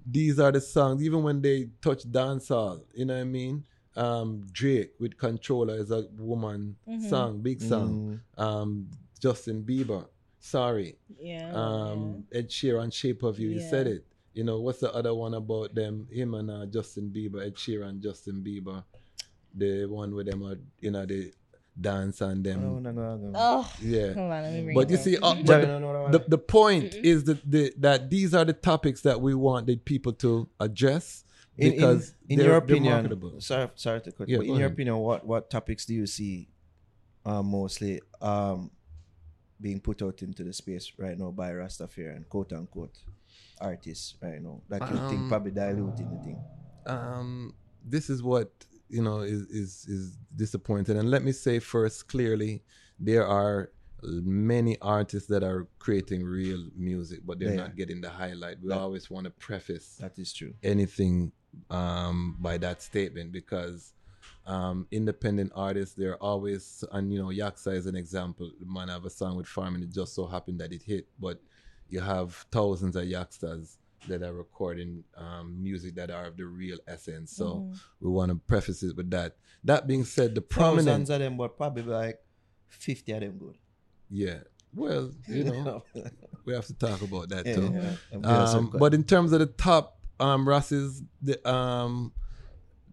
these 0.06 0.38
are 0.38 0.50
the 0.52 0.60
songs. 0.60 1.02
Even 1.02 1.22
when 1.22 1.42
they 1.42 1.68
touch 1.82 2.04
dancehall, 2.10 2.82
you 2.94 3.04
know 3.04 3.14
what 3.14 3.20
I 3.20 3.24
mean. 3.24 3.64
Um, 3.94 4.46
Drake 4.52 4.92
with 5.00 5.16
Controlla 5.16 5.74
is 5.74 5.90
a 5.90 6.06
woman 6.18 6.76
song, 7.08 7.40
big 7.40 7.60
song. 7.60 8.20
Um, 8.36 8.88
Justin 9.20 9.62
Bieber, 9.62 10.06
Sorry. 10.38 10.96
yeah 11.18 11.50
Um, 11.54 12.24
Ed 12.32 12.50
Sheeran, 12.50 12.92
Shape 12.92 13.22
of 13.22 13.38
You. 13.38 13.48
You 13.50 13.60
said 13.60 13.86
it. 13.86 14.04
You 14.36 14.44
know 14.44 14.60
what's 14.60 14.80
the 14.80 14.92
other 14.92 15.14
one 15.14 15.32
about 15.32 15.74
them? 15.74 16.06
Him 16.12 16.34
and 16.34 16.50
uh, 16.50 16.66
Justin 16.66 17.10
Bieber, 17.10 17.46
Ed 17.46 17.54
Sheeran, 17.54 18.02
Justin 18.02 18.44
Bieber. 18.46 18.84
The 19.54 19.86
one 19.86 20.14
with 20.14 20.26
them, 20.26 20.42
are, 20.44 20.58
you 20.78 20.90
know, 20.90 21.06
they 21.06 21.32
dance 21.80 22.20
and 22.20 22.44
them. 22.44 22.60
No, 22.60 22.78
no, 22.78 22.90
no, 22.90 23.16
no. 23.16 23.32
oh 23.34 23.72
Yeah. 23.80 24.12
hold 24.12 24.30
on 24.30 24.42
let 24.42 24.62
me 24.62 24.74
But 24.74 24.90
you 24.90 24.98
see, 24.98 25.16
uh, 25.16 25.36
but 25.36 25.62
the, 25.62 26.18
the, 26.18 26.24
the 26.28 26.38
point 26.38 26.94
is 26.96 27.24
that 27.24 27.50
the, 27.50 27.72
that 27.78 28.10
these 28.10 28.34
are 28.34 28.44
the 28.44 28.52
topics 28.52 29.00
that 29.02 29.18
we 29.18 29.34
want 29.34 29.68
the 29.68 29.76
people 29.76 30.12
to 30.12 30.46
address 30.60 31.24
in, 31.56 31.68
in, 31.68 31.72
because 31.72 32.14
in 32.28 32.38
your 32.38 32.56
opinion, 32.56 33.40
sorry, 33.40 33.70
sorry 33.74 34.02
to 34.02 34.12
cut. 34.12 34.28
Yeah, 34.28 34.36
but 34.36 34.46
in 34.46 34.56
your 34.56 34.66
ahead. 34.66 34.72
opinion, 34.72 34.96
what 34.98 35.26
what 35.26 35.48
topics 35.48 35.86
do 35.86 35.94
you 35.94 36.06
see, 36.06 36.50
uh, 37.24 37.42
mostly 37.42 38.02
um, 38.20 38.70
being 39.58 39.80
put 39.80 40.02
out 40.02 40.20
into 40.20 40.44
the 40.44 40.52
space 40.52 40.92
right 40.98 41.18
now 41.18 41.30
by 41.30 41.52
Rastafarian 41.52 42.28
quote 42.28 42.52
unquote 42.52 42.98
artists 43.60 44.14
right 44.22 44.40
now 44.42 44.60
that 44.68 44.82
you 44.90 44.96
think 45.08 45.20
Um, 45.22 45.28
probably 45.28 45.50
diluting 45.50 46.10
the 46.10 46.22
thing? 46.24 46.38
Um, 46.86 47.54
this 47.84 48.10
is 48.10 48.22
what 48.22 48.50
you 48.88 49.02
know, 49.02 49.20
is 49.20 49.42
is 49.50 49.84
is 49.88 50.16
disappointing. 50.36 50.96
And 50.96 51.10
let 51.10 51.24
me 51.24 51.32
say 51.32 51.58
first 51.58 52.06
clearly, 52.06 52.62
there 53.00 53.26
are 53.26 53.72
many 54.02 54.78
artists 54.80 55.28
that 55.28 55.42
are 55.42 55.66
creating 55.80 56.22
real 56.22 56.68
music, 56.76 57.20
but 57.26 57.38
they're 57.40 57.50
Yeah. 57.50 57.56
not 57.64 57.74
getting 57.76 58.00
the 58.00 58.10
highlight. 58.10 58.60
We 58.62 58.68
That- 58.68 58.78
always 58.78 59.10
want 59.10 59.24
to 59.24 59.30
preface 59.30 59.96
That 59.96 60.16
is 60.18 60.32
true. 60.32 60.54
anything 60.62 61.32
um, 61.70 62.36
by 62.38 62.58
that 62.58 62.82
statement 62.82 63.32
because 63.32 63.92
um, 64.44 64.86
independent 64.92 65.50
artists, 65.56 65.94
they're 65.96 66.22
always, 66.22 66.84
and 66.92 67.12
you 67.12 67.18
know, 67.18 67.28
Yaksta 67.30 67.74
is 67.74 67.86
an 67.86 67.96
example. 67.96 68.52
The 68.60 68.66
man 68.66 68.86
have 68.88 69.04
a 69.04 69.10
song 69.10 69.36
with 69.36 69.46
Farm 69.48 69.74
and 69.74 69.82
it 69.82 69.90
just 69.90 70.14
so 70.14 70.26
happened 70.26 70.60
that 70.60 70.72
it 70.72 70.82
hit, 70.82 71.08
but 71.18 71.40
you 71.88 72.00
have 72.00 72.46
thousands 72.50 72.96
of 72.96 73.04
Yakstas 73.04 73.76
that 74.08 74.22
are 74.22 74.32
recording 74.32 75.02
um, 75.16 75.60
music 75.62 75.94
that 75.96 76.10
are 76.10 76.26
of 76.26 76.36
the 76.36 76.46
real 76.46 76.78
essence. 76.86 77.32
So 77.32 77.46
Mm-hmm. 77.46 77.72
we 78.00 78.10
want 78.10 78.30
to 78.30 78.36
preface 78.36 78.82
it 78.82 78.96
with 78.96 79.10
that. 79.10 79.36
That 79.64 79.86
being 79.86 80.04
said, 80.04 80.34
the 80.34 80.40
prominent, 80.42 80.86
Thousands 80.86 81.10
of 81.10 81.18
them, 81.20 81.36
were 81.36 81.48
probably 81.48 81.82
like 81.82 82.18
fifty 82.68 83.12
of 83.12 83.20
them 83.20 83.38
good. 83.38 83.56
yeah, 84.10 84.38
well, 84.74 85.12
you 85.28 85.44
know, 85.50 85.84
we 86.44 86.52
have 86.54 86.66
to 86.66 86.74
talk 86.74 87.02
about 87.02 87.28
that 87.30 87.46
Yeah, 87.46 87.54
too. 87.54 87.72
yeah. 87.74 87.96
I'm 88.12 88.22
jealous 88.22 88.54
of 88.54 88.58
Um, 88.58 88.70
but 88.78 88.94
in 88.94 89.02
terms 89.04 89.32
of 89.32 89.40
the 89.40 89.46
top 89.46 89.98
um, 90.20 90.48
Russes, 90.48 91.02
the, 91.20 91.36
um, 91.48 92.12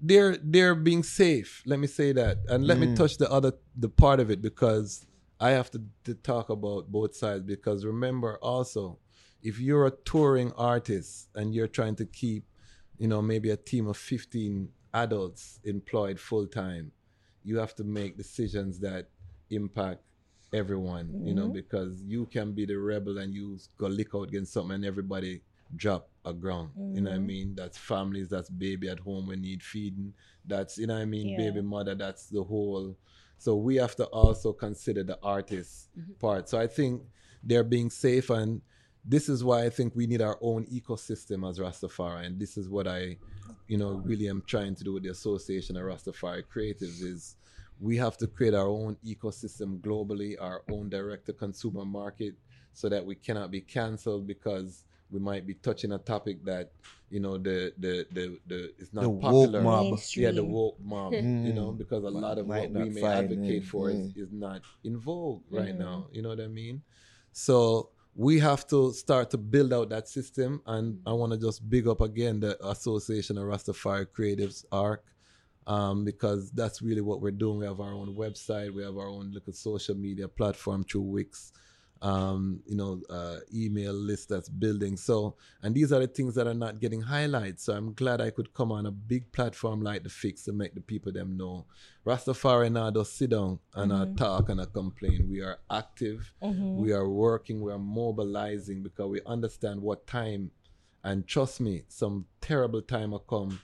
they're 0.02 0.38
they're 0.38 0.76
being 0.76 1.04
safe. 1.04 1.62
Let 1.66 1.80
me 1.80 1.88
say 1.88 2.12
that, 2.14 2.40
and 2.50 2.66
let 2.66 2.78
me 2.80 2.88
Mm. 2.88 2.96
touch 2.96 3.18
the 3.18 3.32
other 3.32 3.54
the 3.76 3.90
part 3.90 4.20
of 4.20 4.30
it 4.32 4.42
because 4.42 5.06
I 5.40 5.52
have 5.52 5.72
to, 5.72 5.82
to 6.06 6.16
talk 6.16 6.50
about 6.50 6.92
both 6.92 7.16
sides. 7.16 7.44
Because 7.44 7.86
remember, 7.86 8.38
also, 8.42 9.00
if 9.42 9.60
you're 9.60 9.88
a 9.88 9.92
touring 10.06 10.52
artist 10.54 11.30
and 11.36 11.54
you're 11.54 11.68
trying 11.68 11.96
to 11.98 12.06
keep, 12.06 12.46
you 12.98 13.08
know, 13.08 13.22
maybe 13.22 13.50
a 13.50 13.58
team 13.58 13.88
of 13.88 13.98
fifteen 13.98 14.70
adults 14.94 15.60
employed 15.64 16.20
full 16.20 16.48
time, 16.48 16.92
you 17.44 17.58
have 17.58 17.76
to 17.76 17.84
make 17.84 18.18
decisions 18.18 18.80
that 18.80 19.08
impact 19.50 20.02
everyone, 20.54 21.26
you 21.26 21.34
know, 21.34 21.46
mm-hmm. 21.46 21.54
because 21.54 22.02
you 22.04 22.28
can 22.28 22.52
be 22.54 22.66
the 22.66 22.76
rebel 22.76 23.18
and 23.18 23.34
you 23.34 23.58
go 23.78 23.88
lick 23.88 24.14
out 24.16 24.30
against 24.30 24.54
something 24.54 24.76
and 24.76 24.86
everybody 24.86 25.42
drop 25.76 26.10
a 26.26 26.34
ground. 26.34 26.70
You 26.78 27.02
know 27.02 27.10
what 27.10 27.16
I 27.16 27.18
mm-hmm. 27.18 27.26
mean? 27.26 27.56
That's 27.56 27.78
families, 27.78 28.30
that's 28.30 28.50
baby 28.50 28.88
at 28.88 29.00
home 29.00 29.28
when 29.28 29.42
need 29.42 29.64
feeding. 29.64 30.14
That's 30.46 30.78
you 30.78 30.88
know 30.88 30.94
what 30.94 31.02
I 31.02 31.06
mean, 31.06 31.30
Yeah. 31.30 31.38
baby 31.38 31.62
mother, 31.62 31.96
that's 31.96 32.28
the 32.28 32.44
whole 32.44 32.96
so 33.44 33.58
we 33.58 33.76
have 33.76 33.94
to 33.94 34.06
also 34.06 34.54
consider 34.54 35.04
the 35.04 35.20
artist 35.22 35.90
mm-hmm. 36.00 36.14
part. 36.14 36.48
So 36.48 36.58
I 36.58 36.66
think 36.66 37.02
they're 37.44 37.66
being 37.66 37.90
safe 37.90 38.30
and 38.30 38.62
this 39.04 39.28
is 39.28 39.44
why 39.44 39.66
I 39.66 39.70
think 39.70 39.98
we 39.98 40.08
need 40.08 40.22
our 40.22 40.38
own 40.40 40.66
ecosystem 40.68 41.46
as 41.50 41.60
Rastafari. 41.60 42.26
And 42.26 42.40
this 42.40 42.56
is 42.56 42.70
what 42.70 42.88
I, 42.88 43.18
you 43.68 43.78
know, 43.78 44.02
really 44.06 44.30
am 44.30 44.44
trying 44.48 44.76
to 44.76 44.84
do 44.86 44.94
with 44.94 45.04
the 45.04 45.10
Association 45.10 45.76
of 45.76 45.84
Rastafari 45.84 46.44
Creatives 46.56 47.04
is 47.04 47.36
we 47.82 47.98
have 47.98 48.16
to 48.20 48.28
create 48.28 48.54
our 48.54 48.70
own 48.70 48.96
ecosystem 49.06 49.82
globally, 49.82 50.38
our 50.40 50.64
own 50.72 50.88
direct 50.88 51.26
to 51.26 51.34
consumer 51.34 51.84
market, 51.84 52.36
so 52.72 52.88
that 52.88 53.06
we 53.06 53.14
cannot 53.14 53.52
be 53.52 53.60
cancelled 53.60 54.26
because 54.26 54.86
we 55.14 55.20
might 55.20 55.46
be 55.46 55.54
touching 55.54 55.92
a 55.94 55.98
topic 56.00 56.44
that, 56.46 56.72
you 57.10 57.20
know, 57.20 57.38
the 57.38 57.72
the 57.78 57.94
the, 58.12 58.24
the 58.48 58.60
it's 58.80 58.94
not 58.94 59.04
The 59.04 59.10
woke 59.10 59.22
popular. 59.22 59.62
mob. 59.62 59.84
Yeah, 60.16 60.32
the 60.32 60.42
Mainstream. 60.42 60.52
woke 60.52 60.80
mob. 60.82 61.14
you 61.48 61.54
know, 61.60 61.70
Mm. 61.72 61.78
because 61.78 62.04
a 62.04 62.12
Might- 62.12 62.20
lot 62.28 62.38
of 62.40 62.48
might 62.48 62.72
what 62.72 62.84
we 62.88 62.90
may 62.90 63.04
advocate 63.04 63.64
mm, 63.64 63.68
for 63.68 63.90
is, 63.92 63.98
mm. 64.14 64.18
is 64.24 64.32
not 64.32 64.62
in 64.84 64.98
vogue 64.98 65.44
right 65.52 65.76
Mm. 65.76 65.80
now. 65.88 66.08
You 66.12 66.22
know 66.24 66.30
what 66.30 66.42
I 66.42 66.48
mean? 66.48 66.82
So 67.32 67.90
we 68.16 68.40
have 68.40 68.68
to 68.68 68.92
start 68.94 69.30
to 69.32 69.38
build 69.38 69.72
out 69.74 69.90
that 69.90 70.08
system. 70.08 70.62
And 70.66 71.00
I 71.06 71.14
want 71.14 71.32
to 71.34 71.38
just 71.40 71.68
big 71.70 71.88
up 71.88 72.02
again 72.02 72.40
the 72.40 72.54
Association 72.68 73.38
of 73.38 73.46
Rastafari 73.46 74.06
Creatives 74.08 74.66
ARC. 74.72 75.04
Um, 75.66 76.04
because 76.04 76.52
that's 76.52 76.82
really 76.82 77.00
what 77.00 77.22
we're 77.22 77.32
doing. 77.32 77.58
We 77.60 77.66
have 77.66 77.80
our 77.80 77.94
own 77.94 78.14
website, 78.18 78.74
we 78.74 78.84
have 78.84 78.98
our 78.98 79.08
own 79.08 79.32
little 79.32 79.54
social 79.54 79.96
media 79.96 80.28
platform 80.28 80.84
through 80.84 81.04
Wix, 81.04 81.54
um, 82.04 82.62
you 82.68 82.76
know, 82.76 83.02
uh, 83.10 83.38
email 83.56 83.94
list 83.94 84.28
that's 84.28 84.50
building. 84.50 84.98
So, 84.98 85.36
and 85.62 85.74
these 85.74 85.94
are 85.94 86.00
the 86.00 86.08
things 86.08 86.36
that 86.36 86.48
are 86.48 86.54
not 86.54 86.82
getting 86.82 87.02
highlighted. 87.02 87.62
So 87.62 87.74
I'm 87.74 87.94
glad 87.94 88.20
I 88.20 88.30
could 88.30 88.54
come 88.54 88.74
on 88.74 88.86
a 88.86 88.92
big 88.92 89.32
platform 89.32 89.82
like 89.82 90.04
the 90.04 90.10
Fix 90.10 90.44
to 90.44 90.52
make 90.52 90.76
the 90.76 90.82
people 90.82 91.14
them 91.14 91.38
know. 91.38 91.66
Rastafari 92.06 92.70
now 92.70 92.92
just 92.92 93.18
sit 93.18 93.30
down 93.30 93.60
and 93.74 93.94
uh, 93.94 94.08
talk 94.18 94.50
and 94.50 94.60
uh, 94.60 94.66
complain. 94.66 95.28
We 95.30 95.42
are 95.42 95.60
active, 95.72 96.34
we 96.42 96.92
are 96.92 97.08
working, 97.08 97.62
we 97.62 97.72
are 97.72 97.80
mobilizing 97.80 98.84
because 98.84 99.08
we 99.10 99.22
understand 99.26 99.82
what 99.82 100.06
time. 100.06 100.52
And 101.06 101.26
trust 101.26 101.62
me, 101.62 101.84
some 101.88 102.26
terrible 102.42 102.82
time 102.82 103.12
will 103.12 103.20
come, 103.20 103.62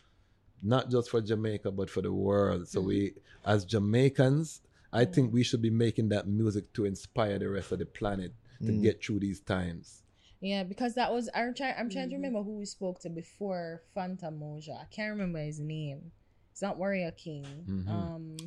not 0.64 0.90
just 0.90 1.10
for 1.10 1.20
Jamaica 1.20 1.72
but 1.72 1.90
for 1.90 2.02
the 2.02 2.14
world. 2.14 2.70
So 2.70 2.80
we, 2.80 3.16
as 3.46 3.66
Jamaicans, 3.66 4.62
I 4.92 5.06
think 5.06 5.32
we 5.34 5.44
should 5.44 5.62
be 5.62 5.70
making 5.70 6.10
that 6.10 6.28
music 6.28 6.74
to 6.74 6.86
inspire 6.86 7.38
the 7.40 7.50
rest 7.50 7.72
of 7.72 7.80
the 7.80 7.86
planet 7.86 8.34
to 8.66 8.72
Mm. 8.72 8.82
get 8.82 9.04
through 9.04 9.20
these 9.20 9.40
times. 9.40 10.04
Yeah, 10.42 10.64
because 10.64 10.96
that 10.96 11.12
was 11.14 11.30
I'm 11.36 11.54
trying 11.54 11.76
I'm 11.78 11.90
trying 11.90 12.10
to 12.10 12.16
remember 12.16 12.42
who 12.42 12.58
we 12.58 12.66
spoke 12.66 13.00
to 13.02 13.10
before 13.10 13.84
Fantan 13.96 14.40
Mojah. 14.40 14.80
I 14.82 14.86
can't 14.86 15.12
remember 15.12 15.40
his 15.40 15.60
name. 15.60 16.12
It's 16.52 16.62
not 16.62 16.78
Warrior 16.78 17.12
King. 17.12 17.46
Mhm. 17.68 17.88
Um 17.90 18.38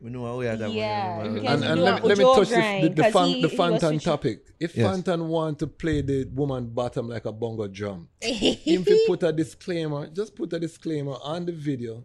We 0.00 0.10
know 0.10 0.24
how 0.26 0.36
we 0.38 0.46
are 0.46 0.56
that 0.56 0.70
Yeah, 0.70 1.22
you 1.22 1.28
know, 1.30 1.34
because 1.40 1.62
And, 1.62 1.70
and 1.72 1.82
let, 1.82 2.02
me- 2.02 2.08
let 2.10 2.18
me 2.18 2.24
Ujo 2.24 2.36
touch 2.36 2.48
the, 2.50 2.88
the, 2.88 2.94
grind, 2.94 3.12
fan, 3.14 3.28
he- 3.28 3.42
the 3.42 3.48
Fantan 3.48 4.02
topic. 4.02 4.44
If 4.60 4.76
Yes. 4.76 4.86
Fantan 4.86 5.26
want 5.26 5.58
to 5.60 5.66
play 5.66 6.02
the 6.02 6.24
woman 6.26 6.66
bottom 6.66 7.08
like 7.08 7.24
a 7.24 7.32
bongo 7.32 7.66
drum, 7.66 8.08
if 8.20 8.66
you 8.86 9.04
put 9.06 9.22
a 9.22 9.32
disclaimer, 9.32 10.06
just 10.08 10.34
put 10.36 10.52
a 10.52 10.60
disclaimer 10.60 11.16
on 11.22 11.46
the 11.46 11.52
video. 11.52 12.04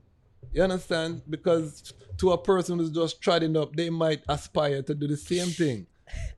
You 0.54 0.64
understand? 0.64 1.22
Because 1.30 1.94
to 2.18 2.32
a 2.32 2.38
person 2.38 2.80
who's 2.80 2.92
just 2.92 3.22
treading 3.22 3.56
up, 3.58 3.76
they 3.76 3.90
might 3.90 4.24
aspire 4.28 4.82
to 4.84 4.94
do 4.94 5.08
the 5.08 5.18
same 5.18 5.48
thing. 5.48 5.88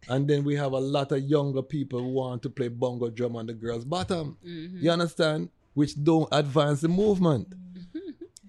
And 0.08 0.28
then 0.28 0.44
we 0.44 0.56
have 0.56 0.74
a 0.74 0.80
lot 0.80 1.12
of 1.12 1.22
younger 1.22 1.62
people 1.64 2.00
who 2.00 2.10
want 2.10 2.44
to 2.44 2.50
play 2.50 2.68
bongo 2.68 3.10
drum 3.10 3.36
on 3.36 3.48
the 3.48 3.54
girl's 3.54 3.86
bottom. 3.86 4.38
Mm-hmm. 4.46 4.80
You 4.84 4.92
understand? 4.92 5.50
Which 5.74 6.02
don't 6.02 6.30
advance 6.32 6.82
the 6.82 6.90
movement. 6.90 7.50
Mm-hmm. 7.50 8.00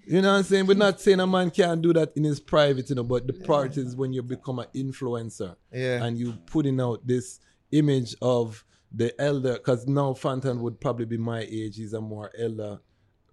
You 0.05 0.21
know 0.21 0.33
what 0.33 0.37
I'm 0.37 0.43
saying? 0.43 0.67
We're 0.67 0.75
not 0.75 1.01
saying 1.01 1.19
a 1.19 1.25
man 1.25 1.49
can't 1.49 1.81
do 1.81 1.93
that 1.93 2.15
in 2.15 2.23
his 2.23 2.39
private, 2.39 2.89
you 2.89 2.95
know, 2.95 3.03
but 3.03 3.25
the 3.25 3.33
part 3.33 3.75
is 3.77 3.95
when 3.95 4.13
you 4.13 4.21
become 4.21 4.59
an 4.59 4.67
influencer 4.75 5.55
Yeah. 5.73 6.03
and 6.03 6.17
you 6.19 6.33
putting 6.45 6.79
out 6.79 7.07
this 7.07 7.39
image 7.71 8.15
of 8.21 8.63
the 8.91 9.19
elder, 9.19 9.53
because 9.53 9.87
now 9.87 10.13
Fantan 10.13 10.59
would 10.59 10.79
probably 10.79 11.05
be 11.05 11.17
my 11.17 11.39
age. 11.41 11.77
He's 11.77 11.93
a 11.93 12.01
more 12.01 12.31
elder 12.37 12.79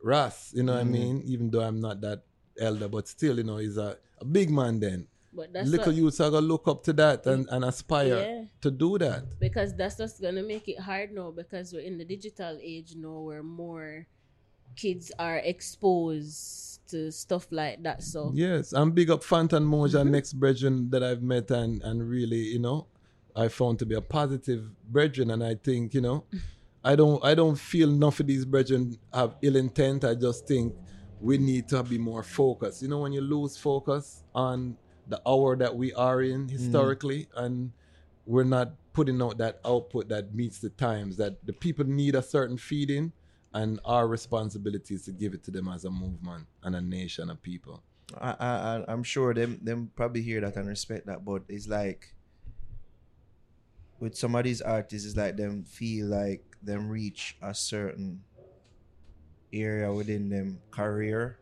Ras, 0.02 0.52
you 0.54 0.62
know 0.62 0.72
what 0.72 0.80
I 0.80 0.84
mm-hmm. 0.84 0.92
mean? 0.92 1.22
Even 1.26 1.50
though 1.50 1.60
I'm 1.60 1.80
not 1.80 2.00
that 2.00 2.22
elder, 2.58 2.88
but 2.88 3.08
still, 3.08 3.36
you 3.38 3.44
know, 3.44 3.58
he's 3.58 3.76
a, 3.76 3.96
a 4.20 4.24
big 4.24 4.50
man 4.50 4.80
then. 4.80 5.06
But 5.34 5.52
that's 5.52 5.68
Little 5.68 5.86
what, 5.86 5.94
youths 5.94 6.20
are 6.20 6.30
going 6.30 6.42
to 6.42 6.48
look 6.48 6.68
up 6.68 6.82
to 6.84 6.92
that 6.94 7.26
and, 7.26 7.48
and 7.48 7.64
aspire 7.64 8.06
Yeah. 8.06 8.44
to 8.60 8.70
do 8.70 8.98
that. 8.98 9.38
because 9.38 9.74
that's 9.74 9.96
just 9.96 10.20
gonna 10.20 10.42
make 10.42 10.68
it 10.68 10.78
hard 10.78 11.12
now 11.12 11.30
because 11.30 11.72
we're 11.72 11.80
in 11.80 11.96
the 11.96 12.04
digital 12.04 12.58
age 12.60 12.94
now 12.94 13.20
where 13.20 13.42
more 13.42 14.06
kids 14.76 15.10
are 15.18 15.38
exposed 15.38 16.86
to 16.88 17.10
stuff 17.10 17.46
like 17.50 17.82
that. 17.82 18.02
So 18.02 18.30
Yes, 18.34 18.72
I'm 18.72 18.92
big 18.92 19.10
up 19.10 19.22
Fantan 19.22 19.64
Mojah, 19.64 20.02
mm-hmm. 20.02 20.10
next 20.10 20.34
brethren 20.34 20.90
that 20.90 21.02
I've 21.02 21.22
met 21.22 21.50
and, 21.50 21.82
and 21.82 22.06
really, 22.06 22.52
you 22.52 22.58
know, 22.58 22.86
I 23.34 23.48
found 23.48 23.78
to 23.78 23.86
be 23.86 23.94
a 23.94 24.02
positive 24.02 24.68
brethren. 24.90 25.30
And 25.30 25.42
I 25.42 25.54
think, 25.54 25.94
you 25.94 26.02
know, 26.02 26.24
I 26.84 26.96
don't 26.96 27.24
I 27.24 27.34
don't 27.34 27.56
feel 27.56 27.88
none 27.88 28.08
of 28.08 28.26
these 28.26 28.44
brethren 28.44 28.96
have 29.12 29.36
ill 29.42 29.56
intent. 29.56 30.04
I 30.04 30.14
just 30.14 30.46
think 30.46 30.74
we 31.20 31.38
need 31.38 31.68
to 31.68 31.82
be 31.82 31.98
more 31.98 32.22
focused. 32.22 32.82
You 32.82 32.88
know, 32.88 32.98
when 32.98 33.12
you 33.12 33.20
lose 33.20 33.56
focus 33.56 34.24
on 34.34 34.76
the 35.06 35.20
hour 35.26 35.56
that 35.56 35.74
we 35.74 35.92
are 35.94 36.22
in 36.22 36.46
mm. 36.46 36.50
historically 36.50 37.28
and 37.36 37.72
we're 38.26 38.44
not 38.44 38.72
putting 38.92 39.20
out 39.22 39.38
that 39.38 39.60
output 39.64 40.08
that 40.08 40.34
meets 40.34 40.58
the 40.58 40.70
times 40.70 41.16
that 41.16 41.44
the 41.46 41.52
people 41.52 41.84
need 41.84 42.14
a 42.14 42.22
certain 42.22 42.56
feeding 42.56 43.12
and 43.54 43.80
our 43.84 44.06
responsibility 44.06 44.94
is 44.94 45.02
to 45.02 45.12
give 45.12 45.34
it 45.34 45.42
to 45.44 45.50
them 45.50 45.68
as 45.68 45.84
a 45.84 45.90
movement 45.90 46.46
and 46.62 46.74
a 46.74 46.80
nation 46.80 47.30
of 47.30 47.42
people. 47.42 47.82
I, 48.20 48.30
I, 48.38 48.46
I- 48.48 48.84
I'm 48.88 49.02
sure 49.02 49.32
them 49.34 49.58
them 49.62 49.90
probably 49.94 50.22
hear 50.22 50.40
that 50.40 50.56
and 50.56 50.68
respect 50.68 51.06
that, 51.06 51.24
but 51.24 51.42
it's 51.48 51.68
like 51.68 52.14
with 54.00 54.16
some 54.16 54.34
of 54.34 54.44
these 54.44 54.60
artists, 54.60 55.06
it's 55.06 55.16
like 55.16 55.36
them 55.36 55.64
feel 55.64 56.06
like 56.06 56.51
them 56.64 56.88
reach 56.88 57.36
a 57.42 57.54
certain 57.54 58.22
area 59.52 59.92
within 59.92 60.28
them 60.28 60.60
career 60.70 61.38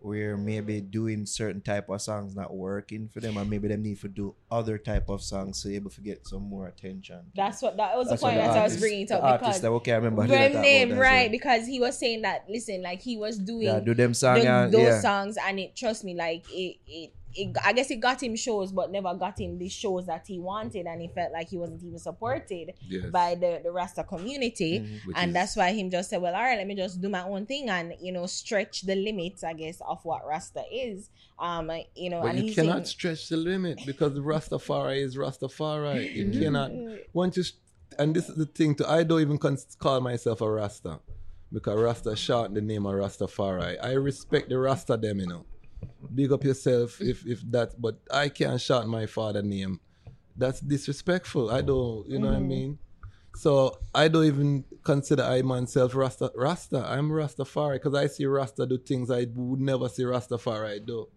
where 0.00 0.36
maybe 0.36 0.82
doing 0.82 1.24
certain 1.24 1.62
type 1.62 1.88
of 1.88 2.00
songs 2.02 2.36
not 2.36 2.54
working 2.54 3.08
for 3.08 3.20
them, 3.20 3.38
and 3.38 3.48
maybe 3.48 3.68
them 3.68 3.82
need 3.82 3.98
to 3.98 4.06
do 4.06 4.34
other 4.50 4.76
type 4.76 5.08
of 5.08 5.22
songs 5.22 5.62
so 5.62 5.70
able 5.70 5.88
to 5.90 6.02
get 6.02 6.26
some 6.26 6.42
more 6.42 6.66
attention. 6.66 7.20
That's 7.34 7.62
what 7.62 7.78
that 7.78 7.96
was 7.96 8.08
That's 8.10 8.20
the 8.20 8.26
point 8.28 8.36
that 8.36 8.50
I 8.50 8.64
was 8.64 8.78
bringing 8.78 9.10
up 9.10 9.22
artist 9.22 9.40
because 9.40 9.60
that 9.62 9.68
okay, 9.70 9.92
I 9.92 9.96
remember. 9.96 10.20
I 10.22 10.26
did 10.26 10.32
Graham 10.36 10.52
that 10.52 10.60
name 10.60 10.88
that, 10.90 10.98
right 11.00 11.26
so- 11.28 11.30
because 11.30 11.66
he 11.66 11.80
was 11.80 11.98
saying 11.98 12.20
that 12.20 12.44
listen 12.50 12.82
like 12.82 13.00
he 13.00 13.16
was 13.16 13.38
doing 13.38 13.62
Yeah, 13.62 13.80
do 13.80 13.94
them 13.94 14.12
song 14.12 14.40
the- 14.40 14.46
and 14.46 14.72
those 14.72 14.82
yeah. 14.82 15.00
songs 15.00 15.38
and 15.42 15.58
it 15.58 15.74
trust 15.74 16.04
me 16.04 16.14
like 16.14 16.44
it 16.50 16.76
it 16.86 17.12
it, 17.36 17.56
I 17.64 17.72
guess 17.72 17.90
it 17.90 17.96
got 18.00 18.22
him 18.22 18.36
shows, 18.36 18.72
but 18.72 18.90
never 18.92 19.12
got 19.14 19.40
him 19.40 19.58
the 19.58 19.68
shows 19.68 20.06
that 20.06 20.24
he 20.26 20.38
wanted, 20.38 20.86
and 20.86 21.00
he 21.00 21.08
felt 21.08 21.32
like 21.32 21.48
he 21.48 21.58
wasn't 21.58 21.82
even 21.82 21.98
supported 21.98 22.72
Yes. 22.88 23.06
by 23.10 23.34
the 23.34 23.60
the 23.62 23.70
Rasta 23.70 24.04
community, 24.04 24.80
Which 25.04 25.16
and 25.16 25.30
is- 25.30 25.34
that's 25.34 25.56
why 25.56 25.72
him 25.72 25.90
just 25.90 26.10
said, 26.10 26.20
"Well, 26.22 26.34
all 26.34 26.42
right, 26.42 26.56
let 26.58 26.66
me 26.66 26.74
just 26.74 27.00
do 27.00 27.08
my 27.08 27.22
own 27.22 27.46
thing 27.46 27.68
and 27.68 27.94
you 28.00 28.12
know 28.12 28.26
stretch 28.26 28.82
the 28.82 28.94
limits, 28.94 29.42
I 29.44 29.52
guess, 29.54 29.80
of 29.86 30.04
what 30.04 30.26
Rasta 30.26 30.62
is." 30.72 31.10
Um, 31.38 31.70
you 31.96 32.10
know, 32.10 32.22
But 32.22 32.36
and 32.36 32.46
you 32.48 32.54
cannot 32.54 32.74
saying- 32.74 32.84
stretch 32.86 33.28
the 33.28 33.36
limit 33.36 33.80
because 33.84 34.12
Rastafari 34.18 34.98
is 35.02 35.16
Rastafari. 35.16 36.14
You 36.14 36.26
Mm-hmm. 36.26 36.40
cannot. 36.42 36.70
Once 37.12 37.36
you, 37.36 37.44
and 37.98 38.14
this 38.14 38.28
is 38.28 38.36
the 38.36 38.46
thing 38.46 38.74
too. 38.76 38.84
I 38.86 39.02
don't 39.02 39.20
even 39.20 39.38
call 39.38 40.00
myself 40.00 40.40
a 40.40 40.50
Rasta 40.50 41.00
because 41.52 41.78
Rasta 41.78 42.14
short 42.16 42.54
the 42.54 42.60
name 42.60 42.86
of 42.86 42.94
Rastafari. 42.94 43.76
I 43.82 43.92
respect 43.92 44.48
the 44.48 44.58
Rasta 44.58 44.96
them, 44.96 45.20
you 45.20 45.26
know. 45.26 45.44
Big 46.14 46.32
up 46.32 46.44
yourself 46.44 47.00
if 47.00 47.26
if 47.26 47.40
that. 47.50 47.80
But 47.80 47.98
I 48.10 48.28
can't 48.28 48.60
shout 48.60 48.86
my 48.86 49.06
father 49.06 49.42
name. 49.42 49.80
That's 50.36 50.60
disrespectful. 50.60 51.50
I 51.50 51.60
don't. 51.60 52.08
You 52.08 52.18
know 52.18 52.28
what 52.28 52.36
I 52.36 52.40
mm. 52.40 52.46
mean? 52.46 52.78
So 53.36 53.78
I 53.94 54.08
don't 54.08 54.26
even 54.26 54.64
consider 54.84 55.22
I 55.22 55.42
myself 55.42 55.94
Rasta. 55.94 56.30
Rasta. 56.34 56.84
I'm 56.86 57.10
Rastafari 57.10 57.74
because 57.74 57.94
I 57.94 58.06
see 58.06 58.26
Rasta 58.26 58.66
do 58.66 58.78
things 58.78 59.10
I 59.10 59.26
would 59.34 59.60
never 59.60 59.88
see 59.88 60.04
Rastafari 60.04 60.84
do. 60.84 61.08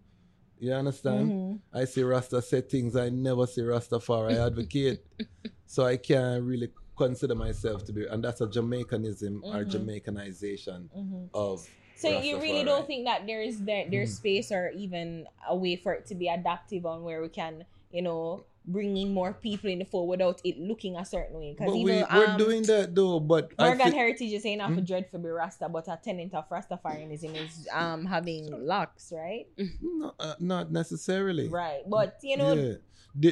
You 0.58 0.72
understand? 0.72 1.30
Mm-hmm. 1.30 1.78
I 1.78 1.84
see 1.84 2.02
Rasta 2.02 2.42
say 2.42 2.62
things 2.62 2.96
I 2.96 3.10
never 3.10 3.46
see 3.46 3.60
Rastafari 3.62 4.34
advocate. 4.44 5.04
so 5.66 5.84
I 5.84 5.96
can't 5.96 6.42
really 6.42 6.70
consider 6.96 7.36
myself 7.36 7.84
to 7.84 7.92
be, 7.92 8.06
and 8.06 8.24
that's 8.24 8.40
a 8.40 8.46
Jamaicanism 8.48 9.40
or 9.44 9.64
mm-hmm. 9.64 9.70
Jamaicanization 9.70 10.88
mm-hmm. 10.90 11.24
of. 11.32 11.68
So 11.98 12.08
you 12.20 12.40
really 12.40 12.62
don't 12.64 12.86
think 12.86 13.06
that 13.06 13.26
there's 13.26 13.58
that 13.66 13.90
there's 13.90 14.12
Mm. 14.14 14.16
space 14.22 14.52
or 14.52 14.70
even 14.70 15.26
a 15.48 15.56
way 15.56 15.74
for 15.76 15.92
it 15.94 16.06
to 16.06 16.14
be 16.14 16.28
adaptive 16.28 16.86
on 16.86 17.02
where 17.02 17.20
we 17.20 17.28
can, 17.28 17.64
you 17.90 18.02
know, 18.02 18.44
bring 18.64 18.96
in 18.98 19.14
more 19.14 19.32
people 19.32 19.70
in 19.70 19.78
the 19.80 19.84
fold 19.84 20.06
without 20.08 20.40
it 20.44 20.58
looking 20.60 20.94
a 20.96 21.04
certain 21.04 21.38
way? 21.40 21.56
Because 21.56 21.72
we, 21.72 21.84
we're 21.84 22.04
um, 22.30 22.36
doing 22.36 22.62
that 22.64 22.94
though. 22.94 23.18
But 23.18 23.50
I 23.58 23.64
Morgan 23.66 23.86
feel- 23.90 23.94
Heritage 23.98 24.32
is 24.32 24.42
saying 24.42 24.60
Hmm? 24.60 24.70
after 24.70 24.80
dread 24.82 25.10
for 25.10 25.18
be 25.18 25.28
Rasta, 25.28 25.68
but 25.68 25.88
a 25.88 25.98
tenant 26.02 26.34
of 26.34 26.48
Rastafarianism 26.48 27.34
is 27.34 27.66
um 27.72 28.04
having 28.04 28.46
locks, 28.66 29.10
right? 29.10 29.46
no, 29.82 30.12
uh, 30.20 30.34
not 30.38 30.70
necessarily. 30.70 31.48
Right. 31.48 31.82
But 31.88 32.18
you 32.22 32.36
know, 32.36 32.52
yeah. 32.54 32.74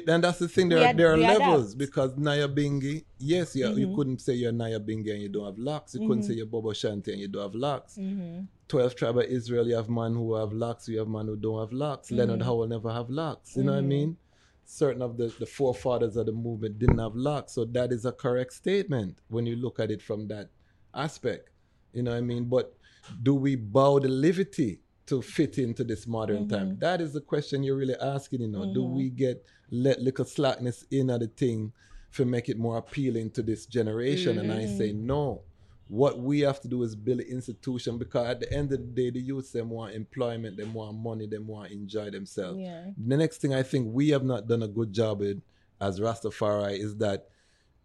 And 0.09 0.25
that's 0.25 0.39
the 0.39 0.49
thing. 0.49 0.69
There, 0.69 0.79
are 0.89 0.93
there 0.95 1.13
are 1.13 1.17
levels 1.17 1.67
adapt. 1.75 1.79
because 1.79 2.13
Nyabinghi, 2.15 3.05
yes, 3.19 3.55
yeah, 3.55 3.71
you 3.73 3.95
couldn't 3.95 4.21
say 4.21 4.35
you're 4.35 4.53
Nyabinghi 4.53 5.13
and 5.13 5.23
you 5.23 5.29
don't 5.29 5.45
have 5.47 5.59
locks. 5.59 5.95
You 5.95 6.01
couldn't 6.01 6.23
Mhm. 6.23 6.27
say 6.27 6.35
you're 6.35 6.47
Bobo 6.47 6.71
Shanti 6.73 7.09
and 7.13 7.21
you 7.21 7.29
don't 7.29 7.43
have 7.43 7.55
locks. 7.55 7.97
mhm, 7.97 8.47
12 8.69 8.95
tribe 8.97 9.19
of 9.19 9.25
Israel, 9.25 9.67
you 9.69 9.77
have 9.77 9.89
man 9.89 10.15
who 10.15 10.35
have 10.35 10.53
locks, 10.53 10.89
you 10.89 10.99
have 10.99 11.09
man 11.09 11.27
who 11.27 11.37
don't 11.37 11.61
have 11.61 11.73
locks. 11.73 12.11
Leonard 12.11 12.41
Mhm. 12.41 12.45
Howell 12.45 12.67
never 12.69 12.91
have 12.93 13.11
locks. 13.11 13.57
You 13.57 13.63
know 13.63 13.73
what 13.73 13.79
I 13.79 13.83
Mhm. 13.83 13.89
mean? 13.89 14.17
Certain 14.65 15.03
of 15.03 15.17
the, 15.17 15.33
the 15.39 15.47
forefathers 15.47 16.17
of 16.17 16.27
the 16.27 16.33
movement 16.33 16.79
didn't 16.81 16.99
have 16.99 17.15
locks. 17.15 17.53
So 17.53 17.65
that 17.67 17.93
is 17.93 18.05
a 18.05 18.13
correct 18.13 18.55
statement 18.55 19.21
when 19.29 19.47
you 19.47 19.55
look 19.55 19.79
at 19.79 19.93
it 19.93 20.03
from 20.03 20.27
that 20.29 20.51
aspect. 20.95 21.51
You 21.93 22.03
know 22.03 22.11
what 22.11 22.17
I 22.19 22.23
mean? 22.23 22.47
But 22.47 22.75
do 23.23 23.35
we 23.37 23.55
bow 23.55 24.01
the 24.01 24.09
liberty 24.09 24.81
to 25.07 25.23
fit 25.23 25.59
into 25.59 25.85
this 25.85 26.07
modern 26.09 26.49
time? 26.49 26.77
That 26.81 27.01
is 27.01 27.13
the 27.13 27.21
question 27.21 27.63
you're 27.63 27.77
really 27.77 27.95
asking, 28.01 28.41
you 28.41 28.49
know. 28.49 28.73
Do 28.75 28.83
we 28.85 29.11
get 29.11 29.45
let 29.71 30.01
little 30.01 30.25
slackness 30.25 30.85
in 30.91 31.11
at 31.11 31.21
the 31.21 31.29
thing 31.29 31.73
to 32.15 32.25
make 32.25 32.49
it 32.49 32.59
more 32.59 32.79
appealing 32.79 33.31
to 33.33 33.43
this 33.43 33.67
generation? 33.67 34.39
And 34.39 34.53
I 34.53 34.67
say 34.67 34.91
mm-hmm. 34.91 35.07
no 35.07 35.43
what 35.89 36.19
we 36.19 36.41
have 36.41 36.61
to 36.61 36.69
do 36.69 36.83
is 36.83 36.97
build 36.97 37.21
an 37.21 37.27
institution 37.29 37.97
because 37.99 38.27
at 38.27 38.41
the 38.41 38.53
end 38.53 38.73
of 38.73 38.79
the 38.81 38.87
day, 38.87 39.11
the 39.11 39.21
youth 39.21 39.53
them 39.53 39.71
want 39.71 39.95
employment, 39.95 40.57
they 40.57 40.65
want 40.65 40.97
money, 40.97 41.27
they 41.27 41.39
want 41.39 41.69
to 41.69 41.75
enjoy 41.75 42.11
themselves. 42.11 42.59
yeah. 42.59 42.87
The 42.97 43.17
next 43.17 43.39
thing 43.39 43.55
I 43.55 43.63
think 43.63 43.89
we 43.93 44.09
have 44.11 44.25
not 44.25 44.49
done 44.49 44.63
a 44.63 44.69
good 44.69 44.93
job 44.93 45.21
with 45.21 45.41
as 45.81 46.01
Rastafari 46.01 46.79
is 46.79 46.97
that 46.97 47.29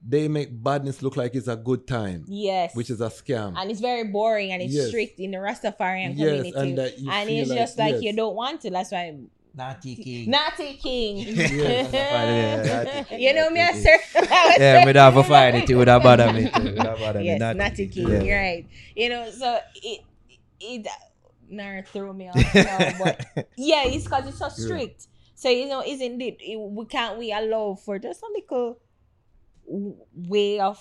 they 0.03 0.27
make 0.27 0.63
badness 0.63 1.03
look 1.03 1.15
like 1.15 1.35
it's 1.35 1.47
a 1.47 1.55
good 1.55 1.85
time, 1.85 2.25
Yes. 2.27 2.75
which 2.75 2.89
is 2.89 3.01
a 3.01 3.09
scam. 3.09 3.53
and 3.55 3.69
it's 3.69 3.81
very 3.81 4.05
boring 4.05 4.51
and 4.51 4.63
it's 4.63 4.73
Yes. 4.73 4.87
strict 4.87 5.19
in 5.19 5.31
the 5.31 5.37
Rastafarian 5.37 6.17
Yes, 6.17 6.41
community. 6.41 6.53
and 6.55 6.77
that 6.79 6.97
and 6.97 7.29
it's 7.29 7.49
like- 7.49 7.59
just 7.59 7.77
like 7.77 7.93
yes. 7.93 8.01
you 8.01 8.13
don't 8.13 8.35
want 8.35 8.61
to. 8.61 8.71
That's 8.71 8.91
why 8.91 9.19
Natty 9.53 9.95
King. 9.95 10.29
Natty 10.29 10.73
King. 10.75 11.17
Yeah, 11.35 13.03
Natty 13.09 13.15
you 13.17 13.33
know 13.33 13.49
me, 13.49 13.61
I 13.61 13.71
King. 13.71 13.81
sir. 13.81 13.99
Yeah, 14.59 14.85
me 14.85 14.93
have 14.93 15.13
to 15.13 15.23
find 15.23 15.57
it. 15.57 15.69
It 15.69 15.75
would 15.75 15.87
have 15.87 16.03
bothered 16.03 16.33
me. 16.33 16.49
too. 16.49 16.73
Would 16.73 16.77
have 16.79 17.15
me. 17.15 17.25
yes, 17.25 17.55
Natty 17.55 17.87
King. 17.87 18.25
Yeah. 18.25 18.39
Right. 18.39 18.67
You 18.95 19.09
know, 19.09 19.29
so 19.31 19.59
it 19.75 20.01
it 20.59 20.87
nah 21.49 21.81
throw 21.81 22.13
me 22.13 22.29
off 22.29 22.55
now, 22.55 22.93
but 22.97 23.47
yeah, 23.57 23.83
it's 23.85 24.05
because 24.05 24.27
it's 24.27 24.39
so 24.39 24.49
strict. 24.49 25.07
So 25.35 25.49
you 25.49 25.67
know, 25.67 25.83
isn't 25.85 26.21
it, 26.21 26.37
it? 26.39 26.57
We 26.57 26.85
can't 26.85 27.17
we 27.17 27.33
allow 27.33 27.75
for 27.75 27.99
just 27.99 28.21
a 28.21 28.27
little 28.33 28.79
way 30.15 30.59
of 30.59 30.79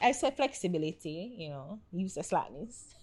I 0.00 0.12
say 0.12 0.30
flexibility. 0.30 1.34
You 1.38 1.50
know, 1.50 1.80
use 1.92 2.14
the 2.14 2.22
slackness. 2.22 2.94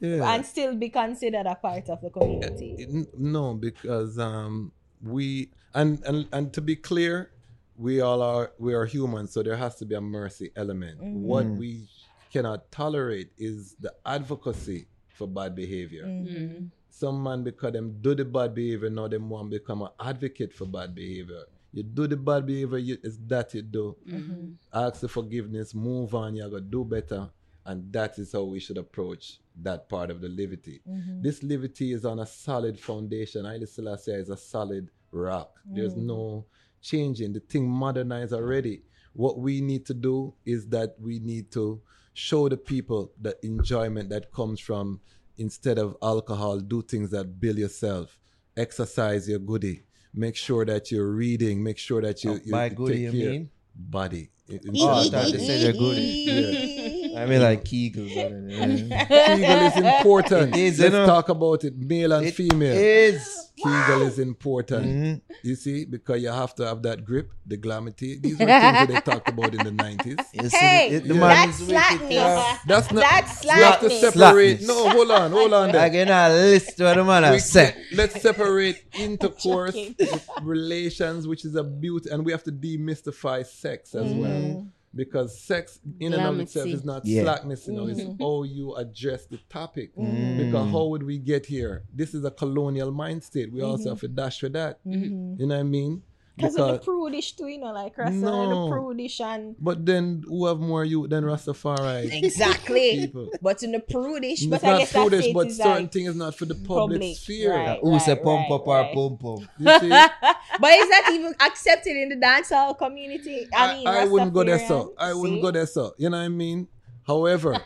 Yeah. 0.00 0.34
and 0.34 0.44
still 0.44 0.74
be 0.74 0.88
considered 0.88 1.46
a 1.46 1.54
part 1.54 1.88
of 1.88 2.00
the 2.00 2.10
community. 2.10 3.06
No, 3.16 3.54
because 3.54 4.18
um, 4.18 4.72
we 5.02 5.50
and, 5.74 6.02
and 6.04 6.26
and 6.32 6.52
to 6.54 6.60
be 6.60 6.74
clear, 6.74 7.30
we 7.76 8.00
all 8.00 8.20
are 8.20 8.52
we 8.58 8.74
are 8.74 8.84
human, 8.84 9.28
so 9.28 9.42
there 9.44 9.56
has 9.56 9.76
to 9.76 9.84
be 9.86 9.94
a 9.94 10.00
mercy 10.00 10.50
element. 10.56 11.00
What 11.00 11.44
Mm. 11.46 11.56
we 11.56 11.88
cannot 12.32 12.70
tolerate 12.72 13.30
is 13.38 13.76
the 13.78 13.94
advocacy 14.04 14.86
for 15.14 15.28
bad 15.28 15.54
behavior. 15.54 16.04
Mhm. 16.04 16.70
Some 16.90 17.22
man 17.22 17.44
because 17.44 17.72
them 17.72 17.98
do 18.00 18.14
the 18.14 18.24
bad 18.24 18.54
behavior, 18.54 18.90
now 18.90 19.06
them 19.06 19.28
want 19.30 19.50
become 19.50 19.82
an 19.82 19.90
advocate 20.00 20.52
for 20.52 20.66
bad 20.66 20.94
behavior. 20.94 21.44
You 21.72 21.82
do 21.84 22.06
the 22.06 22.16
bad 22.16 22.44
behavior, 22.46 22.78
you, 22.78 22.98
it's 23.02 23.18
that 23.28 23.54
you 23.54 23.62
do. 23.62 23.96
Mm-hmm. 24.08 24.52
Ask 24.74 25.00
for 25.00 25.08
forgiveness, 25.08 25.74
move 25.74 26.14
on, 26.14 26.34
you're 26.36 26.48
gonna 26.50 26.60
do 26.62 26.84
better. 26.84 27.30
And 27.64 27.92
that 27.92 28.18
is 28.18 28.32
how 28.32 28.42
we 28.42 28.58
should 28.58 28.78
approach 28.78 29.38
that 29.62 29.88
part 29.88 30.10
of 30.10 30.20
the 30.20 30.28
liberty. 30.28 30.80
Mm-hmm. 30.88 31.22
This 31.22 31.42
liberty 31.42 31.92
is 31.92 32.04
on 32.04 32.18
a 32.20 32.26
solid 32.26 32.78
foundation. 32.80 33.44
Haile 33.44 33.66
Selassie 33.66 34.12
is 34.12 34.30
a 34.30 34.36
solid 34.36 34.90
rock. 35.12 35.58
There's 35.64 35.94
no 35.96 36.46
changing. 36.80 37.32
The 37.34 37.40
thing 37.40 37.68
modernized 37.68 38.32
already. 38.32 38.82
What 39.12 39.38
we 39.38 39.60
need 39.60 39.86
to 39.86 39.94
do 39.94 40.34
is 40.44 40.68
that 40.70 40.96
we 41.00 41.18
need 41.20 41.52
to 41.52 41.80
show 42.14 42.48
the 42.48 42.56
people 42.56 43.12
the 43.20 43.36
enjoyment 43.44 44.08
that 44.10 44.32
comes 44.32 44.58
from 44.58 45.00
instead 45.38 45.78
of 45.78 45.96
alcohol, 46.02 46.58
do 46.58 46.82
things 46.82 47.10
that 47.10 47.38
build 47.40 47.58
yourself. 47.58 48.18
Exercise 48.56 49.28
your 49.28 49.38
goodie. 49.38 49.82
Make 50.14 50.36
sure 50.36 50.64
that 50.64 50.90
you're 50.90 51.10
reading. 51.10 51.62
Make 51.62 51.78
sure 51.78 52.02
that 52.02 52.22
you, 52.24 52.32
Oh, 52.32 52.40
you 52.44 52.50
by 52.52 52.66
you 52.66 52.74
goodie, 52.74 52.92
take 53.06 53.14
you 53.14 53.22
care- 53.22 53.30
mean? 53.32 53.50
body. 53.74 54.30
In- 54.48 54.60
Oh, 54.78 54.88
I 54.88 55.02
instead 55.02 55.14
of 55.14 55.22
thought 55.22 55.32
they 55.32 55.38
body. 55.38 55.46
said 55.46 55.62
you're 55.62 55.72
good. 55.72 56.91
I 57.16 57.26
mean, 57.26 57.42
like 57.42 57.64
Kegels. 57.64 58.10
Yeah. 58.14 59.04
Kegel 59.06 59.66
is 59.66 59.76
important. 59.76 60.56
It 60.56 60.60
is, 60.60 60.78
Let's 60.78 60.92
you 60.92 60.98
know. 61.00 61.06
talk 61.06 61.28
about 61.28 61.64
it, 61.64 61.76
male 61.76 62.12
and 62.12 62.26
It 62.26 62.34
female. 62.34 62.72
is. 62.76 63.38
Kegel 63.62 64.02
is 64.02 64.18
important. 64.18 64.86
Mhm. 64.86 65.20
You 65.44 65.54
see, 65.54 65.84
because 65.84 66.22
you 66.22 66.30
have 66.30 66.54
to 66.56 66.66
have 66.66 66.82
that 66.82 67.04
grip, 67.04 67.30
the 67.46 67.56
glamity. 67.58 68.18
These 68.18 68.32
were 68.32 68.46
things 68.46 68.48
that 68.48 68.88
they 68.88 69.00
talked 69.12 69.28
about 69.28 69.54
in 69.54 69.62
the 69.62 69.70
90s. 69.70 70.18
You 70.32 70.48
see, 70.48 70.56
Hey, 70.56 70.88
it- 70.90 71.06
the 71.06 71.14
Yeah. 71.14 71.20
that's 71.20 71.60
is 71.60 71.68
slackness. 71.68 72.10
yeah. 72.12 72.58
That's 72.66 72.90
not. 72.92 73.02
That's 73.02 73.44
you 73.44 73.50
have 73.50 73.80
to 73.80 73.90
separate. 73.90 74.60
Slackness. 74.62 74.66
No, 74.66 74.88
hold 74.88 75.10
on, 75.10 75.30
hold 75.32 75.52
on. 75.52 75.70
There. 75.72 75.86
in 75.94 76.08
a 76.08 76.28
list 76.30 76.78
where 76.78 76.94
the 76.94 77.04
man 77.04 77.22
We- 77.22 77.28
have 77.28 77.42
said. 77.42 77.76
let's 77.92 78.20
separate 78.20 78.82
intercourse, 78.98 79.74
with 79.98 80.28
relations, 80.42 81.28
which 81.28 81.44
is 81.44 81.54
a 81.54 81.62
beauty, 81.62 82.08
and 82.10 82.24
we 82.24 82.32
have 82.32 82.42
to 82.44 82.52
demystify 82.52 83.46
sex 83.46 83.94
as 83.94 84.10
well. 84.12 84.66
Because 84.94 85.40
sex 85.40 85.80
in 86.00 86.12
and 86.12 86.22
of 86.22 86.38
itself 86.40 86.68
is 86.68 86.84
not 86.84 87.04
Yeah. 87.06 87.22
slackness, 87.22 87.66
you 87.66 87.72
know, 87.72 87.86
it's 87.86 88.00
mm-hmm. 88.00 88.22
how 88.22 88.42
you 88.42 88.74
address 88.74 89.24
the 89.26 89.38
topic. 89.48 89.96
Mm. 89.96 90.36
Because 90.36 90.70
how 90.70 90.86
would 90.88 91.02
we 91.02 91.18
get 91.18 91.46
here? 91.46 91.84
This 91.94 92.12
is 92.12 92.24
a 92.24 92.30
colonial 92.30 92.90
mind 92.92 93.24
state. 93.24 93.52
We 93.52 93.60
mm-hmm. 93.60 93.70
also 93.70 93.90
have 93.90 94.00
to 94.00 94.08
dash 94.08 94.40
for 94.40 94.50
that. 94.50 94.84
Mm-hmm. 94.84 95.40
You 95.40 95.46
know 95.46 95.54
what 95.54 95.60
I 95.60 95.62
mean? 95.62 96.02
Because 96.36 96.56
of 96.56 96.66
the 96.66 96.78
prudish 96.78 97.36
too, 97.36 97.46
you 97.46 97.58
know, 97.58 97.72
like 97.72 97.96
Rasta, 97.98 98.14
No. 98.16 98.48
the 98.64 98.70
prudish 98.70 99.20
and 99.20 99.54
But 99.60 99.84
then 99.84 100.24
who 100.26 100.46
have 100.46 100.58
more 100.60 100.82
youth 100.84 101.10
than 101.10 101.24
Rastafari? 101.24 102.10
exactly. 102.24 103.00
People. 103.06 103.28
but 103.42 103.62
in 103.62 103.72
the 103.72 103.80
prudish, 103.80 104.40
It's 104.42 104.46
but 104.46 104.64
I 104.64 104.70
not 104.70 104.78
guess 104.78 104.92
that 104.92 104.98
foolish, 105.02 105.24
state 105.24 105.34
but 105.34 105.46
is 105.48 105.56
certain 105.58 105.72
like, 105.82 105.92
thing 105.92 106.06
is 106.06 106.16
not 106.16 106.34
for 106.34 106.46
the 106.46 106.54
public, 106.54 107.00
public, 107.00 107.16
sphere. 107.18 107.54
right. 107.54 107.78
Who 107.82 107.98
say 107.98 108.14
right, 108.14 108.22
pump 108.24 108.50
up 108.50 108.66
or 108.66 108.84
pump 108.94 109.20
pump? 109.20 109.40
You 109.58 109.78
see, 109.78 109.88
but 109.90 110.70
is 110.72 110.88
that 110.88 111.10
even 111.12 111.34
accepted 111.38 111.96
in 111.96 112.08
the 112.08 112.16
dancehall 112.16 112.78
community? 112.78 113.46
I 113.54 113.74
mean, 113.76 113.86
I, 113.86 114.00
I 114.02 114.04
wouldn't 114.06 114.32
go 114.32 114.42
there, 114.42 114.58
so. 114.58 114.94
Rastafarian, 114.98 114.98
I 114.98 115.12
wouldn't 115.14 115.42
go 115.42 115.50
there, 115.50 115.66
so. 115.66 115.92
You 115.98 116.08
know 116.10 116.16
what 116.16 116.24
I 116.24 116.28
mean? 116.28 116.66
However, 117.06 117.58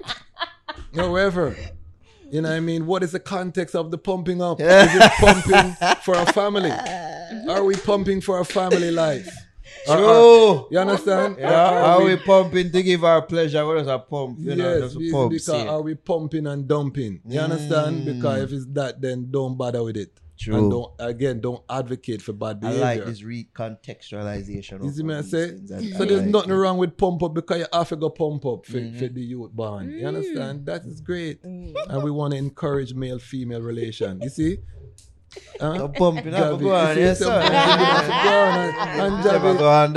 however, 0.94 1.56
you 2.31 2.40
know 2.43 2.48
what 2.51 2.57
I 2.57 2.61
mean? 2.61 2.86
What 2.86 3.03
is 3.03 3.12
the 3.12 3.20
context 3.20 3.74
of 3.74 3.90
the 3.90 3.98
pumping 3.98 4.43
up? 4.43 4.61
Is 4.61 4.66
it 4.69 5.12
pumping 5.19 5.77
for 6.03 6.15
a 6.15 6.27
family? 6.32 6.70
Are 7.48 7.65
we 7.65 7.74
pumping 7.77 8.20
for 8.20 8.39
a 8.40 8.44
family 8.44 8.90
life? 8.90 9.28
Or- 9.89 9.97
or- 9.97 9.98
True. 9.98 10.69
you 10.70 10.78
understand? 10.78 11.36
Yeah, 11.39 11.70
Or 11.70 11.78
are 11.78 12.05
we 12.05 12.16
pumping 12.16 12.70
to 12.73 12.82
give 12.82 13.05
our 13.05 13.23
pleasure? 13.23 13.65
What 13.66 13.78
is 13.78 13.86
a 13.89 13.98
pump? 13.98 14.39
You 14.40 14.55
know, 14.57 14.73
yes, 14.78 14.93
just 14.93 14.97
a 14.97 15.11
pump. 15.12 15.31
because 15.31 15.47
see. 15.47 15.66
are 15.69 15.82
we 15.82 15.94
pumping 15.94 16.47
and 16.47 16.66
dumping? 16.66 17.20
You 17.27 17.40
understand? 17.40 18.03
Mm. 18.03 18.16
Because 18.16 18.43
if 18.43 18.53
it's 18.53 18.66
that, 18.66 19.01
then 19.01 19.28
don't 19.31 19.57
bother 19.57 19.82
with 19.82 19.97
it. 19.97 20.11
True. 20.38 20.56
And 20.56 20.70
don't 20.70 20.92
again 20.98 21.40
don't 21.40 21.62
advocate 21.68 22.20
for 22.22 22.32
bad 22.32 22.60
behavior. 22.60 22.84
I 22.84 22.94
like 22.96 23.04
this 23.06 23.22
recontextualization. 23.22 24.82
You 24.82 24.88
of 24.88 24.94
see 24.94 25.02
me 25.02 25.14
I 25.14 25.20
say? 25.22 25.48
things. 25.50 25.96
So 25.96 26.02
I 26.04 26.06
there's 26.06 26.20
like 26.22 26.30
nothing 26.30 26.50
it. 26.52 26.54
wrong 26.54 26.78
with 26.78 26.96
pump 26.96 27.22
up 27.22 27.34
because 27.34 27.58
you 27.60 27.66
have 27.72 27.88
to 27.88 27.96
go 27.96 28.10
pump 28.10 28.44
up 28.46 28.66
for, 28.66 28.78
Mhm. 28.78 28.98
for 28.98 29.08
the 29.08 29.20
youth 29.22 29.54
bond. 29.54 29.92
You 29.92 30.06
understand? 30.06 30.66
That 30.66 30.84
is 30.84 31.00
great. 31.00 31.42
Mm. 31.42 31.74
And 31.88 32.02
we 32.02 32.10
want 32.10 32.32
to 32.32 32.38
encourage 32.38 32.94
male 32.94 33.18
female 33.18 33.60
relation. 33.62 34.20
You 34.20 34.28
see? 34.28 34.58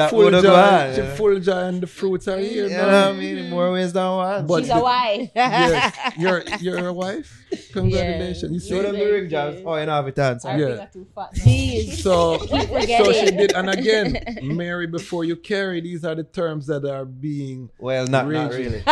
Full 0.09 0.19
would 0.23 0.31
joy, 0.33 0.41
go 0.41 0.55
on. 0.55 0.95
she 0.95 1.01
full 1.17 1.39
joy 1.39 1.63
and 1.67 1.81
the 1.81 1.87
fruits 1.87 2.27
are 2.27 2.37
here. 2.37 2.67
You 2.67 2.77
know 2.77 2.85
what 2.85 2.93
I 2.93 3.13
mean? 3.13 3.49
More 3.49 3.71
ways 3.73 3.91
than 3.93 4.09
one. 4.09 4.47
But 4.47 4.63
She's 4.63 4.71
a 4.71 4.79
wife. 4.79 5.29
yes, 5.35 6.13
you're 6.17 6.43
you're 6.59 6.87
a 6.87 6.93
wife. 6.93 7.45
Congratulations. 7.73 8.51
You 8.51 8.59
Show 8.77 8.83
them 8.83 8.95
see? 8.95 9.03
the 9.03 9.11
ring 9.11 9.29
jobs. 9.29 9.57
Oh, 9.65 9.75
you 9.75 9.85
know, 9.85 9.91
have 9.93 10.07
it 10.07 10.19
on. 10.45 10.59
Yeah. 10.59 10.67
finger 10.67 10.89
too 10.93 11.07
fat 11.13 11.35
So, 11.99 12.37
so 12.37 13.11
she 13.11 13.31
did, 13.31 13.53
and 13.53 13.69
again, 13.69 14.39
marry 14.43 14.87
before 14.87 15.23
you 15.25 15.35
carry. 15.35 15.81
These 15.81 16.05
are 16.05 16.15
the 16.15 16.23
terms 16.23 16.67
that 16.67 16.85
are 16.85 17.05
being 17.05 17.69
Well, 17.79 18.07
not, 18.07 18.29
not 18.29 18.51
really. 18.51 18.83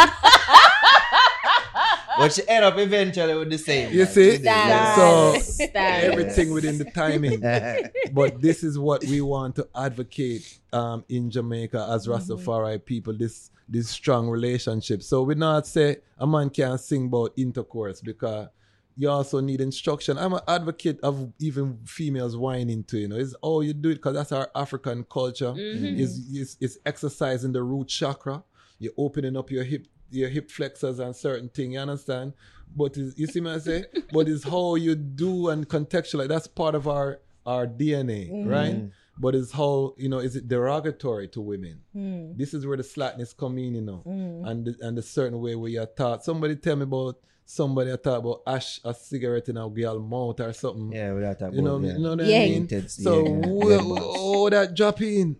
But 2.17 2.33
she 2.33 2.47
end 2.47 2.65
up 2.65 2.77
eventually 2.77 3.33
with 3.35 3.49
the 3.49 3.57
same. 3.57 3.93
You 3.93 4.01
like, 4.01 4.09
see? 4.09 4.29
with 4.31 4.43
the- 4.43 4.95
So 4.95 5.39
Stars. 5.39 5.69
everything 5.75 6.51
within 6.53 6.77
the 6.77 6.85
timing. 6.85 7.39
but 8.13 8.41
this 8.41 8.63
is 8.63 8.77
what 8.79 9.03
we 9.03 9.21
want 9.21 9.55
to 9.57 9.67
advocate 9.75 10.59
um, 10.73 11.03
in 11.09 11.29
Jamaica 11.29 11.87
as 11.91 12.07
Rastafari 12.07 12.83
people. 12.83 13.13
This 13.17 13.51
this 13.69 13.89
strong 13.89 14.29
relationship. 14.29 15.03
So 15.03 15.23
we 15.23 15.35
not 15.35 15.67
say 15.67 15.97
a 16.17 16.25
man 16.25 16.49
can't 16.49 16.79
sing 16.79 17.05
about 17.07 17.33
intercourse 17.35 17.99
because 18.01 18.47
you 18.95 19.09
also 19.09 19.39
need 19.41 19.61
instruction. 19.61 20.17
I'm 20.17 20.33
an 20.33 20.39
advocate 20.47 20.99
of 21.03 21.31
even 21.39 21.77
females 21.85 22.35
whining 22.35 22.83
to 22.85 22.97
you 22.97 23.07
know. 23.07 23.17
It's 23.17 23.33
all 23.41 23.61
you 23.63 23.73
do 23.73 23.89
it 23.89 23.95
because 23.95 24.15
that's 24.15 24.31
our 24.31 24.49
African 24.55 25.03
culture. 25.03 25.53
Mhm. 25.53 25.99
Is 25.99 26.17
is 26.33 26.57
is 26.59 26.79
exercising 26.85 27.51
the 27.51 27.61
root 27.61 27.87
chakra. 27.89 28.43
You're 28.79 28.93
opening 28.97 29.35
up 29.35 29.51
your 29.51 29.63
hip 29.63 29.87
your 30.11 30.29
hip 30.29 30.49
flexors 30.51 30.99
and 30.99 31.15
certain 31.15 31.49
thing. 31.49 31.73
You 31.73 31.79
understand? 31.79 32.33
But 32.75 32.97
is, 32.97 33.17
you 33.17 33.27
see 33.27 33.41
me 33.41 33.51
I 33.51 33.59
say? 33.59 33.85
but 34.13 34.27
it's 34.27 34.43
how 34.43 34.75
you 34.75 34.95
do 34.95 35.49
and 35.49 35.67
contextualize. 35.67 36.27
That's 36.27 36.47
part 36.47 36.75
of 36.75 36.87
our 36.87 37.19
our 37.45 37.65
DNA, 37.65 38.29
Mhm. 38.29 38.47
right? 38.49 38.89
But 39.19 39.33
it's 39.33 39.51
how 39.53 39.93
you 39.97 40.09
know 40.09 40.19
is 40.19 40.35
it 40.35 40.47
derogatory 40.47 41.27
to 41.29 41.41
women? 41.41 41.79
Mm, 41.95 42.37
This 42.37 42.53
is 42.53 42.65
where 42.67 42.77
the 42.77 42.83
slackness 42.83 43.33
come 43.33 43.57
in, 43.57 43.75
you 43.75 43.81
know, 43.81 44.03
mm. 44.05 44.45
and 44.47 44.65
the, 44.65 44.75
and 44.81 44.97
the 44.97 45.01
certain 45.01 45.39
way 45.41 45.55
where 45.55 45.69
you're 45.71 45.85
taught. 45.85 46.23
Somebody 46.25 46.55
tell 46.57 46.75
me 46.75 46.83
about 46.83 47.17
somebody 47.45 47.91
I 47.91 47.95
thought 47.95 48.19
about 48.19 48.41
ash 48.45 48.81
a 48.83 48.93
cigarette 48.93 49.47
in 49.47 49.55
a 49.57 49.69
girl 49.69 49.99
mouth 50.01 50.39
or 50.41 50.51
something. 50.53 50.91
Yeah, 50.91 51.13
without 51.13 51.39
that. 51.39 51.53
You 51.53 51.61
know, 51.61 51.79
yeah. 51.79 51.93
you 51.93 51.99
know 51.99 52.09
what 52.15 52.25
Yeah. 52.25 52.37
I 52.37 52.49
mean? 52.49 52.67
Intence, 52.67 52.89
So 53.01 53.23
yeah, 53.25 53.29
yeah. 53.29 53.39
wh- 53.39 53.69
Yeah, 53.69 53.77
wh- 53.79 53.89
but- 53.95 54.03
oh, 54.03 54.49
that 54.49 54.75
drop 54.75 55.01
in. 55.01 55.37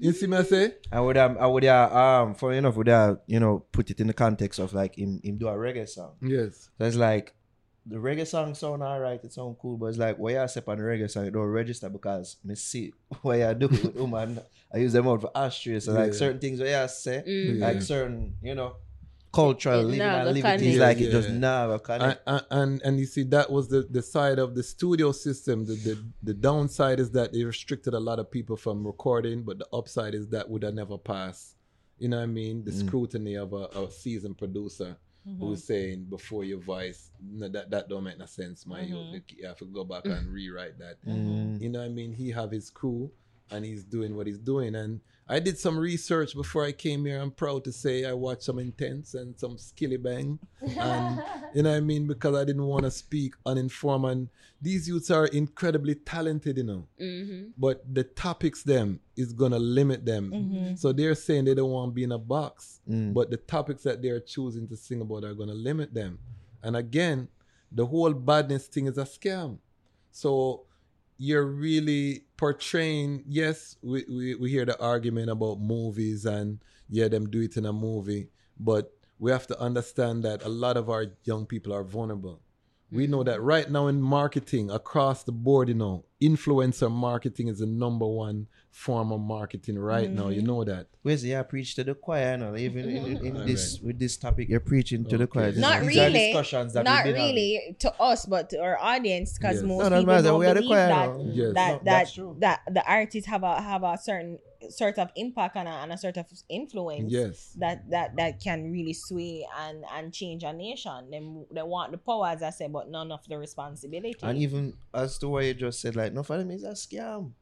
You 0.00 0.12
see 0.12 0.26
me 0.26 0.36
I 0.38 0.42
say? 0.42 0.74
I 0.90 1.00
would 1.00 1.16
um, 1.16 1.36
I 1.38 1.46
would 1.46 1.64
uh, 1.64 1.90
um 1.92 2.34
for 2.34 2.52
enough 2.52 2.76
would 2.76 2.88
uh, 2.88 3.16
you 3.26 3.40
know 3.40 3.64
put 3.72 3.90
it 3.90 4.00
in 4.00 4.06
the 4.06 4.14
context 4.14 4.58
of 4.58 4.72
like 4.72 4.96
him 4.96 5.20
him 5.22 5.38
do 5.38 5.48
a 5.48 5.52
reggae 5.52 5.88
song. 5.88 6.12
Yes. 6.20 6.70
So 6.78 6.84
it's 6.84 6.96
like 6.96 7.34
the 7.86 7.96
reggae 7.96 8.26
song 8.26 8.54
sound 8.54 8.82
alright, 8.82 9.22
it 9.24 9.32
sound 9.32 9.56
cool, 9.60 9.76
but 9.76 9.86
it's 9.86 9.98
like 9.98 10.16
why 10.16 10.32
you 10.40 10.48
step 10.48 10.68
on 10.68 10.78
the 10.78 10.84
reggae 10.84 11.10
song, 11.10 11.26
it 11.26 11.32
don't 11.32 11.42
register 11.46 11.88
because 11.88 12.36
me 12.44 12.54
see 12.54 12.92
what 13.22 13.38
you 13.38 13.54
do 13.54 13.68
with 13.68 13.94
woman. 13.96 14.38
I 14.72 14.78
use 14.78 14.92
them 14.92 15.08
out 15.08 15.20
for 15.20 15.30
ashtray. 15.34 15.80
So 15.80 15.92
like 15.92 16.14
certain 16.14 16.40
things 16.40 16.60
where 16.60 16.82
you 16.82 16.88
say. 16.88 17.22
Yeah. 17.26 17.66
like 17.66 17.82
certain, 17.82 18.36
you 18.42 18.54
know, 18.54 18.76
cultural 19.32 19.80
It 19.80 19.84
living 19.84 19.98
never 19.98 20.16
and 20.18 20.26
living 20.28 20.42
connect. 20.42 20.60
things 20.62 20.78
like 20.78 20.98
Yeah, 21.00 21.06
it 21.08 21.10
just 21.12 21.28
yeah. 21.30 21.38
never 21.38 21.78
connect. 21.78 22.22
and, 22.26 22.44
and 22.50 22.82
and 22.84 23.00
you 23.00 23.06
see 23.06 23.22
that 23.24 23.50
was 23.50 23.68
the 23.68 23.82
the 23.90 24.02
side 24.02 24.38
of 24.38 24.54
the 24.54 24.62
studio 24.62 25.12
system 25.12 25.64
the, 25.64 25.74
the 25.74 26.04
the 26.22 26.34
downside 26.34 27.00
is 27.00 27.10
that 27.12 27.34
it 27.34 27.44
restricted 27.44 27.94
a 27.94 28.00
lot 28.00 28.18
of 28.18 28.30
people 28.30 28.56
from 28.56 28.86
recording 28.86 29.42
but 29.42 29.58
the 29.58 29.66
upside 29.72 30.14
is 30.14 30.28
that 30.28 30.48
would 30.50 30.62
have 30.62 30.74
never 30.74 30.98
passed 30.98 31.56
you 31.98 32.08
know 32.08 32.18
what 32.18 32.24
i 32.24 32.26
mean 32.26 32.62
the 32.64 32.70
Mm. 32.72 32.86
scrutiny 32.86 33.34
of 33.36 33.52
a, 33.54 33.64
a 33.80 33.90
seasoned 33.90 34.36
producer 34.36 34.96
who's 35.38 35.62
saying 35.62 36.04
before 36.10 36.42
your 36.44 36.58
voice 36.58 37.10
no, 37.22 37.48
that 37.48 37.70
that 37.70 37.88
don't 37.88 38.02
make 38.04 38.18
no 38.18 38.26
sense 38.26 38.66
my 38.66 38.80
Mhm. 38.80 39.12
you, 39.14 39.20
you 39.38 39.46
have 39.46 39.56
to 39.58 39.64
go 39.66 39.84
back 39.84 40.04
and 40.04 40.26
rewrite 40.28 40.76
that 40.78 40.96
Mm. 41.06 41.60
you 41.62 41.68
know 41.70 41.78
what 41.78 41.86
I 41.86 41.88
mean? 42.00 42.12
He 42.12 42.30
have 42.32 42.50
his 42.50 42.68
crew 42.70 43.10
and 43.52 43.64
he's 43.64 43.84
doing 43.84 44.16
what 44.16 44.26
he's 44.26 44.38
doing. 44.38 44.74
And 44.74 45.00
I 45.28 45.38
did 45.38 45.56
some 45.58 45.78
research 45.78 46.34
before 46.34 46.64
I 46.64 46.72
came 46.72 47.04
here. 47.04 47.20
I'm 47.20 47.30
proud 47.30 47.64
to 47.64 47.72
say 47.72 48.04
I 48.04 48.12
watched 48.12 48.42
some 48.42 48.56
Intence 48.56 49.14
and 49.14 49.38
some 49.38 49.56
Skillibeng. 49.56 50.38
And 50.60 51.22
you 51.54 51.62
know 51.62 51.70
what 51.70 51.76
I 51.76 51.80
mean? 51.80 52.06
Because 52.06 52.36
I 52.36 52.44
didn't 52.44 52.66
want 52.66 52.84
to 52.84 52.90
speak 52.90 53.34
uninformed. 53.46 54.04
And 54.04 54.28
these 54.60 54.88
youths 54.88 55.10
are 55.10 55.26
incredibly 55.26 55.94
talented, 55.94 56.56
you 56.58 56.64
know. 56.64 56.86
Mhm. 57.00 57.52
But 57.56 57.82
the 57.94 58.04
topics 58.04 58.62
them 58.62 59.00
is 59.16 59.32
gonna 59.32 59.58
limit 59.58 60.04
them. 60.04 60.30
Mhm. 60.32 60.78
So 60.78 60.92
they're 60.92 61.14
saying 61.14 61.44
they 61.44 61.54
don't 61.54 61.70
want 61.70 61.90
to 61.90 61.94
be 61.94 62.04
in 62.04 62.12
a 62.12 62.18
box. 62.18 62.80
Mm. 62.88 63.14
But 63.14 63.30
the 63.30 63.36
topics 63.38 63.82
that 63.84 64.02
they're 64.02 64.20
choosing 64.20 64.66
to 64.68 64.76
sing 64.76 65.00
about 65.00 65.24
are 65.24 65.34
gonna 65.34 65.54
limit 65.54 65.94
them. 65.94 66.18
And 66.62 66.76
again, 66.76 67.28
the 67.70 67.86
whole 67.86 68.12
badness 68.12 68.66
thing 68.66 68.86
is 68.86 68.98
a 68.98 69.04
scam. 69.04 69.58
So 70.10 70.66
you're 71.22 71.46
really 71.46 72.24
portraying, 72.36 73.22
yes, 73.28 73.76
we, 73.80 74.04
we, 74.08 74.34
we 74.34 74.50
hear 74.50 74.64
the 74.64 74.76
argument 74.80 75.30
about 75.30 75.60
movies 75.60 76.24
and 76.24 76.58
yeah, 76.88 77.06
them 77.06 77.30
do 77.30 77.42
it 77.42 77.56
in 77.56 77.64
a 77.64 77.72
movie, 77.72 78.28
but 78.58 78.92
we 79.20 79.30
have 79.30 79.46
to 79.46 79.60
understand 79.60 80.24
that 80.24 80.42
a 80.42 80.48
lot 80.48 80.76
of 80.76 80.90
our 80.90 81.06
young 81.22 81.46
people 81.46 81.72
are 81.72 81.84
vulnerable. 81.84 82.40
We 82.92 83.06
know 83.06 83.22
that 83.22 83.40
right 83.40 83.70
now 83.70 83.86
in 83.86 84.02
marketing 84.02 84.70
across 84.70 85.22
the 85.22 85.32
board, 85.32 85.68
you 85.68 85.74
know, 85.74 86.04
influencer 86.22 86.90
marketing 86.90 87.48
is 87.48 87.58
the 87.60 87.66
number 87.66 88.06
one 88.06 88.48
form 88.70 89.12
of 89.12 89.20
marketing 89.20 89.78
right 89.78 90.10
now. 90.10 90.28
You 90.28 90.38
mm-hmm. 90.38 90.46
know 90.46 90.64
that. 90.64 90.88
Where's 91.00 91.24
yeah, 91.24 91.42
preach 91.42 91.74
to 91.76 91.84
the 91.84 91.94
choir, 91.94 92.32
you 92.32 92.36
know, 92.38 92.56
even 92.56 92.88
in, 92.88 92.96
in, 92.96 93.26
in 93.26 93.32
Alright. 93.32 93.46
this 93.48 93.80
with 93.80 93.98
this 93.98 94.16
topic, 94.18 94.48
you're 94.50 94.60
preaching 94.60 95.04
to 95.06 95.16
the 95.16 95.26
choir. 95.26 95.52
These 95.52 95.60
Not 95.60 95.78
are- 95.78 95.86
these 95.86 95.96
really. 95.96 96.32
discussions 96.32 96.74
that 96.74 96.84
Not 96.84 97.06
we've 97.06 97.16
having. 97.16 97.34
really 97.34 97.76
to 97.80 97.92
us, 98.00 98.26
but 98.26 98.50
to 98.50 98.58
our 98.60 98.78
audience, 98.78 99.38
because 99.38 99.56
Yes. 99.56 99.64
most 99.64 99.78
No, 99.78 99.88
no, 99.88 99.98
people 100.00 100.14
matter. 100.14 100.28
don't 100.28 100.40
We 100.40 100.46
are 100.46 100.54
the 100.54 100.60
believe 100.60 100.68
choir 100.68 100.88
that 100.88 101.16
now. 101.16 101.24
Yes. 101.32 101.54
that 101.54 102.18
No, 102.18 102.36
that 102.40 102.60
that 102.66 102.74
the 102.74 102.86
artists 102.86 103.28
have 103.28 103.42
a 103.42 103.60
have 103.60 103.82
a 103.82 103.96
certain 103.98 104.38
sort 104.70 104.98
of 104.98 105.10
impact 105.16 105.56
and 105.56 105.68
a, 105.68 105.72
and 105.72 105.92
a 105.92 105.98
sort 105.98 106.16
of 106.16 106.26
influence. 106.48 107.10
Yes. 107.10 107.56
That, 107.58 107.88
that 107.90 108.16
that 108.16 108.40
can 108.40 108.70
really 108.70 108.92
sway 108.92 109.46
and 109.60 109.84
and 109.94 110.12
change 110.12 110.42
a 110.44 110.52
nation. 110.52 111.10
Them 111.10 111.46
they 111.50 111.62
want 111.62 111.92
the 111.92 111.98
power, 111.98 112.28
as 112.28 112.42
I 112.42 112.50
said, 112.50 112.72
but 112.72 112.90
none 112.90 113.12
of 113.12 113.26
the 113.28 113.38
responsibility. 113.38 114.16
And 114.22 114.38
even 114.38 114.74
as 114.94 115.18
to 115.18 115.28
what 115.28 115.44
you 115.44 115.54
just 115.54 115.80
said, 115.80 115.96
like 115.96 116.12
no 116.12 116.22
for 116.22 116.38
them 116.38 116.50
is 116.50 116.64
a 116.64 116.72
scam. 116.72 117.32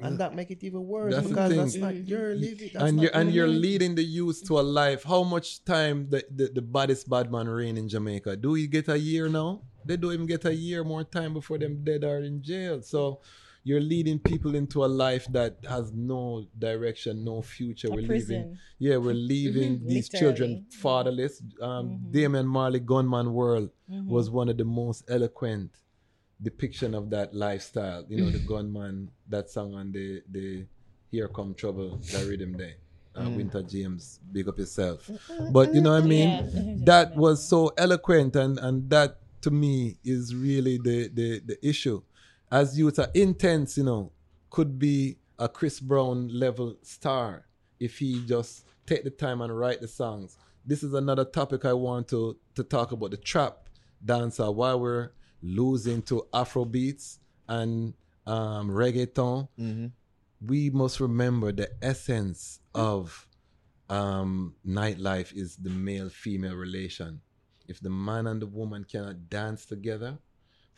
And 0.00 0.18
that 0.18 0.34
make 0.34 0.50
it 0.50 0.62
even 0.62 0.86
worse 0.86 1.14
That's 1.14 1.26
because 1.26 1.50
thing. 1.50 1.58
that's 1.58 1.74
not 1.74 1.92
mm-hmm. 1.94 2.08
your 2.08 2.34
living. 2.34 2.70
That's 2.72 2.84
and 2.84 3.02
you're 3.02 3.10
and 3.12 3.34
you're 3.34 3.48
leading 3.48 3.96
the 3.96 4.04
youth 4.04 4.46
to 4.46 4.60
a 4.60 4.62
life. 4.62 5.02
How 5.02 5.24
much 5.24 5.64
time 5.64 6.08
the, 6.08 6.24
the, 6.30 6.46
the 6.46 6.62
baddest 6.62 7.10
bad 7.10 7.30
man 7.30 7.48
reign 7.48 7.76
in 7.76 7.88
Jamaica? 7.88 8.36
Do 8.36 8.54
you 8.54 8.68
get 8.68 8.88
a 8.88 8.98
year 8.98 9.28
now? 9.28 9.62
They 9.84 9.96
don't 9.96 10.12
even 10.12 10.26
get 10.26 10.44
a 10.44 10.54
year 10.54 10.84
more 10.84 11.04
time 11.04 11.34
before 11.34 11.58
them 11.58 11.82
dead 11.82 12.04
are 12.04 12.18
in 12.18 12.40
jail. 12.42 12.82
So 12.82 13.20
you're 13.62 13.80
leading 13.80 14.18
people 14.18 14.54
into 14.54 14.84
a 14.84 14.90
life 15.04 15.26
that 15.32 15.58
has 15.68 15.92
no 15.92 16.46
direction, 16.58 17.24
no 17.24 17.42
future. 17.42 17.88
a 17.88 17.90
we're 17.90 18.08
leaving 18.16 18.58
yeah, 18.78 18.96
we're 18.96 19.14
leaving 19.34 19.86
these 19.86 20.08
children 20.08 20.64
fatherless. 20.70 21.42
Um 21.60 21.84
Mhm. 21.90 22.12
Damian 22.12 22.46
Marley 22.46 22.80
Gunman 22.80 23.32
World 23.34 23.70
Mhm. 23.90 24.06
was 24.06 24.30
one 24.30 24.48
of 24.48 24.56
the 24.56 24.64
most 24.64 25.04
eloquent 25.08 25.70
depiction 26.42 26.94
of 26.94 27.10
that 27.10 27.34
lifestyle. 27.34 28.04
You 28.08 28.16
know, 28.24 28.30
the 28.30 28.38
gunman, 28.52 29.10
that 29.28 29.50
song 29.50 29.74
on 29.74 29.92
the 29.92 30.22
the 30.30 30.64
Here 31.10 31.28
Come 31.28 31.54
Trouble, 31.54 31.98
that 32.12 32.24
rhythm 32.26 32.52
there. 32.56 32.76
Uh, 33.14 33.22
Mm. 33.26 33.36
Winter 33.36 33.62
James, 33.62 34.20
big 34.32 34.46
up 34.48 34.56
yourself. 34.58 35.10
But 35.52 35.74
you 35.74 35.80
know 35.80 35.92
what 35.94 36.04
I 36.04 36.06
mean? 36.06 36.28
Yeah. 36.30 36.74
That 36.84 37.16
was 37.16 37.46
so 37.46 37.72
eloquent 37.76 38.36
and 38.36 38.58
and 38.58 38.88
that 38.90 39.18
to 39.42 39.50
me 39.50 39.96
is 40.04 40.34
really 40.34 40.78
the 40.78 41.08
the, 41.08 41.40
the 41.40 41.58
issue. 41.66 42.00
As 42.50 42.76
youth 42.78 42.98
are 42.98 43.08
Intence, 43.14 43.76
you 43.76 43.84
know, 43.84 44.12
could 44.50 44.78
be 44.78 45.16
a 45.38 45.48
Chris 45.48 45.78
Brown 45.78 46.28
level 46.28 46.76
star 46.82 47.46
if 47.78 47.98
he 47.98 48.24
just 48.26 48.66
take 48.86 49.04
the 49.04 49.10
time 49.10 49.40
and 49.40 49.56
write 49.56 49.80
the 49.80 49.88
songs. 49.88 50.36
This 50.66 50.82
is 50.82 50.92
another 50.92 51.24
topic 51.24 51.64
I 51.64 51.72
want 51.72 52.08
to 52.08 52.36
to 52.56 52.64
talk 52.64 52.92
about 52.92 53.12
the 53.12 53.16
trap 53.16 53.68
dancer 54.04 54.50
why 54.50 54.74
we're 54.74 55.10
losing 55.42 56.02
to 56.02 56.26
Afro 56.34 56.64
beats 56.64 57.20
and 57.48 57.94
um, 58.26 58.70
reggaeton. 58.70 59.48
Mhm. 59.58 59.92
We 60.44 60.70
must 60.70 61.00
remember 61.00 61.52
the 61.52 61.70
essence 61.82 62.60
of 62.74 63.28
um, 63.88 64.54
nightlife 64.66 65.32
is 65.34 65.56
the 65.56 65.70
male 65.70 66.08
female 66.08 66.54
relation. 66.54 67.20
If 67.68 67.80
the 67.80 67.90
man 67.90 68.26
and 68.26 68.40
the 68.42 68.46
woman 68.46 68.84
cannot 68.84 69.28
dance 69.28 69.66
together 69.66 70.18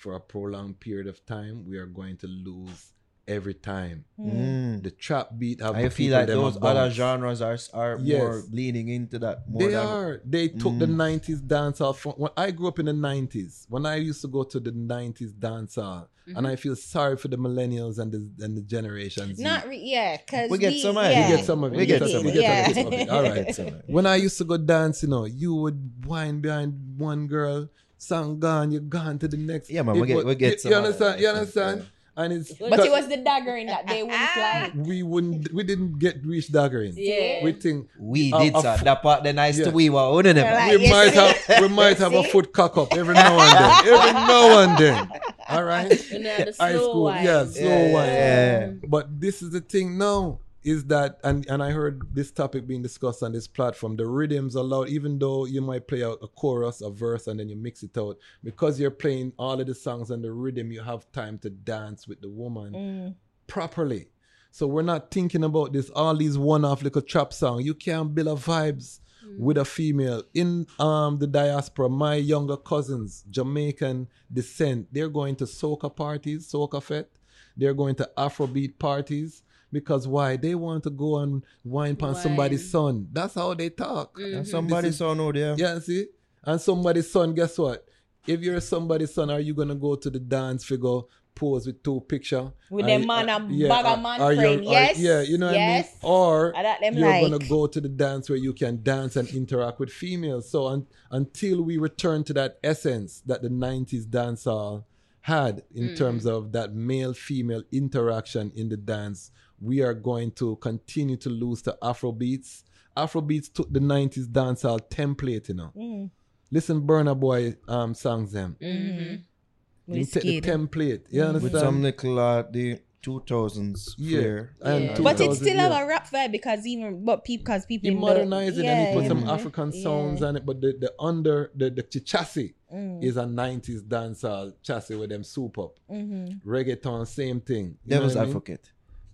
for 0.03 0.15
a 0.15 0.21
prolonged 0.21 0.81
period 0.81 1.07
of 1.07 1.25
time, 1.27 1.65
we 1.71 1.79
are 1.79 1.87
going 1.87 2.17
to 2.19 2.27
lose 2.27 2.93
every 3.29 3.55
time. 3.55 4.05
Mm. 4.19 4.83
The 4.83 4.91
trap 4.91 5.29
beat 5.39 5.61
have 5.61 5.77
I 5.77 5.83
the 5.85 5.91
feel 5.91 6.13
like 6.19 6.27
those 6.27 6.59
other 6.61 6.91
genres 6.91 7.41
are 7.41 7.57
are 7.73 7.95
Yes. 8.03 8.19
more 8.21 8.43
leaning 8.51 8.89
into 8.89 9.17
that 9.21 9.49
more 9.49 9.61
They 9.63 9.75
than 9.79 9.87
are. 9.87 10.21
They 10.35 10.49
took 10.49 10.75
the 10.85 10.87
'90s 11.05 11.41
dancehall 11.55 11.95
from 11.95 12.13
when 12.23 12.33
I 12.37 12.51
grew 12.51 12.67
up 12.67 12.81
in 12.81 12.87
the 12.87 12.99
'90s. 13.11 13.67
When 13.69 13.87
I 13.87 13.97
used 13.97 14.21
to 14.23 14.29
go 14.37 14.43
to 14.43 14.59
the 14.59 14.73
'90s 14.73 15.33
dancehall, 15.47 16.09
and 16.37 16.47
I 16.53 16.57
feel 16.57 16.75
sorry 16.75 17.17
for 17.17 17.29
the 17.29 17.37
millennials 17.47 17.97
and 18.01 18.11
the 18.15 18.21
and 18.45 18.57
the 18.59 18.63
generations. 18.77 19.39
Not 19.39 19.69
re- 19.69 19.79
yeah, 19.97 20.17
because 20.17 20.51
We 20.51 20.59
get 20.59 20.75
some 20.87 20.97
of 20.99 21.05
it. 21.07 21.11
yeah. 21.13 21.31
We 21.31 21.37
get 21.37 21.45
some 21.47 21.63
of 21.65 21.73
it. 21.73 21.77
We 21.77 21.87
get 21.87 22.03
a- 22.03 22.09
some 22.09 22.27
of 22.27 22.35
it. 22.35 22.39
a 22.39 22.75
bit 22.75 22.87
of 22.87 22.93
it. 22.93 23.09
All 23.09 23.23
right. 23.23 23.47
Get 23.47 23.55
some 23.55 23.67
of 23.69 23.75
it. 23.75 23.85
When 23.97 24.07
I 24.15 24.17
used 24.27 24.39
to 24.39 24.45
go 24.53 24.57
dance, 24.57 24.97
you 25.05 25.09
know, 25.15 25.27
you 25.43 25.55
would 25.63 25.79
whine 26.11 26.41
behind 26.41 26.99
one 26.99 27.29
girl, 27.29 27.69
song 28.03 28.39
gone, 28.41 28.73
you're 28.73 28.81
gone 28.99 29.19
to 29.21 29.29
the 29.29 29.37
next. 29.37 29.71
Yeah, 29.71 29.83
man, 29.83 29.99
we 30.01 30.07
get- 30.07 30.25
we 30.27 30.35
get 30.35 30.53
you, 30.55 30.59
some 30.59 30.71
you 30.73 30.77
understand? 30.79 31.21
You 31.21 31.29
understand? 31.29 31.79
yeah. 31.81 31.87
And 32.15 32.31
it's 32.35 32.53
But 32.53 32.81
it 32.85 32.91
was 32.93 33.09
the 33.09 33.17
daggering 33.17 33.69
that 33.69 33.87
they 33.87 34.03
wouldn't 34.03 34.37
like. 34.37 34.75
we 34.75 35.03
wouldn't 35.03 35.51
we 35.51 35.63
didn't 35.65 35.99
get 35.99 36.21
reach 36.27 36.49
daggering. 36.53 36.93
Yeah. 36.95 37.43
We 37.43 37.53
think 37.53 37.89
We 37.99 38.31
A- 38.35 38.39
did, 38.39 38.55
a 38.57 38.61
sir. 38.61 38.69
f- 38.77 38.85
That 38.85 39.01
part, 39.01 39.23
the 39.25 39.33
nice 39.33 39.57
Yeah. 39.59 39.65
to 39.67 39.71
we 39.71 39.89
were 39.89 40.01
owning 40.17 40.35
them. 40.37 40.45
Like- 40.53 40.77
we 40.77 40.83
yes, 40.83 40.93
might 40.93 41.15
have 41.15 41.63
we 41.63 41.69
might 41.69 41.97
have 42.05 42.13
a 42.13 42.23
See? 42.23 42.29
foot 42.33 42.53
cock 42.53 42.77
up 42.77 42.93
every 42.93 43.15
now 43.15 43.33
and 43.41 43.53
then. 43.57 43.73
Every 43.95 44.13
now 44.13 44.59
and 44.63 44.73
then. 44.79 45.09
All 45.49 45.65
right. 45.65 45.89
You 46.13 46.19
know, 46.19 46.37
the 46.37 46.55
High 46.61 46.75
school, 46.77 47.05
wine. 47.05 47.25
yeah, 47.25 47.47
slow 47.47 47.65
Yeah, 47.65 47.93
wine. 47.95 48.07
yeah. 48.09 48.71
But 48.95 49.19
this 49.19 49.41
is 49.41 49.49
the 49.57 49.61
thing 49.63 49.97
now 49.97 50.39
is 50.65 50.85
that 50.87 51.19
and 51.25 51.47
and 51.49 51.63
I 51.63 51.71
heard 51.71 52.15
this 52.15 52.31
topic 52.31 52.67
being 52.67 52.83
discussed 52.83 53.23
on 53.23 53.33
this 53.33 53.49
platform. 53.49 53.97
The 53.97 54.07
rhythms 54.07 54.55
allowed, 54.55 54.89
even 54.89 55.19
though 55.19 55.45
you 55.45 55.61
might 55.61 55.89
play 55.89 56.05
out 56.05 56.19
a 56.23 56.29
chorus, 56.29 56.81
a 56.81 56.91
verse, 56.91 57.27
and 57.27 57.41
then 57.41 57.49
you 57.49 57.57
mix 57.57 57.83
it 57.83 57.97
out, 57.99 58.19
because 58.45 58.79
you're 58.79 58.91
playing 58.91 59.33
all 59.39 59.61
of 59.61 59.67
the 59.67 59.75
songs 59.75 60.11
and 60.11 60.23
the 60.23 60.33
rhythm, 60.33 60.71
you 60.73 60.83
have 60.83 61.11
time 61.13 61.39
to 61.39 61.51
dance 61.51 62.07
with 62.07 62.21
the 62.21 62.29
woman 62.29 62.73
Mm. 62.75 63.15
properly. 63.47 64.09
So 64.51 64.67
we're 64.67 64.83
not 64.83 65.11
thinking 65.11 65.45
about 65.45 65.73
this 65.73 65.91
all 65.91 66.17
these 66.17 66.39
one-off 66.39 66.83
little 66.83 67.03
trap 67.03 67.33
song. 67.33 67.63
You 67.63 67.75
can't 67.75 68.15
build 68.15 68.29
a 68.29 68.41
vibes 68.41 69.01
with 69.39 69.57
a 69.57 69.65
female 69.65 70.23
in 70.35 70.67
um 70.79 71.19
the 71.19 71.27
diaspora. 71.27 71.89
My 71.89 72.17
younger 72.17 72.57
cousins, 72.57 73.25
Jamaican 73.31 74.09
descent, 74.33 74.89
they're 74.93 75.09
going 75.09 75.37
to 75.37 75.45
soca 75.45 75.95
parties, 75.95 76.51
soca 76.53 76.83
fete. 76.83 77.09
They're 77.57 77.75
going 77.75 77.95
to 77.97 78.11
Afrobeat 78.17 78.79
parties 78.79 79.43
because 79.73 80.07
why? 80.07 80.37
They 80.37 80.55
want 80.55 80.85
to 80.85 80.91
go 80.91 81.19
and 81.19 81.43
wine 81.65 81.97
on 82.01 82.15
somebody's 82.15 82.71
son. 82.71 83.09
That's 83.13 83.35
how 83.35 83.55
they 83.55 83.71
talk. 83.71 84.19
Mm-hmm. 84.19 84.37
And 84.39 84.47
somebody 84.49 84.89
This 84.89 84.95
is- 84.95 84.99
saw 84.99 85.15
no 85.15 85.33
there. 85.33 85.55
yeah, 85.59 85.79
see? 85.79 86.07
And 86.45 86.61
somebody's 86.61 87.11
son, 87.11 87.35
guess 87.35 87.57
what? 87.59 87.87
If 88.27 88.41
you're 88.41 88.61
somebody's 88.61 89.15
son, 89.15 89.31
are 89.31 89.41
you 89.41 89.55
gonna 89.55 89.75
go 89.75 89.95
to 89.97 90.11
the 90.11 90.19
dance 90.21 90.65
figure, 90.65 91.01
pose 91.35 91.67
with 91.67 91.83
two 91.83 92.01
picture? 92.03 92.53
With 92.71 92.85
Are 92.85 92.89
them 92.89 93.07
man 93.07 93.29
uh, 93.29 93.37
and 93.39 93.69
bag 93.69 93.87
of 93.87 93.99
uh, 93.99 94.03
man 94.03 94.21
are 94.21 94.33
you- 94.33 94.41
friend, 94.41 94.61
are- 94.61 94.71
yes, 94.71 94.99
Yeah, 94.99 95.21
you 95.23 95.39
know 95.39 95.51
yes. 95.51 95.97
what 96.01 96.09
I 96.09 96.13
mean? 96.13 96.15
Or 96.15 96.57
I 96.57 96.91
you're 96.93 97.09
like. 97.09 97.23
gonna 97.23 97.49
go 97.49 97.67
to 97.67 97.81
the 97.81 97.89
dance 97.89 98.29
where 98.29 98.39
you 98.39 98.53
can 98.53 98.83
dance 98.83 99.17
and 99.17 99.29
interact 99.31 99.81
with 99.81 99.91
females. 99.91 100.51
So 100.51 100.67
un- 100.67 100.87
until 101.11 101.63
we 101.63 101.79
return 101.79 102.23
to 102.25 102.33
that 102.35 102.59
essence 102.63 103.23
that 103.27 103.43
the 103.43 103.49
90s 103.49 104.07
dancehall 104.07 104.85
had 105.23 105.63
in 105.75 105.85
mm-hmm. 105.85 105.95
terms 105.95 106.27
of 106.27 106.53
that 106.53 106.75
male 106.75 107.15
female 107.15 107.63
interaction 107.71 108.53
in 108.57 108.69
the 108.69 108.77
dance, 108.77 109.31
we 109.63 109.81
are 109.83 109.95
going 109.95 110.31
to 110.33 110.57
continue 110.57 111.17
to 111.19 111.31
lose 111.31 111.63
to 111.63 111.77
Afrobeats. 111.83 112.65
Afrobeats 112.97 113.53
took 113.53 113.73
the 113.73 113.81
90s 113.81 114.27
dancehall 114.27 114.81
template, 114.91 115.49
you 115.49 115.55
know. 115.55 115.73
Mm. 115.77 116.11
Listen, 116.51 116.83
Burna 116.83 117.19
Boy 117.19 117.55
um 117.69 117.95
songs 117.95 118.33
them. 118.33 118.57
Mm-hmm. 118.61 119.95
You 119.95 120.05
take 120.05 120.23
the 120.23 120.41
template. 120.41 121.03
You 121.11 121.23
understand? 121.23 121.53
With 121.53 121.61
some 121.63 121.83
little 121.83 122.19
uh, 122.19 122.43
the 122.51 122.81
2000s 123.03 123.95
yeah. 123.99 124.21
flair. 124.21 124.57
And 124.63 124.85
Yeah. 124.85 125.01
But 125.01 125.21
it's 125.21 125.37
still 125.39 125.57
yeah. 125.57 125.69
have 125.69 125.83
a 125.85 125.87
rap 125.87 126.09
vibe 126.11 126.33
because 126.33 126.67
even 126.67 127.05
but 127.05 127.25
people 127.25 127.45
because 127.45 127.67
people 127.67 127.89
He 127.89 127.95
in 127.95 128.01
the- 128.01 128.07
modernized 128.07 128.59
it 128.59 128.65
and 128.67 128.89
he 128.89 128.95
put 128.95 129.03
yeah, 129.05 129.09
some. 129.09 129.29
African 129.29 129.73
sounds 129.73 130.21
Yeah. 130.21 130.27
on 130.29 130.37
it, 130.37 130.47
but 130.47 130.61
the, 130.61 130.77
the 130.79 130.93
under 131.01 131.51
the, 131.55 131.71
the 131.71 131.83
chassis 131.83 132.55
Mm. 132.73 133.05
is 133.05 133.19
a 133.19 133.25
90s 133.25 133.83
dancehall 133.83 134.55
chassis 134.63 134.95
with 134.95 135.11
them 135.11 135.23
soup 135.25 135.59
up. 135.59 135.79
Mhm. 135.91 136.41
Reggaeton, 136.43 137.07
same 137.07 137.39
thing. 137.41 137.77
You 137.85 137.91
know 137.91 137.97
Devil's 137.97 138.15
what 138.15 138.21
I 138.23 138.25
mean? 138.25 138.31
advocate. 138.31 138.71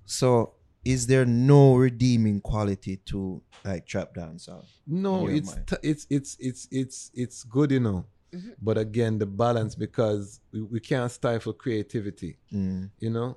So, 0.09 0.55
is 0.85 1.07
there 1.07 1.27
no 1.27 1.75
redeeming 1.75 2.41
quality 2.41 2.97
to 3.07 3.43
like 3.63 3.87
trap 3.87 4.15
dance? 4.15 4.49
No, 4.87 5.29
it's 5.29 5.55
t- 5.67 5.77
it's 5.83 6.07
it's 6.09 6.37
it's 6.41 6.69
it's 6.71 7.11
it's 7.15 7.45
good, 7.45 7.71
you 7.73 7.81
know. 7.81 8.07
But 8.61 8.79
again, 8.79 9.19
the 9.19 9.27
balance 9.27 9.75
because 9.75 10.41
we, 10.53 10.63
we 10.63 10.81
can't 10.81 11.11
stifle 11.13 11.53
creativity, 11.53 12.39
Mm. 12.53 12.91
you 12.99 13.11
know. 13.11 13.37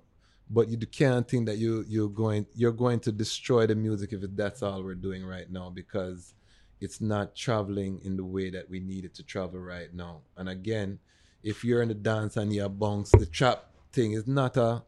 But 0.49 0.69
you 0.69 0.77
can't 0.77 1.27
think 1.27 1.45
that 1.47 1.57
you 1.57 1.83
you're 1.89 2.09
going 2.09 2.45
you're 2.55 2.71
going 2.85 3.01
to 3.01 3.11
destroy 3.11 3.67
the 3.67 3.75
music 3.75 4.13
if 4.13 4.21
that's 4.35 4.63
all 4.63 4.81
we're 4.83 4.95
doing 4.95 5.25
right 5.25 5.49
now 5.51 5.69
because 5.69 6.33
it's 6.79 6.99
not 7.01 7.35
traveling 7.35 7.99
in 8.03 8.15
the 8.15 8.23
way 8.25 8.49
that 8.49 8.69
we 8.69 8.79
need 8.79 9.03
it 9.05 9.13
to 9.15 9.23
travel 9.23 9.59
right 9.59 9.93
now. 9.93 10.21
And 10.37 10.47
again, 10.49 10.99
if 11.43 11.63
you're 11.65 11.81
in 11.81 11.89
the 11.89 11.93
dance 11.95 12.37
and 12.37 12.53
you're 12.53 12.69
bounce, 12.69 13.11
the 13.11 13.25
trap 13.25 13.65
thing 13.91 14.13
is 14.13 14.25
not 14.25 14.55
a 14.57 14.83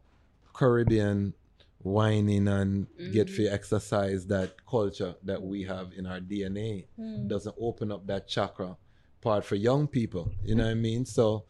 Caribbean 0.53 1.33
whining 1.83 2.47
and 2.47 2.87
get 3.11 3.27
mm-hmm. 3.27 3.45
for 3.45 3.53
exercise 3.53 4.25
that 4.27 4.53
culture 4.65 5.15
that 5.23 5.41
we 5.41 5.63
have 5.63 5.91
in 5.97 6.05
our 6.05 6.19
DNA 6.19 6.85
mm. 6.99 7.27
doesn't 7.27 7.55
open 7.59 7.91
up 7.91 8.07
that 8.07 8.27
chakra 8.27 8.77
part 9.21 9.45
for 9.45 9.55
young 9.55 9.87
people. 9.87 10.31
You 10.43 10.55
know 10.55 10.63
what 10.63 10.71
I 10.71 10.75
mean? 10.75 11.05
So 11.05 11.45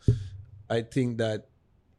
I 0.70 0.82
think 0.82 1.18
that 1.18 1.48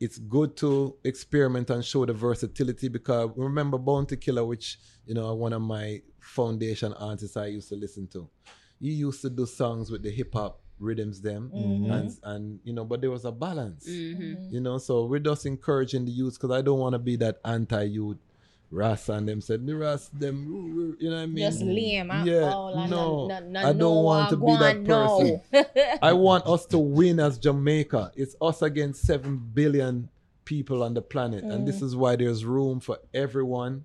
it's 0.00 0.18
good 0.18 0.56
to 0.58 0.96
experiment 1.04 1.70
and 1.70 1.84
show 1.84 2.04
the 2.04 2.12
versatility 2.12 2.88
because 2.88 3.30
remember 3.36 3.78
Bounty 3.78 4.16
Killer, 4.16 4.44
which 4.44 4.78
you 5.06 5.14
know 5.14 5.34
one 5.34 5.52
of 5.52 5.62
my 5.62 6.00
foundation 6.20 6.92
artists 6.94 7.36
I 7.36 7.46
used 7.46 7.68
to 7.68 7.76
listen 7.76 8.08
to. 8.08 8.28
He 8.80 8.90
used 8.90 9.22
to 9.22 9.30
do 9.30 9.46
songs 9.46 9.90
with 9.90 10.02
the 10.02 10.10
hip 10.10 10.34
hop 10.34 10.60
rhythms 10.84 11.20
them 11.28 11.50
and 11.54 12.10
and 12.24 12.60
you 12.64 12.72
know 12.76 12.84
but 12.84 13.00
there 13.00 13.10
was 13.10 13.24
a 13.24 13.32
balance 13.32 13.86
Mm-hmm. 13.88 14.52
you 14.54 14.60
know 14.60 14.76
so 14.78 15.06
we're 15.06 15.18
just 15.30 15.46
encouraging 15.46 16.04
the 16.04 16.12
youth 16.20 16.34
because 16.34 16.50
i 16.58 16.60
don't 16.66 16.78
want 16.78 16.92
to 16.92 16.98
be 17.10 17.16
that 17.16 17.40
anti-youth 17.44 18.18
ras 18.70 19.08
and 19.08 19.28
them 19.28 19.40
said 19.40 19.64
the 19.66 19.74
ras 19.74 20.08
them 20.22 20.36
you 21.00 21.08
know 21.10 21.16
what 21.16 21.22
i 21.22 21.26
mean 21.26 21.44
Just 21.48 21.62
lame, 21.62 22.10
yeah 22.24 22.50
All 22.52 22.74
no 22.88 23.26
no- 23.28 23.40
no- 23.54 23.60
i 23.60 23.72
don't 23.72 23.78
no 23.78 23.92
want 24.10 24.30
to 24.30 24.36
be 24.36 24.52
that 24.64 24.76
one, 24.76 24.82
no. 24.84 25.40
person 25.52 25.98
i 26.10 26.12
want 26.12 26.46
us 26.46 26.66
to 26.66 26.78
win 26.78 27.20
as 27.20 27.38
jamaica 27.38 28.10
it's 28.16 28.34
us 28.42 28.62
against 28.62 29.06
7 29.06 29.36
billion 29.54 30.08
people 30.44 30.82
on 30.82 30.92
the 30.94 31.02
planet 31.02 31.42
and 31.44 31.62
Mm. 31.62 31.66
this 31.66 31.80
is 31.82 31.94
why 31.96 32.16
there's 32.16 32.44
room 32.44 32.80
for 32.80 32.98
everyone 33.14 33.84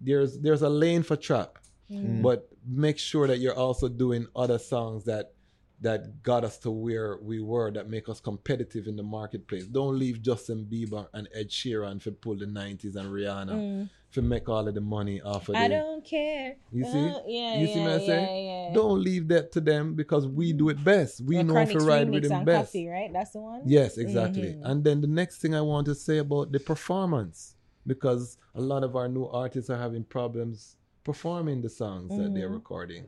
there's 0.00 0.38
there's 0.38 0.62
a 0.62 0.70
lane 0.84 1.02
for 1.02 1.16
trap 1.16 1.58
Mm. 1.90 2.20
but 2.20 2.48
make 2.66 2.98
sure 2.98 3.26
that 3.26 3.38
you're 3.38 3.56
also 3.66 3.88
doing 3.88 4.26
other 4.36 4.58
songs 4.58 5.04
that 5.04 5.32
that 5.80 6.22
got 6.22 6.44
us 6.44 6.58
to 6.58 6.70
where 6.70 7.18
we 7.22 7.40
were 7.40 7.70
that 7.70 7.88
make 7.88 8.08
us 8.08 8.20
competitive 8.20 8.86
in 8.88 8.96
the 8.96 9.02
marketplace 9.02 9.64
don't 9.66 9.96
leave 9.98 10.20
justin 10.20 10.66
bieber 10.70 11.06
and 11.14 11.28
ed 11.34 11.48
sheeran 11.48 12.00
for 12.02 12.10
pull 12.10 12.36
the 12.36 12.46
90s 12.46 12.96
and 12.96 13.08
rihanna 13.10 13.88
for 14.10 14.22
make 14.22 14.48
all 14.48 14.66
of 14.66 14.74
the 14.74 14.80
money 14.80 15.20
off 15.20 15.48
of 15.48 15.54
Mm. 15.54 15.58
I 15.58 15.68
the 15.68 15.74
don't 15.74 16.04
care. 16.04 16.56
you 16.72 16.84
see 16.84 16.90
Uh, 16.98 17.20
yeah, 17.26 17.58
you 17.60 17.66
see 17.68 17.74
yeah, 17.80 17.84
what 17.84 17.92
i 17.92 17.98
say 18.06 18.44
yeah, 18.46 18.68
yeah. 18.68 18.74
don't 18.74 19.00
leave 19.02 19.28
that 19.28 19.52
to 19.52 19.60
them 19.60 19.94
because 19.94 20.26
we 20.26 20.52
do 20.52 20.68
it 20.70 20.82
best 20.82 21.20
we 21.20 21.36
Or 21.38 21.42
know 21.44 21.56
if 21.58 21.70
to 21.72 21.78
ride 21.78 22.08
with 22.10 22.28
them 22.28 22.44
best 22.44 22.72
Koffee, 22.74 22.90
right? 22.90 23.12
That's 23.12 23.30
the 23.32 23.40
one. 23.40 23.62
Yes, 23.66 23.98
exactly. 23.98 24.54
Mhm. 24.54 24.62
And 24.64 24.82
then 24.84 25.00
the 25.00 25.06
next 25.20 25.38
thing 25.40 25.54
I 25.54 25.60
want 25.60 25.86
to 25.86 25.94
say 25.94 26.18
about 26.18 26.50
the 26.52 26.58
performance, 26.60 27.54
because 27.86 28.36
a 28.54 28.60
lot 28.60 28.82
of 28.82 28.96
our 28.96 29.08
new 29.08 29.26
artists 29.26 29.70
are 29.70 29.78
having 29.78 30.04
problems 30.04 30.76
performing 31.04 31.62
the 31.62 31.68
songs 31.70 32.08
that 32.18 32.34
they're 32.34 32.48
recording. 32.60 33.04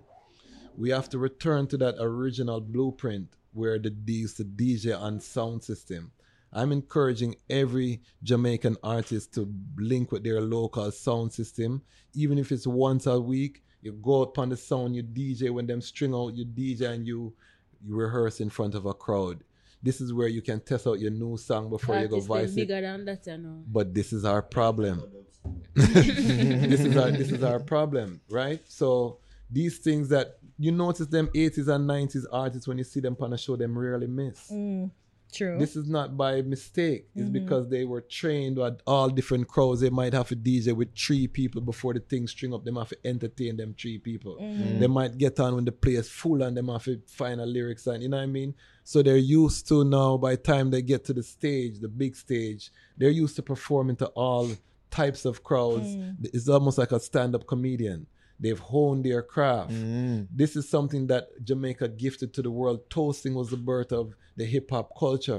We 0.80 0.88
have 0.90 1.10
to 1.10 1.18
return 1.18 1.66
to 1.68 1.76
that 1.76 1.96
original 2.00 2.58
blueprint 2.58 3.36
where 3.52 3.78
the 3.78 3.90
D 3.90 4.14
used 4.14 4.38
to 4.38 4.44
DJ 4.44 4.98
and 4.98 5.22
sound 5.22 5.62
system. 5.62 6.10
I'm 6.54 6.72
encouraging 6.72 7.36
every 7.50 8.00
Jamaican 8.22 8.78
artist 8.82 9.34
to 9.34 9.52
link 9.76 10.10
with 10.10 10.24
their 10.24 10.40
local 10.40 10.90
sound 10.90 11.34
system, 11.34 11.82
even 12.14 12.38
if 12.38 12.50
it's 12.50 12.66
once 12.66 13.06
a 13.06 13.20
week. 13.20 13.62
You 13.82 13.92
go 13.92 14.22
up 14.22 14.38
on 14.38 14.48
the 14.48 14.56
sound, 14.56 14.96
you 14.96 15.02
DJ 15.02 15.50
when 15.50 15.66
them 15.66 15.82
string 15.82 16.14
out, 16.14 16.34
you 16.34 16.46
DJ 16.46 16.88
and 16.88 17.06
you 17.06 17.34
you 17.82 17.94
rehearse 17.94 18.40
in 18.40 18.48
front 18.48 18.74
of 18.74 18.86
a 18.86 18.94
crowd. 18.94 19.44
This 19.82 20.00
is 20.00 20.14
where 20.14 20.28
you 20.28 20.40
can 20.40 20.60
test 20.60 20.86
out 20.86 20.98
your 20.98 21.10
new 21.10 21.36
song 21.36 21.68
before 21.68 21.96
you 21.96 22.08
go 22.08 22.16
Artist 22.16 22.24
is 22.24 22.26
vice 22.26 22.52
it. 22.52 22.56
bigger 22.56 22.80
than 22.80 23.04
that, 23.04 23.26
you 23.26 23.36
know. 23.36 23.62
But 23.66 23.92
this 23.92 24.14
is 24.14 24.24
our 24.24 24.40
problem. 24.40 25.04
this 25.74 26.80
is 26.80 26.96
our 26.96 27.10
this 27.10 27.32
is 27.32 27.42
our 27.42 27.60
problem, 27.74 28.22
right? 28.30 28.60
So 28.66 29.18
these 29.50 29.78
things 29.78 30.08
that 30.10 30.38
you 30.60 30.70
notice 30.72 31.06
them 31.06 31.28
80s 31.34 31.68
and 31.74 31.88
90s 31.88 32.24
artists 32.30 32.68
when 32.68 32.76
you 32.78 32.84
see 32.84 33.00
them 33.00 33.16
on 33.20 33.32
a 33.32 33.38
show, 33.38 33.56
them 33.56 33.76
rarely 33.78 34.06
miss. 34.06 34.50
Mm, 34.50 34.90
true. 35.32 35.58
This 35.58 35.74
is 35.74 35.88
not 35.88 36.16
by 36.16 36.42
mistake. 36.42 37.06
It's 37.14 37.24
Mm-hmm. 37.24 37.32
because 37.32 37.68
they 37.70 37.84
were 37.86 38.02
trained 38.02 38.58
at 38.58 38.82
all 38.86 39.08
different 39.08 39.48
crowds. 39.48 39.80
They 39.80 39.88
might 39.88 40.12
have 40.12 40.30
a 40.30 40.36
DJ 40.36 40.74
with 40.76 40.94
three 40.94 41.26
people 41.26 41.62
before 41.62 41.94
the 41.94 42.00
thing 42.00 42.26
string 42.26 42.52
up. 42.52 42.64
They 42.64 42.70
might 42.72 42.80
have 42.82 42.88
to 42.90 42.98
entertain 43.08 43.56
them 43.56 43.74
three 43.80 43.98
people. 43.98 44.36
Mm-hmm. 44.40 44.80
They 44.80 44.86
might 44.86 45.16
get 45.16 45.40
on 45.40 45.54
when 45.54 45.64
the 45.64 45.72
place 45.72 46.08
full 46.10 46.42
and 46.42 46.54
they 46.56 46.60
might 46.60 46.74
have 46.74 46.84
to 46.84 47.00
find 47.06 47.40
a 47.40 47.46
lyrics 47.46 47.86
and 47.86 48.02
you 48.02 48.10
know 48.10 48.18
what 48.18 48.24
I 48.24 48.26
mean? 48.26 48.54
So 48.84 49.02
they're 49.02 49.16
used 49.16 49.66
to 49.68 49.82
now 49.84 50.18
by 50.18 50.32
the 50.32 50.42
time 50.52 50.70
they 50.70 50.82
get 50.82 51.04
to 51.06 51.14
the 51.14 51.22
stage, 51.22 51.80
the 51.80 51.88
big 51.88 52.16
stage, 52.16 52.70
they're 52.98 53.10
used 53.24 53.36
to 53.36 53.42
performing 53.42 53.96
to 53.96 54.06
all 54.08 54.50
types 54.90 55.24
of 55.24 55.42
crowds. 55.42 55.88
It's 56.36 56.48
almost 56.48 56.76
like 56.76 56.92
a 56.92 57.00
stand-up 57.00 57.46
comedian. 57.46 58.06
They've 58.42 58.58
honed 58.58 59.04
their 59.04 59.22
craft. 59.22 59.70
Mm. 59.72 60.26
This 60.34 60.56
is 60.56 60.66
something 60.68 61.06
that 61.08 61.28
Jamaica 61.44 61.88
gifted 61.88 62.32
to 62.34 62.42
the 62.42 62.50
world. 62.50 62.88
Toasting 62.88 63.34
was 63.34 63.50
the 63.50 63.58
birth 63.58 63.92
of 63.92 64.14
the 64.36 64.46
hip 64.46 64.70
hop 64.70 64.90
culture. 64.98 65.38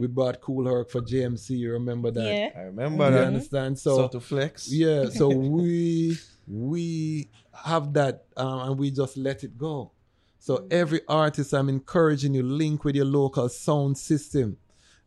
We 0.00 0.06
brought 0.06 0.40
Kool 0.40 0.64
Herc 0.66 0.90
for 0.90 1.02
JMC. 1.02 1.50
You 1.50 1.72
remember 1.72 2.10
that? 2.10 2.24
Yeah. 2.34 2.50
I 2.56 2.62
remember 2.62 3.04
You 3.06 3.10
that. 3.12 3.24
understand? 3.26 3.78
So, 3.78 3.96
So, 3.96 4.08
to 4.08 4.20
flex. 4.20 4.72
yeah, 4.72 5.10
so 5.10 5.28
we 5.56 6.16
we 6.46 7.28
have 7.52 7.92
that 7.92 8.24
um, 8.36 8.60
and 8.70 8.78
we 8.78 8.90
just 8.90 9.16
let 9.18 9.44
it 9.44 9.58
go. 9.58 9.92
So 10.38 10.66
every 10.70 11.02
artist, 11.06 11.52
I'm 11.52 11.68
encouraging 11.68 12.32
you 12.32 12.42
link 12.42 12.84
with 12.84 12.96
your 12.96 13.04
local 13.04 13.48
sound 13.50 13.98
system, 13.98 14.56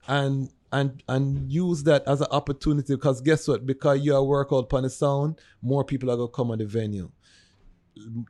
and 0.08 0.50
and 0.72 1.02
and 1.08 1.52
use 1.52 1.84
that 1.84 2.04
as 2.08 2.22
an 2.22 2.28
opportunity. 2.32 2.94
Because 2.96 3.22
guess 3.22 3.48
what? 3.48 3.66
Because 3.66 4.02
you 4.02 4.14
are 4.16 4.24
work 4.24 4.50
out 4.52 4.72
on 4.74 4.84
the 4.84 4.90
sound, 4.90 5.40
more 5.62 5.84
people 5.84 6.12
are 6.12 6.18
gonna 6.18 6.28
come 6.30 6.52
on 6.52 6.60
the 6.60 6.66
venue. 6.66 7.10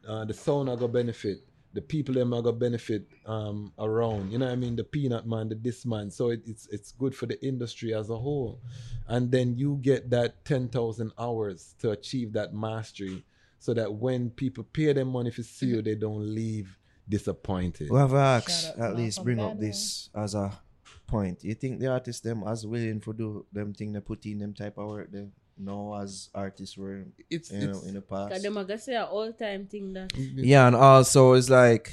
Uh, 0.08 0.26
the 0.26 0.34
sound 0.34 0.70
are 0.70 0.76
gonna 0.76 0.92
benefit. 0.92 1.46
The 1.74 1.82
people 1.82 2.16
them 2.16 2.34
are 2.34 2.42
gonna 2.42 2.58
benefit 2.58 3.08
um, 3.26 3.72
around. 3.80 4.32
You 4.32 4.40
know 4.40 4.46
what 4.46 4.52
I 4.52 4.56
mean? 4.56 4.76
The 4.76 4.84
peanut 4.84 5.26
man, 5.26 5.50
the 5.50 5.56
this 5.56 5.86
man. 5.86 6.12
So 6.12 6.30
it, 6.30 6.42
it's 6.46 6.68
it's 6.68 6.92
good 6.92 7.16
for 7.16 7.26
the 7.26 7.44
industry 7.46 7.94
as 7.94 8.10
a 8.10 8.18
whole. 8.18 8.62
And 9.08 9.32
then 9.32 9.58
you 9.58 9.80
get 9.82 10.10
that 10.10 10.44
ten 10.46 10.68
thousand 10.68 11.12
hours 11.18 11.76
to 11.80 11.92
achieve 11.92 12.34
that 12.34 12.54
mastery, 12.54 13.24
so 13.60 13.74
that 13.74 13.94
when 13.94 14.30
people 14.32 14.64
pay 14.64 14.92
them 14.94 15.10
money 15.10 15.32
for 15.32 15.44
see 15.44 15.68
you, 15.68 15.82
they 15.82 15.96
don't 15.96 16.34
leave 16.36 16.78
disappointed. 17.08 17.90
We 17.90 17.98
have 17.98 18.14
asked 18.14 18.76
Shout 18.76 18.80
at 18.80 18.96
least 18.96 19.20
Malcolm 19.20 19.36
bring 19.36 19.40
up 19.40 19.60
this 19.60 20.10
as 20.16 20.36
a 20.36 20.60
point. 21.08 21.44
You 21.44 21.54
think 21.54 21.80
the 21.80 21.88
artists 21.88 22.22
them 22.22 22.44
as 22.48 22.66
willing 22.66 23.02
for 23.02 23.14
do 23.14 23.46
them 23.52 23.74
thing 23.74 23.94
they 23.94 24.00
put 24.00 24.26
in 24.26 24.40
them 24.40 24.54
type 24.54 24.78
of 24.78 24.88
work 24.88 25.12
they 25.12 25.28
know 25.58 25.96
as 25.96 26.30
artists 26.34 26.78
were 26.78 27.06
It's, 27.30 27.52
you 27.52 27.68
know 27.68 27.78
it's 27.78 27.88
in 27.88 27.94
the 27.96 28.02
past. 28.02 28.42
them 28.44 28.58
a 28.58 28.78
say 28.78 28.96
a 28.96 29.06
all 29.06 29.32
time 29.34 29.66
thing 29.68 29.94
that 29.94 30.12
Yeah, 30.16 30.68
and 30.68 30.76
also 30.76 31.34
it's 31.34 31.50
like 31.50 31.92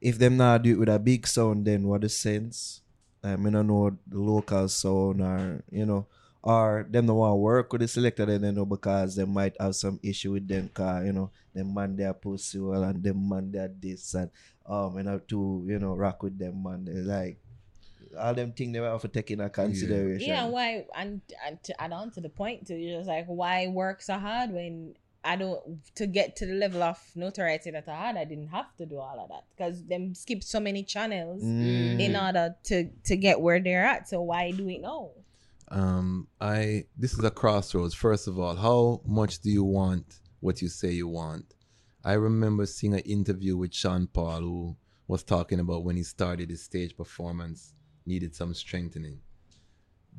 if 0.00 0.18
them 0.18 0.36
not 0.36 0.62
do 0.62 0.72
it 0.72 0.78
with 0.78 0.88
a 0.88 0.98
big 0.98 1.26
sound, 1.26 1.66
then 1.66 1.86
what 1.86 2.00
the 2.00 2.08
sense? 2.08 2.80
I 3.22 3.36
mean, 3.36 3.54
I 3.54 3.62
know 3.62 3.96
the 4.06 4.18
local 4.18 4.68
sound 4.68 5.20
or 5.20 5.62
you 5.70 5.84
know, 5.84 6.06
or 6.42 6.86
them 6.88 7.06
don't 7.06 7.16
want 7.16 7.32
to 7.32 7.36
work 7.36 7.72
with 7.72 7.82
the 7.82 7.88
selector 7.88 8.24
then 8.24 8.42
you 8.44 8.52
know 8.52 8.64
because 8.64 9.14
they 9.14 9.26
might 9.26 9.54
have 9.60 9.76
some 9.76 10.00
issue 10.02 10.32
with 10.32 10.48
them 10.48 10.70
car, 10.72 11.04
you 11.04 11.12
know, 11.12 11.30
them 11.54 11.74
man 11.74 11.96
they 11.96 12.04
are 12.04 12.14
pussy 12.14 12.58
well 12.58 12.82
and 12.84 13.02
them 13.02 13.28
man 13.28 13.52
they 13.52 13.58
are 13.58 13.68
this 13.68 14.14
and 14.14 14.30
um 14.64 14.96
you 14.96 15.02
know 15.02 15.18
to 15.18 15.64
you 15.68 15.78
know 15.78 15.94
rock 15.94 16.22
with 16.22 16.38
them 16.38 16.62
man 16.62 16.84
they 16.84 17.00
like 17.00 17.38
all 18.18 18.34
them 18.34 18.52
things 18.52 18.72
they 18.72 18.78
have 18.80 19.00
to 19.02 19.08
take 19.08 19.30
in 19.30 19.40
a 19.40 19.50
consideration. 19.50 20.28
Yeah, 20.28 20.46
why 20.48 20.86
and, 20.96 21.20
and 21.46 21.62
to 21.64 21.80
add 21.82 21.92
on 21.92 22.10
to 22.12 22.20
the 22.20 22.28
point 22.28 22.66
too, 22.66 22.76
you're 22.76 22.98
just 22.98 23.08
like 23.08 23.26
why 23.26 23.66
work 23.68 24.02
so 24.02 24.18
hard 24.18 24.50
when 24.52 24.94
I 25.22 25.36
don't 25.36 25.60
to 25.96 26.06
get 26.06 26.34
to 26.36 26.46
the 26.46 26.54
level 26.54 26.82
of 26.82 26.98
notoriety 27.14 27.70
that 27.72 27.86
I 27.88 27.94
had, 27.94 28.16
I 28.16 28.24
didn't 28.24 28.48
have 28.48 28.74
to 28.78 28.86
do 28.86 28.98
all 28.98 29.20
of 29.20 29.28
that 29.28 29.44
because 29.54 29.84
them 29.84 30.14
skip 30.14 30.42
so 30.42 30.60
many 30.60 30.82
channels 30.82 31.42
Mm. 31.42 32.00
in 32.00 32.16
order 32.16 32.56
to 32.64 32.88
to 33.04 33.16
get 33.16 33.40
where 33.40 33.60
they're 33.60 33.84
at. 33.84 34.08
So 34.08 34.22
why 34.22 34.50
do 34.52 34.68
it 34.68 34.80
now? 34.80 35.10
um 35.72 36.26
i 36.40 36.84
this 36.96 37.12
is 37.12 37.22
a 37.22 37.30
crossroads 37.30 37.94
first 37.94 38.26
of 38.26 38.40
all 38.40 38.56
how 38.56 39.00
much 39.06 39.38
do 39.40 39.50
you 39.50 39.62
want 39.62 40.18
what 40.40 40.60
you 40.60 40.68
say 40.68 40.90
you 40.90 41.06
want 41.06 41.54
i 42.04 42.14
remember 42.14 42.66
seeing 42.66 42.92
an 42.94 42.98
interview 43.00 43.56
with 43.56 43.72
sean 43.72 44.08
paul 44.08 44.40
who 44.40 44.76
was 45.06 45.22
talking 45.22 45.60
about 45.60 45.84
when 45.84 45.94
he 45.94 46.02
started 46.02 46.50
his 46.50 46.60
stage 46.60 46.96
performance 46.96 47.72
needed 48.10 48.34
some 48.34 48.52
strengthening 48.54 49.18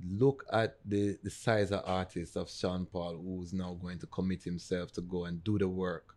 look 0.07 0.45
at 0.51 0.77
the 0.85 1.17
the 1.23 1.29
size 1.29 1.71
of 1.71 1.81
artist 1.85 2.35
of 2.35 2.49
sean 2.49 2.85
paul 2.85 3.15
who's 3.23 3.53
now 3.53 3.71
going 3.81 3.99
to 3.99 4.07
commit 4.07 4.41
himself 4.43 4.91
to 4.91 5.01
go 5.01 5.25
and 5.25 5.43
do 5.43 5.57
the 5.59 5.67
work 5.67 6.15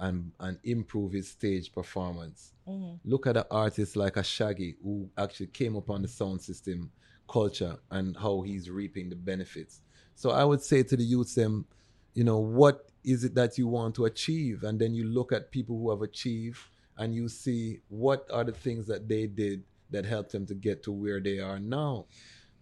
and 0.00 0.32
and 0.40 0.58
improve 0.64 1.12
his 1.12 1.28
stage 1.28 1.72
performance 1.72 2.52
mm-hmm. 2.68 2.94
look 3.04 3.26
at 3.26 3.36
an 3.36 3.44
artist 3.50 3.96
like 3.96 4.16
a 4.16 4.22
Shaggy 4.22 4.76
who 4.82 5.08
actually 5.16 5.48
came 5.48 5.74
upon 5.76 6.02
the 6.02 6.08
sound 6.08 6.40
system 6.40 6.90
culture 7.28 7.76
and 7.90 8.16
how 8.16 8.42
he's 8.42 8.70
reaping 8.70 9.08
the 9.08 9.16
benefits. 9.16 9.80
So 10.14 10.30
I 10.30 10.44
would 10.44 10.62
say 10.62 10.82
to 10.82 10.96
the 10.96 11.02
youth, 11.02 11.34
them, 11.34 11.46
um, 11.46 11.66
you 12.14 12.24
know, 12.24 12.38
what 12.38 12.86
is 13.04 13.24
it 13.24 13.34
that 13.34 13.58
you 13.58 13.68
want 13.68 13.94
to 13.96 14.06
achieve? 14.06 14.62
And 14.62 14.78
then 14.78 14.94
you 14.94 15.04
look 15.04 15.32
at 15.32 15.50
people 15.50 15.78
who 15.78 15.90
have 15.90 16.02
achieved 16.02 16.58
and 16.96 17.14
you 17.14 17.28
see 17.28 17.80
what 17.88 18.26
are 18.32 18.44
the 18.44 18.52
things 18.52 18.86
that 18.86 19.08
they 19.08 19.26
did 19.26 19.62
that 19.90 20.04
helped 20.04 20.32
them 20.32 20.46
to 20.46 20.54
get 20.54 20.82
to 20.84 20.92
where 20.92 21.20
they 21.20 21.38
are 21.38 21.58
now. 21.58 22.06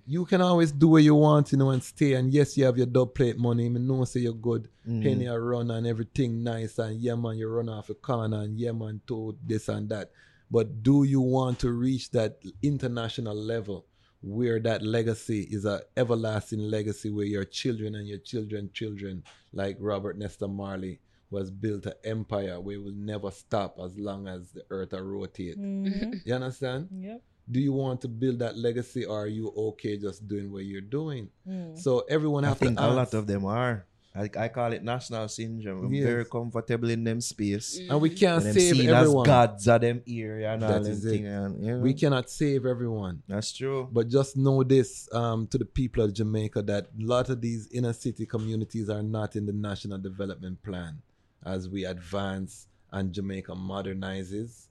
You 0.06 0.26
can 0.26 0.42
always 0.42 0.70
do 0.70 0.88
what 0.88 1.02
you 1.02 1.14
want, 1.14 1.52
you 1.52 1.58
know, 1.58 1.70
and 1.70 1.82
stay. 1.82 2.12
And 2.12 2.32
yes, 2.32 2.58
you 2.58 2.64
have 2.66 2.76
your 2.76 2.86
dub 2.86 3.14
plate 3.14 3.38
money. 3.38 3.66
I 3.66 3.68
know 3.68 4.04
say 4.04 4.20
you're 4.20 4.34
good. 4.34 4.68
Mm. 4.86 5.02
Penny 5.02 5.26
a 5.26 5.38
run 5.38 5.70
and 5.70 5.86
everything 5.86 6.42
nice. 6.42 6.78
And 6.78 7.00
yeah, 7.00 7.14
man, 7.14 7.38
you 7.38 7.48
run 7.48 7.70
off 7.70 7.88
a 7.88 7.94
corner 7.94 8.42
and 8.42 8.58
yeah, 8.58 8.72
man, 8.72 9.00
to 9.06 9.36
this 9.46 9.68
and 9.68 9.88
that. 9.88 10.10
But 10.50 10.82
do 10.82 11.04
you 11.04 11.22
want 11.22 11.58
to 11.60 11.70
reach 11.70 12.10
that 12.10 12.38
international 12.62 13.34
level 13.34 13.86
where 14.24 14.58
that 14.60 14.82
legacy 14.82 15.46
is 15.50 15.64
a 15.64 15.82
everlasting 15.96 16.60
legacy 16.60 17.10
where 17.10 17.26
your 17.26 17.44
children 17.44 17.94
and 17.94 18.08
your 18.08 18.18
children 18.18 18.70
children 18.72 19.22
like 19.52 19.76
Robert 19.80 20.18
Nesta 20.18 20.48
Marley 20.48 21.00
was 21.36 21.50
built 21.64 21.84
an 21.86 21.98
empire 22.14 22.56
where 22.64 22.80
will 22.84 22.98
never 23.12 23.30
stop 23.30 23.70
as 23.86 23.92
long 24.08 24.20
as 24.34 24.40
the 24.56 24.62
earth 24.76 24.92
will 24.92 25.02
rotate. 25.16 25.56
You 26.26 26.34
understand? 26.40 26.88
Yep. 27.08 27.20
Do 27.54 27.58
you 27.66 27.72
want 27.84 28.00
to 28.04 28.08
build 28.08 28.38
that 28.44 28.54
legacy 28.56 29.02
or 29.04 29.16
are 29.24 29.32
you 29.38 29.46
okay 29.70 29.94
just 30.06 30.26
doing 30.32 30.46
what 30.52 30.64
you're 30.70 30.88
doing? 31.00 31.28
Mm. 31.46 31.76
So 31.84 31.90
everyone 32.16 32.44
I 32.44 32.48
have 32.50 32.58
think 32.58 32.78
a 32.80 32.88
lot 33.00 33.12
of 33.20 33.26
them 33.26 33.44
are. 33.44 33.84
I, 34.16 34.30
I 34.44 34.48
call 34.56 34.72
it 34.72 34.82
national 34.94 35.26
syndrome. 35.28 35.86
I'm 35.86 35.92
Yes. 35.92 36.04
very 36.12 36.24
comfortable 36.24 36.88
in 36.96 37.02
them 37.08 37.20
space. 37.20 37.68
and 37.90 38.00
we 38.00 38.10
can't 38.22 38.44
And 38.44 38.54
save 38.54 38.76
seen 38.76 38.88
everyone. 38.88 39.26
as 39.26 39.32
gods 39.34 39.66
of 39.74 39.80
them 39.80 39.98
area 40.06 40.52
and 40.54 40.62
all 40.64 40.70
That 40.72 40.82
them 40.84 40.92
it. 41.02 41.10
thing. 41.10 41.26
And, 41.26 41.50
you 41.64 41.72
know, 41.76 41.82
We 41.82 41.92
cannot 41.94 42.30
save 42.30 42.62
everyone. 42.64 43.14
That's 43.26 43.50
true. 43.52 43.88
But 43.96 44.04
just 44.18 44.36
know 44.36 44.62
this 44.62 45.08
um, 45.12 45.48
to 45.48 45.58
the 45.58 45.64
people 45.80 46.04
of 46.06 46.14
Jamaica 46.14 46.62
that 46.62 46.84
a 46.98 47.04
lot 47.14 47.26
of 47.28 47.40
these 47.46 47.66
inner 47.72 47.92
city 47.92 48.24
communities 48.24 48.88
are 48.88 49.02
not 49.02 49.34
in 49.34 49.44
the 49.50 49.52
national 49.70 49.98
development 49.98 50.62
plan. 50.62 51.02
As 51.44 51.68
we 51.68 51.84
advance 51.84 52.68
and 52.92 53.12
Jamaica 53.12 53.52
modernizes, 53.52 54.68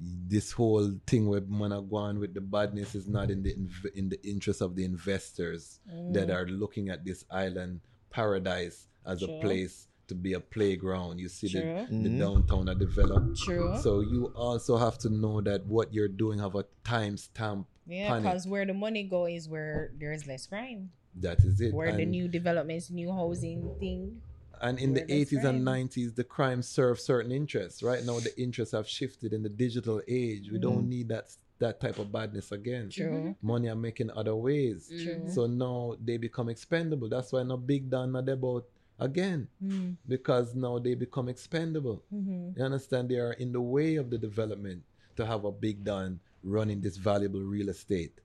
this 0.00 0.52
whole 0.52 0.92
thing 1.06 1.28
with 1.28 1.48
man 1.48 1.72
are 1.72 1.82
with 1.82 2.34
the 2.34 2.40
badness 2.40 2.94
is 2.94 3.06
not 3.06 3.30
in 3.30 3.42
the 3.42 3.54
inv- 3.54 3.94
in 3.94 4.08
the 4.08 4.20
interest 4.26 4.62
of 4.62 4.74
the 4.74 4.84
investors 4.84 5.78
mm. 5.92 6.12
that 6.14 6.30
are 6.30 6.46
looking 6.46 6.88
at 6.88 7.04
this 7.04 7.24
island 7.30 7.80
paradise 8.08 8.88
as 9.04 9.20
True. 9.20 9.36
a 9.36 9.40
place 9.40 9.88
to 10.08 10.14
be 10.14 10.32
a 10.32 10.40
playground. 10.40 11.20
You 11.20 11.28
see 11.28 11.48
the, 11.48 11.60
True. 11.60 11.86
the 11.90 12.08
mm. 12.08 12.18
downtown 12.18 12.68
are 12.68 12.74
developed. 12.74 13.38
True. 13.38 13.76
So 13.80 14.00
you 14.00 14.32
also 14.34 14.78
have 14.78 14.98
to 14.98 15.10
know 15.10 15.40
that 15.42 15.66
what 15.66 15.92
you're 15.92 16.08
doing 16.08 16.38
have 16.38 16.54
a 16.54 16.64
time 16.82 17.16
stamp. 17.16 17.66
Yeah, 17.86 18.18
because 18.20 18.46
where 18.46 18.64
the 18.64 18.74
money 18.74 19.02
go 19.04 19.26
is 19.26 19.48
where 19.48 19.92
there's 19.98 20.26
less 20.26 20.46
crime. 20.46 20.90
That 21.16 21.40
is 21.40 21.60
it. 21.60 21.74
Where 21.74 21.92
the 21.92 22.06
new 22.06 22.28
developments, 22.28 22.90
new 22.90 23.12
housing 23.12 23.74
thing. 23.80 24.22
And 24.60 24.78
in 24.78 24.92
the 24.94 25.00
where 25.00 25.06
there's 25.08 25.30
80s 25.30 25.44
and 25.44 25.66
90s, 25.66 26.14
the 26.14 26.24
crime 26.24 26.62
served 26.62 27.00
certain 27.00 27.32
interests. 27.32 27.82
Right 27.82 28.04
now, 28.04 28.20
the 28.20 28.32
interests 28.40 28.72
have 28.74 28.88
shifted 28.88 29.32
in 29.32 29.42
the 29.42 29.48
digital 29.48 30.00
age. 30.08 30.50
We 30.50 30.58
don't 30.58 30.88
need 30.88 31.08
that 31.08 31.30
that 31.58 31.78
type 31.80 31.98
of 31.98 32.10
badness 32.10 32.52
again. 32.52 32.88
True. 32.88 33.36
Money 33.42 33.68
are 33.68 33.74
making 33.74 34.10
other 34.12 34.34
ways. 34.34 34.88
True. 34.88 35.28
So 35.28 35.46
now 35.46 35.94
they 36.02 36.16
become 36.16 36.48
expendable. 36.48 37.08
That's 37.08 37.32
why 37.32 37.42
no 37.42 37.58
Big 37.58 37.90
Dan 37.90 38.12
not 38.12 38.28
about 38.30 38.64
again 38.98 39.46
Mm. 39.62 39.96
because 40.08 40.54
now 40.54 40.78
they 40.78 40.94
become 40.94 41.28
expendable. 41.28 42.02
Mhm. 42.12 42.56
You 42.56 42.64
understand? 42.64 43.08
They 43.10 43.16
are 43.18 43.32
in 43.34 43.52
the 43.52 43.60
way 43.60 43.96
of 43.96 44.08
the 44.08 44.16
development 44.18 44.82
to 45.16 45.26
have 45.26 45.44
a 45.44 45.52
Big 45.52 45.84
Dan 45.84 46.20
running 46.42 46.80
this 46.80 46.96
valuable 46.96 47.40
real 47.42 47.68
estate. 47.68 48.20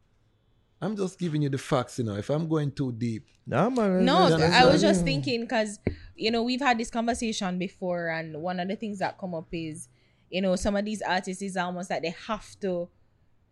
I'm 0.81 0.95
just 0.95 1.17
giving 1.17 1.41
you 1.41 1.49
the 1.49 1.57
facts, 1.57 1.97
you 1.99 2.05
know. 2.05 2.15
If 2.15 2.29
I'm 2.29 2.47
going 2.47 2.71
too 2.71 2.91
deep, 2.91 3.25
Nah, 3.47 3.69
man. 3.69 4.03
No, 4.05 4.27
Yeah, 4.27 4.49
I 4.53 4.65
was 4.65 4.81
yeah. 4.81 4.89
just 4.91 5.03
thinking 5.05 5.41
because 5.41 5.79
you 6.15 6.31
know 6.31 6.41
we've 6.43 6.61
had 6.61 6.77
this 6.79 6.89
conversation 6.89 7.59
before, 7.59 8.07
and 8.09 8.41
one 8.41 8.59
of 8.59 8.67
the 8.67 8.75
things 8.75 8.99
that 8.99 9.17
come 9.19 9.35
up 9.35 9.47
is 9.51 9.87
you 10.29 10.41
know 10.41 10.55
some 10.55 10.75
of 10.75 10.83
these 10.83 11.01
artists 11.01 11.41
is 11.43 11.55
almost 11.55 11.89
like 11.89 12.01
they 12.01 12.15
have 12.27 12.59
to 12.61 12.89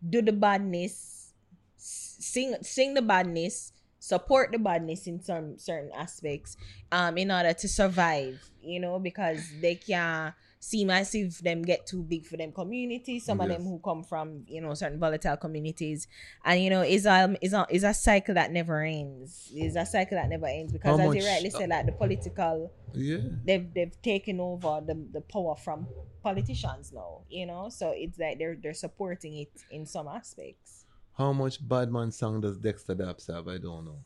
do 0.09 0.21
the 0.21 0.33
badness, 0.33 1.33
sing 1.77 2.55
sing 2.61 2.93
the 2.95 3.01
badness, 3.01 3.71
support 3.99 4.51
the 4.51 4.57
badness 4.59 5.05
in 5.07 5.21
some 5.21 5.57
certain 5.59 5.91
aspects, 5.95 6.57
um, 6.91 7.17
in 7.17 7.29
order 7.31 7.53
to 7.53 7.67
survive. 7.67 8.39
You 8.61 8.79
know 8.79 8.97
because 8.99 9.41
they 9.61 9.75
can't 9.75 10.33
seem 10.63 10.89
as 10.89 11.13
if 11.13 11.39
them 11.39 11.61
get 11.61 11.85
too 11.85 12.01
big 12.03 12.25
for 12.25 12.37
them 12.37 12.51
communities. 12.53 13.25
Some 13.25 13.41
of 13.41 13.49
them 13.49 13.63
who 13.63 13.79
come 13.83 14.01
from 14.03 14.45
you 14.47 14.61
know 14.61 14.73
certain 14.73 14.99
volatile 14.99 15.35
communities, 15.37 16.07
and 16.45 16.61
you 16.63 16.69
know 16.69 16.81
is 16.81 17.05
a 17.05 17.35
is 17.41 17.53
a 17.53 17.65
is 17.69 17.83
a 17.83 17.93
cycle 17.93 18.35
that 18.35 18.51
never 18.51 18.81
ends. 18.81 19.51
Is 19.55 19.75
a 19.75 19.85
cycle 19.85 20.17
that 20.17 20.29
never 20.29 20.47
ends 20.47 20.71
because 20.71 20.99
How 20.99 21.09
as 21.09 21.15
you 21.15 21.21
much- 21.21 21.29
rightly 21.31 21.49
said, 21.49 21.69
like 21.69 21.85
the 21.85 21.91
political 21.91 22.71
yeah. 22.93 23.17
they've 23.43 23.73
they've 23.73 24.01
taken 24.01 24.39
over 24.39 24.81
the, 24.85 24.95
the 25.11 25.21
power 25.21 25.55
from 25.55 25.87
politicians 26.23 26.93
now. 26.93 27.21
You 27.29 27.45
know, 27.47 27.69
so 27.69 27.91
it's 27.95 28.17
like 28.17 28.39
they're 28.39 28.55
they're 28.61 28.73
supporting 28.73 29.37
it 29.37 29.51
in 29.71 29.85
some 29.85 30.07
aspects. 30.07 30.85
How 31.17 31.33
much 31.33 31.67
Badman 31.67 32.11
song 32.11 32.41
does 32.41 32.57
Dexta 32.57 32.95
Daps 32.95 33.27
have? 33.33 33.47
I 33.47 33.57
don't 33.57 33.85
know. 33.85 33.97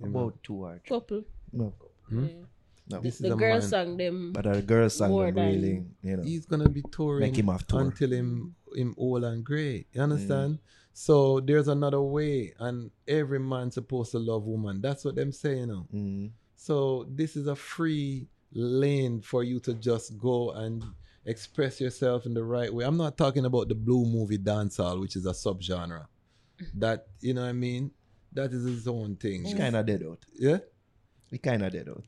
know. 0.00 0.08
About 0.08 0.42
two 0.42 0.54
or 0.66 0.78
three. 0.84 0.88
Couple. 0.96 1.24
No, 1.52 1.72
Hmm? 2.08 2.24
Yeah. 2.26 2.32
No. 2.90 3.00
This 3.00 3.14
is 3.16 3.20
The 3.20 3.34
a 3.34 3.36
girl 3.36 3.58
man. 3.58 3.62
sang 3.62 3.96
them. 3.96 4.32
But 4.32 4.44
the 4.44 4.62
girls 4.62 4.94
sang 4.96 5.10
them 5.16 5.34
really, 5.34 5.84
you 6.02 6.16
know. 6.16 6.22
he's 6.22 6.46
gonna 6.46 6.68
be 6.68 6.82
touring 6.90 7.20
Make 7.30 7.36
him 7.38 7.48
have 7.48 7.66
tour. 7.66 7.80
until 7.82 8.12
him 8.12 8.54
him 8.74 8.94
old 8.96 9.24
and 9.24 9.44
grey. 9.44 9.86
You 9.92 10.02
understand? 10.02 10.58
So 10.92 11.40
there's 11.40 11.68
another 11.68 12.00
way, 12.02 12.52
and 12.58 12.90
every 13.06 13.38
man 13.40 13.70
supposed 13.70 14.10
to 14.12 14.18
love 14.18 14.44
woman. 14.44 14.80
That's 14.80 15.04
what 15.04 15.14
them 15.14 15.32
saying 15.32 15.68
now. 15.68 15.86
Mm. 15.94 16.30
So 16.56 17.06
this 17.08 17.36
is 17.36 17.46
a 17.46 17.56
free 17.56 18.28
lane 18.52 19.20
for 19.22 19.42
you 19.44 19.60
to 19.60 19.74
just 19.74 20.18
go 20.18 20.50
and 20.50 20.84
express 21.24 21.80
yourself 21.80 22.26
in 22.26 22.34
the 22.34 22.42
right 22.44 22.72
way. 22.74 22.84
I'm 22.84 22.96
not 22.96 23.16
talking 23.16 23.44
about 23.44 23.68
the 23.68 23.74
blue 23.74 24.04
movie 24.04 24.38
dancehall, 24.38 25.00
which 25.00 25.16
is 25.16 25.26
a 25.26 25.30
subgenre. 25.32 26.06
That 26.74 27.06
you 27.20 27.32
know 27.34 27.42
what 27.42 27.48
I 27.48 27.52
mean? 27.52 27.90
That 28.32 28.52
is 28.52 28.64
his 28.64 28.86
own 28.86 29.16
thing. 29.16 29.46
It's 29.46 29.54
kind 29.54 29.74
of 29.76 29.86
dead 29.86 30.02
out. 30.06 30.18
Yeah, 30.34 30.58
It 31.32 31.42
kind 31.42 31.62
of 31.64 31.72
dead 31.72 31.88
out. 31.88 32.04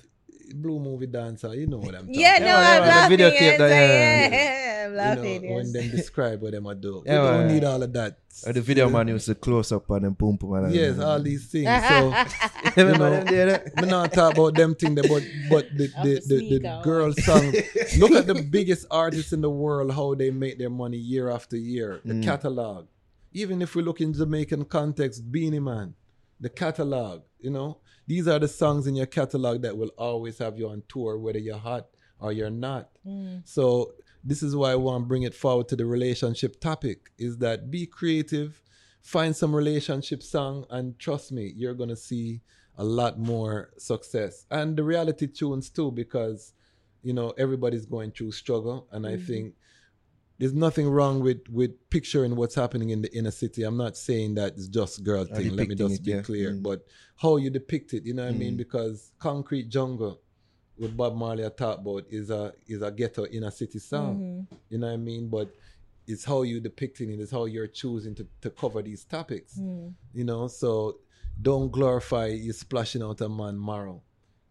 Blue 0.52 0.78
movie 0.78 1.06
dancehall. 1.06 1.56
You 1.56 1.66
know 1.66 1.78
what 1.78 1.94
I'm 1.94 2.06
talking. 2.06 2.20
Yeah, 2.20 2.39
no, 2.39 2.47
yeah, 2.47 2.68
I'm 2.76 2.82
the 2.82 2.89
laughing. 2.89 3.10
video 3.10 3.28
yes, 3.28 3.39
clip 3.39 3.58
that- 3.58 3.72
I 3.72 3.74
yeah. 3.74 4.84
I'm 4.84 4.90
You 4.92 4.97
laughing. 4.98 5.42
know, 5.42 5.55
when 5.55 5.64
yes. 5.66 5.72
them 5.72 5.90
describe 5.90 6.42
what 6.42 6.52
them 6.52 6.66
are 6.66 6.74
do. 6.74 7.02
Yeah, 7.06 7.12
you 7.12 7.18
don't 7.28 7.48
yeah. 7.48 7.55
need 7.55 7.64
all 7.64 7.82
of 7.82 7.92
that. 7.92 8.18
Or 8.47 8.52
the 8.52 8.60
video 8.60 8.90
man 8.90 9.08
used 9.08 9.26
to 9.26 9.34
close 9.34 9.70
up 9.72 9.90
on 9.90 10.02
them 10.02 10.14
pum 10.14 10.36
pum. 10.39 10.55
and- 10.55 10.74
Yes, 10.74 10.98
all 10.98 11.20
these 11.20 11.47
things. 11.47 11.68
So 11.89 12.14
you 12.76 12.84
know, 12.84 13.10
them 13.10 13.26
there, 13.26 13.47
there? 13.47 13.72
I'm 13.76 13.89
not 13.89 14.12
talk 14.12 14.34
about 14.34 14.55
them 14.55 14.74
thing 14.74 14.94
there, 14.94 15.05
but 15.08 15.22
but 15.50 15.66
the 15.76 15.89
Have 15.94 16.05
the, 16.05 16.20
the, 16.26 16.58
the 16.58 16.81
girl 16.82 17.12
song. 17.12 17.52
Look 17.98 18.12
at 18.12 18.26
the 18.26 18.42
biggest 18.50 18.86
artists 18.90 19.32
in 19.32 19.40
the 19.40 19.50
world, 19.50 19.92
how 19.92 20.14
they 20.14 20.31
make 20.31 20.58
their 20.58 20.70
money 20.70 20.97
year 20.98 21.31
after 21.31 21.56
year. 21.56 22.00
The 22.05 22.14
Mm. 22.14 22.24
catalog. 22.24 22.86
Even 23.32 23.62
if 23.62 23.74
we 23.74 23.82
look 23.82 24.00
in 24.00 24.12
Jamaican 24.12 24.66
context, 24.66 25.31
Beenie 25.32 25.58
Man, 25.60 25.94
the 26.40 26.50
catalog, 26.50 27.22
you 27.40 27.50
know, 27.50 27.78
these 28.12 28.28
are 28.28 28.39
the 28.39 28.47
songs 28.47 28.86
in 28.86 28.94
your 28.94 29.07
catalog 29.07 29.62
that 29.62 29.74
will 29.74 29.91
always 29.97 30.36
have 30.36 30.58
you 30.58 30.68
on 30.68 30.82
tour, 30.86 31.18
whether 31.18 31.39
you're 31.39 31.57
hot 31.57 31.86
or 32.20 32.31
you're 32.31 32.50
not. 32.50 32.91
Mm. 33.07 33.41
So 33.49 33.94
this 34.23 34.42
is 34.42 34.55
why 34.55 34.73
I 34.73 34.74
want 34.74 35.05
to 35.05 35.08
bring 35.08 35.23
it 35.23 35.34
forward 35.34 35.68
to 35.68 35.76
the 35.76 35.86
relationship 35.86 36.60
topic 36.60 37.10
is 37.18 37.39
that 37.39 37.70
be 37.70 37.86
creative, 37.86 38.60
find 39.00 39.34
some 39.34 39.57
relationship 39.57 40.23
song, 40.23 40.66
and 40.68 40.99
trust 40.99 41.32
me, 41.32 41.55
you're 41.57 41.73
gonna 41.73 41.97
see 41.97 42.42
a 42.76 42.84
lot 42.84 43.18
more 43.18 43.70
success. 43.78 44.44
And 44.50 44.76
the 44.76 44.84
reality 44.84 45.26
tunes 45.26 45.70
too, 45.70 45.91
because 45.91 46.52
you 47.02 47.15
know 47.15 47.31
everybody's 47.39 47.86
going 47.86 48.10
through 48.10 48.32
struggle, 48.32 48.89
and 48.92 49.07
I 49.07 49.12
mm-hmm. 49.12 49.24
think 49.24 49.55
there's 50.42 50.54
nothing 50.54 50.88
wrong 50.90 51.20
with 51.20 51.48
with 51.48 51.70
picturing 51.88 52.34
what's 52.34 52.56
happening 52.56 52.90
in 52.90 53.00
the 53.00 53.16
inner 53.16 53.30
city. 53.30 53.62
I'm 53.62 53.76
not 53.76 53.96
saying 53.96 54.34
that 54.34 54.54
it's 54.54 54.66
just 54.66 55.04
girl 55.04 55.22
Or 55.22 55.26
thing. 55.26 55.54
Let 55.54 55.68
me 55.68 55.76
just 55.76 56.00
it, 56.00 56.04
be 56.04 56.10
yeah. 56.10 56.22
clear, 56.22 56.50
Mm. 56.50 56.64
but 56.64 56.84
how 57.16 57.36
you 57.36 57.48
depict 57.48 57.94
it, 57.94 58.04
you 58.04 58.12
know 58.12 58.24
what 58.24 58.34
I 58.34 58.36
mean? 58.36 58.54
Mm. 58.54 58.56
Because 58.56 59.12
Concrete 59.20 59.68
Jungle 59.68 60.20
with 60.76 60.96
Bob 60.96 61.14
Marley 61.14 61.46
I 61.46 61.48
talk 61.50 61.78
about 61.78 62.06
is 62.10 62.30
a 62.30 62.52
is 62.66 62.82
a 62.82 62.90
ghetto 62.90 63.24
inner 63.26 63.52
city 63.52 63.78
song. 63.78 64.16
Mm-hmm. 64.16 64.54
You 64.70 64.78
know 64.78 64.88
what 64.88 64.94
I 64.94 64.96
mean? 64.96 65.28
But 65.28 65.54
it's 66.08 66.24
how 66.24 66.42
you 66.42 66.58
depicting 66.58 67.12
it, 67.12 67.20
it's 67.20 67.30
how 67.30 67.44
you're 67.44 67.68
choosing 67.68 68.16
to, 68.16 68.26
to 68.40 68.50
cover 68.50 68.82
these 68.82 69.04
topics. 69.04 69.56
Mm. 69.56 69.94
You 70.12 70.24
know, 70.24 70.48
so 70.48 70.98
don't 71.40 71.70
glorify 71.70 72.26
you 72.26 72.52
splashing 72.52 73.04
out 73.04 73.20
a 73.20 73.28
man 73.28 73.64
marrow 73.64 74.02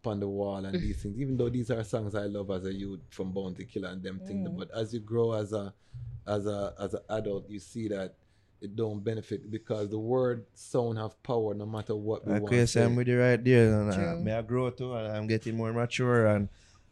upon 0.02 0.18
the 0.20 0.28
wall 0.28 0.64
and 0.64 0.74
these 0.80 0.96
things. 1.02 1.18
Even 1.18 1.36
though 1.36 1.48
these 1.48 1.70
are 1.70 1.82
songs 1.84 2.14
I 2.14 2.24
love 2.24 2.50
as 2.50 2.64
a 2.64 2.72
youth 2.72 3.00
from 3.10 3.32
Bounty 3.32 3.64
Killer 3.64 3.88
and 3.88 4.02
them 4.02 4.20
things. 4.26 4.48
But 4.50 4.70
as 4.76 4.92
you 4.92 5.00
grow 5.00 5.32
as 5.32 5.52
a 5.52 5.72
as 6.26 6.46
a 6.46 6.74
as 6.80 6.94
an 6.94 7.00
adult, 7.08 7.48
you 7.48 7.60
see 7.60 7.88
that 7.88 8.14
it 8.60 8.76
don't 8.76 9.02
benefit 9.02 9.50
because 9.50 9.90
the 9.90 9.98
word 9.98 10.46
sound 10.54 10.98
have 10.98 11.20
power 11.22 11.52
no 11.54 11.66
matter 11.66 11.96
what 11.96 12.26
we 12.26 12.34
I 12.34 12.38
want 12.38 12.48
could 12.50 12.60
to 12.60 12.66
say 12.66 12.80
say. 12.80 12.84
I'm 12.84 12.96
with 12.96 13.08
you 13.08 13.20
right 13.20 13.42
there. 13.42 13.80
And, 13.80 13.90
uh, 13.92 14.16
may 14.20 14.34
I 14.34 14.42
grow 14.42 14.70
too, 14.70 14.94
and 14.94 15.16
I'm 15.16 15.26
getting 15.26 15.56
more 15.56 15.72
mature. 15.72 16.26
And 16.26 16.48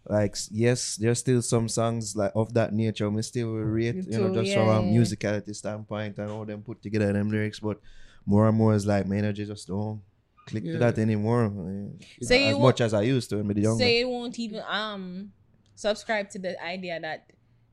like, 0.09 0.37
yes, 0.51 0.97
there's 0.97 1.19
still 1.21 1.43
some 1.43 1.69
songs 1.69 2.17
like 2.17 2.33
of 2.35 2.55
that 2.55 2.73
nature. 2.73 3.09
We 3.11 3.23
still 3.23 3.53
rate, 3.53 3.97
Me 3.97 4.03
you 4.09 4.19
know, 4.19 4.29
too, 4.29 4.43
just 4.43 4.55
from 4.55 4.69
a 4.69 4.83
musicality 4.83 5.55
standpoint 5.55 6.19
and 6.19 6.29
how 6.29 6.45
them 6.45 6.63
put 6.63 6.83
together 6.83 7.13
them 7.13 7.31
lyrics. 7.31 7.61
But 7.61 7.81
more 8.27 8.49
and 8.49 8.57
more 8.57 8.75
is 8.75 8.87
like, 8.87 9.07
my 9.07 9.17
energy 9.17 9.45
just 9.47 9.69
don't 9.69 10.01
click 10.47 10.65
Yeah. 10.65 10.73
to 10.73 10.79
that 10.79 10.99
anymore. 10.99 11.45
Eh, 11.47 12.05
so 12.23 12.35
as 12.35 12.59
much 12.59 12.81
as 12.81 12.95
I 12.95 13.03
used 13.03 13.31
to 13.31 13.37
when 13.37 13.47
I 13.47 13.49
was 13.49 13.57
younger. 13.59 13.85
So 13.85 13.89
you 13.89 14.09
won't 14.09 14.39
even 14.39 14.63
um 14.69 15.33
subscribe 15.75 16.31
to 16.31 16.39
the 16.39 16.63
idea 16.63 17.01
that 17.01 17.31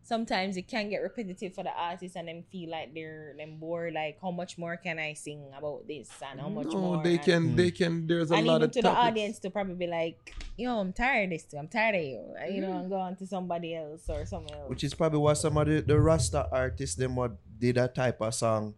sometimes 0.08 0.56
it 0.56 0.70
can 0.70 0.90
get 0.90 1.00
repetitive 1.00 1.54
for 1.54 1.64
the 1.64 1.72
artist 1.72 2.16
and 2.16 2.30
them 2.30 2.42
feel 2.50 2.70
like 2.70 2.94
they're 2.94 3.36
them 3.38 3.58
bored. 3.58 3.94
Like 3.94 4.18
how 4.22 4.32
much 4.32 4.58
more 4.58 4.78
can 4.78 5.00
I 5.00 5.14
sing 5.14 5.44
about 5.56 5.86
this 5.88 6.10
and 6.30 6.40
how 6.40 6.48
much 6.48 6.68
no, 6.68 6.80
more? 6.80 7.04
they 7.04 7.16
and, 7.16 7.24
can 7.24 7.50
hmm. 7.50 7.56
they 7.56 7.72
can 7.72 8.08
there's 8.08 8.32
a 8.32 8.36
and 8.36 8.48
lot 8.48 8.56
even 8.58 8.70
of 8.70 8.72
to 8.72 8.82
the 8.82 8.90
audience 8.90 9.40
to 9.40 9.50
probably 9.50 9.76
be 9.76 9.88
like, 9.88 10.34
yo, 10.56 10.80
I'm 10.80 10.94
tired 10.94 11.26
of 11.26 11.30
this 11.32 11.44
too. 11.44 11.58
I'm 11.58 11.68
tired 11.68 11.96
of 11.96 12.04
you. 12.04 12.34
And, 12.40 12.56
You 12.56 12.62
know, 12.62 12.70
mm-hmm. 12.70 12.80
and 12.80 12.90
go 12.90 12.96
on 12.96 13.16
to 13.18 13.28
somebody 13.28 13.76
else 13.76 14.04
or 14.08 14.26
something 14.26 14.56
else. 14.56 14.70
Which 14.70 14.84
is 14.86 14.94
probably 14.94 15.20
why 15.20 15.34
some 15.34 15.58
of 15.58 15.68
the, 15.68 15.82
the 15.82 16.00
Rasta 16.00 16.48
artists 16.52 16.96
them 16.96 17.18
what 17.18 17.36
did 17.60 17.76
that 17.76 17.94
type 17.94 18.22
of 18.22 18.34
song. 18.34 18.76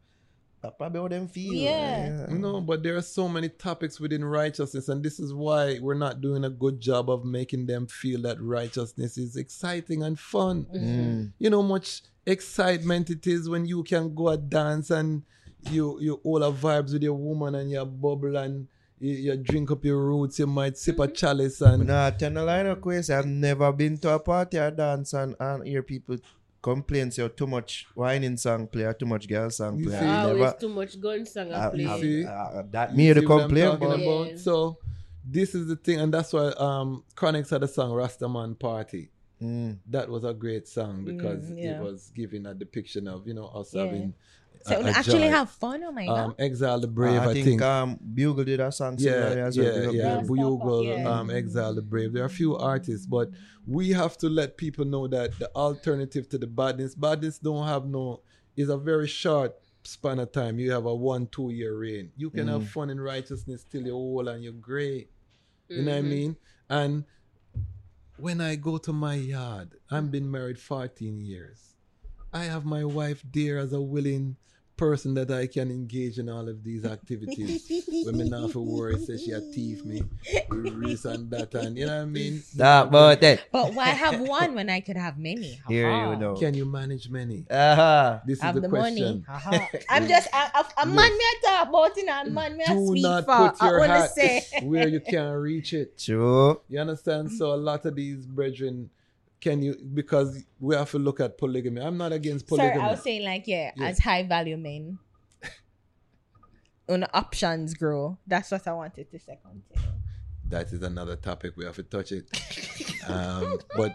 That 0.61 0.77
probably 0.77 0.99
how 0.99 1.07
them 1.07 1.27
feel. 1.29 1.53
Yeah. 1.53 2.25
No, 2.29 2.59
but 2.59 2.83
there 2.83 2.97
are 2.97 3.01
so 3.01 3.29
many 3.29 3.47
topics 3.47 3.99
within 3.99 4.25
righteousness, 4.25 4.89
and 4.89 5.01
this 5.01 5.19
is 5.19 5.33
why 5.33 5.79
we're 5.81 5.93
not 5.93 6.19
doing 6.19 6.43
a 6.43 6.49
good 6.49 6.81
job 6.81 7.09
of 7.09 7.23
making 7.23 7.65
them 7.65 7.87
feel 7.87 8.21
that 8.23 8.41
righteousness 8.41 9.17
is 9.17 9.37
exciting 9.37 10.03
and 10.03 10.19
fun. 10.19 10.65
Mm. 10.75 11.31
You 11.39 11.49
know, 11.49 11.63
much 11.63 12.01
excitement 12.25 13.09
it 13.09 13.25
is 13.25 13.49
when 13.49 13.65
you 13.65 13.83
can 13.83 14.13
go 14.13 14.29
and 14.29 14.49
dance 14.49 14.91
and 14.91 15.23
you 15.71 15.99
you 15.99 16.19
all 16.23 16.41
have 16.41 16.55
vibes 16.55 16.93
with 16.93 17.03
your 17.03 17.15
woman 17.15 17.55
and 17.55 17.71
your 17.71 17.85
bubble 17.85 18.37
and 18.37 18.67
you, 18.99 19.13
you 19.13 19.37
drink 19.37 19.71
up 19.71 19.83
your 19.83 19.99
roots. 20.05 20.39
You 20.39 20.47
might 20.47 20.77
sip 20.77 20.99
a 20.99 21.07
chalice 21.07 21.61
and 21.61 21.87
Nah, 21.87 22.11
tell 22.11 22.31
the 22.31 22.43
line 22.43 22.67
of 22.67 22.81
course, 22.81 23.09
I've 23.09 23.25
never 23.25 23.71
been 23.71 23.97
to 23.99 24.11
a 24.11 24.19
party 24.19 24.57
or 24.57 24.71
dance 24.71 25.13
and, 25.13 25.35
and 25.39 25.65
hear 25.65 25.83
people 25.83 26.17
complain 26.61 27.09
say 27.11 27.27
too 27.29 27.47
much 27.47 27.85
whining 27.95 28.37
song 28.37 28.67
player, 28.67 28.93
too 28.93 29.05
much 29.05 29.27
girl 29.27 29.49
song 29.49 29.77
You 29.79 29.87
play. 29.87 29.99
see? 29.99 30.05
Always 30.05 30.39
never, 30.41 30.57
too 30.59 30.69
much 30.69 30.99
gun 30.99 31.25
song 31.25 31.51
I- 31.53 31.67
I 31.67 31.69
play. 31.69 31.85
I- 31.85 32.01
see? 32.01 32.25
I- 32.25 32.61
that 32.71 32.95
me 32.95 33.11
the 33.13 33.21
see 33.21 33.25
complain 33.27 33.65
talking 33.65 33.87
about. 33.87 34.01
about? 34.01 34.27
about. 34.27 34.39
So 34.39 34.77
this 35.23 35.53
is 35.55 35.67
the 35.67 35.75
thing, 35.75 35.99
and 35.99 36.13
that's 36.13 36.33
why 36.33 36.47
um 36.57 37.03
Chronixx 37.15 37.49
had 37.49 37.63
a 37.63 37.67
song 37.67 37.91
Rastaman 37.91 38.57
Party. 38.59 39.11
Mm. 39.41 39.77
That 39.89 40.09
was 40.09 40.25
a 40.25 40.33
great 40.33 40.67
song 40.67 41.05
because 41.05 41.45
Mm, 41.49 41.63
yeah. 41.63 41.77
it 41.79 41.81
was 41.83 42.11
giving 42.13 42.45
a 42.45 42.53
depiction 42.53 43.07
of 43.07 43.25
you 43.25 43.33
know 43.33 43.45
us 43.47 43.73
Yeah. 43.73 43.85
having 43.85 44.13
so 44.65 44.75
a- 44.79 44.83
a 44.83 44.89
actually 44.89 45.19
joy. 45.19 45.29
have 45.29 45.49
fun. 45.49 45.83
Oh 45.83 45.91
my 45.91 46.05
god. 46.05 46.19
um 46.19 46.35
Exile 46.37 46.79
Di 46.79 46.87
Brave. 46.87 47.21
I, 47.21 47.25
I, 47.29 47.33
think, 47.33 47.45
think. 47.45 47.61
um, 47.61 47.97
Bugle 48.13 48.43
did 48.43 48.59
a 48.59 48.71
song 48.71 48.95
yeah, 48.97 49.11
similarly 49.11 49.41
as 49.41 49.57
well. 49.57 49.93
yeah, 49.95 50.01
yeah. 50.03 50.21
Bugle. 50.21 50.57
Bugle, 50.57 50.83
Yeah. 50.85 51.09
um, 51.09 51.29
Exile 51.29 51.75
Di 51.75 51.81
Brave. 51.81 52.13
There 52.13 52.23
are 52.23 52.27
a 52.27 52.29
few 52.29 52.57
artists, 52.57 53.05
but 53.05 53.29
we 53.67 53.89
have 53.91 54.17
to 54.19 54.29
let 54.29 54.57
people 54.57 54.85
know 54.85 55.07
that 55.07 55.37
the 55.39 55.49
alternative 55.55 56.27
to 56.29 56.37
the 56.37 56.47
badness, 56.47 56.95
badness 56.95 57.37
don't 57.39 57.65
have 57.67 57.85
no, 57.85 58.21
is 58.57 58.69
a 58.69 58.77
very 58.77 59.07
short 59.07 59.55
span 59.83 60.19
of 60.19 60.31
time. 60.31 60.59
You 60.59 60.71
have 60.71 60.85
a 60.85 60.93
one, 60.93 61.27
two 61.27 61.51
year 61.51 61.77
reign. 61.77 62.11
You 62.17 62.29
can 62.29 62.47
have 62.47 62.67
fun 62.67 62.89
in 62.89 62.99
righteousness 62.99 63.63
till 63.63 63.83
you're 63.83 63.95
old 63.95 64.27
and 64.27 64.43
you're 64.43 64.53
great. 64.53 65.09
You 65.69 65.83
know 65.83 65.91
what 65.91 65.97
I 65.99 66.01
mean? 66.01 66.35
And 66.69 67.05
when 68.17 68.41
I 68.41 68.55
go 68.55 68.77
to 68.79 68.91
my 68.91 69.15
yard, 69.15 69.75
I've 69.89 70.11
been 70.11 70.29
married 70.29 70.59
14 70.59 71.21
years. 71.21 71.75
I 72.33 72.43
have 72.43 72.65
my 72.65 72.83
wife 72.83 73.23
there 73.33 73.57
as 73.57 73.71
a 73.73 73.81
willing 73.81 74.35
person 74.79 75.13
that 75.15 75.29
I 75.29 75.45
can 75.45 75.69
engage 75.69 76.19
in 76.19 76.29
all 76.29 76.47
of 76.47 76.63
these 76.63 76.85
activities. 76.85 77.69
Women 78.05 78.29
not 78.29 78.51
for 78.51 78.61
worry, 78.61 78.97
say 78.97 79.17
she 79.17 79.31
a 79.31 79.41
thief 79.41 79.83
me, 79.83 80.01
this 80.49 81.03
and 81.03 81.29
that, 81.31 81.53
and 81.53 81.77
you 81.77 81.85
know 81.85 81.97
what 81.97 82.03
I 82.03 82.05
mean? 82.05 82.41
That 82.55 82.89
but 82.89 83.19
that. 83.19 83.43
but 83.51 83.73
why 83.73 83.89
have 83.89 84.21
one 84.21 84.55
when 84.55 84.69
I 84.69 84.79
could 84.79 84.95
have 84.95 85.17
many? 85.19 85.59
Here 85.67 85.91
Ha-ha. 85.91 86.11
you 86.11 86.17
know. 86.17 86.35
Can 86.35 86.53
you 86.53 86.65
manage 86.65 87.09
many? 87.09 87.45
Uh-huh. 87.49 88.19
This 88.25 88.37
is 88.37 88.43
have 88.43 88.55
the, 88.55 88.61
the, 88.61 88.69
question. 88.69 89.03
money. 89.03 89.23
Ha-ha. 89.27 89.69
I'm 89.89 90.07
just 90.07 90.27
a, 90.33 90.59
a, 90.59 90.65
a 90.83 90.85
man 90.85 90.95
me 90.95 91.25
I 91.25 91.35
talk 91.43 91.69
about 91.69 91.97
it 91.97 92.07
and 92.07 92.33
man 92.33 92.55
me 92.55 92.63
I 92.65 92.73
Do 92.73 92.87
speak 92.87 93.03
not 93.03 93.25
for. 93.25 93.49
put 93.49 93.61
your 93.61 93.77
I 93.77 93.87
wanna 93.87 93.99
hat 93.99 94.15
say 94.15 94.45
where 94.63 94.87
you 94.87 95.01
can't 95.01 95.37
reach 95.37 95.73
it. 95.73 95.97
True. 95.99 96.61
You 96.69 96.79
understand? 96.79 97.31
So 97.33 97.53
a 97.53 97.59
lot 97.59 97.85
of 97.85 97.95
these 97.95 98.25
brethren, 98.25 98.89
can 99.41 99.61
you 99.61 99.75
because 99.93 100.43
we 100.59 100.75
have 100.75 100.91
to 100.91 100.99
look 100.99 101.19
at 101.19 101.37
polygamy. 101.37 101.81
I'm 101.81 101.97
not 101.97 102.11
against 102.11 102.47
polygamy. 102.47 102.75
Sorry. 102.75 102.87
I 102.87 102.91
was 102.91 103.01
saying 103.01 103.23
like 103.23 103.43
yeah, 103.47 103.71
Yeah. 103.75 103.87
as 103.87 103.99
high 103.99 104.23
value 104.23 104.57
men. 104.57 104.99
when 106.85 107.05
options 107.13 107.73
grow. 107.73 108.17
That's 108.27 108.51
what 108.51 108.67
I 108.67 108.73
wanted 108.73 109.09
to 109.11 109.19
say. 109.19 109.39
continue. 109.43 109.89
that 110.49 110.73
is 110.73 110.81
another 110.81 111.15
topic 111.15 111.55
we 111.55 111.63
have 111.63 111.75
to 111.75 111.83
touch 111.83 112.11
it 112.11 112.25
um, 113.07 113.59
but 113.77 113.93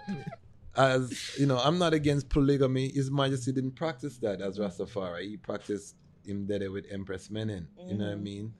as 0.76 1.32
you 1.38 1.46
know 1.46 1.58
i'm 1.58 1.78
not 1.78 1.92
against 1.92 2.28
polygamy 2.28 2.88
his 2.90 3.10
majesty 3.10 3.50
didn't 3.52 3.72
practice 3.74 4.18
that 4.18 4.40
as 4.40 4.58
rastafari 4.58 5.28
he 5.30 5.36
practiced 5.36 5.96
him 6.24 6.46
there 6.46 6.70
with 6.70 6.84
empress 6.92 7.28
menen 7.28 7.66
you 7.88 7.96
know 7.98 8.04
what 8.04 8.12
i 8.12 8.16
mean 8.16 8.52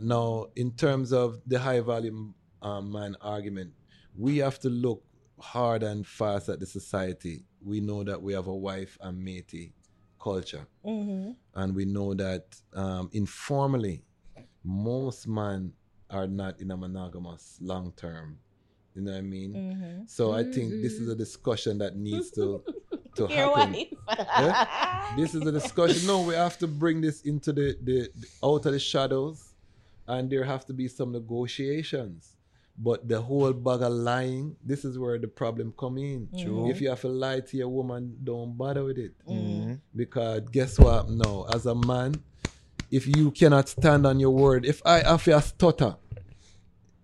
now 0.00 0.46
in 0.56 0.70
terms 0.72 1.12
of 1.12 1.38
the 1.46 1.58
high 1.58 1.80
value 1.80 2.32
um, 2.62 2.90
man 2.90 3.14
argument 3.20 3.70
we 4.16 4.38
have 4.38 4.58
to 4.58 4.70
look 4.70 5.02
hard 5.40 5.82
and 5.82 6.06
fast 6.06 6.48
at 6.48 6.60
the 6.60 6.66
society 6.66 7.44
we 7.64 7.80
know 7.80 8.04
that 8.04 8.20
we 8.22 8.32
have 8.32 8.46
a 8.46 8.54
wife 8.54 8.96
and 9.00 9.22
matey 9.22 9.72
culture 10.20 10.66
Mm-hmm. 10.84 11.32
and 11.54 11.74
we 11.74 11.84
know 11.84 12.14
that 12.14 12.44
um, 12.74 13.10
informally 13.12 14.04
most 14.62 15.26
men 15.26 15.72
are 16.10 16.26
not 16.26 16.60
in 16.60 16.70
a 16.70 16.76
monogamous 16.76 17.58
long 17.60 17.92
term. 17.96 18.38
You 18.94 19.02
know 19.02 19.12
what 19.12 19.18
I 19.18 19.22
mean? 19.22 19.52
Mhm. 19.54 20.10
So 20.10 20.32
I 20.32 20.44
think 20.44 20.70
this 20.70 20.94
is 20.94 21.08
a 21.08 21.14
discussion 21.16 21.78
that 21.78 21.96
needs 21.96 22.30
to 22.32 22.62
to 23.16 23.26
happen. 23.26 23.74
Yeah? 24.16 25.14
This 25.16 25.34
is 25.34 25.42
a 25.42 25.52
discussion. 25.52 26.06
No, 26.06 26.22
we 26.22 26.34
have 26.34 26.56
to 26.58 26.66
bring 26.68 27.00
this 27.00 27.22
into 27.22 27.52
the, 27.52 27.76
the, 27.82 28.08
the 28.14 28.26
out 28.44 28.64
of 28.66 28.72
the 28.72 28.78
shadows, 28.78 29.54
and 30.06 30.30
there 30.30 30.44
have 30.44 30.64
to 30.66 30.72
be 30.72 30.86
some 30.88 31.12
negotiations. 31.12 32.33
But 32.76 33.08
the 33.08 33.20
whole 33.20 33.52
bag 33.52 33.82
of 33.82 33.92
lying, 33.92 34.56
this 34.64 34.84
is 34.84 34.98
where 34.98 35.16
the 35.18 35.28
problem 35.28 35.72
come 35.78 35.96
in. 35.98 36.28
True. 36.36 36.70
If 36.70 36.80
you 36.80 36.88
have 36.90 37.00
to 37.02 37.08
lie 37.08 37.40
to 37.40 37.56
your 37.56 37.68
woman, 37.68 38.16
don't 38.22 38.56
bother 38.58 38.82
with 38.84 38.98
it. 38.98 39.12
Mhm. 39.28 39.80
Because 39.94 40.42
guess 40.50 40.78
what? 40.78 41.08
No, 41.08 41.44
as 41.44 41.66
a 41.66 41.74
man, 41.74 42.16
if 42.90 43.06
you 43.06 43.30
cannot 43.30 43.68
stand 43.68 44.06
on 44.06 44.18
your 44.18 44.30
word, 44.30 44.64
if 44.66 44.82
I 44.84 45.00
have 45.00 45.22
to 45.24 45.40
stutter, 45.40 45.96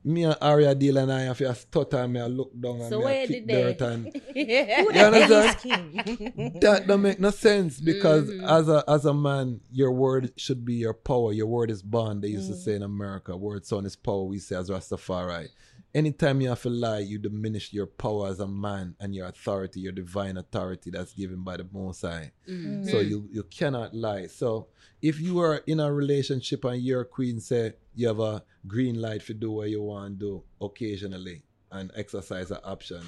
me 0.02 0.24
and 0.24 0.36
Aria 0.40 0.74
deal 0.74 0.96
and 0.96 1.12
I 1.12 1.22
have 1.22 1.38
to 1.38 1.54
stutter 1.54 1.98
and 1.98 2.12
me 2.12 2.20
I 2.20 2.26
look 2.26 2.52
down 2.58 2.80
and 2.80 2.88
So 2.88 2.98
me 3.00 3.04
where 3.04 3.22
I 3.22 3.26
kick 3.26 3.46
did 3.46 3.48
they- 3.48 3.62
dirt 3.62 3.80
and 3.82 4.22
Yeah. 4.34 4.80
you 4.82 4.88
understand? 4.90 5.58
King. 5.60 6.58
that 6.60 6.86
don't 6.86 7.02
make 7.02 7.20
no 7.20 7.30
sense 7.30 7.80
because 7.80 8.30
Mhm. 8.30 8.48
as 8.48 8.68
a 8.68 8.84
as 8.88 9.04
a 9.04 9.12
man, 9.14 9.60
your 9.70 9.92
word 9.92 10.32
should 10.36 10.64
be 10.64 10.74
your 10.74 10.94
power. 10.94 11.32
Your 11.32 11.46
word 11.46 11.70
is 11.70 11.82
bond. 11.82 12.22
They 12.22 12.28
used 12.28 12.48
to 12.50 12.56
say 12.56 12.74
in 12.74 12.82
America, 12.82 13.36
word 13.36 13.66
son 13.66 13.84
is 13.84 13.96
power. 13.96 14.24
We 14.24 14.38
say 14.38 14.56
as 14.56 14.70
Rastafari. 14.70 15.48
Anytime 15.92 16.40
you 16.40 16.48
have 16.50 16.62
to 16.62 16.70
lie, 16.70 17.00
you 17.00 17.18
diminish 17.18 17.72
your 17.72 17.86
power 17.86 18.28
as 18.28 18.38
a 18.38 18.46
man 18.46 18.94
and 19.00 19.12
your 19.12 19.26
authority, 19.26 19.80
your 19.80 19.90
divine 19.92 20.36
authority 20.36 20.88
that's 20.90 21.12
given 21.14 21.42
by 21.42 21.56
the 21.56 21.66
Most 21.72 22.02
High. 22.02 22.30
Mm. 22.48 22.88
So 22.88 23.00
you 23.00 23.28
you 23.32 23.42
cannot 23.42 23.92
lie. 23.94 24.28
So 24.28 24.68
if 25.02 25.20
you 25.20 25.38
are 25.40 25.56
in 25.66 25.80
a 25.80 25.92
relationship 25.92 26.64
and 26.64 26.82
your 26.82 27.04
queen 27.04 27.40
say 27.40 27.72
you 27.94 28.06
have 28.08 28.20
a 28.20 28.42
green 28.66 29.00
light 29.00 29.22
to 29.26 29.34
do 29.34 29.50
what 29.50 29.70
you 29.70 29.82
want 29.82 30.18
to 30.18 30.26
do 30.26 30.42
occasionally 30.60 31.42
and 31.72 31.90
exercise 31.96 32.50
an 32.50 32.58
option, 32.64 33.02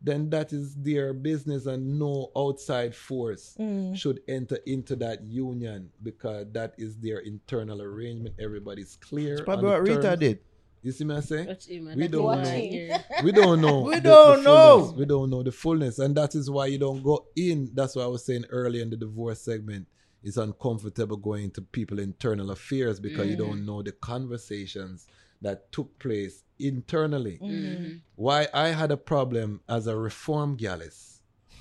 then 0.00 0.30
that 0.30 0.52
is 0.52 0.74
their 0.76 1.12
business 1.12 1.66
and 1.66 1.98
no 1.98 2.30
outside 2.36 2.94
force 2.94 3.56
Mm. 3.58 3.96
should 3.96 4.20
enter 4.28 4.58
into 4.66 4.96
that 4.96 5.22
union 5.24 5.90
because 6.02 6.46
that 6.52 6.74
is 6.78 6.96
their 6.98 7.18
internal 7.18 7.82
arrangement. 7.82 8.34
Everybody's 8.38 8.96
clear. 8.96 9.34
It's 9.34 9.42
probably 9.42 9.70
what 9.70 9.82
Rita 9.82 10.02
terms. 10.02 10.20
did. 10.20 10.38
You 10.82 10.92
see 10.92 11.04
me 11.04 11.16
I 11.16 11.20
say? 11.20 11.44
Watch 11.44 11.66
We 11.68 12.06
don't 12.08 12.42
know. 12.42 13.02
we 13.24 13.32
don't 13.32 13.60
know. 13.60 13.80
We 13.82 13.94
the- 13.96 14.00
don't 14.00 14.36
the 14.38 14.42
know. 14.44 14.94
We 14.96 15.04
don't 15.04 15.28
know 15.30 15.42
the 15.42 15.50
fullness, 15.52 15.98
and 15.98 16.14
that 16.16 16.34
is 16.36 16.48
why 16.48 16.66
you 16.66 16.78
don't 16.78 17.02
go 17.02 17.26
in. 17.34 17.70
That's 17.74 17.96
what 17.96 18.04
I 18.04 18.06
was 18.06 18.24
saying 18.24 18.44
earlier 18.50 18.82
in 18.82 18.90
the 18.90 18.96
divorce 18.96 19.40
segment. 19.40 19.88
It's 20.22 20.36
uncomfortable 20.36 21.16
going 21.16 21.50
to 21.52 21.62
people 21.62 21.98
internal 21.98 22.50
affairs 22.50 22.98
because 23.00 23.26
you 23.28 23.36
don't 23.36 23.64
know 23.64 23.82
the 23.82 23.92
conversations 23.92 25.06
that 25.42 25.70
took 25.70 25.98
place 25.98 26.42
internally. 26.58 27.38
Mhm. 27.42 28.00
Why 28.16 28.48
I 28.52 28.68
had 28.68 28.90
a 28.90 28.96
problem 28.96 29.60
as 29.68 29.86
a 29.86 29.96
reform 29.96 30.56
gallus 30.56 31.20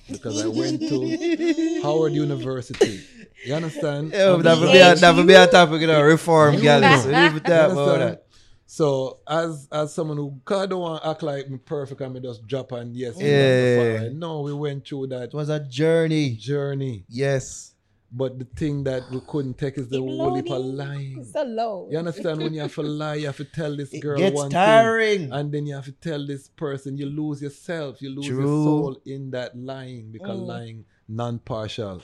because 0.10 0.44
I 0.44 0.48
went 0.48 0.80
to 0.90 1.82
Howard 1.84 2.14
University. 2.14 3.02
You 3.46 3.54
understand? 3.54 4.12
Yeah, 4.12 4.34
And 4.34 4.44
that 4.44 4.56
the- 4.56 4.62
would 4.62 4.72
be 4.72 4.80
a, 4.80 4.96
that 4.96 5.16
would 5.16 5.28
be 5.28 5.34
a 5.36 5.48
topic, 5.48 5.82
you 5.82 5.88
know, 5.88 6.02
reform, 6.02 6.56
You 6.56 6.62
guys. 6.64 7.06
know. 7.06 7.12
Leave 7.24 7.36
it 7.36 7.44
that 7.44 7.72
about 7.72 7.78
understand? 7.78 8.12
that. 8.14 8.24
So 8.66 9.20
as 9.28 9.68
as 9.72 9.94
someone 9.94 10.18
who 10.18 10.42
God 10.44 10.72
don't 10.72 10.82
want 10.82 11.04
to 11.04 11.10
act 11.10 11.24
like 11.24 11.50
me 11.50 11.58
perfect 11.58 12.02
and 12.02 12.14
me 12.14 12.20
just 12.20 12.46
drop 12.48 12.72
and 12.74 12.96
yes, 12.98 13.16
Yeah. 13.18 14.02
yeah. 14.04 14.10
no, 14.12 14.42
we 14.42 14.52
went 14.54 14.86
through 14.88 15.08
that 15.08 15.26
It 15.30 15.34
was 15.34 15.50
a 15.50 15.60
journey. 15.60 16.32
journey. 16.36 17.06
Yes. 17.08 17.76
But 18.12 18.40
the 18.40 18.46
thing 18.46 18.84
that 18.86 19.04
we 19.12 19.20
couldn't 19.28 19.58
take 19.58 19.78
is 19.78 19.90
the 19.90 19.98
Keep 20.00 20.08
whole 20.10 20.34
heap 20.36 20.46
of 20.46 20.52
loading. 20.62 20.78
lying. 20.78 21.24
So 21.26 21.44
low. 21.44 21.90
You 21.92 21.98
understand 21.98 22.42
when 22.42 22.54
you 22.54 22.62
have 22.62 22.74
to 22.76 22.82
lie, 22.84 23.16
you 23.16 23.26
have 23.26 23.36
to 23.38 23.44
tell 23.44 23.76
this 23.76 23.94
It 23.94 24.00
girl 24.00 24.18
gets 24.18 24.36
one 24.36 24.50
tiring. 24.52 25.20
thing, 25.20 25.32
and 25.34 25.52
then 25.52 25.66
you 25.66 25.76
have 25.76 25.86
to 25.86 25.92
tell 25.92 26.26
this 26.26 26.48
person. 26.48 26.98
You 26.98 27.08
lose 27.08 27.42
yourself, 27.42 28.02
you 28.02 28.10
lose 28.10 28.28
your 28.30 28.46
soul 28.48 28.98
in 29.06 29.32
that 29.32 29.58
lying 29.58 30.12
because 30.12 30.40
Mm. 30.40 30.46
lying 30.48 30.86
non-partial 31.10 32.02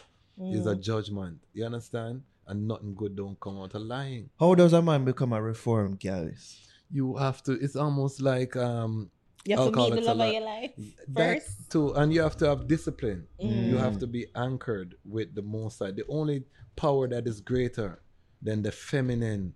is 0.52 0.66
Mm. 0.66 0.72
a 0.72 0.76
judgment. 0.76 1.38
You 1.54 1.66
understand? 1.66 2.24
And 2.48 2.68
nothing 2.68 2.94
good 2.96 3.16
don't 3.16 3.40
come 3.40 3.58
out 3.60 3.74
of 3.74 3.84
lying. 3.84 4.30
How 4.38 4.56
does 4.56 4.74
a 4.74 4.82
man 4.82 5.06
become 5.06 5.32
a 5.32 5.42
reform 5.42 5.96
gallus? 5.96 6.68
You 6.92 7.16
have 7.16 7.42
to. 7.44 7.54
It's 7.54 7.78
almost 7.78 8.22
like 8.22 8.58
um 8.58 9.10
You 9.46 9.58
have 9.58 9.72
to 9.74 9.78
meet 9.78 9.96
the 9.96 10.02
love 10.02 10.20
of 10.20 10.34
your 10.34 10.42
life 10.42 10.72
that 11.10 11.44
first. 11.44 11.72
too, 11.72 11.94
and 11.96 12.14
you 12.14 12.22
have 12.22 12.38
to 12.38 12.48
have 12.48 12.68
discipline. 12.68 13.28
Mm. 13.44 13.70
You 13.72 13.78
have 13.78 14.00
to 14.00 14.08
be 14.08 14.28
anchored 14.36 14.96
with 15.04 15.36
the 15.36 15.42
Most 15.42 15.80
High. 15.80 15.92
The 15.92 16.06
only 16.08 16.46
power 16.76 17.08
that 17.10 17.28
is 17.28 17.42
greater 17.42 18.02
than 18.42 18.62
the 18.62 18.72
feminine 18.72 19.54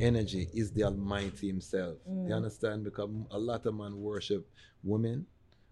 energy 0.00 0.48
is 0.52 0.70
the 0.72 0.84
Almighty 0.84 1.46
Himself. 1.46 1.96
Mm. 2.08 2.28
You 2.28 2.34
understand? 2.34 2.84
Because 2.84 3.08
a 3.30 3.38
lot 3.38 3.64
of 3.64 3.74
men 3.74 3.98
worship 4.00 4.48
women, 4.82 5.26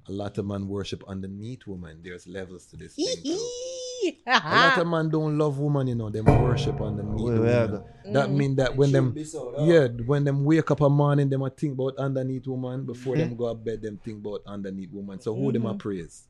a 0.09 0.13
lot 0.13 0.39
of 0.39 0.47
men 0.47 0.67
worship 0.67 1.05
underneath 1.07 1.67
women. 1.67 2.01
There's 2.03 2.27
levels 2.27 2.65
to 2.67 2.77
this 2.77 2.95
thing. 2.95 3.39
too. 4.01 4.17
A 4.27 4.33
lot 4.33 4.79
of 4.79 4.87
men 4.87 5.09
don't 5.11 5.39
love 5.39 5.59
women, 5.59 5.87
you 5.89 5.95
know. 5.95 6.11
Them 6.11 6.25
worship 6.25 6.81
underneath 6.81 7.20
Well, 7.20 7.35
the 7.35 7.41
well, 7.41 7.67
woman. 7.69 7.85
That 8.12 8.29
mm. 8.29 8.35
mean 8.35 8.57
that 8.57 8.77
when 8.77 8.93
them 8.93 9.15
yeah, 9.61 9.87
when 10.07 10.25
them 10.25 10.45
wake 10.45 10.70
up 10.70 10.81
a 10.81 10.89
morning, 10.89 11.29
them 11.29 11.43
a 11.43 11.51
think 11.51 11.75
about 11.75 11.97
underneath 11.99 12.47
woman. 12.47 12.85
Before 12.85 13.17
them 13.17 13.29
mm-hmm. 13.31 13.39
go 13.39 13.49
to 13.49 13.55
bed, 13.55 13.83
them 13.83 13.99
think 14.05 14.25
about 14.25 14.43
underneath 14.47 14.93
woman. 14.93 15.20
So 15.20 15.35
who 15.35 15.53
them 15.53 15.67
a 15.67 15.70
mm-hmm. 15.70 15.79
praise? 15.79 16.25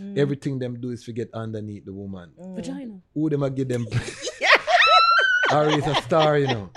Mm. 0.00 0.18
Everything 0.18 0.58
them 0.58 0.80
do 0.80 0.90
is 0.90 1.04
forget 1.04 1.28
underneath 1.32 1.84
the 1.84 1.92
woman. 1.92 2.30
Mm. 2.40 2.56
Vagina. 2.56 3.00
Who 3.14 3.30
them 3.30 3.42
a 3.42 3.50
give 3.50 3.68
them? 3.68 3.86
Ari 5.50 5.74
is 5.74 5.86
a 5.86 5.94
star, 6.02 6.38
you 6.38 6.46
know. 6.48 6.70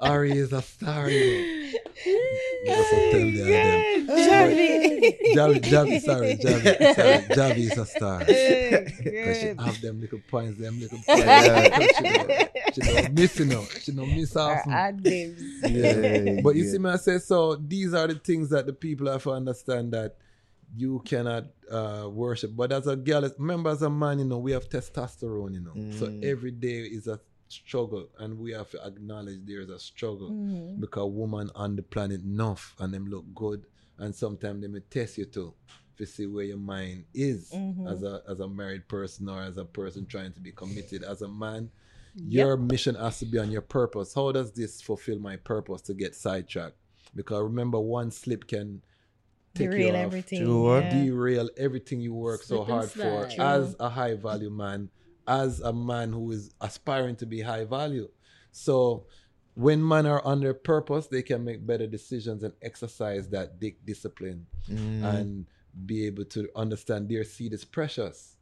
Ari 0.00 0.32
is 0.32 0.52
a 0.52 0.62
star, 0.62 1.08
you 1.08 1.62
know. 1.62 1.78
That's 2.66 2.92
what 2.92 3.10
tell 3.10 3.30
the 3.30 3.42
them. 3.42 3.84
Javi, 5.34 5.64
Javi, 5.68 6.00
sorry, 6.00 6.36
Javi, 6.36 6.94
sorry, 6.94 7.18
Javi 7.36 7.58
is 7.58 7.76
a 7.78 7.86
star. 7.86 8.18
Because 9.04 9.38
she 9.40 9.46
have 9.58 9.80
them 9.80 10.00
little 10.00 10.20
points, 10.20 10.58
them 10.58 10.78
little 10.80 10.98
points. 11.06 11.96
she, 11.96 12.04
don't, 12.04 12.30
she 12.74 12.80
don't 12.82 13.14
miss, 13.14 13.38
you 13.38 13.44
know. 13.46 13.66
She 13.82 13.92
don't 13.92 14.14
miss 14.14 14.36
Our 14.36 14.56
often. 14.56 14.72
adlibs. 14.72 15.42
Yeah. 15.62 16.40
But 16.42 16.56
you 16.56 16.64
Yeah. 16.64 16.70
see 16.72 16.78
me, 16.78 16.90
I 16.90 16.96
say, 16.96 17.18
so 17.18 17.56
these 17.56 17.94
are 17.94 18.06
the 18.06 18.14
things 18.16 18.50
that 18.50 18.66
the 18.66 18.72
people 18.72 19.10
have 19.10 19.22
to 19.24 19.32
understand 19.32 19.92
that 19.92 20.16
you 20.76 21.00
cannot 21.04 21.44
uh, 21.70 22.08
worship. 22.10 22.54
But 22.54 22.72
as 22.72 22.86
a 22.86 22.96
girl, 22.96 23.28
remember 23.38 23.70
as 23.70 23.82
a 23.82 23.90
man, 23.90 24.18
you 24.18 24.24
know, 24.24 24.38
we 24.38 24.52
have 24.52 24.68
testosterone, 24.68 25.54
you 25.54 25.60
know. 25.60 25.72
So 25.98 26.06
Mm. 26.06 26.24
every 26.24 26.50
day 26.50 26.80
is 26.80 27.06
a 27.06 27.20
struggle 27.48 28.08
and 28.18 28.38
we 28.38 28.52
have 28.52 28.70
to 28.70 28.84
acknowledge 28.84 29.38
there 29.44 29.60
is 29.60 29.70
a 29.70 29.78
struggle 29.78 30.30
Mm. 30.30 30.80
because 30.80 31.10
woman 31.10 31.50
on 31.54 31.76
the 31.76 31.82
planet 31.82 32.22
enough 32.22 32.74
and 32.80 32.92
them 32.92 33.06
look 33.06 33.24
good 33.34 33.64
and 33.98 34.14
sometimes 34.14 34.60
they 34.62 34.68
may 34.68 34.80
test 34.80 35.16
you 35.18 35.24
too 35.26 35.54
to 35.96 36.04
see 36.06 36.26
where 36.26 36.44
your 36.44 36.58
mind 36.58 37.04
is 37.14 37.50
Mhm. 37.54 37.90
as 37.90 38.02
a 38.02 38.22
as 38.28 38.40
a 38.40 38.48
married 38.48 38.86
person 38.88 39.28
or 39.28 39.40
as 39.42 39.56
a 39.56 39.64
person 39.64 40.06
trying 40.06 40.32
to 40.32 40.40
be 40.40 40.52
committed 40.52 41.02
as 41.04 41.22
a 41.22 41.28
man 41.28 41.70
your 42.28 42.56
mission 42.56 42.94
has 42.94 43.18
to 43.20 43.26
be 43.26 43.38
on 43.38 43.50
your 43.50 43.62
purpose 43.62 44.12
how 44.14 44.32
does 44.32 44.50
this 44.52 44.80
fulfill 44.82 45.18
my 45.18 45.36
purpose 45.36 45.82
to 45.82 45.94
get 45.94 46.14
sidetracked 46.14 46.76
because 47.14 47.42
remember 47.42 47.78
one 47.78 48.10
slip 48.10 48.46
can 48.46 48.82
take 49.54 49.70
Derail 49.70 49.86
you 49.86 49.88
off 49.90 49.94
everything. 50.06 50.44
Sure. 50.44 50.80
yeah. 50.80 51.04
derail 51.04 51.48
everything 51.56 52.00
you 52.00 52.12
work 52.12 52.42
so 52.42 52.56
Slip 52.56 52.60
and 52.68 52.70
hard 52.72 52.90
for 52.90 53.30
slide. 53.30 53.40
as 53.40 53.76
a 53.80 53.88
high 53.88 54.14
value 54.14 54.50
man, 54.50 54.90
as 55.28 55.60
a 55.60 55.72
man 55.72 56.12
who 56.12 56.30
is 56.32 56.50
aspiring 56.60 57.16
to 57.16 57.26
be 57.26 57.40
high 57.40 57.64
value. 57.64 58.08
So 58.52 59.06
when 59.54 59.86
men 59.86 60.06
are 60.06 60.22
on 60.24 60.40
their 60.40 60.54
purpose, 60.54 61.06
they 61.06 61.22
can 61.22 61.44
make 61.44 61.66
better 61.66 61.86
decisions 61.86 62.42
and 62.42 62.52
exercise 62.62 63.28
that 63.30 63.58
di- 63.60 63.76
discipline 63.84 64.46
Mm. 64.70 65.04
and 65.14 65.46
be 65.86 66.06
able 66.06 66.24
to 66.26 66.48
understand 66.56 67.08
their 67.08 67.24
seed 67.24 67.52
is 67.52 67.64
precious. 67.64 68.36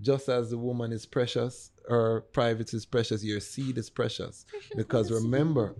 Just 0.00 0.28
as 0.28 0.50
the 0.50 0.58
woman 0.58 0.92
is 0.92 1.04
precious, 1.06 1.70
her 1.88 2.22
private 2.32 2.72
is 2.72 2.86
precious, 2.86 3.22
your 3.22 3.40
seed 3.40 3.76
is 3.78 3.90
precious. 3.90 4.46
Because 4.76 5.10
remember, 5.10 5.74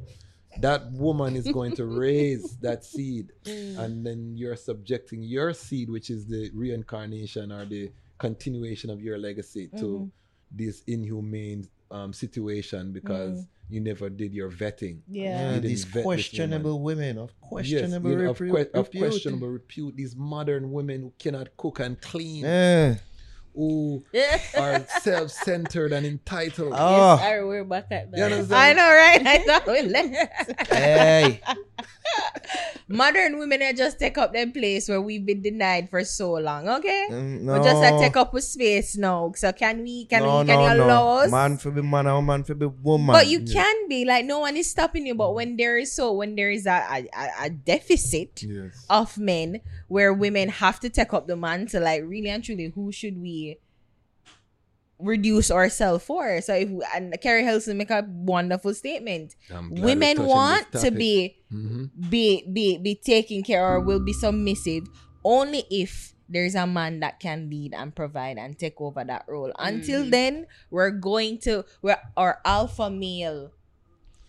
that 0.60 0.90
woman 0.92 1.36
is 1.36 1.46
going 1.50 1.74
to 1.76 1.86
raise 2.06 2.56
that 2.58 2.84
seed, 2.84 3.32
and 3.46 4.04
then 4.06 4.36
you're 4.36 4.56
subjecting 4.56 5.22
your 5.22 5.52
seed, 5.54 5.88
which 5.90 6.10
is 6.10 6.26
the 6.26 6.50
reincarnation 6.54 7.50
or 7.52 7.64
the 7.64 7.90
continuation 8.18 8.90
of 8.90 9.00
your 9.00 9.16
legacy, 9.18 9.68
to 9.78 10.10
this 10.50 10.82
inhumane 10.86 11.68
um, 11.90 12.12
situation 12.12 12.92
because 12.92 13.46
you 13.68 13.80
never 13.80 14.10
did 14.10 14.32
your 14.34 14.50
vetting. 14.50 14.98
Yeah. 15.08 15.22
Yeah, 15.22 15.54
You 15.54 15.60
these 15.60 15.84
vet 15.84 15.94
this 15.94 16.02
questionable 16.04 16.80
women 16.82 17.18
of 17.18 17.40
questionable 17.40 18.10
yes, 18.10 18.18
you 18.18 18.24
know, 18.24 18.30
of, 18.30 18.38
repu- 18.38 18.50
que- 18.72 18.78
of 18.80 18.86
repute. 18.86 19.02
questionable 19.10 19.48
repute. 19.48 19.96
These 19.96 20.16
modern 20.16 20.72
women 20.72 21.02
who 21.02 21.12
cannot 21.18 21.56
cook 21.56 21.78
and 21.80 22.00
clean, 22.00 22.42
Yeah. 22.44 22.96
Who 23.54 24.04
are 24.58 24.86
self-centered 25.02 25.92
and 25.92 26.06
entitled. 26.06 26.72
Oh, 26.76 27.16
Sorry, 27.18 27.44
we're 27.44 27.64
back 27.64 27.86
at 27.90 28.06
You 28.12 28.16
that. 28.16 28.32
understand? 28.32 28.54
I 28.54 28.72
know, 28.72 28.88
right? 28.90 29.26
I 29.26 29.38
thought 29.44 29.66
we 29.66 29.82
left. 29.82 30.72
hey. 30.72 31.40
Modern 32.88 33.38
women 33.38 33.62
are 33.62 33.72
just 33.72 33.98
take 33.98 34.18
up 34.18 34.32
their 34.32 34.50
place 34.50 34.88
where 34.88 35.00
we've 35.00 35.24
been 35.24 35.42
denied 35.42 35.88
for 35.90 36.02
so 36.04 36.32
long, 36.34 36.68
okay? 36.68 37.06
Mm, 37.10 37.46
We 37.46 37.64
just 37.64 37.82
a 37.84 37.98
take 38.02 38.16
up 38.16 38.34
a 38.34 38.40
space 38.42 38.96
now. 38.96 39.30
So 39.36 39.52
can 39.52 39.82
we 39.82 40.06
can 40.06 40.22
no, 40.24 40.40
we 40.40 40.46
can 40.46 40.58
no, 40.58 40.62
you 40.72 40.74
no. 40.78 40.84
allow 40.86 41.06
us? 41.22 41.30
Man 41.30 41.56
for 41.56 41.70
be 41.70 41.82
man, 41.82 42.06
and 42.06 42.16
woman 42.16 42.42
for 42.42 42.54
be 42.54 42.66
woman. 42.66 43.12
but 43.14 43.28
you 43.28 43.44
can 43.44 43.88
be 43.88 44.04
like 44.04 44.24
no 44.24 44.40
one 44.40 44.56
is 44.56 44.68
stopping 44.70 45.06
you. 45.06 45.14
But 45.14 45.34
when 45.34 45.56
there 45.56 45.78
is 45.78 45.94
so 45.94 46.12
when 46.12 46.34
there 46.34 46.50
is 46.50 46.66
a 46.66 46.82
a, 46.90 47.06
a- 47.14 47.44
a 47.46 47.50
deficit 47.50 48.42
Yes. 48.42 48.84
of 48.90 49.16
men 49.18 49.60
where 49.91 50.15
women 50.15 50.49
have 50.49 50.78
to 50.78 50.89
take 50.89 51.12
up 51.12 51.27
the 51.27 51.35
mantle, 51.36 51.83
like 51.83 52.02
really 52.07 52.31
and 52.31 52.44
truly, 52.44 52.70
who 52.73 52.93
should 52.93 53.20
we 53.20 53.59
reduce 55.01 55.51
ourselves 55.51 56.05
for? 56.05 56.41
So 56.43 56.55
if 56.55 56.69
and 56.94 57.15
Carrie 57.20 57.43
Helson 57.43 57.77
make 57.77 57.91
a 57.91 58.07
wonderful 58.07 58.73
statement. 58.75 59.35
I'm 59.51 59.70
glad 59.70 59.81
we're 59.81 59.85
Women 59.85 60.27
want 60.27 60.73
to 60.73 60.91
be 60.91 61.36
Mhm. 61.52 61.91
be 62.09 62.47
be 62.52 62.78
be 62.78 62.94
taken 62.94 63.43
care 63.43 63.67
or 63.67 63.81
will 63.81 63.99
be 63.99 64.12
submissive 64.12 64.85
only 65.25 65.65
if 65.70 66.15
there's 66.28 66.55
a 66.55 66.67
man 66.67 67.01
that 67.01 67.19
can 67.19 67.51
lead 67.51 67.75
and 67.75 67.93
provide 67.97 68.39
and 68.39 68.57
take 68.57 68.81
over 68.81 69.02
that 69.02 69.25
role. 69.27 69.52
Until 69.59 70.02
Mm-hmm. 70.02 70.10
then, 70.10 70.47
we're 70.70 70.91
going 70.93 71.39
to 71.39 71.65
we're 71.83 71.99
our 72.17 72.39
alpha 72.44 72.89
male 72.89 73.51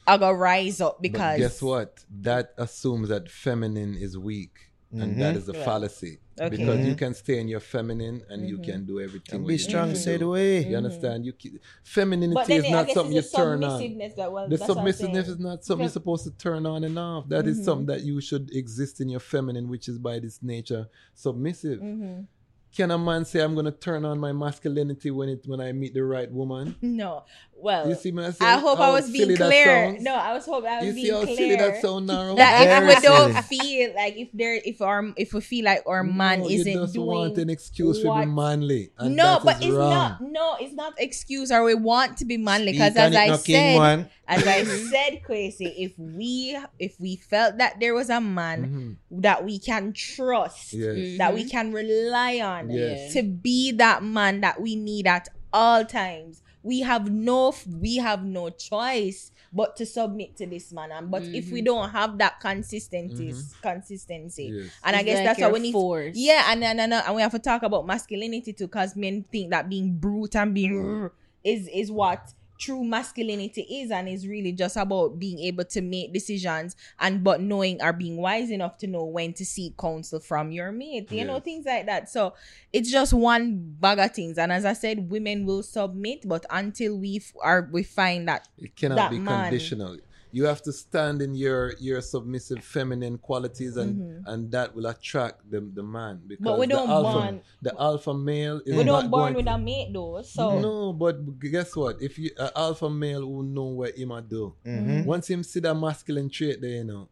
are 0.07 0.17
gonna 0.17 0.33
rise 0.35 0.81
up 0.81 0.97
But 0.97 1.03
because 1.13 1.37
guess 1.37 1.61
what? 1.61 2.03
That 2.09 2.53
assumes 2.57 3.09
that 3.09 3.29
feminine 3.29 3.95
is 3.95 4.17
weak, 4.17 4.70
and 4.93 5.19
that 5.21 5.35
is 5.35 5.47
a 5.49 5.53
Yeah. 5.53 5.63
fallacy. 5.65 6.19
Okay. 6.39 6.49
Because 6.57 6.79
you 6.87 6.93
Mhm. 6.95 6.97
can 6.97 7.13
stay 7.13 7.39
in 7.39 7.47
your 7.47 7.59
feminine 7.59 8.23
and 8.29 8.47
you 8.49 8.57
Mhm. 8.57 8.63
can 8.63 8.85
do 8.85 8.99
everything. 8.99 9.39
And 9.39 9.47
be 9.47 9.57
strong, 9.57 9.89
need 9.89 9.95
to 9.95 10.01
say 10.01 10.17
the 10.17 10.27
way. 10.27 10.67
You 10.67 10.75
understand? 10.77 11.25
You 11.25 11.33
ke- 11.33 11.59
femininity 11.83 12.53
is 12.55 12.65
I 12.65 12.69
not 12.69 12.89
something 12.89 13.15
you 13.15 13.21
turn 13.21 13.63
on. 13.63 13.79
that 14.17 14.31
well 14.31 14.47
The 14.49 14.57
that's 14.57 14.67
what 14.67 14.77
I'm 14.77 14.85
submissiveness 14.85 15.27
is 15.27 15.39
not 15.39 15.63
something 15.63 15.83
you're 15.83 15.89
supposed 15.91 16.23
to 16.25 16.31
turn 16.31 16.65
on 16.65 16.83
and 16.83 16.97
off. 16.97 17.29
That 17.29 17.47
is 17.47 17.63
something 17.63 17.85
that 17.87 18.03
you 18.03 18.21
should 18.21 18.49
exist 18.55 19.01
in 19.01 19.09
your 19.09 19.19
feminine, 19.19 19.67
which 19.69 19.87
is 19.87 19.97
by 19.99 20.19
this 20.19 20.41
nature 20.41 20.87
submissive. 21.13 21.79
Mhm. 21.79 22.27
Can 22.75 22.89
a 22.89 22.97
man 22.97 23.25
say 23.25 23.41
I'm 23.41 23.53
gonna 23.53 23.69
turn 23.71 24.05
on 24.05 24.17
my 24.17 24.31
masculinity 24.31 25.11
when 25.11 25.27
it 25.27 25.45
when 25.45 25.59
I 25.59 25.73
meet 25.73 25.93
the 25.93 26.05
right 26.05 26.31
woman? 26.31 26.75
No. 26.81 27.23
Well 27.61 27.87
You 27.89 27.95
see 27.95 28.11
me? 28.11 28.23
I, 28.25 28.33
I 28.41 28.59
hope 28.59 28.79
I 28.79 28.91
was 28.91 29.09
being 29.11 29.35
clear. 29.35 29.97
No, 29.99 30.15
I 30.15 30.33
was 30.33 30.45
hoping 30.45 30.69
I 30.69 30.77
was 30.77 30.85
You 30.87 30.93
being 30.93 31.05
see 31.05 31.11
how 31.11 31.21
clear. 31.23 31.35
silly 31.37 31.55
that 31.57 31.81
sound 31.81 32.07
now? 32.07 32.35
that 32.35 32.61
if 32.61 32.67
Very 32.67 32.87
we 32.87 33.01
don't 33.01 33.31
silly. 33.33 33.59
feel 33.59 33.95
like 33.95 34.17
if 34.17 34.29
there 34.33 34.55
if 34.65 34.81
our 34.81 35.13
if 35.17 35.33
we 35.33 35.41
feel 35.41 35.65
like 35.65 35.83
our 35.87 36.03
man 36.03 36.39
No, 36.41 36.49
isn't 36.49 36.67
you 36.71 36.79
just 36.79 36.93
doing 36.93 37.07
want 37.07 37.37
an 37.37 37.49
excuse 37.49 38.01
to 38.01 38.07
what- 38.07 38.21
be 38.21 38.25
manly. 38.25 38.91
And 38.97 39.15
no, 39.15 39.23
that 39.35 39.43
but 39.43 39.57
is 39.61 39.65
it's 39.67 39.75
wrong. 39.75 39.89
not. 39.89 40.21
No, 40.21 40.55
it's 40.59 40.73
not 40.73 40.93
excuse 40.97 41.51
or 41.51 41.63
we 41.63 41.75
want 41.75 42.17
to 42.17 42.25
be 42.25 42.37
manly. 42.37 42.71
Because 42.73 42.93
Speak 42.93 43.03
as 43.03 43.15
I 43.15 43.35
said, 43.37 44.09
as 44.27 44.47
I 44.47 44.63
said, 44.91 45.21
Kwasi, 45.27 45.73
if 45.77 45.97
we 45.99 46.57
if 46.79 46.99
we 46.99 47.15
felt 47.17 47.57
that 47.57 47.79
there 47.79 47.93
was 47.93 48.09
a 48.09 48.21
man 48.21 48.97
Mhm. 49.11 49.21
that 49.21 49.43
we 49.45 49.59
can 49.59 49.93
trust, 49.93 50.73
Yes. 50.73 51.17
that 51.17 51.33
we 51.33 51.43
can 51.47 51.71
rely 51.71 52.39
on 52.39 52.69
Yes. 52.69 53.13
to 53.13 53.23
be 53.23 53.71
that 53.73 54.03
man 54.03 54.41
that 54.41 54.61
we 54.61 54.75
need 54.75 55.05
at 55.07 55.27
all 55.53 55.83
times, 55.83 56.40
we 56.63 56.81
have 56.81 57.11
no 57.11 57.53
we 57.79 57.97
have 57.97 58.23
no 58.23 58.49
choice 58.49 59.31
but 59.53 59.75
to 59.75 59.85
submit 59.85 60.37
to 60.37 60.45
this 60.45 60.71
man. 60.71 60.91
And 60.91 61.11
but 61.11 61.23
if 61.23 61.51
we 61.51 61.59
mm-hmm. 61.59 61.65
don't 61.65 61.89
have 61.89 62.17
that 62.19 62.39
consistency, 62.39 63.31
mm-hmm. 63.31 63.61
consistency, 63.61 64.51
Yes. 64.53 64.71
and 64.83 64.95
I 64.95 65.03
guess 65.03 65.17
like 65.17 65.25
that's 65.25 65.39
what 65.41 65.53
we 65.53 65.59
need. 65.59 65.71
forced. 65.73 66.17
Yeah, 66.17 66.45
and 66.47 66.63
and, 66.63 66.79
and 66.79 66.93
and 66.93 67.15
we 67.15 67.21
have 67.21 67.31
to 67.31 67.39
talk 67.39 67.63
about 67.63 67.85
masculinity 67.85 68.53
too, 68.53 68.67
because 68.67 68.95
men 68.95 69.25
think 69.31 69.51
that 69.51 69.69
being 69.69 69.97
brute 69.97 70.35
and 70.35 70.53
being 70.53 70.73
mm. 70.73 71.11
is 71.43 71.67
is 71.67 71.91
what 71.91 72.33
true 72.61 72.83
masculinity 72.83 73.61
is, 73.61 73.89
and 73.91 74.07
is 74.07 74.27
really 74.27 74.51
just 74.51 74.77
about 74.77 75.17
being 75.17 75.39
able 75.39 75.65
to 75.65 75.81
make 75.81 76.13
decisions 76.13 76.75
and 76.99 77.23
but 77.23 77.41
knowing 77.41 77.81
or 77.81 77.91
being 77.91 78.17
wise 78.17 78.51
enough 78.51 78.77
to 78.77 78.87
know 78.87 79.03
when 79.03 79.33
to 79.33 79.43
seek 79.45 79.75
counsel 79.77 80.19
from 80.19 80.51
your 80.51 80.71
mate. 80.71 81.11
You 81.11 81.25
know 81.25 81.39
things 81.39 81.65
like 81.65 81.87
that. 81.87 82.09
So 82.09 82.33
it's 82.71 82.91
just 82.91 83.13
one 83.13 83.57
bag 83.79 83.99
of 83.99 84.11
things. 84.13 84.37
And 84.37 84.51
as 84.51 84.63
I 84.65 84.73
said, 84.73 85.09
women 85.09 85.45
will 85.45 85.63
submit, 85.63 86.27
but 86.27 86.45
until 86.49 86.97
we 86.97 87.17
f- 87.17 87.33
are 87.41 87.67
we 87.71 87.83
find 87.83 88.27
that 88.27 88.47
It 88.57 88.75
cannot 88.75 88.95
that 88.97 89.11
be 89.11 89.19
man. 89.19 89.49
conditional. 89.49 89.97
You 90.33 90.45
have 90.45 90.61
to 90.63 90.71
stand 90.71 91.21
in 91.21 91.35
your 91.35 91.73
your 91.79 92.01
submissive 92.01 92.63
feminine 92.63 93.17
qualities, 93.17 93.75
and 93.77 93.91
Mhm. 93.99 94.23
and 94.31 94.51
that 94.51 94.73
will 94.75 94.85
attract 94.87 95.49
the 95.51 95.59
the 95.61 95.83
man. 95.83 96.21
Because 96.27 96.43
But 96.45 96.59
we 96.59 96.67
the 96.67 96.73
don't 96.75 96.89
alpha, 96.89 97.19
born- 97.19 97.41
the 97.61 97.73
alpha 97.79 98.13
male 98.13 98.61
is 98.65 98.75
we 98.77 98.83
don't 98.83 99.09
born 99.11 99.21
going 99.33 99.35
with 99.35 99.45
to- 99.45 99.55
a 99.55 99.57
mate 99.57 99.89
though. 99.93 100.21
So 100.21 100.59
No, 100.59 100.93
but 100.93 101.39
guess 101.39 101.75
what? 101.75 102.01
If 102.01 102.17
you 102.17 102.31
an 102.37 102.49
alpha 102.55 102.89
male 102.89 103.21
who 103.21 103.43
know 103.43 103.65
what 103.79 103.97
him 103.97 104.11
a 104.11 104.21
do, 104.21 104.53
Mhm. 104.65 105.05
once 105.05 105.27
him 105.29 105.43
see 105.43 105.59
that 105.61 105.75
masculine 105.75 106.29
trait 106.29 106.61
there, 106.61 106.77
you 106.77 106.83
know. 106.85 107.07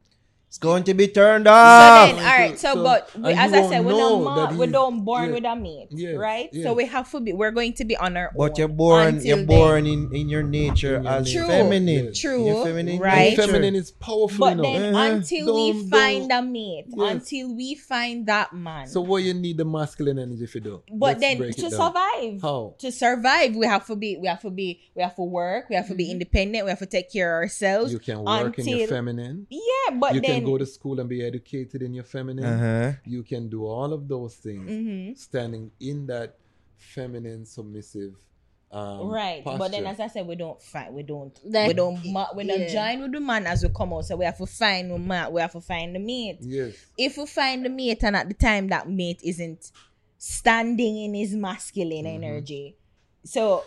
It's 0.50 0.58
going 0.58 0.84
to 0.86 0.96
be 0.96 1.08
turned 1.08 1.46
So 1.46 1.52
off. 1.54 2.10
then, 2.10 2.18
all 2.26 2.38
right. 2.42 2.58
So, 2.58 2.74
So- 2.74 2.82
but 2.84 3.16
we, 3.16 3.34
as 3.34 3.54
I 3.54 3.70
said, 3.70 3.86
we're 3.86 3.92
not 3.94 4.18
ma- 4.24 4.50
we 4.50 4.66
he's- 4.66 4.72
don't 4.72 5.06
born 5.06 5.30
yeah. 5.30 5.36
with 5.36 5.46
a 5.46 5.56
mate, 5.56 5.88
Yes, 5.92 6.18
right? 6.18 6.50
yes. 6.52 6.64
So 6.66 6.74
we 6.74 6.86
have 6.88 7.06
to 7.12 7.20
be. 7.20 7.34
We're 7.34 7.52
going 7.52 7.74
to 7.74 7.86
be 7.86 7.96
on 7.96 8.18
our 8.18 8.30
own. 8.34 8.36
But 8.36 8.58
you're 8.58 8.68
born, 8.68 9.22
you're 9.22 9.38
then. 9.38 9.46
born 9.46 9.86
in, 9.86 10.10
in 10.12 10.28
your 10.28 10.42
nature 10.42 10.96
In 10.98 11.04
your 11.04 11.14
as 11.14 11.26
nature. 11.26 11.40
True. 11.46 11.48
feminine. 11.50 12.06
Yes. 12.06 12.20
True, 12.20 12.46
You're 12.48 12.66
feminine 12.66 12.98
right? 12.98 13.30
Nature. 13.38 13.42
feminine 13.46 13.76
is 13.76 13.92
powerful, 13.92 14.40
But 14.40 14.56
you 14.58 14.64
know. 14.64 14.74
then, 14.74 14.96
Uh-huh. 14.96 15.14
until 15.22 15.46
we 15.54 15.72
Don't- 15.72 15.90
find 15.92 16.30
don't- 16.30 16.44
a 16.44 16.50
mate, 16.50 16.86
Yes. 16.98 17.12
until 17.14 17.56
we 17.56 17.76
find 17.76 18.26
that 18.26 18.52
man. 18.52 18.88
So 18.88 19.02
what 19.02 19.22
you 19.22 19.36
need 19.36 19.58
the 19.58 19.66
masculine 19.66 20.18
energy 20.18 20.48
for 20.48 20.60
do? 20.60 20.82
but 20.92 21.20
Let's 21.20 21.22
then 21.22 21.38
to 21.62 21.70
survive, 21.70 22.42
How? 22.42 22.74
to 22.80 22.92
survive, 22.92 23.56
we 23.56 23.68
have 23.68 23.86
to 23.86 23.96
be. 23.96 24.18
We 24.18 24.28
have 24.28 24.42
to 24.42 24.50
be. 24.50 24.80
We 24.96 25.04
have 25.04 25.16
to 25.18 25.22
work. 25.22 25.70
We 25.70 25.76
have 25.76 25.88
to 25.90 25.94
be 25.94 26.10
independent. 26.10 26.66
We 26.66 26.72
have 26.72 26.80
to 26.80 26.88
take 26.88 27.12
care 27.14 27.38
of 27.38 27.44
ourselves. 27.44 27.94
You 27.94 28.00
can 28.00 28.24
work 28.26 28.58
in 28.58 28.66
your 28.68 28.82
until- 28.82 28.96
feminine. 28.98 29.46
Yeah, 29.52 29.94
but 29.94 30.14
then. 30.24 30.39
Can 30.40 30.50
go 30.52 30.58
to 30.58 30.66
school 30.66 31.00
and 31.00 31.08
be 31.10 31.24
educated 31.24 31.82
in 31.82 31.94
your 31.94 32.04
feminine. 32.04 32.46
Uh-huh. 32.46 32.94
You 33.06 33.24
can 33.24 33.50
do 33.50 33.66
all 33.66 33.94
of 33.94 34.08
those 34.08 34.36
things 34.36 34.70
Mhm. 34.70 35.18
standing 35.18 35.72
in 35.80 36.08
that 36.08 36.36
feminine 36.78 37.46
submissive 37.46 38.16
um, 38.72 39.08
right, 39.10 39.44
but 39.44 39.72
then 39.72 39.88
as 39.88 40.00
I 40.00 40.06
said, 40.06 40.28
we 40.28 40.36
don't 40.36 40.62
fight. 40.62 40.94
We 40.94 41.02
don't. 41.02 41.36
Like, 41.44 41.70
we 41.70 41.74
don't. 41.74 42.06
ma- 42.06 42.28
We 42.36 42.44
don't 42.46 42.60
yeah. 42.62 42.68
join 42.92 43.02
with 43.02 43.14
the 43.14 43.20
man 43.20 43.48
as 43.48 43.64
we 43.64 43.70
come 43.70 43.92
out. 43.94 44.06
So 44.06 44.16
we 44.16 44.26
have 44.26 44.38
to 44.38 44.46
find 44.46 44.92
the 44.92 45.00
man. 45.00 45.32
We 45.34 45.42
have 45.42 45.54
to 45.54 45.62
find 45.62 45.96
the 45.96 46.00
mate. 46.00 46.38
yes, 46.42 46.76
if 46.96 47.18
we 47.18 47.26
find 47.26 47.66
the 47.66 47.70
mate 47.70 48.04
and 48.04 48.16
at 48.16 48.28
the 48.28 48.36
time 48.36 48.68
that 48.68 48.88
mate 48.88 49.22
isn't 49.24 49.72
standing 50.20 50.98
in 51.06 51.14
his 51.16 51.34
masculine 51.34 52.06
Mhm. 52.06 52.14
energy 52.14 52.76
so 53.24 53.64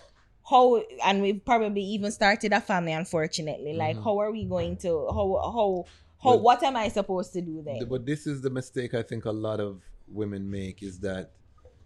how 0.49 0.77
and 1.05 1.23
we've 1.23 1.43
probably 1.45 1.81
even 1.83 2.13
started 2.13 2.53
a 2.53 2.61
family 2.61 2.93
unfortunately 2.93 3.73
like 3.73 3.97
Mhm. 3.97 4.05
how 4.05 4.19
are 4.19 4.31
we 4.31 4.45
going 4.45 4.77
to 4.77 5.07
how 5.17 5.27
how 5.57 5.85
how 6.23 6.33
But- 6.33 6.43
what 6.43 6.63
am 6.63 6.77
i 6.77 6.89
supposed 6.89 7.33
to 7.35 7.41
do 7.43 7.63
then 7.65 7.87
but 7.89 8.05
this 8.07 8.27
is 8.27 8.41
the 8.43 8.51
mistake 8.51 8.95
I 8.95 9.03
think 9.03 9.25
a 9.25 9.33
lot 9.33 9.61
of 9.61 9.81
women 10.09 10.51
make 10.51 10.83
is 10.83 10.99
that 11.01 11.33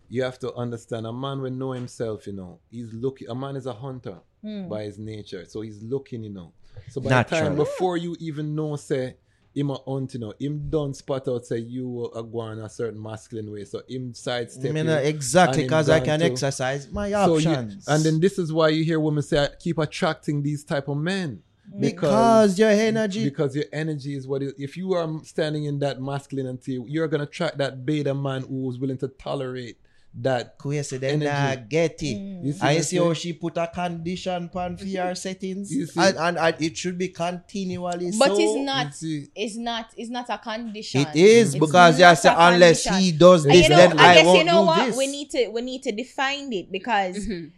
you 0.09 0.23
have 0.23 0.39
to 0.41 0.55
understand 0.55 1.07
a 1.07 1.13
man 1.13 1.41
will 1.41 1.51
know 1.51 1.73
himself. 1.73 2.27
You 2.29 2.33
know, 2.35 2.61
he's 2.71 2.93
looking. 2.93 3.29
A 3.29 3.35
man 3.35 3.57
is 3.57 3.67
a 3.67 3.73
hunter 3.73 4.19
Hmm. 4.43 4.69
by 4.69 4.85
his 4.85 4.99
nature, 5.01 5.45
so 5.45 5.63
he's 5.63 5.83
looking. 5.83 6.23
You 6.23 6.31
know, 6.31 6.53
so 6.91 7.01
by 7.01 7.23
the 7.25 7.29
time 7.29 7.57
before 7.57 7.97
you 7.97 8.17
even 8.21 8.55
know, 8.55 8.77
say. 8.77 9.17
Him 9.59 9.71
a 9.71 9.79
hunt, 9.89 10.13
you 10.13 10.21
know, 10.21 10.35
him 10.39 10.69
done 10.69 10.93
spot 10.93 11.27
out 11.29 11.47
say 11.47 11.57
you 11.57 12.11
are 12.15 12.23
going 12.23 12.59
a 12.61 12.69
certain 12.69 13.03
masculine 13.03 13.51
way, 13.51 13.65
so 13.65 13.81
him 13.89 14.13
sidestep 14.13 14.69
I 14.71 14.75
mean, 14.75 14.87
uh, 14.87 14.97
exactly, 14.97 15.63
because 15.63 15.89
I 15.89 16.01
can 16.01 16.21
to- 16.21 16.27
exercise 16.27 16.93
my 16.93 17.11
options. 17.15 17.87
So 17.87 17.91
you- 17.93 17.97
and 17.97 18.05
then 18.05 18.21
this 18.21 18.39
is 18.39 18.53
why 18.53 18.69
you 18.69 18.85
hear 18.85 19.01
women 19.01 19.23
say, 19.23 19.39
I 19.43 19.49
keep 19.59 19.79
attracting 19.79 20.43
these 20.43 20.63
type 20.63 20.89
of 20.89 20.99
men. 20.99 21.43
Because 21.79 22.59
your 22.59 22.71
energy. 22.71 23.25
because 23.25 23.55
your 23.55 23.65
energy 23.73 24.15
is 24.15 24.27
what 24.27 24.43
it, 24.43 24.55
if 24.59 24.77
you 24.77 24.93
are 24.95 25.09
standing 25.25 25.65
in 25.65 25.79
that 25.81 26.01
masculine 26.01 26.47
masculinity, 26.47 26.91
you're 26.93 27.09
gonna 27.09 27.25
attract 27.25 27.59
that 27.59 27.85
beta 27.85 28.15
man 28.15 28.43
who's 28.43 28.79
willing 28.79 28.99
to 28.99 29.09
tolerate 29.09 29.77
that. 30.19 30.59
Kwasi, 30.59 30.99
then 30.99 31.23
energy. 31.23 31.29
I 31.29 31.57
get 31.57 32.03
it. 32.03 32.17
You 32.17 32.53
see 32.53 32.61
I 32.63 32.75
what 32.77 32.85
see 32.85 32.97
how 32.97 33.13
she 33.13 33.33
put 33.35 33.57
a 33.59 33.67
condition 33.67 34.51
on 34.55 34.77
for 34.79 34.85
your 34.85 35.15
settings, 35.15 35.75
You 35.75 35.87
see? 35.87 36.01
and, 36.01 36.17
and, 36.17 36.39
and 36.39 36.57
it 36.63 36.77
should 36.77 36.97
be 36.97 37.09
continually 37.09 38.13
but 38.19 38.29
so. 38.29 38.37
it's 38.39 38.65
not 38.65 38.87
it's 39.35 39.57
not 39.57 39.93
it's 39.97 40.11
not 40.11 40.27
a 40.31 40.39
condition 40.39 41.03
It 41.03 41.17
is 41.17 41.55
It's 41.55 41.61
because 41.67 42.01
you 42.01 42.15
say 42.15 42.35
unless 42.35 42.85
condition. 42.85 42.95
he 43.05 43.13
does 43.13 43.45
And 43.45 43.55
this, 43.55 43.65
you 43.65 43.69
know, 43.71 43.77
then 43.77 43.99
I, 43.99 44.05
I, 44.09 44.15
guess 44.15 44.27
won't 44.27 44.39
you 44.39 44.45
know 44.45 44.61
do 44.63 44.67
what 44.67 44.87
this. 44.87 44.97
we 44.97 45.07
need 45.09 45.31
to 45.31 45.49
we 45.49 45.61
need 45.63 45.83
to 45.83 45.93
define 45.93 46.53
it 46.53 46.73
because 46.73 47.17
Mhm. 47.19 47.51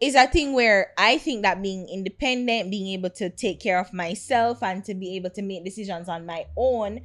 It's 0.00 0.16
a 0.16 0.26
thing 0.26 0.52
where 0.52 0.92
I 0.98 1.18
think 1.18 1.42
that 1.42 1.62
being 1.62 1.88
independent, 1.88 2.70
being 2.70 2.88
able 2.98 3.10
to 3.10 3.30
take 3.30 3.60
care 3.60 3.78
of 3.78 3.92
myself 3.92 4.62
and 4.62 4.84
to 4.84 4.94
be 4.94 5.16
able 5.16 5.30
to 5.30 5.42
make 5.42 5.64
decisions 5.64 6.08
on 6.08 6.26
my 6.26 6.46
own, 6.56 7.00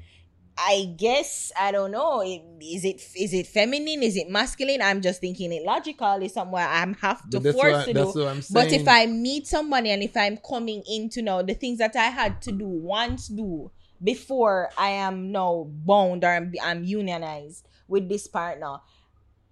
I 0.57 0.93
guess 0.97 1.51
I 1.59 1.71
don't 1.71 1.91
know. 1.91 2.21
Is 2.21 2.83
it 2.83 3.01
is 3.15 3.33
it 3.33 3.47
feminine? 3.47 4.03
Is 4.03 4.17
it 4.17 4.29
masculine? 4.29 4.81
I'm 4.81 5.01
just 5.01 5.21
thinking 5.21 5.53
it 5.53 5.63
logically 5.63 6.27
somewhere 6.27 6.67
I'm 6.67 6.93
have 6.95 7.27
to 7.29 7.39
that's 7.39 7.55
force 7.55 7.71
what, 7.71 7.85
to 7.85 7.93
that's 7.93 8.13
do. 8.13 8.19
what 8.19 8.27
I'm 8.27 8.41
saying. 8.41 8.67
But 8.67 8.73
if 8.73 8.87
I 8.87 9.05
meet 9.05 9.47
somebody 9.47 9.89
and 9.91 10.03
if 10.03 10.15
I'm 10.17 10.37
coming 10.37 10.83
into 10.87 11.21
now 11.21 11.41
the 11.41 11.53
things 11.53 11.77
that 11.79 11.95
I 11.95 12.09
had 12.09 12.41
to 12.43 12.51
do 12.51 12.67
once 12.67 13.29
do 13.29 13.71
before 14.03 14.69
I 14.77 14.89
am 14.89 15.31
now 15.31 15.67
bound 15.69 16.23
or 16.23 16.29
I'm, 16.29 16.53
I'm 16.61 16.83
unionized 16.83 17.65
with 17.87 18.09
this 18.09 18.27
partner, 18.27 18.77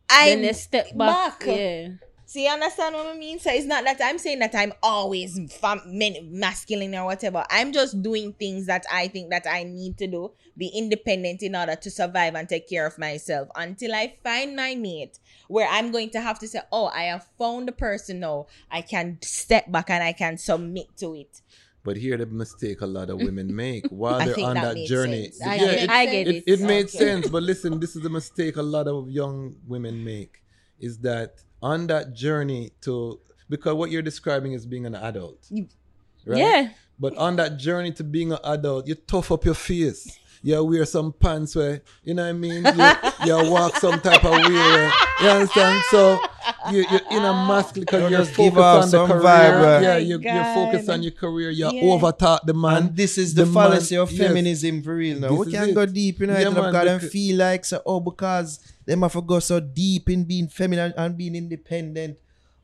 I 0.09 0.29
then 0.31 0.41
they 0.41 0.53
step 0.53 0.95
back. 0.97 1.39
back. 1.39 1.47
Yeah. 1.47 1.87
See, 2.29 2.43
you 2.45 2.51
understand 2.51 2.93
what 2.93 3.07
I 3.07 3.17
mean? 3.17 3.39
So 3.39 3.49
it's 3.51 3.65
not 3.65 3.83
that 3.85 3.99
I'm 4.03 4.19
saying 4.19 4.37
that 4.37 4.53
I'm 4.53 4.71
always 4.83 5.39
fam- 5.51 5.81
masculine 6.29 6.93
or 6.93 7.05
whatever. 7.05 7.43
I'm 7.49 7.73
just 7.73 8.03
doing 8.03 8.33
things 8.33 8.67
that 8.67 8.85
I 8.91 9.07
think 9.07 9.31
that 9.31 9.47
I 9.49 9.63
need 9.63 9.97
to 9.97 10.05
do, 10.05 10.33
be 10.55 10.67
independent 10.67 11.41
in 11.41 11.55
order 11.55 11.75
to 11.75 11.89
survive 11.89 12.35
and 12.35 12.47
take 12.47 12.69
care 12.69 12.85
of 12.85 12.99
myself 12.99 13.49
until 13.55 13.95
I 13.95 14.13
find 14.23 14.55
my 14.55 14.75
mate 14.75 15.17
where 15.47 15.67
I'm 15.67 15.89
going 15.89 16.11
to 16.11 16.21
have 16.21 16.37
to 16.41 16.47
say, 16.47 16.59
oh, 16.71 16.85
I 16.93 17.05
have 17.05 17.27
found 17.39 17.67
the 17.67 17.71
person 17.71 18.19
now. 18.19 18.45
I 18.69 18.83
can 18.83 19.17
step 19.23 19.71
back 19.71 19.89
and 19.89 20.03
I 20.03 20.13
can 20.13 20.37
submit 20.37 20.95
to 20.97 21.15
it. 21.15 21.41
But 21.83 21.97
here 21.97 22.15
the 22.15 22.27
mistake 22.27 22.81
a 22.81 22.85
lot 22.85 23.09
of 23.09 23.17
women 23.17 23.55
make 23.55 23.87
while 23.87 24.19
they're 24.19 24.39
on 24.39 24.53
that 24.53 24.75
that 24.75 24.85
journey. 24.85 25.31
sense. 25.31 25.41
I 25.47 25.55
Yeah, 25.55 25.71
it, 25.71 25.89
I 25.89 26.05
get 26.05 26.27
it, 26.27 26.35
it. 26.35 26.43
it 26.45 26.59
made 26.59 26.85
Okay. 26.89 26.97
sense, 26.99 27.27
but 27.27 27.41
listen, 27.41 27.79
this 27.79 27.95
is 27.95 28.03
the 28.03 28.09
mistake 28.11 28.57
a 28.57 28.61
lot 28.61 28.87
of 28.87 29.09
young 29.09 29.55
women 29.65 30.05
make 30.05 30.43
is 30.77 30.99
that 30.99 31.41
on 31.61 31.87
that 31.87 32.13
journey 32.13 32.71
to 32.81 33.19
because 33.49 33.73
what 33.75 33.91
you're 33.91 34.01
describing 34.01 34.53
is 34.53 34.65
being 34.65 34.85
an 34.85 34.95
adult. 34.95 35.45
Right? 36.25 36.37
Yeah. 36.37 36.69
But 36.99 37.17
on 37.17 37.37
that 37.37 37.57
journey 37.57 37.91
to 37.93 38.03
being 38.03 38.31
an 38.33 38.39
adult, 38.43 38.87
you 38.87 38.95
tough 38.95 39.31
up 39.31 39.45
your 39.45 39.53
face. 39.55 40.19
You 40.41 40.63
wear 40.63 40.85
some 40.85 41.11
pants 41.11 41.53
where, 41.55 41.81
you 42.03 42.13
know 42.13 42.23
what 42.23 42.29
I 42.29 42.33
mean? 42.33 42.63
You, 42.63 43.35
you 43.43 43.51
walk 43.51 43.75
some 43.75 43.99
type 43.99 44.23
of 44.23 44.31
way. 44.31 44.53
Where, 44.53 44.91
you 45.21 45.27
understand? 45.29 45.83
So 45.91 46.17
you, 46.71 46.85
you're 46.89 47.01
in 47.11 47.25
a 47.25 47.33
masculine 47.33 47.85
because 47.85 48.09
You 48.09 48.17
you're 48.17 48.25
give 48.25 48.35
focused 48.53 48.57
off 48.57 48.75
on 48.75 48.81
the 48.81 48.87
some 48.87 49.07
career. 49.09 49.21
vibe, 49.23 49.63
right? 49.63 49.81
yeah, 49.83 49.97
you, 49.97 50.17
my 50.19 50.33
you're 50.33 50.53
focused 50.65 50.89
on 50.89 51.03
your 51.03 51.11
career. 51.11 51.49
You 51.49 51.69
Yeah. 51.73 51.81
overtalk 51.83 52.39
the 52.45 52.53
man. 52.53 52.77
And 52.83 52.95
this 52.95 53.17
is 53.17 53.33
the, 53.33 53.45
man- 53.45 53.53
fallacy 53.53 53.97
of 53.97 54.11
yes. 54.13 54.27
feminism 54.27 54.81
for 54.81 54.95
real 54.95 55.19
now. 55.19 55.29
This 55.29 55.45
we 55.47 55.51
can 55.51 55.69
it. 55.69 55.75
go 55.75 55.85
deep 55.85 56.19
you 56.21 56.27
know, 56.27 56.33
Yeah, 56.33 56.39
yeah, 56.39 56.49
man, 56.51 56.55
because 56.71 56.85
them 56.85 56.97
because- 56.99 57.11
feel 57.11 57.37
like 57.37 57.65
so, 57.65 57.81
oh 57.85 57.99
because 57.99 58.59
them 58.89 59.01
have 59.05 59.13
to 59.13 59.21
go 59.21 59.37
so 59.39 59.59
deep 59.61 60.09
in 60.09 60.25
being 60.25 60.47
feminine 60.49 60.93
and 60.97 61.15
being 61.15 61.35
independent. 61.35 62.17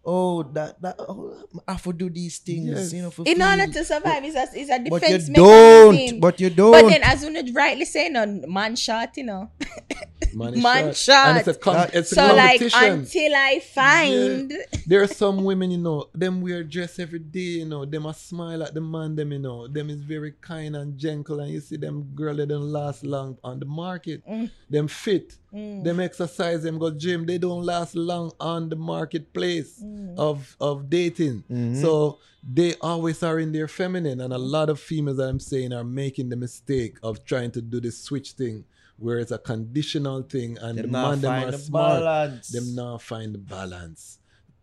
Oh, 0.07 0.43
that 0.53 0.81
that 0.81 0.95
oh, 0.99 1.33
I 1.67 1.73
have 1.73 1.83
to 1.83 1.93
do 1.93 2.09
these 2.09 2.37
things, 2.37 2.69
Yes. 2.69 2.93
you 2.93 3.01
know, 3.01 3.09
for 3.09 3.23
In 3.25 3.41
order 3.41 3.65
to 3.65 3.81
survive, 3.83 4.21
it's 4.23 4.35
a, 4.37 4.45
it's 4.53 4.69
a 4.69 4.77
defense 4.77 4.89
But 4.89 5.01
you 5.01 5.17
defense 5.17 5.29
don't. 5.29 5.91
mechanism. 5.93 6.19
But 6.19 6.39
you 6.39 6.49
don't. 6.49 6.71
But 6.77 6.89
then, 6.89 7.01
as 7.01 7.23
you 7.25 7.53
rightly 7.53 7.85
say, 7.85 8.09
no 8.09 8.25
man 8.45 8.75
shot, 8.75 9.17
you 9.17 9.23
know. 9.23 9.49
Man, 10.35 10.53
is 10.53 10.61
Man 10.61 10.87
shot. 10.87 10.95
shot. 10.95 11.27
And 11.29 11.37
it's 11.37 11.47
a, 11.47 11.53
com- 11.53 11.73
That- 11.73 11.95
it's 11.95 12.11
a 12.11 12.15
So, 12.15 12.35
like, 12.35 12.61
until 12.61 13.35
I 13.35 13.59
find, 13.59 14.53
there 14.85 15.01
are 15.01 15.07
some 15.07 15.43
women, 15.43 15.71
you 15.71 15.77
know, 15.77 16.09
them 16.13 16.41
wear 16.41 16.63
dress 16.63 16.99
every 16.99 17.19
day, 17.19 17.39
you 17.39 17.65
know, 17.65 17.85
them 17.85 18.05
a 18.05 18.13
smile 18.13 18.61
at 18.61 18.73
the 18.73 18.81
man, 18.81 19.15
them, 19.15 19.31
you 19.31 19.39
know, 19.39 19.67
them 19.67 19.89
is 19.89 20.01
very 20.01 20.33
kind 20.41 20.75
and 20.75 20.97
gentle, 20.97 21.39
and 21.39 21.51
you 21.51 21.61
see 21.61 21.77
them 21.77 22.03
girl 22.13 22.35
they 22.35 22.45
don't 22.45 22.71
last 22.71 23.03
long 23.05 23.37
on 23.43 23.59
the 23.59 23.65
market. 23.65 24.21
Mm. 24.27 24.51
Them 24.69 24.87
fit, 24.87 25.37
mm. 25.53 25.83
them 25.83 25.99
exercise, 25.99 26.63
them 26.63 26.77
go 26.79 26.91
gym, 26.91 27.25
they 27.25 27.37
don't 27.37 27.63
last 27.63 27.95
long 27.95 28.31
on 28.39 28.69
the 28.69 28.75
marketplace 28.75 29.81
mm. 29.81 30.17
of 30.17 30.55
of 30.59 30.89
dating. 30.89 31.43
Mm-hmm. 31.49 31.81
So 31.81 32.19
they 32.47 32.75
always 32.81 33.23
are 33.23 33.39
in 33.39 33.51
their 33.53 33.67
feminine, 33.67 34.21
and 34.21 34.33
a 34.33 34.37
lot 34.37 34.69
of 34.69 34.79
females 34.79 35.17
that 35.17 35.29
I'm 35.29 35.39
saying 35.39 35.73
are 35.73 35.83
making 35.83 36.29
the 36.29 36.35
mistake 36.35 36.97
of 37.01 37.25
trying 37.25 37.51
to 37.51 37.61
do 37.61 37.79
this 37.79 37.97
switch 37.97 38.31
thing. 38.33 38.65
Where 38.97 39.19
it's 39.19 39.31
a 39.31 39.37
conditional 39.37 40.21
thing 40.23 40.57
and 40.61 40.77
Them 40.77 40.85
the 40.85 40.91
man 40.91 41.21
them 41.21 41.43
are 41.43 41.51
the 41.51 41.57
smart. 41.57 41.99
balance. 42.01 42.47
Them 42.49 42.75
now 42.75 42.97
find 42.97 43.33
the 43.35 43.39
balance. 43.39 44.19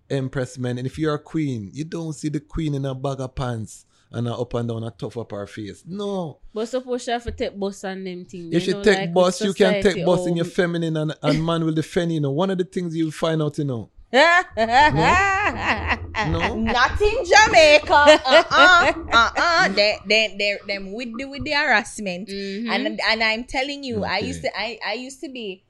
Empress 0.09 0.59
men, 0.59 0.79
and 0.79 0.87
if 0.87 0.99
you're 0.99 1.15
a 1.15 1.19
queen, 1.19 1.71
you 1.73 1.85
don't 1.85 2.13
see 2.13 2.29
the 2.29 2.41
queen 2.41 2.75
in 2.75 2.85
a 2.85 2.95
bag 2.95 3.21
of 3.21 3.35
pants 3.35 3.87
and 4.11 4.29
a 4.29 4.35
up 4.35 4.53
and 4.55 4.69
down 4.69 4.85
a 4.85 4.91
tough 4.91 5.17
up 5.17 5.31
her 5.33 5.47
face. 5.47 5.85
No. 5.87 6.39
But 6.53 6.67
suppose 6.69 7.03
she 7.05 7.11
have 7.11 7.23
to 7.25 7.33
take 7.33 7.59
bus 7.59 7.83
and 7.85 8.07
them 8.07 8.25
things. 8.27 8.55
If 8.55 8.67
you 8.67 8.73
you 8.73 8.79
know, 8.79 8.85
take 8.85 8.99
like 8.99 9.15
bus, 9.15 9.41
you 9.41 9.55
can 9.55 9.83
take 9.83 10.05
bus 10.05 10.27
in 10.27 10.37
your 10.37 10.45
feminine 10.45 10.97
and, 10.99 11.15
and 11.23 11.45
man 11.45 11.65
will 11.65 11.73
defend 11.73 12.13
you. 12.13 12.21
know. 12.21 12.31
One 12.31 12.51
of 12.51 12.59
the 12.59 12.65
things 12.65 12.95
you'll 12.95 13.11
find 13.11 13.41
out, 13.41 13.57
you 13.57 13.65
know. 13.65 13.89
No. 14.13 14.43
not 16.15 17.01
in 17.01 17.25
Jamaica. 17.25 18.21
Uh-uh, 18.25 18.93
uh-uh. 19.13 19.69
They, 19.69 19.99
they, 20.07 20.35
they, 20.39 20.59
them 20.67 20.93
with 20.93 21.17
the, 21.19 21.25
with 21.27 21.45
the 21.45 21.53
harassment. 21.53 22.29
Mhm. 22.29 22.69
And, 22.69 23.01
and 23.09 23.23
I'm 23.23 23.45
telling 23.45 23.85
you, 23.85 24.05
I 24.05 24.19
used 24.19 24.43
to, 24.43 24.51
I, 24.57 24.79
I 24.87 24.95
used 24.95 25.21
to 25.21 25.29
be, 25.29 25.65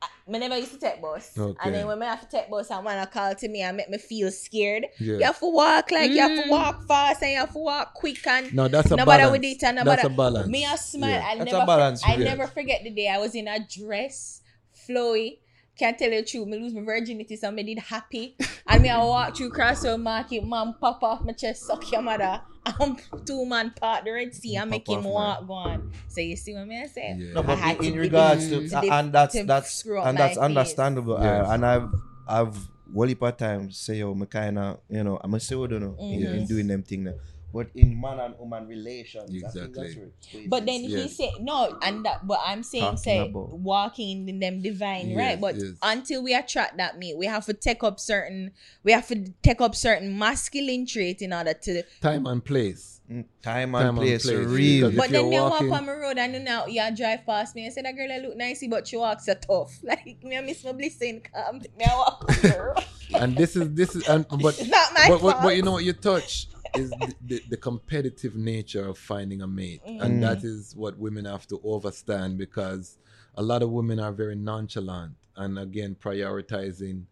I 0.00 0.38
never 0.38 0.58
used 0.58 0.72
to 0.72 0.78
take 0.78 1.00
bus. 1.00 1.32
Okay. 1.38 1.58
And 1.64 1.74
then 1.74 1.86
when 1.86 2.02
I 2.02 2.06
have 2.10 2.20
to 2.20 2.36
take 2.36 2.50
bus, 2.50 2.70
and 2.70 2.84
when 2.84 2.98
I 2.98 3.06
call 3.06 3.34
to 3.34 3.48
me 3.48 3.62
and 3.62 3.76
make 3.78 3.88
me 3.88 3.96
feel 3.96 4.30
scared. 4.30 4.86
Yeah. 5.00 5.14
You 5.14 5.24
have 5.24 5.38
to 5.40 5.50
walk 5.50 5.90
like 5.90 6.10
you 6.10 6.20
have 6.20 6.36
to 6.36 6.42
Mm. 6.42 6.50
walk 6.50 6.86
fast 6.86 7.22
and 7.22 7.32
you 7.32 7.38
have 7.38 7.52
to 7.52 7.58
walk 7.58 7.94
quick 7.94 8.26
and 8.26 8.52
No, 8.54 8.68
that's 8.68 8.90
a 8.90 8.96
no 8.96 9.06
balance. 9.06 9.32
with 9.32 9.44
it 9.44 9.62
and 9.64 9.76
no 9.76 9.84
that's 9.84 10.04
a 10.04 10.10
balance. 10.10 10.46
me 10.48 10.66
a 10.66 10.76
smile. 10.76 11.10
Yeah. 11.10 11.26
I 11.28 11.38
That's 11.38 11.50
never 11.52 11.62
a 11.62 11.66
balance, 11.66 12.04
I 12.04 12.16
yes. 12.16 12.24
never 12.24 12.46
forget 12.46 12.82
the 12.84 12.90
day 12.90 13.08
I 13.08 13.16
was 13.18 13.34
in 13.34 13.48
a 13.48 13.58
dress, 13.66 14.42
flowy. 14.86 15.38
Can't 15.78 15.96
tell 15.98 16.10
you 16.10 16.22
the 16.22 16.26
truth. 16.26 16.46
Me 16.48 16.58
lose 16.58 16.74
my 16.74 16.82
virginity, 16.82 17.36
so 17.36 17.50
me 17.50 17.62
did 17.62 17.78
happy. 17.78 18.34
and 18.66 18.82
me 18.82 18.88
I 18.88 18.98
walk 18.98 19.36
through 19.36 19.50
Crossroad 19.50 20.00
Market, 20.00 20.44
man 20.44 20.74
pop 20.80 21.02
off 21.02 21.24
my 21.24 21.32
chest, 21.32 21.62
suck 21.66 21.90
your 21.92 22.02
mother. 22.02 22.40
I'm 22.66 22.96
two 23.24 23.46
man 23.46 23.70
part 23.70 24.04
the 24.04 24.12
Red 24.12 24.34
Sea 24.34 24.56
and 24.56 24.70
make 24.70 24.88
him 24.88 25.04
walk 25.04 25.46
go 25.46 25.54
on. 25.54 25.92
So 26.08 26.20
you 26.20 26.36
see 26.36 26.54
what 26.54 26.66
me 26.66 26.82
I 26.82 26.86
say? 26.86 27.14
Yeah. 27.16 27.32
No, 27.34 27.42
but 27.42 27.58
had 27.58 27.76
in, 27.76 27.82
to 27.82 27.88
in 27.92 27.98
regards 27.98 28.48
to 28.48 28.68
to, 28.68 28.80
dif- 28.80 28.90
and 28.92 29.12
that's 29.12 29.32
to 29.34 29.44
that's 29.44 29.70
screw 29.72 29.98
up 30.00 30.06
and 30.06 30.18
that's 30.18 30.34
face. 30.34 30.38
understandable. 30.38 31.16
uh, 31.16 31.54
and 31.54 31.64
I've 31.64 31.88
I've 32.26 32.56
well 32.92 33.08
heap 33.08 33.22
of 33.22 33.36
times 33.36 33.78
say 33.78 33.96
yo, 33.98 34.14
me 34.14 34.26
kinda 34.26 34.78
you 34.90 35.04
know 35.04 35.18
I'm 35.22 35.32
a 35.32 35.40
pseudo 35.40 35.78
no 35.78 35.96
in, 36.00 36.26
in 36.26 36.46
doing 36.46 36.66
them 36.66 36.82
thing 36.82 37.04
now. 37.04 37.14
But 37.52 37.68
in 37.74 37.98
man 37.98 38.20
and 38.20 38.38
woman 38.38 38.66
relations, 38.66 39.24
I 39.30 39.32
think 39.32 39.44
Exactly. 39.44 39.72
that's 39.84 39.96
where 39.96 40.42
But 40.48 40.66
then 40.66 40.84
plays 40.86 41.02
he 41.02 41.08
said 41.08 41.30
no, 41.40 41.78
and 41.82 42.04
that. 42.04 42.26
But 42.26 42.40
I'm 42.44 42.62
saying, 42.62 42.84
Talking 42.84 42.98
say 42.98 43.18
about- 43.28 43.50
walking 43.58 44.28
in 44.28 44.38
them 44.38 44.60
divine, 44.60 45.10
Yes, 45.10 45.18
right? 45.18 45.40
But 45.40 45.56
yes. 45.56 45.72
until 45.82 46.22
we 46.22 46.34
attract 46.34 46.76
that 46.76 46.98
mate, 46.98 47.16
we 47.16 47.26
have 47.26 47.46
to 47.46 47.54
take 47.54 47.82
up 47.82 47.98
certain, 48.00 48.52
we 48.84 48.92
have 48.92 49.06
to 49.08 49.32
take 49.42 49.60
up 49.62 49.74
certain 49.74 50.18
masculine 50.18 50.84
trait 50.86 51.22
in 51.22 51.32
order 51.32 51.54
to. 51.54 51.82
Time 52.02 52.26
and 52.26 52.44
place. 52.44 53.00
Mm, 53.10 53.24
time 53.40 53.74
and 53.74 53.82
Time 53.82 53.88
and 53.88 53.98
place, 53.98 54.22
place. 54.24 54.36
real. 54.46 54.90
But 54.90 55.06
if 55.06 55.12
then 55.12 55.32
you're 55.32 55.44
me 55.44 55.50
walk 55.50 55.62
on 55.62 55.86
my 55.86 55.92
road 55.94 56.18
and 56.18 56.34
you 56.34 56.40
know 56.40 56.66
you 56.66 56.82
drive 56.94 57.24
past 57.24 57.54
me 57.56 57.64
and 57.64 57.72
say 57.72 57.80
that 57.80 57.96
girl 57.96 58.12
I 58.12 58.18
look 58.18 58.36
nicey, 58.36 58.68
but 58.68 58.86
she 58.86 58.98
walks 58.98 59.24
so 59.24 59.32
tough. 59.32 59.72
Like 59.82 60.22
me, 60.22 60.36
I 60.36 60.42
miss 60.42 60.62
my 60.62 60.72
blessing. 60.72 61.22
Come, 61.34 61.60
me 61.60 61.84
I 61.86 61.96
walk 61.96 62.26
on 62.28 62.36
the 62.42 62.58
road. 62.62 62.84
And 63.14 63.34
this 63.34 63.56
is 63.56 63.72
this 63.72 63.96
is 63.96 64.06
and 64.06 64.26
but 64.28 64.60
It's 64.60 64.68
not 64.78 64.92
my 64.92 65.06
but, 65.08 65.20
fault. 65.20 65.36
but, 65.36 65.42
but 65.42 65.56
you 65.56 65.62
know 65.62 65.72
what 65.72 65.84
you 65.84 65.94
touch 65.94 66.48
is 66.74 66.94
the, 66.96 67.14
the, 67.26 67.42
the 67.48 67.56
competitive 67.56 68.36
nature 68.36 68.86
of 68.86 68.98
finding 68.98 69.42
a 69.42 69.46
mate 69.46 69.80
Mm. 69.86 70.02
and 70.02 70.22
that 70.22 70.44
is 70.44 70.74
what 70.76 70.98
women 70.98 71.24
have 71.24 71.46
to 71.46 71.58
overstand 71.64 72.36
because 72.38 72.98
a 73.34 73.42
lot 73.42 73.62
of 73.62 73.70
women 73.70 73.98
are 74.00 74.12
very 74.12 74.34
nonchalant 74.36 75.14
and 75.36 75.58
again 75.58 75.96
prioritizing 75.98 77.04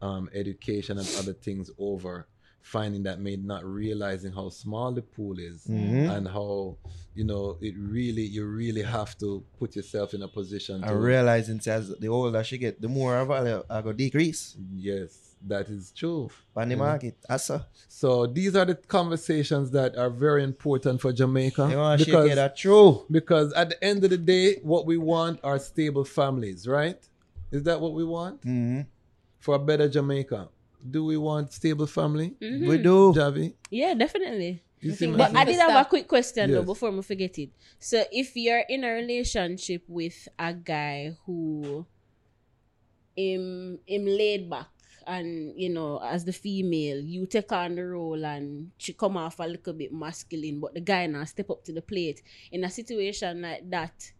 um, 0.00 0.28
education 0.34 0.98
and 0.98 1.08
other 1.18 1.32
things 1.32 1.70
over 1.78 2.26
finding 2.62 3.02
that 3.02 3.20
mate 3.20 3.42
not 3.44 3.64
realizing 3.64 4.32
how 4.32 4.48
small 4.48 4.90
the 4.92 5.02
pool 5.02 5.38
is 5.38 5.66
Mhm. 5.66 6.08
and 6.16 6.28
how 6.28 6.76
you 7.14 7.24
know 7.24 7.58
it 7.60 7.74
really 7.76 8.22
you 8.22 8.44
really 8.46 8.82
have 8.82 9.16
to 9.18 9.44
put 9.58 9.76
yourself 9.76 10.14
in 10.14 10.22
a 10.22 10.28
position 10.28 10.80
to 10.82 10.88
And 10.88 11.02
realizing 11.02 11.60
as 11.66 11.94
the 11.98 12.08
older 12.08 12.42
she 12.42 12.56
get, 12.58 12.80
the 12.80 12.88
more 12.88 13.12
her 13.18 13.24
value 13.26 13.62
I 13.68 13.82
go 13.82 13.92
decrease 13.92 14.56
yes 14.74 15.23
that 15.46 15.68
is 15.68 15.92
true 15.92 16.30
on 16.56 16.68
the 16.68 16.76
market. 16.76 17.16
That's 17.28 17.50
a 17.50 17.66
So 17.88 18.26
these 18.26 18.56
are 18.56 18.64
the 18.64 18.74
conversations 18.74 19.70
that 19.72 19.96
are 19.96 20.10
very 20.10 20.42
important 20.42 21.00
for 21.00 21.12
Jamaica 21.12 21.68
you 21.70 21.76
want 21.76 21.98
to 21.98 22.04
shake 22.04 22.12
because 22.14 22.34
that 22.34 22.56
true. 22.56 23.04
because 23.10 23.52
at 23.52 23.70
the 23.70 23.84
end 23.84 24.04
of 24.04 24.10
the 24.10 24.18
day, 24.18 24.56
what 24.62 24.86
we 24.86 24.96
want 24.96 25.40
are 25.44 25.58
stable 25.58 26.04
families, 26.04 26.66
right? 26.66 26.98
Is 27.50 27.62
that 27.64 27.80
what 27.80 27.92
we 27.94 28.04
want 28.04 28.42
hmm 28.42 28.80
for 29.38 29.54
a 29.56 29.58
better 29.58 29.88
Jamaica? 29.88 30.48
Do 30.90 31.04
we 31.04 31.16
want 31.16 31.52
stable 31.52 31.86
family, 31.86 32.34
Mhm. 32.40 32.66
We 32.66 32.78
do. 32.78 33.12
Javi? 33.12 33.54
Yeah, 33.70 33.94
definitely. 33.94 34.62
You 34.80 34.92
see 34.92 35.06
But 35.10 35.34
I 35.34 35.44
did 35.44 35.58
have 35.58 35.86
a 35.86 35.88
quick 35.88 36.06
question 36.08 36.50
though 36.50 36.62
before 36.62 36.90
we 36.90 37.00
forget 37.02 37.38
it. 37.38 37.50
So 37.78 38.04
if 38.12 38.36
you're 38.36 38.64
in 38.68 38.84
a 38.84 38.90
relationship 38.92 39.82
with 39.88 40.28
a 40.38 40.52
guy 40.52 41.16
who 41.24 41.86
him 43.16 43.78
him 43.86 44.04
laid 44.06 44.50
back 44.50 44.68
and 45.06 45.52
you 45.60 45.68
know 45.68 46.00
as 46.02 46.24
the 46.24 46.32
female 46.32 47.00
you 47.00 47.26
take 47.26 47.50
on 47.52 47.74
the 47.74 47.84
role 47.84 48.24
and 48.24 48.70
she 48.78 48.92
come 48.92 49.16
off 49.16 49.38
a 49.40 49.44
little 49.44 49.72
bit 49.72 49.92
masculine 49.92 50.60
but 50.60 50.74
the 50.74 50.80
guy 50.80 51.06
now 51.06 51.24
step 51.24 51.50
up 51.50 51.62
to 51.64 51.72
the 51.72 51.82
plate 51.82 52.22
in 52.52 52.64
a 52.64 52.70
situation 52.70 53.42
like 53.42 53.68
that 53.70 54.12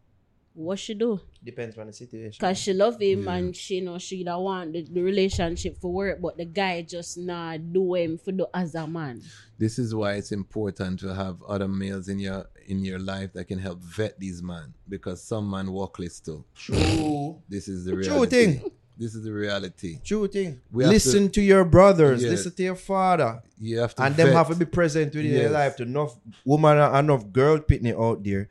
what 0.56 0.78
she 0.78 0.94
do 0.94 1.20
Depends 1.42 1.76
on 1.76 1.88
the 1.88 1.92
situation. 1.92 2.30
because 2.38 2.56
she 2.58 2.72
love 2.72 3.00
him 3.00 3.24
Yeah. 3.24 3.34
and 3.34 3.56
she 3.56 3.76
you 3.76 3.82
know 3.82 3.98
she 3.98 4.22
don't 4.22 4.44
want 4.44 4.72
the, 4.72 4.82
the 4.82 5.02
relationship 5.02 5.76
for 5.80 5.92
work 5.92 6.20
but 6.20 6.36
the 6.36 6.44
guy 6.44 6.82
just 6.82 7.18
not 7.18 7.72
do 7.72 7.94
him 7.94 8.18
for 8.18 8.30
do 8.30 8.46
as 8.54 8.76
a 8.76 8.86
man 8.86 9.20
This 9.58 9.78
is 9.80 9.94
why 9.94 10.12
it's 10.14 10.30
important 10.30 11.00
to 11.00 11.12
have 11.14 11.42
other 11.42 11.66
males 11.66 12.08
in 12.08 12.20
your 12.20 12.46
in 12.66 12.84
your 12.84 12.98
life 13.00 13.32
that 13.34 13.46
can 13.46 13.58
help 13.58 13.80
vet 13.80 14.18
these 14.20 14.42
men 14.42 14.72
because 14.88 15.22
some 15.22 15.50
man 15.50 15.70
walk 15.72 15.98
list 15.98 16.24
too. 16.24 16.44
True. 16.54 17.42
This 17.48 17.68
is 17.68 17.84
the 17.84 17.92
True 17.92 18.00
reality. 18.00 18.46
thing. 18.60 18.70
This 18.96 19.14
is 19.14 19.24
the 19.24 19.32
reality. 19.32 19.98
True 20.04 20.28
thing. 20.28 20.60
We 20.70 20.86
listen 20.86 21.28
to, 21.30 21.42
your 21.42 21.64
brothers. 21.64 22.22
Yeah. 22.22 22.30
Listen 22.30 22.52
to 22.52 22.62
your 22.62 22.76
father. 22.76 23.42
You 23.58 23.78
have 23.80 23.94
to 23.96 24.02
and 24.04 24.14
them 24.14 24.28
have 24.32 24.48
to 24.48 24.54
be 24.54 24.64
present 24.66 25.14
with 25.14 25.24
your 25.24 25.42
Yes. 25.42 25.52
life 25.52 25.76
to 25.76 25.82
enough 25.82 26.16
woman 26.44 26.78
and 26.78 26.96
enough 27.10 27.32
girl 27.32 27.58
pitney 27.58 27.92
out 27.98 28.22
there 28.22 28.48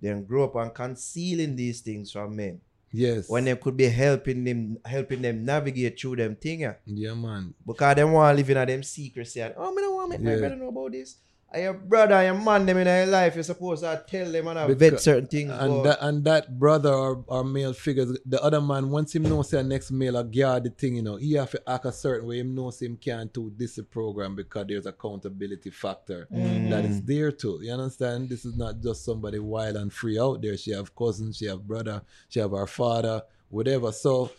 then 0.00 0.24
grow 0.24 0.44
up 0.44 0.54
and 0.56 0.74
concealing 0.74 1.56
these 1.56 1.80
things 1.80 2.10
from 2.12 2.36
men 2.36 2.60
Yes. 2.92 3.28
when 3.30 3.46
they 3.46 3.56
could 3.56 3.76
be 3.76 3.88
helping 3.88 4.44
them 4.44 4.78
helping 4.84 5.22
them 5.22 5.44
navigate 5.44 5.98
through 5.98 6.16
them 6.16 6.36
thing. 6.36 6.60
Yeah. 6.60 6.74
yeah, 6.84 7.14
man. 7.14 7.54
Because 7.66 7.96
them 7.96 8.12
want 8.12 8.32
to 8.34 8.36
live 8.36 8.50
in 8.50 8.56
a 8.58 8.66
them 8.66 8.82
secrecy 8.82 9.40
and 9.40 9.54
oh, 9.56 9.72
me 9.74 9.80
don't 9.82 9.94
want 9.94 10.12
to 10.12 10.18
make 10.18 10.34
my 10.34 10.38
brother 10.40 10.56
know 10.56 10.68
about 10.68 10.92
this. 10.92 11.16
And 11.52 11.62
your 11.62 11.74
brother, 11.74 12.22
your 12.24 12.34
man, 12.34 12.66
them 12.66 12.76
in 12.78 12.84
their 12.84 13.06
life, 13.06 13.34
you're 13.36 13.44
supposed 13.44 13.82
to 13.82 14.04
tell 14.08 14.30
them 14.30 14.48
and 14.48 14.68
vet 14.68 14.78
Because- 14.78 15.04
certain 15.04 15.26
things. 15.28 15.50
And 15.52 15.84
that 15.84 15.98
and 16.00 16.24
that 16.24 16.58
brother 16.58 16.92
or, 16.92 17.24
or 17.28 17.44
male 17.44 17.72
figures, 17.72 18.18
the 18.26 18.42
other 18.42 18.60
man, 18.60 18.90
once 18.90 19.14
him 19.14 19.22
know 19.22 19.42
say 19.42 19.62
next 19.62 19.92
male 19.92 20.16
a 20.16 20.24
guard 20.24 20.64
the 20.64 20.70
thing, 20.70 20.96
you 20.96 21.02
know, 21.02 21.16
he 21.16 21.34
have 21.34 21.52
to 21.52 21.62
act 21.70 21.84
a 21.86 21.92
certain 21.92 22.28
way. 22.28 22.40
Him 22.40 22.54
know 22.54 22.70
say 22.70 22.86
him 22.86 22.96
can't 22.96 23.32
do 23.32 23.52
this 23.56 23.78
program 23.90 24.34
because 24.34 24.66
there's 24.66 24.86
accountability 24.86 25.70
factor 25.70 26.26
that 26.30 26.84
is 26.84 27.00
there 27.02 27.30
too. 27.30 27.60
You 27.62 27.72
understand? 27.72 28.28
This 28.28 28.44
is 28.44 28.56
not 28.56 28.80
just 28.80 29.04
somebody 29.04 29.38
wild 29.38 29.76
and 29.76 29.92
free 29.92 30.18
out 30.18 30.42
there. 30.42 30.56
She 30.56 30.72
have 30.72 30.94
cousins, 30.96 31.36
she 31.36 31.46
have 31.46 31.62
brother, 31.66 32.02
she 32.28 32.40
have 32.40 32.50
her 32.50 32.66
father, 32.66 33.22
whatever. 33.50 33.92
So 33.92 34.32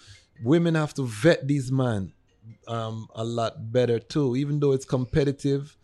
women 0.44 0.76
have 0.76 0.94
to 0.96 1.04
vet 1.08 1.48
these 1.48 1.72
men 1.72 2.12
um, 2.68 3.08
a 3.16 3.24
lot 3.24 3.72
better 3.72 3.98
too. 3.98 4.36
Even 4.36 4.60
though 4.60 4.74
it's 4.74 4.86
competitive, 4.86 5.78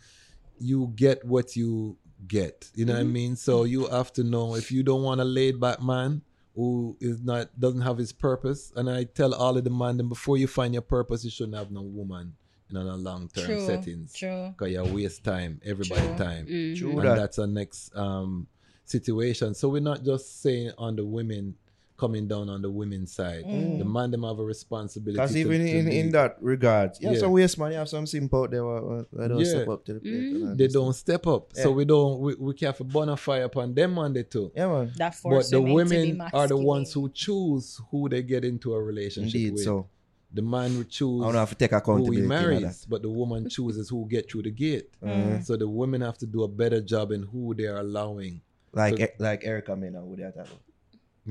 you 0.59 0.91
get 0.95 1.23
what 1.25 1.56
you 1.56 1.98
get. 2.27 2.69
You 2.75 2.85
know 2.85 2.93
what 2.93 2.99
I 2.99 3.03
mean? 3.03 3.35
So 3.35 3.64
you 3.64 3.88
have 3.88 4.14
to 4.14 4.23
know 4.23 4.56
if 4.56 4.72
you 4.72 4.83
don't 4.83 5.03
want 5.03 5.22
a 5.22 5.25
laid 5.25 5.59
back 5.59 5.82
man 5.82 6.22
who 6.56 6.95
is 7.01 7.22
not 7.22 7.59
doesn't 7.59 7.82
have 7.82 7.98
his 7.98 8.11
purpose. 8.11 8.72
And 8.75 8.90
I 8.90 9.06
tell 9.06 9.33
all 9.33 9.57
of 9.57 9.64
the 9.64 9.69
man 9.69 9.98
them 9.98 10.09
before 10.09 10.38
you 10.38 10.48
find 10.48 10.73
your 10.73 10.83
purpose, 10.83 11.23
you 11.25 11.32
shouldn't 11.32 11.56
have 11.57 11.72
no 11.72 11.82
woman 11.82 12.35
in 12.69 12.77
a 12.77 12.95
long 12.95 13.30
term 13.30 13.45
True. 13.45 13.65
settings. 13.65 14.14
True. 14.14 14.53
Because 14.57 14.72
you 14.73 14.83
waste 14.83 15.23
time, 15.23 15.59
everybody 15.65 16.01
True. 16.01 16.17
time. 16.17 16.45
True 16.75 16.99
And 16.99 17.17
that's 17.17 17.38
a 17.38 17.48
next 17.48 17.95
um 17.95 18.48
situation. 18.85 19.53
So 19.53 19.69
we're 19.69 19.82
not 19.82 20.03
just 20.03 20.41
saying 20.41 20.72
on 20.77 20.95
the 20.95 21.06
women 21.06 21.56
coming 22.03 22.27
down 22.27 22.45
on 22.49 22.61
the 22.61 22.69
women's 22.82 23.11
side. 23.19 23.43
The 23.82 23.85
man 23.98 24.11
them 24.11 24.23
have 24.23 24.40
a 24.40 24.43
responsibility. 24.56 25.17
Because 25.17 25.35
even 25.38 25.59
to 25.61 25.69
in, 25.80 25.88
in 25.88 26.11
that 26.11 26.32
regard, 26.41 26.91
you 26.99 27.07
have 27.07 27.15
Yeah. 27.15 27.22
some 27.22 27.32
waste 27.32 27.57
man, 27.59 27.72
you 27.72 27.77
have 27.83 27.90
some 27.90 28.06
simp 28.14 28.33
out 28.40 28.49
there 28.51 28.61
who- 28.64 29.06
who 29.11 29.27
don't 29.30 29.40
Yeah. 29.40 29.45
step 29.56 29.69
up 29.69 29.85
to 29.85 29.91
the 29.95 29.99
plate. 29.99 30.14
and 30.14 30.49
all 30.49 30.56
they 30.59 30.67
don't 30.77 30.93
step 31.06 31.23
up. 31.35 31.43
So 31.64 31.67
we 31.72 31.85
don't 31.93 32.14
we, 32.25 32.32
we 32.45 32.53
can 32.57 32.65
have 32.72 32.82
a 32.82 32.83
bonfire 32.95 33.43
upon 33.51 33.67
them 33.73 33.90
Monday 33.93 34.23
too. 34.23 34.51
Yeah, 34.56 34.67
man. 34.73 34.91
That 34.98 35.14
But 35.23 35.49
the 35.49 35.61
women, 35.61 36.06
to 36.07 36.14
be 36.15 36.38
are 36.40 36.48
the 36.48 36.57
ones 36.73 36.88
who 36.95 37.03
choose 37.25 37.65
who 37.90 37.99
they 38.09 38.22
get 38.33 38.43
into 38.51 38.67
a 38.73 38.82
relationship 38.91 39.35
Indeed. 39.35 39.53
with. 39.53 39.64
So 39.64 39.88
the 40.33 40.41
man 40.56 40.69
will 40.77 40.90
choose 40.98 41.22
I 41.23 41.25
don't 41.27 41.35
have 41.45 41.49
to 41.56 41.59
take 41.64 41.72
who 41.85 42.11
he 42.11 42.22
marries, 42.22 42.85
but 42.91 43.01
the 43.01 43.09
woman 43.22 43.48
chooses 43.56 43.85
who 43.90 43.99
get 44.15 44.23
through 44.30 44.43
the 44.49 44.51
gate. 44.65 44.88
Uh, 45.01 45.40
So 45.48 45.56
the 45.64 45.69
women 45.82 46.01
have 46.01 46.17
to 46.23 46.27
do 46.35 46.40
a 46.43 46.48
better 46.61 46.82
job 46.93 47.11
in 47.11 47.22
who 47.32 47.53
they 47.59 47.67
are 47.73 47.80
allowing. 47.88 48.41
like 48.82 48.98
So- 48.98 49.03
E- 49.06 49.15
like 49.19 49.41
Erica 49.45 49.75
Mena, 49.75 50.03
would 50.03 50.17
you 50.19 50.25
have 50.25 50.35
You 50.35 50.73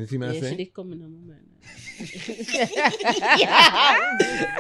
see 0.07 0.17
what 0.19 0.29
I'm 0.29 0.35
Yeah, 0.35 0.41
she 0.41 0.41
saying? 0.47 0.57
did 0.57 0.75
come 0.75 0.93
in 0.93 1.03
a 1.03 1.09
moment. 1.09 1.41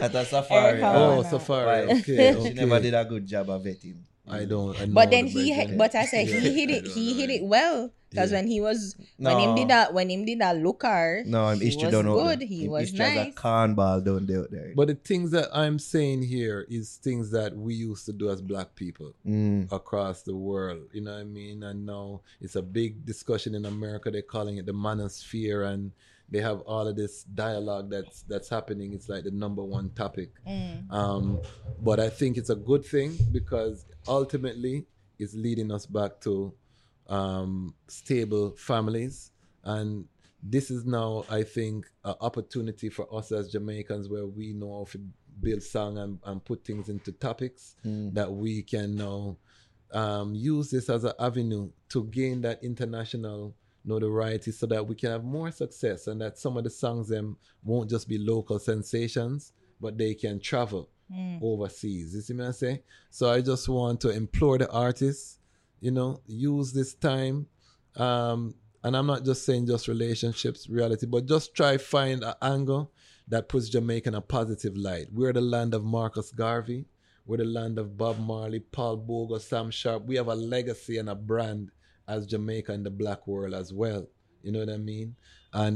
At 0.02 0.14
a 0.14 0.24
safari. 0.24 0.68
Erica 0.82 0.92
Oh, 0.94 1.22
Safaree. 1.24 1.66
Right. 1.66 2.00
Okay, 2.00 2.34
She 2.42 2.52
never 2.54 2.80
did 2.80 2.94
a 2.94 3.04
good 3.04 3.26
job 3.26 3.50
of 3.50 3.62
vetting. 3.62 3.96
I 4.28 4.44
don't. 4.44 4.78
I 4.80 4.86
But 4.86 5.10
then 5.10 5.26
the 5.26 5.30
he, 5.32 5.54
brethren. 5.54 5.78
but 5.78 5.94
I 5.94 6.06
said 6.06 6.26
he 6.28 6.52
hit 6.54 6.70
it. 6.70 6.86
He 6.86 7.14
hit 7.14 7.28
it 7.30 7.44
well 7.44 7.90
because 8.08 8.30
Yeah. 8.30 8.38
when 8.38 8.46
he 8.46 8.60
was 8.60 8.94
No. 9.18 9.34
when 9.34 9.48
him 9.48 9.54
did 9.56 9.68
that 9.68 9.92
when 9.94 10.10
him 10.10 10.24
did 10.24 10.40
that 10.40 10.56
looker. 10.58 11.24
No, 11.26 11.46
I'm 11.46 11.58
he 11.58 11.66
history 11.66 11.86
was 11.86 11.92
down 11.92 12.06
out 12.08 12.14
good. 12.14 12.40
there. 12.40 12.46
He 12.46 12.64
Him 12.66 12.70
was 12.70 12.82
history 12.90 13.04
has 13.04 13.14
nice. 13.16 13.32
a 13.34 13.36
cornball 13.36 14.04
down 14.04 14.26
there. 14.26 14.46
there. 14.48 14.72
But 14.76 14.88
the 14.88 14.94
things 14.94 15.32
that 15.32 15.48
I'm 15.52 15.78
saying 15.80 16.22
here 16.22 16.64
is 16.70 16.96
things 17.02 17.30
that 17.32 17.56
we 17.56 17.74
used 17.74 18.06
to 18.06 18.12
do 18.12 18.30
as 18.30 18.40
black 18.40 18.76
people 18.76 19.12
Mm. 19.26 19.72
across 19.72 20.22
the 20.22 20.36
world. 20.36 20.82
You 20.92 21.00
know 21.00 21.12
what 21.14 21.20
I 21.20 21.24
mean? 21.24 21.62
And 21.64 21.84
now 21.84 22.20
it's 22.40 22.54
a 22.54 22.62
big 22.62 23.04
discussion 23.04 23.56
in 23.56 23.64
America. 23.64 24.10
They're 24.10 24.22
calling 24.22 24.56
it 24.58 24.66
the 24.66 24.72
manosphere, 24.72 25.66
and 25.66 25.90
they 26.30 26.40
have 26.40 26.60
all 26.60 26.86
of 26.86 26.96
this 26.96 27.24
dialogue 27.24 27.90
that's 27.90 28.22
that's 28.22 28.48
happening. 28.48 28.92
It's 28.92 29.08
like 29.08 29.24
the 29.24 29.30
number 29.30 29.62
one 29.62 29.90
topic. 29.90 30.30
Mm. 30.48 30.90
Um, 30.90 31.40
but 31.82 32.00
I 32.00 32.08
think 32.08 32.36
it's 32.36 32.50
a 32.50 32.56
good 32.56 32.84
thing 32.84 33.18
because 33.32 33.84
ultimately 34.08 34.86
it's 35.18 35.34
leading 35.34 35.70
us 35.70 35.86
back 35.86 36.20
to 36.22 36.52
um, 37.08 37.74
stable 37.88 38.54
families. 38.56 39.30
And 39.64 40.06
this 40.42 40.70
is 40.70 40.84
now, 40.84 41.24
I 41.30 41.42
think, 41.42 41.86
an 42.04 42.14
opportunity 42.20 42.88
for 42.88 43.06
us 43.14 43.30
as 43.30 43.52
Jamaicans 43.52 44.08
where 44.08 44.26
we 44.26 44.52
know 44.52 44.78
how 44.80 44.90
to 44.92 45.00
build 45.40 45.62
song 45.62 45.98
and, 45.98 46.18
and 46.24 46.44
put 46.44 46.64
things 46.64 46.88
into 46.88 47.12
topics 47.12 47.76
Mm. 47.84 48.14
that 48.14 48.32
we 48.32 48.62
can 48.62 48.96
now 48.96 49.36
um, 49.92 50.34
use 50.34 50.70
this 50.70 50.88
as 50.88 51.04
an 51.04 51.12
avenue 51.18 51.70
to 51.90 52.04
gain 52.04 52.40
that 52.42 52.62
international 52.64 53.54
notoriety 53.84 54.50
so 54.52 54.66
that 54.66 54.86
we 54.86 54.94
can 54.94 55.10
have 55.10 55.24
more 55.24 55.50
success 55.50 56.06
and 56.06 56.20
that 56.20 56.38
some 56.38 56.56
of 56.56 56.64
the 56.64 56.70
songs 56.70 57.08
them 57.08 57.36
won't 57.64 57.90
just 57.90 58.08
be 58.08 58.18
local 58.18 58.58
sensations 58.58 59.52
but 59.80 59.98
they 59.98 60.14
can 60.14 60.38
travel 60.40 60.88
overseas. 61.42 62.14
You 62.14 62.20
see 62.22 62.34
what 62.34 62.46
i 62.46 62.50
say 62.52 62.82
so 63.10 63.30
i 63.30 63.40
just 63.42 63.68
want 63.68 64.00
to 64.00 64.08
implore 64.10 64.56
the 64.56 64.70
artists 64.70 65.38
you 65.80 65.90
know 65.90 66.20
use 66.26 66.72
this 66.72 66.94
time 66.94 67.46
um 67.96 68.54
and 68.82 68.96
i'm 68.96 69.06
not 69.06 69.24
just 69.24 69.44
saying 69.44 69.66
just 69.66 69.88
relationships 69.88 70.68
reality 70.70 71.06
but 71.06 71.26
just 71.26 71.54
try 71.54 71.76
find 71.76 72.22
an 72.24 72.32
angle 72.40 72.92
that 73.28 73.48
puts 73.48 73.68
jamaica 73.68 74.08
in 74.08 74.14
a 74.14 74.20
positive 74.20 74.76
light. 74.76 75.06
We're 75.12 75.32
the 75.32 75.40
land 75.40 75.74
of 75.74 75.84
marcus 75.84 76.30
garvey. 76.32 76.86
We're 77.26 77.36
the 77.38 77.44
land 77.44 77.78
of 77.78 77.96
bob 77.96 78.18
marley 78.18 78.60
paul 78.60 78.96
bogle 78.96 79.38
sam 79.38 79.70
sharpe. 79.70 80.06
We 80.06 80.16
have 80.16 80.28
a 80.28 80.34
legacy 80.34 80.98
and 80.98 81.08
a 81.08 81.14
brand 81.14 81.70
as 82.14 82.20
jamaica 82.32 82.72
in 82.78 82.82
the 82.88 82.94
black 83.02 83.20
world 83.32 83.54
as 83.62 83.68
well 83.82 84.02
you 84.44 84.50
know 84.52 84.60
what 84.64 84.68
i 84.78 84.80
mean 84.92 85.08
and 85.62 85.74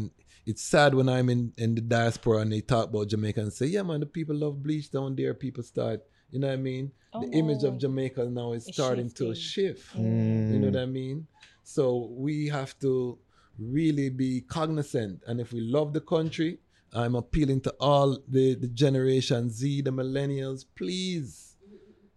it's 0.51 0.65
sad 0.75 0.91
when 0.99 1.09
i'm 1.17 1.29
in 1.35 1.43
in 1.65 1.71
the 1.79 1.85
diaspora 1.97 2.39
and 2.43 2.53
they 2.53 2.61
talk 2.73 2.87
about 2.91 3.09
jamaica 3.13 3.41
and 3.45 3.53
say 3.59 3.67
yeah 3.77 3.83
man 3.89 4.01
the 4.05 4.07
people 4.19 4.37
love 4.45 4.57
bleach 4.67 4.89
down 4.97 5.11
there 5.21 5.35
people 5.45 5.63
start 5.73 5.99
you 6.33 6.39
know 6.41 6.49
what 6.49 6.59
i 6.61 6.69
mean 6.71 6.85
the 7.23 7.31
image 7.41 7.63
of 7.69 7.75
Oh. 7.75 7.79
jamaica 7.85 8.23
now 8.41 8.49
is 8.59 8.65
It's 8.69 8.77
starting 8.77 9.11
to 9.21 9.27
shift 9.35 9.85
Mm. 9.97 10.53
you 10.53 10.59
know 10.61 10.71
what 10.73 10.83
I 10.87 10.87
mean? 11.01 11.19
So 11.75 11.85
we 12.27 12.35
have 12.59 12.73
to 12.85 12.93
really 13.77 14.09
be 14.11 14.31
cognizant. 14.57 15.15
And 15.27 15.37
if 15.45 15.49
we 15.57 15.61
love 15.77 15.89
the 15.99 16.05
country, 16.15 16.53
I'm 17.01 17.15
appealing 17.23 17.61
to 17.67 17.73
all 17.81 18.11
the, 18.37 18.47
the 18.55 18.69
Generation 18.85 19.43
Z, 19.59 19.61
the 19.89 19.91
millennials, 20.01 20.61
please 20.81 21.57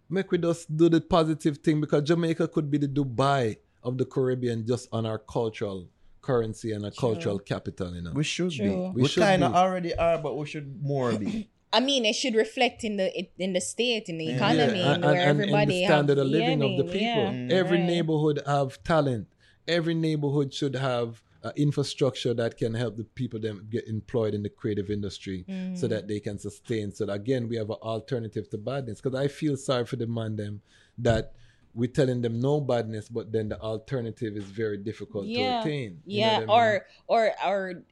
make 0.08 0.30
we 0.32 0.38
just 0.38 0.64
do 0.76 0.86
the 0.94 1.00
positive 1.00 1.56
thing 1.64 1.80
because 1.80 2.02
Jamaica 2.10 2.46
could 2.54 2.68
be 2.70 2.78
the 2.84 2.88
Dubai 2.98 3.44
of 3.82 3.98
the 3.98 4.04
Caribbean 4.04 4.66
just 4.66 4.88
on 4.92 5.06
our 5.06 5.18
cultural 5.18 5.88
currency 6.22 6.72
and 6.72 6.84
a 6.84 6.90
cultural 6.90 7.38
capital, 7.38 7.94
you 7.94 8.02
know. 8.02 8.12
We 8.14 8.24
should 8.24 8.52
True. 8.52 8.92
be. 8.94 9.00
We 9.00 9.02
We, 9.02 9.08
kind 9.08 9.42
of 9.44 9.54
already 9.54 9.94
are, 9.94 10.18
but 10.18 10.36
we 10.36 10.46
should 10.46 10.82
more 10.82 11.12
be. 11.12 11.48
I 11.72 11.80
mean, 11.80 12.04
it 12.04 12.14
should 12.14 12.34
reflect 12.34 12.82
in 12.84 12.96
the 12.96 13.08
in 13.38 13.52
the 13.52 13.60
state, 13.60 14.08
in 14.08 14.18
the 14.18 14.24
Yeah. 14.26 14.36
economy, 14.36 14.80
Yeah, 14.80 14.94
and 14.94 15.04
where 15.04 15.22
everybody 15.22 15.60
and 15.62 15.70
the 15.70 15.84
standard 15.86 16.18
have, 16.18 16.26
of 16.26 16.32
living 16.32 16.60
yeah, 16.60 16.66
of 16.66 16.76
the 16.76 16.84
people. 16.84 17.26
yeah. 17.32 17.58
Every 17.60 17.78
Right. 17.78 17.86
neighborhood 17.86 18.42
have 18.46 18.82
talent. 18.82 19.28
Every 19.68 19.94
neighborhood 19.94 20.52
should 20.52 20.74
have 20.74 21.22
uh, 21.42 21.52
infrastructure 21.56 22.34
that 22.34 22.58
can 22.58 22.74
help 22.74 22.98
the 22.98 23.04
people 23.20 23.40
them 23.40 23.66
get 23.70 23.86
employed 23.88 24.34
in 24.34 24.42
the 24.42 24.50
creative 24.50 24.90
industry 24.90 25.46
Mm. 25.48 25.74
so 25.80 25.86
that 25.88 26.06
they 26.06 26.20
can 26.20 26.38
sustain. 26.38 26.92
So 26.92 27.06
that, 27.06 27.14
again, 27.14 27.48
we 27.48 27.56
have 27.56 27.70
an 27.70 27.76
alternative 27.80 28.50
to 28.50 28.58
badness. 28.58 29.00
Because 29.00 29.18
I 29.18 29.26
feel 29.28 29.56
sorry 29.56 29.86
for 29.86 29.96
the 29.96 30.06
man 30.06 30.36
them 30.36 30.60
that 30.98 31.32
we're 31.74 31.88
telling 31.88 32.20
them 32.20 32.40
no 32.40 32.60
badness, 32.60 33.08
but 33.08 33.30
then 33.30 33.48
the 33.48 33.60
alternative 33.60 34.36
is 34.36 34.44
very 34.44 34.76
difficult 34.78 35.24
to 35.26 35.30
Yeah. 35.30 35.60
attain. 35.60 36.02
You 36.04 36.20
yeah, 36.20 36.40
mean? 36.40 36.50
or 36.50 36.86
or 37.06 37.30
or 37.46 37.82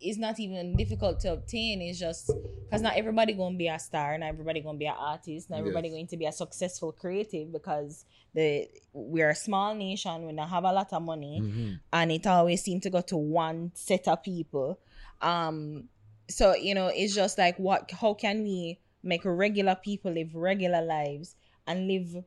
it's 0.00 0.18
not 0.18 0.38
even 0.38 0.76
difficult 0.76 1.18
to 1.20 1.32
obtain. 1.32 1.80
It's 1.82 1.98
just 1.98 2.30
because 2.64 2.82
not 2.82 2.96
everybody 2.96 3.32
gonna 3.32 3.56
be 3.56 3.68
a 3.68 3.78
star, 3.78 4.16
not 4.18 4.26
everybody 4.26 4.60
gonna 4.60 4.78
be 4.78 4.86
an 4.86 4.94
artist, 4.96 5.48
not 5.50 5.58
everybody 5.58 5.88
Yes. 5.88 5.94
going 5.94 6.06
to 6.08 6.16
be 6.16 6.26
a 6.26 6.32
successful 6.32 6.92
creative 6.92 7.50
because 7.52 8.04
the 8.34 8.68
we're 8.92 9.30
a 9.30 9.34
small 9.34 9.74
nation, 9.74 10.26
we 10.26 10.32
don't 10.34 10.48
have 10.48 10.64
a 10.64 10.72
lot 10.72 10.92
of 10.92 11.02
money, 11.02 11.40
Mhm. 11.40 11.80
and 11.92 12.12
it 12.12 12.26
always 12.26 12.62
seems 12.62 12.82
to 12.82 12.90
go 12.90 13.00
to 13.00 13.16
one 13.16 13.72
set 13.74 14.06
of 14.06 14.22
people. 14.22 14.78
Um, 15.22 15.88
so 16.28 16.54
you 16.54 16.74
know, 16.74 16.88
it's 16.88 17.14
just 17.14 17.38
like 17.38 17.56
what? 17.58 17.90
How 17.90 18.12
can 18.14 18.42
we 18.42 18.78
make 19.02 19.24
regular 19.24 19.76
people 19.76 20.12
live 20.12 20.34
regular 20.34 20.82
lives 20.82 21.36
and 21.66 21.88
live, 21.88 22.22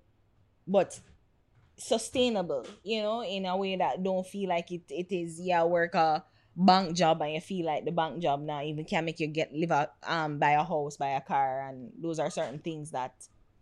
but 0.72 1.00
sustainable? 1.77 2.66
You 2.83 3.03
know, 3.03 3.24
in 3.24 3.45
a 3.45 3.58
way 3.58 3.75
that 3.75 4.03
don't 4.03 4.25
feel 4.25 4.50
like 4.50 4.72
it. 4.72 4.83
It 4.90 5.11
is 5.11 5.40
yeah, 5.40 5.64
work 5.64 5.95
a 5.95 6.24
bank 6.56 6.95
job 6.95 7.22
and 7.22 7.33
you 7.33 7.41
feel 7.41 7.66
like 7.66 7.85
the 7.85 7.91
bank 7.91 8.22
job 8.22 8.41
now 8.41 8.61
even 8.61 8.83
can 8.83 9.06
make 9.06 9.19
you 9.19 9.27
get 9.27 9.53
live 9.53 9.72
out 9.72 9.93
um 10.08 10.40
buy 10.40 10.51
a 10.51 10.64
house, 10.64 10.98
buy 10.98 11.09
a 11.09 11.22
car, 11.22 11.67
and 11.67 11.91
those 12.01 12.19
are 12.19 12.30
certain 12.30 12.59
things 12.59 12.91
that 12.91 13.14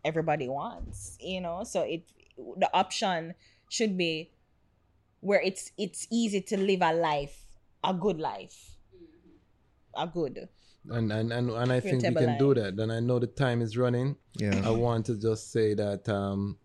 everybody 0.03 0.47
wants. 0.47 1.17
You 1.19 1.41
know, 1.41 1.63
so 1.63 1.81
it 1.81 2.03
the 2.57 2.69
option 2.73 3.33
should 3.69 3.97
be 3.97 4.31
where 5.21 5.41
it's 5.41 5.71
it's 5.77 6.07
easy 6.11 6.41
to 6.41 6.57
live 6.57 6.81
a 6.81 6.93
life, 6.93 7.45
a 7.83 7.93
good 7.93 8.19
life, 8.19 8.77
a 9.95 10.07
good. 10.07 10.49
And, 10.89 11.11
and, 11.11 11.31
and, 11.31 11.49
and 11.51 11.71
I 11.71 11.81
think 11.81 12.01
we 12.01 12.09
Creatable 12.09 12.17
can 12.17 12.37
do 12.39 12.53
that. 12.53 12.79
And 12.79 12.91
I 12.91 12.99
know 13.01 13.19
the 13.19 13.27
time 13.27 13.61
is 13.61 13.77
running. 13.77 14.15
Yeah. 14.37 14.61
I 14.63 14.71
want 14.71 15.05
to 15.07 15.19
just 15.19 15.51
say 15.51 15.73
that 15.73 16.07
um, 16.07 16.57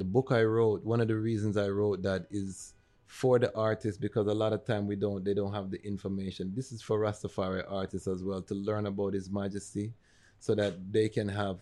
the 0.00 0.04
book 0.04 0.28
I 0.32 0.42
wrote, 0.44 0.82
one 0.82 1.02
of 1.02 1.08
the 1.08 1.16
reasons 1.16 1.58
I 1.58 1.68
wrote 1.68 2.02
that 2.04 2.24
is 2.30 2.72
for 3.04 3.38
the 3.38 3.54
artists 3.54 3.98
because 3.98 4.26
a 4.28 4.32
lot 4.32 4.54
of 4.54 4.64
time 4.64 4.86
we 4.86 4.96
don't 4.96 5.22
they 5.22 5.34
don't 5.34 5.52
have 5.52 5.70
the 5.70 5.84
information. 5.86 6.52
This 6.56 6.72
is 6.72 6.80
for 6.80 6.98
Rastafari 6.98 7.64
artists 7.68 8.08
as 8.08 8.24
well 8.24 8.40
to 8.40 8.54
learn 8.54 8.86
about 8.86 9.12
His 9.12 9.28
Majesty, 9.28 9.92
so 10.38 10.54
that 10.54 10.90
they 10.90 11.10
can 11.10 11.28
have 11.28 11.58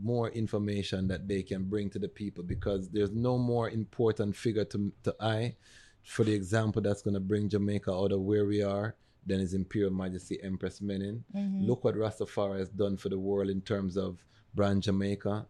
more 0.00 0.28
information 0.30 1.08
that 1.08 1.26
they 1.26 1.42
can 1.42 1.64
bring 1.64 1.90
to 1.90 1.98
the 1.98 2.08
people 2.08 2.44
because 2.44 2.88
there's 2.88 3.10
no 3.10 3.36
more 3.36 3.68
important 3.68 4.36
figure 4.36 4.64
to 4.66 4.92
to 5.02 5.12
I, 5.18 5.56
for 6.04 6.22
the 6.22 6.32
example 6.32 6.80
that's 6.80 7.02
going 7.02 7.14
to 7.14 7.26
bring 7.32 7.48
Jamaica 7.48 7.90
out 7.90 8.12
of 8.12 8.20
where 8.20 8.46
we 8.46 8.62
are 8.62 8.94
than 9.26 9.40
His 9.40 9.54
Imperial 9.54 9.92
Majesty 9.92 10.38
Empress 10.40 10.78
Menen. 10.78 11.24
Mm-hmm. 11.34 11.64
Look 11.64 11.82
what 11.82 11.96
Rastafari 11.96 12.60
has 12.60 12.68
done 12.68 12.96
for 12.96 13.08
the 13.08 13.18
world 13.18 13.50
in 13.50 13.60
terms 13.60 13.96
of 13.96 14.24
brand 14.54 14.84
Jamaica, 14.84 15.46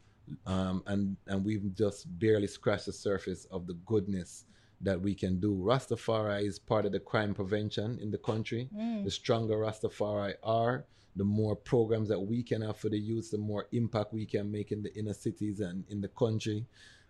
um, 0.46 0.82
and 0.86 1.16
and 1.26 1.44
we've 1.44 1.74
just 1.74 2.06
barely 2.18 2.46
scratched 2.46 2.86
the 2.86 2.92
surface 2.92 3.46
of 3.50 3.66
the 3.66 3.74
goodness 3.86 4.44
that 4.80 5.00
we 5.00 5.14
can 5.14 5.38
do. 5.40 5.54
Rastafari 5.54 6.46
is 6.46 6.58
part 6.58 6.84
of 6.84 6.92
the 6.92 7.00
crime 7.00 7.34
prevention 7.34 7.98
in 8.00 8.10
the 8.10 8.18
country. 8.18 8.68
The 9.04 9.10
stronger 9.10 9.56
Rastafari 9.56 10.34
are, 10.42 10.84
the 11.14 11.24
more 11.24 11.54
programs 11.54 12.08
that 12.08 12.18
we 12.18 12.42
can 12.42 12.62
have 12.62 12.76
for 12.76 12.88
the 12.88 12.98
youth, 12.98 13.30
the 13.30 13.38
more 13.38 13.68
impact 13.72 14.12
we 14.12 14.26
can 14.26 14.50
make 14.50 14.72
in 14.72 14.82
the 14.82 14.92
inner 14.96 15.14
cities 15.14 15.60
and 15.60 15.84
in 15.88 16.00
the 16.00 16.08
country. 16.08 16.66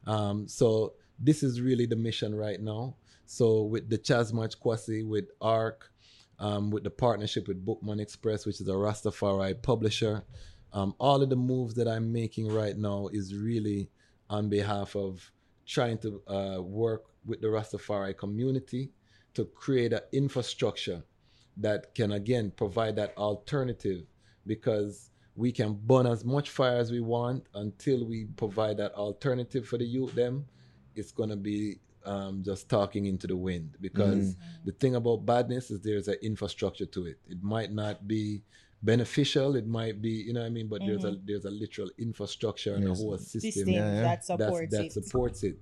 Um, 0.06 0.46
so 0.48 0.92
this 1.18 1.42
is 1.42 1.60
really 1.60 1.86
the 1.86 1.96
mission 1.96 2.34
right 2.34 2.60
now. 2.60 2.96
So 3.24 3.62
with 3.62 3.88
Dejazmatch 3.88 4.58
Kwasi, 4.58 5.06
with 5.08 5.30
ARC, 5.40 5.90
um, 6.38 6.70
with 6.70 6.84
the 6.84 6.90
partnership 6.90 7.48
with 7.48 7.64
Bookman 7.64 8.00
Express, 8.00 8.44
which 8.44 8.60
is 8.60 8.68
a 8.68 8.72
Rastafari 8.72 9.62
publisher, 9.62 10.24
um, 10.72 10.94
all 10.98 11.22
of 11.22 11.28
the 11.28 11.36
moves 11.36 11.74
that 11.74 11.88
I'm 11.88 12.12
making 12.12 12.52
right 12.52 12.76
now 12.76 13.08
is 13.12 13.34
really 13.34 13.90
on 14.30 14.48
behalf 14.48 14.96
of 14.96 15.30
trying 15.66 15.98
to 15.98 16.22
uh, 16.26 16.62
work 16.62 17.04
with 17.24 17.40
the 17.40 17.48
Rastafari 17.48 18.16
community 18.16 18.90
to 19.34 19.44
create 19.44 19.92
an 19.92 20.00
infrastructure 20.12 21.02
that 21.56 21.94
can 21.94 22.12
again 22.12 22.52
provide 22.56 22.96
that 22.96 23.16
alternative 23.16 24.02
because 24.46 25.10
we 25.36 25.52
can 25.52 25.78
burn 25.84 26.06
as 26.06 26.24
much 26.24 26.50
fire 26.50 26.76
as 26.76 26.90
we 26.90 27.00
want 27.00 27.46
until 27.54 28.04
we 28.04 28.26
provide 28.36 28.76
that 28.78 28.92
alternative 28.94 29.66
for 29.66 29.78
the 29.78 29.84
youth 29.84 30.14
them. 30.14 30.44
It's 30.94 31.12
going 31.12 31.30
to 31.30 31.36
be 31.36 31.78
um, 32.04 32.42
just 32.44 32.68
talking 32.68 33.06
into 33.06 33.26
the 33.26 33.36
wind 33.36 33.76
because 33.80 34.36
the 34.64 34.72
thing 34.72 34.96
about 34.96 35.24
badness 35.24 35.70
is 35.70 35.80
there's 35.80 36.08
an 36.08 36.16
infrastructure 36.22 36.86
to 36.86 37.06
it. 37.06 37.18
It 37.28 37.42
might 37.42 37.72
not 37.72 38.06
be 38.06 38.42
beneficial 38.82 39.54
it 39.54 39.66
might 39.66 40.02
be 40.02 40.10
you 40.10 40.32
know 40.32 40.40
what 40.40 40.46
i 40.46 40.50
mean 40.50 40.66
but 40.68 40.80
there's 40.86 41.04
a 41.04 41.16
there's 41.24 41.44
a 41.44 41.50
literal 41.50 41.88
infrastructure 41.98 42.74
and 42.74 42.84
a 42.88 42.94
whole 42.94 43.16
system 43.16 43.40
System 43.52 43.68
Yeah, 43.68 43.94
yeah. 43.94 44.00
that 44.02 44.02
that's, 44.02 44.26
supports 44.26 44.70
that 44.74 44.84
it. 44.86 44.92
supports 44.92 45.42
it. 45.44 45.56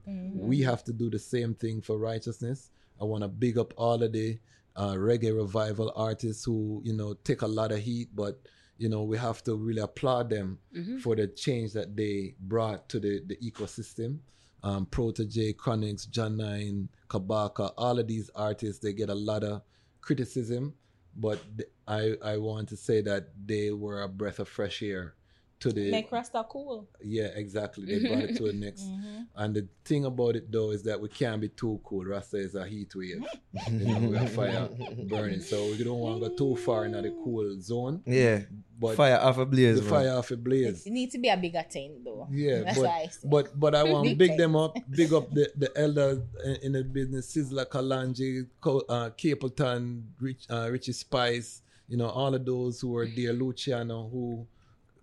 We 0.51 0.61
have 0.63 0.83
to 0.85 0.93
do 0.93 1.11
the 1.11 1.19
same 1.19 1.55
thing 1.55 1.83
for 1.83 1.99
righteousness. 1.99 2.71
I 3.01 3.05
want 3.05 3.23
to 3.23 3.29
big 3.29 3.59
up 3.59 3.73
all 3.77 4.03
of 4.03 4.13
the 4.13 4.39
uh, 4.77 4.95
reggae 4.95 5.35
revival 5.37 5.93
artists 5.97 6.45
who 6.45 6.81
you 6.85 6.95
know 6.95 7.15
take 7.25 7.43
a 7.43 7.47
lot 7.47 7.73
of 7.73 7.79
heat, 7.81 8.09
but 8.15 8.41
you 8.79 8.89
know 8.89 9.03
we 9.03 9.19
have 9.19 9.43
to 9.45 9.55
really 9.57 9.83
applaud 9.83 10.31
them 10.31 10.59
for 11.03 11.15
the 11.17 11.27
change 11.27 11.73
that 11.75 11.95
they 11.97 12.35
brought 12.41 12.89
to 12.89 12.99
the 13.01 13.23
the 13.27 13.37
ecosystem. 13.37 14.19
Um, 14.63 14.87
Protoje, 14.87 15.55
Chronixx, 15.57 16.09
John 16.11 16.37
Nine, 16.37 16.89
Kabaka, 17.09 17.73
all 17.79 17.99
of 17.99 18.07
these 18.07 18.31
artists 18.35 18.79
they 18.83 18.93
get 18.93 19.09
a 19.11 19.15
lot 19.15 19.43
of 19.43 19.63
criticism, 20.03 20.75
but 21.17 21.41
I 21.87 22.17
I 22.23 22.37
want 22.39 22.69
to 22.71 22.77
say 22.77 23.01
that 23.03 23.29
they 23.47 23.71
were 23.71 24.03
a 24.03 24.09
breath 24.09 24.39
of 24.39 24.49
fresh 24.49 24.83
air 24.83 25.15
to 25.61 25.71
the 25.73 25.91
Make 25.91 26.11
Rasta 26.11 26.45
cool. 26.49 26.89
yeah, 27.03 27.29
exactly. 27.35 27.85
They 27.87 28.09
brought 28.09 28.25
it 28.25 28.37
to 28.37 28.45
the 28.45 28.53
next. 28.53 28.85
And 29.37 29.55
the 29.55 29.69
thing 29.85 30.05
about 30.05 30.37
it 30.37 30.51
though 30.51 30.71
is 30.71 30.83
that 30.83 31.01
we 31.01 31.09
can't 31.09 31.41
be 31.41 31.49
too 31.49 31.81
cool. 31.85 32.05
Rasta 32.05 32.37
is 32.39 32.55
a 32.55 32.67
heat 32.67 32.93
wave. 32.95 33.25
you 33.71 33.79
know, 33.87 34.09
we 34.11 34.17
have 34.17 34.33
fire 34.41 34.69
burning. 35.09 35.41
So 35.41 35.65
we 35.67 35.83
don't 35.85 35.99
want 35.99 36.23
to 36.23 36.29
go 36.29 36.35
too 36.37 36.57
far 36.57 36.85
into 36.87 37.01
the 37.03 37.11
cool 37.11 37.59
zone. 37.61 38.03
Yeah. 38.07 38.41
But 38.79 38.97
fire 38.97 39.19
off 39.19 39.39
a 39.39 39.45
blaze. 39.47 39.77
the 39.77 39.83
man. 39.83 39.91
fire 39.91 40.17
off 40.19 40.31
a 40.31 40.37
blaze. 40.37 40.87
It 40.87 40.91
needs 40.91 41.13
to 41.13 41.19
be 41.19 41.29
a 41.29 41.37
bigger 41.37 41.63
thing 41.71 42.01
though. 42.05 42.27
Yeah, 42.31 42.63
That's 42.63 42.79
but, 42.79 42.87
why 42.87 43.01
I 43.05 43.07
say. 43.09 43.29
but 43.29 43.61
but 43.61 43.75
I 43.75 43.83
want 43.91 44.09
to 44.09 44.15
Big 44.15 44.31
big 44.31 44.39
them 44.39 44.57
up, 44.57 44.77
big 44.91 45.13
up 45.13 45.31
the, 45.33 45.51
the 45.57 45.71
elders 45.79 46.19
in, 46.45 46.57
in 46.63 46.73
the 46.73 46.85
business, 46.85 47.35
Sizzla 47.35 47.67
Kalonji, 47.67 48.47
Co- 48.61 48.85
uh, 48.89 49.11
Capleton, 49.11 50.03
Rich, 50.19 50.47
uh, 50.51 50.69
Richie 50.71 50.93
Spice, 50.93 51.63
you 51.89 51.97
know, 51.99 52.09
all 52.09 52.35
of 52.35 52.45
those 52.45 52.81
who 52.81 52.97
are 52.97 53.07
there, 53.07 53.33
Luciano, 53.35 54.09
who 54.09 54.47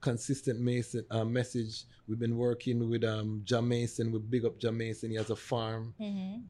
consistent 0.01 0.59
Mason 0.59 1.05
uh, 1.11 1.25
message. 1.25 1.83
We've 2.07 2.19
been 2.19 2.37
working 2.37 2.89
with 2.89 3.03
um 3.03 3.41
Jah 3.43 3.61
Mason, 3.61 4.11
we 4.11 4.19
big 4.19 4.45
up 4.45 4.57
Jah 4.59 4.71
Mason. 4.71 5.11
He 5.11 5.17
has 5.17 5.29
a 5.29 5.35
farm, 5.35 5.93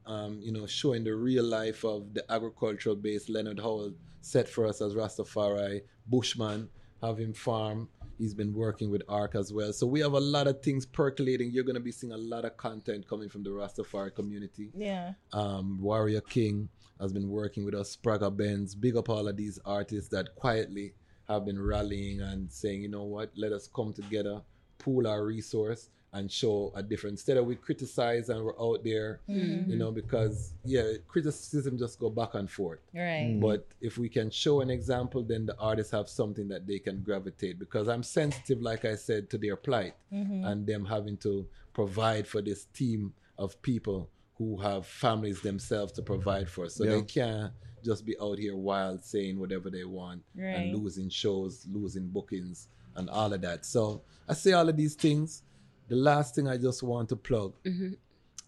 um, 0.06 0.40
you 0.40 0.52
know, 0.52 0.66
showing 0.66 1.04
the 1.04 1.14
real 1.14 1.44
life 1.44 1.84
of 1.84 2.14
the 2.14 2.24
agricultural 2.30 2.96
base 2.96 3.28
Leonard 3.28 3.58
Howell 3.58 3.92
set 4.20 4.48
for 4.48 4.66
us 4.66 4.80
as 4.80 4.94
Rastafari, 4.94 5.82
Bushman, 6.06 6.68
have 7.02 7.18
him 7.18 7.32
farm. 7.32 7.88
He's 8.18 8.34
been 8.34 8.52
working 8.52 8.90
with 8.90 9.02
ARC 9.08 9.36
as 9.36 9.52
well. 9.52 9.72
So 9.72 9.86
we 9.86 10.00
have 10.00 10.14
a 10.14 10.20
lot 10.20 10.48
of 10.48 10.60
things 10.60 10.84
percolating. 10.84 11.50
You're 11.52 11.64
gonna 11.64 11.80
be 11.80 11.92
seeing 11.92 12.12
a 12.12 12.16
lot 12.16 12.44
of 12.44 12.56
content 12.56 13.08
coming 13.08 13.28
from 13.28 13.42
the 13.42 13.50
Rastafari 13.50 14.14
community 14.14 14.70
yeah. 14.74 15.12
um, 15.32 15.80
Warrior 15.80 16.20
King 16.22 16.68
has 17.00 17.12
been 17.12 17.28
working 17.28 17.64
with 17.64 17.74
us, 17.74 17.96
Spraga 17.96 18.34
Benz. 18.34 18.74
Big 18.74 18.96
up 18.96 19.08
all 19.08 19.28
of 19.28 19.36
these 19.36 19.58
artists 19.64 20.08
that 20.10 20.34
quietly 20.34 20.94
have 21.28 21.44
been 21.44 21.60
rallying 21.60 22.20
and 22.20 22.50
saying, 22.50 22.82
you 22.82 22.88
know 22.88 23.04
what, 23.04 23.30
let 23.36 23.52
us 23.52 23.68
come 23.74 23.92
together, 23.92 24.40
pool 24.78 25.06
our 25.06 25.24
resource, 25.24 25.90
and 26.14 26.32
show 26.32 26.72
a 26.74 26.82
different. 26.82 27.14
Instead 27.14 27.36
of 27.36 27.44
we 27.44 27.54
criticize 27.54 28.30
and 28.30 28.42
we're 28.42 28.58
out 28.58 28.82
there, 28.82 29.20
mm-hmm. 29.28 29.70
you 29.70 29.76
know, 29.76 29.90
because 29.90 30.54
yeah, 30.64 30.92
criticism 31.06 31.76
just 31.76 31.98
go 31.98 32.08
back 32.08 32.34
and 32.34 32.50
forth. 32.50 32.80
Right. 32.94 33.28
Mm. 33.28 33.40
But 33.40 33.66
if 33.82 33.98
we 33.98 34.08
can 34.08 34.30
show 34.30 34.62
an 34.62 34.70
example, 34.70 35.22
then 35.22 35.44
the 35.44 35.56
artists 35.58 35.92
have 35.92 36.08
something 36.08 36.48
that 36.48 36.66
they 36.66 36.78
can 36.78 37.02
gravitate. 37.02 37.58
Because 37.58 37.88
I'm 37.88 38.02
sensitive, 38.02 38.62
like 38.62 38.86
I 38.86 38.94
said, 38.94 39.28
to 39.30 39.38
their 39.38 39.56
plight 39.56 39.94
mm-hmm. 40.12 40.44
and 40.44 40.66
them 40.66 40.86
having 40.86 41.18
to 41.18 41.46
provide 41.74 42.26
for 42.26 42.40
this 42.40 42.64
team 42.72 43.12
of 43.36 43.60
people 43.60 44.08
who 44.38 44.56
have 44.56 44.86
families 44.86 45.42
themselves 45.42 45.92
to 45.92 46.02
provide 46.02 46.48
for. 46.48 46.70
So 46.70 46.84
Yeah. 46.84 46.90
they 46.92 47.02
can't 47.02 47.52
just 47.84 48.04
be 48.04 48.16
out 48.20 48.38
here 48.38 48.56
wild 48.56 49.04
saying 49.04 49.38
whatever 49.38 49.70
they 49.70 49.84
want 49.84 50.22
Right. 50.34 50.46
and 50.50 50.74
losing 50.76 51.08
shows, 51.08 51.66
losing 51.70 52.08
bookings, 52.08 52.68
and 52.96 53.08
all 53.10 53.32
of 53.32 53.40
that. 53.42 53.64
So 53.64 54.02
I 54.28 54.34
say 54.34 54.52
all 54.52 54.68
of 54.68 54.76
these 54.76 54.94
things. 54.94 55.42
The 55.88 55.96
last 55.96 56.34
thing 56.34 56.48
I 56.48 56.58
just 56.58 56.82
want 56.82 57.08
to 57.10 57.16
plug 57.16 57.54
mm-hmm. 57.64 57.94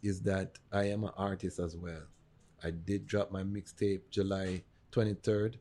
is 0.02 0.20
that 0.22 0.58
I 0.70 0.84
am 0.84 1.04
an 1.04 1.12
artist 1.16 1.58
as 1.58 1.76
well. 1.76 2.02
I 2.62 2.70
did 2.70 3.06
drop 3.06 3.30
my 3.30 3.42
mixtape 3.42 4.02
July 4.10 4.62
23rd. 4.92 5.54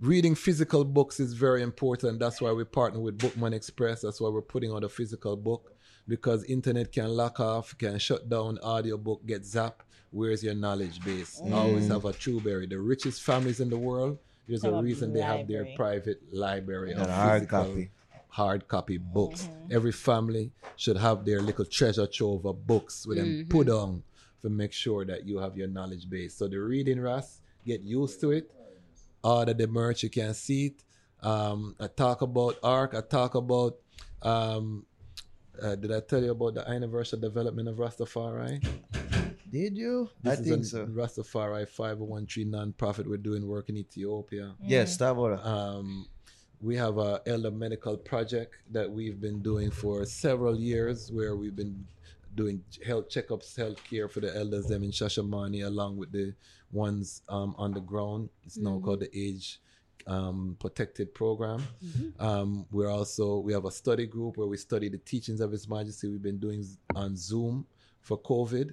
reading 0.00 0.34
physical 0.34 0.84
books 0.84 1.20
is 1.20 1.32
very 1.34 1.62
important. 1.62 2.18
That's 2.18 2.40
why 2.40 2.52
we 2.52 2.64
partner 2.64 3.00
with 3.00 3.18
Bookman 3.18 3.52
Express. 3.52 4.00
That's 4.02 4.20
why 4.20 4.28
we're 4.30 4.42
putting 4.42 4.72
out 4.72 4.84
a 4.84 4.88
physical 4.88 5.36
book 5.36 5.72
because 6.10 6.42
internet 6.44 6.90
can 6.90 7.08
lock 7.08 7.38
off, 7.38 7.78
can 7.78 7.96
shut 7.98 8.28
down, 8.28 8.58
audio 8.62 8.96
book 8.98 9.20
get 9.24 9.42
zapped. 9.42 9.82
Where's 10.10 10.42
your 10.42 10.54
knowledge 10.56 11.02
base? 11.04 11.40
Always 11.52 11.86
have 11.86 12.04
a 12.04 12.12
true 12.12 12.40
berry. 12.40 12.66
The 12.66 12.80
richest 12.80 13.22
families 13.22 13.60
in 13.60 13.70
the 13.70 13.78
world. 13.78 14.18
There's 14.48 14.64
Have 14.64 14.74
a 14.74 14.78
a 14.78 14.82
reason 14.82 15.12
they 15.12 15.20
have 15.20 15.46
their 15.46 15.64
private 15.76 16.20
library 16.32 16.90
And 16.90 17.02
of 17.02 17.08
a 17.08 17.12
hard 17.12 17.48
copy. 17.48 17.90
hard 18.28 18.66
copy 18.66 18.98
books. 18.98 19.48
Every 19.70 19.92
family 19.92 20.50
should 20.74 20.96
have 20.96 21.24
their 21.24 21.40
little 21.40 21.64
treasure 21.64 22.08
trove 22.08 22.44
of 22.44 22.66
books 22.66 23.06
with 23.06 23.18
them 23.18 23.46
put 23.48 23.68
on 23.70 24.02
to 24.42 24.48
make 24.50 24.72
sure 24.72 25.04
that 25.04 25.24
you 25.28 25.38
have 25.38 25.56
your 25.56 25.68
knowledge 25.68 26.10
base. 26.10 26.34
So 26.34 26.48
the 26.48 26.58
reading 26.58 27.00
ras, 27.00 27.40
get 27.64 27.82
used 27.82 28.20
to 28.22 28.32
it. 28.32 28.50
Order 29.22 29.54
the 29.54 29.68
merch, 29.68 30.02
you 30.02 30.10
can 30.10 30.34
see 30.34 30.66
it. 30.66 30.82
Um, 31.22 31.76
I 31.78 31.86
talk 31.86 32.22
about 32.22 32.56
ARC, 32.64 32.94
I 32.96 33.02
talk 33.02 33.34
about 33.36 33.76
um, 34.22 34.86
uh, 35.62 35.74
did 35.76 35.92
I 35.92 36.00
tell 36.00 36.22
you 36.22 36.30
about 36.32 36.54
the 36.54 36.68
anniversary 36.68 37.20
development 37.20 37.68
of 37.68 37.76
Rastafari? 37.76 38.64
Did 39.50 39.76
you? 39.76 40.08
This 40.22 40.38
I 40.38 40.42
think 40.42 40.64
so. 40.64 40.86
Rastafari 40.86 41.66
501c 41.68 42.46
non-profit 42.46 43.08
we're 43.08 43.16
doing 43.16 43.46
work 43.46 43.68
in 43.68 43.76
Ethiopia. 43.76 44.54
Yes, 44.64 44.96
that 44.98 45.10
about 45.10 45.44
Um, 45.44 46.06
we 46.60 46.76
have 46.76 46.98
a 46.98 47.20
elder 47.26 47.50
medical 47.50 47.96
project 47.96 48.54
that 48.70 48.88
we've 48.90 49.20
been 49.20 49.40
doing 49.40 49.70
for 49.70 50.04
several 50.04 50.56
years 50.58 51.10
where 51.10 51.34
we've 51.34 51.56
been 51.56 51.84
doing 52.34 52.62
health 52.86 53.08
checkups, 53.08 53.56
health 53.56 53.82
care 53.88 54.08
for 54.08 54.20
the 54.20 54.36
elders 54.36 54.66
them 54.66 54.84
in 54.84 54.90
Shashamane 54.90 55.66
along 55.66 55.96
with 55.96 56.12
the 56.12 56.34
ones 56.70 57.22
um, 57.28 57.54
on 57.58 57.72
the 57.72 57.80
ground. 57.80 58.28
It's 58.44 58.56
now 58.56 58.78
called 58.78 59.00
the 59.00 59.10
Age 59.18 59.60
um, 60.06 60.56
Protected 60.60 61.14
Program. 61.14 61.62
Um, 62.18 62.66
we're 62.70 62.90
also 62.90 63.38
we 63.38 63.52
have 63.52 63.64
a 63.64 63.70
study 63.70 64.06
group 64.06 64.36
where 64.36 64.46
we 64.46 64.56
study 64.56 64.88
the 64.88 64.98
teachings 64.98 65.40
of 65.40 65.52
His 65.52 65.68
Majesty. 65.68 66.08
We've 66.08 66.22
been 66.22 66.38
doing 66.38 66.64
on 66.94 67.16
Zoom 67.16 67.66
for 68.00 68.18
COVID. 68.18 68.72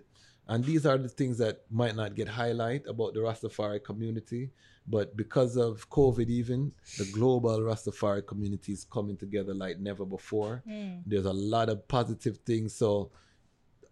And 0.49 0.63
these 0.63 0.85
are 0.85 0.97
the 0.97 1.09
things 1.09 1.37
that 1.39 1.63
might 1.69 1.95
not 1.95 2.15
get 2.15 2.29
highlight 2.29 2.87
about 2.87 3.13
the 3.13 3.19
Rastafari 3.19 3.83
community, 3.83 4.51
but 4.87 5.17
because 5.17 5.57
of 5.57 5.89
COVID, 5.89 6.29
even 6.29 6.71
the 6.97 7.03
global 7.11 7.59
Rastafari 7.59 8.25
community 8.25 8.71
is 8.71 8.85
coming 8.85 9.17
together 9.17 9.53
like 9.53 9.77
never 9.79 10.05
before. 10.05 10.63
There's 11.05 11.25
a 11.25 11.33
lot 11.33 11.67
of 11.67 11.85
positive 11.89 12.37
things. 12.45 12.73
So 12.73 13.11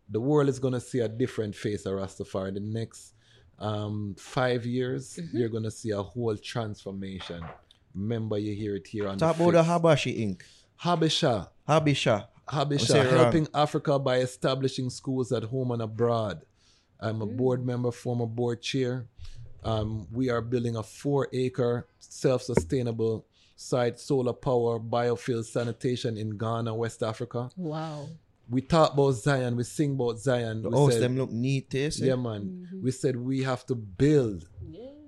the 0.08 0.22
world 0.22 0.48
is 0.48 0.60
going 0.60 0.76
to 0.76 0.80
see 0.80 1.00
a 1.00 1.10
different 1.10 1.56
face 1.56 1.86
of 1.86 1.94
Rastafari. 1.96 2.54
The 2.54 2.62
next 2.62 3.15
um, 3.60 4.16
five 4.18 4.66
years, 4.66 5.20
you're 5.34 5.50
going 5.50 5.64
to 5.64 5.72
see 5.72 5.92
a 5.92 6.02
whole 6.02 6.36
transformation. 6.38 7.42
Remember, 7.94 8.38
you 8.38 8.54
hear 8.54 8.76
it 8.76 8.88
here 8.88 9.08
on 9.08 9.18
Talk 9.18 9.38
the 9.38 9.44
about 9.44 9.82
the. 9.82 9.90
Habesha 9.90 10.18
Inc. 10.18 10.42
Habesha. 10.84 11.50
Habesha, 12.48 12.96
wrong. 12.96 13.18
helping 13.18 13.48
Africa 13.54 13.98
by 13.98 14.18
establishing 14.18 14.90
schools 14.90 15.32
at 15.32 15.44
home 15.44 15.72
and 15.72 15.82
abroad. 15.82 16.46
I'm 17.00 17.22
a 17.22 17.26
board 17.26 17.66
member, 17.66 17.92
former 17.92 18.28
board 18.28 18.62
chair. 18.62 19.08
Um, 19.64 20.08
we 20.12 20.30
are 20.30 20.42
building 20.42 20.76
a 20.76 20.84
four 20.84 21.28
acre 21.34 21.88
self 22.00 22.44
sustainable 22.44 23.26
site, 23.56 24.00
solar 24.00 24.34
power, 24.34 24.80
biofuel 24.80 25.44
sanitation 25.44 26.18
in 26.18 26.38
Ghana, 26.38 26.76
West 26.76 27.02
Africa. 27.02 27.50
Wow. 27.56 28.10
We 28.50 28.62
talk 28.62 28.94
about 28.94 29.12
Zion, 29.14 29.56
we 29.56 29.64
sing 29.64 29.94
about 29.94 30.20
Zion. 30.20 30.62
The 30.62 30.70
we 30.70 30.78
house 30.78 30.94
said- 30.94 31.02
them 31.02 31.18
look 31.18 31.32
neat, 31.32 31.74
eh? 31.74 31.90
say? 31.90 32.08
yeah, 32.08 32.16
man. 32.16 32.42
Mm-hmm. 32.42 32.84
We 32.84 32.92
said 32.92 33.16
we 33.16 33.44
have 33.44 33.66
to 33.68 33.76
build. 33.76 34.48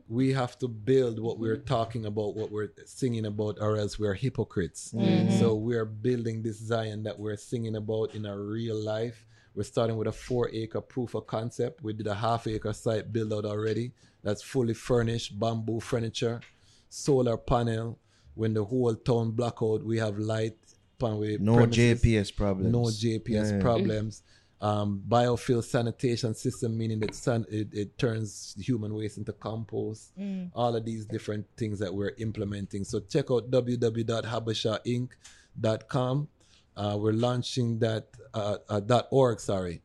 We 0.10 0.32
have 0.32 0.58
to 0.60 0.70
build 0.70 1.20
what 1.20 1.38
we're 1.38 1.58
mm-hmm. 1.58 1.66
talking 1.66 2.06
about, 2.06 2.34
what 2.36 2.50
we're 2.50 2.72
singing 2.86 3.26
about, 3.26 3.58
or 3.60 3.76
else 3.76 4.00
we're 4.00 4.14
hypocrites. 4.14 4.94
Mm-hmm. 4.94 5.38
So 5.38 5.56
we're 5.56 5.84
building 5.84 6.42
this 6.42 6.60
Zion 6.60 7.04
that 7.04 7.20
we're 7.20 7.36
singing 7.36 7.76
about 7.76 8.16
in 8.16 8.26
our 8.26 8.40
real 8.40 8.78
life. 8.78 9.26
We're 9.54 9.64
starting 9.64 9.98
with 9.98 10.08
a 10.08 10.12
four 10.14 10.50
acre 10.54 10.82
proof 10.82 11.14
of 11.14 11.28
concept. 11.28 11.84
We 11.84 11.92
did 11.92 12.08
a 12.08 12.16
half 12.16 12.48
acre 12.48 12.74
site 12.74 13.12
build 13.12 13.34
out 13.34 13.44
already. 13.44 13.92
That's 14.24 14.44
fully 14.44 14.74
furnished, 14.76 15.38
bamboo 15.40 15.80
furniture, 15.80 16.42
solar 16.90 17.38
panel. 17.38 18.00
When 18.36 18.54
the 18.54 18.64
whole 18.64 18.94
town 18.96 19.32
blackout, 19.32 19.84
we 19.84 19.98
have 19.98 20.20
light. 20.20 20.58
Pan- 21.00 21.18
we 21.18 21.38
No 21.40 21.56
premises 21.56 22.02
JPS 22.02 22.32
problems. 22.36 22.72
no 22.72 22.84
JPS 22.86 23.52
Yeah. 23.52 23.60
problems. 23.62 24.24
Um, 24.60 25.04
biofuel 25.08 25.64
sanitation 25.64 26.34
system, 26.34 26.76
meaning 26.76 27.00
that 27.02 27.14
san- 27.14 27.46
it, 27.48 27.68
it 27.72 27.96
turns 28.00 28.56
human 28.58 28.92
waste 28.96 29.20
into 29.20 29.32
compost. 29.32 30.14
All 30.56 30.76
of 30.76 30.84
these 30.84 31.06
different 31.06 31.46
things 31.58 31.78
that 31.78 31.94
we're 31.94 32.16
implementing. 32.18 32.84
So 32.84 33.00
check 33.02 33.30
out 33.30 33.52
www.habeshainc.com. 33.52 36.28
Uh, 36.76 36.98
we're 37.00 37.12
launching 37.14 37.78
that 37.80 38.08
uh, 38.34 38.58
uh, 38.70 38.80
dot 38.80 39.08
.org. 39.12 39.40
Sorry, 39.40 39.82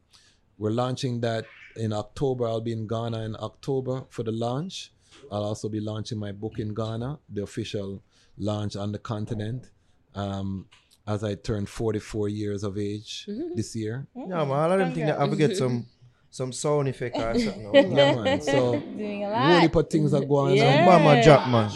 we're 0.58 0.70
launching 0.70 1.20
that 1.20 1.44
in 1.76 1.92
October. 1.92 2.46
I'll 2.46 2.60
be 2.62 2.72
in 2.72 2.86
Ghana 2.86 3.22
in 3.24 3.36
October 3.40 4.04
for 4.08 4.22
the 4.22 4.32
launch. 4.32 4.90
I'll 5.30 5.44
also 5.44 5.68
be 5.68 5.80
launching 5.80 6.18
my 6.18 6.32
book 6.32 6.58
in 6.58 6.72
Ghana, 6.74 7.18
the 7.30 7.42
official 7.42 8.02
launch 8.38 8.74
on 8.76 8.92
the 8.92 8.98
continent. 8.98 9.70
Um, 10.14 10.66
as 11.06 11.24
I 11.24 11.34
turn 11.34 11.66
44 11.66 12.28
years 12.28 12.62
of 12.62 12.78
age 12.78 13.26
mm-hmm. 13.28 13.54
this 13.54 13.74
year. 13.74 14.06
Mm-hmm. 14.16 14.30
Yeah, 14.30 14.44
man. 14.44 14.50
All 14.50 14.72
of 14.72 14.78
them 14.78 14.92
think 14.94 15.06
that 15.06 15.18
I 15.18 15.24
will 15.24 15.36
get 15.36 15.56
some 15.56 15.86
some 16.30 16.52
sound 16.52 16.88
effect 16.88 17.16
or 17.16 17.38
something. 17.38 17.72
Yeah, 17.96 18.14
man. 18.14 18.40
So, 18.40 18.78
Doing 18.96 19.24
a 19.24 19.48
really 19.48 19.68
put 19.68 19.90
things 19.90 20.14
are 20.14 20.24
going 20.24 20.56
Yeah. 20.56 20.86
on. 20.88 21.02
Mama 21.02 21.22
drop, 21.22 21.48
man. 21.48 21.70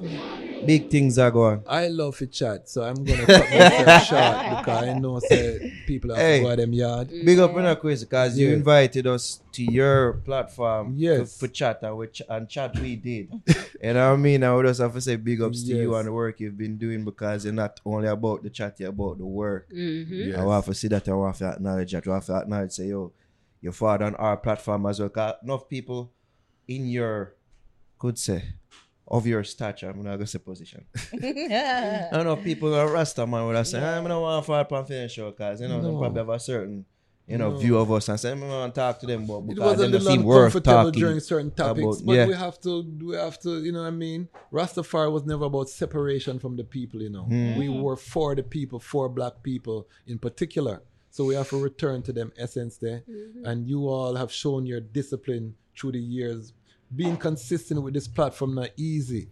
Mm. 0.00 0.33
Big 0.66 0.88
things 0.90 1.18
are 1.18 1.30
going. 1.30 1.62
I 1.66 1.88
love 1.88 2.16
to 2.18 2.26
chat, 2.26 2.68
so 2.68 2.82
I'm 2.82 2.94
gonna 3.04 3.26
cut 3.26 3.50
myself 3.50 4.02
short 4.08 4.58
because 4.64 4.82
I 4.84 4.98
know 4.98 5.18
say 5.20 5.72
people 5.86 6.10
have 6.14 6.18
Hey. 6.18 6.38
to 6.38 6.44
go 6.44 6.50
at 6.50 6.58
them 6.58 6.72
yard. 6.72 7.08
Big 7.24 7.38
up 7.38 7.56
in 7.56 7.64
a 7.66 7.76
quiz 7.76 8.04
because 8.04 8.38
you 8.38 8.48
Yeah. 8.48 8.54
invited 8.54 9.06
us 9.06 9.40
to 9.52 9.62
your 9.62 10.14
platform 10.24 10.94
Yes. 10.96 11.34
to, 11.34 11.38
for 11.46 11.48
chat 11.52 11.82
and, 11.82 11.96
we 11.96 12.06
ch- 12.08 12.22
and 12.28 12.48
chat 12.48 12.78
we 12.78 12.96
did. 12.96 13.28
you 13.82 13.92
know 13.92 14.10
what 14.10 14.14
I 14.14 14.16
mean? 14.16 14.42
I 14.44 14.54
would 14.54 14.66
just 14.66 14.80
have 14.80 14.94
to 14.94 15.00
say 15.00 15.16
big 15.16 15.40
ups 15.42 15.62
to 15.64 15.74
you 15.76 15.94
and 15.96 16.06
the 16.08 16.12
work 16.12 16.40
you've 16.40 16.58
been 16.58 16.76
doing 16.78 17.04
because 17.04 17.44
you're 17.44 17.54
not 17.54 17.80
only 17.84 18.08
about 18.08 18.42
the 18.42 18.50
chat, 18.50 18.80
you're 18.80 18.88
about 18.90 19.18
the 19.18 19.26
work. 19.26 19.68
Mm-hmm. 19.70 20.14
Yes. 20.30 20.38
I 20.38 20.44
want 20.44 20.64
to 20.66 20.74
see 20.74 20.88
that 20.88 21.08
I 21.08 21.12
want 21.12 21.36
to 21.36 21.48
acknowledge 21.50 21.92
that. 21.92 22.06
I 22.06 22.10
want 22.10 22.24
to 22.24 22.34
acknowledge 22.36 22.72
say, 22.72 22.86
yo, 22.88 23.12
your 23.60 23.72
father 23.72 24.04
on 24.06 24.14
our 24.16 24.36
platform 24.36 24.86
as 24.86 25.00
well. 25.00 25.08
'Cause 25.08 25.34
enough 25.42 25.68
people 25.68 26.10
in 26.68 26.86
your 26.88 27.34
could 27.98 28.18
say 28.18 28.42
of 29.06 29.26
your 29.26 29.44
stature, 29.44 29.90
I'm 29.90 30.02
not 30.02 30.12
gonna 30.16 30.26
say 30.26 30.38
position. 30.38 30.84
I 31.12 32.08
don't 32.12 32.24
know 32.24 32.32
if 32.34 32.44
people 32.44 32.74
are 32.74 32.88
Rasta 32.90 33.26
man 33.26 33.46
would 33.46 33.56
have 33.56 33.66
said, 33.66 33.82
I 33.82 33.96
don't 34.02 34.20
want 34.20 34.42
to 34.42 34.46
fall 34.46 34.60
upon 34.60 34.86
finish 34.86 35.12
show 35.14 35.30
because 35.30 35.60
you 35.60 35.68
know 35.68 35.80
they 35.80 35.90
No. 35.90 35.98
probably 35.98 36.18
have 36.20 36.28
a 36.30 36.40
certain 36.40 36.84
you 37.26 37.38
know 37.38 37.50
No. 37.52 37.56
view 37.56 37.78
of 37.78 37.90
us 37.92 38.08
and 38.08 38.18
say, 38.20 38.32
I'm 38.32 38.40
gonna 38.40 38.72
talk 38.72 39.00
to 39.00 39.06
them, 39.06 39.26
but 39.26 39.38
It 39.38 39.58
was 39.58 39.78
a 39.78 39.82
don't 39.82 39.92
little 39.92 40.00
seem 40.10 40.22
worth 40.24 40.54
uncomfortable 40.54 40.84
talking. 40.90 41.00
during 41.00 41.20
certain 41.20 41.50
topics, 41.50 41.98
about- 42.00 42.06
but 42.06 42.12
yeah. 42.14 42.26
we 42.26 42.34
have 42.34 42.60
to, 42.62 42.82
we 43.02 43.16
have 43.16 43.38
to, 43.40 43.62
you 43.62 43.72
know 43.72 43.80
what 43.82 43.88
I 43.88 43.90
mean? 43.90 44.28
Rastafari 44.52 45.10
was 45.12 45.24
never 45.24 45.44
about 45.46 45.68
separation 45.70 46.38
from 46.38 46.56
the 46.56 46.64
people, 46.64 47.00
you 47.02 47.10
know. 47.10 47.24
Hmm. 47.24 47.56
We 47.58 47.68
were 47.68 47.96
for 47.96 48.34
the 48.34 48.42
people, 48.42 48.78
for 48.78 49.08
black 49.08 49.42
people 49.42 49.86
in 50.06 50.18
particular. 50.18 50.82
So 51.10 51.24
we 51.24 51.34
have 51.36 51.48
to 51.50 51.62
return 51.62 52.02
to 52.02 52.12
them 52.12 52.32
essence 52.36 52.76
there. 52.78 53.04
And 53.44 53.68
you 53.68 53.86
all 53.88 54.16
have 54.16 54.32
shown 54.32 54.66
your 54.66 54.80
discipline 54.80 55.54
through 55.78 55.92
the 55.92 56.00
years. 56.00 56.52
Being 56.94 57.16
consistent 57.16 57.82
with 57.82 57.94
this 57.94 58.08
platform 58.08 58.54
not 58.54 58.70
easy. 58.76 59.28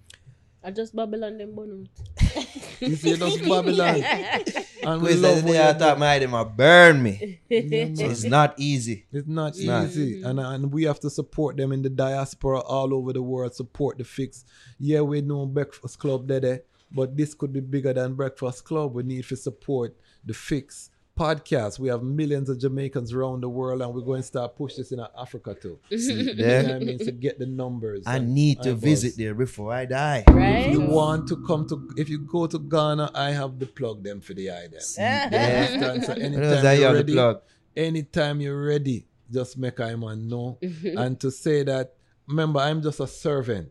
I 0.65 0.71
just 0.71 0.95
Babylon 0.95 1.39
them 1.39 1.55
bun 1.55 1.89
You 2.81 2.95
see, 2.97 3.15
that's 3.15 3.37
Babylon. 3.39 4.03
And 4.85 5.01
we 5.01 5.15
love 5.15 5.37
that 5.37 5.45
what 5.45 5.53
day 5.53 5.63
I 5.63 5.73
you 5.73 5.79
thought 5.79 5.99
my 6.01 6.19
them 6.19 6.57
burn 6.57 7.03
me. 7.05 7.41
Yeah, 7.49 7.61
man. 7.61 7.95
It's 8.01 8.25
not 8.25 8.55
easy. 8.59 9.07
It's 9.13 9.29
not 9.29 9.51
It's 9.51 9.63
not. 9.63 9.87
easy, 9.87 10.23
and 10.25 10.41
and 10.41 10.73
we 10.73 10.83
have 10.85 10.99
to 11.01 11.11
support 11.11 11.57
them 11.57 11.71
in 11.71 11.83
the 11.83 11.89
diaspora 11.91 12.59
all 12.61 12.93
over 12.93 13.13
the 13.13 13.23
world. 13.23 13.55
Support 13.55 13.99
the 13.99 14.05
fix. 14.05 14.45
Yeah, 14.81 15.03
we 15.03 15.21
know 15.21 15.47
Breakfast 15.47 16.01
Club 16.01 16.27
there, 16.27 16.41
there, 16.41 16.63
but 16.91 17.17
this 17.17 17.33
could 17.33 17.53
be 17.53 17.61
bigger 17.61 17.93
than 17.93 18.15
Breakfast 18.15 18.65
Club. 18.65 18.93
We 18.95 19.05
need 19.05 19.25
to 19.27 19.37
support 19.37 19.97
the 20.25 20.35
fix 20.35 20.91
podcast. 21.23 21.79
We 21.79 21.89
have 21.89 22.03
millions 22.03 22.49
of 22.49 22.59
Jamaicans 22.59 23.13
around 23.13 23.43
the 23.43 23.49
world, 23.49 23.81
and 23.83 23.95
we're 23.95 24.01
going 24.13 24.23
to 24.23 24.27
start 24.27 24.57
push 24.57 24.75
this 24.75 24.91
in 24.93 25.01
Africa 25.19 25.55
too. 25.55 25.79
See 25.97 26.13
You 26.23 26.35
know 26.35 26.63
what 26.63 26.71
I 26.73 26.79
mean? 26.79 26.99
To 26.99 27.13
get 27.13 27.39
the 27.39 27.47
numbers. 27.47 28.03
I 28.07 28.17
and 28.17 28.35
need 28.35 28.63
to 28.63 28.71
eyeballs. 28.71 28.83
visit 28.83 29.13
there 29.17 29.35
before 29.35 29.73
I 29.73 29.85
die. 29.85 30.25
Right? 30.29 30.67
If 30.67 30.73
you 30.73 30.81
want 30.81 31.29
to 31.29 31.37
come 31.47 31.69
to, 31.69 31.91
if 31.97 32.09
you 32.09 32.19
go 32.19 32.47
to 32.47 32.59
Ghana, 32.59 33.11
I 33.15 33.31
have 33.31 33.59
the 33.59 33.67
plug 33.67 34.03
them 34.03 34.21
for 34.21 34.35
the 34.35 34.51
item. 34.51 34.81
Yeah. 34.99 35.29
Understand? 35.33 36.05
So 36.05 36.15
Because 36.15 36.65
anytime 36.65 36.81
you're 36.81 36.93
ready, 36.95 37.41
anytime 37.77 38.41
you're 38.41 38.65
ready, 38.65 39.07
just 39.31 39.57
make 39.59 39.81
I 39.81 39.95
man 39.95 40.29
know. 40.29 40.59
and 40.63 41.19
to 41.21 41.31
say 41.31 41.63
that, 41.65 41.95
remember, 42.27 42.61
I'm 42.61 42.83
just 42.83 43.01
a 43.01 43.07
servant. 43.07 43.71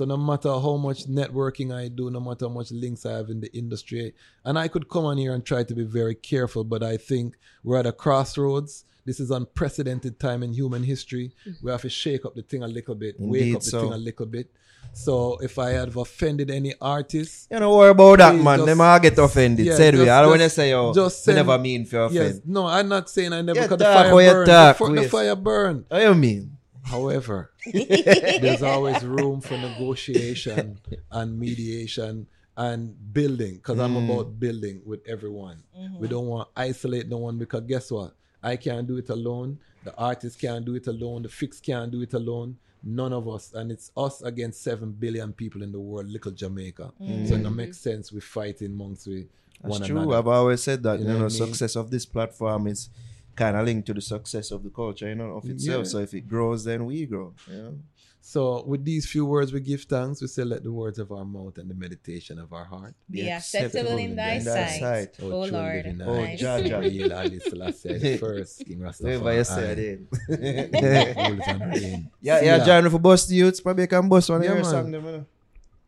So 0.00 0.06
no 0.06 0.16
matter 0.16 0.48
how 0.48 0.78
much 0.78 1.04
networking 1.08 1.74
I 1.76 1.88
do, 1.88 2.10
no 2.10 2.20
matter 2.20 2.46
how 2.48 2.54
much 2.54 2.70
links 2.72 3.04
I 3.04 3.12
have 3.18 3.28
in 3.28 3.38
the 3.42 3.54
industry, 3.54 4.14
and 4.46 4.58
I 4.58 4.66
could 4.66 4.88
come 4.88 5.04
on 5.04 5.18
here 5.18 5.34
and 5.34 5.44
try 5.44 5.62
to 5.62 5.74
be 5.74 5.82
very 5.84 6.14
careful, 6.14 6.64
but 6.64 6.82
I 6.82 6.96
think 6.96 7.36
we're 7.62 7.76
at 7.76 7.84
a 7.84 7.92
crossroads. 7.92 8.86
This 9.04 9.20
is 9.20 9.30
unprecedented 9.30 10.18
time 10.18 10.42
in 10.42 10.54
human 10.54 10.84
history. 10.84 11.32
We 11.62 11.70
have 11.70 11.82
to 11.82 11.90
shake 11.90 12.24
up 12.24 12.34
the 12.34 12.40
thing 12.40 12.62
a 12.62 12.66
little 12.66 12.94
bit, 12.94 13.16
wake 13.18 13.42
Indeed 13.42 13.56
up 13.56 13.60
the 13.62 13.68
so. 13.68 13.80
thing 13.82 13.92
a 13.92 13.98
little 13.98 14.24
bit. 14.24 14.50
So 14.94 15.36
if 15.42 15.58
I 15.58 15.72
have 15.72 15.94
offended 15.98 16.50
any 16.50 16.72
artist, 16.80 17.48
You 17.50 17.60
know 17.60 17.76
worry 17.76 17.90
about 17.90 18.18
that, 18.20 18.34
man. 18.36 18.60
just- 18.60 18.66
Them 18.68 18.80
all 18.80 18.98
get 19.00 19.18
offended. 19.18 19.66
Yeah, 19.66 19.76
Said 19.76 19.96
we. 19.96 20.08
I 20.08 20.22
don't 20.22 20.30
want 20.30 20.40
to 20.40 20.48
say, 20.48 20.70
yo, 20.70 20.94
just 20.94 21.24
send- 21.24 21.36
never 21.36 21.58
mean 21.58 21.84
for 21.84 22.04
offend. 22.04 22.14
yes, 22.36 22.40
no, 22.46 22.66
I'm 22.66 22.88
not 22.88 23.10
saying 23.10 23.34
I 23.34 23.42
never 23.42 23.60
Yeah, 23.60 23.66
the 23.66 23.76
fire 23.84 24.10
burn. 24.14 24.46
the, 24.46 25.02
the 25.02 25.08
fire 25.10 25.36
burn. 25.36 25.84
What 25.90 26.02
you 26.02 26.14
mean? 26.14 26.56
However, 26.84 27.50
there's 27.72 28.62
always 28.62 29.04
room 29.04 29.40
for 29.40 29.56
negotiation 29.58 30.80
and 31.10 31.38
mediation 31.38 32.26
and 32.56 32.94
building 33.12 33.54
because 33.56 33.78
I'm 33.78 33.94
Mm. 33.94 34.04
about 34.04 34.38
building 34.40 34.82
with 34.84 35.00
everyone. 35.06 35.62
We 35.98 36.08
don't 36.08 36.26
want 36.26 36.54
to 36.54 36.60
isolate 36.62 37.08
no 37.08 37.18
one 37.18 37.38
because 37.38 37.62
guess 37.66 37.90
what? 37.90 38.14
I 38.42 38.56
can't 38.56 38.86
do 38.86 38.96
it 38.96 39.08
alone 39.10 39.58
The 39.84 39.94
artist 39.96 40.38
can't 40.40 40.64
do 40.64 40.74
it 40.74 40.86
alone. 40.86 41.22
The 41.22 41.28
fix 41.30 41.58
can't 41.60 41.90
do 41.90 42.02
it 42.02 42.12
alone. 42.12 42.56
None 42.82 43.12
of 43.14 43.26
us, 43.28 43.52
and 43.54 43.70
it's 43.72 43.90
us 43.96 44.20
against 44.22 44.62
seven 44.62 44.92
billion 44.92 45.32
people 45.32 45.62
in 45.62 45.72
the 45.72 45.80
world, 45.80 46.08
little 46.10 46.32
Jamaica. 46.32 46.92
So 47.26 47.34
it 47.34 47.50
makes 47.50 47.78
sense 47.78 48.12
we 48.12 48.20
fighting 48.20 48.72
amongst 48.72 49.06
we 49.06 49.26
That's 49.62 49.78
one 49.78 49.82
true. 49.88 49.96
another. 50.00 50.16
I've 50.18 50.26
always 50.26 50.62
said 50.62 50.82
that 50.82 50.98
You 50.98 51.04
you 51.04 51.12
know 51.12 51.18
know, 51.20 51.24
I 51.26 51.28
mean? 51.28 51.46
success 51.46 51.76
of 51.76 51.90
this 51.90 52.04
platform 52.06 52.66
is 52.66 52.88
kind 53.36 53.56
of 53.56 53.64
linked 53.64 53.86
to 53.86 53.94
the 53.94 54.00
success 54.00 54.50
of 54.50 54.62
the 54.62 54.70
culture, 54.70 55.08
you 55.08 55.14
know, 55.14 55.36
of 55.36 55.44
itself. 55.48 55.84
Yeah. 55.86 55.90
So 55.90 55.98
if 55.98 56.14
it 56.14 56.28
grows, 56.28 56.64
then 56.64 56.84
we 56.86 57.06
grow. 57.06 57.34
You 57.50 57.56
know? 57.62 57.78
So 58.22 58.62
with 58.66 58.84
these 58.84 59.06
few 59.06 59.24
words, 59.24 59.50
we 59.50 59.60
give 59.60 59.82
thanks. 59.84 60.20
We 60.20 60.26
say, 60.28 60.44
let 60.44 60.62
the 60.62 60.70
words 60.70 60.98
of 60.98 61.10
our 61.10 61.24
mouth 61.24 61.56
and 61.56 61.70
the 61.70 61.74
meditation 61.74 62.38
of 62.38 62.52
our 62.52 62.64
heart 62.66 62.94
Be 63.08 63.22
Be 63.22 63.30
acceptable 63.30 63.96
in 63.96 64.14
thy 64.14 64.32
in 64.34 64.44
thy 64.44 64.66
sight. 64.66 64.80
sight. 64.80 65.14
Oh, 65.22 65.48
true 65.48 65.56
Lord. 65.56 65.86
Oh, 66.04 66.14
Nice. 66.20 66.38
Jah 66.38 66.60
Jah. 66.62 66.78
Real 66.80 67.08
Haile 67.10 67.40
Selassie 67.40 67.96
the 67.98 68.16
first 68.18 68.62
King 68.66 68.80
Whatever 68.84 69.32
you 69.34 69.44
say, 69.44 69.74
Rastafari. 69.74 70.06
then. 70.28 71.30
Rules 71.30 72.04
yeah, 72.20 72.40
yeah, 72.42 72.56
ya. 72.56 72.64
join 72.64 72.90
for 72.90 72.98
Buss 72.98 73.26
Di 73.26 73.36
Utes. 73.36 73.60
Probably 73.60 73.84
you 73.84 73.88
can 73.88 74.06
bust 74.08 74.28
one 74.28 74.42
Yeah, 74.42 74.50
of 74.50 74.56
your 74.56 74.64
song. 74.64 74.90
Them, 74.90 75.04
you, 75.04 75.12
know. 75.12 75.26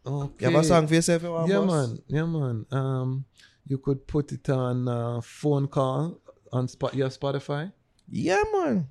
Okay. 0.04 0.46
you 0.46 0.50
have 0.52 0.60
a 0.64 0.66
song 0.66 0.86
for 0.86 0.94
yourself 0.94 1.22
you 1.22 1.30
want 1.32 1.48
Yeah, 1.50 1.58
bust? 1.60 1.90
man. 1.90 2.02
Yeah, 2.08 2.24
man. 2.24 2.66
Um, 2.70 3.24
you 3.68 3.78
could 3.78 4.06
put 4.06 4.32
it 4.32 4.48
on 4.48 4.88
uh, 4.88 5.20
phone 5.20 5.68
call 5.68 6.18
on 6.52 6.68
spot. 6.68 6.94
You 6.94 7.05
have 7.05 7.12
Spotify 7.18 7.72
Yeah, 8.08 8.42
man. 8.52 8.89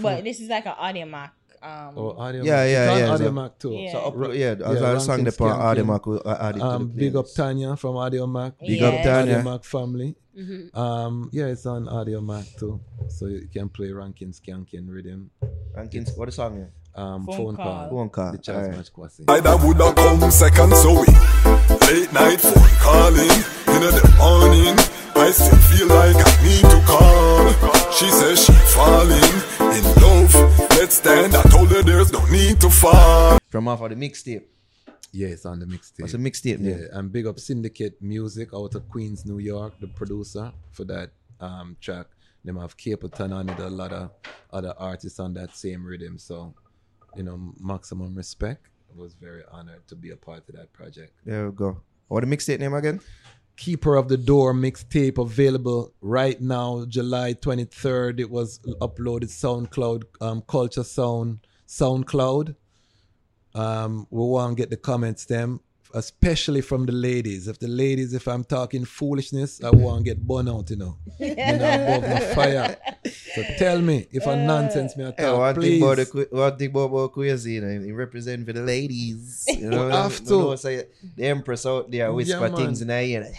But 0.00 0.24
this 0.24 0.40
is 0.40 0.48
like 0.48 0.66
an 0.66 0.72
Audiomack. 0.78 1.30
Um, 1.62 1.96
or 1.96 2.20
audio. 2.20 2.44
Yeah, 2.44 2.56
Mac? 2.56 2.68
yeah, 2.70 2.92
It's 2.92 3.00
yeah, 3.00 3.08
audio 3.14 3.26
so- 3.26 3.32
Mac 3.32 3.58
too. 3.58 3.72
Yeah. 3.72 3.92
So 3.92 3.98
upload, 4.10 4.16
Ro- 4.16 4.32
yeah, 4.32 4.50
as 4.52 4.80
yeah, 4.80 4.92
I 4.94 4.98
sang 4.98 5.24
the 5.24 5.32
part 5.32 5.58
Skanking. 5.58 5.84
Audiomack 5.86 6.06
will 6.06 6.22
uh, 6.24 6.36
add 6.38 6.56
it 6.56 6.58
to 6.58 6.64
Um, 6.66 6.88
the 6.88 6.94
big 6.94 7.16
up. 7.16 7.26
Tanya 7.34 7.76
from 7.76 7.94
Audiomack. 7.94 8.52
Big 8.60 8.80
Yeah. 8.80 8.88
up 8.88 9.02
Tanya. 9.02 9.38
Audiomack 9.38 9.64
family. 9.64 10.14
Mhm. 10.38 10.76
Um, 10.76 11.30
yeah, 11.32 11.46
it's 11.46 11.64
on 11.64 11.86
Audiomack 11.86 12.58
too, 12.58 12.80
so 13.08 13.26
you 13.26 13.48
can 13.52 13.68
play 13.70 13.90
Rankin 13.92 14.32
Skanking 14.32 14.88
rhythm. 14.90 15.30
Rankins, 15.74 16.12
what 16.16 16.26
the 16.26 16.32
song 16.32 16.58
is? 16.58 16.68
Um, 16.94 17.24
Phone 17.26 17.36
phone, 17.36 17.56
call. 17.56 17.64
call. 17.64 17.90
Phone 17.90 18.08
call, 18.10 18.32
The 18.32 18.38
Chaz 18.38 18.54
alright. 18.56 18.76
Match 18.76 18.92
Kwasi. 18.92 19.24
I 19.28 19.40
that 19.40 19.60
woulda 19.64 19.92
come 19.94 20.30
second, 20.30 20.74
so 20.76 20.90
we 21.00 21.06
late 21.88 22.12
night 22.12 22.40
phone 22.40 22.76
calling 22.84 23.30
in 23.74 23.80
the 23.80 24.14
morning. 24.18 24.93
I 25.24 25.30
still 25.30 25.56
feel 25.72 25.88
like 25.88 26.16
I 26.18 26.32
need 26.44 26.60
to 26.68 26.82
call. 26.86 27.92
She 27.92 28.10
says 28.10 28.44
she 28.44 28.52
falling 28.76 29.34
in 29.74 29.84
love. 30.02 30.34
Let's 30.76 30.96
stand. 30.96 31.34
I 31.34 31.42
told 31.44 31.70
her 31.70 31.82
there's 31.82 32.12
no 32.12 32.22
need 32.26 32.60
to 32.60 32.68
fall. 32.68 33.38
From 33.48 33.66
off 33.68 33.80
of 33.80 33.88
the 33.88 33.96
mixtape. 33.96 34.42
Yeah, 35.12 35.28
it's 35.28 35.46
on 35.46 35.60
the 35.60 35.64
mixtape. 35.66 36.00
What's 36.00 36.12
a 36.12 36.18
mixtape 36.18 36.58
Yeah, 36.60 36.76
name? 36.76 36.88
and 36.92 37.10
big 37.10 37.26
up 37.26 37.40
Syndicate 37.40 38.02
Music 38.02 38.50
out 38.52 38.74
of 38.74 38.86
Queens, 38.90 39.24
New 39.24 39.38
York, 39.38 39.72
the 39.80 39.86
producer 39.86 40.52
for 40.72 40.84
that 40.84 41.10
um, 41.40 41.78
track. 41.80 42.06
Them 42.44 42.58
have 42.58 42.76
Capleton 42.76 43.32
on 43.32 43.48
it, 43.48 43.58
a 43.60 43.70
lot 43.70 43.94
of 43.94 44.10
other 44.52 44.74
artists 44.76 45.18
on 45.20 45.32
that 45.34 45.56
same 45.56 45.86
rhythm. 45.86 46.18
So, 46.18 46.52
you 47.16 47.22
know, 47.22 47.54
maximum 47.58 48.14
respect. 48.14 48.68
I 48.94 49.00
was 49.00 49.14
very 49.14 49.42
honored 49.50 49.86
to 49.88 49.96
be 49.96 50.10
a 50.10 50.16
part 50.16 50.46
of 50.50 50.54
that 50.56 50.70
project. 50.74 51.12
There 51.24 51.48
we 51.48 51.56
go. 51.56 51.80
What 52.08 52.20
the 52.20 52.26
mixtape 52.36 52.58
name 52.60 52.74
again? 52.74 53.00
Keeper 53.56 53.94
of 53.96 54.08
the 54.08 54.16
Door 54.16 54.54
mixtape 54.54 55.18
available 55.18 55.92
right 56.00 56.40
now, 56.40 56.84
July 56.86 57.34
23rd. 57.34 58.20
It 58.20 58.30
was 58.30 58.58
uploaded 58.80 59.30
SoundCloud, 59.30 60.04
um, 60.20 60.42
Culture 60.42 60.82
Sound, 60.82 61.46
SoundCloud. 61.68 62.56
Um, 63.54 64.06
we 64.10 64.24
want 64.24 64.56
to 64.56 64.60
get 64.60 64.70
the 64.70 64.76
comments 64.76 65.24
them, 65.26 65.60
especially 65.94 66.60
from 66.60 66.86
the 66.86 66.92
ladies. 66.92 67.48
If 67.48 67.58
the 67.58 67.68
ladies, 67.68 68.12
if 68.14 68.26
I'm 68.28 68.44
talking 68.44 68.84
foolishness, 68.84 69.62
I 69.62 69.70
want 69.70 69.98
to 70.00 70.04
get 70.04 70.26
burned 70.26 70.48
out, 70.48 70.68
you 70.70 70.76
know. 70.76 70.96
you 71.18 71.34
know, 71.34 71.74
above 71.82 72.02
the 72.02 72.32
fire. 72.34 72.76
So 73.34 73.42
tell 73.58 73.80
me 73.80 74.06
if 74.10 74.26
a 74.26 74.30
uh, 74.30 74.36
nonsense 74.36 74.96
me 74.96 75.04
I 75.04 75.14
Hey, 75.16 75.24
talk, 75.24 75.38
one 75.38 75.54
thing 75.62 75.82
about 75.82 75.96
the 75.96 76.06
que- 76.06 76.36
one 76.36 76.56
thing 76.56 76.70
about, 76.70 76.84
about 76.86 77.12
Kwasi, 77.14 77.46
eh? 77.46 77.50
you 77.54 77.60
know, 77.60 77.84
he 77.84 77.92
represent 77.92 78.46
for 78.46 78.52
the 78.52 78.62
ladies. 78.62 79.44
You 79.48 79.70
know, 79.70 79.86
We 79.86 79.92
have 79.92 80.20
You 80.24 80.38
know, 80.38 80.56
say 80.56 80.84
the 81.16 81.26
empress 81.26 81.64
out 81.66 81.90
there 81.90 82.12
whisper 82.12 82.46
Yeah, 82.48 82.56
things 82.56 82.82
in 82.82 82.88
her 82.88 83.00
ear, 83.00 83.32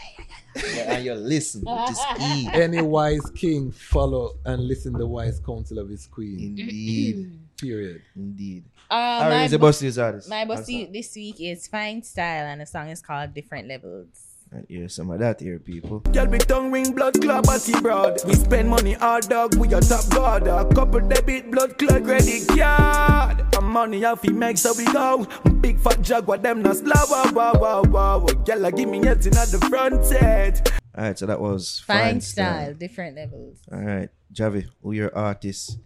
and 0.87 1.05
you 1.05 1.13
listen 1.13 1.65
to 1.65 1.93
speed. 1.95 2.49
Any 2.53 2.81
wise 2.81 3.29
king 3.35 3.71
follow 3.71 4.35
and 4.45 4.63
listen 4.63 4.93
the 4.93 5.05
wise 5.07 5.39
counsel 5.39 5.79
of 5.79 5.89
his 5.89 6.07
queen. 6.07 6.39
Indeed, 6.57 7.39
Period. 7.57 8.01
indeed. 8.15 8.63
Uh, 8.89 8.93
Alright, 8.93 9.29
my 9.29 9.43
is 9.45 9.51
the 9.51 9.57
bu- 9.57 9.65
boss 9.65 9.81
is 9.81 9.97
artist. 9.97 10.29
my 10.29 10.45
bossy 10.45 10.85
this 10.85 11.15
week 11.15 11.37
is 11.39 11.67
Fyne 11.67 12.03
Style, 12.03 12.45
and 12.45 12.61
the 12.61 12.65
song 12.65 12.89
is 12.89 13.01
called 13.01 13.33
Different 13.33 13.67
Levels. 13.67 14.07
Right, 14.51 14.65
hear 14.69 14.87
some 14.89 15.09
of 15.09 15.19
that 15.19 15.39
here, 15.39 15.57
people. 15.57 15.99
Girl, 16.01 16.27
me 16.27 16.37
tongue 16.37 16.71
ring 16.71 16.93
blood 16.93 17.19
clot 17.19 17.45
body 17.45 17.73
broad. 17.81 18.21
We 18.25 18.35
spend 18.35 18.69
money 18.69 18.93
hard 18.93 19.27
dog, 19.27 19.55
we 19.55 19.73
a 19.73 19.81
top 19.81 20.07
god. 20.11 20.47
A 20.47 20.71
couple 20.73 20.99
debit 21.01 21.49
blood 21.49 21.77
clot 21.79 22.03
credit 22.03 22.47
card. 22.47 23.43
And 23.55 23.65
money 23.65 24.05
off 24.05 24.21
he 24.21 24.29
make 24.29 24.59
so 24.59 24.73
we 24.77 24.85
go. 24.85 25.27
Big 25.61 25.79
fat 25.79 25.99
jaguar 26.01 26.37
them 26.37 26.61
not 26.61 26.77
slow. 26.77 26.93
Wow, 27.09 27.31
wow, 27.33 27.53
wow, 27.53 27.81
wow. 27.81 28.19
Girl, 28.19 28.69
give 28.71 28.87
me 28.87 29.03
head 29.03 29.25
in 29.25 29.35
at 29.35 29.47
the 29.49 29.65
front 29.67 30.05
head. 30.11 30.71
Alright, 30.95 31.17
so 31.17 31.25
that 31.25 31.41
was 31.41 31.79
Fine, 31.79 32.21
style, 32.21 32.73
Different 32.75 33.15
Levels. 33.15 33.57
Alright, 33.73 34.09
Javi, 34.31 34.67
who 34.83 34.91
your 34.93 35.13
artist 35.17 35.79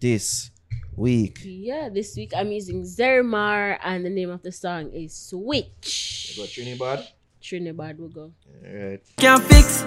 this 0.00 0.50
week? 0.96 1.40
Yeah, 1.44 1.88
this 1.88 2.16
week 2.16 2.32
I'm 2.36 2.52
using 2.52 2.82
Zerimar, 2.82 3.78
and 3.82 4.04
the 4.04 4.10
name 4.10 4.30
of 4.30 4.42
the 4.42 4.52
song 4.52 4.90
is 4.92 5.14
Switch. 5.14 6.34
Got 6.36 6.48
Trinidad. 6.48 7.08
Trinidad 7.40 7.98
will 7.98 8.08
go. 8.08 8.32
Alright. 8.66 9.02
Can't 9.16 9.42
fix. 9.44 9.84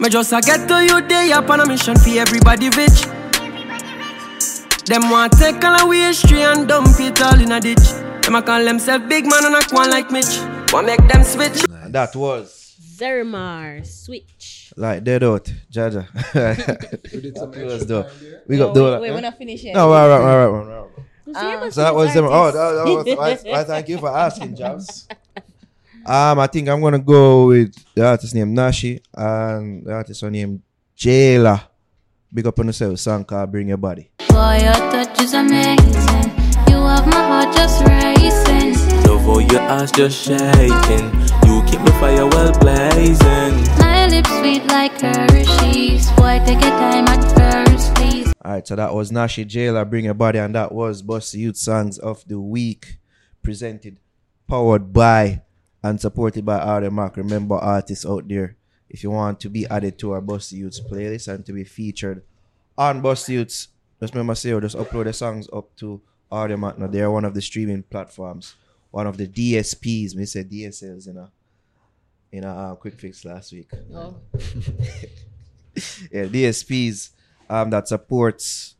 Me 0.00 0.08
just 0.08 0.32
a 0.32 0.40
get 0.40 0.66
to 0.68 0.84
you 0.84 1.00
day 1.06 1.30
up 1.32 1.48
on 1.50 1.60
a 1.60 1.66
mission 1.66 1.96
for 1.96 2.10
everybody 2.18 2.68
rich. 2.70 3.06
Them 4.86 5.08
want 5.10 5.32
take 5.38 5.62
all 5.64 5.80
away 5.80 6.00
history 6.00 6.42
and 6.42 6.66
dump 6.66 6.88
it 6.98 7.20
all 7.22 7.40
in 7.40 7.52
a 7.52 7.60
ditch. 7.60 7.86
Them 8.22 8.34
a 8.34 8.42
call 8.42 8.64
themselves 8.64 9.06
big 9.08 9.24
man 9.24 9.44
and 9.44 9.54
a 9.54 9.74
one 9.74 9.90
like 9.90 10.10
Mitch. 10.10 10.38
Want 10.72 10.86
make 10.86 11.06
them 11.08 11.22
switch. 11.22 11.64
That 11.88 12.16
was 12.16 12.63
Zerimar, 12.98 13.84
Switch. 13.86 14.72
like 14.76 15.02
dead 15.04 15.22
out, 15.24 15.52
Jaja. 15.72 16.06
We 17.12 17.20
did 17.20 17.36
some 17.36 17.50
That 17.52 17.64
extra 17.70 17.86
dope. 17.86 18.08
We 18.46 18.56
No, 18.56 18.66
got 18.66 18.74
do 18.74 18.84
wait, 18.84 19.00
wait, 19.00 19.10
we're 19.12 19.20
not 19.20 19.36
finished 19.38 19.64
yet. 19.64 19.74
No, 19.74 19.90
right, 19.90 20.08
right, 20.08 20.20
right, 20.20 20.46
right, 20.46 20.66
right, 20.66 20.88
right. 21.26 21.62
Um, 21.64 21.70
So 21.72 21.80
that 21.82 21.94
was 21.94 22.14
them. 22.14 22.26
Oh, 22.28 22.50
that, 22.50 22.52
that 22.54 22.84
was, 22.84 23.16
why, 23.44 23.50
why, 23.52 23.64
thank 23.64 23.88
you 23.88 23.98
for 23.98 24.08
asking, 24.16 24.54
Jobs. 24.56 25.08
Um, 26.06 26.38
I 26.38 26.46
think 26.46 26.68
I'm 26.68 26.80
gonna 26.82 26.98
go 26.98 27.46
with 27.46 27.74
the 27.94 28.06
artist 28.06 28.34
named 28.34 28.56
Nashie 28.56 29.00
and 29.14 29.84
the 29.86 29.92
artist 29.92 30.22
named 30.22 30.60
Jayla. 30.96 31.62
Big 32.32 32.46
up 32.46 32.58
on 32.58 32.66
yourself, 32.66 32.98
song 32.98 33.24
called 33.24 33.50
Bring 33.50 33.68
Your 33.68 33.76
Body. 33.78 34.10
Boy, 34.28 34.58
your 34.62 34.72
touch 34.92 35.20
is 35.22 35.32
amazing. 35.34 36.30
You 36.68 36.76
have 36.84 37.06
my 37.06 37.22
heart 37.44 37.54
just 37.56 37.80
racing. 37.86 38.53
Love 39.26 39.50
your 39.50 39.60
ass 39.62 39.90
just 39.90 40.24
shaking. 40.24 41.06
You 41.46 41.62
keep 41.66 41.80
the 41.84 41.96
fire 41.98 42.26
well 42.26 42.52
blazing. 42.58 43.78
My 43.78 44.06
lips 44.06 44.28
sweet 44.38 44.64
like 44.66 45.00
Hershey's. 45.00 46.10
Boy, 46.12 46.40
take 46.44 46.60
your 46.60 46.70
time 46.70 47.06
at 47.08 47.66
first, 47.66 47.94
please. 47.94 48.32
Alright, 48.44 48.68
so 48.68 48.76
that 48.76 48.94
was 48.94 49.10
Nashie 49.10 49.46
Jayla, 49.46 49.88
Bring 49.88 50.04
Your 50.04 50.14
Body, 50.14 50.38
and 50.38 50.54
that 50.54 50.72
was 50.72 51.02
Buss 51.02 51.32
Di 51.32 51.40
Ute 51.40 51.56
Songs 51.56 51.98
of 51.98 52.26
the 52.28 52.38
Week, 52.38 52.98
presented, 53.42 53.98
powered 54.46 54.92
by, 54.92 55.42
and 55.82 56.00
supported 56.00 56.44
by 56.44 56.58
Audiomack. 56.58 57.16
Remember, 57.16 57.56
artists 57.56 58.04
out 58.06 58.28
there, 58.28 58.56
if 58.88 59.02
you 59.02 59.10
want 59.10 59.40
to 59.40 59.48
be 59.48 59.66
added 59.68 59.98
to 59.98 60.12
our 60.12 60.20
Buss 60.20 60.50
Di 60.50 60.58
Utes 60.58 60.80
playlist 60.80 61.28
and 61.28 61.44
to 61.46 61.52
be 61.52 61.64
featured 61.64 62.22
on 62.76 63.00
Buss 63.00 63.26
Di 63.26 63.34
Utes, 63.34 63.68
just 64.00 64.14
remember, 64.14 64.34
say, 64.34 64.50
just 64.60 64.76
upload 64.76 65.04
the 65.04 65.12
songs 65.12 65.48
up 65.52 65.74
to 65.76 66.00
Audiomack. 66.30 66.78
Now, 66.78 66.88
they're 66.88 67.10
one 67.10 67.24
of 67.24 67.32
the 67.34 67.42
streaming 67.42 67.84
platforms, 67.84 68.54
one 68.94 69.08
of 69.08 69.16
the 69.16 69.26
DSPs, 69.26 70.14
me 70.14 70.24
say 70.24 70.44
DSLs 70.44 71.08
in 71.08 71.16
a, 71.16 71.28
in 72.30 72.44
a 72.44 72.54
uh, 72.54 72.74
quick 72.76 72.94
fix 72.94 73.24
last 73.24 73.52
week 73.52 73.68
Oh. 73.92 74.14
yeah, 76.12 76.26
DSPs 76.30 77.10
um, 77.50 77.70
that 77.70 77.88
supports 77.88 78.76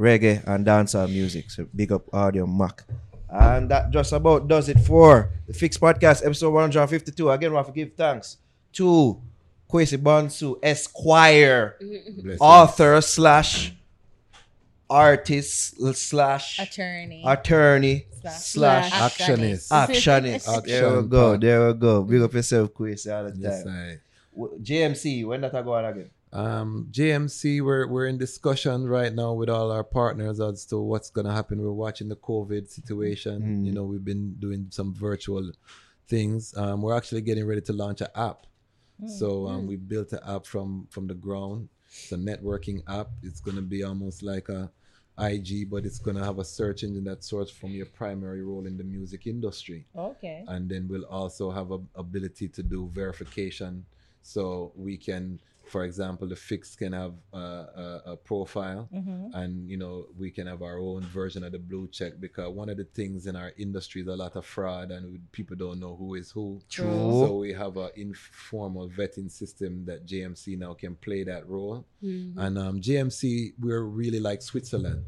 reggae 0.00 0.42
and 0.46 0.64
dancehall 0.64 1.06
music. 1.10 1.50
So 1.50 1.66
big 1.76 1.92
up 1.92 2.06
Audiomack. 2.12 2.80
And 3.28 3.70
that 3.70 3.90
just 3.90 4.14
about 4.14 4.48
does 4.48 4.70
it 4.70 4.80
for 4.80 5.30
the 5.46 5.52
Fix 5.52 5.76
Podcast, 5.76 6.24
episode 6.24 6.50
152. 6.54 7.30
Again, 7.30 7.50
we 7.50 7.56
have 7.58 7.66
to 7.66 7.72
give 7.72 7.92
thanks 7.92 8.38
to 8.72 9.20
Kwasi 9.70 9.98
Bonsu, 9.98 10.58
Esquire, 10.62 11.76
author 12.40 13.02
slash 13.02 13.74
artist 14.92 15.80
slash 15.96 16.58
Attorney. 16.58 17.22
attorney 17.26 18.06
Slash- 18.20 18.42
slash 18.42 18.90
Actionist. 18.92 19.68
actionist. 19.70 20.64
there 20.66 21.00
we 21.00 21.08
go, 21.08 21.36
there 21.36 21.66
we 21.68 21.74
go. 21.74 22.02
Big 22.02 22.22
up 22.22 22.32
yourself, 22.34 22.72
Kwasi, 22.74 23.08
all 23.14 23.24
the 23.30 23.36
Yes, 23.38 23.64
time. 23.64 23.74
I. 23.74 23.98
W- 24.36 24.58
JMC, 24.62 25.24
when 25.26 25.40
that 25.42 25.54
I 25.54 25.62
go 25.62 25.74
on 25.74 25.84
again? 25.84 26.10
Um, 26.32 26.88
JMC, 26.90 27.60
we're 27.62 27.86
we're 27.86 28.06
in 28.06 28.16
discussion 28.16 28.86
right 28.88 29.12
now 29.12 29.32
with 29.34 29.50
all 29.50 29.70
our 29.70 29.84
partners 29.84 30.40
as 30.40 30.64
to 30.66 30.78
what's 30.78 31.10
gonna 31.10 31.32
happen. 31.32 31.60
We're 31.60 31.72
watching 31.86 32.08
the 32.08 32.16
COVID 32.16 32.68
situation. 32.70 33.66
You 33.66 33.72
know, 33.72 33.84
we've 33.84 34.04
been 34.04 34.34
doing 34.38 34.68
some 34.70 34.94
virtual 34.94 35.52
things. 36.08 36.54
Um, 36.56 36.80
we're 36.82 36.96
actually 36.96 37.20
getting 37.20 37.46
ready 37.46 37.60
to 37.62 37.72
launch 37.74 38.00
an 38.00 38.08
app. 38.14 38.46
So 39.18 39.46
um, 39.48 39.66
we 39.66 39.76
built 39.76 40.12
an 40.12 40.20
app 40.26 40.46
from 40.46 40.86
from 40.90 41.06
the 41.06 41.14
ground. 41.14 41.68
It's 41.88 42.12
a 42.12 42.16
networking 42.16 42.78
app. 42.88 43.08
It's 43.22 43.40
going 43.40 43.56
to 43.56 43.62
be 43.74 43.82
almost 43.82 44.22
like 44.22 44.48
a 44.48 44.70
IG, 45.18 45.68
but 45.70 45.84
it's 45.84 45.98
going 45.98 46.16
to 46.16 46.24
have 46.24 46.38
a 46.38 46.44
search 46.44 46.82
engine 46.84 47.04
that 47.04 47.22
sorts 47.22 47.50
from 47.50 47.70
your 47.70 47.86
primary 47.86 48.42
role 48.42 48.66
in 48.66 48.76
the 48.76 48.84
music 48.84 49.26
industry. 49.26 49.84
Okay. 49.96 50.44
And 50.48 50.68
then 50.68 50.88
we'll 50.88 51.04
also 51.04 51.50
have 51.50 51.70
a 51.70 51.80
ability 51.96 52.48
to 52.48 52.62
do 52.62 52.90
verification, 52.94 53.84
so 54.22 54.72
we 54.76 54.96
can, 54.96 55.38
for 55.72 55.84
example, 55.84 56.28
the 56.28 56.36
fix 56.36 56.76
can 56.76 56.92
have 56.92 57.14
a, 57.32 57.38
a, 57.38 58.02
a 58.12 58.16
profile, 58.16 58.82
and 59.40 59.70
you 59.70 59.78
know 59.78 60.04
we 60.18 60.30
can 60.30 60.46
have 60.46 60.60
our 60.60 60.78
own 60.78 61.00
version 61.20 61.42
of 61.44 61.52
the 61.52 61.58
blue 61.58 61.88
check 61.88 62.12
because 62.20 62.50
one 62.60 62.68
of 62.68 62.76
the 62.76 62.84
things 62.84 63.26
in 63.26 63.34
our 63.36 63.52
industry 63.56 64.02
is 64.02 64.08
a 64.08 64.14
lot 64.24 64.36
of 64.36 64.44
fraud 64.44 64.90
and 64.90 65.10
we, 65.10 65.18
people 65.38 65.56
don't 65.56 65.80
know 65.80 65.96
who 65.96 66.14
is 66.14 66.30
who. 66.30 66.60
True. 66.68 66.84
So 67.24 67.38
we 67.38 67.54
have 67.54 67.78
an 67.78 67.88
informal 67.96 68.90
vetting 68.90 69.30
system 69.30 69.86
that 69.86 70.06
JMC 70.06 70.58
now 70.58 70.74
can 70.74 70.94
play 71.06 71.24
that 71.24 71.48
role. 71.48 71.86
And 72.36 72.58
um, 72.58 72.74
JMC, 72.88 73.54
we're 73.58 73.86
really 74.02 74.20
like 74.20 74.42
Switzerland, 74.42 75.04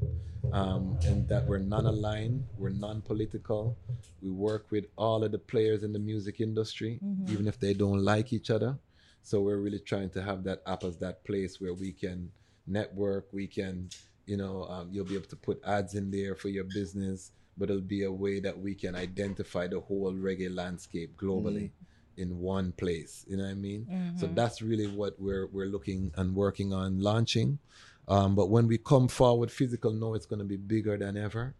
um, 0.52 0.96
in 1.04 1.26
that 1.26 1.46
we're 1.46 1.58
non-aligned, 1.58 2.42
we're 2.56 2.70
non-political. 2.70 3.76
We 4.22 4.30
work 4.30 4.64
with 4.70 4.86
all 4.96 5.24
of 5.24 5.30
the 5.32 5.42
players 5.52 5.82
in 5.82 5.92
the 5.92 5.98
music 5.98 6.40
industry, 6.40 7.00
even 7.28 7.46
if 7.48 7.60
they 7.60 7.74
don't 7.74 8.02
like 8.02 8.32
each 8.32 8.50
other. 8.50 8.78
So 9.24 9.40
we're 9.40 9.56
really 9.56 9.80
trying 9.80 10.10
to 10.10 10.22
have 10.22 10.44
that 10.44 10.62
app 10.66 10.84
as 10.84 10.98
that 10.98 11.24
place 11.24 11.60
where 11.60 11.74
we 11.74 11.92
can 11.92 12.30
network, 12.66 13.26
we 13.32 13.46
can, 13.46 13.88
you 14.26 14.36
know, 14.36 14.64
um, 14.64 14.88
you'll 14.92 15.06
be 15.06 15.14
able 15.16 15.26
to 15.26 15.36
put 15.36 15.60
ads 15.66 15.94
in 15.94 16.10
there 16.10 16.34
for 16.34 16.48
your 16.50 16.64
business, 16.64 17.32
but 17.56 17.70
it'll 17.70 17.80
be 17.82 18.04
a 18.04 18.12
way 18.12 18.38
that 18.40 18.58
we 18.58 18.74
can 18.74 18.94
identify 18.94 19.66
the 19.66 19.80
whole 19.80 20.12
reggae 20.12 20.54
landscape 20.54 21.16
globally 21.16 21.70
in 22.18 22.38
one 22.38 22.72
place. 22.72 23.24
You 23.26 23.38
know 23.38 23.44
what 23.44 23.50
I 23.50 23.54
mean? 23.54 23.86
So 24.16 24.26
that's 24.34 24.60
really 24.62 24.86
what 24.88 25.18
we're 25.18 25.46
we're 25.46 25.66
looking 25.66 26.12
and 26.16 26.34
working 26.34 26.72
on 26.72 27.00
launching. 27.00 27.58
Um, 28.06 28.34
but 28.34 28.50
when 28.50 28.66
we 28.68 28.76
come 28.78 29.08
forward 29.08 29.50
physical, 29.50 29.92
no, 29.92 30.14
it's 30.14 30.26
going 30.26 30.40
to 30.40 30.44
be 30.44 30.58
bigger 30.58 30.96
than 30.98 31.16
ever. 31.16 31.54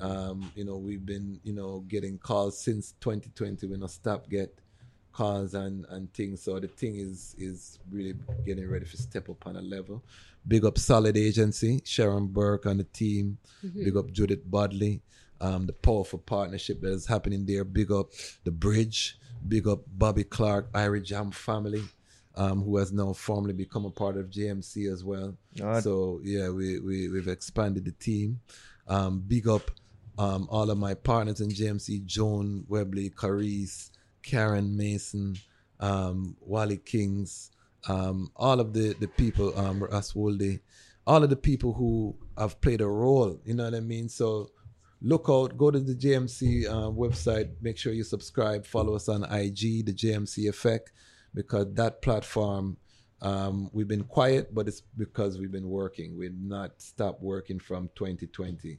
Um, 0.00 0.50
you 0.56 0.64
know, 0.64 0.76
we've 0.76 1.04
been, 1.04 1.38
you 1.44 1.52
know, 1.52 1.84
getting 1.88 2.18
calls 2.18 2.58
since 2.58 2.94
2020. 3.00 3.66
We 3.68 3.76
not 3.76 3.90
stop 3.90 4.28
get 4.28 4.58
calls 5.16 5.54
and 5.54 5.86
and 5.88 6.12
things. 6.12 6.42
So 6.42 6.60
the 6.60 6.68
thing 6.68 6.96
is 6.96 7.34
is 7.38 7.78
really 7.90 8.14
getting 8.44 8.68
ready 8.68 8.84
to 8.84 8.96
step 8.96 9.28
up 9.30 9.46
on 9.46 9.56
a 9.56 9.62
level. 9.62 10.02
Big 10.46 10.64
up 10.64 10.78
Solid 10.78 11.16
Agency, 11.16 11.80
Sharon 11.84 12.26
Burke 12.26 12.66
and 12.66 12.78
the 12.78 12.84
team. 12.84 13.38
Big 13.84 13.96
up 13.96 14.12
Judith 14.12 14.48
Bodley. 14.48 15.00
Um, 15.40 15.66
the 15.66 15.72
powerful 15.72 16.18
partnership 16.18 16.80
that 16.82 16.92
is 16.92 17.06
happening 17.06 17.46
there. 17.46 17.64
Big 17.64 17.90
up 17.90 18.10
the 18.44 18.50
Bridge. 18.50 19.18
Big 19.48 19.66
up 19.66 19.80
Bobby 19.86 20.24
Clark, 20.24 20.72
Irie 20.72 21.02
Jam 21.02 21.30
family. 21.30 21.82
Um, 22.38 22.62
who 22.62 22.76
has 22.76 22.92
now 22.92 23.14
formally 23.14 23.54
become 23.54 23.86
a 23.86 23.90
part 23.90 24.18
of 24.18 24.28
JMC 24.28 24.92
as 24.92 25.02
well. 25.02 25.34
God. 25.58 25.82
So 25.82 26.20
yeah, 26.22 26.50
we, 26.50 26.78
we 26.80 27.08
we've 27.08 27.28
expanded 27.28 27.86
the 27.86 27.92
team. 27.92 28.40
Um, 28.86 29.24
big 29.26 29.48
up 29.48 29.70
um, 30.18 30.46
all 30.50 30.70
of 30.70 30.76
my 30.76 30.92
partners 30.92 31.40
in 31.40 31.48
JMC: 31.48 32.04
Joan 32.04 32.66
Webley, 32.68 33.08
Carice, 33.08 33.90
Karen 34.26 34.76
Mason, 34.76 35.36
um, 35.78 36.36
Wally 36.40 36.78
Kings, 36.78 37.52
um, 37.88 38.30
all 38.34 38.58
of 38.60 38.72
the 38.72 38.94
the 38.98 39.06
people, 39.06 39.56
um, 39.56 39.82
all 41.06 41.22
of 41.22 41.30
the 41.30 41.36
people 41.36 41.72
who 41.72 42.16
have 42.36 42.60
played 42.60 42.80
a 42.80 42.86
role. 42.86 43.40
You 43.44 43.54
know 43.54 43.64
what 43.64 43.74
I 43.74 43.80
mean? 43.80 44.08
So 44.08 44.50
look 45.00 45.26
out, 45.28 45.56
go 45.56 45.70
to 45.70 45.78
the 45.78 45.94
JMC 45.94 46.66
uh, 46.66 46.90
website, 46.90 47.50
make 47.62 47.78
sure 47.78 47.92
you 47.92 48.02
subscribe, 48.02 48.66
follow 48.66 48.96
us 48.96 49.08
on 49.08 49.22
IG, 49.22 49.86
the 49.86 49.94
JMC 49.94 50.48
Effect, 50.48 50.92
because 51.32 51.72
that 51.74 52.02
platform. 52.02 52.76
Um, 53.22 53.70
we've 53.72 53.88
been 53.88 54.04
quiet, 54.04 54.54
but 54.54 54.68
it's 54.68 54.82
because 54.98 55.38
we've 55.38 55.50
been 55.50 55.70
working. 55.70 56.18
We've 56.18 56.38
not 56.38 56.82
stopped 56.82 57.22
working 57.22 57.58
from 57.58 57.88
2020. 57.94 58.76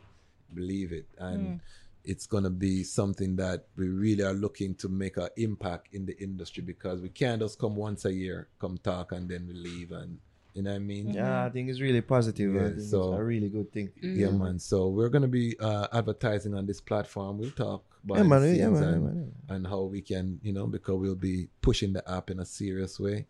Believe 0.53 0.91
it. 0.93 1.07
And 1.17 1.59
it's 2.07 2.25
going 2.25 2.43
to 2.45 2.49
be 2.49 2.83
something 2.83 3.35
that 3.35 3.65
we 3.75 3.89
really 3.89 4.23
are 4.23 4.33
looking 4.33 4.73
to 4.75 4.87
make 4.89 5.17
an 5.17 5.29
impact 5.37 5.89
in 5.93 6.05
the 6.05 6.17
industry 6.23 6.63
because 6.63 7.01
we 7.01 7.09
can't 7.09 7.41
just 7.41 7.59
come 7.59 7.75
once 7.75 8.05
a 8.05 8.13
year, 8.13 8.47
come 8.59 8.77
talk, 8.77 9.11
and 9.11 9.29
then 9.29 9.45
we 9.47 9.53
leave. 9.53 9.91
And 9.91 10.17
you 10.53 10.63
know 10.63 10.71
what 10.71 10.77
I 10.77 10.79
mean? 10.79 11.09
Yeah, 11.09 11.45
I 11.45 11.49
think 11.49 11.69
it's 11.69 11.81
really 11.81 12.01
positive. 12.01 12.55
I 12.55 12.59
Yeah, 12.59 12.67
think 12.69 12.81
so- 12.81 13.11
it's 13.13 13.19
a 13.19 13.23
really 13.23 13.49
good 13.49 13.71
thing. 13.73 13.91
Yeah, 14.01 14.31
man. 14.31 14.57
So 14.59 14.87
we're 14.87 15.09
gonna 15.09 15.27
be 15.27 15.55
uh, 15.59 15.87
advertising 15.91 16.53
on 16.55 16.65
this 16.65 16.81
platform. 16.81 17.37
We'll 17.39 17.51
talk 17.51 17.83
Yeah, 18.03 18.23
behind 18.23 18.29
man. 18.29 18.41
the 18.41 18.55
Yeah, 18.57 18.69
man. 18.69 18.81
yeah, 18.83 18.89
and, 18.89 19.03
man. 19.05 19.31
and 19.49 19.67
how 19.67 19.81
we 19.83 20.01
can, 20.01 20.39
you 20.41 20.53
know, 20.53 20.65
because 20.65 20.95
we'll 20.99 21.15
be 21.15 21.49
pushing 21.61 21.91
the 21.93 22.09
app 22.09 22.29
in 22.31 22.39
a 22.39 22.45
serious 22.45 22.99
way. 22.99 23.27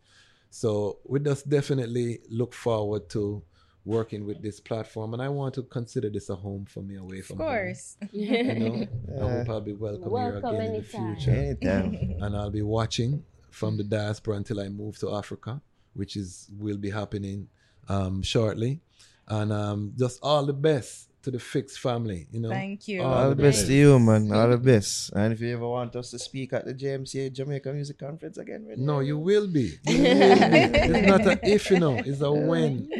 So 0.49 0.99
we 1.03 1.19
just 1.19 1.49
definitely 1.49 2.19
look 2.29 2.53
forward 2.53 3.09
to 3.09 3.41
working 3.87 4.25
with 4.25 4.41
this 4.41 4.59
platform, 4.59 5.13
and 5.13 5.21
I 5.21 5.29
want 5.29 5.53
to 5.55 5.63
consider 5.63 6.09
this 6.09 6.29
a 6.29 6.35
home 6.35 6.65
for 6.65 6.81
me 6.83 6.95
away 6.97 7.19
Of 7.19 7.27
from 7.27 7.37
course. 7.37 7.95
home. 8.01 8.09
You 8.13 8.55
know, 8.61 8.75
I 8.75 8.87
Yeah. 9.15 9.37
hope 9.37 9.49
I'll 9.49 9.61
be 9.61 9.73
welcome, 9.73 10.11
Welcome 10.11 10.51
here 10.55 10.61
again 10.61 10.69
anytime. 10.75 11.03
in 11.07 11.15
the 11.15 11.19
future 11.21 11.31
Anytime. 11.31 12.15
and 12.23 12.35
I'll 12.37 12.51
be 12.51 12.65
watching 12.79 13.23
from 13.49 13.77
the 13.77 13.83
diaspora 13.83 14.35
until 14.35 14.59
I 14.59 14.67
move 14.69 14.99
to 14.99 15.15
Africa, 15.15 15.61
which 15.93 16.13
is 16.17 16.49
will 16.59 16.77
be 16.87 16.89
happening 16.89 17.47
um, 17.87 18.21
shortly. 18.21 18.81
And 19.29 19.51
um, 19.53 19.93
just 19.97 20.19
all 20.21 20.45
the 20.45 20.53
best 20.53 21.09
to 21.23 21.31
the 21.31 21.39
Fix 21.39 21.77
family. 21.77 22.27
You 22.31 22.41
know, 22.41 22.49
Thank 22.49 22.87
you. 22.89 23.01
All 23.03 23.29
the 23.29 23.35
best 23.35 23.65
to 23.67 23.73
you, 23.73 23.99
man. 23.99 24.31
All 24.31 24.49
the 24.49 24.57
best. 24.57 25.11
And 25.13 25.33
if 25.33 25.39
you 25.41 25.51
ever 25.53 25.67
want 25.67 25.95
us 25.95 26.11
to 26.11 26.19
speak 26.19 26.53
at 26.53 26.63
the 26.65 26.73
JMCA 26.73 27.31
Jamaica 27.33 27.73
Music 27.73 27.97
Conference 27.97 28.37
again, 28.37 28.61
we're 28.67 28.75
No, 28.77 28.99
you 28.99 29.17
will 29.17 29.47
be. 29.47 29.67
You 29.85 29.97
will 30.03 30.49
be. 30.55 30.61
it's 30.89 31.07
not 31.07 31.25
a 31.25 31.39
if, 31.55 31.69
you 31.71 31.79
know. 31.79 31.95
It's 32.09 32.21
a 32.21 32.31
when. 32.31 32.73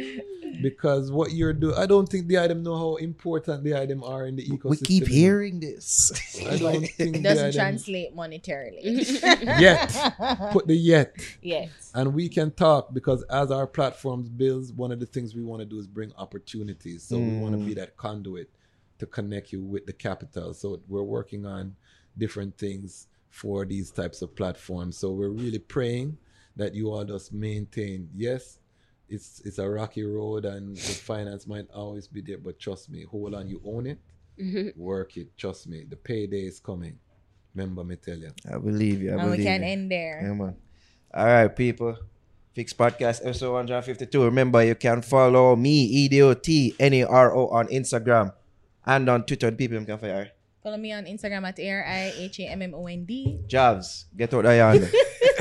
Because 0.62 1.10
what 1.10 1.32
you're 1.32 1.52
doing, 1.52 1.76
I 1.76 1.86
don't 1.86 2.08
think 2.08 2.26
the 2.26 2.38
item 2.38 2.62
know 2.62 2.76
how 2.76 2.96
important 2.96 3.64
the 3.64 3.76
item 3.76 4.02
are 4.02 4.26
in 4.26 4.36
the 4.36 4.44
ecosystem. 4.44 4.70
we 4.70 4.76
keep 4.78 5.06
hearing 5.06 5.60
this. 5.60 6.12
I 6.46 6.56
don't 6.56 6.86
think 6.96 7.16
It 7.16 7.22
doesn't 7.22 7.46
item 7.46 7.60
translate 7.60 8.16
monetarily. 8.16 9.20
yet. 9.60 9.88
Put 10.52 10.66
the 10.66 10.76
yet. 10.76 11.16
Yes. 11.42 11.92
and 11.94 12.14
we 12.14 12.28
can 12.28 12.50
talk 12.50 12.92
because 12.92 13.22
as 13.24 13.50
our 13.50 13.66
platforms 13.66 14.28
builds 14.28 14.72
one 14.72 14.92
of 14.92 15.00
the 15.00 15.06
things 15.06 15.34
we 15.34 15.42
want 15.42 15.60
to 15.60 15.66
do 15.66 15.78
is 15.78 15.86
bring 15.86 16.12
opportunities 16.16 17.02
so 17.02 17.18
we 17.18 17.38
want 17.38 17.58
to 17.58 17.64
be 17.64 17.72
mm. 17.72 17.76
that 17.76 17.96
conduit 17.96 18.50
to 18.98 19.06
connect 19.06 19.52
you 19.52 19.62
with 19.62 19.86
the 19.86 19.92
capital 19.92 20.52
so 20.52 20.80
we're 20.88 21.02
working 21.02 21.46
on 21.46 21.74
different 22.16 22.56
things 22.58 23.08
for 23.30 23.64
these 23.64 23.90
types 23.90 24.22
of 24.22 24.34
platforms 24.34 24.96
so 24.96 25.10
we're 25.10 25.30
really 25.30 25.58
praying 25.58 26.16
that 26.56 26.74
you 26.74 26.90
all 26.90 27.04
just 27.04 27.32
maintain 27.32 28.08
yes 28.14 28.58
it's 29.08 29.40
it's 29.44 29.58
a 29.58 29.68
rocky 29.68 30.04
road 30.04 30.44
and 30.44 30.76
the 30.76 30.80
finance 30.80 31.46
might 31.46 31.66
always 31.74 32.06
be 32.06 32.20
there 32.20 32.38
but 32.38 32.58
trust 32.58 32.90
me 32.90 33.04
hold 33.04 33.34
on 33.34 33.48
you 33.48 33.60
own 33.64 33.86
it 33.86 33.98
mm-hmm. 34.38 34.68
work 34.80 35.16
it 35.16 35.36
trust 35.36 35.66
me 35.66 35.84
the 35.88 35.96
payday 35.96 36.42
is 36.42 36.60
coming 36.60 36.98
remember 37.54 37.82
me 37.84 37.96
tell 37.96 38.16
you 38.18 38.30
I 38.50 38.58
believe 38.58 39.02
you. 39.02 39.10
I 39.10 39.12
And 39.14 39.22
believe 39.22 39.38
we 39.38 39.44
can 39.44 39.62
you. 39.62 39.68
end 39.68 39.90
there. 39.90 40.20
Yeah, 40.22 40.32
man. 40.34 40.56
All 41.12 41.26
right, 41.26 41.48
people. 41.48 41.96
Fix 42.54 42.72
Podcast 42.72 43.20
episode 43.24 43.52
152. 43.52 44.24
Remember, 44.24 44.62
you 44.64 44.74
can 44.74 45.00
follow 45.02 45.54
me, 45.56 45.84
E 45.84 46.08
EDOT, 46.08 46.74
N-A-R-O 46.78 47.48
on 47.48 47.68
Instagram 47.68 48.32
and 48.84 49.08
on 49.08 49.24
Twitter. 49.24 49.50
The 49.50 49.56
people 49.56 49.84
can 49.84 49.98
follow 49.98 50.12
her. 50.12 50.28
Follow 50.62 50.76
me 50.76 50.92
on 50.92 51.04
Instagram 51.04 51.46
at 51.46 51.58
A-R-I-H-A-M-M-O-N-D. 51.58 53.40
Javs, 53.46 54.04
get 54.16 54.34
out 54.34 54.42
there, 54.42 54.56
yonder. 54.56 54.90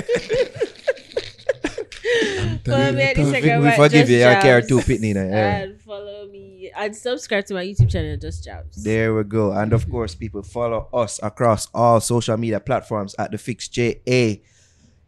Follow 2.67 2.91
me 2.91 3.09
on 3.09 3.15
Instagram 3.15 3.63
we 3.63 3.71
forgive 3.71 4.09
you. 4.09 4.25
I 4.25 4.35
care 4.41 4.61
too, 4.61 4.79
Pitney. 4.79 5.15
And 5.15 5.81
follow 5.81 6.27
me 6.27 6.71
and 6.75 6.95
subscribe 6.95 7.45
to 7.45 7.53
my 7.53 7.65
YouTube 7.65 7.89
channel, 7.89 8.17
Just 8.17 8.43
Jabs. 8.43 8.83
There 8.83 9.13
we 9.15 9.23
go. 9.23 9.51
And 9.51 9.73
of 9.73 9.89
course, 9.91 10.15
people 10.15 10.43
follow 10.43 10.87
us 10.93 11.19
across 11.23 11.67
all 11.73 11.99
social 11.99 12.37
media 12.37 12.59
platforms 12.59 13.15
at 13.17 13.31
the 13.31 13.37
Fix 13.37 13.67
JA. 13.67 14.37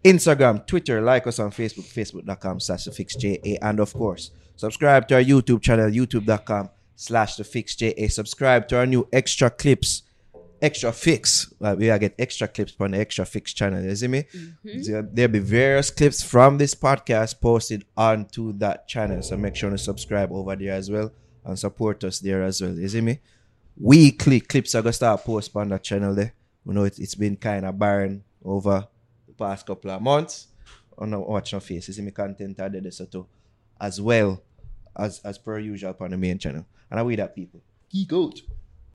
Instagram, 0.04 0.66
Twitter, 0.66 1.02
like 1.02 1.28
us 1.28 1.40
on 1.40 1.52
Facebook, 1.52 1.86
facebook.com 1.86 2.60
slash 2.60 2.86
the 2.86 2.92
Fix 2.92 3.16
JA. 3.16 3.58
And 3.62 3.80
of 3.80 3.94
course, 3.94 4.32
subscribe 4.56 5.08
to 5.10 5.16
our 5.16 5.24
YouTube 5.24 5.62
channel, 5.62 5.90
youtube.com 5.90 6.70
slash 6.96 7.36
the 7.36 7.44
Fix 7.44 7.76
JA. 7.76 8.08
Subscribe 8.08 8.68
to 8.70 8.78
our 8.78 8.86
new 8.86 9.08
extra 9.12 9.50
clips, 9.50 10.04
extra 10.62 10.92
fix. 10.92 11.54
Like 11.60 11.78
we 11.78 11.90
are 11.90 12.00
get 12.00 12.16
extra 12.20 12.48
clips 12.48 12.76
on 12.80 12.92
the 12.92 13.00
extra 13.00 13.26
fix 13.26 13.54
channel. 13.54 13.84
You 13.84 13.96
see 13.96 14.08
me? 14.08 14.24
Mm-hmm. 14.24 14.82
There- 14.92 15.10
There'll 15.14 15.32
be 15.32 15.40
various 15.40 15.90
clips 15.92 16.22
from 16.24 16.58
this 16.58 16.76
podcast 16.76 17.40
posted 17.42 17.86
onto 17.96 18.54
that 18.60 18.88
channel. 18.88 19.22
So 19.22 19.38
make 19.38 19.56
sure 19.56 19.70
to 19.70 19.78
subscribe 19.78 20.32
over 20.32 20.56
there 20.56 20.74
as 20.74 20.90
well 20.92 21.12
and 21.46 21.58
support 21.58 22.04
us 22.04 22.20
there 22.20 22.44
as 22.44 22.62
well. 22.62 22.74
You 22.74 22.88
see 22.90 23.02
me? 23.02 23.20
Weekly 23.78 24.42
clips 24.42 24.76
are 24.76 24.82
gonna 24.82 24.94
start 24.94 25.24
post 25.24 25.56
on 25.56 25.70
that 25.70 25.84
channel 25.84 26.14
there. 26.14 26.34
We 26.66 26.74
know 26.76 26.84
it, 26.84 27.00
it's 27.00 27.16
been 27.16 27.38
kind 27.38 27.66
of 27.66 27.80
barren 27.80 28.24
over 28.44 28.88
the 29.28 29.34
past 29.34 29.66
couple 29.66 29.92
of 29.92 30.02
months. 30.02 30.48
Oh, 30.98 31.04
on 31.04 31.12
the 31.12 31.20
watch 31.20 31.54
no 31.54 31.62
face. 31.62 31.88
You 31.88 31.94
see 31.94 32.02
me 32.02 32.12
content 32.12 32.60
are 32.60 32.68
there 32.70 32.92
so 32.92 33.06
too. 33.06 33.26
As 33.80 34.02
well 34.02 34.42
as 34.98 35.20
as 35.24 35.38
per 35.38 35.60
usual 35.60 35.96
on 36.02 36.12
the 36.12 36.18
main 36.18 36.38
channel. 36.38 36.66
And 36.92 37.00
I 37.00 37.04
we 37.04 37.16
that 37.16 37.34
people. 37.36 37.62
Geek 37.90 38.12
out. 38.12 38.38